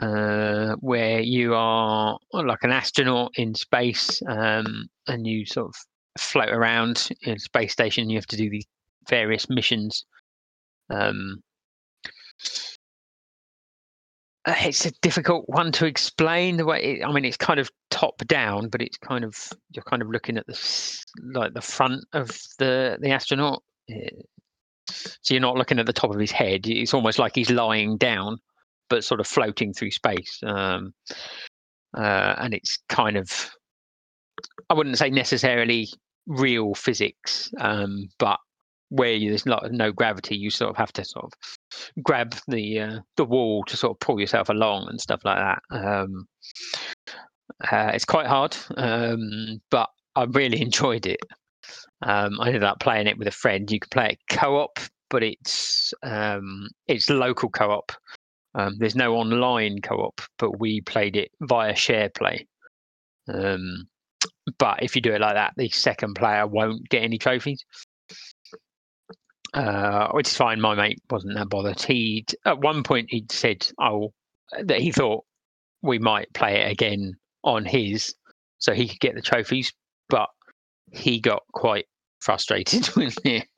uh, 0.00 0.76
where 0.80 1.20
you 1.20 1.54
are 1.54 2.18
like 2.32 2.62
an 2.62 2.72
astronaut 2.72 3.32
in 3.36 3.54
space, 3.54 4.22
um, 4.26 4.86
and 5.06 5.26
you 5.26 5.44
sort 5.44 5.68
of 5.68 5.74
float 6.18 6.50
around 6.50 7.10
in 7.22 7.34
a 7.34 7.38
space 7.38 7.72
station. 7.72 8.08
You 8.08 8.16
have 8.16 8.26
to 8.28 8.36
do 8.36 8.48
these 8.48 8.66
various 9.08 9.50
missions. 9.50 10.06
Um, 10.88 11.42
it's 14.46 14.84
a 14.86 14.90
difficult 15.00 15.44
one 15.48 15.72
to 15.72 15.86
explain 15.86 16.56
the 16.56 16.64
way 16.64 16.82
it, 16.82 17.04
i 17.04 17.12
mean 17.12 17.24
it's 17.24 17.36
kind 17.36 17.58
of 17.58 17.70
top 17.90 18.16
down 18.26 18.68
but 18.68 18.82
it's 18.82 18.98
kind 18.98 19.24
of 19.24 19.34
you're 19.70 19.84
kind 19.84 20.02
of 20.02 20.10
looking 20.10 20.36
at 20.36 20.46
the 20.46 21.04
like 21.22 21.54
the 21.54 21.60
front 21.60 22.04
of 22.12 22.28
the 22.58 22.98
the 23.00 23.10
astronaut. 23.10 23.62
Eh, 23.88 24.08
so 24.88 25.32
you're 25.32 25.40
not 25.40 25.56
looking 25.56 25.78
at 25.78 25.86
the 25.86 25.92
top 25.92 26.10
of 26.10 26.20
his 26.20 26.30
head. 26.30 26.66
It's 26.66 26.92
almost 26.92 27.18
like 27.18 27.34
he's 27.34 27.50
lying 27.50 27.96
down 27.96 28.38
but 28.90 29.02
sort 29.02 29.20
of 29.20 29.26
floating 29.26 29.72
through 29.72 29.90
space. 29.92 30.40
Um 30.44 30.92
uh, 31.96 32.34
and 32.38 32.52
it's 32.54 32.78
kind 32.88 33.16
of 33.16 33.50
i 34.68 34.74
wouldn't 34.74 34.98
say 34.98 35.10
necessarily 35.10 35.88
real 36.26 36.74
physics 36.74 37.52
um 37.60 38.08
but 38.18 38.40
where 38.90 39.18
there's 39.18 39.46
not 39.46 39.70
no 39.72 39.90
gravity 39.92 40.36
you 40.36 40.50
sort 40.50 40.70
of 40.70 40.76
have 40.76 40.92
to 40.92 41.04
sort 41.04 41.24
of 41.24 41.32
grab 42.02 42.34
the 42.48 42.80
uh, 42.80 42.98
the 43.16 43.24
wall 43.24 43.64
to 43.64 43.76
sort 43.76 43.92
of 43.92 44.00
pull 44.00 44.20
yourself 44.20 44.48
along 44.48 44.88
and 44.88 45.00
stuff 45.00 45.20
like 45.24 45.38
that. 45.38 45.62
Um, 45.70 46.26
uh, 47.70 47.90
it's 47.94 48.04
quite 48.04 48.26
hard, 48.26 48.56
um, 48.76 49.60
but 49.70 49.88
I 50.16 50.24
really 50.24 50.60
enjoyed 50.62 51.06
it. 51.06 51.20
Um, 52.02 52.40
I 52.40 52.48
ended 52.48 52.64
up 52.64 52.80
playing 52.80 53.06
it 53.06 53.18
with 53.18 53.28
a 53.28 53.32
friend. 53.32 53.70
You 53.70 53.80
can 53.80 53.88
play 53.90 54.08
it 54.10 54.18
co-op, 54.28 54.78
but 55.10 55.22
it's 55.22 55.94
um, 56.02 56.68
it's 56.86 57.08
local 57.10 57.48
co-op. 57.48 57.92
Um, 58.56 58.76
there's 58.78 58.94
no 58.94 59.16
online 59.16 59.80
co-op, 59.80 60.20
but 60.38 60.60
we 60.60 60.80
played 60.82 61.16
it 61.16 61.30
via 61.40 61.74
share 61.74 62.10
play. 62.10 62.46
Um, 63.32 63.88
but 64.58 64.82
if 64.82 64.94
you 64.94 65.02
do 65.02 65.12
it 65.12 65.20
like 65.20 65.34
that, 65.34 65.54
the 65.56 65.68
second 65.70 66.14
player 66.14 66.46
won't 66.46 66.88
get 66.88 67.02
any 67.02 67.18
trophies 67.18 67.64
uh, 69.54 70.08
which 70.12 70.28
is 70.28 70.36
fine. 70.36 70.60
My 70.60 70.74
mate 70.74 71.00
wasn't 71.10 71.34
that 71.36 71.48
bothered. 71.48 71.80
He 71.80 72.26
at 72.44 72.60
one 72.60 72.82
point 72.82 73.06
he'd 73.10 73.32
said, 73.32 73.66
"Oh, 73.80 74.12
that 74.62 74.80
he 74.80 74.90
thought 74.92 75.24
we 75.82 75.98
might 75.98 76.32
play 76.34 76.60
it 76.62 76.70
again 76.70 77.14
on 77.44 77.64
his, 77.64 78.14
so 78.58 78.74
he 78.74 78.88
could 78.88 79.00
get 79.00 79.14
the 79.14 79.22
trophies." 79.22 79.72
But 80.08 80.28
he 80.92 81.20
got 81.20 81.42
quite 81.52 81.86
frustrated 82.20 82.88
with 82.96 83.16
it. 83.24 83.48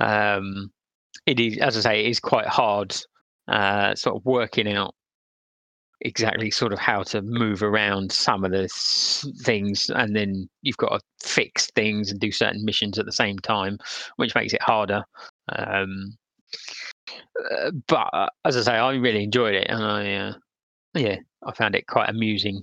um, 0.00 0.70
it 1.26 1.38
is, 1.38 1.58
as 1.58 1.76
I 1.76 1.80
say, 1.80 2.04
it 2.04 2.10
is 2.10 2.20
quite 2.20 2.46
hard, 2.46 2.96
uh, 3.48 3.94
sort 3.94 4.16
of 4.16 4.24
working 4.24 4.72
out 4.72 4.94
exactly 6.04 6.50
sort 6.50 6.72
of 6.72 6.78
how 6.78 7.02
to 7.02 7.22
move 7.22 7.62
around 7.62 8.10
some 8.10 8.44
of 8.44 8.50
the 8.50 8.68
things 9.42 9.90
and 9.90 10.14
then 10.14 10.48
you've 10.62 10.76
got 10.76 10.88
to 10.90 11.00
fix 11.26 11.70
things 11.70 12.10
and 12.10 12.20
do 12.20 12.32
certain 12.32 12.64
missions 12.64 12.98
at 12.98 13.06
the 13.06 13.12
same 13.12 13.38
time 13.38 13.78
which 14.16 14.34
makes 14.34 14.52
it 14.52 14.62
harder 14.62 15.02
um 15.50 16.16
uh, 17.52 17.70
but 17.86 18.08
uh, 18.12 18.28
as 18.44 18.56
i 18.56 18.62
say 18.62 18.72
i 18.72 18.92
really 18.94 19.22
enjoyed 19.22 19.54
it 19.54 19.66
and 19.68 19.82
i 19.82 20.14
uh, 20.14 20.32
yeah 20.94 21.16
i 21.46 21.52
found 21.52 21.74
it 21.74 21.86
quite 21.86 22.08
amusing 22.08 22.60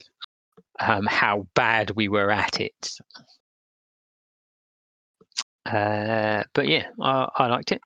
um 0.80 1.06
how 1.06 1.48
bad 1.56 1.92
we 1.92 2.08
were 2.08 2.32
at 2.32 2.60
it. 2.62 2.92
Uh 5.66 6.44
but 6.54 6.68
yeah 6.68 6.88
i, 7.02 7.28
I 7.36 7.48
liked 7.48 7.72
it. 7.72 7.82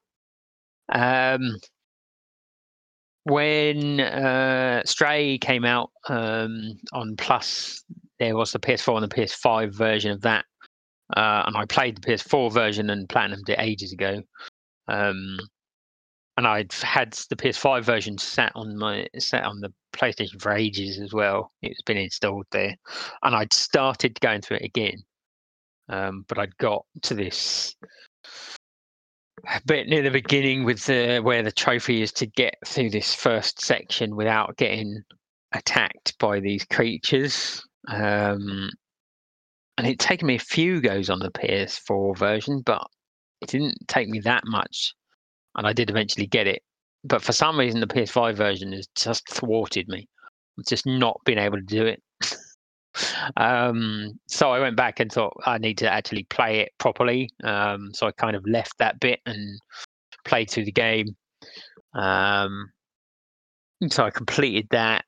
Um 0.90 1.58
when 3.24 4.00
uh, 4.00 4.84
Stray 4.86 5.38
came 5.38 5.66
out 5.66 5.92
um, 6.10 6.78
on 6.92 7.16
Plus, 7.16 7.84
there 8.20 8.36
was 8.36 8.52
the 8.52 8.60
PS4 8.60 9.02
and 9.02 9.12
the 9.12 9.16
PS5 9.16 9.74
version 9.74 10.12
of 10.12 10.22
that, 10.22 10.46
uh, 11.16 11.44
and 11.46 11.56
I 11.56 11.66
played 11.66 11.98
the 11.98 12.02
PS4 12.02 12.52
version 12.52 12.90
and 12.90 13.08
platinumed 13.08 13.50
it 13.50 13.60
ages 13.60 13.94
ago. 13.94 14.22
Um, 14.88 15.38
and 16.36 16.48
I'd 16.48 16.74
had 16.74 17.14
the 17.30 17.36
PS5 17.36 17.84
version 17.84 18.18
sat 18.18 18.52
on 18.56 18.76
my 18.78 19.08
sat 19.20 19.44
on 19.44 19.60
the 19.60 19.72
PlayStation 19.96 20.42
for 20.42 20.52
ages 20.52 21.00
as 21.00 21.14
well. 21.14 21.52
It's 21.62 21.84
been 21.84 21.98
installed 21.98 22.48
there, 22.52 22.76
and 23.24 23.36
I'd 23.36 23.54
started 23.54 24.20
going 24.20 24.42
through 24.42 24.58
it 24.58 24.66
again, 24.66 25.04
um, 25.90 26.26
but 26.28 26.40
I'd 26.40 26.58
got 26.58 26.86
to 27.04 27.14
this 27.14 27.76
bit 29.66 29.88
near 29.88 30.02
the 30.02 30.10
beginning 30.10 30.64
with 30.64 30.86
the 30.86 31.20
where 31.20 31.44
the 31.44 31.52
trophy 31.52 32.02
is 32.02 32.12
to 32.14 32.26
get 32.26 32.56
through 32.66 32.90
this 32.90 33.14
first 33.14 33.62
section 33.62 34.16
without 34.16 34.58
getting 34.58 35.02
attacked 35.54 36.18
by 36.20 36.40
these 36.40 36.66
creatures. 36.66 37.62
Um, 37.88 38.70
and 39.78 39.88
it 39.88 40.00
taken 40.00 40.28
me 40.28 40.36
a 40.36 40.40
few 40.40 40.82
goes 40.82 41.10
on 41.10 41.20
the 41.20 41.32
PS4 41.32 42.18
version, 42.18 42.62
but 42.66 42.86
it 43.42 43.50
didn't 43.50 43.88
take 43.88 44.08
me 44.08 44.20
that 44.22 44.44
much, 44.46 44.94
and 45.56 45.68
I 45.68 45.74
did 45.74 45.90
eventually 45.90 46.28
get 46.28 46.48
it. 46.48 46.62
But 47.04 47.22
for 47.22 47.34
some 47.34 47.60
reason, 47.60 47.80
the 47.80 47.88
PS5 47.88 48.36
version 48.36 48.72
has 48.72 48.88
just 48.96 49.28
thwarted 49.28 49.90
me. 49.90 50.08
I've 50.58 50.66
just 50.66 50.86
not 50.86 51.20
been 51.26 51.40
able 51.40 51.58
to 51.58 51.64
do 51.64 51.86
it. 51.86 52.02
Um, 53.38 54.20
so 54.28 54.52
I 54.52 54.60
went 54.60 54.76
back 54.76 55.00
and 55.00 55.12
thought 55.12 55.34
I 55.46 55.58
need 55.58 55.78
to 55.80 55.92
actually 55.92 56.24
play 56.26 56.60
it 56.60 56.72
properly. 56.78 57.30
Um, 57.44 57.92
so 57.94 58.08
I 58.08 58.12
kind 58.12 58.36
of 58.36 58.46
left 58.48 58.78
that 58.80 59.00
bit 59.00 59.20
and 59.26 59.60
played 60.26 60.50
through 60.50 60.66
the 60.66 60.72
game. 60.72 61.16
Um, 61.94 62.72
so 63.90 64.04
I 64.04 64.10
completed 64.10 64.68
that. 64.72 65.06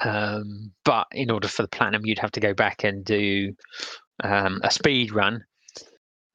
Um, 0.00 0.72
but 0.84 1.06
in 1.12 1.30
order 1.30 1.48
for 1.48 1.62
the 1.62 1.68
platinum, 1.68 2.04
you'd 2.04 2.18
have 2.18 2.32
to 2.32 2.40
go 2.40 2.54
back 2.54 2.84
and 2.84 3.04
do 3.04 3.52
um, 4.22 4.60
a 4.62 4.70
speed 4.70 5.12
run 5.12 5.42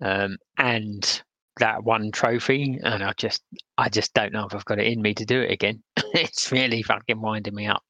um, 0.01 0.37
and 0.57 1.21
that 1.59 1.83
one 1.83 2.11
trophy. 2.11 2.79
And 2.83 3.03
I 3.03 3.13
just, 3.17 3.43
I 3.77 3.89
just 3.89 4.13
don't 4.13 4.33
know 4.33 4.45
if 4.45 4.55
I've 4.55 4.65
got 4.65 4.79
it 4.79 4.87
in 4.87 5.01
me 5.01 5.13
to 5.15 5.25
do 5.25 5.41
it 5.41 5.51
again. 5.51 5.83
it's 6.13 6.51
really 6.51 6.81
fucking 6.81 7.21
winding 7.21 7.55
me 7.55 7.67
up. 7.67 7.83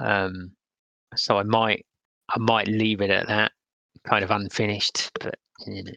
Um, 0.00 0.52
so 1.16 1.38
I 1.38 1.42
might, 1.42 1.86
I 2.30 2.38
might 2.38 2.68
leave 2.68 3.00
it 3.00 3.10
at 3.10 3.28
that, 3.28 3.52
kind 4.04 4.24
of 4.24 4.30
unfinished. 4.30 5.10
But 5.20 5.36
you 5.66 5.84
know. 5.84 5.92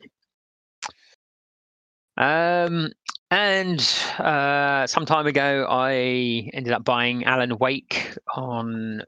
Um, 2.17 2.91
and 3.29 3.79
uh, 4.19 4.87
some 4.87 5.05
time 5.05 5.27
ago, 5.27 5.67
I 5.69 6.49
ended 6.53 6.73
up 6.73 6.83
buying 6.83 7.25
Alan 7.25 7.57
Wake 7.57 8.17
on 8.35 9.01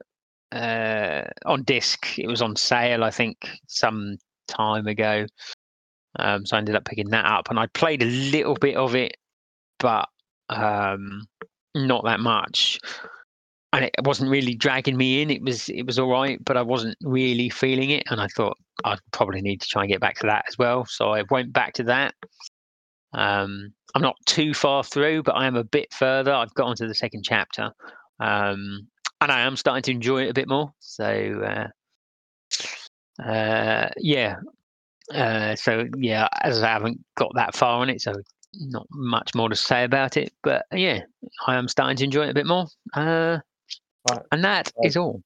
uh, 0.52 1.22
on 1.46 1.62
disc. 1.62 2.18
It 2.18 2.26
was 2.26 2.42
on 2.42 2.56
sale, 2.56 3.04
I 3.04 3.10
think, 3.10 3.48
some 3.66 4.18
time 4.46 4.86
ago. 4.86 5.26
Um, 6.18 6.44
so 6.44 6.56
I 6.56 6.58
ended 6.58 6.74
up 6.74 6.84
picking 6.84 7.10
that 7.10 7.24
up, 7.24 7.50
and 7.50 7.58
I 7.58 7.66
played 7.68 8.02
a 8.02 8.06
little 8.06 8.54
bit 8.54 8.76
of 8.76 8.94
it, 8.94 9.16
but 9.78 10.08
um, 10.48 11.26
not 11.74 12.04
that 12.04 12.20
much. 12.20 12.78
And 13.72 13.84
it 13.84 13.94
wasn't 14.02 14.30
really 14.30 14.54
dragging 14.54 14.96
me 14.96 15.22
in. 15.22 15.30
It 15.30 15.42
was 15.42 15.68
it 15.68 15.84
was 15.86 15.98
all 15.98 16.10
right, 16.10 16.44
but 16.44 16.56
I 16.56 16.62
wasn't 16.62 16.96
really 17.02 17.48
feeling 17.48 17.90
it. 17.90 18.02
And 18.10 18.20
I 18.20 18.26
thought 18.28 18.58
I'd 18.84 18.98
probably 19.12 19.42
need 19.42 19.60
to 19.60 19.68
try 19.68 19.82
and 19.82 19.90
get 19.90 20.00
back 20.00 20.18
to 20.20 20.26
that 20.26 20.44
as 20.48 20.58
well. 20.58 20.84
So 20.86 21.10
I 21.10 21.22
went 21.30 21.52
back 21.52 21.74
to 21.74 21.84
that. 21.84 22.14
Um, 23.12 23.72
I'm 23.94 24.02
not 24.02 24.16
too 24.26 24.54
far 24.54 24.82
through, 24.82 25.22
but 25.22 25.32
I 25.32 25.46
am 25.46 25.56
a 25.56 25.64
bit 25.64 25.92
further. 25.92 26.32
I've 26.32 26.54
got 26.54 26.66
onto 26.66 26.88
the 26.88 26.94
second 26.94 27.22
chapter. 27.24 27.72
Um, 28.18 28.88
and 29.20 29.30
I 29.30 29.40
am 29.40 29.56
starting 29.56 29.82
to 29.82 29.90
enjoy 29.92 30.24
it 30.24 30.30
a 30.30 30.34
bit 30.34 30.48
more. 30.48 30.72
So 30.80 31.68
uh, 33.20 33.22
uh, 33.22 33.90
yeah, 33.98 34.36
uh, 35.14 35.54
so 35.56 35.86
yeah, 35.96 36.28
as 36.42 36.62
I 36.62 36.68
haven't 36.68 37.04
got 37.16 37.32
that 37.34 37.54
far 37.54 37.80
on 37.80 37.90
it, 37.90 38.00
so 38.00 38.14
not 38.54 38.86
much 38.90 39.34
more 39.34 39.48
to 39.48 39.56
say 39.56 39.84
about 39.84 40.16
it. 40.16 40.32
But 40.42 40.66
yeah, 40.72 41.00
I 41.46 41.56
am 41.56 41.68
starting 41.68 41.96
to 41.98 42.04
enjoy 42.04 42.26
it 42.26 42.30
a 42.30 42.34
bit 42.34 42.46
more. 42.46 42.66
Uh, 42.94 43.38
Right. 44.08 44.22
and 44.32 44.44
that 44.44 44.72
Right. 44.76 44.86
is 44.86 44.96
all. 44.96 45.22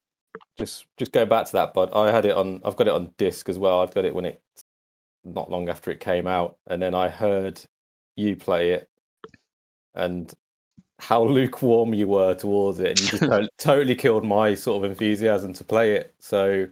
just 0.58 0.86
just 0.96 1.12
go 1.12 1.24
back 1.26 1.46
to 1.46 1.52
that, 1.52 1.74
but 1.74 1.94
I 1.94 2.10
had 2.10 2.24
it 2.24 2.36
on. 2.36 2.60
I've 2.64 2.76
got 2.76 2.88
it 2.88 2.94
on 2.94 3.12
disc 3.18 3.48
as 3.48 3.58
well. 3.58 3.80
I've 3.80 3.94
got 3.94 4.04
it 4.04 4.14
when 4.14 4.24
it 4.24 4.40
not 5.24 5.50
long 5.50 5.68
after 5.68 5.90
it 5.90 6.00
came 6.00 6.26
out, 6.26 6.56
and 6.66 6.82
then 6.82 6.94
I 6.94 7.08
heard 7.08 7.60
you 8.16 8.36
play 8.36 8.72
it, 8.72 8.88
and 9.94 10.32
how 10.98 11.24
lukewarm 11.38 11.94
you 11.94 12.08
were 12.08 12.34
towards 12.34 12.80
it, 12.80 12.90
and 12.90 13.00
you 13.00 13.06
just 13.08 13.22
to- 13.30 13.48
totally 13.58 13.94
killed 13.94 14.24
my 14.24 14.54
sort 14.54 14.84
of 14.84 14.90
enthusiasm 14.90 15.52
to 15.54 15.64
play 15.64 15.94
it. 15.94 16.14
So, 16.18 16.68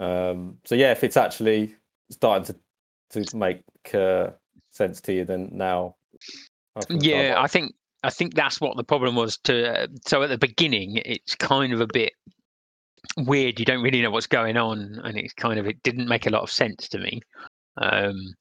um, 0.00 0.58
so 0.64 0.74
yeah, 0.74 0.92
if 0.92 1.02
it's 1.04 1.16
actually 1.16 1.74
starting 2.10 2.44
to 3.10 3.24
to 3.24 3.36
make 3.36 3.62
uh, 3.94 4.30
sense 4.72 5.00
to 5.02 5.12
you, 5.12 5.24
then 5.24 5.48
now. 5.52 5.96
I 6.76 6.82
Yeah, 6.90 7.34
I 7.38 7.46
think 7.46 7.74
I 8.06 8.10
think 8.10 8.34
that's 8.34 8.60
what 8.60 8.76
the 8.76 8.84
problem 8.84 9.16
was. 9.16 9.36
To 9.44 9.82
uh, 9.82 9.86
so 10.06 10.22
at 10.22 10.28
the 10.28 10.38
beginning, 10.38 11.02
it's 11.04 11.34
kind 11.34 11.72
of 11.72 11.80
a 11.80 11.88
bit 11.88 12.12
weird. 13.16 13.58
You 13.58 13.64
don't 13.64 13.82
really 13.82 14.00
know 14.00 14.12
what's 14.12 14.28
going 14.28 14.56
on, 14.56 15.00
and 15.02 15.18
it's 15.18 15.32
kind 15.32 15.58
of 15.58 15.66
it 15.66 15.82
didn't 15.82 16.06
make 16.06 16.24
a 16.24 16.30
lot 16.30 16.42
of 16.42 16.50
sense 16.50 16.88
to 16.90 16.98
me. 16.98 17.20
Um, 17.78 18.34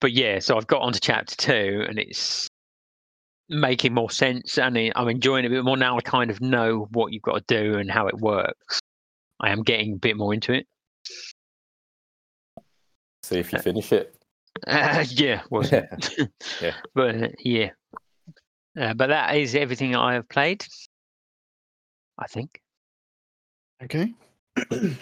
but 0.00 0.12
yeah, 0.12 0.38
so 0.38 0.56
I've 0.56 0.66
got 0.66 0.80
onto 0.80 0.98
chapter 0.98 1.36
two, 1.36 1.84
and 1.86 1.98
it's 1.98 2.48
making 3.50 3.92
more 3.92 4.10
sense, 4.10 4.56
and 4.56 4.78
I'm 4.96 5.08
enjoying 5.08 5.44
it 5.44 5.48
a 5.48 5.50
bit 5.50 5.64
more 5.64 5.76
now. 5.76 5.98
I 5.98 6.00
kind 6.00 6.30
of 6.30 6.40
know 6.40 6.88
what 6.92 7.12
you've 7.12 7.22
got 7.22 7.46
to 7.46 7.54
do 7.54 7.78
and 7.78 7.90
how 7.90 8.06
it 8.06 8.16
works. 8.16 8.80
I 9.40 9.50
am 9.50 9.62
getting 9.62 9.92
a 9.92 9.98
bit 9.98 10.16
more 10.16 10.32
into 10.32 10.54
it. 10.54 10.66
see 13.22 13.38
if 13.40 13.52
you 13.52 13.58
finish 13.58 13.92
it. 13.92 14.16
Uh, 14.66 15.04
yeah, 15.10 15.42
was 15.50 15.70
Yeah. 15.72 15.84
Yeah. 16.62 16.74
but 16.94 17.14
uh, 17.22 17.28
yeah, 17.44 17.70
uh, 18.78 18.94
but 18.94 19.08
that 19.08 19.36
is 19.36 19.54
everything 19.54 19.94
I 19.96 20.14
have 20.14 20.28
played. 20.28 20.64
I 22.18 22.26
think. 22.26 22.60
Okay. 23.82 24.12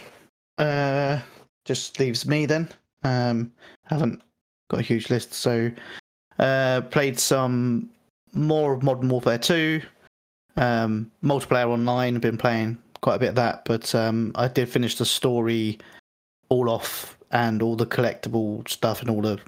uh, 0.58 1.20
just 1.64 1.98
leaves 1.98 2.26
me 2.26 2.46
then. 2.46 2.68
Um, 3.05 3.52
haven't 3.84 4.22
got 4.68 4.80
a 4.80 4.82
huge 4.82 5.10
list, 5.10 5.32
so 5.32 5.70
uh, 6.38 6.82
played 6.90 7.18
some 7.18 7.90
more 8.32 8.74
of 8.74 8.82
Modern 8.82 9.08
Warfare 9.08 9.38
2, 9.38 9.80
um, 10.56 11.10
multiplayer 11.24 11.68
online. 11.68 12.18
Been 12.18 12.36
playing 12.36 12.78
quite 13.00 13.16
a 13.16 13.20
bit 13.20 13.30
of 13.30 13.34
that, 13.36 13.64
but 13.64 13.94
um, 13.94 14.32
I 14.34 14.48
did 14.48 14.68
finish 14.68 14.96
the 14.96 15.06
story 15.06 15.78
all 16.48 16.68
off 16.68 17.16
and 17.30 17.62
all 17.62 17.76
the 17.76 17.86
collectible 17.86 18.66
stuff 18.68 19.00
and 19.00 19.10
all 19.10 19.22
the 19.22 19.38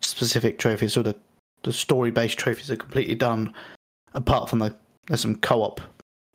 specific 0.00 0.58
trophies. 0.58 0.92
So 0.92 1.02
the 1.02 1.16
the 1.62 1.72
story 1.72 2.10
based 2.10 2.38
trophies 2.38 2.70
are 2.70 2.76
completely 2.76 3.14
done. 3.14 3.52
Apart 4.14 4.48
from 4.48 4.58
the 4.60 4.74
there's 5.06 5.20
some 5.20 5.36
co 5.36 5.62
op 5.62 5.80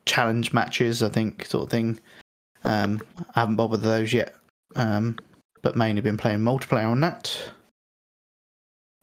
challenge 0.06 0.52
matches, 0.52 1.02
I 1.02 1.08
think, 1.08 1.46
sort 1.46 1.64
of 1.64 1.70
thing. 1.70 1.98
Um, 2.64 3.00
I 3.34 3.40
haven't 3.40 3.56
bothered 3.56 3.72
with 3.72 3.82
those 3.82 4.12
yet, 4.12 4.34
um, 4.76 5.18
but 5.62 5.76
mainly 5.76 6.00
been 6.02 6.16
playing 6.16 6.40
multiplayer 6.40 6.86
on 6.86 7.00
that. 7.00 7.38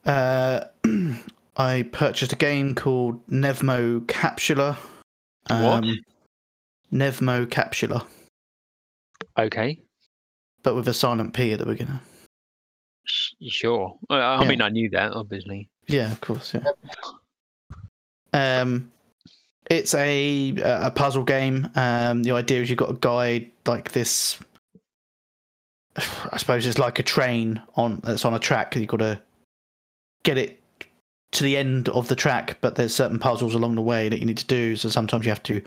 Uh, 0.06 0.66
I 1.58 1.83
purchased 1.91 2.33
a 2.33 2.38
game 2.38 2.74
called 2.75 3.25
Nevmo 3.27 4.01
Capsula. 4.08 4.75
What? 5.48 5.83
Nevmo 6.93 7.45
Capsula, 7.45 8.06
Okay. 9.38 9.80
but 10.64 10.75
with 10.75 10.88
a 10.88 10.93
silent 10.93 11.33
P 11.33 11.51
at 11.53 11.59
the 11.59 11.66
beginning. 11.66 12.00
Sure. 13.06 13.98
I 14.09 14.41
Yeah. 14.41 14.50
mean, 14.50 14.61
I 14.61 14.69
knew 14.69 14.90
that 14.91 15.14
obviously. 15.14 15.69
Yeah, 15.91 16.11
of 16.11 16.21
course. 16.21 16.53
Yeah. 16.53 16.63
Um, 18.33 18.91
it's 19.69 19.93
a 19.93 20.55
a 20.63 20.91
puzzle 20.91 21.23
game. 21.23 21.69
Um, 21.75 22.23
the 22.23 22.31
idea 22.31 22.61
is 22.61 22.69
you've 22.69 22.77
got 22.79 22.89
a 22.89 22.95
guide 22.95 23.51
like 23.65 23.91
this. 23.91 24.39
I 25.97 26.37
suppose 26.37 26.65
it's 26.65 26.79
like 26.79 26.99
a 26.99 27.03
train 27.03 27.61
on 27.75 28.01
that's 28.03 28.25
on 28.25 28.33
a 28.33 28.39
track. 28.39 28.75
You've 28.75 28.87
got 28.87 28.97
to 28.97 29.21
get 30.23 30.37
it 30.37 30.61
to 31.33 31.43
the 31.43 31.57
end 31.57 31.89
of 31.89 32.07
the 32.07 32.15
track, 32.15 32.57
but 32.61 32.75
there's 32.75 32.95
certain 32.95 33.19
puzzles 33.19 33.55
along 33.55 33.75
the 33.75 33.81
way 33.81 34.09
that 34.09 34.19
you 34.19 34.25
need 34.25 34.37
to 34.37 34.45
do. 34.45 34.75
So 34.75 34.89
sometimes 34.89 35.25
you 35.25 35.31
have 35.31 35.43
to 35.43 35.61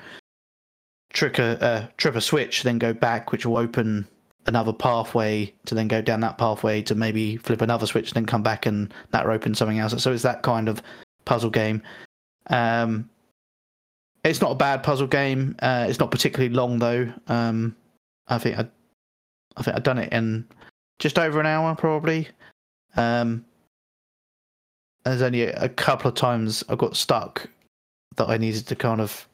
trick 1.13 1.39
a 1.39 1.63
uh, 1.63 1.87
trip 1.97 2.17
a 2.17 2.21
switch, 2.21 2.63
then 2.63 2.79
go 2.79 2.93
back, 2.93 3.31
which 3.31 3.47
will 3.47 3.59
open 3.59 4.07
another 4.47 4.73
pathway 4.73 5.53
to 5.67 5.75
then 5.75 5.89
go 5.89 6.03
down 6.03 6.21
that 6.21 6.39
pathway 6.39 6.83
to 6.83 6.95
maybe 6.95 7.37
flip 7.37 7.63
another 7.63 7.87
switch, 7.87 8.09
and 8.09 8.17
then 8.17 8.27
come 8.27 8.43
back 8.43 8.67
and 8.67 8.93
that 9.11 9.27
will 9.27 9.35
open 9.35 9.55
something 9.55 9.79
else. 9.79 10.01
So 10.03 10.13
it's 10.13 10.23
that 10.23 10.43
kind 10.43 10.69
of 10.69 10.83
puzzle 11.25 11.51
game. 11.51 11.83
Um, 12.49 13.09
it's 14.25 14.41
not 14.41 14.53
a 14.53 14.57
bad 14.57 14.83
puzzle 14.83 15.07
game. 15.07 15.55
Uh, 15.61 15.87
it's 15.89 15.99
not 15.99 16.11
particularly 16.11 16.55
long 16.55 16.79
though. 16.79 17.13
Um, 17.29 17.77
I 18.29 18.39
think 18.39 18.59
I, 18.59 18.67
I 19.57 19.63
think 19.63 19.77
I've 19.77 19.83
done 19.83 19.99
it 19.99 20.13
in 20.13 20.47
just 20.99 21.19
over 21.19 21.41
an 21.41 21.47
hour 21.47 21.75
probably. 21.75 22.29
Um, 22.97 23.45
there's 25.05 25.23
only 25.23 25.43
a, 25.43 25.69
couple 25.69 26.09
of 26.09 26.15
times 26.15 26.65
I 26.69 26.77
got 26.77 26.97
stuck 26.97 27.49
that 28.17 28.29
I 28.29 28.39
needed 28.39 28.67
to 28.69 28.77
kind 28.77 29.03
of 29.03 29.29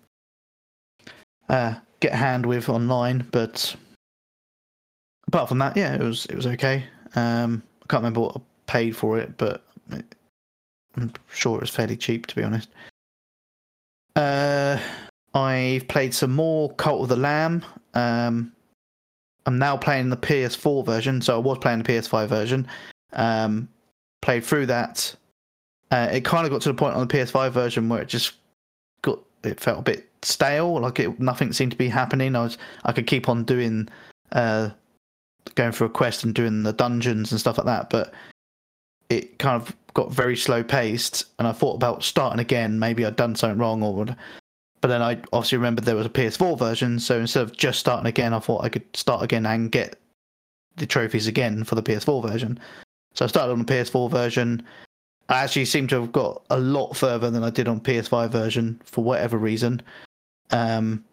uh, 1.49 1.75
get 2.01 2.13
hand 2.13 2.45
with 2.45 2.69
online, 2.69 3.29
but 3.31 3.77
apart 5.31 5.49
from 5.49 5.59
that, 5.59 5.77
yeah, 5.77 5.95
it 5.95 6.01
was 6.01 6.27
it 6.27 6.35
was 6.35 6.47
okay. 6.47 6.85
Um, 7.15 7.63
I 7.83 7.87
can't 7.87 8.03
remember 8.03 8.21
what 8.21 8.37
I 8.37 8.41
paid 8.67 8.97
for 8.97 9.19
it, 9.19 9.37
but 9.37 9.63
I'm 10.97 11.13
sure 11.33 11.57
it 11.57 11.61
was 11.61 11.71
fairly 11.71 11.97
cheap 11.97 12.27
to 12.27 12.35
be 12.35 12.43
honest. 12.43 12.69
Uh, 14.17 14.79
I've 15.33 15.87
played 15.87 16.13
some 16.13 16.33
more 16.33 16.75
Cult 16.75 17.03
of 17.03 17.09
the 17.09 17.17
Lamb. 17.17 17.65
Um, 17.95 18.53
I'm 19.47 19.59
now 19.59 19.77
playing 19.77 20.11
the 20.11 20.17
PS4 20.17 20.85
version, 20.85 21.23
so 21.23 21.37
I 21.37 21.39
was 21.39 21.59
playing 21.59 21.83
the 21.83 21.93
PS5 21.93 22.27
version. 22.27 22.67
Um, 23.13 23.69
played 24.23 24.45
through 24.45 24.67
that. 24.67 25.15
Uh, 25.93 26.09
it 26.11 26.25
kind 26.25 26.45
of 26.45 26.53
got 26.53 26.61
to 26.63 26.69
the 26.69 26.75
point 26.75 26.97
on 26.97 27.07
the 27.07 27.15
PS5 27.15 27.53
version 27.53 27.89
where 27.89 28.03
it 28.03 28.09
just 28.09 28.35
got 29.03 29.21
it 29.45 29.61
felt 29.61 29.79
a 29.79 29.83
bit 29.83 30.09
stale. 30.23 30.81
Like 30.81 30.99
it, 30.99 31.21
nothing 31.21 31.53
seemed 31.53 31.71
to 31.71 31.79
be 31.79 31.89
happening. 31.89 32.35
I 32.35 32.43
was 32.43 32.59
I 32.85 32.91
could 32.93 33.07
keep 33.07 33.29
on 33.29 33.45
doing 33.45 33.89
uh, 34.33 34.71
going 35.55 35.73
for 35.73 35.85
a 35.85 35.91
quest 35.91 36.25
and 36.25 36.35
doing 36.35 36.63
the 36.63 36.73
dungeons 36.73 37.31
and 37.33 37.41
stuff 37.41 37.59
like 37.59 37.67
that, 37.67 37.91
but 37.91 38.13
it 39.09 39.39
kind 39.39 39.61
of 39.61 39.75
got 39.95 40.13
very 40.13 40.37
slow 40.37 40.63
paced. 40.63 41.27
And 41.39 41.47
I 41.47 41.53
thought 41.53 41.75
about 41.75 42.05
starting 42.05 42.41
again. 42.41 42.79
Maybe 42.79 43.05
I'd 43.05 43.17
done 43.17 43.35
something 43.35 43.59
wrong, 43.59 43.83
or. 43.83 44.07
But 44.81 44.89
then 44.89 45.03
I 45.03 45.21
obviously 45.33 45.59
remembered 45.59 45.85
there 45.85 45.97
was 45.97 46.07
a 46.07 46.11
PS4 46.11 46.59
version, 46.59 46.99
so 46.99 47.19
instead 47.21 47.43
of 47.43 47.55
just 47.55 47.81
starting 47.81 48.07
again, 48.07 48.33
I 48.33 48.39
thought 48.39 48.65
I 48.65 48.71
could 48.71 48.85
start 48.97 49.23
again 49.23 49.45
and 49.45 49.71
get 49.71 50.01
the 50.77 50.87
trophies 50.87 51.27
again 51.27 51.65
for 51.65 51.75
the 51.75 51.83
PS4 51.83 52.27
version. 52.27 52.59
So 53.13 53.27
I 53.27 53.29
started 53.29 53.53
on 53.53 53.59
the 53.59 53.73
PS4 53.73 54.11
version. 54.11 54.67
I 55.29 55.45
actually 55.45 55.67
seem 55.67 55.87
to 55.89 56.01
have 56.01 56.13
got 56.13 56.43
a 56.51 56.59
lot 56.59 56.97
further 56.97 57.31
than 57.31 57.45
I 57.45 57.51
did 57.51 57.69
on 57.69 57.81
PS5 57.81 58.31
version 58.31 58.81
for 58.85 59.05
whatever 59.05 59.37
reason. 59.37 59.83
Um, 60.51 61.05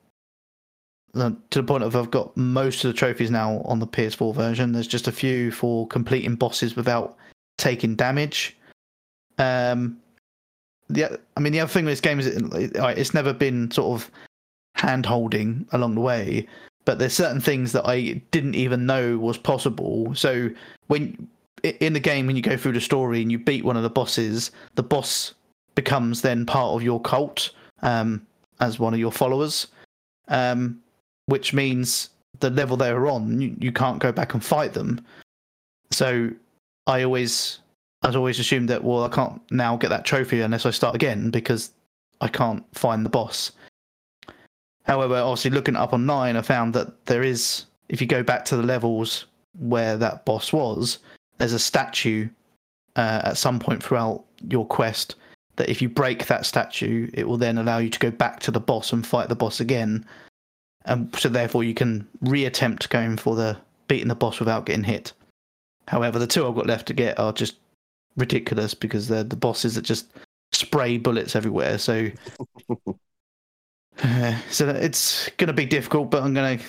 to 1.17 1.61
the 1.61 1.63
point 1.63 1.83
of 1.83 1.95
I've 1.95 2.11
got 2.11 2.35
most 2.37 2.83
of 2.83 2.91
the 2.91 2.97
trophies 2.97 3.31
now 3.31 3.61
on 3.65 3.79
the 3.79 3.87
PS4 3.87 4.33
version. 4.33 4.71
There's 4.71 4.87
just 4.87 5.07
a 5.07 5.11
few 5.11 5.51
for 5.51 5.87
completing 5.87 6.35
bosses 6.35 6.75
without 6.75 7.17
taking 7.57 7.95
damage. 7.95 8.57
Um, 9.37 9.97
I 10.89 11.39
mean 11.39 11.53
the 11.53 11.59
other 11.59 11.71
thing 11.71 11.85
with 11.85 11.91
this 11.91 12.01
game 12.01 12.19
is 12.19 12.27
it, 12.27 12.71
it's 12.75 13.13
never 13.13 13.33
been 13.33 13.69
sort 13.71 13.99
of 13.99 14.09
hand 14.75 15.05
holding 15.05 15.67
along 15.71 15.95
the 15.95 16.01
way, 16.01 16.47
but 16.85 16.99
there's 16.99 17.13
certain 17.13 17.41
things 17.41 17.71
that 17.73 17.85
I 17.85 18.21
didn't 18.31 18.55
even 18.55 18.85
know 18.85 19.17
was 19.17 19.37
possible. 19.37 20.13
So 20.15 20.49
when 20.87 21.27
in 21.63 21.93
the 21.93 21.99
game 21.99 22.27
when 22.27 22.35
you 22.35 22.41
go 22.41 22.57
through 22.57 22.73
the 22.73 22.81
story 22.81 23.21
and 23.21 23.31
you 23.31 23.39
beat 23.39 23.65
one 23.65 23.75
of 23.75 23.83
the 23.83 23.89
bosses, 23.89 24.51
the 24.75 24.83
boss 24.83 25.33
becomes 25.75 26.21
then 26.21 26.45
part 26.45 26.75
of 26.75 26.83
your 26.83 27.01
cult 27.01 27.51
um, 27.81 28.25
as 28.59 28.79
one 28.79 28.93
of 28.93 28.99
your 28.99 29.11
followers, 29.11 29.67
um, 30.29 30.79
which 31.27 31.53
means 31.53 32.09
the 32.39 32.49
level 32.49 32.75
they 32.75 32.93
were 32.93 33.07
on, 33.07 33.39
you, 33.39 33.56
you 33.59 33.72
can't 33.72 33.99
go 33.99 34.11
back 34.11 34.33
and 34.33 34.43
fight 34.43 34.73
them. 34.73 34.99
So 35.91 36.31
I 36.88 37.03
always, 37.03 37.59
I'd 38.01 38.15
always 38.15 38.39
assumed 38.39 38.69
that 38.69 38.83
well, 38.83 39.03
I 39.03 39.09
can't 39.09 39.41
now 39.51 39.77
get 39.77 39.89
that 39.89 40.06
trophy 40.06 40.41
unless 40.41 40.65
I 40.65 40.72
start 40.72 40.95
again 40.95 41.30
because 41.30 41.72
I 42.22 42.27
can't 42.27 42.64
find 42.75 43.06
the 43.06 43.09
boss. 43.09 43.51
However, 44.83 45.15
obviously 45.15 45.51
looking 45.51 45.75
up 45.75 45.93
online, 45.93 46.38
I 46.38 46.41
found 46.41 46.73
that 46.73 47.06
there 47.06 47.23
is, 47.23 47.65
if 47.89 47.99
you 48.01 48.07
go 48.07 48.23
back 48.23 48.45
to 48.45 48.57
the 48.57 48.64
levels 48.64 49.25
where 49.59 49.97
that 49.97 50.25
boss 50.25 50.53
was, 50.53 50.99
there's 51.38 51.53
a 51.53 51.59
statue 51.59 52.30
uh, 52.95 53.22
at 53.25 53.38
some 53.38 53.59
point 53.59 53.83
throughout 53.83 54.23
your 54.49 54.65
quest 54.65 55.15
that 55.57 55.69
if 55.69 55.81
you 55.81 55.89
break 55.89 56.27
that 56.27 56.45
statue, 56.45 57.09
it 57.14 57.27
will 57.27 57.38
then 57.38 57.57
allow 57.57 57.80
you 57.80 57.89
to 57.89 57.99
go 57.99 58.11
back 58.11 58.39
to 58.39 58.51
the 58.51 58.59
boss 58.59 58.93
and 58.93 59.06
fight 59.06 59.27
the 59.27 59.35
boss 59.35 59.59
again. 59.59 60.06
And 60.88 61.14
so 61.17 61.30
therefore 61.30 61.64
you 61.64 61.74
can 61.74 62.07
reattempt 62.24 62.90
going 62.90 63.17
for 63.17 63.35
the 63.35 63.57
beating 63.88 64.07
the 64.07 64.16
boss 64.16 64.40
without 64.40 64.66
getting 64.66 64.83
hit. 64.83 65.14
However, 65.88 66.17
the 66.19 66.27
two 66.27 66.48
I've 66.48 66.56
got 66.56 66.66
left 66.66 66.88
to 66.88 66.93
get 66.93 67.19
are 67.19 67.32
just 67.32 67.56
ridiculous 68.16 68.74
because 68.74 69.07
they're 69.07 69.24
the 69.24 69.35
bosses 69.35 69.75
that 69.75 69.83
just 69.83 70.11
spray 70.51 70.98
bullets 70.98 71.35
everywhere. 71.35 71.77
So, 71.77 72.09
so 74.49 74.69
it's 74.69 75.30
going 75.38 75.48
to 75.48 75.53
be 75.53 75.66
difficult, 75.66 76.09
but 76.09 76.24
I'm 76.24 76.33
going 76.33 76.57
to 76.57 76.66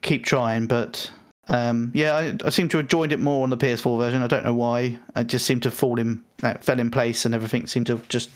keep 0.00 0.24
trying. 0.24 0.66
But 0.66 1.10
um, 1.48 1.90
yeah, 1.94 2.16
I, 2.16 2.36
I 2.44 2.50
seem 2.50 2.68
to 2.70 2.78
have 2.78 2.88
joined 2.88 3.12
it 3.12 3.20
more 3.20 3.42
on 3.42 3.50
the 3.50 3.56
PS4 3.56 3.98
version. 3.98 4.22
I 4.22 4.26
don't 4.26 4.44
know 4.44 4.54
why. 4.54 4.98
I 5.14 5.22
just 5.22 5.46
seemed 5.46 5.62
to 5.64 5.70
fall 5.70 5.98
in, 5.98 6.22
uh, 6.42 6.54
fell 6.60 6.80
in 6.80 6.90
place, 6.90 7.24
and 7.24 7.34
everything 7.34 7.66
seemed 7.66 7.86
to 7.86 8.00
just 8.08 8.30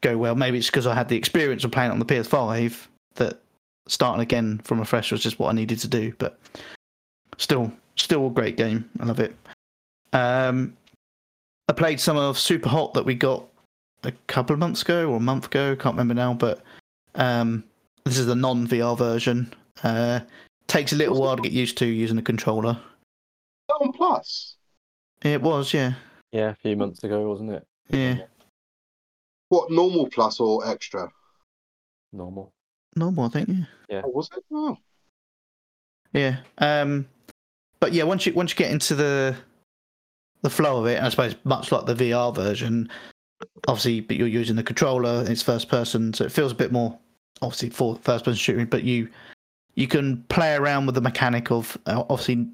go 0.00 0.16
well. 0.16 0.34
Maybe 0.34 0.58
it's 0.58 0.68
because 0.68 0.86
I 0.86 0.94
had 0.94 1.08
the 1.08 1.16
experience 1.16 1.64
of 1.64 1.70
playing 1.70 1.90
it 1.90 1.94
on 1.94 1.98
the 1.98 2.04
PS5 2.04 2.86
that 3.16 3.40
starting 3.86 4.22
again 4.22 4.60
from 4.64 4.80
a 4.80 4.84
fresh 4.84 5.12
was 5.12 5.22
just 5.22 5.38
what 5.38 5.48
I 5.50 5.52
needed 5.52 5.78
to 5.80 5.88
do. 5.88 6.12
But 6.18 6.38
still, 7.38 7.72
still 7.96 8.26
a 8.26 8.30
great 8.30 8.56
game. 8.56 8.88
I 9.00 9.04
love 9.04 9.20
it. 9.20 9.34
Um, 10.12 10.76
I 11.68 11.72
played 11.72 12.00
some 12.00 12.16
of 12.16 12.38
Super 12.38 12.68
Hot 12.68 12.94
that 12.94 13.04
we 13.04 13.14
got 13.14 13.44
a 14.04 14.12
couple 14.26 14.54
of 14.54 14.60
months 14.60 14.82
ago 14.82 15.10
or 15.10 15.16
a 15.16 15.20
month 15.20 15.46
ago. 15.46 15.74
Can't 15.76 15.94
remember 15.94 16.14
now, 16.14 16.34
but 16.34 16.62
um, 17.14 17.64
this 18.04 18.18
is 18.18 18.26
the 18.26 18.34
non 18.34 18.66
VR 18.66 18.96
version. 18.96 19.52
Uh, 19.82 20.20
takes 20.66 20.92
a 20.92 20.96
little 20.96 21.20
while 21.20 21.36
to 21.36 21.42
get 21.42 21.52
used 21.52 21.76
to 21.78 21.86
using 21.86 22.18
a 22.18 22.22
controller. 22.22 22.78
On 23.80 23.92
Plus. 23.92 24.56
It 25.22 25.40
was, 25.40 25.72
yeah, 25.72 25.94
Yeah, 26.32 26.50
a 26.50 26.54
few 26.54 26.76
months 26.76 27.02
ago, 27.02 27.26
wasn't 27.28 27.50
it? 27.52 27.66
yeah, 27.88 28.18
What 29.48 29.70
normal 29.70 30.06
plus 30.10 30.38
or 30.38 30.66
extra? 30.68 31.08
Normal. 32.12 32.52
Normal, 32.96 33.24
I 33.24 33.28
think. 33.28 33.48
Yeah. 33.88 34.02
Oh, 34.04 34.10
was 34.10 34.28
it? 34.36 34.44
Oh. 34.52 34.76
Yeah. 36.12 36.38
Um, 36.58 37.06
but 37.80 37.92
yeah, 37.92 38.04
once 38.04 38.24
you 38.24 38.32
once 38.32 38.52
you 38.52 38.56
get 38.56 38.70
into 38.70 38.94
the 38.94 39.36
the 40.42 40.50
flow 40.50 40.78
of 40.78 40.86
it, 40.86 40.96
and 40.96 41.06
I 41.06 41.08
suppose 41.08 41.34
much 41.44 41.72
like 41.72 41.86
the 41.86 41.94
VR 41.94 42.34
version, 42.34 42.88
obviously, 43.66 44.00
but 44.00 44.16
you're 44.16 44.28
using 44.28 44.56
the 44.56 44.62
controller. 44.62 45.24
It's 45.26 45.42
first 45.42 45.68
person, 45.68 46.12
so 46.12 46.24
it 46.24 46.32
feels 46.32 46.52
a 46.52 46.56
bit 46.56 46.72
more 46.72 46.98
obviously 47.42 47.70
for 47.70 47.96
first 48.02 48.24
person 48.24 48.38
shooting. 48.38 48.66
But 48.66 48.84
you 48.84 49.08
you 49.74 49.88
can 49.88 50.22
play 50.24 50.54
around 50.54 50.86
with 50.86 50.94
the 50.94 51.00
mechanic 51.00 51.50
of 51.50 51.76
uh, 51.86 52.04
obviously 52.08 52.48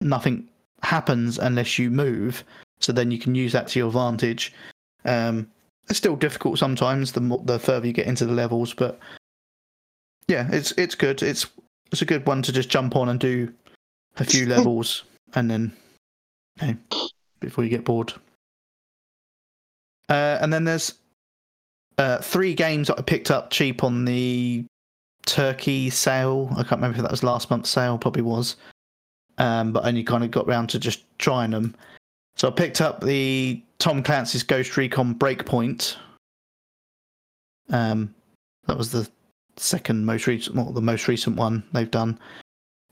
nothing 0.00 0.48
happens 0.82 1.38
unless 1.38 1.78
you 1.78 1.90
move. 1.90 2.44
So 2.80 2.92
then 2.92 3.10
you 3.10 3.18
can 3.18 3.34
use 3.34 3.52
that 3.52 3.68
to 3.68 3.78
your 3.78 3.88
advantage. 3.88 4.52
Um, 5.04 5.50
it's 5.88 5.98
still 5.98 6.16
difficult 6.16 6.58
sometimes 6.58 7.12
the 7.12 7.20
more, 7.20 7.42
the 7.44 7.58
further 7.58 7.86
you 7.86 7.92
get 7.92 8.06
into 8.06 8.26
the 8.26 8.32
levels, 8.32 8.74
but 8.74 8.98
yeah, 10.28 10.48
it's 10.50 10.72
it's 10.72 10.94
good. 10.94 11.22
It's 11.22 11.46
it's 11.92 12.02
a 12.02 12.06
good 12.06 12.26
one 12.26 12.42
to 12.42 12.52
just 12.52 12.68
jump 12.68 12.96
on 12.96 13.08
and 13.08 13.20
do 13.20 13.52
a 14.16 14.24
few 14.24 14.46
levels 14.46 15.04
and 15.34 15.50
then 15.50 15.72
you 16.60 16.68
know, 16.68 17.08
before 17.40 17.64
you 17.64 17.70
get 17.70 17.84
bored. 17.84 18.12
Uh, 20.08 20.38
and 20.40 20.52
then 20.52 20.64
there's 20.64 20.94
uh, 21.98 22.18
three 22.18 22.54
games 22.54 22.88
that 22.88 22.98
I 22.98 23.02
picked 23.02 23.30
up 23.30 23.50
cheap 23.50 23.84
on 23.84 24.04
the 24.04 24.64
Turkey 25.26 25.90
sale. 25.90 26.48
I 26.52 26.62
can't 26.62 26.72
remember 26.72 26.96
if 26.96 27.02
that 27.02 27.10
was 27.10 27.22
last 27.22 27.50
month's 27.50 27.70
sale, 27.70 27.98
probably 27.98 28.22
was. 28.22 28.56
Um, 29.38 29.72
but 29.72 29.84
only 29.84 30.04
kind 30.04 30.22
of 30.22 30.30
got 30.30 30.46
round 30.46 30.70
to 30.70 30.78
just 30.78 31.04
trying 31.18 31.50
them. 31.50 31.74
So 32.36 32.48
I 32.48 32.50
picked 32.50 32.80
up 32.80 33.00
the 33.00 33.62
Tom 33.78 34.02
Clancy's 34.02 34.42
Ghost 34.42 34.76
Recon 34.76 35.14
Breakpoint. 35.14 35.96
Um, 37.70 38.14
that 38.66 38.76
was 38.76 38.92
the 38.92 39.08
second 39.56 40.04
most 40.04 40.26
recent, 40.26 40.56
well, 40.56 40.72
the 40.72 40.80
most 40.80 41.08
recent 41.08 41.36
one 41.36 41.62
they've 41.72 41.90
done. 41.90 42.18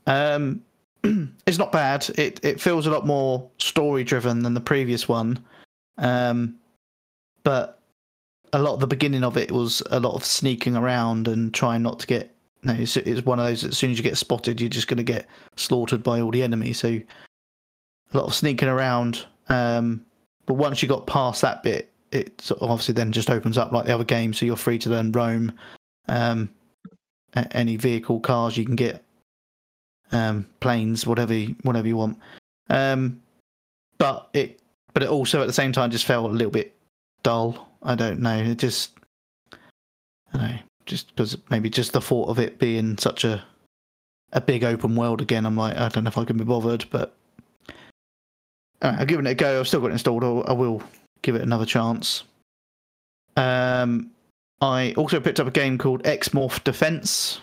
Um, 0.07 0.61
it's 1.45 1.57
not 1.57 1.71
bad. 1.71 2.09
It 2.17 2.39
it 2.43 2.61
feels 2.61 2.87
a 2.87 2.91
lot 2.91 3.05
more 3.05 3.49
story 3.57 4.03
driven 4.03 4.43
than 4.43 4.53
the 4.53 4.61
previous 4.61 5.07
one, 5.07 5.43
um, 5.97 6.55
but 7.43 7.79
a 8.53 8.59
lot 8.59 8.75
of 8.75 8.79
the 8.79 8.87
beginning 8.87 9.23
of 9.23 9.37
it 9.37 9.51
was 9.51 9.81
a 9.91 9.99
lot 9.99 10.15
of 10.15 10.23
sneaking 10.23 10.75
around 10.75 11.27
and 11.27 11.53
trying 11.53 11.81
not 11.81 11.99
to 11.99 12.07
get. 12.07 12.29
No, 12.65 12.73
it's, 12.73 12.95
it's 12.95 13.25
one 13.25 13.39
of 13.39 13.45
those. 13.45 13.65
As 13.65 13.77
soon 13.77 13.91
as 13.91 13.97
you 13.97 14.03
get 14.03 14.17
spotted, 14.17 14.61
you're 14.61 14.69
just 14.69 14.87
going 14.87 14.97
to 14.97 15.03
get 15.03 15.27
slaughtered 15.57 16.01
by 16.01 16.21
all 16.21 16.31
the 16.31 16.43
enemies. 16.43 16.79
So 16.79 16.87
a 18.13 18.17
lot 18.17 18.27
of 18.27 18.33
sneaking 18.33 18.69
around. 18.69 19.25
Um, 19.49 20.05
but 20.45 20.53
once 20.53 20.81
you 20.81 20.87
got 20.87 21.05
past 21.05 21.41
that 21.41 21.61
bit, 21.63 21.91
it 22.13 22.39
sort 22.39 22.61
of 22.61 22.69
obviously 22.69 22.93
then 22.93 23.11
just 23.11 23.29
opens 23.29 23.57
up 23.57 23.73
like 23.73 23.85
the 23.85 23.93
other 23.93 24.03
game. 24.05 24.31
So 24.31 24.45
you're 24.45 24.55
free 24.55 24.79
to 24.79 24.89
then 24.89 25.11
roam 25.11 25.51
um, 26.07 26.49
any 27.51 27.77
vehicle, 27.77 28.19
cars 28.19 28.57
you 28.57 28.65
can 28.65 28.75
get, 28.75 29.03
um, 30.11 30.47
planes, 30.59 31.07
whatever 31.07 31.33
you, 31.33 31.55
whatever 31.63 31.87
you 31.87 31.97
want. 31.97 32.19
Um, 32.69 33.21
but 33.97 34.29
it, 34.33 34.59
but 34.93 35.03
it 35.03 35.09
also 35.09 35.41
at 35.41 35.47
the 35.47 35.53
same 35.53 35.71
time 35.71 35.91
just 35.91 36.05
felt 36.05 36.29
a 36.29 36.33
little 36.33 36.51
bit 36.51 36.75
dull. 37.23 37.69
I 37.81 37.95
don't 37.95 38.19
know. 38.19 38.37
It 38.37 38.57
just, 38.57 38.91
I 40.33 40.37
don't 40.37 40.41
know, 40.41 40.59
just 40.85 41.15
because 41.15 41.37
maybe 41.49 41.69
just 41.69 41.93
the 41.93 42.01
thought 42.01 42.29
of 42.29 42.39
it 42.39 42.59
being 42.59 42.97
such 42.97 43.23
a 43.23 43.43
a 44.33 44.41
big 44.41 44.63
open 44.63 44.95
world 44.95 45.21
again. 45.21 45.45
I'm 45.45 45.55
like, 45.55 45.77
I 45.77 45.87
don't 45.89 46.03
know 46.03 46.09
if 46.09 46.17
I 46.17 46.25
can 46.25 46.37
be 46.37 46.43
bothered, 46.43 46.85
but 46.89 47.15
uh, 48.81 48.95
I've 48.99 49.07
given 49.07 49.27
it 49.27 49.31
a 49.31 49.35
go. 49.35 49.59
I've 49.59 49.67
still 49.67 49.79
got 49.79 49.91
it 49.91 49.93
installed. 49.93 50.23
I 50.23 50.53
will 50.53 50.81
give 51.21 51.35
it 51.35 51.41
another 51.41 51.65
chance. 51.65 52.23
Um, 53.37 54.11
I 54.63 54.93
also 54.95 55.19
picked 55.19 55.41
up 55.41 55.47
a 55.47 55.51
game 55.51 55.77
called 55.77 56.07
X 56.07 56.29
Morph 56.29 56.63
Defense. 56.63 57.41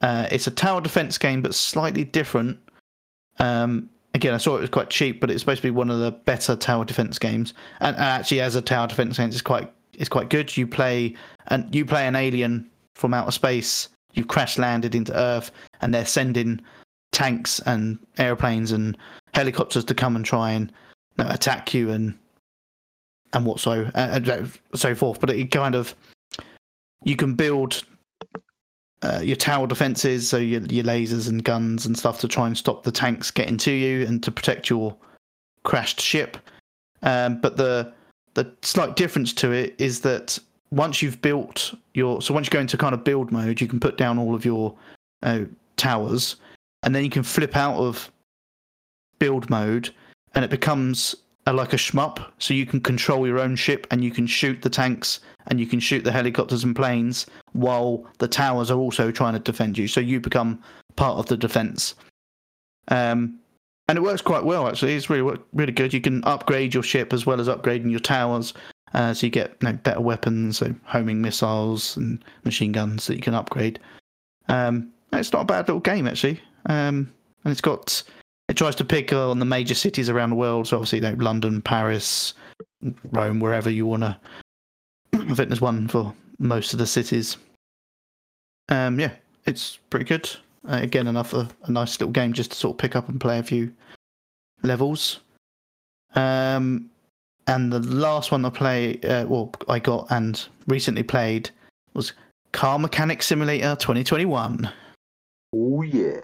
Uh, 0.00 0.26
it's 0.30 0.46
a 0.46 0.50
tower 0.50 0.80
defense 0.80 1.18
game, 1.18 1.42
but 1.42 1.54
slightly 1.54 2.02
different. 2.02 2.58
Um, 3.38 3.90
again, 4.14 4.32
I 4.32 4.38
saw 4.38 4.56
it 4.56 4.62
was 4.62 4.70
quite 4.70 4.88
cheap, 4.88 5.20
but 5.20 5.30
it's 5.30 5.40
supposed 5.40 5.60
to 5.60 5.66
be 5.66 5.70
one 5.70 5.90
of 5.90 5.98
the 5.98 6.12
better 6.12 6.56
tower 6.56 6.86
defense 6.86 7.18
games. 7.18 7.52
And, 7.80 7.94
and 7.94 8.04
actually, 8.04 8.40
as 8.40 8.54
a 8.54 8.62
tower 8.62 8.86
defense 8.86 9.18
game, 9.18 9.28
it's 9.28 9.42
quite 9.42 9.70
it's 9.92 10.08
quite 10.08 10.30
good. 10.30 10.56
You 10.56 10.66
play 10.66 11.14
and 11.48 11.72
you 11.74 11.84
play 11.84 12.06
an 12.06 12.16
alien 12.16 12.70
from 12.94 13.12
outer 13.12 13.32
space. 13.32 13.90
You've 14.14 14.28
crash 14.28 14.56
landed 14.56 14.94
into 14.94 15.14
Earth, 15.14 15.50
and 15.82 15.92
they're 15.92 16.06
sending 16.06 16.58
tanks 17.12 17.60
and 17.66 17.98
airplanes 18.16 18.72
and 18.72 18.96
helicopters 19.34 19.84
to 19.84 19.94
come 19.94 20.16
and 20.16 20.24
try 20.24 20.52
and 20.52 20.72
you 21.18 21.24
know, 21.24 21.30
attack 21.30 21.74
you 21.74 21.90
and 21.90 22.18
and 23.32 23.44
what 23.44 23.60
so 23.60 23.90
uh, 23.94 24.20
and 24.24 24.52
so 24.74 24.94
forth. 24.94 25.20
But 25.20 25.30
it 25.30 25.50
kind 25.50 25.74
of 25.74 25.94
you 27.04 27.16
can 27.16 27.34
build 27.34 27.82
uh, 29.02 29.20
your 29.22 29.36
tower 29.36 29.66
defenses, 29.66 30.28
so 30.28 30.36
your 30.36 30.62
your 30.62 30.84
lasers 30.84 31.28
and 31.28 31.44
guns 31.44 31.86
and 31.86 31.96
stuff 31.96 32.20
to 32.20 32.28
try 32.28 32.46
and 32.46 32.56
stop 32.56 32.82
the 32.82 32.92
tanks 32.92 33.30
getting 33.30 33.56
to 33.58 33.72
you 33.72 34.06
and 34.06 34.22
to 34.22 34.30
protect 34.30 34.70
your 34.70 34.96
crashed 35.64 36.00
ship. 36.00 36.36
Um, 37.02 37.40
but 37.40 37.56
the 37.56 37.92
the 38.34 38.52
slight 38.62 38.96
difference 38.96 39.32
to 39.34 39.52
it 39.52 39.74
is 39.78 40.00
that 40.00 40.38
once 40.70 41.00
you've 41.00 41.20
built 41.22 41.74
your 41.94 42.20
so 42.20 42.34
once 42.34 42.46
you 42.46 42.50
go 42.50 42.60
into 42.60 42.76
kind 42.76 42.94
of 42.94 43.04
build 43.04 43.30
mode, 43.30 43.60
you 43.60 43.68
can 43.68 43.80
put 43.80 43.96
down 43.96 44.18
all 44.18 44.34
of 44.34 44.44
your 44.44 44.74
uh, 45.22 45.40
towers, 45.76 46.36
and 46.82 46.94
then 46.94 47.04
you 47.04 47.10
can 47.10 47.22
flip 47.22 47.56
out 47.56 47.76
of 47.76 48.10
build 49.18 49.48
mode, 49.48 49.90
and 50.34 50.44
it 50.44 50.50
becomes 50.50 51.14
like 51.52 51.72
a 51.72 51.76
shmup. 51.76 52.30
So 52.38 52.54
you 52.54 52.66
can 52.66 52.80
control 52.80 53.26
your 53.26 53.38
own 53.38 53.56
ship, 53.56 53.86
and 53.90 54.02
you 54.02 54.10
can 54.10 54.26
shoot 54.26 54.62
the 54.62 54.70
tanks, 54.70 55.20
and 55.46 55.58
you 55.58 55.66
can 55.66 55.80
shoot 55.80 56.04
the 56.04 56.12
helicopters 56.12 56.64
and 56.64 56.74
planes, 56.74 57.26
while 57.52 58.06
the 58.18 58.28
towers 58.28 58.70
are 58.70 58.78
also 58.78 59.10
trying 59.10 59.34
to 59.34 59.40
defend 59.40 59.78
you. 59.78 59.88
So 59.88 60.00
you 60.00 60.20
become 60.20 60.62
part 60.96 61.18
of 61.18 61.26
the 61.26 61.36
defense. 61.36 61.94
Um, 62.88 63.38
and 63.88 63.96
it 63.96 64.02
works 64.02 64.20
quite 64.20 64.44
well 64.44 64.68
actually. 64.68 64.94
It's 64.94 65.08
really 65.08 65.38
really 65.52 65.72
good. 65.72 65.94
You 65.94 66.00
can 66.00 66.22
upgrade 66.24 66.74
your 66.74 66.82
ship 66.82 67.12
as 67.12 67.24
well 67.24 67.40
as 67.40 67.48
upgrading 67.48 67.90
your 67.90 68.00
towers, 68.00 68.52
uh, 68.94 69.14
so 69.14 69.26
you 69.26 69.30
get 69.30 69.56
you 69.62 69.68
know, 69.68 69.72
better 69.74 70.00
weapons, 70.00 70.58
so 70.58 70.74
homing 70.84 71.22
missiles 71.22 71.96
and 71.96 72.22
machine 72.44 72.72
guns 72.72 73.06
that 73.06 73.16
you 73.16 73.22
can 73.22 73.34
upgrade. 73.34 73.78
Um, 74.48 74.90
it's 75.12 75.32
not 75.32 75.42
a 75.42 75.46
bad 75.46 75.68
little 75.68 75.80
game 75.80 76.06
actually, 76.06 76.40
um, 76.66 77.10
and 77.44 77.52
it's 77.52 77.60
got 77.60 78.02
it 78.48 78.56
tries 78.56 78.74
to 78.76 78.84
pick 78.84 79.12
on 79.12 79.38
the 79.38 79.44
major 79.44 79.74
cities 79.74 80.08
around 80.08 80.30
the 80.30 80.36
world. 80.36 80.66
So 80.66 80.76
obviously, 80.76 80.98
you 80.98 81.02
know, 81.02 81.16
London, 81.22 81.60
Paris, 81.60 82.34
Rome, 83.12 83.40
wherever 83.40 83.70
you 83.70 83.86
want 83.86 84.02
to. 84.02 84.18
I 85.14 85.34
think 85.34 85.48
there's 85.48 85.60
one 85.60 85.88
for 85.88 86.14
most 86.38 86.72
of 86.72 86.78
the 86.78 86.86
cities. 86.86 87.36
Um, 88.68 88.98
yeah, 88.98 89.12
it's 89.46 89.78
pretty 89.90 90.04
good. 90.04 90.28
Uh, 90.68 90.80
again, 90.82 91.06
another 91.06 91.48
a 91.64 91.70
nice 91.70 91.98
little 91.98 92.12
game 92.12 92.32
just 92.32 92.52
to 92.52 92.56
sort 92.56 92.74
of 92.74 92.78
pick 92.78 92.96
up 92.96 93.08
and 93.08 93.20
play 93.20 93.38
a 93.38 93.42
few 93.42 93.72
levels. 94.62 95.20
Um, 96.14 96.90
and 97.46 97.72
the 97.72 97.80
last 97.80 98.30
one 98.30 98.44
I 98.44 98.50
play, 98.50 99.00
uh, 99.02 99.26
well, 99.26 99.52
I 99.68 99.78
got 99.78 100.06
and 100.10 100.46
recently 100.66 101.02
played 101.02 101.50
was 101.94 102.12
Car 102.52 102.78
Mechanic 102.78 103.22
Simulator 103.22 103.76
2021. 103.76 104.70
Oh 105.54 105.82
yeah. 105.82 106.20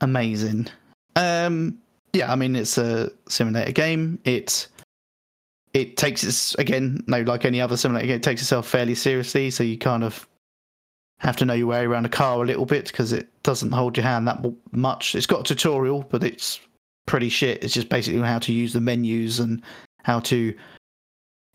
Amazing. 0.00 0.68
Um, 1.16 1.78
yeah, 2.12 2.32
I 2.32 2.36
mean 2.36 2.56
it's 2.56 2.78
a 2.78 3.10
simulator 3.28 3.72
game. 3.72 4.18
It 4.24 4.68
it 5.72 5.96
takes 5.96 6.24
its 6.24 6.54
again, 6.56 7.02
no, 7.06 7.22
like 7.22 7.44
any 7.44 7.60
other 7.60 7.76
simulator, 7.76 8.14
it 8.14 8.22
takes 8.22 8.42
itself 8.42 8.66
fairly 8.66 8.94
seriously. 8.94 9.50
So 9.50 9.62
you 9.62 9.78
kind 9.78 10.02
of 10.02 10.26
have 11.18 11.36
to 11.36 11.44
know 11.44 11.54
your 11.54 11.66
way 11.66 11.84
around 11.84 12.06
a 12.06 12.08
car 12.08 12.42
a 12.42 12.46
little 12.46 12.66
bit 12.66 12.86
because 12.86 13.12
it 13.12 13.28
doesn't 13.42 13.72
hold 13.72 13.96
your 13.96 14.04
hand 14.04 14.26
that 14.26 14.44
much. 14.72 15.14
It's 15.14 15.26
got 15.26 15.40
a 15.40 15.44
tutorial, 15.44 16.02
but 16.10 16.24
it's 16.24 16.60
pretty 17.06 17.28
shit. 17.28 17.62
It's 17.62 17.74
just 17.74 17.88
basically 17.88 18.20
how 18.22 18.38
to 18.40 18.52
use 18.52 18.72
the 18.72 18.80
menus 18.80 19.38
and 19.38 19.62
how 20.02 20.20
to, 20.20 20.54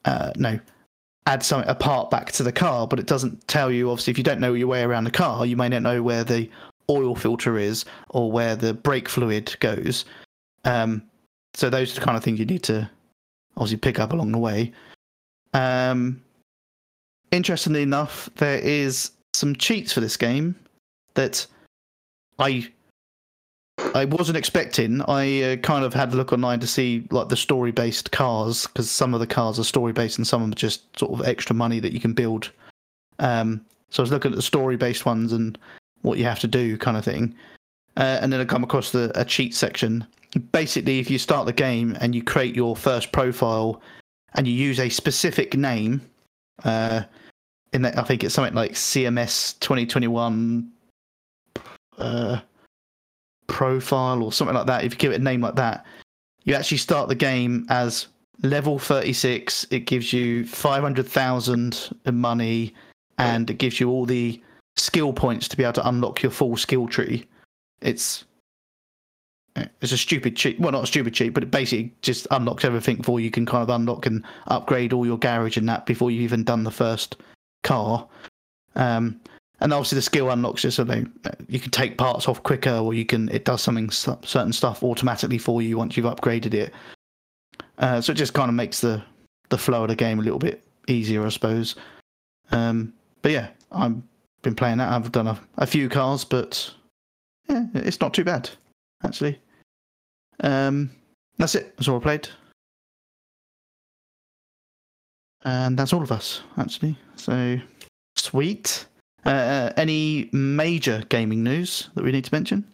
uh, 0.06 0.32
no, 0.35 0.59
add 1.25 1.42
some 1.42 1.64
a 1.64 1.74
part 1.74 2.11
back 2.11 2.32
to 2.34 2.43
the 2.43 2.51
car. 2.51 2.88
But 2.88 3.00
it 3.00 3.08
doesn't 3.08 3.48
tell 3.48 3.72
you. 3.72 3.90
Obviously, 3.90 4.11
if 4.11 4.17
you 4.19 4.24
don't 4.24 4.40
know 4.40 4.53
your 4.53 4.67
way 4.67 4.84
around 4.84 5.06
the 5.06 5.11
car, 5.11 5.45
you 5.48 5.58
may 5.58 5.67
not 5.67 5.82
know 5.82 6.03
where 6.03 6.24
the 6.24 6.48
oil 6.90 7.16
filter 7.16 7.58
is 7.58 7.86
or 8.10 8.32
where 8.32 8.56
the 8.56 8.74
brake 8.74 9.10
fluid 9.10 9.56
goes. 9.60 10.06
Um, 10.64 11.04
so 11.54 11.70
those 11.70 11.92
are 11.92 12.00
the 12.00 12.06
kind 12.06 12.18
of 12.18 12.24
things 12.24 12.40
you 12.40 12.46
need 12.46 12.64
to 12.64 12.90
obviously 13.58 13.78
pick 13.78 14.00
up 14.00 14.14
along 14.14 14.32
the 14.32 14.38
way. 14.38 14.72
Um, 15.54 16.22
interestingly 17.32 17.82
enough, 17.82 18.30
there 18.36 18.60
is 18.60 19.12
some 19.34 19.56
cheats 19.56 19.92
for 19.92 20.02
this 20.02 20.18
game 20.18 20.56
that 21.14 21.46
I 22.40 22.70
I 23.94 24.06
wasn't 24.06 24.38
expecting. 24.38 25.02
I 25.08 25.42
uh, 25.42 25.56
kind 25.58 25.84
of 25.86 25.94
had 25.94 26.14
a 26.14 26.16
look 26.16 26.34
online 26.34 26.60
to 26.62 26.68
see 26.68 27.08
like 27.12 27.30
the 27.30 27.38
story 27.38 27.72
based 27.72 28.12
cars 28.12 28.68
because 28.68 28.90
some 28.90 29.14
of 29.14 29.20
the 29.20 29.28
cars 29.28 29.60
are 29.60 29.64
story 29.64 29.94
based 29.94 30.18
and 30.18 30.28
some 30.28 30.42
of 30.42 30.48
them 30.48 30.54
are 30.54 30.56
just 30.56 30.98
sort 30.98 31.12
of 31.12 31.28
extra 31.28 31.56
money 31.56 31.80
that 31.80 31.94
you 31.94 32.00
can 32.00 32.14
build. 32.14 32.52
Um, 33.20 33.66
so 33.90 34.02
I 34.02 34.04
was 34.04 34.12
looking 34.12 34.32
at 34.32 34.36
the 34.36 34.42
story 34.42 34.78
based 34.78 35.06
ones 35.06 35.32
and 35.32 35.58
what 36.06 36.17
you 36.17 36.25
have 36.25 36.40
to 36.40 36.48
do, 36.48 36.77
kind 36.77 36.98
of 36.98 37.03
thing. 37.03 37.35
Uh, 37.98 38.19
and 38.22 38.32
then 38.32 38.42
I 38.42 38.45
come 38.45 38.64
across 38.64 38.92
the 38.92 39.11
a 39.19 39.25
cheat 39.25 39.56
section. 39.56 40.06
Basically, 40.51 41.00
if 41.00 41.09
you 41.09 41.17
start 41.17 41.45
the 41.45 41.53
game 41.53 41.98
and 42.01 42.14
you 42.14 42.24
create 42.24 42.56
your 42.56 42.75
first 42.75 43.11
profile 43.11 43.82
and 44.34 44.48
you 44.48 44.53
use 44.53 44.80
a 44.80 44.90
specific 44.90 45.56
name, 45.56 46.01
uh, 46.64 47.03
in 47.74 47.82
that 47.84 47.98
I 47.98 48.03
think 48.03 48.24
it's 48.24 48.34
something 48.34 48.53
like 48.53 48.72
CMS 48.72 49.59
2021 49.59 50.72
uh, 51.98 52.40
profile 53.48 54.24
or 54.24 54.32
something 54.32 54.56
like 54.56 54.67
that. 54.67 54.84
If 54.84 54.93
you 54.93 54.98
give 54.98 55.11
it 55.11 55.22
a 55.22 55.24
name 55.24 55.42
like 55.42 55.56
that, 55.56 55.85
you 56.43 56.53
actually 56.53 56.77
start 56.77 57.09
the 57.09 57.16
game 57.16 57.66
as 57.69 58.08
level 58.42 58.80
36. 58.80 59.67
It 59.72 59.82
gives 59.82 60.11
you 60.14 60.45
500,000 60.45 61.98
in 62.06 62.16
money 62.16 62.74
and 63.17 63.50
it 63.50 63.58
gives 63.58 63.80
you 63.80 63.90
all 63.90 64.06
the 64.06 64.42
skill 64.78 65.14
points 65.14 65.48
to 65.48 65.58
be 65.58 65.64
able 65.64 65.74
to 65.74 65.88
unlock 65.88 66.22
your 66.22 66.32
full 66.32 66.58
skill 66.58 66.88
tree. 66.88 67.28
It's 67.82 68.26
it's 69.82 69.94
a 69.94 69.98
stupid 69.98 70.36
cheat. 70.36 70.60
Well, 70.60 70.74
not 70.74 70.84
a 70.84 70.88
stupid 70.88 71.14
cheat, 71.14 71.34
but 71.34 71.44
it 71.44 71.52
basically 71.52 71.94
just 72.02 72.28
unlocks 72.32 72.66
everything 72.66 72.98
before 72.98 73.22
you 73.22 73.32
can 73.32 73.45
kind 73.45 73.64
of 73.64 73.70
unlock 73.70 74.06
and 74.06 74.24
upgrade 74.48 74.92
all 74.92 75.06
your 75.06 75.18
garage 75.18 75.56
and 75.56 75.70
that 75.70 75.86
before 75.86 76.12
you've 76.12 76.24
even 76.24 76.44
done 76.44 76.64
the 76.64 76.72
first 76.72 77.16
car. 77.64 78.06
Um, 78.76 79.22
and 79.62 79.72
obviously 79.72 79.95
the 79.95 80.02
skill 80.02 80.30
unlocks 80.30 80.64
just 80.64 80.76
so 80.76 80.84
they, 80.84 81.06
you 81.48 81.62
can 81.62 81.72
take 81.72 81.98
parts 81.98 82.28
off 82.28 82.44
quicker, 82.44 82.76
or 82.76 82.94
you 82.94 83.06
can 83.06 83.30
it 83.30 83.45
does 83.45 83.62
something 83.62 83.90
certain 83.90 84.52
stuff 84.52 84.84
automatically 84.84 85.38
for 85.38 85.62
you 85.62 85.78
once 85.78 85.95
you've 85.95 86.06
upgraded 86.06 86.54
it. 86.54 86.74
Uh, 87.78 88.02
so 88.02 88.12
it 88.12 88.16
just 88.16 88.34
kind 88.34 88.50
of 88.50 88.56
makes 88.56 88.82
the 88.82 89.02
the 89.50 89.58
flow 89.58 89.84
of 89.84 89.90
the 89.90 89.95
game 89.95 90.20
a 90.20 90.24
little 90.24 90.40
bit 90.40 90.64
easier, 90.88 91.26
I 91.26 91.30
suppose. 91.30 91.76
Um, 92.52 92.94
but 93.22 93.32
yeah, 93.32 93.50
I've 93.72 93.95
been 94.45 94.56
playing 94.56 94.77
that. 94.77 94.91
I've 94.91 95.11
done 95.11 95.27
a, 95.27 95.40
a 95.57 95.67
few 95.67 95.90
cars, 95.90 96.24
but 96.24 96.74
yeah, 97.49 97.65
it's 97.74 97.99
not 97.99 98.14
too 98.14 98.24
bad 98.24 98.49
actually. 99.03 99.40
Um, 100.40 100.90
that's 101.38 101.56
it. 101.56 101.75
That's 101.77 101.88
all 101.88 101.98
I 101.98 102.03
played. 102.03 102.30
And 105.43 105.77
that's 105.77 105.93
all 105.93 106.01
of 106.01 106.11
us, 106.11 106.41
actually. 106.57 106.98
So, 107.15 107.57
sweet. 108.15 108.85
Uh, 109.25 109.72
any 109.77 110.30
major 110.32 111.03
gaming 111.09 111.43
news 111.43 111.90
that 111.93 112.03
we 112.03 112.11
need 112.11 112.25
to 112.25 112.33
mention? 112.33 112.65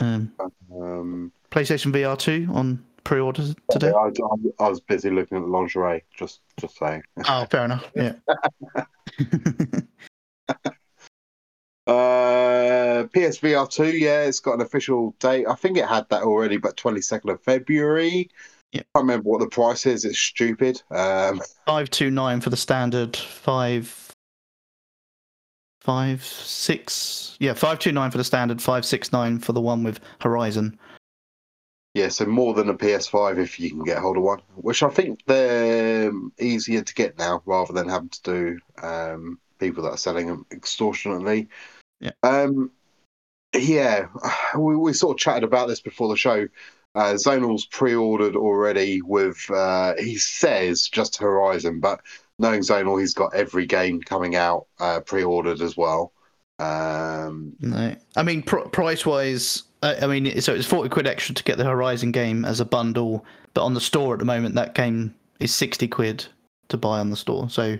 Um, 0.00 0.32
Um, 0.72 1.32
PlayStation 1.50 1.92
VR 1.92 2.18
2 2.18 2.48
on 2.52 2.84
pre 3.04 3.20
orders 3.20 3.54
today. 3.70 3.90
I, 3.90 4.08
I, 4.08 4.64
I 4.64 4.68
was 4.68 4.80
busy 4.80 5.10
looking 5.10 5.38
at 5.38 5.42
the 5.42 5.46
lingerie. 5.46 6.04
Just, 6.16 6.40
just 6.58 6.78
saying. 6.78 7.02
Oh, 7.28 7.46
fair 7.50 7.64
enough. 7.64 7.90
Yeah. 7.96 8.14
Uh, 11.86 13.04
PSVR 13.08 13.68
2, 13.68 13.96
yeah, 13.98 14.22
it's 14.22 14.38
got 14.38 14.54
an 14.54 14.60
official 14.60 15.12
date. 15.18 15.46
I 15.48 15.56
think 15.56 15.76
it 15.76 15.86
had 15.86 16.08
that 16.10 16.22
already, 16.22 16.56
but 16.56 16.76
22nd 16.76 17.32
of 17.32 17.42
February. 17.42 18.30
Yep. 18.72 18.86
I 18.94 18.98
can't 18.98 19.08
remember 19.08 19.28
what 19.28 19.40
the 19.40 19.48
price 19.48 19.86
is. 19.86 20.04
It's 20.04 20.18
stupid. 20.18 20.80
Um, 20.92 21.40
529 21.66 22.42
for 22.42 22.50
the 22.50 22.56
standard, 22.56 23.16
5 23.16 24.10
five 25.80 26.22
six 26.22 27.38
yeah 27.40 27.54
529 27.54 28.10
for 28.10 28.18
the 28.18 28.24
standard 28.24 28.60
569 28.60 29.38
for 29.38 29.52
the 29.54 29.60
one 29.62 29.82
with 29.82 29.98
horizon 30.20 30.78
yeah, 31.94 32.08
so 32.08 32.24
more 32.26 32.54
than 32.54 32.68
a 32.68 32.74
PS5 32.74 33.38
if 33.38 33.58
you 33.58 33.70
can 33.70 33.82
get 33.82 33.98
hold 33.98 34.16
of 34.16 34.22
one, 34.22 34.40
which 34.54 34.82
I 34.82 34.88
think 34.90 35.20
they're 35.26 36.12
easier 36.38 36.82
to 36.82 36.94
get 36.94 37.18
now 37.18 37.42
rather 37.46 37.72
than 37.72 37.88
having 37.88 38.10
to 38.10 38.22
do 38.22 38.58
um, 38.86 39.38
people 39.58 39.82
that 39.82 39.90
are 39.90 39.96
selling 39.96 40.28
them 40.28 40.46
extortionately. 40.52 41.48
Yeah. 42.00 42.12
Um, 42.22 42.70
yeah, 43.54 44.06
we, 44.58 44.76
we 44.76 44.92
sort 44.92 45.16
of 45.16 45.20
chatted 45.20 45.44
about 45.44 45.68
this 45.68 45.80
before 45.80 46.08
the 46.08 46.16
show. 46.16 46.46
Uh, 46.94 47.14
Zonal's 47.14 47.66
pre-ordered 47.66 48.34
already 48.34 49.00
with 49.02 49.48
uh, 49.50 49.94
he 49.98 50.16
says 50.16 50.88
just 50.88 51.18
Horizon, 51.18 51.80
but 51.80 52.00
knowing 52.38 52.62
Zonal, 52.62 52.98
he's 52.98 53.14
got 53.14 53.34
every 53.34 53.66
game 53.66 54.00
coming 54.00 54.34
out 54.34 54.66
uh, 54.80 55.00
pre-ordered 55.00 55.60
as 55.60 55.76
well. 55.76 56.12
Um, 56.58 57.54
no 57.60 57.96
i 58.16 58.22
mean 58.22 58.42
pr- 58.42 58.68
price 58.68 59.06
wise 59.06 59.62
uh, 59.62 59.69
i 59.82 60.06
mean 60.06 60.40
so 60.40 60.54
it's 60.54 60.66
40 60.66 60.90
quid 60.90 61.06
extra 61.06 61.34
to 61.34 61.42
get 61.44 61.56
the 61.56 61.64
horizon 61.64 62.12
game 62.12 62.44
as 62.44 62.60
a 62.60 62.64
bundle 62.64 63.24
but 63.54 63.64
on 63.64 63.74
the 63.74 63.80
store 63.80 64.12
at 64.12 64.18
the 64.18 64.24
moment 64.24 64.54
that 64.54 64.74
game 64.74 65.14
is 65.40 65.54
60 65.54 65.88
quid 65.88 66.26
to 66.68 66.76
buy 66.76 67.00
on 67.00 67.10
the 67.10 67.16
store. 67.16 67.50
So 67.50 67.78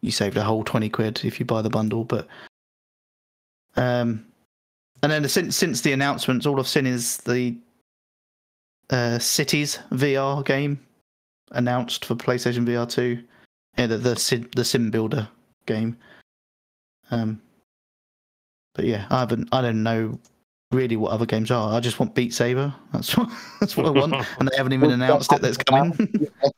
you 0.00 0.10
saved 0.10 0.36
a 0.36 0.44
whole 0.44 0.64
20 0.64 0.88
quid 0.90 1.20
if 1.24 1.38
you 1.38 1.46
buy 1.46 1.62
the 1.62 1.70
bundle 1.70 2.04
but 2.04 2.26
um 3.76 4.24
and 5.02 5.10
then 5.10 5.28
since 5.28 5.56
since 5.56 5.80
the 5.80 5.92
announcements 5.92 6.44
all 6.44 6.58
i've 6.58 6.68
seen 6.68 6.86
is 6.86 7.18
the 7.18 7.56
uh 8.90 9.18
cities 9.18 9.78
vr 9.92 10.44
game 10.44 10.78
announced 11.52 12.04
for 12.04 12.16
playstation 12.16 12.66
vr 12.66 12.88
2 12.88 13.22
yeah 13.78 13.86
the 13.86 13.96
the 13.96 14.16
sim, 14.16 14.50
the 14.56 14.64
sim 14.64 14.90
builder 14.90 15.28
game. 15.66 15.96
Um 17.12 17.40
but 18.74 18.84
yeah 18.84 19.06
i 19.08 19.20
haven't 19.20 19.48
i 19.52 19.62
don't 19.62 19.82
know 19.82 20.18
really 20.72 20.96
what 20.96 21.12
other 21.12 21.26
games 21.26 21.50
are 21.50 21.74
i 21.74 21.80
just 21.80 21.98
want 22.00 22.14
beat 22.14 22.32
saber 22.32 22.74
that's 22.92 23.16
what 23.16 23.28
that's 23.60 23.76
what 23.76 23.86
i 23.86 23.90
want 23.90 24.14
and 24.38 24.48
they 24.48 24.56
haven't 24.56 24.72
even 24.72 24.90
announced 24.90 25.32
it 25.32 25.40
that's 25.42 25.58
coming 25.58 26.28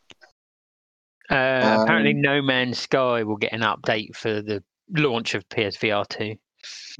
Uh, 1.30 1.78
apparently, 1.82 2.12
Um, 2.12 2.20
No 2.20 2.42
Man's 2.42 2.78
Sky 2.78 3.22
will 3.22 3.38
get 3.38 3.52
an 3.54 3.62
update 3.62 4.14
for 4.14 4.42
the 4.42 4.62
launch 4.90 5.34
of 5.34 5.48
PSVR 5.48 6.06
2. 6.08 6.34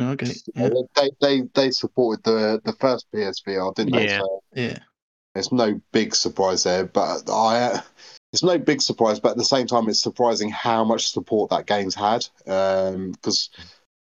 okay 0.00 0.32
yeah, 0.54 0.70
they, 0.96 1.10
they 1.20 1.42
they 1.54 1.70
supported 1.70 2.24
the 2.24 2.60
the 2.64 2.72
first 2.80 3.06
PSVR, 3.14 3.74
didn't 3.74 3.92
they? 3.92 4.06
Yeah. 4.06 4.18
So 4.20 4.42
yeah. 4.54 4.78
There's 5.34 5.52
no 5.52 5.80
big 5.92 6.14
surprise 6.14 6.62
there, 6.62 6.86
but 6.86 7.28
I 7.28 7.82
it's 8.32 8.42
no 8.42 8.58
big 8.58 8.80
surprise. 8.80 9.20
But 9.20 9.32
at 9.32 9.36
the 9.36 9.44
same 9.44 9.66
time, 9.66 9.88
it's 9.88 10.02
surprising 10.02 10.48
how 10.50 10.84
much 10.84 11.10
support 11.10 11.50
that 11.50 11.66
game's 11.66 11.94
had 11.94 12.26
because 12.46 13.50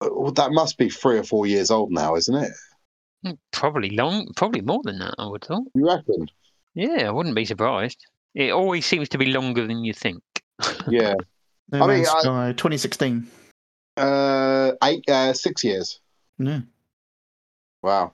that 0.00 0.48
must 0.52 0.78
be 0.78 0.88
three 0.88 1.18
or 1.18 1.24
four 1.24 1.46
years 1.46 1.70
old 1.70 1.90
now, 1.90 2.16
isn't 2.16 2.34
it? 2.34 2.52
Hmm, 3.24 3.32
Probably 3.52 3.90
long, 3.90 4.28
probably 4.36 4.60
more 4.60 4.80
than 4.84 4.98
that. 5.00 5.14
I 5.18 5.26
would 5.26 5.44
thought. 5.44 5.64
You 5.74 5.86
reckon? 5.86 6.28
Yeah, 6.74 7.08
I 7.08 7.10
wouldn't 7.10 7.34
be 7.34 7.44
surprised. 7.44 7.98
It 8.34 8.52
always 8.52 8.86
seems 8.86 9.08
to 9.10 9.18
be 9.18 9.26
longer 9.26 9.66
than 9.66 9.84
you 9.84 9.92
think. 9.92 10.22
Yeah. 10.88 11.14
no 11.72 11.82
I 11.82 11.86
mean, 11.86 11.96
Man's 12.02 12.08
I- 12.08 12.20
Sky 12.22 12.52
2016 12.52 13.26
Uh, 13.96 14.72
eight, 14.84 15.08
uh, 15.08 15.32
six 15.32 15.64
years. 15.64 16.00
yeah 16.38 16.60
Wow. 17.82 18.12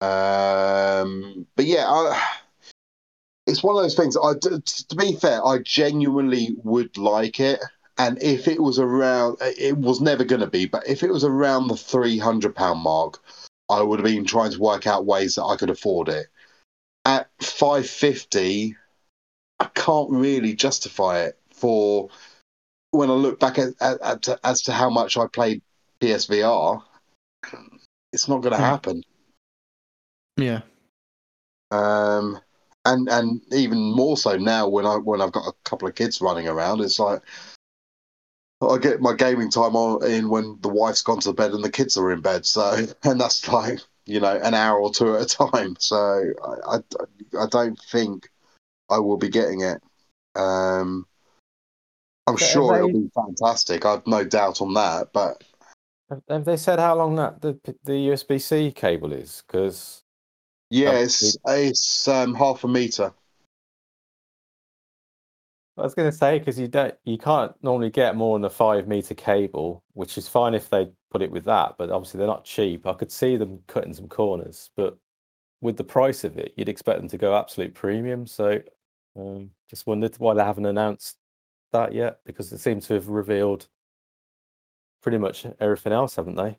Um, 0.00 1.46
but 1.56 1.64
yeah, 1.66 1.86
I, 1.88 2.22
it's 3.46 3.62
one 3.62 3.76
of 3.76 3.82
those 3.82 3.94
things. 3.96 4.16
I, 4.16 4.34
t- 4.34 4.60
to 4.88 4.96
be 4.96 5.16
fair, 5.16 5.44
I 5.44 5.58
genuinely 5.58 6.56
would 6.62 6.96
like 6.96 7.40
it, 7.40 7.60
and 7.98 8.22
if 8.22 8.46
it 8.46 8.62
was 8.62 8.78
around, 8.78 9.38
it 9.40 9.76
was 9.76 10.00
never 10.00 10.24
going 10.24 10.40
to 10.40 10.46
be, 10.46 10.66
but 10.66 10.86
if 10.88 11.02
it 11.02 11.10
was 11.10 11.24
around 11.24 11.66
the 11.68 11.76
three 11.76 12.16
hundred 12.18 12.54
pound 12.54 12.80
mark, 12.80 13.20
I 13.68 13.82
would 13.82 13.98
have 13.98 14.04
been 14.06 14.24
trying 14.24 14.52
to 14.52 14.60
work 14.60 14.86
out 14.86 15.06
ways 15.06 15.34
that 15.34 15.44
I 15.44 15.56
could 15.56 15.70
afford 15.70 16.08
it. 16.08 16.26
At 17.04 17.30
five 17.40 17.88
fifty, 17.88 18.76
I 19.60 19.66
can't 19.74 20.10
really 20.10 20.54
justify 20.54 21.20
it 21.20 21.38
for 21.52 22.08
when 22.90 23.10
I 23.10 23.14
look 23.14 23.40
back 23.40 23.58
at, 23.58 23.74
at, 23.80 24.00
at 24.02 24.40
as 24.44 24.62
to 24.62 24.72
how 24.72 24.90
much 24.90 25.16
I 25.16 25.26
played 25.26 25.62
PSVR. 26.00 26.82
It's 28.12 28.28
not 28.28 28.40
going 28.42 28.52
to 28.52 28.56
Hmm. 28.56 28.62
happen. 28.64 29.02
yeah 30.36 30.60
Um, 31.70 32.40
and 32.84 33.08
and 33.08 33.42
even 33.52 33.78
more 33.78 34.16
so 34.16 34.36
now 34.36 34.68
when 34.68 34.86
I 34.86 34.96
when 34.96 35.20
I've 35.20 35.32
got 35.32 35.46
a 35.46 35.52
couple 35.64 35.88
of 35.88 35.94
kids 35.94 36.20
running 36.20 36.48
around, 36.48 36.80
it's 36.80 36.98
like 36.98 37.22
I 38.60 38.78
get 38.78 39.00
my 39.00 39.14
gaming 39.14 39.50
time 39.50 39.76
on 39.76 40.04
in 40.04 40.28
when 40.28 40.58
the 40.60 40.68
wife's 40.68 41.02
gone 41.02 41.20
to 41.20 41.32
bed 41.32 41.52
and 41.52 41.62
the 41.62 41.70
kids 41.70 41.96
are 41.96 42.10
in 42.10 42.20
bed. 42.20 42.44
So 42.44 42.86
and 43.04 43.20
that's 43.20 43.46
like 43.48 43.80
you 44.06 44.20
know 44.20 44.36
an 44.42 44.54
hour 44.54 44.78
or 44.80 44.92
two 44.92 45.14
at 45.16 45.22
a 45.22 45.26
time. 45.26 45.76
So 45.78 45.96
I 46.66 46.76
I, 46.76 46.80
I 47.40 47.46
don't 47.48 47.78
think 47.90 48.28
I 48.90 48.98
will 48.98 49.16
be 49.18 49.28
getting 49.28 49.60
it. 49.60 49.80
Um, 50.34 51.06
I'm 52.26 52.36
have 52.36 52.48
sure 52.48 52.72
they- 52.72 52.78
it'll 52.78 53.00
be 53.00 53.10
fantastic. 53.14 53.84
I've 53.86 54.06
no 54.06 54.24
doubt 54.24 54.60
on 54.60 54.74
that. 54.74 55.12
But 55.12 55.44
Have- 56.10 56.44
they 56.44 56.56
said 56.56 56.78
how 56.78 56.96
long 56.96 57.14
that 57.16 57.40
the 57.40 57.58
the 57.84 58.08
USB 58.08 58.40
C 58.40 58.72
cable 58.72 59.12
is? 59.12 59.44
Because 59.46 60.02
yeah, 60.70 60.90
it's 60.92 61.36
it's 61.46 62.08
um, 62.08 62.34
half 62.34 62.64
a 62.64 62.68
meter. 62.68 63.12
I 65.78 65.82
was 65.82 65.94
going 65.94 66.10
to 66.10 66.16
say 66.16 66.38
because 66.38 66.58
you 66.58 66.68
don't 66.68 66.94
you 67.04 67.18
can't 67.18 67.52
normally 67.62 67.90
get 67.90 68.16
more 68.16 68.38
than 68.38 68.44
a 68.44 68.50
five 68.50 68.88
meter 68.88 69.14
cable, 69.14 69.82
which 69.92 70.18
is 70.18 70.28
fine 70.28 70.54
if 70.54 70.68
they 70.70 70.88
put 71.10 71.22
it 71.22 71.30
with 71.30 71.44
that, 71.44 71.76
but 71.78 71.90
obviously 71.90 72.18
they're 72.18 72.26
not 72.26 72.44
cheap. 72.44 72.86
I 72.86 72.92
could 72.94 73.12
see 73.12 73.36
them 73.36 73.60
cutting 73.66 73.94
some 73.94 74.08
corners, 74.08 74.70
but 74.76 74.96
with 75.60 75.76
the 75.76 75.84
price 75.84 76.24
of 76.24 76.38
it, 76.38 76.52
you'd 76.56 76.68
expect 76.68 76.98
them 77.00 77.08
to 77.08 77.18
go 77.18 77.36
absolute 77.36 77.74
premium. 77.74 78.26
So 78.26 78.60
um, 79.16 79.50
just 79.68 79.86
wondered 79.86 80.14
why 80.18 80.34
they 80.34 80.44
haven't 80.44 80.66
announced 80.66 81.16
that 81.72 81.92
yet 81.92 82.18
because 82.24 82.50
they 82.50 82.56
seem 82.56 82.80
to 82.80 82.94
have 82.94 83.08
revealed 83.08 83.66
pretty 85.02 85.18
much 85.18 85.46
everything 85.60 85.92
else, 85.92 86.16
haven't 86.16 86.36
they? 86.36 86.58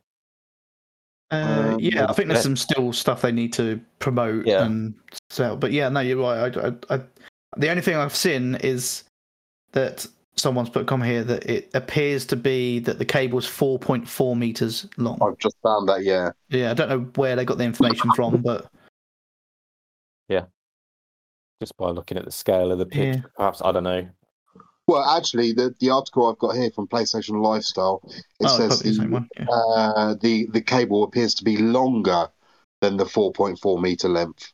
Uh, 1.32 1.72
Um, 1.74 1.80
yeah, 1.80 2.08
I 2.10 2.14
think 2.14 2.30
there's 2.30 2.42
some 2.42 2.56
still 2.56 2.92
stuff 2.92 3.22
they 3.22 3.32
need 3.32 3.54
to 3.54 3.80
promote 4.00 4.48
Yeah. 4.48 4.66
and 4.66 4.96
sell. 5.30 5.56
But 5.56 5.72
yeah, 5.72 5.90
no, 5.90 6.00
you're 6.00 6.18
right. 6.18 6.56
I, 6.58 6.68
I, 6.68 6.96
I, 6.96 7.02
the 7.58 7.70
only 7.70 7.82
thing 7.82 7.96
I've 7.96 8.16
seen 8.16 8.56
is 8.56 9.04
that 9.72 10.06
someone's 10.36 10.70
put 10.70 10.84
a 10.84 10.86
comment 10.86 11.12
here 11.12 11.24
that 11.24 11.46
it 11.46 11.70
appears 11.74 12.26
to 12.28 12.36
be 12.36 12.80
that 12.80 12.98
the 12.98 13.06
cable's 13.06 13.48
4.4 13.48 14.38
meters 14.38 14.88
long. 14.98 15.20
I've 15.22 15.38
just 15.38 15.58
found 15.62 15.90
that. 15.90 16.04
Yeah, 16.04 16.32
Yeah, 16.50 16.72
I 16.72 16.74
don't 16.74 16.90
know 16.90 17.12
where 17.16 17.36
they 17.36 17.46
got 17.46 17.58
the 17.58 17.66
information 17.66 18.12
from, 18.16 18.42
but 18.42 18.70
yeah, 20.28 20.46
Just 21.62 21.76
by 21.78 21.90
looking 21.90 22.18
at 22.18 22.26
the 22.26 22.32
scale 22.32 22.72
of 22.72 22.80
the 22.80 22.86
pitch, 22.86 23.18
Yeah. 23.18 23.22
perhaps 23.36 23.62
I 23.64 23.72
don't 23.72 23.84
know. 23.84 24.08
Well, 24.88 25.04
actually, 25.18 25.54
the, 25.54 25.76
the 25.80 25.92
article 25.92 26.28
I've 26.28 26.40
got 26.40 26.56
here 26.56 26.72
from 26.72 26.88
PlayStation 26.88 27.44
Lifestyle 27.44 28.02
it 28.08 28.24
oh, 28.46 28.58
says 28.58 28.80
the 28.80 28.92
the. 28.92 29.28
Yeah. 29.38 29.46
uh, 29.48 30.16
the 30.20 30.48
the 30.48 30.62
cable 30.62 31.04
appears 31.04 31.36
to 31.36 31.44
be 31.44 31.58
longer 31.58 32.28
than 32.82 32.98
the 32.98 33.06
4.4 33.06 33.82
meter 33.82 34.08
length 34.10 34.52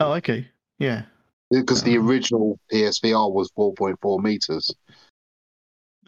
Oh, 0.00 0.12
okay. 0.14 0.48
Yeah. 0.78 1.02
Because 1.50 1.82
the 1.82 1.98
Oh. 1.98 2.04
original 2.06 2.58
PSVR 2.72 3.32
was 3.32 3.50
4.4 3.52 4.18
meters. 4.22 4.70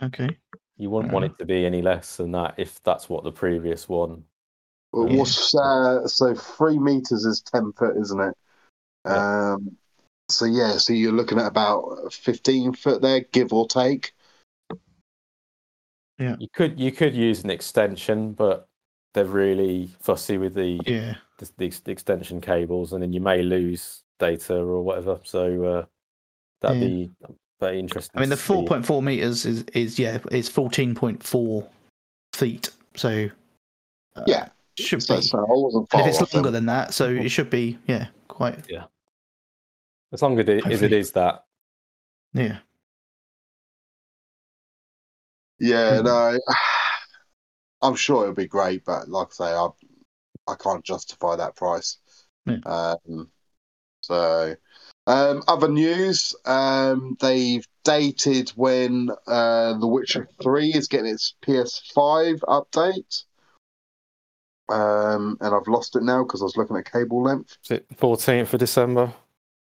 Okay. 0.02 0.36
You 0.76 0.90
wouldn't 0.90 1.12
want 1.12 1.26
it 1.26 1.38
to 1.38 1.44
be 1.44 1.66
any 1.66 1.82
less 1.82 2.16
than 2.16 2.32
that 2.32 2.54
if 2.56 2.82
that's 2.82 3.08
what 3.08 3.24
the 3.24 3.32
previous 3.32 3.88
one. 3.88 4.24
It 4.92 5.12
Yeah. 5.12 5.18
was 5.18 5.54
uh, 5.54 6.06
so 6.06 6.34
three 6.34 6.78
meters 6.78 7.24
is 7.24 7.42
10 7.42 7.72
foot, 7.72 7.96
isn't 7.96 8.20
it? 8.20 8.34
Yeah. 9.04 9.52
Um, 9.54 9.76
so 10.28 10.44
yeah, 10.46 10.78
so 10.78 10.92
you're 10.92 11.12
looking 11.12 11.38
at 11.38 11.46
about 11.46 12.12
15 12.12 12.72
foot 12.74 13.02
there, 13.02 13.20
give 13.20 13.52
or 13.52 13.66
take. 13.66 14.14
Yeah. 16.18 16.36
You 16.38 16.48
could 16.52 16.78
you 16.78 16.92
could 16.92 17.14
use 17.14 17.42
an 17.44 17.50
extension, 17.50 18.32
but 18.32 18.66
they're 19.14 19.24
really 19.24 19.90
fussy 20.00 20.38
with 20.38 20.54
the 20.54 20.80
Yeah. 20.86 21.16
the, 21.38 21.50
the, 21.56 21.68
the 21.84 21.90
extension 21.92 22.40
cables, 22.40 22.92
and 22.92 23.02
then 23.02 23.12
you 23.12 23.20
may 23.20 23.42
lose 23.42 24.02
data 24.20 24.54
or 24.56 24.82
whatever. 24.82 25.18
So 25.24 25.64
uh, 25.64 25.84
that'd 26.60 26.80
Yeah. 26.80 26.88
be 26.88 27.10
very 27.58 27.80
interesting. 27.80 28.12
I 28.16 28.20
mean, 28.20 28.28
the 28.30 28.36
4.4 28.36 29.02
meters 29.02 29.44
is, 29.44 29.64
is 29.74 29.98
yeah, 29.98 30.18
is 30.30 30.48
14.4 30.48 31.68
feet. 32.34 32.70
So 32.94 33.28
uh, 34.14 34.22
Yeah, 34.26 34.48
should 34.78 35.02
so, 35.02 35.16
be. 35.16 35.22
so 35.22 35.38
I 35.38 35.44
wasn't 35.48 35.88
if 35.92 36.06
it's 36.06 36.34
longer 36.34 36.50
then. 36.50 36.64
than 36.64 36.66
that, 36.66 36.94
so 36.94 37.08
it 37.08 37.28
should 37.30 37.50
be 37.50 37.78
yeah, 37.86 38.06
quite 38.28 38.64
yeah. 38.68 38.84
as 40.12 40.22
long 40.22 40.38
as 40.38 40.46
it, 40.46 40.50
as 40.50 40.64
it 40.64 40.64
Hopefully. 40.64 40.98
is 40.98 41.12
that. 41.12 41.44
yeah. 42.34 42.58
Yeah, 45.58 45.98
Hmm. 45.98 46.04
no, 46.06 46.38
I'm 47.82 47.94
sure 47.94 48.22
it'll 48.22 48.34
be 48.34 48.46
great, 48.46 48.84
but 48.84 49.08
like 49.08 49.28
I 49.28 49.32
say, 49.32 49.52
I 49.52 49.68
I 50.48 50.54
can't 50.54 50.84
justify 50.84 51.36
that 51.36 51.54
price. 51.56 51.98
Yeah. 52.46 52.58
Um, 52.64 53.30
so, 54.00 54.56
um, 55.06 55.42
other 55.48 55.68
news, 55.68 56.34
um, 56.44 57.16
they've 57.20 57.66
dated 57.84 58.50
when 58.50 59.10
uh, 59.26 59.78
The 59.78 59.86
Witcher 59.86 60.28
Three 60.42 60.72
is 60.72 60.88
getting 60.88 61.12
its 61.12 61.34
PS5 61.42 62.40
update. 62.40 63.24
Um, 64.68 65.36
and 65.40 65.54
I've 65.54 65.66
lost 65.66 65.96
it 65.96 66.02
now 66.02 66.22
because 66.22 66.42
I 66.42 66.44
was 66.44 66.56
looking 66.56 66.76
at 66.76 66.90
cable 66.90 67.22
length. 67.22 67.58
Is 67.64 67.72
it 67.72 67.88
14th 67.96 68.52
of 68.52 68.60
December? 68.60 69.12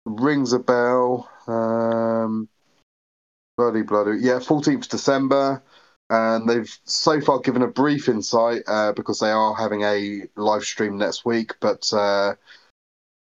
Rings 0.05 0.53
a 0.53 0.59
bell. 0.59 1.29
Um, 1.45 2.49
bloody, 3.57 3.83
bloody. 3.83 4.19
Yeah, 4.19 4.39
14th 4.39 4.87
December. 4.89 5.61
And 6.09 6.49
they've 6.49 6.79
so 6.85 7.19
far 7.21 7.39
given 7.39 7.61
a 7.61 7.67
brief 7.67 8.07
insight 8.07 8.63
uh, 8.65 8.93
because 8.93 9.19
they 9.19 9.29
are 9.29 9.53
having 9.53 9.83
a 9.83 10.23
live 10.35 10.63
stream 10.63 10.97
next 10.97 11.25
week. 11.25 11.53
But 11.59 11.91
uh, 11.93 12.35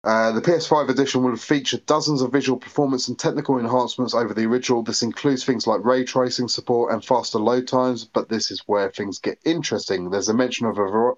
uh, 0.08 0.32
the 0.32 0.40
PS5 0.42 0.88
edition 0.88 1.22
will 1.22 1.36
feature 1.36 1.80
dozens 1.86 2.22
of 2.22 2.32
visual 2.32 2.58
performance 2.58 3.10
and 3.10 3.20
technical 3.20 3.60
enhancements 3.60 4.14
over 4.14 4.34
the 4.34 4.46
original. 4.46 4.82
This 4.82 5.04
includes 5.04 5.44
things 5.44 5.68
like 5.68 5.84
ray 5.84 6.06
tracing 6.06 6.48
support 6.48 6.94
and 6.94 7.04
faster 7.04 7.40
load 7.40 7.68
times. 7.68 8.06
But 8.06 8.30
this 8.30 8.50
is 8.50 8.64
where 8.68 8.90
things 8.90 9.20
get 9.20 9.38
interesting. 9.44 10.10
There's 10.10 10.30
a 10.30 10.34
mention 10.34 10.66
of 10.66 10.78
a 10.78 10.88
var- 10.88 11.18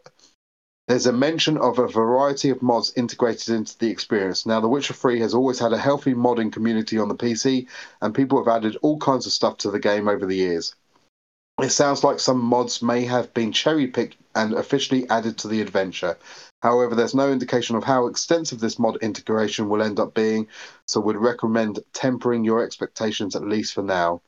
there's 0.88 1.06
a 1.06 1.14
mention 1.14 1.56
of 1.60 1.78
a 1.78 1.88
variety 1.88 2.50
of 2.50 2.64
mods 2.64 2.92
integrated 2.96 3.50
into 3.50 3.78
the 3.78 3.92
experience. 3.92 4.48
Now, 4.48 4.60
The 4.60 4.68
Witcher 4.68 4.96
3 4.96 5.20
has 5.20 5.36
always 5.36 5.60
had 5.60 5.72
a 5.72 5.78
healthy 5.78 6.16
modding 6.16 6.52
community 6.52 6.98
on 6.98 7.10
the 7.10 7.16
PC, 7.16 7.68
and 8.02 8.16
people 8.16 8.44
have 8.44 8.52
added 8.52 8.76
all 8.82 8.98
kinds 8.98 9.28
of 9.28 9.32
stuff 9.32 9.58
to 9.58 9.70
the 9.70 9.80
game 9.80 10.08
over 10.08 10.26
the 10.26 10.38
years. 10.38 10.74
It 11.62 11.70
sounds 11.72 12.04
like 12.04 12.20
some 12.20 12.40
mods 12.40 12.82
may 12.82 13.06
have 13.06 13.34
been 13.34 13.52
cherry 13.52 13.88
picked 13.88 14.18
and 14.36 14.54
officially 14.54 15.10
added 15.10 15.38
to 15.40 15.48
the 15.48 15.62
adventure. 15.62 16.18
However, 16.62 16.96
there's 16.96 17.16
no 17.16 17.32
indication 17.32 17.76
of 17.76 17.84
how 17.84 18.08
extensive 18.08 18.60
this 18.60 18.80
mod 18.80 18.98
integration 19.02 19.70
will 19.70 19.82
end 19.82 20.00
up 20.00 20.14
being, 20.14 20.48
so 20.86 21.00
would 21.02 21.18
recommend 21.18 21.80
tempering 21.94 22.44
your 22.44 22.64
expectations 22.64 23.36
at 23.36 23.44
least 23.44 23.74
for 23.74 23.84
now. 23.84 24.22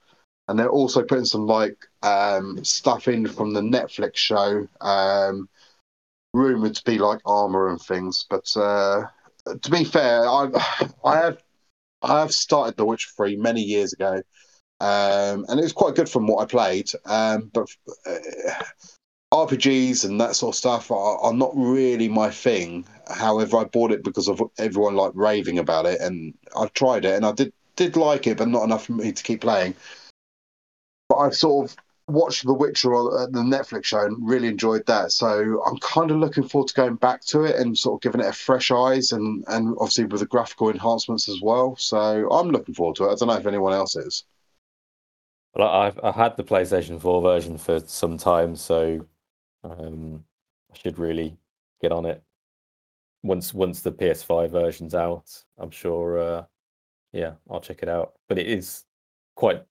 And 0.48 0.58
they're 0.58 0.69
also 0.69 1.03
putting 1.03 1.26
some 1.26 1.45
like 1.45 1.77
um, 2.03 2.64
stuff 2.64 3.08
in 3.08 3.27
from 3.27 3.53
the 3.53 3.61
Netflix 3.61 4.18
show. 4.18 4.68
Um, 4.82 5.50
rumored 6.34 6.76
to 6.76 6.84
be 6.84 6.98
like 6.98 7.19
armor 7.26 7.69
and 7.69 7.82
things. 7.82 8.26
But 8.30 8.56
uh, 8.56 9.08
to 9.61 9.72
be 9.72 9.84
fair, 9.84 10.27
I 10.27 10.50
I 11.06 11.18
have 11.18 11.43
I 12.01 12.19
have 12.19 12.34
started 12.34 12.77
The 12.77 12.85
Witcher 12.85 13.10
Three 13.16 13.35
many 13.35 13.61
years 13.61 13.93
ago, 13.93 14.22
um, 14.82 15.45
and 15.48 15.60
it 15.60 15.64
was 15.64 15.74
quite 15.74 15.93
good 15.93 16.10
from 16.10 16.26
what 16.26 16.42
I 16.42 16.45
played. 16.45 16.90
Um, 17.06 17.51
but 17.53 17.69
uh, 18.08 18.18
RPGs 19.32 20.06
and 20.06 20.19
that 20.19 20.35
sort 20.35 20.56
of 20.56 20.58
stuff 20.58 20.90
are, 20.90 21.19
are 21.19 21.34
not 21.34 21.51
really 21.56 22.10
my 22.10 22.32
thing. 22.32 22.85
However, 23.08 23.58
I 23.58 23.66
bought 23.66 23.92
it 23.92 24.03
because 24.03 24.27
of 24.27 24.42
everyone 24.58 24.95
like 24.95 25.11
raving 25.14 25.60
about 25.60 25.85
it, 25.85 26.01
and 26.01 26.34
I 26.58 26.66
tried 26.68 27.06
it, 27.06 27.14
and 27.14 27.27
I 27.27 27.32
did 27.32 27.53
did 27.76 27.95
like 27.95 28.26
it, 28.26 28.38
but 28.38 28.48
not 28.48 28.64
enough 28.64 28.88
for 28.88 28.93
me 28.93 29.11
to 29.11 29.24
keep 29.24 29.42
playing. 29.42 29.76
But 31.10 31.18
I've 31.18 31.35
sort 31.35 31.69
of 31.69 31.77
watched 32.08 32.45
The 32.45 32.53
Witcher 32.53 32.95
on 32.95 33.32
the 33.32 33.42
Netflix 33.42 33.85
show 33.85 34.03
and 34.03 34.27
really 34.27 34.48
enjoyed 34.48 34.88
that. 34.88 35.11
So 35.11 35.61
I'm 35.64 35.77
kind 35.77 36.10
of 36.10 36.18
looking 36.18 36.48
forward 36.48 36.69
to 36.69 36.74
going 36.74 36.95
back 36.95 37.24
to 37.27 37.43
it 37.43 37.56
and 37.56 37.77
sort 37.77 38.00
of 38.00 38.01
giving 38.01 38.26
it 38.26 38.30
a 38.30 38.34
fresh 38.34 38.72
eyes 38.72 39.11
and 39.11 39.43
and 39.48 39.76
obviously 39.80 40.06
with 40.06 40.22
the 40.22 40.26
graphical 40.26 40.72
enhancements 40.72 41.30
as 41.30 41.40
well. 41.40 41.76
So 41.77 42.30
I'm 42.32 42.50
looking 42.50 42.74
forward 42.74 42.95
to 42.95 43.06
it. 43.06 43.11
I 43.11 43.16
don't 43.16 43.27
know 43.27 43.38
if 43.38 43.45
anyone 43.45 43.74
else 43.74 43.95
is. 43.95 44.24
Well, 45.55 45.67
I've 45.69 45.99
I 46.03 46.11
had 46.11 46.38
the 46.38 46.43
PlayStation 46.43 46.99
4 47.01 47.21
version 47.21 47.57
for 47.57 47.80
some 47.80 48.17
time, 48.17 48.55
so 48.55 49.05
um, 49.63 50.23
I 50.73 50.77
should 50.77 50.97
really 50.97 51.38
get 51.81 51.91
on 51.91 52.05
it 52.05 52.23
once 53.23 53.53
once 53.53 53.81
the 53.81 53.91
PS5 53.91 54.49
version's 54.49 54.95
out. 54.95 55.30
I'm 55.57 55.71
sure, 55.71 56.19
uh, 56.19 56.43
yeah, 57.11 57.33
I'll 57.49 57.59
check 57.61 57.83
it 57.83 57.89
out. 57.89 58.13
But 58.30 58.38
it 58.39 58.47
is 58.47 58.85
quite 59.35 59.63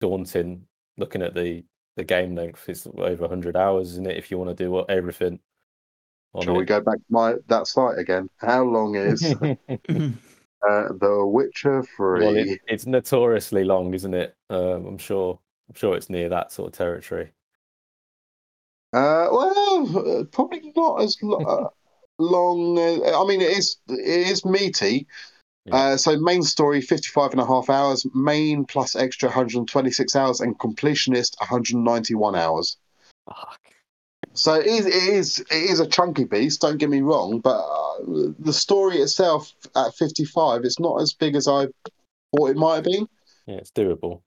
daunting 0.00 0.66
looking 0.98 1.22
at 1.22 1.34
the 1.34 1.64
the 1.96 2.04
game 2.04 2.34
length. 2.34 2.68
It's 2.68 2.86
over 2.86 3.22
100 3.22 3.56
hours, 3.56 3.90
isn't 3.92 4.06
it? 4.06 4.16
If 4.16 4.30
you 4.30 4.38
want 4.38 4.56
to 4.56 4.64
do 4.64 4.70
what- 4.70 4.90
everything. 4.90 5.38
on 6.34 6.42
Shall 6.42 6.56
we 6.56 6.64
go 6.64 6.80
back 6.80 6.96
to 6.96 7.04
my 7.08 7.34
that 7.48 7.66
site 7.68 7.98
again? 7.98 8.28
How 8.38 8.64
long 8.64 8.96
is 8.96 9.22
uh, 10.68 10.88
The 11.00 11.24
Witcher 11.26 11.82
Three? 11.96 12.24
well, 12.24 12.36
it, 12.36 12.60
it's 12.68 12.86
notoriously 12.86 13.64
long, 13.64 13.94
isn't 13.94 14.14
it? 14.14 14.34
Um, 14.48 14.86
I'm 14.86 14.98
sure. 14.98 15.38
I'm 15.68 15.74
sure 15.74 15.96
it's 15.96 16.10
near 16.10 16.28
that 16.28 16.50
sort 16.50 16.72
of 16.72 16.76
territory. 16.76 17.30
Uh, 18.92 19.28
well, 19.30 20.26
probably 20.32 20.72
not 20.74 21.00
as 21.00 21.16
lo- 21.22 21.38
uh, 21.38 21.68
long. 22.18 22.76
Uh, 22.76 23.22
I 23.22 23.24
mean, 23.26 23.40
it 23.40 23.56
is 23.56 23.76
it 23.88 24.28
is 24.28 24.44
meaty. 24.44 25.06
Yeah. 25.66 25.76
Uh, 25.76 25.96
so 25.96 26.18
main 26.18 26.42
story 26.42 26.80
55 26.80 27.32
and 27.32 27.40
a 27.40 27.46
half 27.46 27.70
hours, 27.70 28.04
main 28.14 28.64
plus 28.64 28.96
extra 28.96 29.28
126 29.28 30.16
hours, 30.16 30.40
and 30.40 30.58
completionist 30.58 31.38
191 31.38 32.34
hours. 32.34 32.76
Fuck. 33.28 33.59
So 34.34 34.54
it 34.54 34.66
is, 34.66 34.86
it 34.86 34.94
is 34.94 35.40
it 35.40 35.70
is 35.70 35.80
a 35.80 35.86
chunky 35.86 36.24
piece. 36.24 36.56
Don't 36.56 36.78
get 36.78 36.88
me 36.88 37.00
wrong, 37.00 37.40
but 37.40 37.58
uh, 37.58 38.32
the 38.38 38.52
story 38.52 38.96
itself 38.98 39.52
at 39.74 39.94
55, 39.94 40.64
it's 40.64 40.78
not 40.78 41.00
as 41.00 41.12
big 41.12 41.34
as 41.34 41.48
I 41.48 41.66
thought 42.36 42.50
it 42.50 42.56
might 42.56 42.76
have 42.76 42.84
been. 42.84 43.08
Yeah, 43.46 43.56
it's 43.56 43.72
doable. 43.72 44.22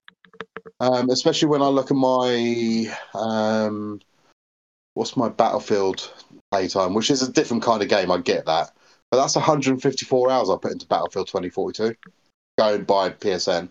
Um, 0.80 1.10
especially 1.10 1.48
when 1.48 1.62
I 1.62 1.68
look 1.68 1.90
at 1.90 1.98
my 1.98 2.94
um, 3.14 4.02
what's 4.94 5.16
my 5.16 5.30
Battlefield 5.30 6.12
playtime, 6.52 6.94
which 6.94 7.10
is 7.10 7.22
a 7.22 7.32
different 7.32 7.64
kind 7.64 7.82
of 7.82 7.88
game. 7.88 8.12
I 8.12 8.18
get 8.18 8.46
that, 8.46 8.72
but 9.10 9.18
that's 9.18 9.36
154 9.36 10.32
hours 10.32 10.50
I 10.50 10.58
put 10.58 10.74
into 10.74 10.88
Battlefield 10.88 11.28
2042, 11.28 11.96
going 12.58 12.84
by 12.84 13.10
PSN. 13.12 13.70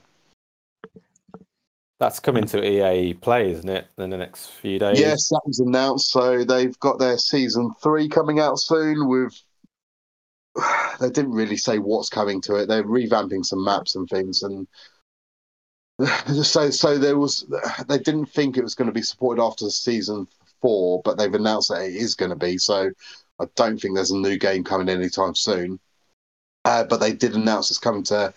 That's 2.03 2.19
coming 2.19 2.47
to 2.47 2.65
EA 2.65 3.15
Play, 3.15 3.53
isn't 3.53 3.69
it? 3.69 3.87
In 3.97 4.11
the 4.11 4.17
next 4.17 4.49
few 4.49 4.77
days. 4.81 4.99
Yes, 4.99 5.29
that 5.29 5.41
was 5.47 5.61
announced. 5.61 6.11
So 6.11 6.43
they've 6.43 6.77
got 6.81 6.99
their 6.99 7.17
season 7.17 7.71
three 7.81 8.09
coming 8.09 8.41
out 8.41 8.59
soon. 8.59 9.07
With 9.07 9.41
they 11.01 11.11
didn't 11.11 11.31
really 11.31 11.57
say 11.57 11.79
what's 11.79 12.09
coming 12.09 12.41
to 12.41 12.57
it. 12.57 12.67
They're 12.67 12.83
revamping 12.83 13.45
some 13.45 13.65
maps 13.65 13.95
and 13.95 14.09
things, 14.09 14.43
and 14.43 14.67
so 16.45 16.71
so 16.71 16.99
there 16.99 17.19
was. 17.19 17.47
They 17.87 17.99
didn't 17.99 18.27
think 18.27 18.57
it 18.57 18.65
was 18.65 18.75
going 18.75 18.89
to 18.89 18.93
be 18.93 19.03
supported 19.03 19.41
after 19.41 19.71
season 19.71 20.27
four, 20.61 21.03
but 21.05 21.19
they've 21.19 21.33
announced 21.33 21.69
that 21.69 21.83
it 21.83 21.95
is 21.95 22.17
going 22.17 22.31
to 22.31 22.37
be. 22.37 22.59
So 22.59 22.91
I 23.39 23.45
don't 23.55 23.79
think 23.79 23.95
there's 23.95 24.11
a 24.11 24.19
new 24.19 24.39
game 24.39 24.65
coming 24.65 24.89
anytime 24.89 25.37
soon. 25.37 25.79
Uh, 26.65 26.83
but 26.83 26.99
they 26.99 27.13
did 27.13 27.37
announce 27.37 27.71
it's 27.71 27.79
coming 27.79 28.03
to 28.05 28.35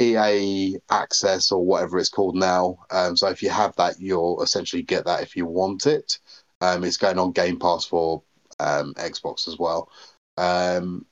EA 0.00 0.78
Access 0.90 1.50
or 1.52 1.64
whatever 1.64 1.98
it's 1.98 2.08
called 2.08 2.36
now. 2.36 2.78
Um, 2.90 3.16
so 3.16 3.28
if 3.28 3.42
you 3.42 3.50
have 3.50 3.74
that, 3.76 4.00
you'll 4.00 4.42
essentially 4.42 4.82
get 4.82 5.04
that 5.06 5.22
if 5.22 5.36
you 5.36 5.46
want 5.46 5.86
it. 5.86 6.18
Um, 6.60 6.84
it's 6.84 6.96
going 6.96 7.18
on 7.18 7.32
Game 7.32 7.58
Pass 7.58 7.84
for 7.84 8.22
um, 8.60 8.94
Xbox 8.94 9.48
as 9.48 9.58
well. 9.58 9.90
Um, 10.36 11.04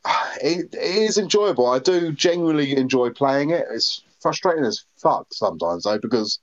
it, 0.42 0.74
it 0.74 0.80
is 0.80 1.18
enjoyable. 1.18 1.66
I 1.66 1.78
do 1.78 2.12
genuinely 2.12 2.76
enjoy 2.76 3.10
playing 3.10 3.50
it. 3.50 3.66
It's 3.70 4.02
frustrating 4.20 4.64
as 4.64 4.84
fuck 4.96 5.26
sometimes 5.32 5.84
though 5.84 5.98
because 5.98 6.38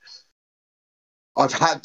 I've 1.36 1.52
had 1.52 1.84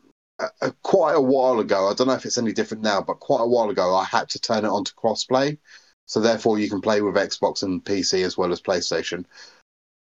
quite 0.82 1.14
a 1.14 1.20
while 1.20 1.60
ago. 1.60 1.88
I 1.88 1.94
don't 1.94 2.06
know 2.06 2.14
if 2.14 2.24
it's 2.24 2.38
any 2.38 2.52
different 2.52 2.82
now, 2.82 3.00
but 3.00 3.20
quite 3.20 3.42
a 3.42 3.46
while 3.46 3.70
ago, 3.70 3.94
I 3.94 4.04
had 4.04 4.28
to 4.30 4.40
turn 4.40 4.64
it 4.64 4.68
on 4.68 4.84
to 4.84 4.94
crossplay. 4.94 5.58
So 6.06 6.20
therefore, 6.20 6.58
you 6.58 6.68
can 6.68 6.80
play 6.80 7.00
with 7.00 7.14
Xbox 7.14 7.62
and 7.62 7.84
PC 7.84 8.24
as 8.24 8.36
well 8.36 8.52
as 8.52 8.60
PlayStation. 8.60 9.24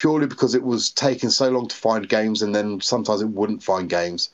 Purely 0.02 0.26
because 0.26 0.56
it 0.56 0.64
was 0.64 0.90
taking 0.90 1.30
so 1.30 1.48
long 1.52 1.68
to 1.68 1.76
find 1.76 2.10
games, 2.10 2.42
and 2.42 2.56
then 2.56 2.82
sometimes 2.82 3.22
it 3.22 3.30
wouldn't 3.30 3.62
find 3.62 3.88
games. 3.88 4.32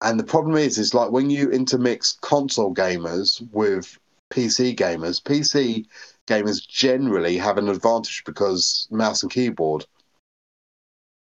And 0.00 0.18
the 0.18 0.24
problem 0.24 0.56
is, 0.56 0.78
is 0.78 0.94
like 0.94 1.10
when 1.10 1.28
you 1.28 1.50
intermix 1.50 2.16
console 2.22 2.74
gamers 2.74 3.46
with 3.52 3.98
PC 4.32 4.74
gamers, 4.74 5.22
PC 5.22 5.84
gamers 6.26 6.66
generally 6.66 7.36
have 7.36 7.58
an 7.58 7.68
advantage 7.68 8.22
because 8.24 8.88
mouse 8.90 9.22
and 9.22 9.30
keyboard. 9.30 9.84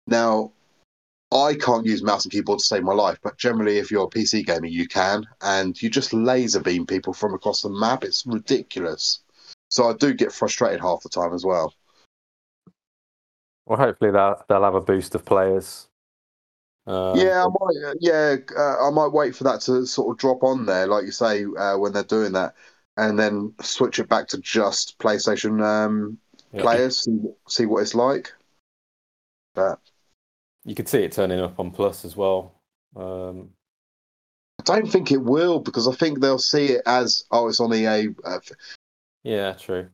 Now, 0.06 0.52
I 1.32 1.54
can't 1.54 1.86
use 1.86 2.02
mouse 2.02 2.26
and 2.26 2.32
keyboard 2.32 2.58
to 2.58 2.64
save 2.66 2.82
my 2.82 2.92
life, 2.92 3.20
but 3.22 3.38
generally, 3.38 3.78
if 3.78 3.90
you're 3.90 4.04
a 4.04 4.10
PC 4.10 4.44
gamer, 4.44 4.66
you 4.66 4.86
can, 4.86 5.26
and 5.40 5.80
you 5.80 5.88
just 5.88 6.12
laser 6.12 6.60
beam 6.60 6.84
people 6.84 7.14
from 7.14 7.32
across 7.32 7.62
the 7.62 7.70
map. 7.70 8.04
It's 8.04 8.26
ridiculous. 8.26 9.20
So 9.70 9.88
I 9.88 9.94
do 9.94 10.12
get 10.12 10.30
frustrated 10.30 10.82
half 10.82 11.02
the 11.02 11.08
time 11.08 11.32
as 11.32 11.46
well. 11.46 11.72
Well, 13.72 13.80
hopefully 13.80 14.10
they'll 14.10 14.36
they'll 14.50 14.64
have 14.64 14.74
a 14.74 14.82
boost 14.82 15.14
of 15.14 15.24
players. 15.24 15.88
Uh, 16.86 17.14
yeah, 17.16 17.42
I 17.42 17.46
might. 17.46 17.88
uh, 17.88 17.94
Yeah, 18.00 18.36
uh, 18.54 18.86
I 18.86 18.90
might 18.90 19.14
wait 19.14 19.34
for 19.34 19.44
that 19.44 19.62
to 19.62 19.86
sort 19.86 20.10
of 20.12 20.18
drop 20.18 20.42
on 20.42 20.66
there, 20.66 20.86
like 20.86 21.06
you 21.06 21.10
say, 21.10 21.46
uh, 21.58 21.78
when 21.78 21.94
they're 21.94 22.02
doing 22.04 22.32
that, 22.32 22.54
and 22.98 23.18
then 23.18 23.54
switch 23.62 23.98
it 23.98 24.10
back 24.10 24.28
to 24.28 24.38
just 24.42 24.98
PlayStation 24.98 25.64
um, 25.64 26.18
yeah. 26.52 26.60
players, 26.60 26.98
see, 26.98 27.18
see 27.48 27.64
what 27.64 27.80
it's 27.80 27.94
like. 27.94 28.34
But 29.54 29.78
You 30.66 30.74
could 30.74 30.86
see 30.86 31.04
it 31.04 31.12
turning 31.12 31.40
up 31.40 31.58
on 31.58 31.70
Plus 31.70 32.04
as 32.04 32.14
well. 32.14 32.52
Um, 32.94 33.48
I 34.60 34.64
don't 34.64 34.92
think 34.92 35.10
it 35.10 35.22
will 35.22 35.60
because 35.60 35.88
I 35.88 35.94
think 35.94 36.20
they'll 36.20 36.38
see 36.38 36.72
it 36.72 36.82
as 36.84 37.24
oh, 37.30 37.48
it's 37.48 37.58
on 37.58 37.72
EA. 37.72 38.08
Uh, 38.22 38.38
yeah, 39.22 39.54
true. 39.54 39.88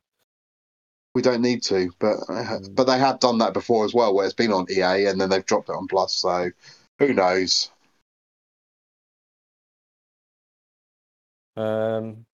We 1.15 1.23
don't 1.23 1.43
need 1.43 1.63
to, 1.65 1.91
but 1.99 2.17
uh, 2.29 2.59
Mm. 2.61 2.75
but 2.75 2.85
they 2.85 2.99
have 2.99 3.21
done 3.21 3.39
that 3.39 3.53
before 3.55 3.85
as 3.85 3.95
well, 3.95 4.15
where 4.15 4.25
it's 4.27 4.35
been 4.35 4.53
on 4.53 4.67
EA 4.71 5.07
and 5.07 5.21
then 5.21 5.31
they've 5.31 5.45
dropped 5.47 5.69
it 5.69 5.73
on 5.77 5.89
Plus. 5.89 6.15
So 6.15 6.51
who 6.99 7.13
knows? 7.15 7.71
Um, 11.57 12.27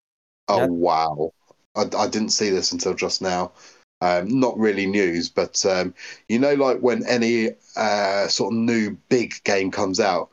Oh 0.49 0.59
Yeah. 0.59 0.67
wow! 0.67 1.33
I, 1.75 1.83
I 1.97 2.09
didn't 2.09 2.31
see 2.31 2.51
this 2.51 2.73
until 2.73 2.94
just 2.94 3.23
now. 3.23 3.53
Um, 4.01 4.41
not 4.41 4.59
really 4.59 4.86
news, 4.86 5.28
but 5.31 5.65
um, 5.67 5.94
you 6.28 6.39
know, 6.39 6.55
like 6.55 6.81
when 6.81 7.07
any 7.07 7.51
uh, 7.77 8.28
sort 8.28 8.53
of 8.53 8.59
new 8.59 8.97
big 9.09 9.35
game 9.44 9.70
comes 9.70 10.01
out, 10.01 10.31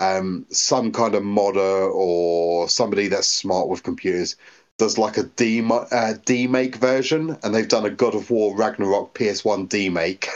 um, 0.00 0.46
some 0.50 0.90
kind 0.92 1.14
of 1.14 1.22
modder 1.22 1.60
or 1.60 2.68
somebody 2.68 3.08
that's 3.08 3.28
smart 3.28 3.68
with 3.68 3.82
computers 3.84 4.36
does 4.82 4.98
like 4.98 5.16
a 5.16 5.22
D 5.22 5.60
uh, 5.60 6.14
demake 6.26 6.74
version, 6.74 7.38
and 7.44 7.54
they've 7.54 7.68
done 7.68 7.86
a 7.86 7.90
God 7.90 8.16
of 8.16 8.30
War 8.30 8.56
Ragnarok 8.56 9.14
PS1 9.14 9.68
demake. 9.68 10.26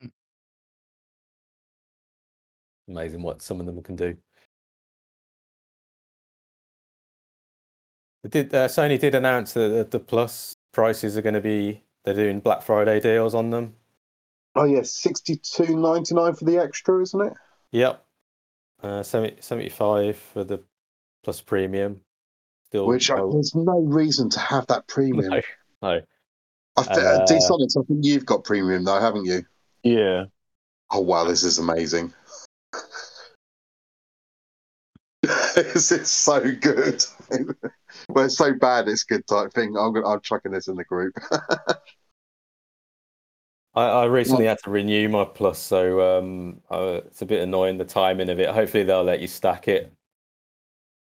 amazing 2.88 3.22
what 3.22 3.42
some 3.42 3.58
of 3.58 3.66
them 3.66 3.82
can 3.82 3.96
do. 3.96 4.16
They 8.22 8.28
did 8.28 8.54
uh, 8.54 8.68
Sony 8.68 8.96
did 8.96 9.16
announce 9.16 9.54
that 9.54 9.68
the, 9.68 9.98
the 9.98 9.98
Plus 9.98 10.54
prices 10.72 11.16
are 11.16 11.22
going 11.22 11.34
to 11.34 11.40
be 11.40 11.82
they're 12.04 12.14
doing 12.14 12.38
Black 12.38 12.62
Friday 12.62 13.00
deals 13.00 13.34
on 13.34 13.50
them. 13.50 13.74
Oh 14.54 14.66
yeah, 14.66 14.82
sixty 14.84 15.34
two 15.34 15.76
ninety 15.76 16.14
nine 16.14 16.34
for 16.34 16.44
the 16.44 16.58
extra, 16.58 17.02
isn't 17.02 17.20
it? 17.20 17.32
Yep. 17.72 18.04
Uh, 18.84 19.02
70, 19.02 19.40
75 19.40 20.16
for 20.16 20.44
the 20.44 20.62
Plus 21.24 21.40
Premium. 21.40 22.03
Still, 22.74 22.86
Which 22.88 23.08
I, 23.08 23.20
there's 23.30 23.54
no 23.54 23.78
reason 23.78 24.28
to 24.30 24.40
have 24.40 24.66
that 24.66 24.88
premium. 24.88 25.30
no, 25.30 25.40
no. 25.80 26.00
I 26.76 26.82
th- 26.82 26.98
Uh, 26.98 27.24
Sonics, 27.24 27.80
I 27.80 27.86
think 27.86 28.00
you've 28.02 28.26
got 28.26 28.42
premium 28.42 28.82
though, 28.82 28.98
haven't 28.98 29.26
you? 29.26 29.44
Yeah. 29.84 30.24
Oh 30.90 30.98
wow, 30.98 31.22
this 31.22 31.44
is 31.44 31.60
amazing. 31.60 32.12
this 35.22 35.92
is 35.92 36.10
so 36.10 36.40
good. 36.50 37.04
well, 38.08 38.24
it's 38.24 38.38
so 38.38 38.52
bad, 38.54 38.88
it's 38.88 39.04
good 39.04 39.24
type 39.28 39.52
thing. 39.52 39.76
I'm 39.78 39.92
gonna, 39.92 40.08
I'm 40.08 40.20
chucking 40.20 40.50
this 40.50 40.66
in 40.66 40.74
the 40.74 40.82
group. 40.82 41.14
I, 43.76 43.84
I 43.84 44.04
recently 44.06 44.46
had 44.46 44.58
to 44.64 44.70
renew 44.70 45.08
my 45.08 45.24
Plus, 45.24 45.60
so 45.60 46.18
um, 46.18 46.60
uh, 46.68 47.02
it's 47.06 47.22
a 47.22 47.26
bit 47.26 47.40
annoying 47.40 47.78
the 47.78 47.84
timing 47.84 48.30
of 48.30 48.40
it. 48.40 48.48
Hopefully, 48.48 48.82
they'll 48.82 49.04
let 49.04 49.20
you 49.20 49.28
stack 49.28 49.68
it. 49.68 49.93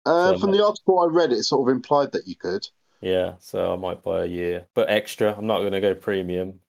Uh, 0.08 0.32
So 0.32 0.38
from 0.38 0.52
the 0.52 0.64
article 0.64 1.00
I 1.00 1.06
read, 1.06 1.32
it 1.32 1.42
sort 1.44 1.68
of 1.68 1.74
implied 1.74 2.12
that 2.12 2.26
you 2.26 2.34
could. 2.36 2.66
Yeah, 3.00 3.34
so 3.38 3.72
I 3.72 3.76
might 3.76 4.02
buy 4.02 4.24
a 4.24 4.26
year, 4.26 4.66
but 4.74 4.90
extra. 4.90 5.34
I'm 5.36 5.46
not 5.46 5.60
going 5.60 5.72
to 5.72 5.80
go 5.80 5.94
premium. 5.94 6.60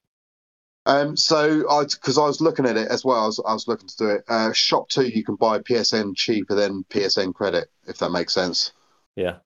Um, 0.86 1.16
so 1.16 1.70
I, 1.70 1.84
because 1.86 2.18
I 2.18 2.26
was 2.26 2.42
looking 2.42 2.66
at 2.66 2.78
it 2.78 2.88
as 2.90 3.06
well, 3.06 3.24
I 3.24 3.26
was, 3.26 3.42
I 3.48 3.54
was 3.54 3.68
looking 3.68 3.88
to 3.88 3.98
do 3.98 4.10
it. 4.10 4.24
Uh, 4.28 4.52
Shop 4.54 4.90
two, 4.90 5.08
you 5.08 5.24
can 5.24 5.36
buy 5.36 5.60
PSN 5.60 6.16
cheaper 6.16 6.56
than 6.56 6.84
PSN 6.90 7.34
credit, 7.34 7.70
if 7.88 7.98
that 8.00 8.12
makes 8.12 8.34
sense. 8.34 8.74
Yeah. 9.16 9.38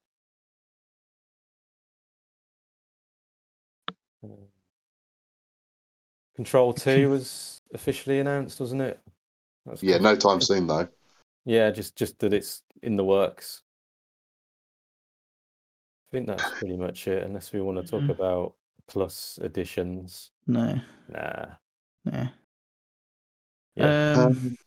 Control 6.36 6.74
Two 6.74 7.10
was 7.10 7.62
officially 7.74 8.20
announced, 8.20 8.60
wasn't 8.60 8.82
it? 8.82 9.00
That's 9.66 9.84
Yeah, 9.84 10.00
no 10.00 10.16
time 10.16 10.42
soon 10.42 10.68
though. 10.68 10.88
Yeah, 11.46 11.70
just 11.72 11.96
just 11.96 12.20
that 12.20 12.34
it's 12.34 12.64
in 12.82 12.96
the 12.96 13.04
works. 13.04 13.62
I 16.14 16.16
think 16.16 16.28
that's 16.28 16.60
pretty 16.60 16.78
much 16.78 17.08
it, 17.08 17.24
unless 17.24 17.52
we 17.52 17.60
want 17.62 17.84
to 17.84 17.90
talk 17.92 18.02
Mhm. 18.04 18.12
about 18.12 18.54
plus 18.88 19.40
editions. 19.42 20.30
No, 20.46 20.80
Nah. 21.10 21.46
no. 22.06 22.28
Yeah. 23.76 24.14
Um, 24.16 24.20
Um, 24.28 24.58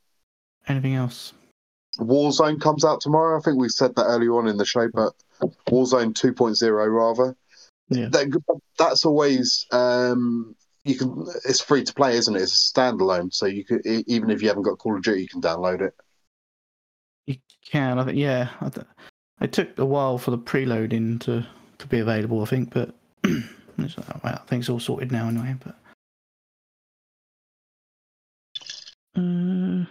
anything 0.66 0.94
else? 0.96 1.34
Warzone 1.98 2.60
comes 2.60 2.84
out 2.84 3.00
tomorrow. 3.00 3.38
I 3.38 3.42
think 3.42 3.58
we 3.60 3.68
said 3.68 3.94
that 3.94 4.06
earlier 4.06 4.36
on 4.36 4.48
in 4.48 4.56
the 4.56 4.64
show, 4.64 4.88
but 4.92 5.14
Warzone 5.68 6.14
2.0 6.14 6.88
rather. 6.88 7.36
Yeah. 7.90 8.08
That, 8.08 8.60
that's 8.76 9.06
always 9.06 9.66
um, 9.70 10.56
you 10.82 10.96
can. 10.98 11.26
It's 11.44 11.60
free 11.60 11.84
to 11.84 11.94
play, 11.94 12.16
isn't 12.16 12.34
it? 12.34 12.42
It's 12.42 12.70
a 12.70 12.74
standalone, 12.74 13.32
so 13.32 13.46
you 13.46 13.64
could 13.64 13.86
even 13.86 14.30
if 14.30 14.42
you 14.42 14.48
haven't 14.48 14.64
got 14.64 14.78
Call 14.78 14.96
of 14.96 15.04
Duty, 15.04 15.22
you 15.22 15.28
can 15.28 15.40
download 15.40 15.80
it. 15.80 15.94
You 17.28 17.36
can. 17.64 18.00
I 18.00 18.04
think. 18.04 18.18
Yeah. 18.18 18.50
I 18.60 18.68
th- 18.68 18.86
it 19.40 19.52
took 19.52 19.78
a 19.78 19.84
while 19.84 20.18
for 20.18 20.30
the 20.30 20.38
preloading 20.38 21.20
to 21.20 21.46
to 21.78 21.86
be 21.86 21.98
available. 21.98 22.42
I 22.42 22.46
think, 22.46 22.72
but 22.72 22.94
it's, 23.24 23.98
uh, 23.98 24.18
well, 24.24 24.34
I 24.34 24.46
think 24.46 24.60
it's 24.60 24.68
all 24.68 24.80
sorted 24.80 25.12
now 25.12 25.28
anyway. 25.28 25.56
But 25.62 25.74
uh, 29.20 29.84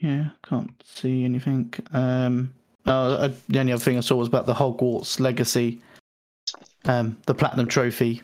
yeah, 0.00 0.30
can't 0.44 0.82
see 0.84 1.24
anything. 1.24 1.72
Um, 1.92 2.52
uh, 2.84 3.30
the 3.48 3.58
only 3.58 3.72
other 3.72 3.82
thing 3.82 3.96
I 3.96 4.00
saw 4.00 4.16
was 4.16 4.28
about 4.28 4.46
the 4.46 4.54
Hogwarts 4.54 5.18
Legacy, 5.18 5.80
um, 6.84 7.16
the 7.26 7.34
Platinum 7.34 7.66
Trophy. 7.66 8.22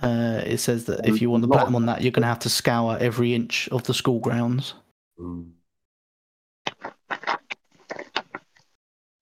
Uh, 0.00 0.42
it 0.44 0.58
says 0.58 0.84
that 0.86 1.06
if 1.06 1.22
you 1.22 1.30
want 1.30 1.42
the 1.42 1.48
platinum 1.48 1.76
on 1.76 1.86
that, 1.86 2.02
you're 2.02 2.10
going 2.10 2.22
to 2.22 2.28
have 2.28 2.40
to 2.40 2.48
scour 2.48 2.98
every 3.00 3.34
inch 3.34 3.68
of 3.70 3.84
the 3.84 3.94
school 3.94 4.18
grounds. 4.18 4.74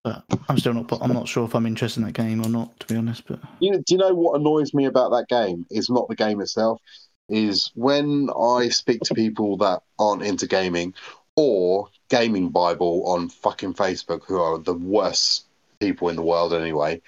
But 0.03 0.25
I'm 0.49 0.59
still 0.59 0.75
not. 0.75 0.91
I'm 1.03 1.13
not 1.13 1.29
sure 1.29 1.45
if 1.45 1.55
I'm 1.55 1.67
interested 1.67 2.01
in 2.01 2.07
that 2.07 2.13
game 2.13 2.45
or 2.45 2.49
not, 2.49 2.79
to 2.81 2.87
be 2.87 2.97
honest. 2.97 3.27
But 3.27 3.41
You 3.61 3.73
know, 3.73 3.79
do 3.79 3.95
you 3.95 3.99
know 3.99 4.15
what 4.15 4.41
annoys 4.41 4.73
me 4.73 4.87
about 4.87 5.11
that 5.11 5.29
game? 5.29 5.67
Is 5.71 5.91
not 5.91 6.09
the 6.09 6.17
game 6.17 6.41
itself. 6.41 6.81
Is 7.29 7.71
when 7.75 8.29
I 8.37 8.71
speak 8.71 9.03
to 9.03 9.15
people 9.15 9.57
that 9.59 9.83
aren't 9.99 10.23
into 10.23 10.47
gaming 10.47 10.95
or 11.37 11.89
Gaming 12.11 12.51
Bible 12.51 13.05
on 13.07 13.29
fucking 13.29 13.75
Facebook, 13.75 14.25
who 14.27 14.39
are 14.39 14.59
the 14.59 14.75
worst 14.75 15.47
people 15.79 16.09
in 16.09 16.17
the 16.17 16.23
world 16.23 16.53
anyway. 16.53 17.01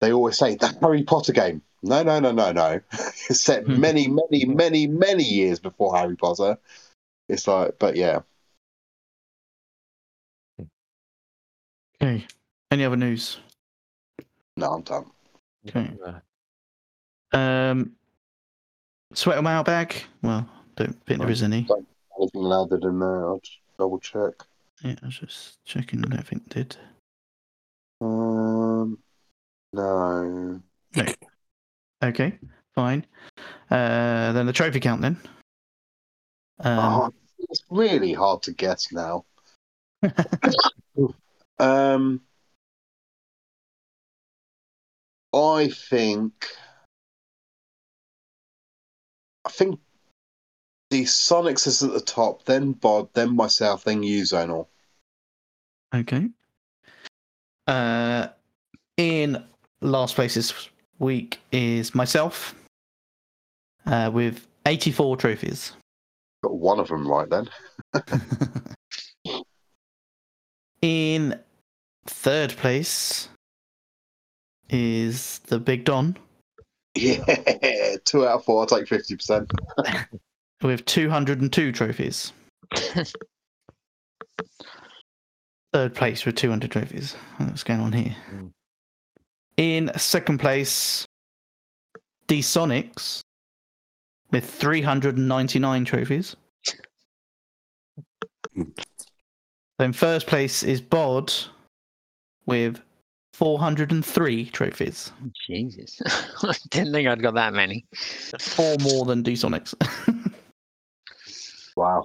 They 0.00 0.12
always 0.12 0.36
say 0.36 0.56
the 0.56 0.76
Harry 0.82 1.04
Potter 1.04 1.32
game. 1.32 1.62
No, 1.82 2.02
no, 2.02 2.18
no, 2.18 2.32
no, 2.32 2.52
no. 2.52 2.80
it's 2.92 3.40
set 3.40 3.64
hmm. 3.64 3.80
many, 3.80 4.08
many, 4.08 4.44
many, 4.44 4.86
many 4.88 5.22
years 5.22 5.60
before 5.60 5.96
Harry 5.96 6.16
Potter. 6.16 6.58
It's 7.28 7.46
like, 7.46 7.78
but 7.78 7.96
yeah. 7.96 8.20
Okay. 12.02 12.26
Any 12.70 12.84
other 12.84 12.96
news? 12.96 13.38
No, 14.56 14.72
I'm 14.72 14.82
done. 14.82 15.06
Okay. 15.68 15.90
Um, 17.32 17.92
sweat 19.14 19.36
them 19.36 19.46
out 19.46 19.66
bag. 19.66 19.94
Well, 20.22 20.48
don't 20.76 21.04
think 21.06 21.20
there 21.20 21.30
is 21.30 21.42
any. 21.42 21.66
Anything 22.18 22.52
added 22.52 22.84
in 22.84 22.98
there? 22.98 23.26
I'll 23.26 23.40
just 23.40 23.58
double 23.78 23.98
check. 23.98 24.32
Yeah, 24.82 24.94
I 25.02 25.06
was 25.06 25.18
just 25.18 25.64
checking. 25.64 26.04
I 26.04 26.08
don't 26.08 26.26
think 26.26 26.42
it 26.46 26.48
did. 26.48 26.76
Um, 28.00 28.98
no. 29.72 30.60
Okay, 32.02 32.38
fine. 32.74 33.06
Uh, 33.70 34.32
then 34.32 34.46
the 34.46 34.52
trophy 34.52 34.80
count 34.80 35.00
then. 35.02 35.16
Um, 36.60 36.78
oh, 36.78 37.12
it's 37.38 37.62
really 37.70 38.12
hard 38.12 38.42
to 38.42 38.52
guess 38.52 38.92
now. 38.92 39.24
Um, 41.62 42.20
I 45.32 45.68
think, 45.68 46.48
I 49.44 49.50
think 49.50 49.78
the 50.90 51.04
Sonics 51.04 51.68
is 51.68 51.84
at 51.84 51.92
the 51.92 52.00
top, 52.00 52.44
then 52.46 52.72
Bod, 52.72 53.10
then 53.14 53.36
myself, 53.36 53.84
then 53.84 54.02
you, 54.02 54.24
Zonal. 54.24 54.66
Okay. 55.94 56.30
Uh, 57.68 58.26
in 58.96 59.44
last 59.80 60.16
place 60.16 60.34
this 60.34 60.68
week 60.98 61.38
is 61.52 61.94
myself 61.94 62.56
uh, 63.86 64.10
with 64.12 64.48
84 64.66 65.16
trophies. 65.16 65.74
Got 66.42 66.58
one 66.58 66.80
of 66.80 66.88
them 66.88 67.06
right 67.06 67.28
then. 67.30 67.48
in 70.82 71.38
third 72.06 72.50
place 72.56 73.28
is 74.70 75.40
the 75.46 75.58
Big 75.58 75.84
Don 75.84 76.16
Yeah, 76.94 77.24
two 78.04 78.26
out 78.26 78.36
of 78.40 78.44
four. 78.44 78.60
I'll 78.60 78.66
take 78.66 78.88
fifty 78.88 79.16
percent. 79.16 79.50
with 80.62 80.84
202 80.84 81.72
trophies. 81.72 82.32
Third 85.72 85.94
place 85.94 86.26
with 86.26 86.36
200 86.36 86.70
trophies. 86.70 87.16
What's 87.38 87.64
going 87.64 87.80
on 87.80 87.92
here? 87.92 88.14
Mm. 88.32 88.50
In 89.56 89.90
second 89.96 90.38
place, 90.38 91.06
D 92.26 92.40
Sonics 92.40 93.20
with 94.30 94.48
399 94.48 95.84
trophies. 95.84 96.36
then 99.78 99.92
first 99.92 100.26
place 100.26 100.62
is 100.62 100.80
Bod 100.80 101.32
with 102.46 102.80
403 103.34 104.46
trophies. 104.46 105.12
Jesus. 105.48 106.00
I 106.42 106.54
didn't 106.70 106.92
think 106.92 107.08
I'd 107.08 107.22
got 107.22 107.34
that 107.34 107.54
many. 107.54 107.86
Four 108.38 108.76
more 108.80 109.04
than 109.04 109.22
D 109.22 109.32
Sonics. 109.32 109.74
Wow. 111.76 112.04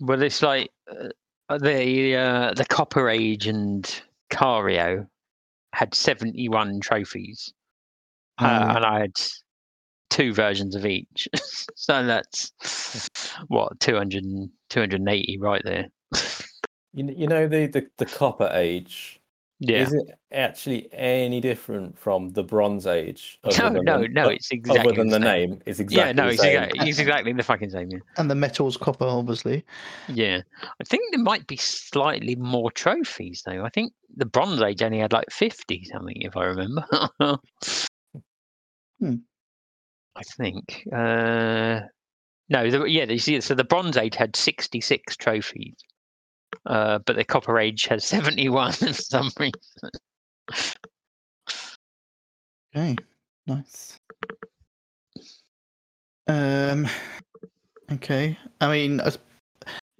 Well, 0.00 0.22
it's 0.22 0.42
like 0.42 0.70
uh, 0.88 1.58
the 1.58 2.16
uh, 2.16 2.54
the 2.54 2.64
Copper 2.64 3.08
Age 3.08 3.46
and 3.46 4.02
Cario 4.30 5.06
had 5.72 5.94
71 5.94 6.80
trophies, 6.80 7.52
uh, 8.40 8.44
Um, 8.44 8.76
and 8.76 8.84
I 8.84 9.00
had 9.00 9.12
two 10.10 10.32
versions 10.32 10.76
of 10.76 10.86
each. 10.86 11.28
so 11.74 12.04
that's 12.06 12.52
what 13.48 13.78
200 13.80 14.24
280 14.70 15.38
right 15.40 15.62
there. 15.64 15.86
you, 16.92 17.12
you 17.16 17.26
know 17.26 17.48
the, 17.48 17.66
the, 17.66 17.86
the 17.98 18.06
Copper 18.06 18.50
Age. 18.52 19.20
Yeah. 19.60 19.82
Is 19.82 19.92
it 19.94 20.04
actually 20.32 20.88
any 20.92 21.40
different 21.40 21.96
from 21.98 22.30
the 22.30 22.42
Bronze 22.42 22.86
Age? 22.86 23.38
No, 23.58 23.68
no, 23.70 24.00
the- 24.02 24.08
no. 24.08 24.28
It's 24.28 24.50
exactly 24.50 24.80
other 24.80 24.92
than 24.96 25.08
the 25.08 25.14
same. 25.14 25.50
name. 25.50 25.62
It's 25.64 25.78
exactly 25.80 26.08
Yeah, 26.08 26.12
no, 26.12 26.26
the 26.26 26.32
it's 26.32 26.42
same. 26.42 26.56
exactly, 26.62 26.88
it's 26.90 26.98
exactly 26.98 27.32
the 27.32 27.42
fucking 27.44 27.70
same. 27.70 27.90
Yeah. 27.90 27.98
and 28.18 28.30
the 28.30 28.34
metal's 28.34 28.76
copper, 28.76 29.04
obviously. 29.06 29.64
yeah, 30.08 30.40
I 30.62 30.84
think 30.84 31.02
there 31.12 31.22
might 31.22 31.46
be 31.46 31.56
slightly 31.56 32.34
more 32.34 32.70
trophies 32.72 33.42
though. 33.46 33.64
I 33.64 33.68
think 33.70 33.92
the 34.16 34.26
Bronze 34.26 34.60
Age 34.60 34.82
only 34.82 34.98
had 34.98 35.12
like 35.12 35.30
50 35.30 35.84
something, 35.84 36.16
if 36.20 36.36
I 36.36 36.44
remember. 36.44 36.84
Hmm. 39.00 39.14
I 40.16 40.22
think. 40.36 40.86
Uh, 40.92 41.80
no, 42.48 42.70
the, 42.70 42.84
yeah, 42.84 43.04
you 43.04 43.18
see, 43.18 43.40
so 43.40 43.54
the 43.54 43.64
Bronze 43.64 43.96
Age 43.96 44.14
had 44.14 44.36
66 44.36 45.16
trophies, 45.16 45.74
uh, 46.66 46.98
but 47.00 47.16
the 47.16 47.24
Copper 47.24 47.58
Age 47.58 47.84
has 47.86 48.04
71 48.04 48.72
for 48.72 48.92
some 48.92 49.30
reason. 49.38 49.52
Okay, 52.76 52.96
nice. 53.46 53.98
Um, 56.26 56.88
okay. 57.92 58.36
I 58.60 58.70
mean, 58.70 59.00
as- 59.00 59.18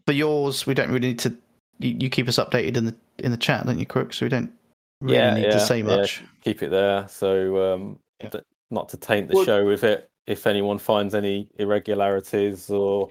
for 0.06 0.12
yours, 0.12 0.66
we 0.66 0.74
don't 0.74 0.88
really 0.88 1.08
need 1.08 1.18
to. 1.20 1.34
You, 1.78 1.96
you 2.00 2.10
keep 2.10 2.28
us 2.28 2.36
updated 2.36 2.76
in 2.76 2.84
the 2.86 2.94
in 3.20 3.30
the 3.30 3.36
chat, 3.36 3.64
don't 3.66 3.78
you, 3.78 3.86
Crook? 3.86 4.12
So 4.12 4.26
we 4.26 4.30
don't 4.30 4.52
really 5.00 5.16
Yeah, 5.18 5.34
need 5.34 5.44
yeah, 5.44 5.50
to 5.52 5.60
say 5.60 5.78
yeah. 5.78 5.84
much. 5.84 6.22
Keep 6.42 6.62
it 6.62 6.70
there. 6.70 7.06
So 7.08 7.74
um, 7.74 7.98
Yeah. 8.22 8.28
th- 8.30 8.44
not 8.70 8.88
to 8.90 8.96
taint 8.96 9.28
the 9.28 9.36
Well- 9.36 9.44
show 9.44 9.64
with 9.66 9.84
it. 9.84 10.08
If 10.26 10.46
anyone 10.46 10.78
finds 10.78 11.14
any 11.14 11.48
irregularities 11.58 12.70
or 12.70 13.08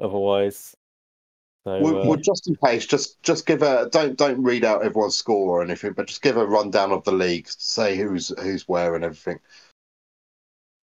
otherwise. 0.00 0.74
So 1.68 1.78
Well, 1.80 2.00
uh, 2.00 2.06
well, 2.06 2.16
just 2.16 2.48
in 2.48 2.56
case, 2.56 2.86
just 2.86 3.22
just 3.22 3.44
give 3.44 3.60
a 3.60 3.90
don't 3.92 4.16
don't 4.16 4.42
read 4.42 4.64
out 4.64 4.82
everyone's 4.82 5.16
score 5.16 5.58
or 5.58 5.62
anything, 5.62 5.92
but 5.92 6.06
just 6.06 6.22
give 6.22 6.38
a 6.38 6.46
rundown 6.46 6.92
of 6.92 7.04
the 7.04 7.12
league. 7.12 7.46
Say 7.46 7.94
who's 7.94 8.32
who's 8.40 8.66
where 8.66 8.94
and 8.94 9.04
everything. 9.04 9.38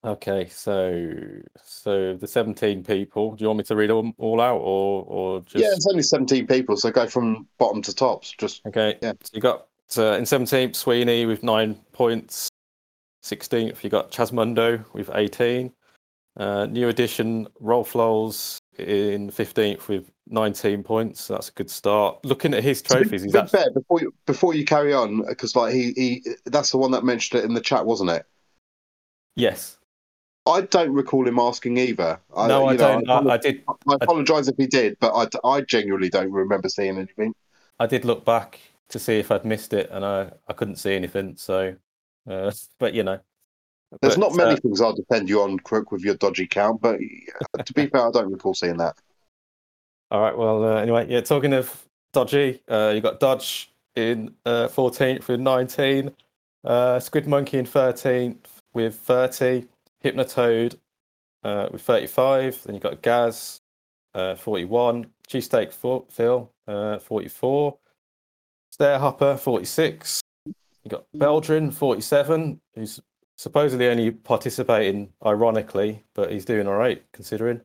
Okay, 0.03 0.47
so 0.47 1.17
so 1.63 2.13
the 2.13 2.27
seventeen 2.27 2.83
people. 2.83 3.35
Do 3.35 3.41
you 3.41 3.47
want 3.47 3.57
me 3.57 3.63
to 3.63 3.75
read 3.75 3.89
them 3.89 4.13
all 4.19 4.39
out, 4.39 4.59
or 4.59 5.05
or 5.07 5.41
just 5.41 5.55
Yeah, 5.55 5.71
it's 5.71 5.87
only 5.87 6.03
seventeen 6.03 6.45
people, 6.45 6.77
so 6.77 6.91
go 6.91 7.07
from 7.07 7.47
bottom 7.57 7.81
to 7.81 7.95
tops. 7.95 8.35
Just 8.37 8.63
okay? 8.67 8.99
yeah. 9.01 9.13
So 9.23 9.31
you 9.33 9.41
got 9.41 9.65
uh, 9.97 10.11
in 10.19 10.25
seventeenth 10.27 10.75
Sweeney 10.75 11.25
with 11.25 11.41
nine 11.41 11.81
points. 11.93 12.47
Sixteenth, 13.23 13.83
you 13.83 13.89
got 13.89 14.11
Chasmundo 14.11 14.85
with 14.93 15.09
eighteen. 15.15 15.73
Uh, 16.37 16.67
new 16.67 16.89
addition 16.89 17.47
Rolf 17.59 17.95
Lowles 17.95 18.59
in 18.79 19.29
fifteenth 19.29 19.87
with 19.87 20.11
nineteen 20.27 20.83
points. 20.83 21.27
That's 21.27 21.49
a 21.49 21.51
good 21.51 21.69
start. 21.69 22.23
Looking 22.23 22.53
at 22.53 22.63
his 22.63 22.81
trophies, 22.81 23.23
he's 23.23 23.35
actually 23.35 23.59
fair, 23.59 23.71
before 23.71 24.01
you 24.01 24.13
before 24.25 24.53
you 24.53 24.65
carry 24.65 24.93
on, 24.93 25.25
because 25.27 25.55
like 25.55 25.73
he 25.73 25.93
he 25.95 26.23
that's 26.45 26.71
the 26.71 26.77
one 26.77 26.91
that 26.91 27.03
mentioned 27.03 27.41
it 27.41 27.45
in 27.45 27.53
the 27.53 27.61
chat, 27.61 27.85
wasn't 27.85 28.09
it? 28.11 28.25
yes. 29.35 29.77
I 30.47 30.61
don't 30.61 30.93
recall 30.93 31.27
him 31.27 31.39
asking 31.39 31.77
either. 31.77 32.19
I, 32.35 32.47
no, 32.47 32.69
I 32.69 32.73
know, 32.73 33.01
don't. 33.01 33.09
I, 33.09 33.33
I 33.33 33.37
did. 33.37 33.63
I 33.87 33.95
apologise 33.95 34.47
if 34.47 34.55
he 34.57 34.67
did, 34.67 34.95
but 34.99 35.11
I, 35.43 35.47
I 35.47 35.61
genuinely 35.61 36.09
don't 36.09 36.31
remember 36.31 36.69
seeing 36.69 36.97
anything. 36.97 37.33
I 37.79 37.87
did 37.87 38.05
look 38.05 38.25
back 38.25 38.59
to 38.89 38.99
see 38.99 39.17
if 39.17 39.31
I'd 39.31 39.43
missed 39.43 39.73
it, 39.73 39.89
and 39.91 40.05
I 40.05 40.31
I 40.47 40.53
couldn't 40.53 40.75
see 40.75 40.93
anything. 40.93 41.35
So, 41.37 41.75
uh, 42.29 42.51
but 42.79 42.93
you 42.93 43.01
know, 43.01 43.19
There's 44.01 44.15
But, 44.15 44.19
not 44.19 44.35
many 44.35 44.53
uh, 44.53 44.57
things 44.57 44.81
I'll 44.81 44.93
defend 44.93 45.29
you 45.29 45.41
on, 45.41 45.59
Crook, 45.59 45.91
with 45.91 46.03
your 46.03 46.15
dodgy 46.15 46.47
count, 46.47 46.81
but 46.81 46.99
uh, 47.57 47.63
to 47.63 47.73
be 47.73 47.87
fair, 47.87 48.07
I 48.07 48.11
don't 48.11 48.31
recall 48.31 48.53
seeing 48.53 48.77
that. 48.77 48.95
All 50.11 50.21
right. 50.21 50.37
Well, 50.37 50.63
uh, 50.63 50.75
anyway, 50.75 51.07
yeah. 51.09 51.21
Talking 51.21 51.53
of 51.53 51.85
dodgy, 52.13 52.61
uh, 52.67 52.91
you 52.93 53.01
got 53.01 53.19
Dodge 53.19 53.71
in 53.95 54.33
uh, 54.45 54.67
14th 54.67 55.27
with 55.27 55.39
19. 55.39 56.11
Uh, 56.63 56.99
Squid 56.99 57.27
Monkey 57.27 57.57
in 57.57 57.65
13th 57.65 58.37
with 58.73 58.95
30. 58.95 59.65
Hypnotoad 60.03 60.75
uh, 61.43 61.69
with 61.71 61.81
35. 61.81 62.63
Then 62.63 62.75
you've 62.75 62.83
got 62.83 63.01
Gaz, 63.01 63.61
uh, 64.13 64.35
41. 64.35 65.07
Cheesesteak 65.27 65.73
Fo- 65.73 66.05
Phil, 66.09 66.51
uh, 66.67 66.99
44. 66.99 67.77
Stairhopper, 68.77 69.39
46. 69.39 70.21
You've 70.45 70.55
got 70.89 71.05
Beldrin, 71.15 71.73
47, 71.73 72.61
who's 72.75 72.99
supposedly 73.35 73.87
only 73.87 74.11
participating 74.11 75.11
ironically, 75.25 76.03
but 76.13 76.31
he's 76.31 76.45
doing 76.45 76.67
all 76.67 76.77
right 76.77 77.03
considering. 77.11 77.61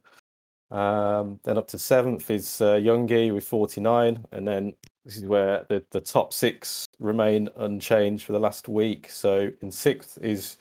Um, 0.71 1.41
then 1.45 1.59
up 1.59 1.69
to 1.69 1.79
seventh 1.79 2.31
is 2.31 2.61
uh, 2.61 2.75
Youngie 2.75 3.35
with 3.35 3.45
49, 3.45 4.25
and 4.33 4.47
then 4.47 4.73
this 5.05 5.17
is 5.17 5.25
where 5.25 5.67
the, 5.69 5.83
the 5.91 6.01
top 6.01 6.33
six 6.33 6.87
remain 6.99 7.49
unchanged 7.57 8.25
for 8.25 8.33
the 8.33 8.39
last 8.39 8.69
week. 8.69 9.11
So 9.11 9.51
in 9.63 9.71
sixth 9.71 10.19
is 10.23 10.59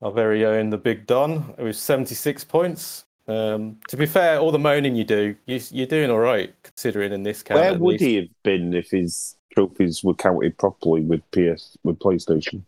our 0.00 0.10
very 0.10 0.44
own 0.44 0.70
the 0.70 0.78
Big 0.78 1.06
Don 1.06 1.54
with 1.58 1.76
76 1.76 2.44
points. 2.44 3.04
Um, 3.28 3.78
to 3.88 3.96
be 3.96 4.06
fair, 4.06 4.38
all 4.38 4.50
the 4.50 4.58
moaning 4.58 4.96
you 4.96 5.04
do, 5.04 5.36
you, 5.46 5.60
you're 5.70 5.86
doing 5.86 6.10
all 6.10 6.18
right 6.18 6.52
considering 6.62 7.12
in 7.12 7.22
this 7.22 7.42
count. 7.42 7.60
Where 7.60 7.78
would 7.78 7.92
least. 7.92 8.04
he 8.04 8.16
have 8.16 8.28
been 8.42 8.74
if 8.74 8.90
his 8.90 9.36
trophies 9.54 10.02
were 10.02 10.14
counted 10.14 10.56
properly 10.58 11.02
with 11.02 11.20
PS 11.30 11.76
with 11.84 11.98
PlayStation? 11.98 12.62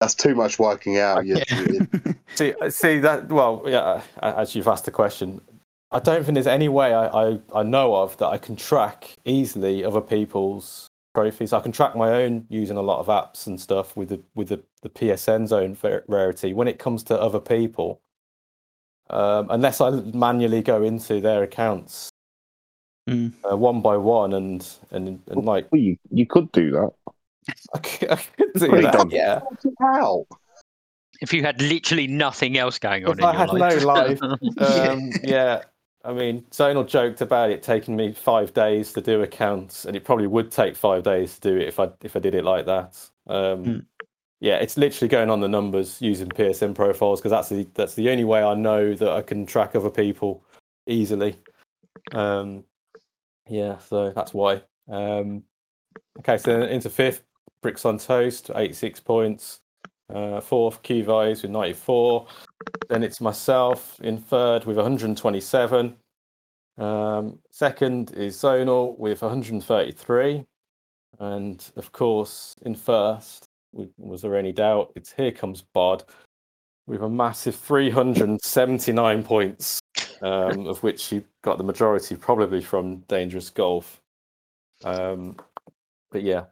That's 0.00 0.14
too 0.14 0.34
much 0.34 0.58
working 0.58 0.98
out. 0.98 1.24
You, 1.26 1.36
you- 1.50 2.14
See, 2.34 2.52
see 2.68 2.98
that. 2.98 3.28
Well, 3.28 3.62
yeah. 3.66 4.02
As 4.20 4.54
you've 4.56 4.66
asked 4.68 4.84
the 4.86 4.90
question, 4.90 5.40
I 5.92 6.00
don't 6.00 6.24
think 6.24 6.34
there's 6.34 6.46
any 6.48 6.68
way 6.68 6.92
I, 6.92 7.06
I, 7.06 7.38
I 7.54 7.62
know 7.62 7.94
of 7.94 8.16
that 8.18 8.26
I 8.26 8.38
can 8.38 8.56
track 8.56 9.14
easily 9.24 9.84
other 9.84 10.00
people's 10.00 10.88
trophies. 11.14 11.52
I 11.52 11.60
can 11.60 11.70
track 11.70 11.94
my 11.94 12.10
own 12.10 12.44
using 12.48 12.76
a 12.76 12.82
lot 12.82 12.98
of 12.98 13.06
apps 13.06 13.46
and 13.46 13.60
stuff 13.60 13.96
with 13.96 14.08
the 14.08 14.20
with 14.34 14.48
the, 14.48 14.60
the 14.82 14.88
PSN 14.90 15.46
zone 15.46 15.76
va- 15.76 16.02
rarity. 16.08 16.52
When 16.52 16.66
it 16.66 16.80
comes 16.80 17.04
to 17.04 17.20
other 17.20 17.38
people, 17.38 18.00
um, 19.10 19.46
unless 19.50 19.80
I 19.80 19.90
manually 19.90 20.60
go 20.62 20.82
into 20.82 21.20
their 21.20 21.42
accounts 21.42 22.10
Mm. 23.08 23.34
uh, 23.48 23.54
one 23.54 23.82
by 23.82 23.98
one 23.98 24.32
and 24.32 24.66
and 24.90 25.20
and 25.28 25.44
like 25.44 25.70
Well, 25.70 25.78
you 25.82 25.98
you 26.10 26.26
could 26.26 26.50
do 26.52 26.70
that. 26.70 26.90
I 27.74 27.78
could, 27.78 28.10
I 28.10 28.16
could 28.16 28.52
do 28.54 28.68
Pretty 28.68 28.82
that. 28.82 28.92
done. 28.92 29.10
Yeah. 29.10 29.40
How? 29.80 30.26
If 31.20 31.32
you 31.32 31.42
had 31.42 31.60
literally 31.62 32.06
nothing 32.06 32.58
else 32.58 32.78
going 32.78 33.04
on 33.04 33.12
If 33.12 33.18
in 33.18 33.24
I 33.24 33.32
your 33.32 33.40
had 33.40 33.52
life. 33.52 33.78
no 33.80 33.86
life, 33.86 34.22
um, 34.58 35.10
yeah. 35.22 35.62
I 36.04 36.12
mean, 36.12 36.42
Zonal 36.50 36.86
joked 36.86 37.22
about 37.22 37.50
it 37.50 37.62
taking 37.62 37.96
me 37.96 38.12
five 38.12 38.52
days 38.52 38.92
to 38.92 39.00
do 39.00 39.22
accounts, 39.22 39.86
and 39.86 39.96
it 39.96 40.04
probably 40.04 40.26
would 40.26 40.50
take 40.50 40.76
five 40.76 41.02
days 41.02 41.34
to 41.38 41.40
do 41.40 41.56
it 41.56 41.68
if 41.68 41.80
I 41.80 41.88
if 42.02 42.14
I 42.16 42.18
did 42.18 42.34
it 42.34 42.44
like 42.44 42.66
that. 42.66 42.98
Um, 43.26 43.64
Hmm. 43.64 43.78
Yeah, 44.40 44.56
it's 44.56 44.76
literally 44.76 45.08
going 45.08 45.30
on 45.30 45.40
the 45.40 45.48
numbers 45.48 46.02
using 46.02 46.28
PSN 46.28 46.74
profiles 46.74 47.20
because 47.20 47.30
that's 47.30 47.48
the 47.48 47.66
that's 47.72 47.94
the 47.94 48.10
only 48.10 48.24
way 48.24 48.42
I 48.42 48.52
know 48.54 48.92
that 48.94 49.08
I 49.08 49.22
can 49.22 49.46
track 49.46 49.74
other 49.74 49.88
people 49.88 50.44
easily. 50.86 51.36
Um, 52.12 52.64
yeah, 53.48 53.78
so 53.78 54.10
that's 54.10 54.34
why. 54.34 54.60
Um, 54.90 55.44
okay, 56.18 56.36
so 56.36 56.60
into 56.62 56.90
fifth, 56.90 57.22
Bricks 57.64 57.86
on 57.86 57.96
Toast, 57.96 58.50
eighty 58.54 58.74
six 58.74 59.00
points. 59.00 59.60
Uh, 60.12 60.38
fourth, 60.38 60.82
Q-Vise 60.82 61.40
with 61.40 61.50
94. 61.50 62.26
Then 62.90 63.02
it's 63.02 63.22
myself 63.22 63.98
in 64.02 64.18
third 64.18 64.66
with 64.66 64.76
127. 64.76 65.96
Um, 66.76 67.38
second 67.50 68.10
is 68.10 68.36
Zonal 68.36 68.98
with 68.98 69.22
133. 69.22 70.44
And 71.20 71.72
of 71.76 71.90
course, 71.90 72.54
in 72.66 72.74
first, 72.74 73.48
was 73.96 74.20
there 74.20 74.36
any 74.36 74.52
doubt? 74.52 74.92
It's 74.94 75.10
Here 75.12 75.32
Comes 75.32 75.62
Bod 75.72 76.04
with 76.86 77.00
a 77.00 77.08
massive 77.08 77.56
379 77.56 79.22
points, 79.22 79.80
um, 80.20 80.66
of 80.66 80.82
which 80.82 81.06
he 81.06 81.24
got 81.42 81.56
the 81.56 81.64
majority 81.64 82.14
probably 82.14 82.60
from 82.60 82.98
Dangerous 83.08 83.48
Golf. 83.48 84.02
Um, 84.84 85.36
but 86.10 86.22
yeah, 86.22 86.44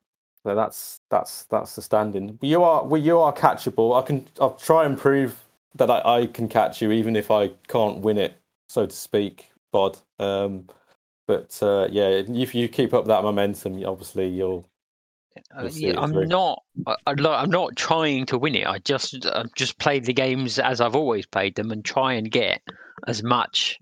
so 0.45 0.55
that's 0.55 1.01
that's 1.11 1.45
that's 1.45 1.77
the 1.77 1.83
standing. 1.83 2.39
You 2.43 2.65
are 2.65 2.85
well, 2.85 3.01
you 3.01 3.19
are 3.19 3.33
catchable. 3.33 4.01
I 4.01 4.05
can 4.05 4.27
I'll 4.41 4.55
try 4.55 4.85
and 4.85 4.99
prove 4.99 5.37
that 5.77 5.91
I, 5.91 6.21
I 6.21 6.27
can 6.27 6.49
catch 6.49 6.83
you 6.83 6.93
even 6.93 7.17
if 7.17 7.31
I 7.31 7.49
can't 7.69 7.99
win 7.99 8.19
it, 8.19 8.35
so 8.69 8.87
to 8.87 8.95
speak, 8.95 9.51
Bod. 9.73 9.99
Um, 10.19 10.69
but 11.27 11.57
uh, 11.63 11.89
yeah, 11.91 12.09
if 12.09 12.55
you 12.55 12.69
keep 12.69 12.93
up 12.93 13.07
that 13.07 13.23
momentum, 13.23 13.85
obviously 13.85 14.29
you'll. 14.29 14.67
Uh, 15.57 15.71
yeah, 15.73 15.99
I'm 15.99 16.13
through. 16.13 16.27
not. 16.27 16.63
I, 16.87 16.97
I, 17.07 17.13
lo- 17.13 17.33
I'm 17.33 17.51
not 17.51 17.77
trying 17.77 18.27
to 18.27 18.39
win 18.39 18.55
it. 18.55 18.67
I 18.67 18.79
just 18.81 19.25
I 19.27 19.45
just 19.57 19.79
play 19.79 20.01
the 20.01 20.13
games 20.13 20.59
as 20.59 20.81
I've 20.81 20.97
always 20.97 21.25
played 21.25 21.55
them 21.55 21.71
and 21.71 21.85
try 21.85 22.15
and 22.15 22.31
get 22.31 22.61
as 23.07 23.23
much 23.23 23.79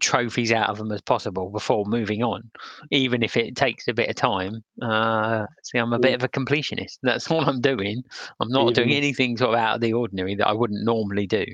trophies 0.00 0.52
out 0.52 0.68
of 0.68 0.78
them 0.78 0.90
as 0.92 1.00
possible 1.02 1.50
before 1.50 1.84
moving 1.86 2.22
on, 2.22 2.50
even 2.90 3.22
if 3.22 3.36
it 3.36 3.56
takes 3.56 3.88
a 3.88 3.94
bit 3.94 4.08
of 4.10 4.16
time. 4.16 4.62
Uh, 4.82 5.46
see, 5.62 5.78
I'm 5.78 5.92
a 5.92 5.98
bit 5.98 6.14
of 6.14 6.22
a 6.22 6.28
completionist. 6.28 6.98
That's 7.02 7.30
all 7.30 7.44
I'm 7.48 7.60
doing. 7.60 8.02
I'm 8.40 8.48
not 8.50 8.74
doing 8.74 8.92
anything 8.92 9.36
sort 9.36 9.54
of 9.54 9.60
out 9.60 9.76
of 9.76 9.80
the 9.80 9.92
ordinary 9.92 10.34
that 10.36 10.46
I 10.48 10.52
wouldn't 10.52 10.84
normally 10.84 11.26
do. 11.26 11.44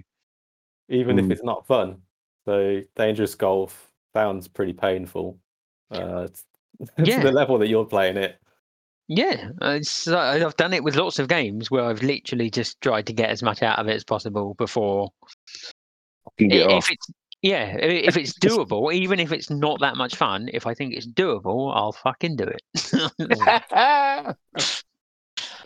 even 0.88 1.18
if 1.18 1.24
Mm. 1.26 1.32
it's 1.32 1.42
not 1.44 1.66
fun. 1.66 2.02
So 2.46 2.82
dangerous 2.96 3.34
golf 3.34 3.90
sounds 4.14 4.48
pretty 4.48 4.74
painful. 4.74 5.38
Uh, 5.90 6.26
to 6.28 6.32
Yeah. 7.04 7.22
the 7.22 7.32
level 7.32 7.56
that 7.58 7.68
you're 7.68 7.86
playing 7.86 8.16
it. 8.18 8.36
Yeah, 9.08 9.50
uh, 9.62 9.76
it's, 9.80 10.08
I've 10.08 10.56
done 10.56 10.72
it 10.72 10.82
with 10.82 10.96
lots 10.96 11.18
of 11.18 11.28
games 11.28 11.70
where 11.70 11.84
I've 11.84 12.02
literally 12.02 12.50
just 12.50 12.80
tried 12.80 13.06
to 13.06 13.12
get 13.12 13.28
as 13.30 13.42
much 13.42 13.62
out 13.62 13.78
of 13.78 13.86
it 13.88 13.94
as 13.94 14.02
possible 14.04 14.54
before 14.54 15.10
Can 16.38 16.48
get 16.48 16.68
I- 16.70 16.74
off. 16.74 16.84
if 16.84 16.92
it's 16.92 17.06
yeah, 17.44 17.76
if 17.78 18.16
it's 18.16 18.32
doable, 18.38 18.92
even 18.94 19.20
if 19.20 19.30
it's 19.30 19.50
not 19.50 19.78
that 19.80 19.96
much 19.96 20.16
fun, 20.16 20.48
if 20.54 20.66
I 20.66 20.72
think 20.72 20.94
it's 20.94 21.06
doable, 21.06 21.70
I'll 21.76 21.92
fucking 21.92 22.36
do 22.36 22.44
it. 22.44 24.36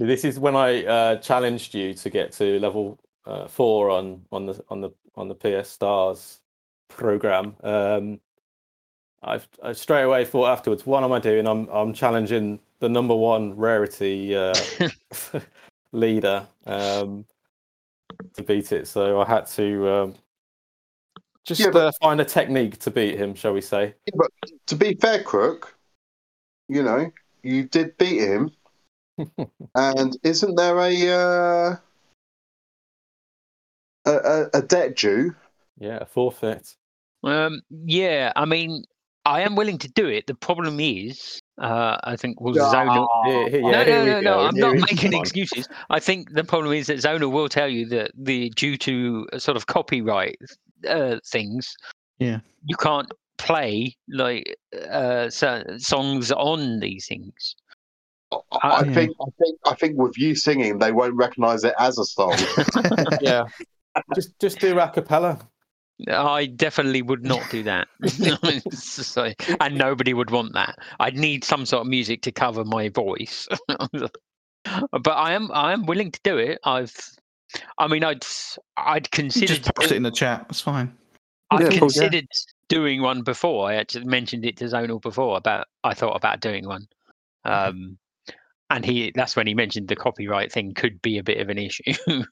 This 0.01 0.25
is 0.25 0.39
when 0.39 0.55
I 0.55 0.85
uh, 0.85 1.17
challenged 1.17 1.75
you 1.75 1.93
to 1.93 2.09
get 2.09 2.31
to 2.35 2.61
level 2.61 3.01
uh, 3.27 3.49
four 3.49 3.91
on 3.91 4.23
on 4.31 4.47
the 4.47 4.65
on 4.69 4.81
the 4.81 4.91
on 5.17 5.27
the 5.27 5.35
PS 5.35 5.69
Stars 5.69 6.41
program. 6.89 7.57
Um, 7.65 8.21
I've 9.25 9.49
I 9.61 9.73
straight 9.73 10.05
away 10.05 10.25
thought 10.25 10.51
afterwards, 10.51 10.87
what 10.87 11.03
am 11.03 11.11
I 11.11 11.19
doing? 11.19 11.49
I'm 11.49 11.69
I'm 11.69 11.93
challenging 11.93 12.61
the 12.79 12.89
number 12.89 13.17
one 13.17 13.57
rarity 13.57 14.37
uh, 14.37 14.55
leader 15.93 16.47
um, 16.65 17.25
to 18.35 18.45
beat 18.45 18.71
it. 18.71 18.87
So 18.87 19.21
I 19.21 19.27
had 19.27 19.47
to 19.49 19.89
um, 19.89 20.15
just 21.49 21.61
Yeah, 21.63 21.71
but- 21.71 21.87
uh, 21.87 21.93
find 22.01 22.21
a 22.21 22.25
technique 22.25 22.79
to 22.81 22.91
beat 22.91 23.17
him, 23.19 23.35
shall 23.35 23.55
we 23.55 23.61
say? 23.63 23.95
But 24.15 24.31
to 24.67 24.77
be 24.77 24.95
fair, 24.95 25.23
Crook, 25.23 25.75
you 26.69 26.83
know, 26.83 27.11
you 27.43 27.65
did 27.65 27.97
beat 27.97 28.21
him. 28.21 28.51
and 29.75 30.17
isn't 30.23 30.55
there 30.57 30.79
a, 30.79 31.09
uh, 31.09 31.77
a, 34.07 34.13
a 34.13 34.51
a 34.59 34.63
debt 34.63 34.97
due? 34.97 35.35
Yeah, 35.81 35.99
a 36.01 36.07
forfeit. 36.07 36.75
um, 37.25 37.63
yeah, 37.71 38.33
I 38.37 38.45
mean, 38.45 38.85
I 39.25 39.41
am 39.41 39.57
willing 39.57 39.79
to 39.79 39.89
do 39.89 40.07
it. 40.07 40.27
The 40.27 40.35
problem 40.35 40.79
is, 40.81 41.41
uh, 41.61 41.97
I 42.05 42.17
think 42.17 42.41
was 42.41 42.57
Zona. 42.57 43.07
Here- 43.27 43.49
here- 43.51 43.61
yeah, 43.61 43.71
no, 43.71 43.85
here 43.85 44.05
no, 44.05 44.05
no, 44.05 44.21
no. 44.21 44.41
I'm 44.47 44.55
Here 44.55 44.65
not 44.67 44.75
making 44.91 45.15
on. 45.15 45.21
excuses. 45.21 45.69
I 45.91 45.99
think 46.01 46.33
the 46.33 46.45
problem 46.45 46.73
is 46.75 46.87
that 46.87 47.01
Zona 47.01 47.29
will 47.29 47.49
tell 47.49 47.69
you 47.69 47.87
that 47.87 48.13
the 48.17 48.51
due 48.51 48.77
to 48.79 49.27
uh, 49.33 49.39
sort 49.39 49.57
of 49.57 49.67
copyright 49.67 50.39
uh, 50.89 51.19
things, 51.27 51.75
Yeah. 52.19 52.41
you 52.65 52.77
can't 52.77 53.11
play 53.39 53.97
like 54.09 54.57
uh, 54.91 55.31
songs 55.31 56.33
on 56.33 56.81
these 56.81 57.07
things. 57.07 57.55
I, 58.33 58.37
I 58.63 58.85
Yeah. 58.85 58.93
think 58.95 59.17
I 59.21 59.25
think 59.43 59.59
I 59.67 59.75
think 59.75 59.99
with 59.99 60.19
you 60.19 60.35
singing, 60.35 60.79
they 60.79 60.93
won't 60.93 61.15
recognise 61.15 61.65
it 61.65 61.75
as 61.79 61.99
a 61.99 62.05
song. 62.05 62.37
yeah. 63.21 63.45
Just 64.15 64.39
just 64.41 64.61
do 64.61 64.79
a 64.79 64.89
cappella. 64.89 65.39
I 66.09 66.47
definitely 66.47 67.03
would 67.03 67.25
not 67.25 67.49
do 67.51 67.63
that. 67.65 67.89
So- 68.73 69.33
and 69.61 69.77
nobody 69.79 70.15
would 70.15 70.31
want 70.31 70.53
that. 70.53 70.79
I'd 71.01 71.17
need 71.17 71.43
some 71.43 71.67
sort 71.67 71.81
of 71.81 71.87
music 71.89 72.23
to 72.23 72.31
cover 72.33 72.65
my 72.65 72.89
voice. 72.91 73.49
but 74.93 75.09
I 75.09 75.33
am 75.33 75.51
I 75.53 75.73
am 75.73 75.87
willing 75.87 76.11
to 76.13 76.21
do 76.23 76.37
it. 76.39 76.59
I've 76.65 76.95
I 77.79 77.87
mean 77.89 78.05
I'd 78.05 78.25
I'd 78.77 79.11
considered 79.11 79.63
Just 79.63 79.75
post 79.75 79.93
it 79.93 79.97
in 79.97 80.03
the 80.03 80.11
chat. 80.11 80.47
That's 80.49 80.61
fine. 80.61 80.95
I've 81.51 81.61
Yeah, 81.61 81.67
of 81.69 81.79
course, 81.81 81.97
yeah. 81.97 82.03
considered 82.03 82.29
doing 82.69 83.01
one 83.03 83.23
before. 83.23 83.69
I 83.71 83.75
actually 83.77 84.05
mentioned 84.05 84.45
it 84.45 84.57
to 84.59 84.65
Zonal 84.67 85.01
before 85.01 85.37
about 85.37 85.67
I 85.85 85.95
thought 85.95 86.17
about 86.17 86.41
doing 86.41 86.67
one. 86.67 86.87
Um 87.45 87.99
and 88.71 88.85
he 88.85 89.13
that's 89.15 89.35
when 89.37 89.47
he 89.47 89.55
mentioned 89.55 89.89
the 89.89 89.97
copyright 89.97 90.53
thing 90.53 90.75
could 90.75 91.01
be 91.01 91.19
a 91.19 91.23
bit 91.23 91.39
of 91.39 91.49
an 91.49 91.59
issue. 91.59 91.93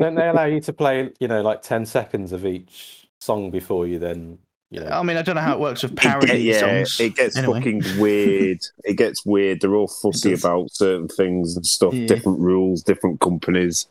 Don't 0.00 0.14
they 0.14 0.28
allow 0.28 0.44
you 0.44 0.60
to 0.60 0.72
play, 0.72 1.10
you 1.20 1.26
know, 1.28 1.42
like 1.42 1.62
ten 1.62 1.84
seconds 1.86 2.32
of 2.32 2.46
each 2.46 3.08
song 3.20 3.50
before 3.50 3.86
you 3.86 3.98
then 3.98 4.38
you 4.70 4.80
know, 4.80 4.88
I 4.90 5.02
mean, 5.02 5.16
I 5.16 5.22
don't 5.22 5.34
know 5.34 5.40
how 5.40 5.54
it 5.54 5.60
works 5.60 5.82
with 5.82 5.92
It 5.92 6.00
get- 6.00 6.02
parody 6.20 6.42
yeah, 6.42 6.58
songs. 6.60 7.00
it 7.00 7.16
gets 7.16 7.36
anyway. 7.38 7.58
fucking 7.60 7.82
weird. 7.98 8.58
It 8.84 8.96
gets 8.98 9.24
weird. 9.24 9.62
They're 9.62 9.74
all 9.74 9.88
fussy 9.88 10.34
about 10.34 10.70
certain 10.72 11.08
things 11.08 11.56
and 11.56 11.64
stuff. 11.64 11.94
Yeah. 11.94 12.06
Different 12.06 12.38
rules, 12.40 12.82
different 12.82 13.20
companies. 13.20 13.86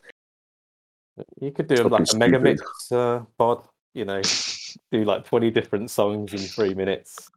You 1.42 1.52
could 1.52 1.68
do 1.68 1.78
fucking 1.78 1.90
like 1.90 2.14
a 2.14 2.18
mega 2.18 2.36
stupid. 2.38 2.44
mix 2.44 2.92
uh, 2.92 3.22
pod. 3.38 3.64
You 3.94 4.06
know, 4.06 4.22
do 4.92 5.04
like 5.04 5.26
twenty 5.26 5.52
different 5.52 5.90
songs 5.90 6.34
in 6.34 6.40
three 6.40 6.74
minutes. 6.74 7.30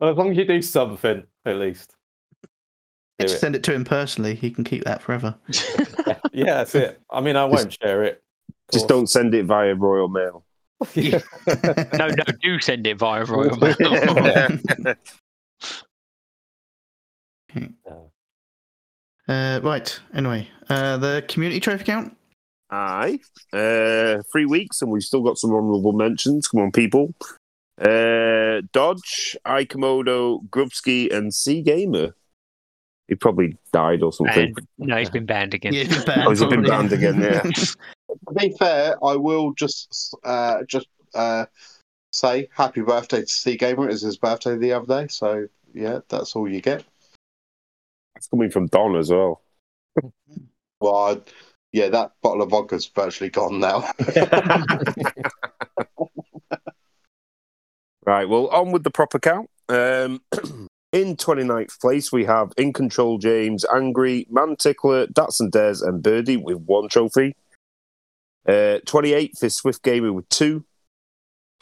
well, 0.00 0.10
as 0.10 0.16
long 0.16 0.30
as 0.30 0.36
you 0.36 0.44
do 0.44 0.62
something, 0.62 1.24
at 1.44 1.56
least. 1.56 1.94
Do 3.18 3.24
Just 3.24 3.36
it. 3.36 3.38
send 3.38 3.56
it 3.56 3.62
to 3.64 3.72
him 3.72 3.84
personally. 3.84 4.34
He 4.34 4.50
can 4.50 4.62
keep 4.64 4.84
that 4.84 5.02
forever. 5.02 5.34
Yeah, 6.36 6.56
that's 6.56 6.74
it. 6.74 7.00
I 7.10 7.22
mean, 7.22 7.34
I 7.34 7.44
won't 7.46 7.72
share 7.82 8.04
it. 8.04 8.22
Just 8.70 8.88
don't 8.88 9.06
send 9.08 9.34
it 9.34 9.46
via 9.46 9.74
Royal 9.74 10.08
Mail. 10.08 10.44
Yeah. 10.94 11.20
no, 11.94 12.08
no, 12.08 12.24
do 12.42 12.60
send 12.60 12.86
it 12.86 12.98
via 12.98 13.24
Royal 13.24 13.56
Mail. 13.56 14.94
Uh, 19.28 19.60
right. 19.62 20.00
Anyway, 20.14 20.48
uh, 20.68 20.96
the 20.96 21.24
community 21.28 21.60
trophy 21.60 21.84
count. 21.84 22.16
Aye. 22.70 23.20
Uh, 23.52 24.22
three 24.32 24.46
weeks, 24.46 24.82
and 24.82 24.90
we've 24.90 25.02
still 25.02 25.22
got 25.22 25.38
some 25.38 25.52
honourable 25.52 25.92
mentions. 25.92 26.48
Come 26.48 26.60
on, 26.60 26.72
people. 26.72 27.14
Uh, 27.80 28.62
Dodge, 28.72 29.36
iKomodo, 29.46 30.48
Grubsky, 30.48 31.12
and 31.12 31.32
C 31.32 31.62
Gamer. 31.62 32.14
He 33.08 33.14
probably 33.14 33.56
died 33.72 34.02
or 34.02 34.12
something. 34.12 34.54
and, 34.56 34.66
no, 34.78 34.96
he's 34.96 35.10
been 35.10 35.26
banned 35.26 35.54
again. 35.54 35.72
Yeah, 35.72 35.84
he's 35.84 35.96
been 35.96 36.06
banned. 36.06 36.22
Oh, 36.26 36.30
he's 36.30 36.44
been 36.44 36.62
banned 36.62 36.92
again, 36.92 37.20
yeah. 37.20 37.42
To 37.42 38.34
be 38.34 38.50
fair, 38.58 38.96
I 39.04 39.14
will 39.16 39.52
just 39.52 40.16
uh, 40.24 40.64
just 40.64 40.88
uh, 41.14 41.46
say 42.12 42.48
happy 42.52 42.80
birthday 42.80 43.20
to 43.20 43.26
C 43.26 43.56
Gamer. 43.56 43.84
It 43.84 43.92
was 43.92 44.02
his 44.02 44.16
birthday 44.16 44.56
the 44.56 44.72
other 44.72 45.02
day, 45.02 45.08
so 45.08 45.46
yeah, 45.72 46.00
that's 46.08 46.34
all 46.34 46.50
you 46.50 46.60
get. 46.60 46.84
It's 48.16 48.26
coming 48.26 48.50
from 48.50 48.66
Don 48.66 48.96
as 48.96 49.10
well. 49.10 49.42
Well, 50.80 50.96
I, 50.96 51.20
yeah, 51.72 51.88
that 51.88 52.12
bottle 52.22 52.42
of 52.42 52.50
vodka's 52.50 52.86
virtually 52.86 53.30
gone 53.30 53.60
now. 53.60 53.90
Right, 58.06 58.28
well, 58.28 58.46
on 58.48 58.70
with 58.70 58.84
the 58.84 58.90
proper 58.90 59.18
count. 59.18 59.50
Um, 59.68 60.22
in 60.92 61.16
29th 61.16 61.80
place, 61.80 62.12
we 62.12 62.24
have 62.24 62.52
In 62.56 62.72
Control 62.72 63.18
James, 63.18 63.64
Angry, 63.74 64.28
Man 64.30 64.54
Tickler, 64.54 65.08
Dats 65.08 65.40
and 65.40 65.50
Des, 65.50 65.78
and 65.82 66.04
Birdie 66.04 66.36
with 66.36 66.58
one 66.58 66.88
trophy. 66.88 67.34
Uh, 68.46 68.78
28th 68.86 69.42
is 69.42 69.56
Swift 69.56 69.82
Gamer 69.82 70.12
with 70.12 70.28
two. 70.28 70.64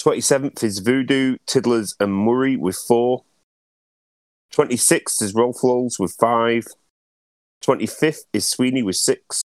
27th 0.02 0.62
is 0.62 0.80
Voodoo, 0.80 1.38
Tiddlers, 1.46 1.96
and 1.98 2.12
Murray 2.12 2.56
with 2.56 2.76
four. 2.76 3.24
26th 4.52 5.22
is 5.22 5.32
Rolflows 5.32 5.98
with 5.98 6.14
five. 6.20 6.66
25th 7.62 8.24
is 8.32 8.48
Sweeney 8.48 8.82
with 8.82 8.96
six. 8.96 9.42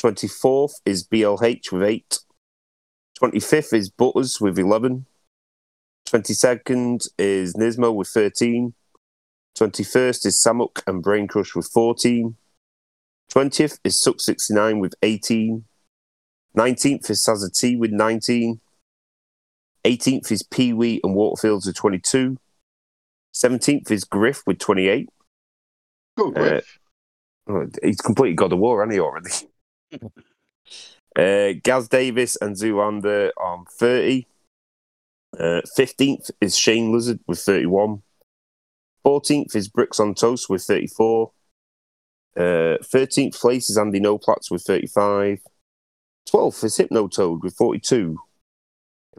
24th 0.00 0.74
is 0.84 1.06
BLH 1.06 1.72
with 1.72 1.82
eight. 1.82 2.18
25th 3.20 3.72
is 3.72 3.90
Butters 3.90 4.40
with 4.40 4.58
11. 4.58 5.06
22nd 6.08 7.08
is 7.18 7.54
Nismo 7.54 7.94
with 7.94 8.08
13. 8.08 8.74
21st 9.56 10.26
is 10.26 10.44
Samuk 10.44 10.82
and 10.86 11.02
Brain 11.02 11.28
Crush 11.28 11.54
with 11.54 11.68
14. 11.72 12.36
20th 13.32 13.78
is 13.84 14.02
Suck69 14.02 14.80
with 14.80 14.94
18. 15.02 15.64
19th 16.56 17.10
is 17.10 17.24
Sazza 17.24 17.78
with 17.78 17.90
19. 17.92 18.60
18th 19.84 20.30
is 20.30 20.42
Pee 20.42 20.72
Wee 20.72 21.00
and 21.02 21.16
Waterfields 21.16 21.66
with 21.66 21.76
22. 21.76 22.36
17th 23.34 23.90
is 23.90 24.04
Griff 24.04 24.42
with 24.46 24.58
28. 24.58 25.08
Good 26.16 26.34
griff. 26.34 26.52
Uh, 26.52 26.81
He's 27.82 28.00
completely 28.00 28.34
God 28.34 28.52
of 28.52 28.58
War, 28.58 28.80
hasn't 28.80 28.92
he, 28.92 29.00
already? 29.00 29.30
uh, 31.54 31.60
Gaz 31.62 31.88
Davis 31.88 32.36
and 32.40 32.56
Zoolander 32.56 33.30
on 33.40 33.64
30. 33.78 34.26
Uh, 35.38 35.62
15th 35.78 36.30
is 36.40 36.56
Shane 36.56 36.92
Lizard 36.92 37.20
with 37.26 37.38
31. 37.40 38.02
14th 39.04 39.56
is 39.56 39.68
Bricks 39.68 39.98
on 39.98 40.14
Toast 40.14 40.48
with 40.48 40.62
34. 40.62 41.32
Uh, 42.36 42.40
13th 42.40 43.38
place 43.38 43.68
is 43.68 43.76
Andy 43.76 44.00
Noplatz 44.00 44.50
with 44.50 44.62
35. 44.62 45.40
12th 46.28 46.64
is 46.64 46.78
Hypnotoad 46.78 47.42
with 47.42 47.54
42. 47.56 48.18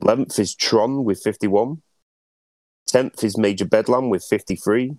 11th 0.01 0.39
is 0.39 0.55
Tron 0.55 1.03
with 1.03 1.21
51. 1.21 1.81
10th 2.89 3.23
is 3.23 3.37
Major 3.37 3.65
Bedlam 3.65 4.09
with 4.09 4.23
53. 4.23 4.97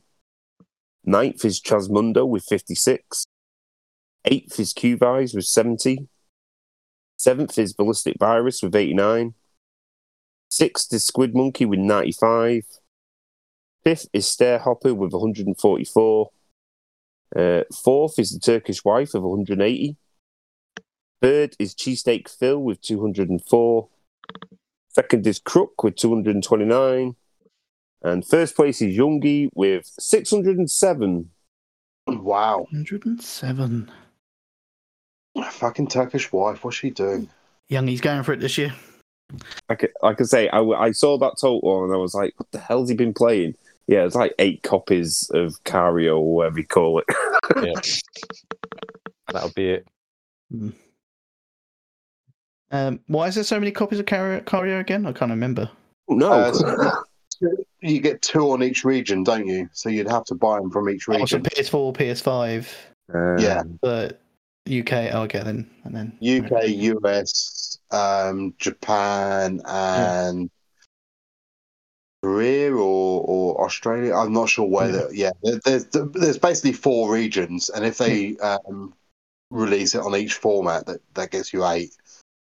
9th 1.07 1.44
is 1.44 1.60
Chasmundo 1.60 2.26
with 2.26 2.44
56. 2.44 3.24
8th 4.26 4.58
is 4.58 4.73
Cuvise 4.73 5.34
with 5.34 5.44
70. 5.44 6.08
7th 7.18 7.58
is 7.58 7.74
Ballistic 7.74 8.16
Virus 8.18 8.62
with 8.62 8.74
89. 8.74 9.34
6th 10.50 10.92
is 10.92 11.07
Squid 11.07 11.34
Monkey 11.34 11.65
with 11.65 11.81
95. 11.81 12.65
5th 13.84 14.07
is 14.12 14.26
Stairhopper 14.26 14.97
with 14.97 15.12
144. 15.12 16.31
Uh, 17.36 17.41
4th 17.73 18.18
is 18.18 18.31
The 18.31 18.41
Turkish 18.41 18.84
Wife 18.84 19.15
of 19.15 19.23
180. 19.23 19.97
3rd 21.23 21.55
is 21.58 21.74
Cheesesteak 21.74 22.28
Phil 22.28 22.58
with 22.58 22.81
204. 22.81 23.89
Second 24.89 25.26
is 25.26 25.39
Crook 25.39 25.83
with 25.83 25.97
229. 25.97 27.16
And 28.05 28.24
first 28.24 28.55
place 28.55 28.83
is 28.83 28.97
Youngie 28.97 29.49
with 29.55 29.91
607. 29.99 31.31
Wow. 32.07 32.58
107. 32.70 33.91
Fucking 35.50 35.86
Turkish 35.89 36.31
wife. 36.31 36.62
What's 36.62 36.76
she 36.76 36.91
doing? 36.91 37.28
Young, 37.68 37.89
he's 37.89 38.02
going 38.02 38.23
for 38.23 38.34
it 38.34 38.41
this 38.41 38.58
year. 38.58 38.74
Like, 39.70 39.83
like 39.83 39.92
I 40.02 40.12
can 40.15 40.26
say, 40.26 40.49
I, 40.50 40.60
I 40.60 40.91
saw 40.92 41.16
that 41.16 41.36
total 41.41 41.84
and 41.84 41.94
I 41.94 41.97
was 41.97 42.12
like, 42.15 42.34
what 42.36 42.50
the 42.52 42.58
hell's 42.58 42.91
he 42.91 42.94
been 42.94 43.15
playing? 43.15 43.55
Yeah, 43.86 44.05
it's 44.05 44.15
like 44.15 44.34
eight 44.39 44.62
copies 44.62 45.31
of 45.33 45.62
Cario 45.65 46.18
or 46.18 46.34
whatever 46.36 46.58
you 46.58 46.66
call 46.66 46.99
it. 47.00 47.07
yeah. 47.57 47.73
That'll 49.33 49.50
be 49.50 49.70
it. 49.70 49.86
Um, 52.70 53.00
why 53.07 53.28
is 53.28 53.34
there 53.34 53.44
so 53.44 53.58
many 53.58 53.73
copies 53.73 53.99
of 53.99 54.05
Cario, 54.07 54.42
Cario 54.44 54.78
again? 54.81 55.07
I 55.07 55.12
can't 55.12 55.31
remember. 55.31 55.70
no. 56.08 56.33
Uh, 56.33 56.52
so- 56.52 57.02
you 57.84 58.00
get 58.00 58.22
two 58.22 58.50
on 58.50 58.62
each 58.62 58.84
region, 58.84 59.22
don't 59.22 59.46
you? 59.46 59.68
So 59.72 59.88
you'd 59.88 60.08
have 60.08 60.24
to 60.24 60.34
buy 60.34 60.58
them 60.58 60.70
from 60.70 60.88
each 60.88 61.08
Oh, 61.08 61.24
so 61.26 61.36
region. 61.36 61.42
PS4, 61.42 61.94
PS5, 61.94 62.74
Um, 63.14 63.38
yeah. 63.38 63.62
but 63.82 64.20
UK. 64.66 65.12
Oh, 65.12 65.22
okay, 65.22 65.42
then 65.42 65.70
and 65.84 65.94
then 65.94 66.18
UK, 66.22 66.68
US, 66.68 67.78
um, 67.90 68.54
Japan, 68.58 69.60
and 69.66 70.50
Korea 72.22 72.72
or, 72.72 73.22
or 73.26 73.64
Australia. 73.64 74.14
I'm 74.14 74.32
not 74.32 74.48
sure 74.48 74.66
whether. 74.66 75.08
Yeah, 75.12 75.32
there, 75.42 75.60
there's 75.64 75.84
there's 75.84 76.38
basically 76.38 76.72
four 76.72 77.12
regions, 77.12 77.68
and 77.68 77.84
if 77.84 77.98
they 77.98 78.38
um, 78.38 78.94
release 79.50 79.94
it 79.94 80.00
on 80.00 80.16
each 80.16 80.34
format, 80.34 80.86
that 80.86 81.00
that 81.12 81.30
gets 81.30 81.52
you 81.52 81.66
eight. 81.66 81.94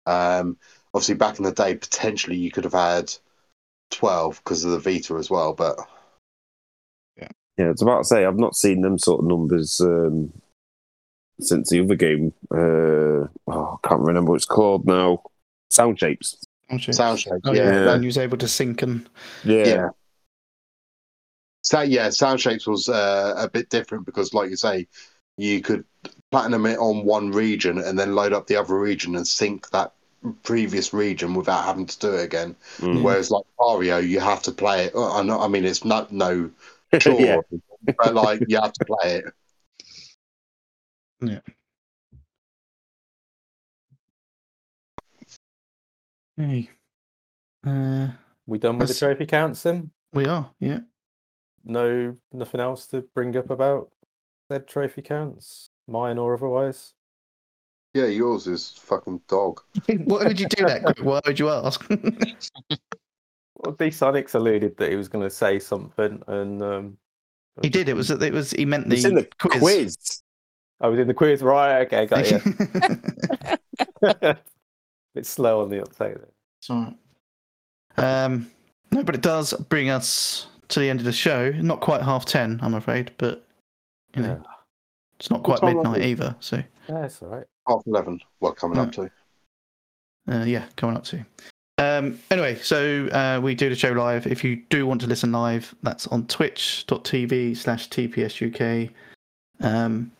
Um, 0.08 0.58
obviously, 0.96 1.16
back 1.16 1.38
in 1.38 1.44
the 1.44 1.52
day, 1.52 1.76
potentially 1.76 2.38
you 2.38 2.50
could 2.50 2.64
have 2.64 2.74
had 2.74 3.14
twelve 3.92 4.38
because 4.44 4.64
of 4.66 4.72
the 4.72 4.80
Vita 4.80 5.16
as 5.16 5.30
well, 5.30 5.54
but 5.54 5.78
Yeah, 7.18 7.28
yeah. 7.58 7.70
it's 7.70 7.82
about 7.82 8.00
to 8.00 8.04
say, 8.06 8.26
I've 8.26 8.38
not 8.38 8.56
seen 8.56 8.82
them 8.82 8.98
sort 8.98 9.22
of 9.22 9.28
numbers 9.28 9.80
um, 9.82 10.32
since 11.40 11.70
the 11.70 11.80
other 11.82 11.96
game. 11.96 12.34
Uh, 12.52 13.28
oh, 13.48 13.80
I 13.84 13.88
can't 13.88 14.02
remember 14.02 14.32
what 14.32 14.38
it's 14.38 14.46
called 14.46 14.86
now. 14.86 15.24
Sound 15.70 16.00
Shapes. 16.00 16.38
Shit. 16.80 16.96
sound 16.96 17.18
shapes. 17.20 17.40
Oh, 17.46 17.54
yeah, 17.54 17.64
yeah, 17.64 17.80
that- 17.86 17.94
and 17.96 18.04
you 18.04 18.08
was 18.10 18.18
able 18.18 18.38
to 18.40 18.48
sync 18.48 18.82
and 18.82 19.08
Yeah. 19.46 19.66
Yeah. 19.66 19.90
So 21.64 21.82
yeah, 21.82 22.10
Sound 22.12 22.40
Shapes 22.40 22.66
was 22.68 22.88
uh, 22.90 23.34
a 23.38 23.50
bit 23.50 23.70
different 23.70 24.06
because, 24.06 24.34
like 24.34 24.50
you 24.50 24.56
say, 24.56 24.88
you 25.38 25.62
could 25.62 25.84
platinum 26.32 26.66
it 26.66 26.78
on 26.80 27.06
one 27.06 27.32
region 27.32 27.78
and 27.78 27.98
then 28.00 28.16
load 28.16 28.32
up 28.34 28.48
the 28.48 28.56
other 28.56 28.78
region 28.80 29.16
and 29.16 29.28
sync 29.28 29.70
that 29.72 29.94
previous 30.34 30.94
region 30.94 31.34
without 31.34 31.64
having 31.66 31.86
to 31.86 32.00
do 32.00 32.14
it 32.14 32.24
again. 32.24 32.56
Mm. 32.80 33.04
Whereas 33.04 33.32
like 33.32 33.46
Mario, 33.60 33.98
you 33.98 34.20
have 34.20 34.42
to 34.44 34.52
play 34.52 34.86
it. 34.86 34.96
uh, 34.96 35.18
I 35.20 35.24
know, 35.24 35.40
I 35.40 35.48
mean, 35.48 35.66
it's 35.66 35.86
not 35.86 36.12
no 36.12 36.50
chore, 37.00 37.46
Yeah. 37.88 37.94
but 37.98 38.14
like 38.14 38.42
you 38.48 38.60
have 38.60 38.74
to 38.74 38.86
play 38.86 39.18
it. 39.18 39.26
Yeah. 41.22 41.40
Hey, 46.38 46.70
uh, 47.66 48.10
We 48.46 48.60
done 48.60 48.78
with 48.78 48.90
the 48.90 48.94
trophy 48.94 49.26
counts 49.26 49.64
then? 49.64 49.92
we 50.14 50.26
are. 50.26 50.52
Yeah. 50.60 50.82
No, 51.66 52.16
nothing 52.32 52.62
else 52.62 52.86
to 52.88 53.02
bring 53.14 53.36
up 53.36 53.50
about 53.50 53.90
said 54.50 54.68
trophy 54.68 55.02
counts, 55.02 55.70
mine 55.88 56.18
or 56.18 56.36
otherwise. 56.36 56.94
Yeah, 57.98 58.06
yours 58.06 58.46
is 58.46 58.74
fucking 58.74 59.22
dog. 59.28 59.60
Why 59.88 60.26
would 60.26 60.40
you 60.40 60.48
do 60.48 60.66
that? 60.68 60.84
quick? 60.84 61.00
Why 61.00 61.20
would 61.26 61.40
you 61.40 61.50
ask? 61.50 61.84
Well, 61.90 63.74
D 63.74 63.88
Sonics 63.88 64.36
alluded 64.36 64.78
that 64.78 64.92
he 64.92 64.96
was 64.96 65.08
going 65.08 65.24
to 65.24 65.32
say 65.34 65.58
something, 65.58 66.22
and 66.28 66.62
um, 66.62 66.98
he 67.64 67.70
did. 67.70 67.90
It 67.90 67.96
was. 67.96 68.12
It 68.12 68.32
was. 68.32 68.52
He 68.52 68.66
meant 68.66 68.88
the, 68.88 68.98
It's 68.98 69.06
in 69.06 69.16
the 69.16 69.28
quiz. 69.40 69.98
I 70.80 70.90
was 70.90 71.00
in 71.00 71.08
the 71.08 71.16
quiz, 71.16 71.42
right? 71.42 71.88
Okay, 71.88 72.06
got 72.06 72.30
you. 72.30 72.40
Bit 75.16 75.26
slow 75.26 75.64
on 75.64 75.70
the 75.70 75.82
uptake 75.82 76.18
there. 76.18 76.30
It's 76.60 76.70
all 76.70 76.96
right. 77.98 78.24
Um, 78.26 78.52
no, 78.92 79.04
but 79.04 79.16
it 79.16 79.22
does 79.22 79.54
bring 79.54 79.90
us 79.90 80.46
to 80.68 80.80
the 80.80 80.88
end 80.88 81.00
of 81.00 81.06
the 81.06 81.12
show. 81.12 81.50
Not 81.50 81.80
quite 81.80 82.04
half 82.04 82.26
ten, 82.26 82.60
I'm 82.62 82.76
afraid, 82.76 83.10
but 83.18 83.44
you 84.16 84.22
know, 84.22 84.40
Yeah, 84.40 84.52
it's 85.20 85.32
not 85.32 85.42
quite 85.42 85.64
midnight 85.64 86.04
either. 86.04 86.36
So 86.42 86.62
yeah 86.88 87.06
it's 87.06 87.24
all 87.24 87.30
right. 87.30 87.46
Half 87.68 87.84
eleven. 87.86 88.20
What 88.40 88.56
coming 88.56 88.78
up 88.80 88.92
to? 88.94 89.10
uh, 90.30 90.44
yeah, 90.44 90.66
coming 90.76 90.98
up 90.98 91.04
to. 91.06 91.26
Um, 91.80 92.20
anyway, 92.32 92.56
so 92.56 93.08
uh, 93.08 93.40
we 93.42 93.54
do 93.54 93.70
the 93.70 93.76
show 93.76 93.92
live. 93.92 94.26
If 94.26 94.44
you 94.44 94.64
do 94.70 94.88
want 94.88 95.02
to 95.02 95.08
listen 95.08 95.32
live, 95.32 95.76
that's 95.84 96.08
on 96.08 96.26
twitch.tv 96.26 97.56
slash 97.56 97.90
tpsuk. 97.90 98.92
Um, 99.60 100.12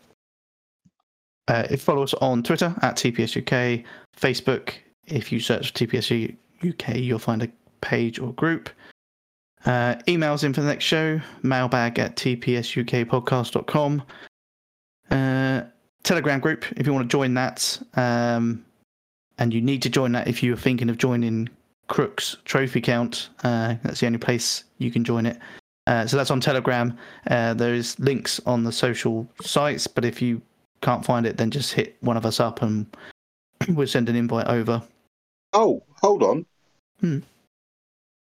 uh, 1.48 1.66
if 1.70 1.82
follow 1.82 2.02
us 2.02 2.14
on 2.14 2.42
Twitter 2.42 2.74
at 2.82 2.96
tpsuk, 2.96 3.84
Facebook. 4.16 4.74
If 5.06 5.32
you 5.32 5.40
search 5.40 5.72
for 5.72 5.78
TPS 5.78 6.36
UK, 6.66 6.96
you'll 6.96 7.18
find 7.18 7.42
a 7.42 7.48
page 7.80 8.18
or 8.18 8.32
group. 8.34 8.68
Uh, 9.64 9.96
emails 10.06 10.44
in 10.44 10.52
for 10.52 10.60
the 10.60 10.66
next 10.66 10.84
show, 10.84 11.20
mailbag 11.42 11.98
at 11.98 12.16
tpsukpodcast.com. 12.16 14.02
Uh, 15.10 15.62
Telegram 16.08 16.40
group, 16.40 16.64
if 16.78 16.86
you 16.86 16.94
want 16.94 17.04
to 17.04 17.14
join 17.14 17.34
that. 17.34 17.78
Um, 17.94 18.64
and 19.36 19.52
you 19.52 19.60
need 19.60 19.82
to 19.82 19.90
join 19.90 20.12
that 20.12 20.26
if 20.26 20.42
you're 20.42 20.56
thinking 20.56 20.88
of 20.88 20.96
joining 20.96 21.50
Crook's 21.88 22.38
trophy 22.46 22.80
count. 22.80 23.28
Uh, 23.44 23.74
that's 23.82 24.00
the 24.00 24.06
only 24.06 24.18
place 24.18 24.64
you 24.78 24.90
can 24.90 25.04
join 25.04 25.26
it. 25.26 25.38
Uh, 25.86 26.06
so 26.06 26.16
that's 26.16 26.30
on 26.30 26.40
Telegram. 26.40 26.96
Uh, 27.30 27.52
there's 27.52 27.98
links 27.98 28.40
on 28.46 28.64
the 28.64 28.72
social 28.72 29.28
sites, 29.42 29.86
but 29.86 30.02
if 30.02 30.22
you 30.22 30.40
can't 30.80 31.04
find 31.04 31.26
it, 31.26 31.36
then 31.36 31.50
just 31.50 31.74
hit 31.74 31.98
one 32.00 32.16
of 32.16 32.24
us 32.24 32.40
up 32.40 32.62
and 32.62 32.86
we'll 33.68 33.86
send 33.86 34.08
an 34.08 34.16
invite 34.16 34.46
over. 34.46 34.82
Oh, 35.52 35.82
hold 36.00 36.22
on. 36.22 36.46
Hmm. 37.00 37.18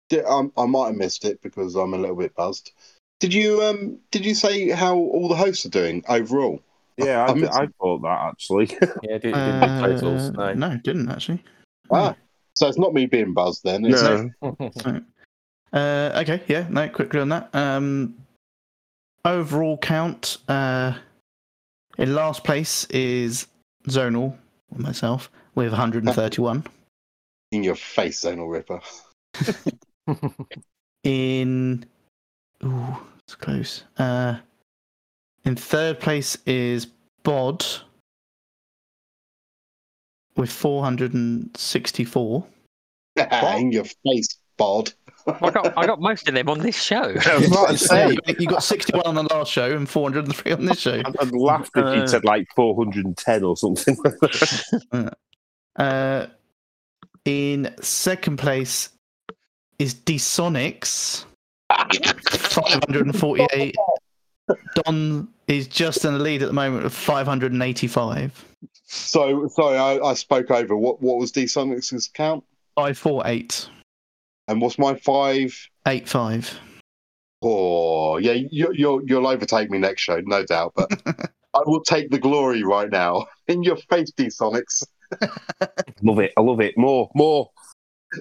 Did, 0.10 0.26
um, 0.26 0.52
I 0.58 0.66
might 0.66 0.88
have 0.88 0.96
missed 0.96 1.26
it 1.26 1.44
because 1.44 1.76
I'm 1.76 1.94
a 1.94 1.98
little 1.98 2.16
bit 2.16 2.34
buzzed. 2.34 2.72
Did 3.20 3.36
you 3.36 3.62
um 3.62 4.00
did 4.10 4.26
you 4.26 4.34
say 4.34 4.70
how 4.70 4.96
all 4.96 5.28
the 5.28 5.36
hosts 5.36 5.66
are 5.68 5.70
doing 5.70 6.04
overall? 6.10 6.60
Yeah, 6.98 7.26
I, 7.26 7.32
I 7.60 7.64
I 7.64 7.68
thought 7.80 8.02
that 8.02 8.20
actually. 8.30 8.68
Yeah, 9.04 9.18
did, 9.18 9.22
did 9.22 9.34
Uh, 9.34 9.82
totals? 9.82 10.32
No. 10.32 10.54
no, 10.54 10.78
didn't 10.84 11.10
actually. 11.10 11.44
Ah, 11.92 12.16
so 12.56 12.68
it's 12.68 12.78
not 12.78 12.94
me 12.94 13.06
being 13.06 13.34
buzzed 13.34 13.64
then. 13.64 13.86
It's 13.86 14.02
no, 14.02 14.32
Uh, 15.74 16.12
okay, 16.22 16.42
yeah, 16.48 16.66
no, 16.70 16.88
quickly 16.90 17.20
on 17.20 17.30
that. 17.30 17.54
Um, 17.54 18.16
overall 19.26 19.78
count 19.78 20.38
uh, 20.48 20.94
in 21.98 22.16
last 22.16 22.44
place 22.46 22.86
is 22.86 23.48
Zonal, 23.88 24.38
myself, 24.76 25.30
with 25.56 25.72
131. 25.72 26.64
in 27.52 27.64
your 27.64 27.76
face, 27.76 28.22
Zonal 28.22 28.50
Ripper. 28.50 28.80
In 31.04 31.86
ooh, 32.64 32.98
it's 33.24 33.36
close. 33.36 33.84
Uh, 33.98 34.38
in 35.48 35.56
third 35.56 36.00
place 36.02 36.38
is 36.46 36.88
Bod 37.24 37.66
with 40.36 40.52
464. 40.52 42.46
in 43.16 43.72
your 43.72 43.86
face, 44.04 44.28
bod. 44.58 44.92
I 45.26 45.50
got 45.50 45.78
I 45.78 45.86
got 45.86 46.02
most 46.02 46.28
of 46.28 46.36
them 46.36 46.50
on 46.50 46.60
this 46.60 46.82
show. 46.82 47.16
I 47.26 47.38
was 47.38 47.48
about 47.48 47.70
to 47.70 47.78
say. 47.78 48.12
you 48.12 48.18
you 48.40 48.48
got 48.48 48.64
61 48.64 49.06
on 49.06 49.16
the 49.16 49.24
last 49.24 49.52
show 49.52 49.76
and 49.76 49.90
403 49.90 50.52
on 50.52 50.66
this 50.66 50.80
show. 50.80 51.02
I'd, 51.04 51.18
I'd 51.20 51.32
laughed 51.32 51.72
if 51.76 51.96
you'd 51.96 52.10
said 52.10 52.26
like 52.26 52.48
410 52.56 53.44
or 53.44 53.58
something. 53.58 53.98
Uh, 55.78 56.26
in 57.24 57.72
second 57.82 58.38
place 58.38 58.90
is 59.78 59.94
Dsonics, 59.94 61.26
548. 61.70 63.76
Don 64.76 65.28
is 65.48 65.68
just 65.68 66.06
in 66.06 66.14
the 66.14 66.20
lead 66.20 66.42
at 66.42 66.48
the 66.48 66.54
moment 66.54 66.86
of 66.86 66.94
585. 66.94 68.46
So 68.86 69.48
sorry, 69.50 69.78
I, 69.78 70.00
I 70.00 70.14
spoke 70.14 70.52
over. 70.52 70.76
What 70.76 71.02
what 71.02 71.18
was 71.18 71.32
D 71.32 71.48
Sonic's 71.48 71.92
count? 72.14 72.44
548. 72.76 73.70
And 74.48 74.62
what's 74.62 74.80
my 74.80 74.96
five? 74.96 75.54
85. 75.86 76.60
Oh 77.42 78.18
yeah, 78.18 78.34
you, 78.34 78.72
you'll 78.74 79.02
you'll 79.06 79.28
overtake 79.28 79.70
me 79.70 79.78
next 79.78 80.02
show, 80.02 80.22
no 80.26 80.44
doubt. 80.46 80.74
But 80.76 80.92
I 81.54 81.62
will 81.66 81.84
take 81.84 82.10
the 82.10 82.20
glory 82.20 82.64
right 82.64 82.90
now. 82.90 83.26
In 83.48 83.64
your 83.64 83.78
face, 83.90 84.12
D 84.12 84.26
Sonics. 84.28 84.84
love 86.02 86.20
it. 86.20 86.34
I 86.38 86.42
love 86.42 86.60
it. 86.62 86.78
More, 86.78 87.10
more. 87.16 87.50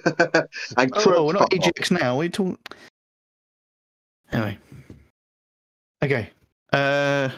and 0.05 0.91
Oh, 0.93 1.01
Crook, 1.01 1.25
we're 1.25 1.33
not 1.33 1.51
fuck 1.51 1.91
now. 1.91 2.17
We 2.17 2.29
talk. 2.29 2.75
Anyway. 4.31 4.57
Okay. 6.03 6.29
Uh, 6.71 7.29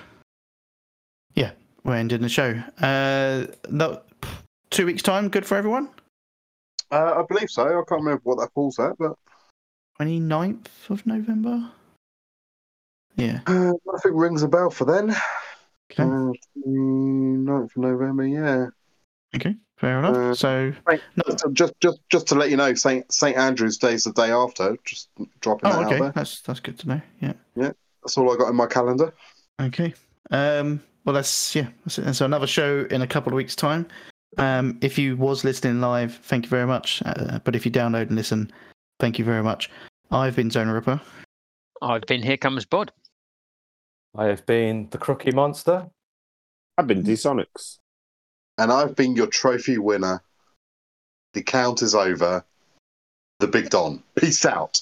yeah, 1.35 1.51
we're 1.83 1.95
ending 1.95 2.21
the 2.21 2.29
show. 2.29 2.61
Uh, 2.81 3.45
no, 3.69 4.01
two 4.69 4.85
weeks' 4.85 5.01
time, 5.01 5.29
good 5.29 5.45
for 5.45 5.55
everyone? 5.55 5.89
Uh, 6.91 7.15
I 7.17 7.23
believe 7.27 7.49
so. 7.49 7.63
I 7.63 7.83
can't 7.88 8.01
remember 8.01 8.21
what 8.23 8.39
that 8.39 8.51
falls 8.53 8.79
at, 8.79 8.97
but 8.97 9.13
29th 9.99 10.89
of 10.89 11.05
November? 11.05 11.69
Yeah. 13.15 13.41
uh, 13.47 13.73
nothing 13.85 14.15
rings 14.15 14.43
a 14.43 14.47
bell 14.47 14.69
for 14.69 14.85
then. 14.85 15.15
Okay. 15.91 16.03
Uh, 16.03 16.31
9th 16.67 17.63
of 17.63 17.77
November, 17.77 18.25
yeah. 18.25 18.67
Okay. 19.35 19.55
Fair 19.77 19.99
enough. 19.99 20.15
uh, 20.15 20.35
so, 20.35 20.73
No. 20.88 21.49
just 21.53 21.73
just 21.79 22.01
just 22.09 22.27
to 22.27 22.35
let 22.35 22.49
you 22.49 22.57
know, 22.57 22.73
Saint 22.73 23.09
Saint 23.13 23.38
Andrew's 23.38 23.77
Day 23.77 23.93
is 23.93 24.03
the 24.03 24.11
day 24.11 24.29
after. 24.29 24.75
Just 24.83 25.09
dropping 25.39 25.69
oh, 25.69 25.73
that 25.73 25.79
out 25.79 25.85
okay. 25.85 25.99
there. 25.99 26.11
That's 26.11 26.41
that's 26.41 26.59
good 26.59 26.77
to 26.79 26.88
know. 26.89 27.01
Yeah. 27.21 27.33
Yeah. 27.55 27.71
That's 28.09 28.17
all 28.17 28.33
I 28.33 28.38
got 28.38 28.49
in 28.49 28.55
my 28.55 28.65
calendar. 28.65 29.13
Okay. 29.61 29.93
Um. 30.31 30.81
Well, 31.05 31.13
that's 31.13 31.55
yeah. 31.55 31.67
That's 31.85 31.99
it. 31.99 32.05
And 32.05 32.15
so 32.15 32.25
another 32.25 32.47
show 32.47 32.88
in 32.89 33.03
a 33.03 33.07
couple 33.07 33.31
of 33.31 33.35
weeks' 33.35 33.55
time. 33.55 33.88
Um. 34.39 34.79
If 34.81 34.97
you 34.97 35.15
was 35.15 35.43
listening 35.43 35.79
live, 35.79 36.15
thank 36.23 36.45
you 36.45 36.49
very 36.49 36.65
much. 36.65 37.03
Uh, 37.05 37.38
but 37.43 37.55
if 37.55 37.67
you 37.67 37.71
download 37.71 38.07
and 38.07 38.15
listen, 38.15 38.51
thank 38.99 39.19
you 39.19 39.25
very 39.25 39.43
much. 39.43 39.69
I've 40.09 40.35
been 40.35 40.49
Zona 40.49 40.73
Ripper. 40.73 40.99
I've 41.83 42.01
been 42.07 42.23
here 42.23 42.35
comes 42.35 42.65
Bod. 42.65 42.91
I 44.17 44.25
have 44.25 44.43
been 44.47 44.88
the 44.89 44.97
Crookie 44.97 45.31
Monster. 45.31 45.85
I've 46.79 46.88
been 46.88 47.03
D-Sonics. 47.03 47.77
And 48.57 48.71
I've 48.71 48.95
been 48.95 49.15
your 49.15 49.27
trophy 49.27 49.77
winner. 49.77 50.23
The 51.33 51.43
count 51.43 51.83
is 51.83 51.93
over. 51.93 52.43
The 53.39 53.47
Big 53.47 53.69
Don. 53.69 54.01
Peace 54.15 54.45
out. 54.45 54.81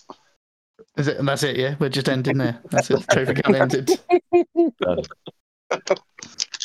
Is 0.97 1.07
it? 1.07 1.17
And 1.17 1.27
that's 1.27 1.43
it. 1.43 1.57
Yeah, 1.57 1.75
we're 1.79 1.89
just 1.89 2.09
ending 2.09 2.37
there. 2.37 2.59
That's 2.69 2.89
it. 2.89 3.05
Trophy 3.11 3.33
count 3.35 3.55
ended. 3.55 3.99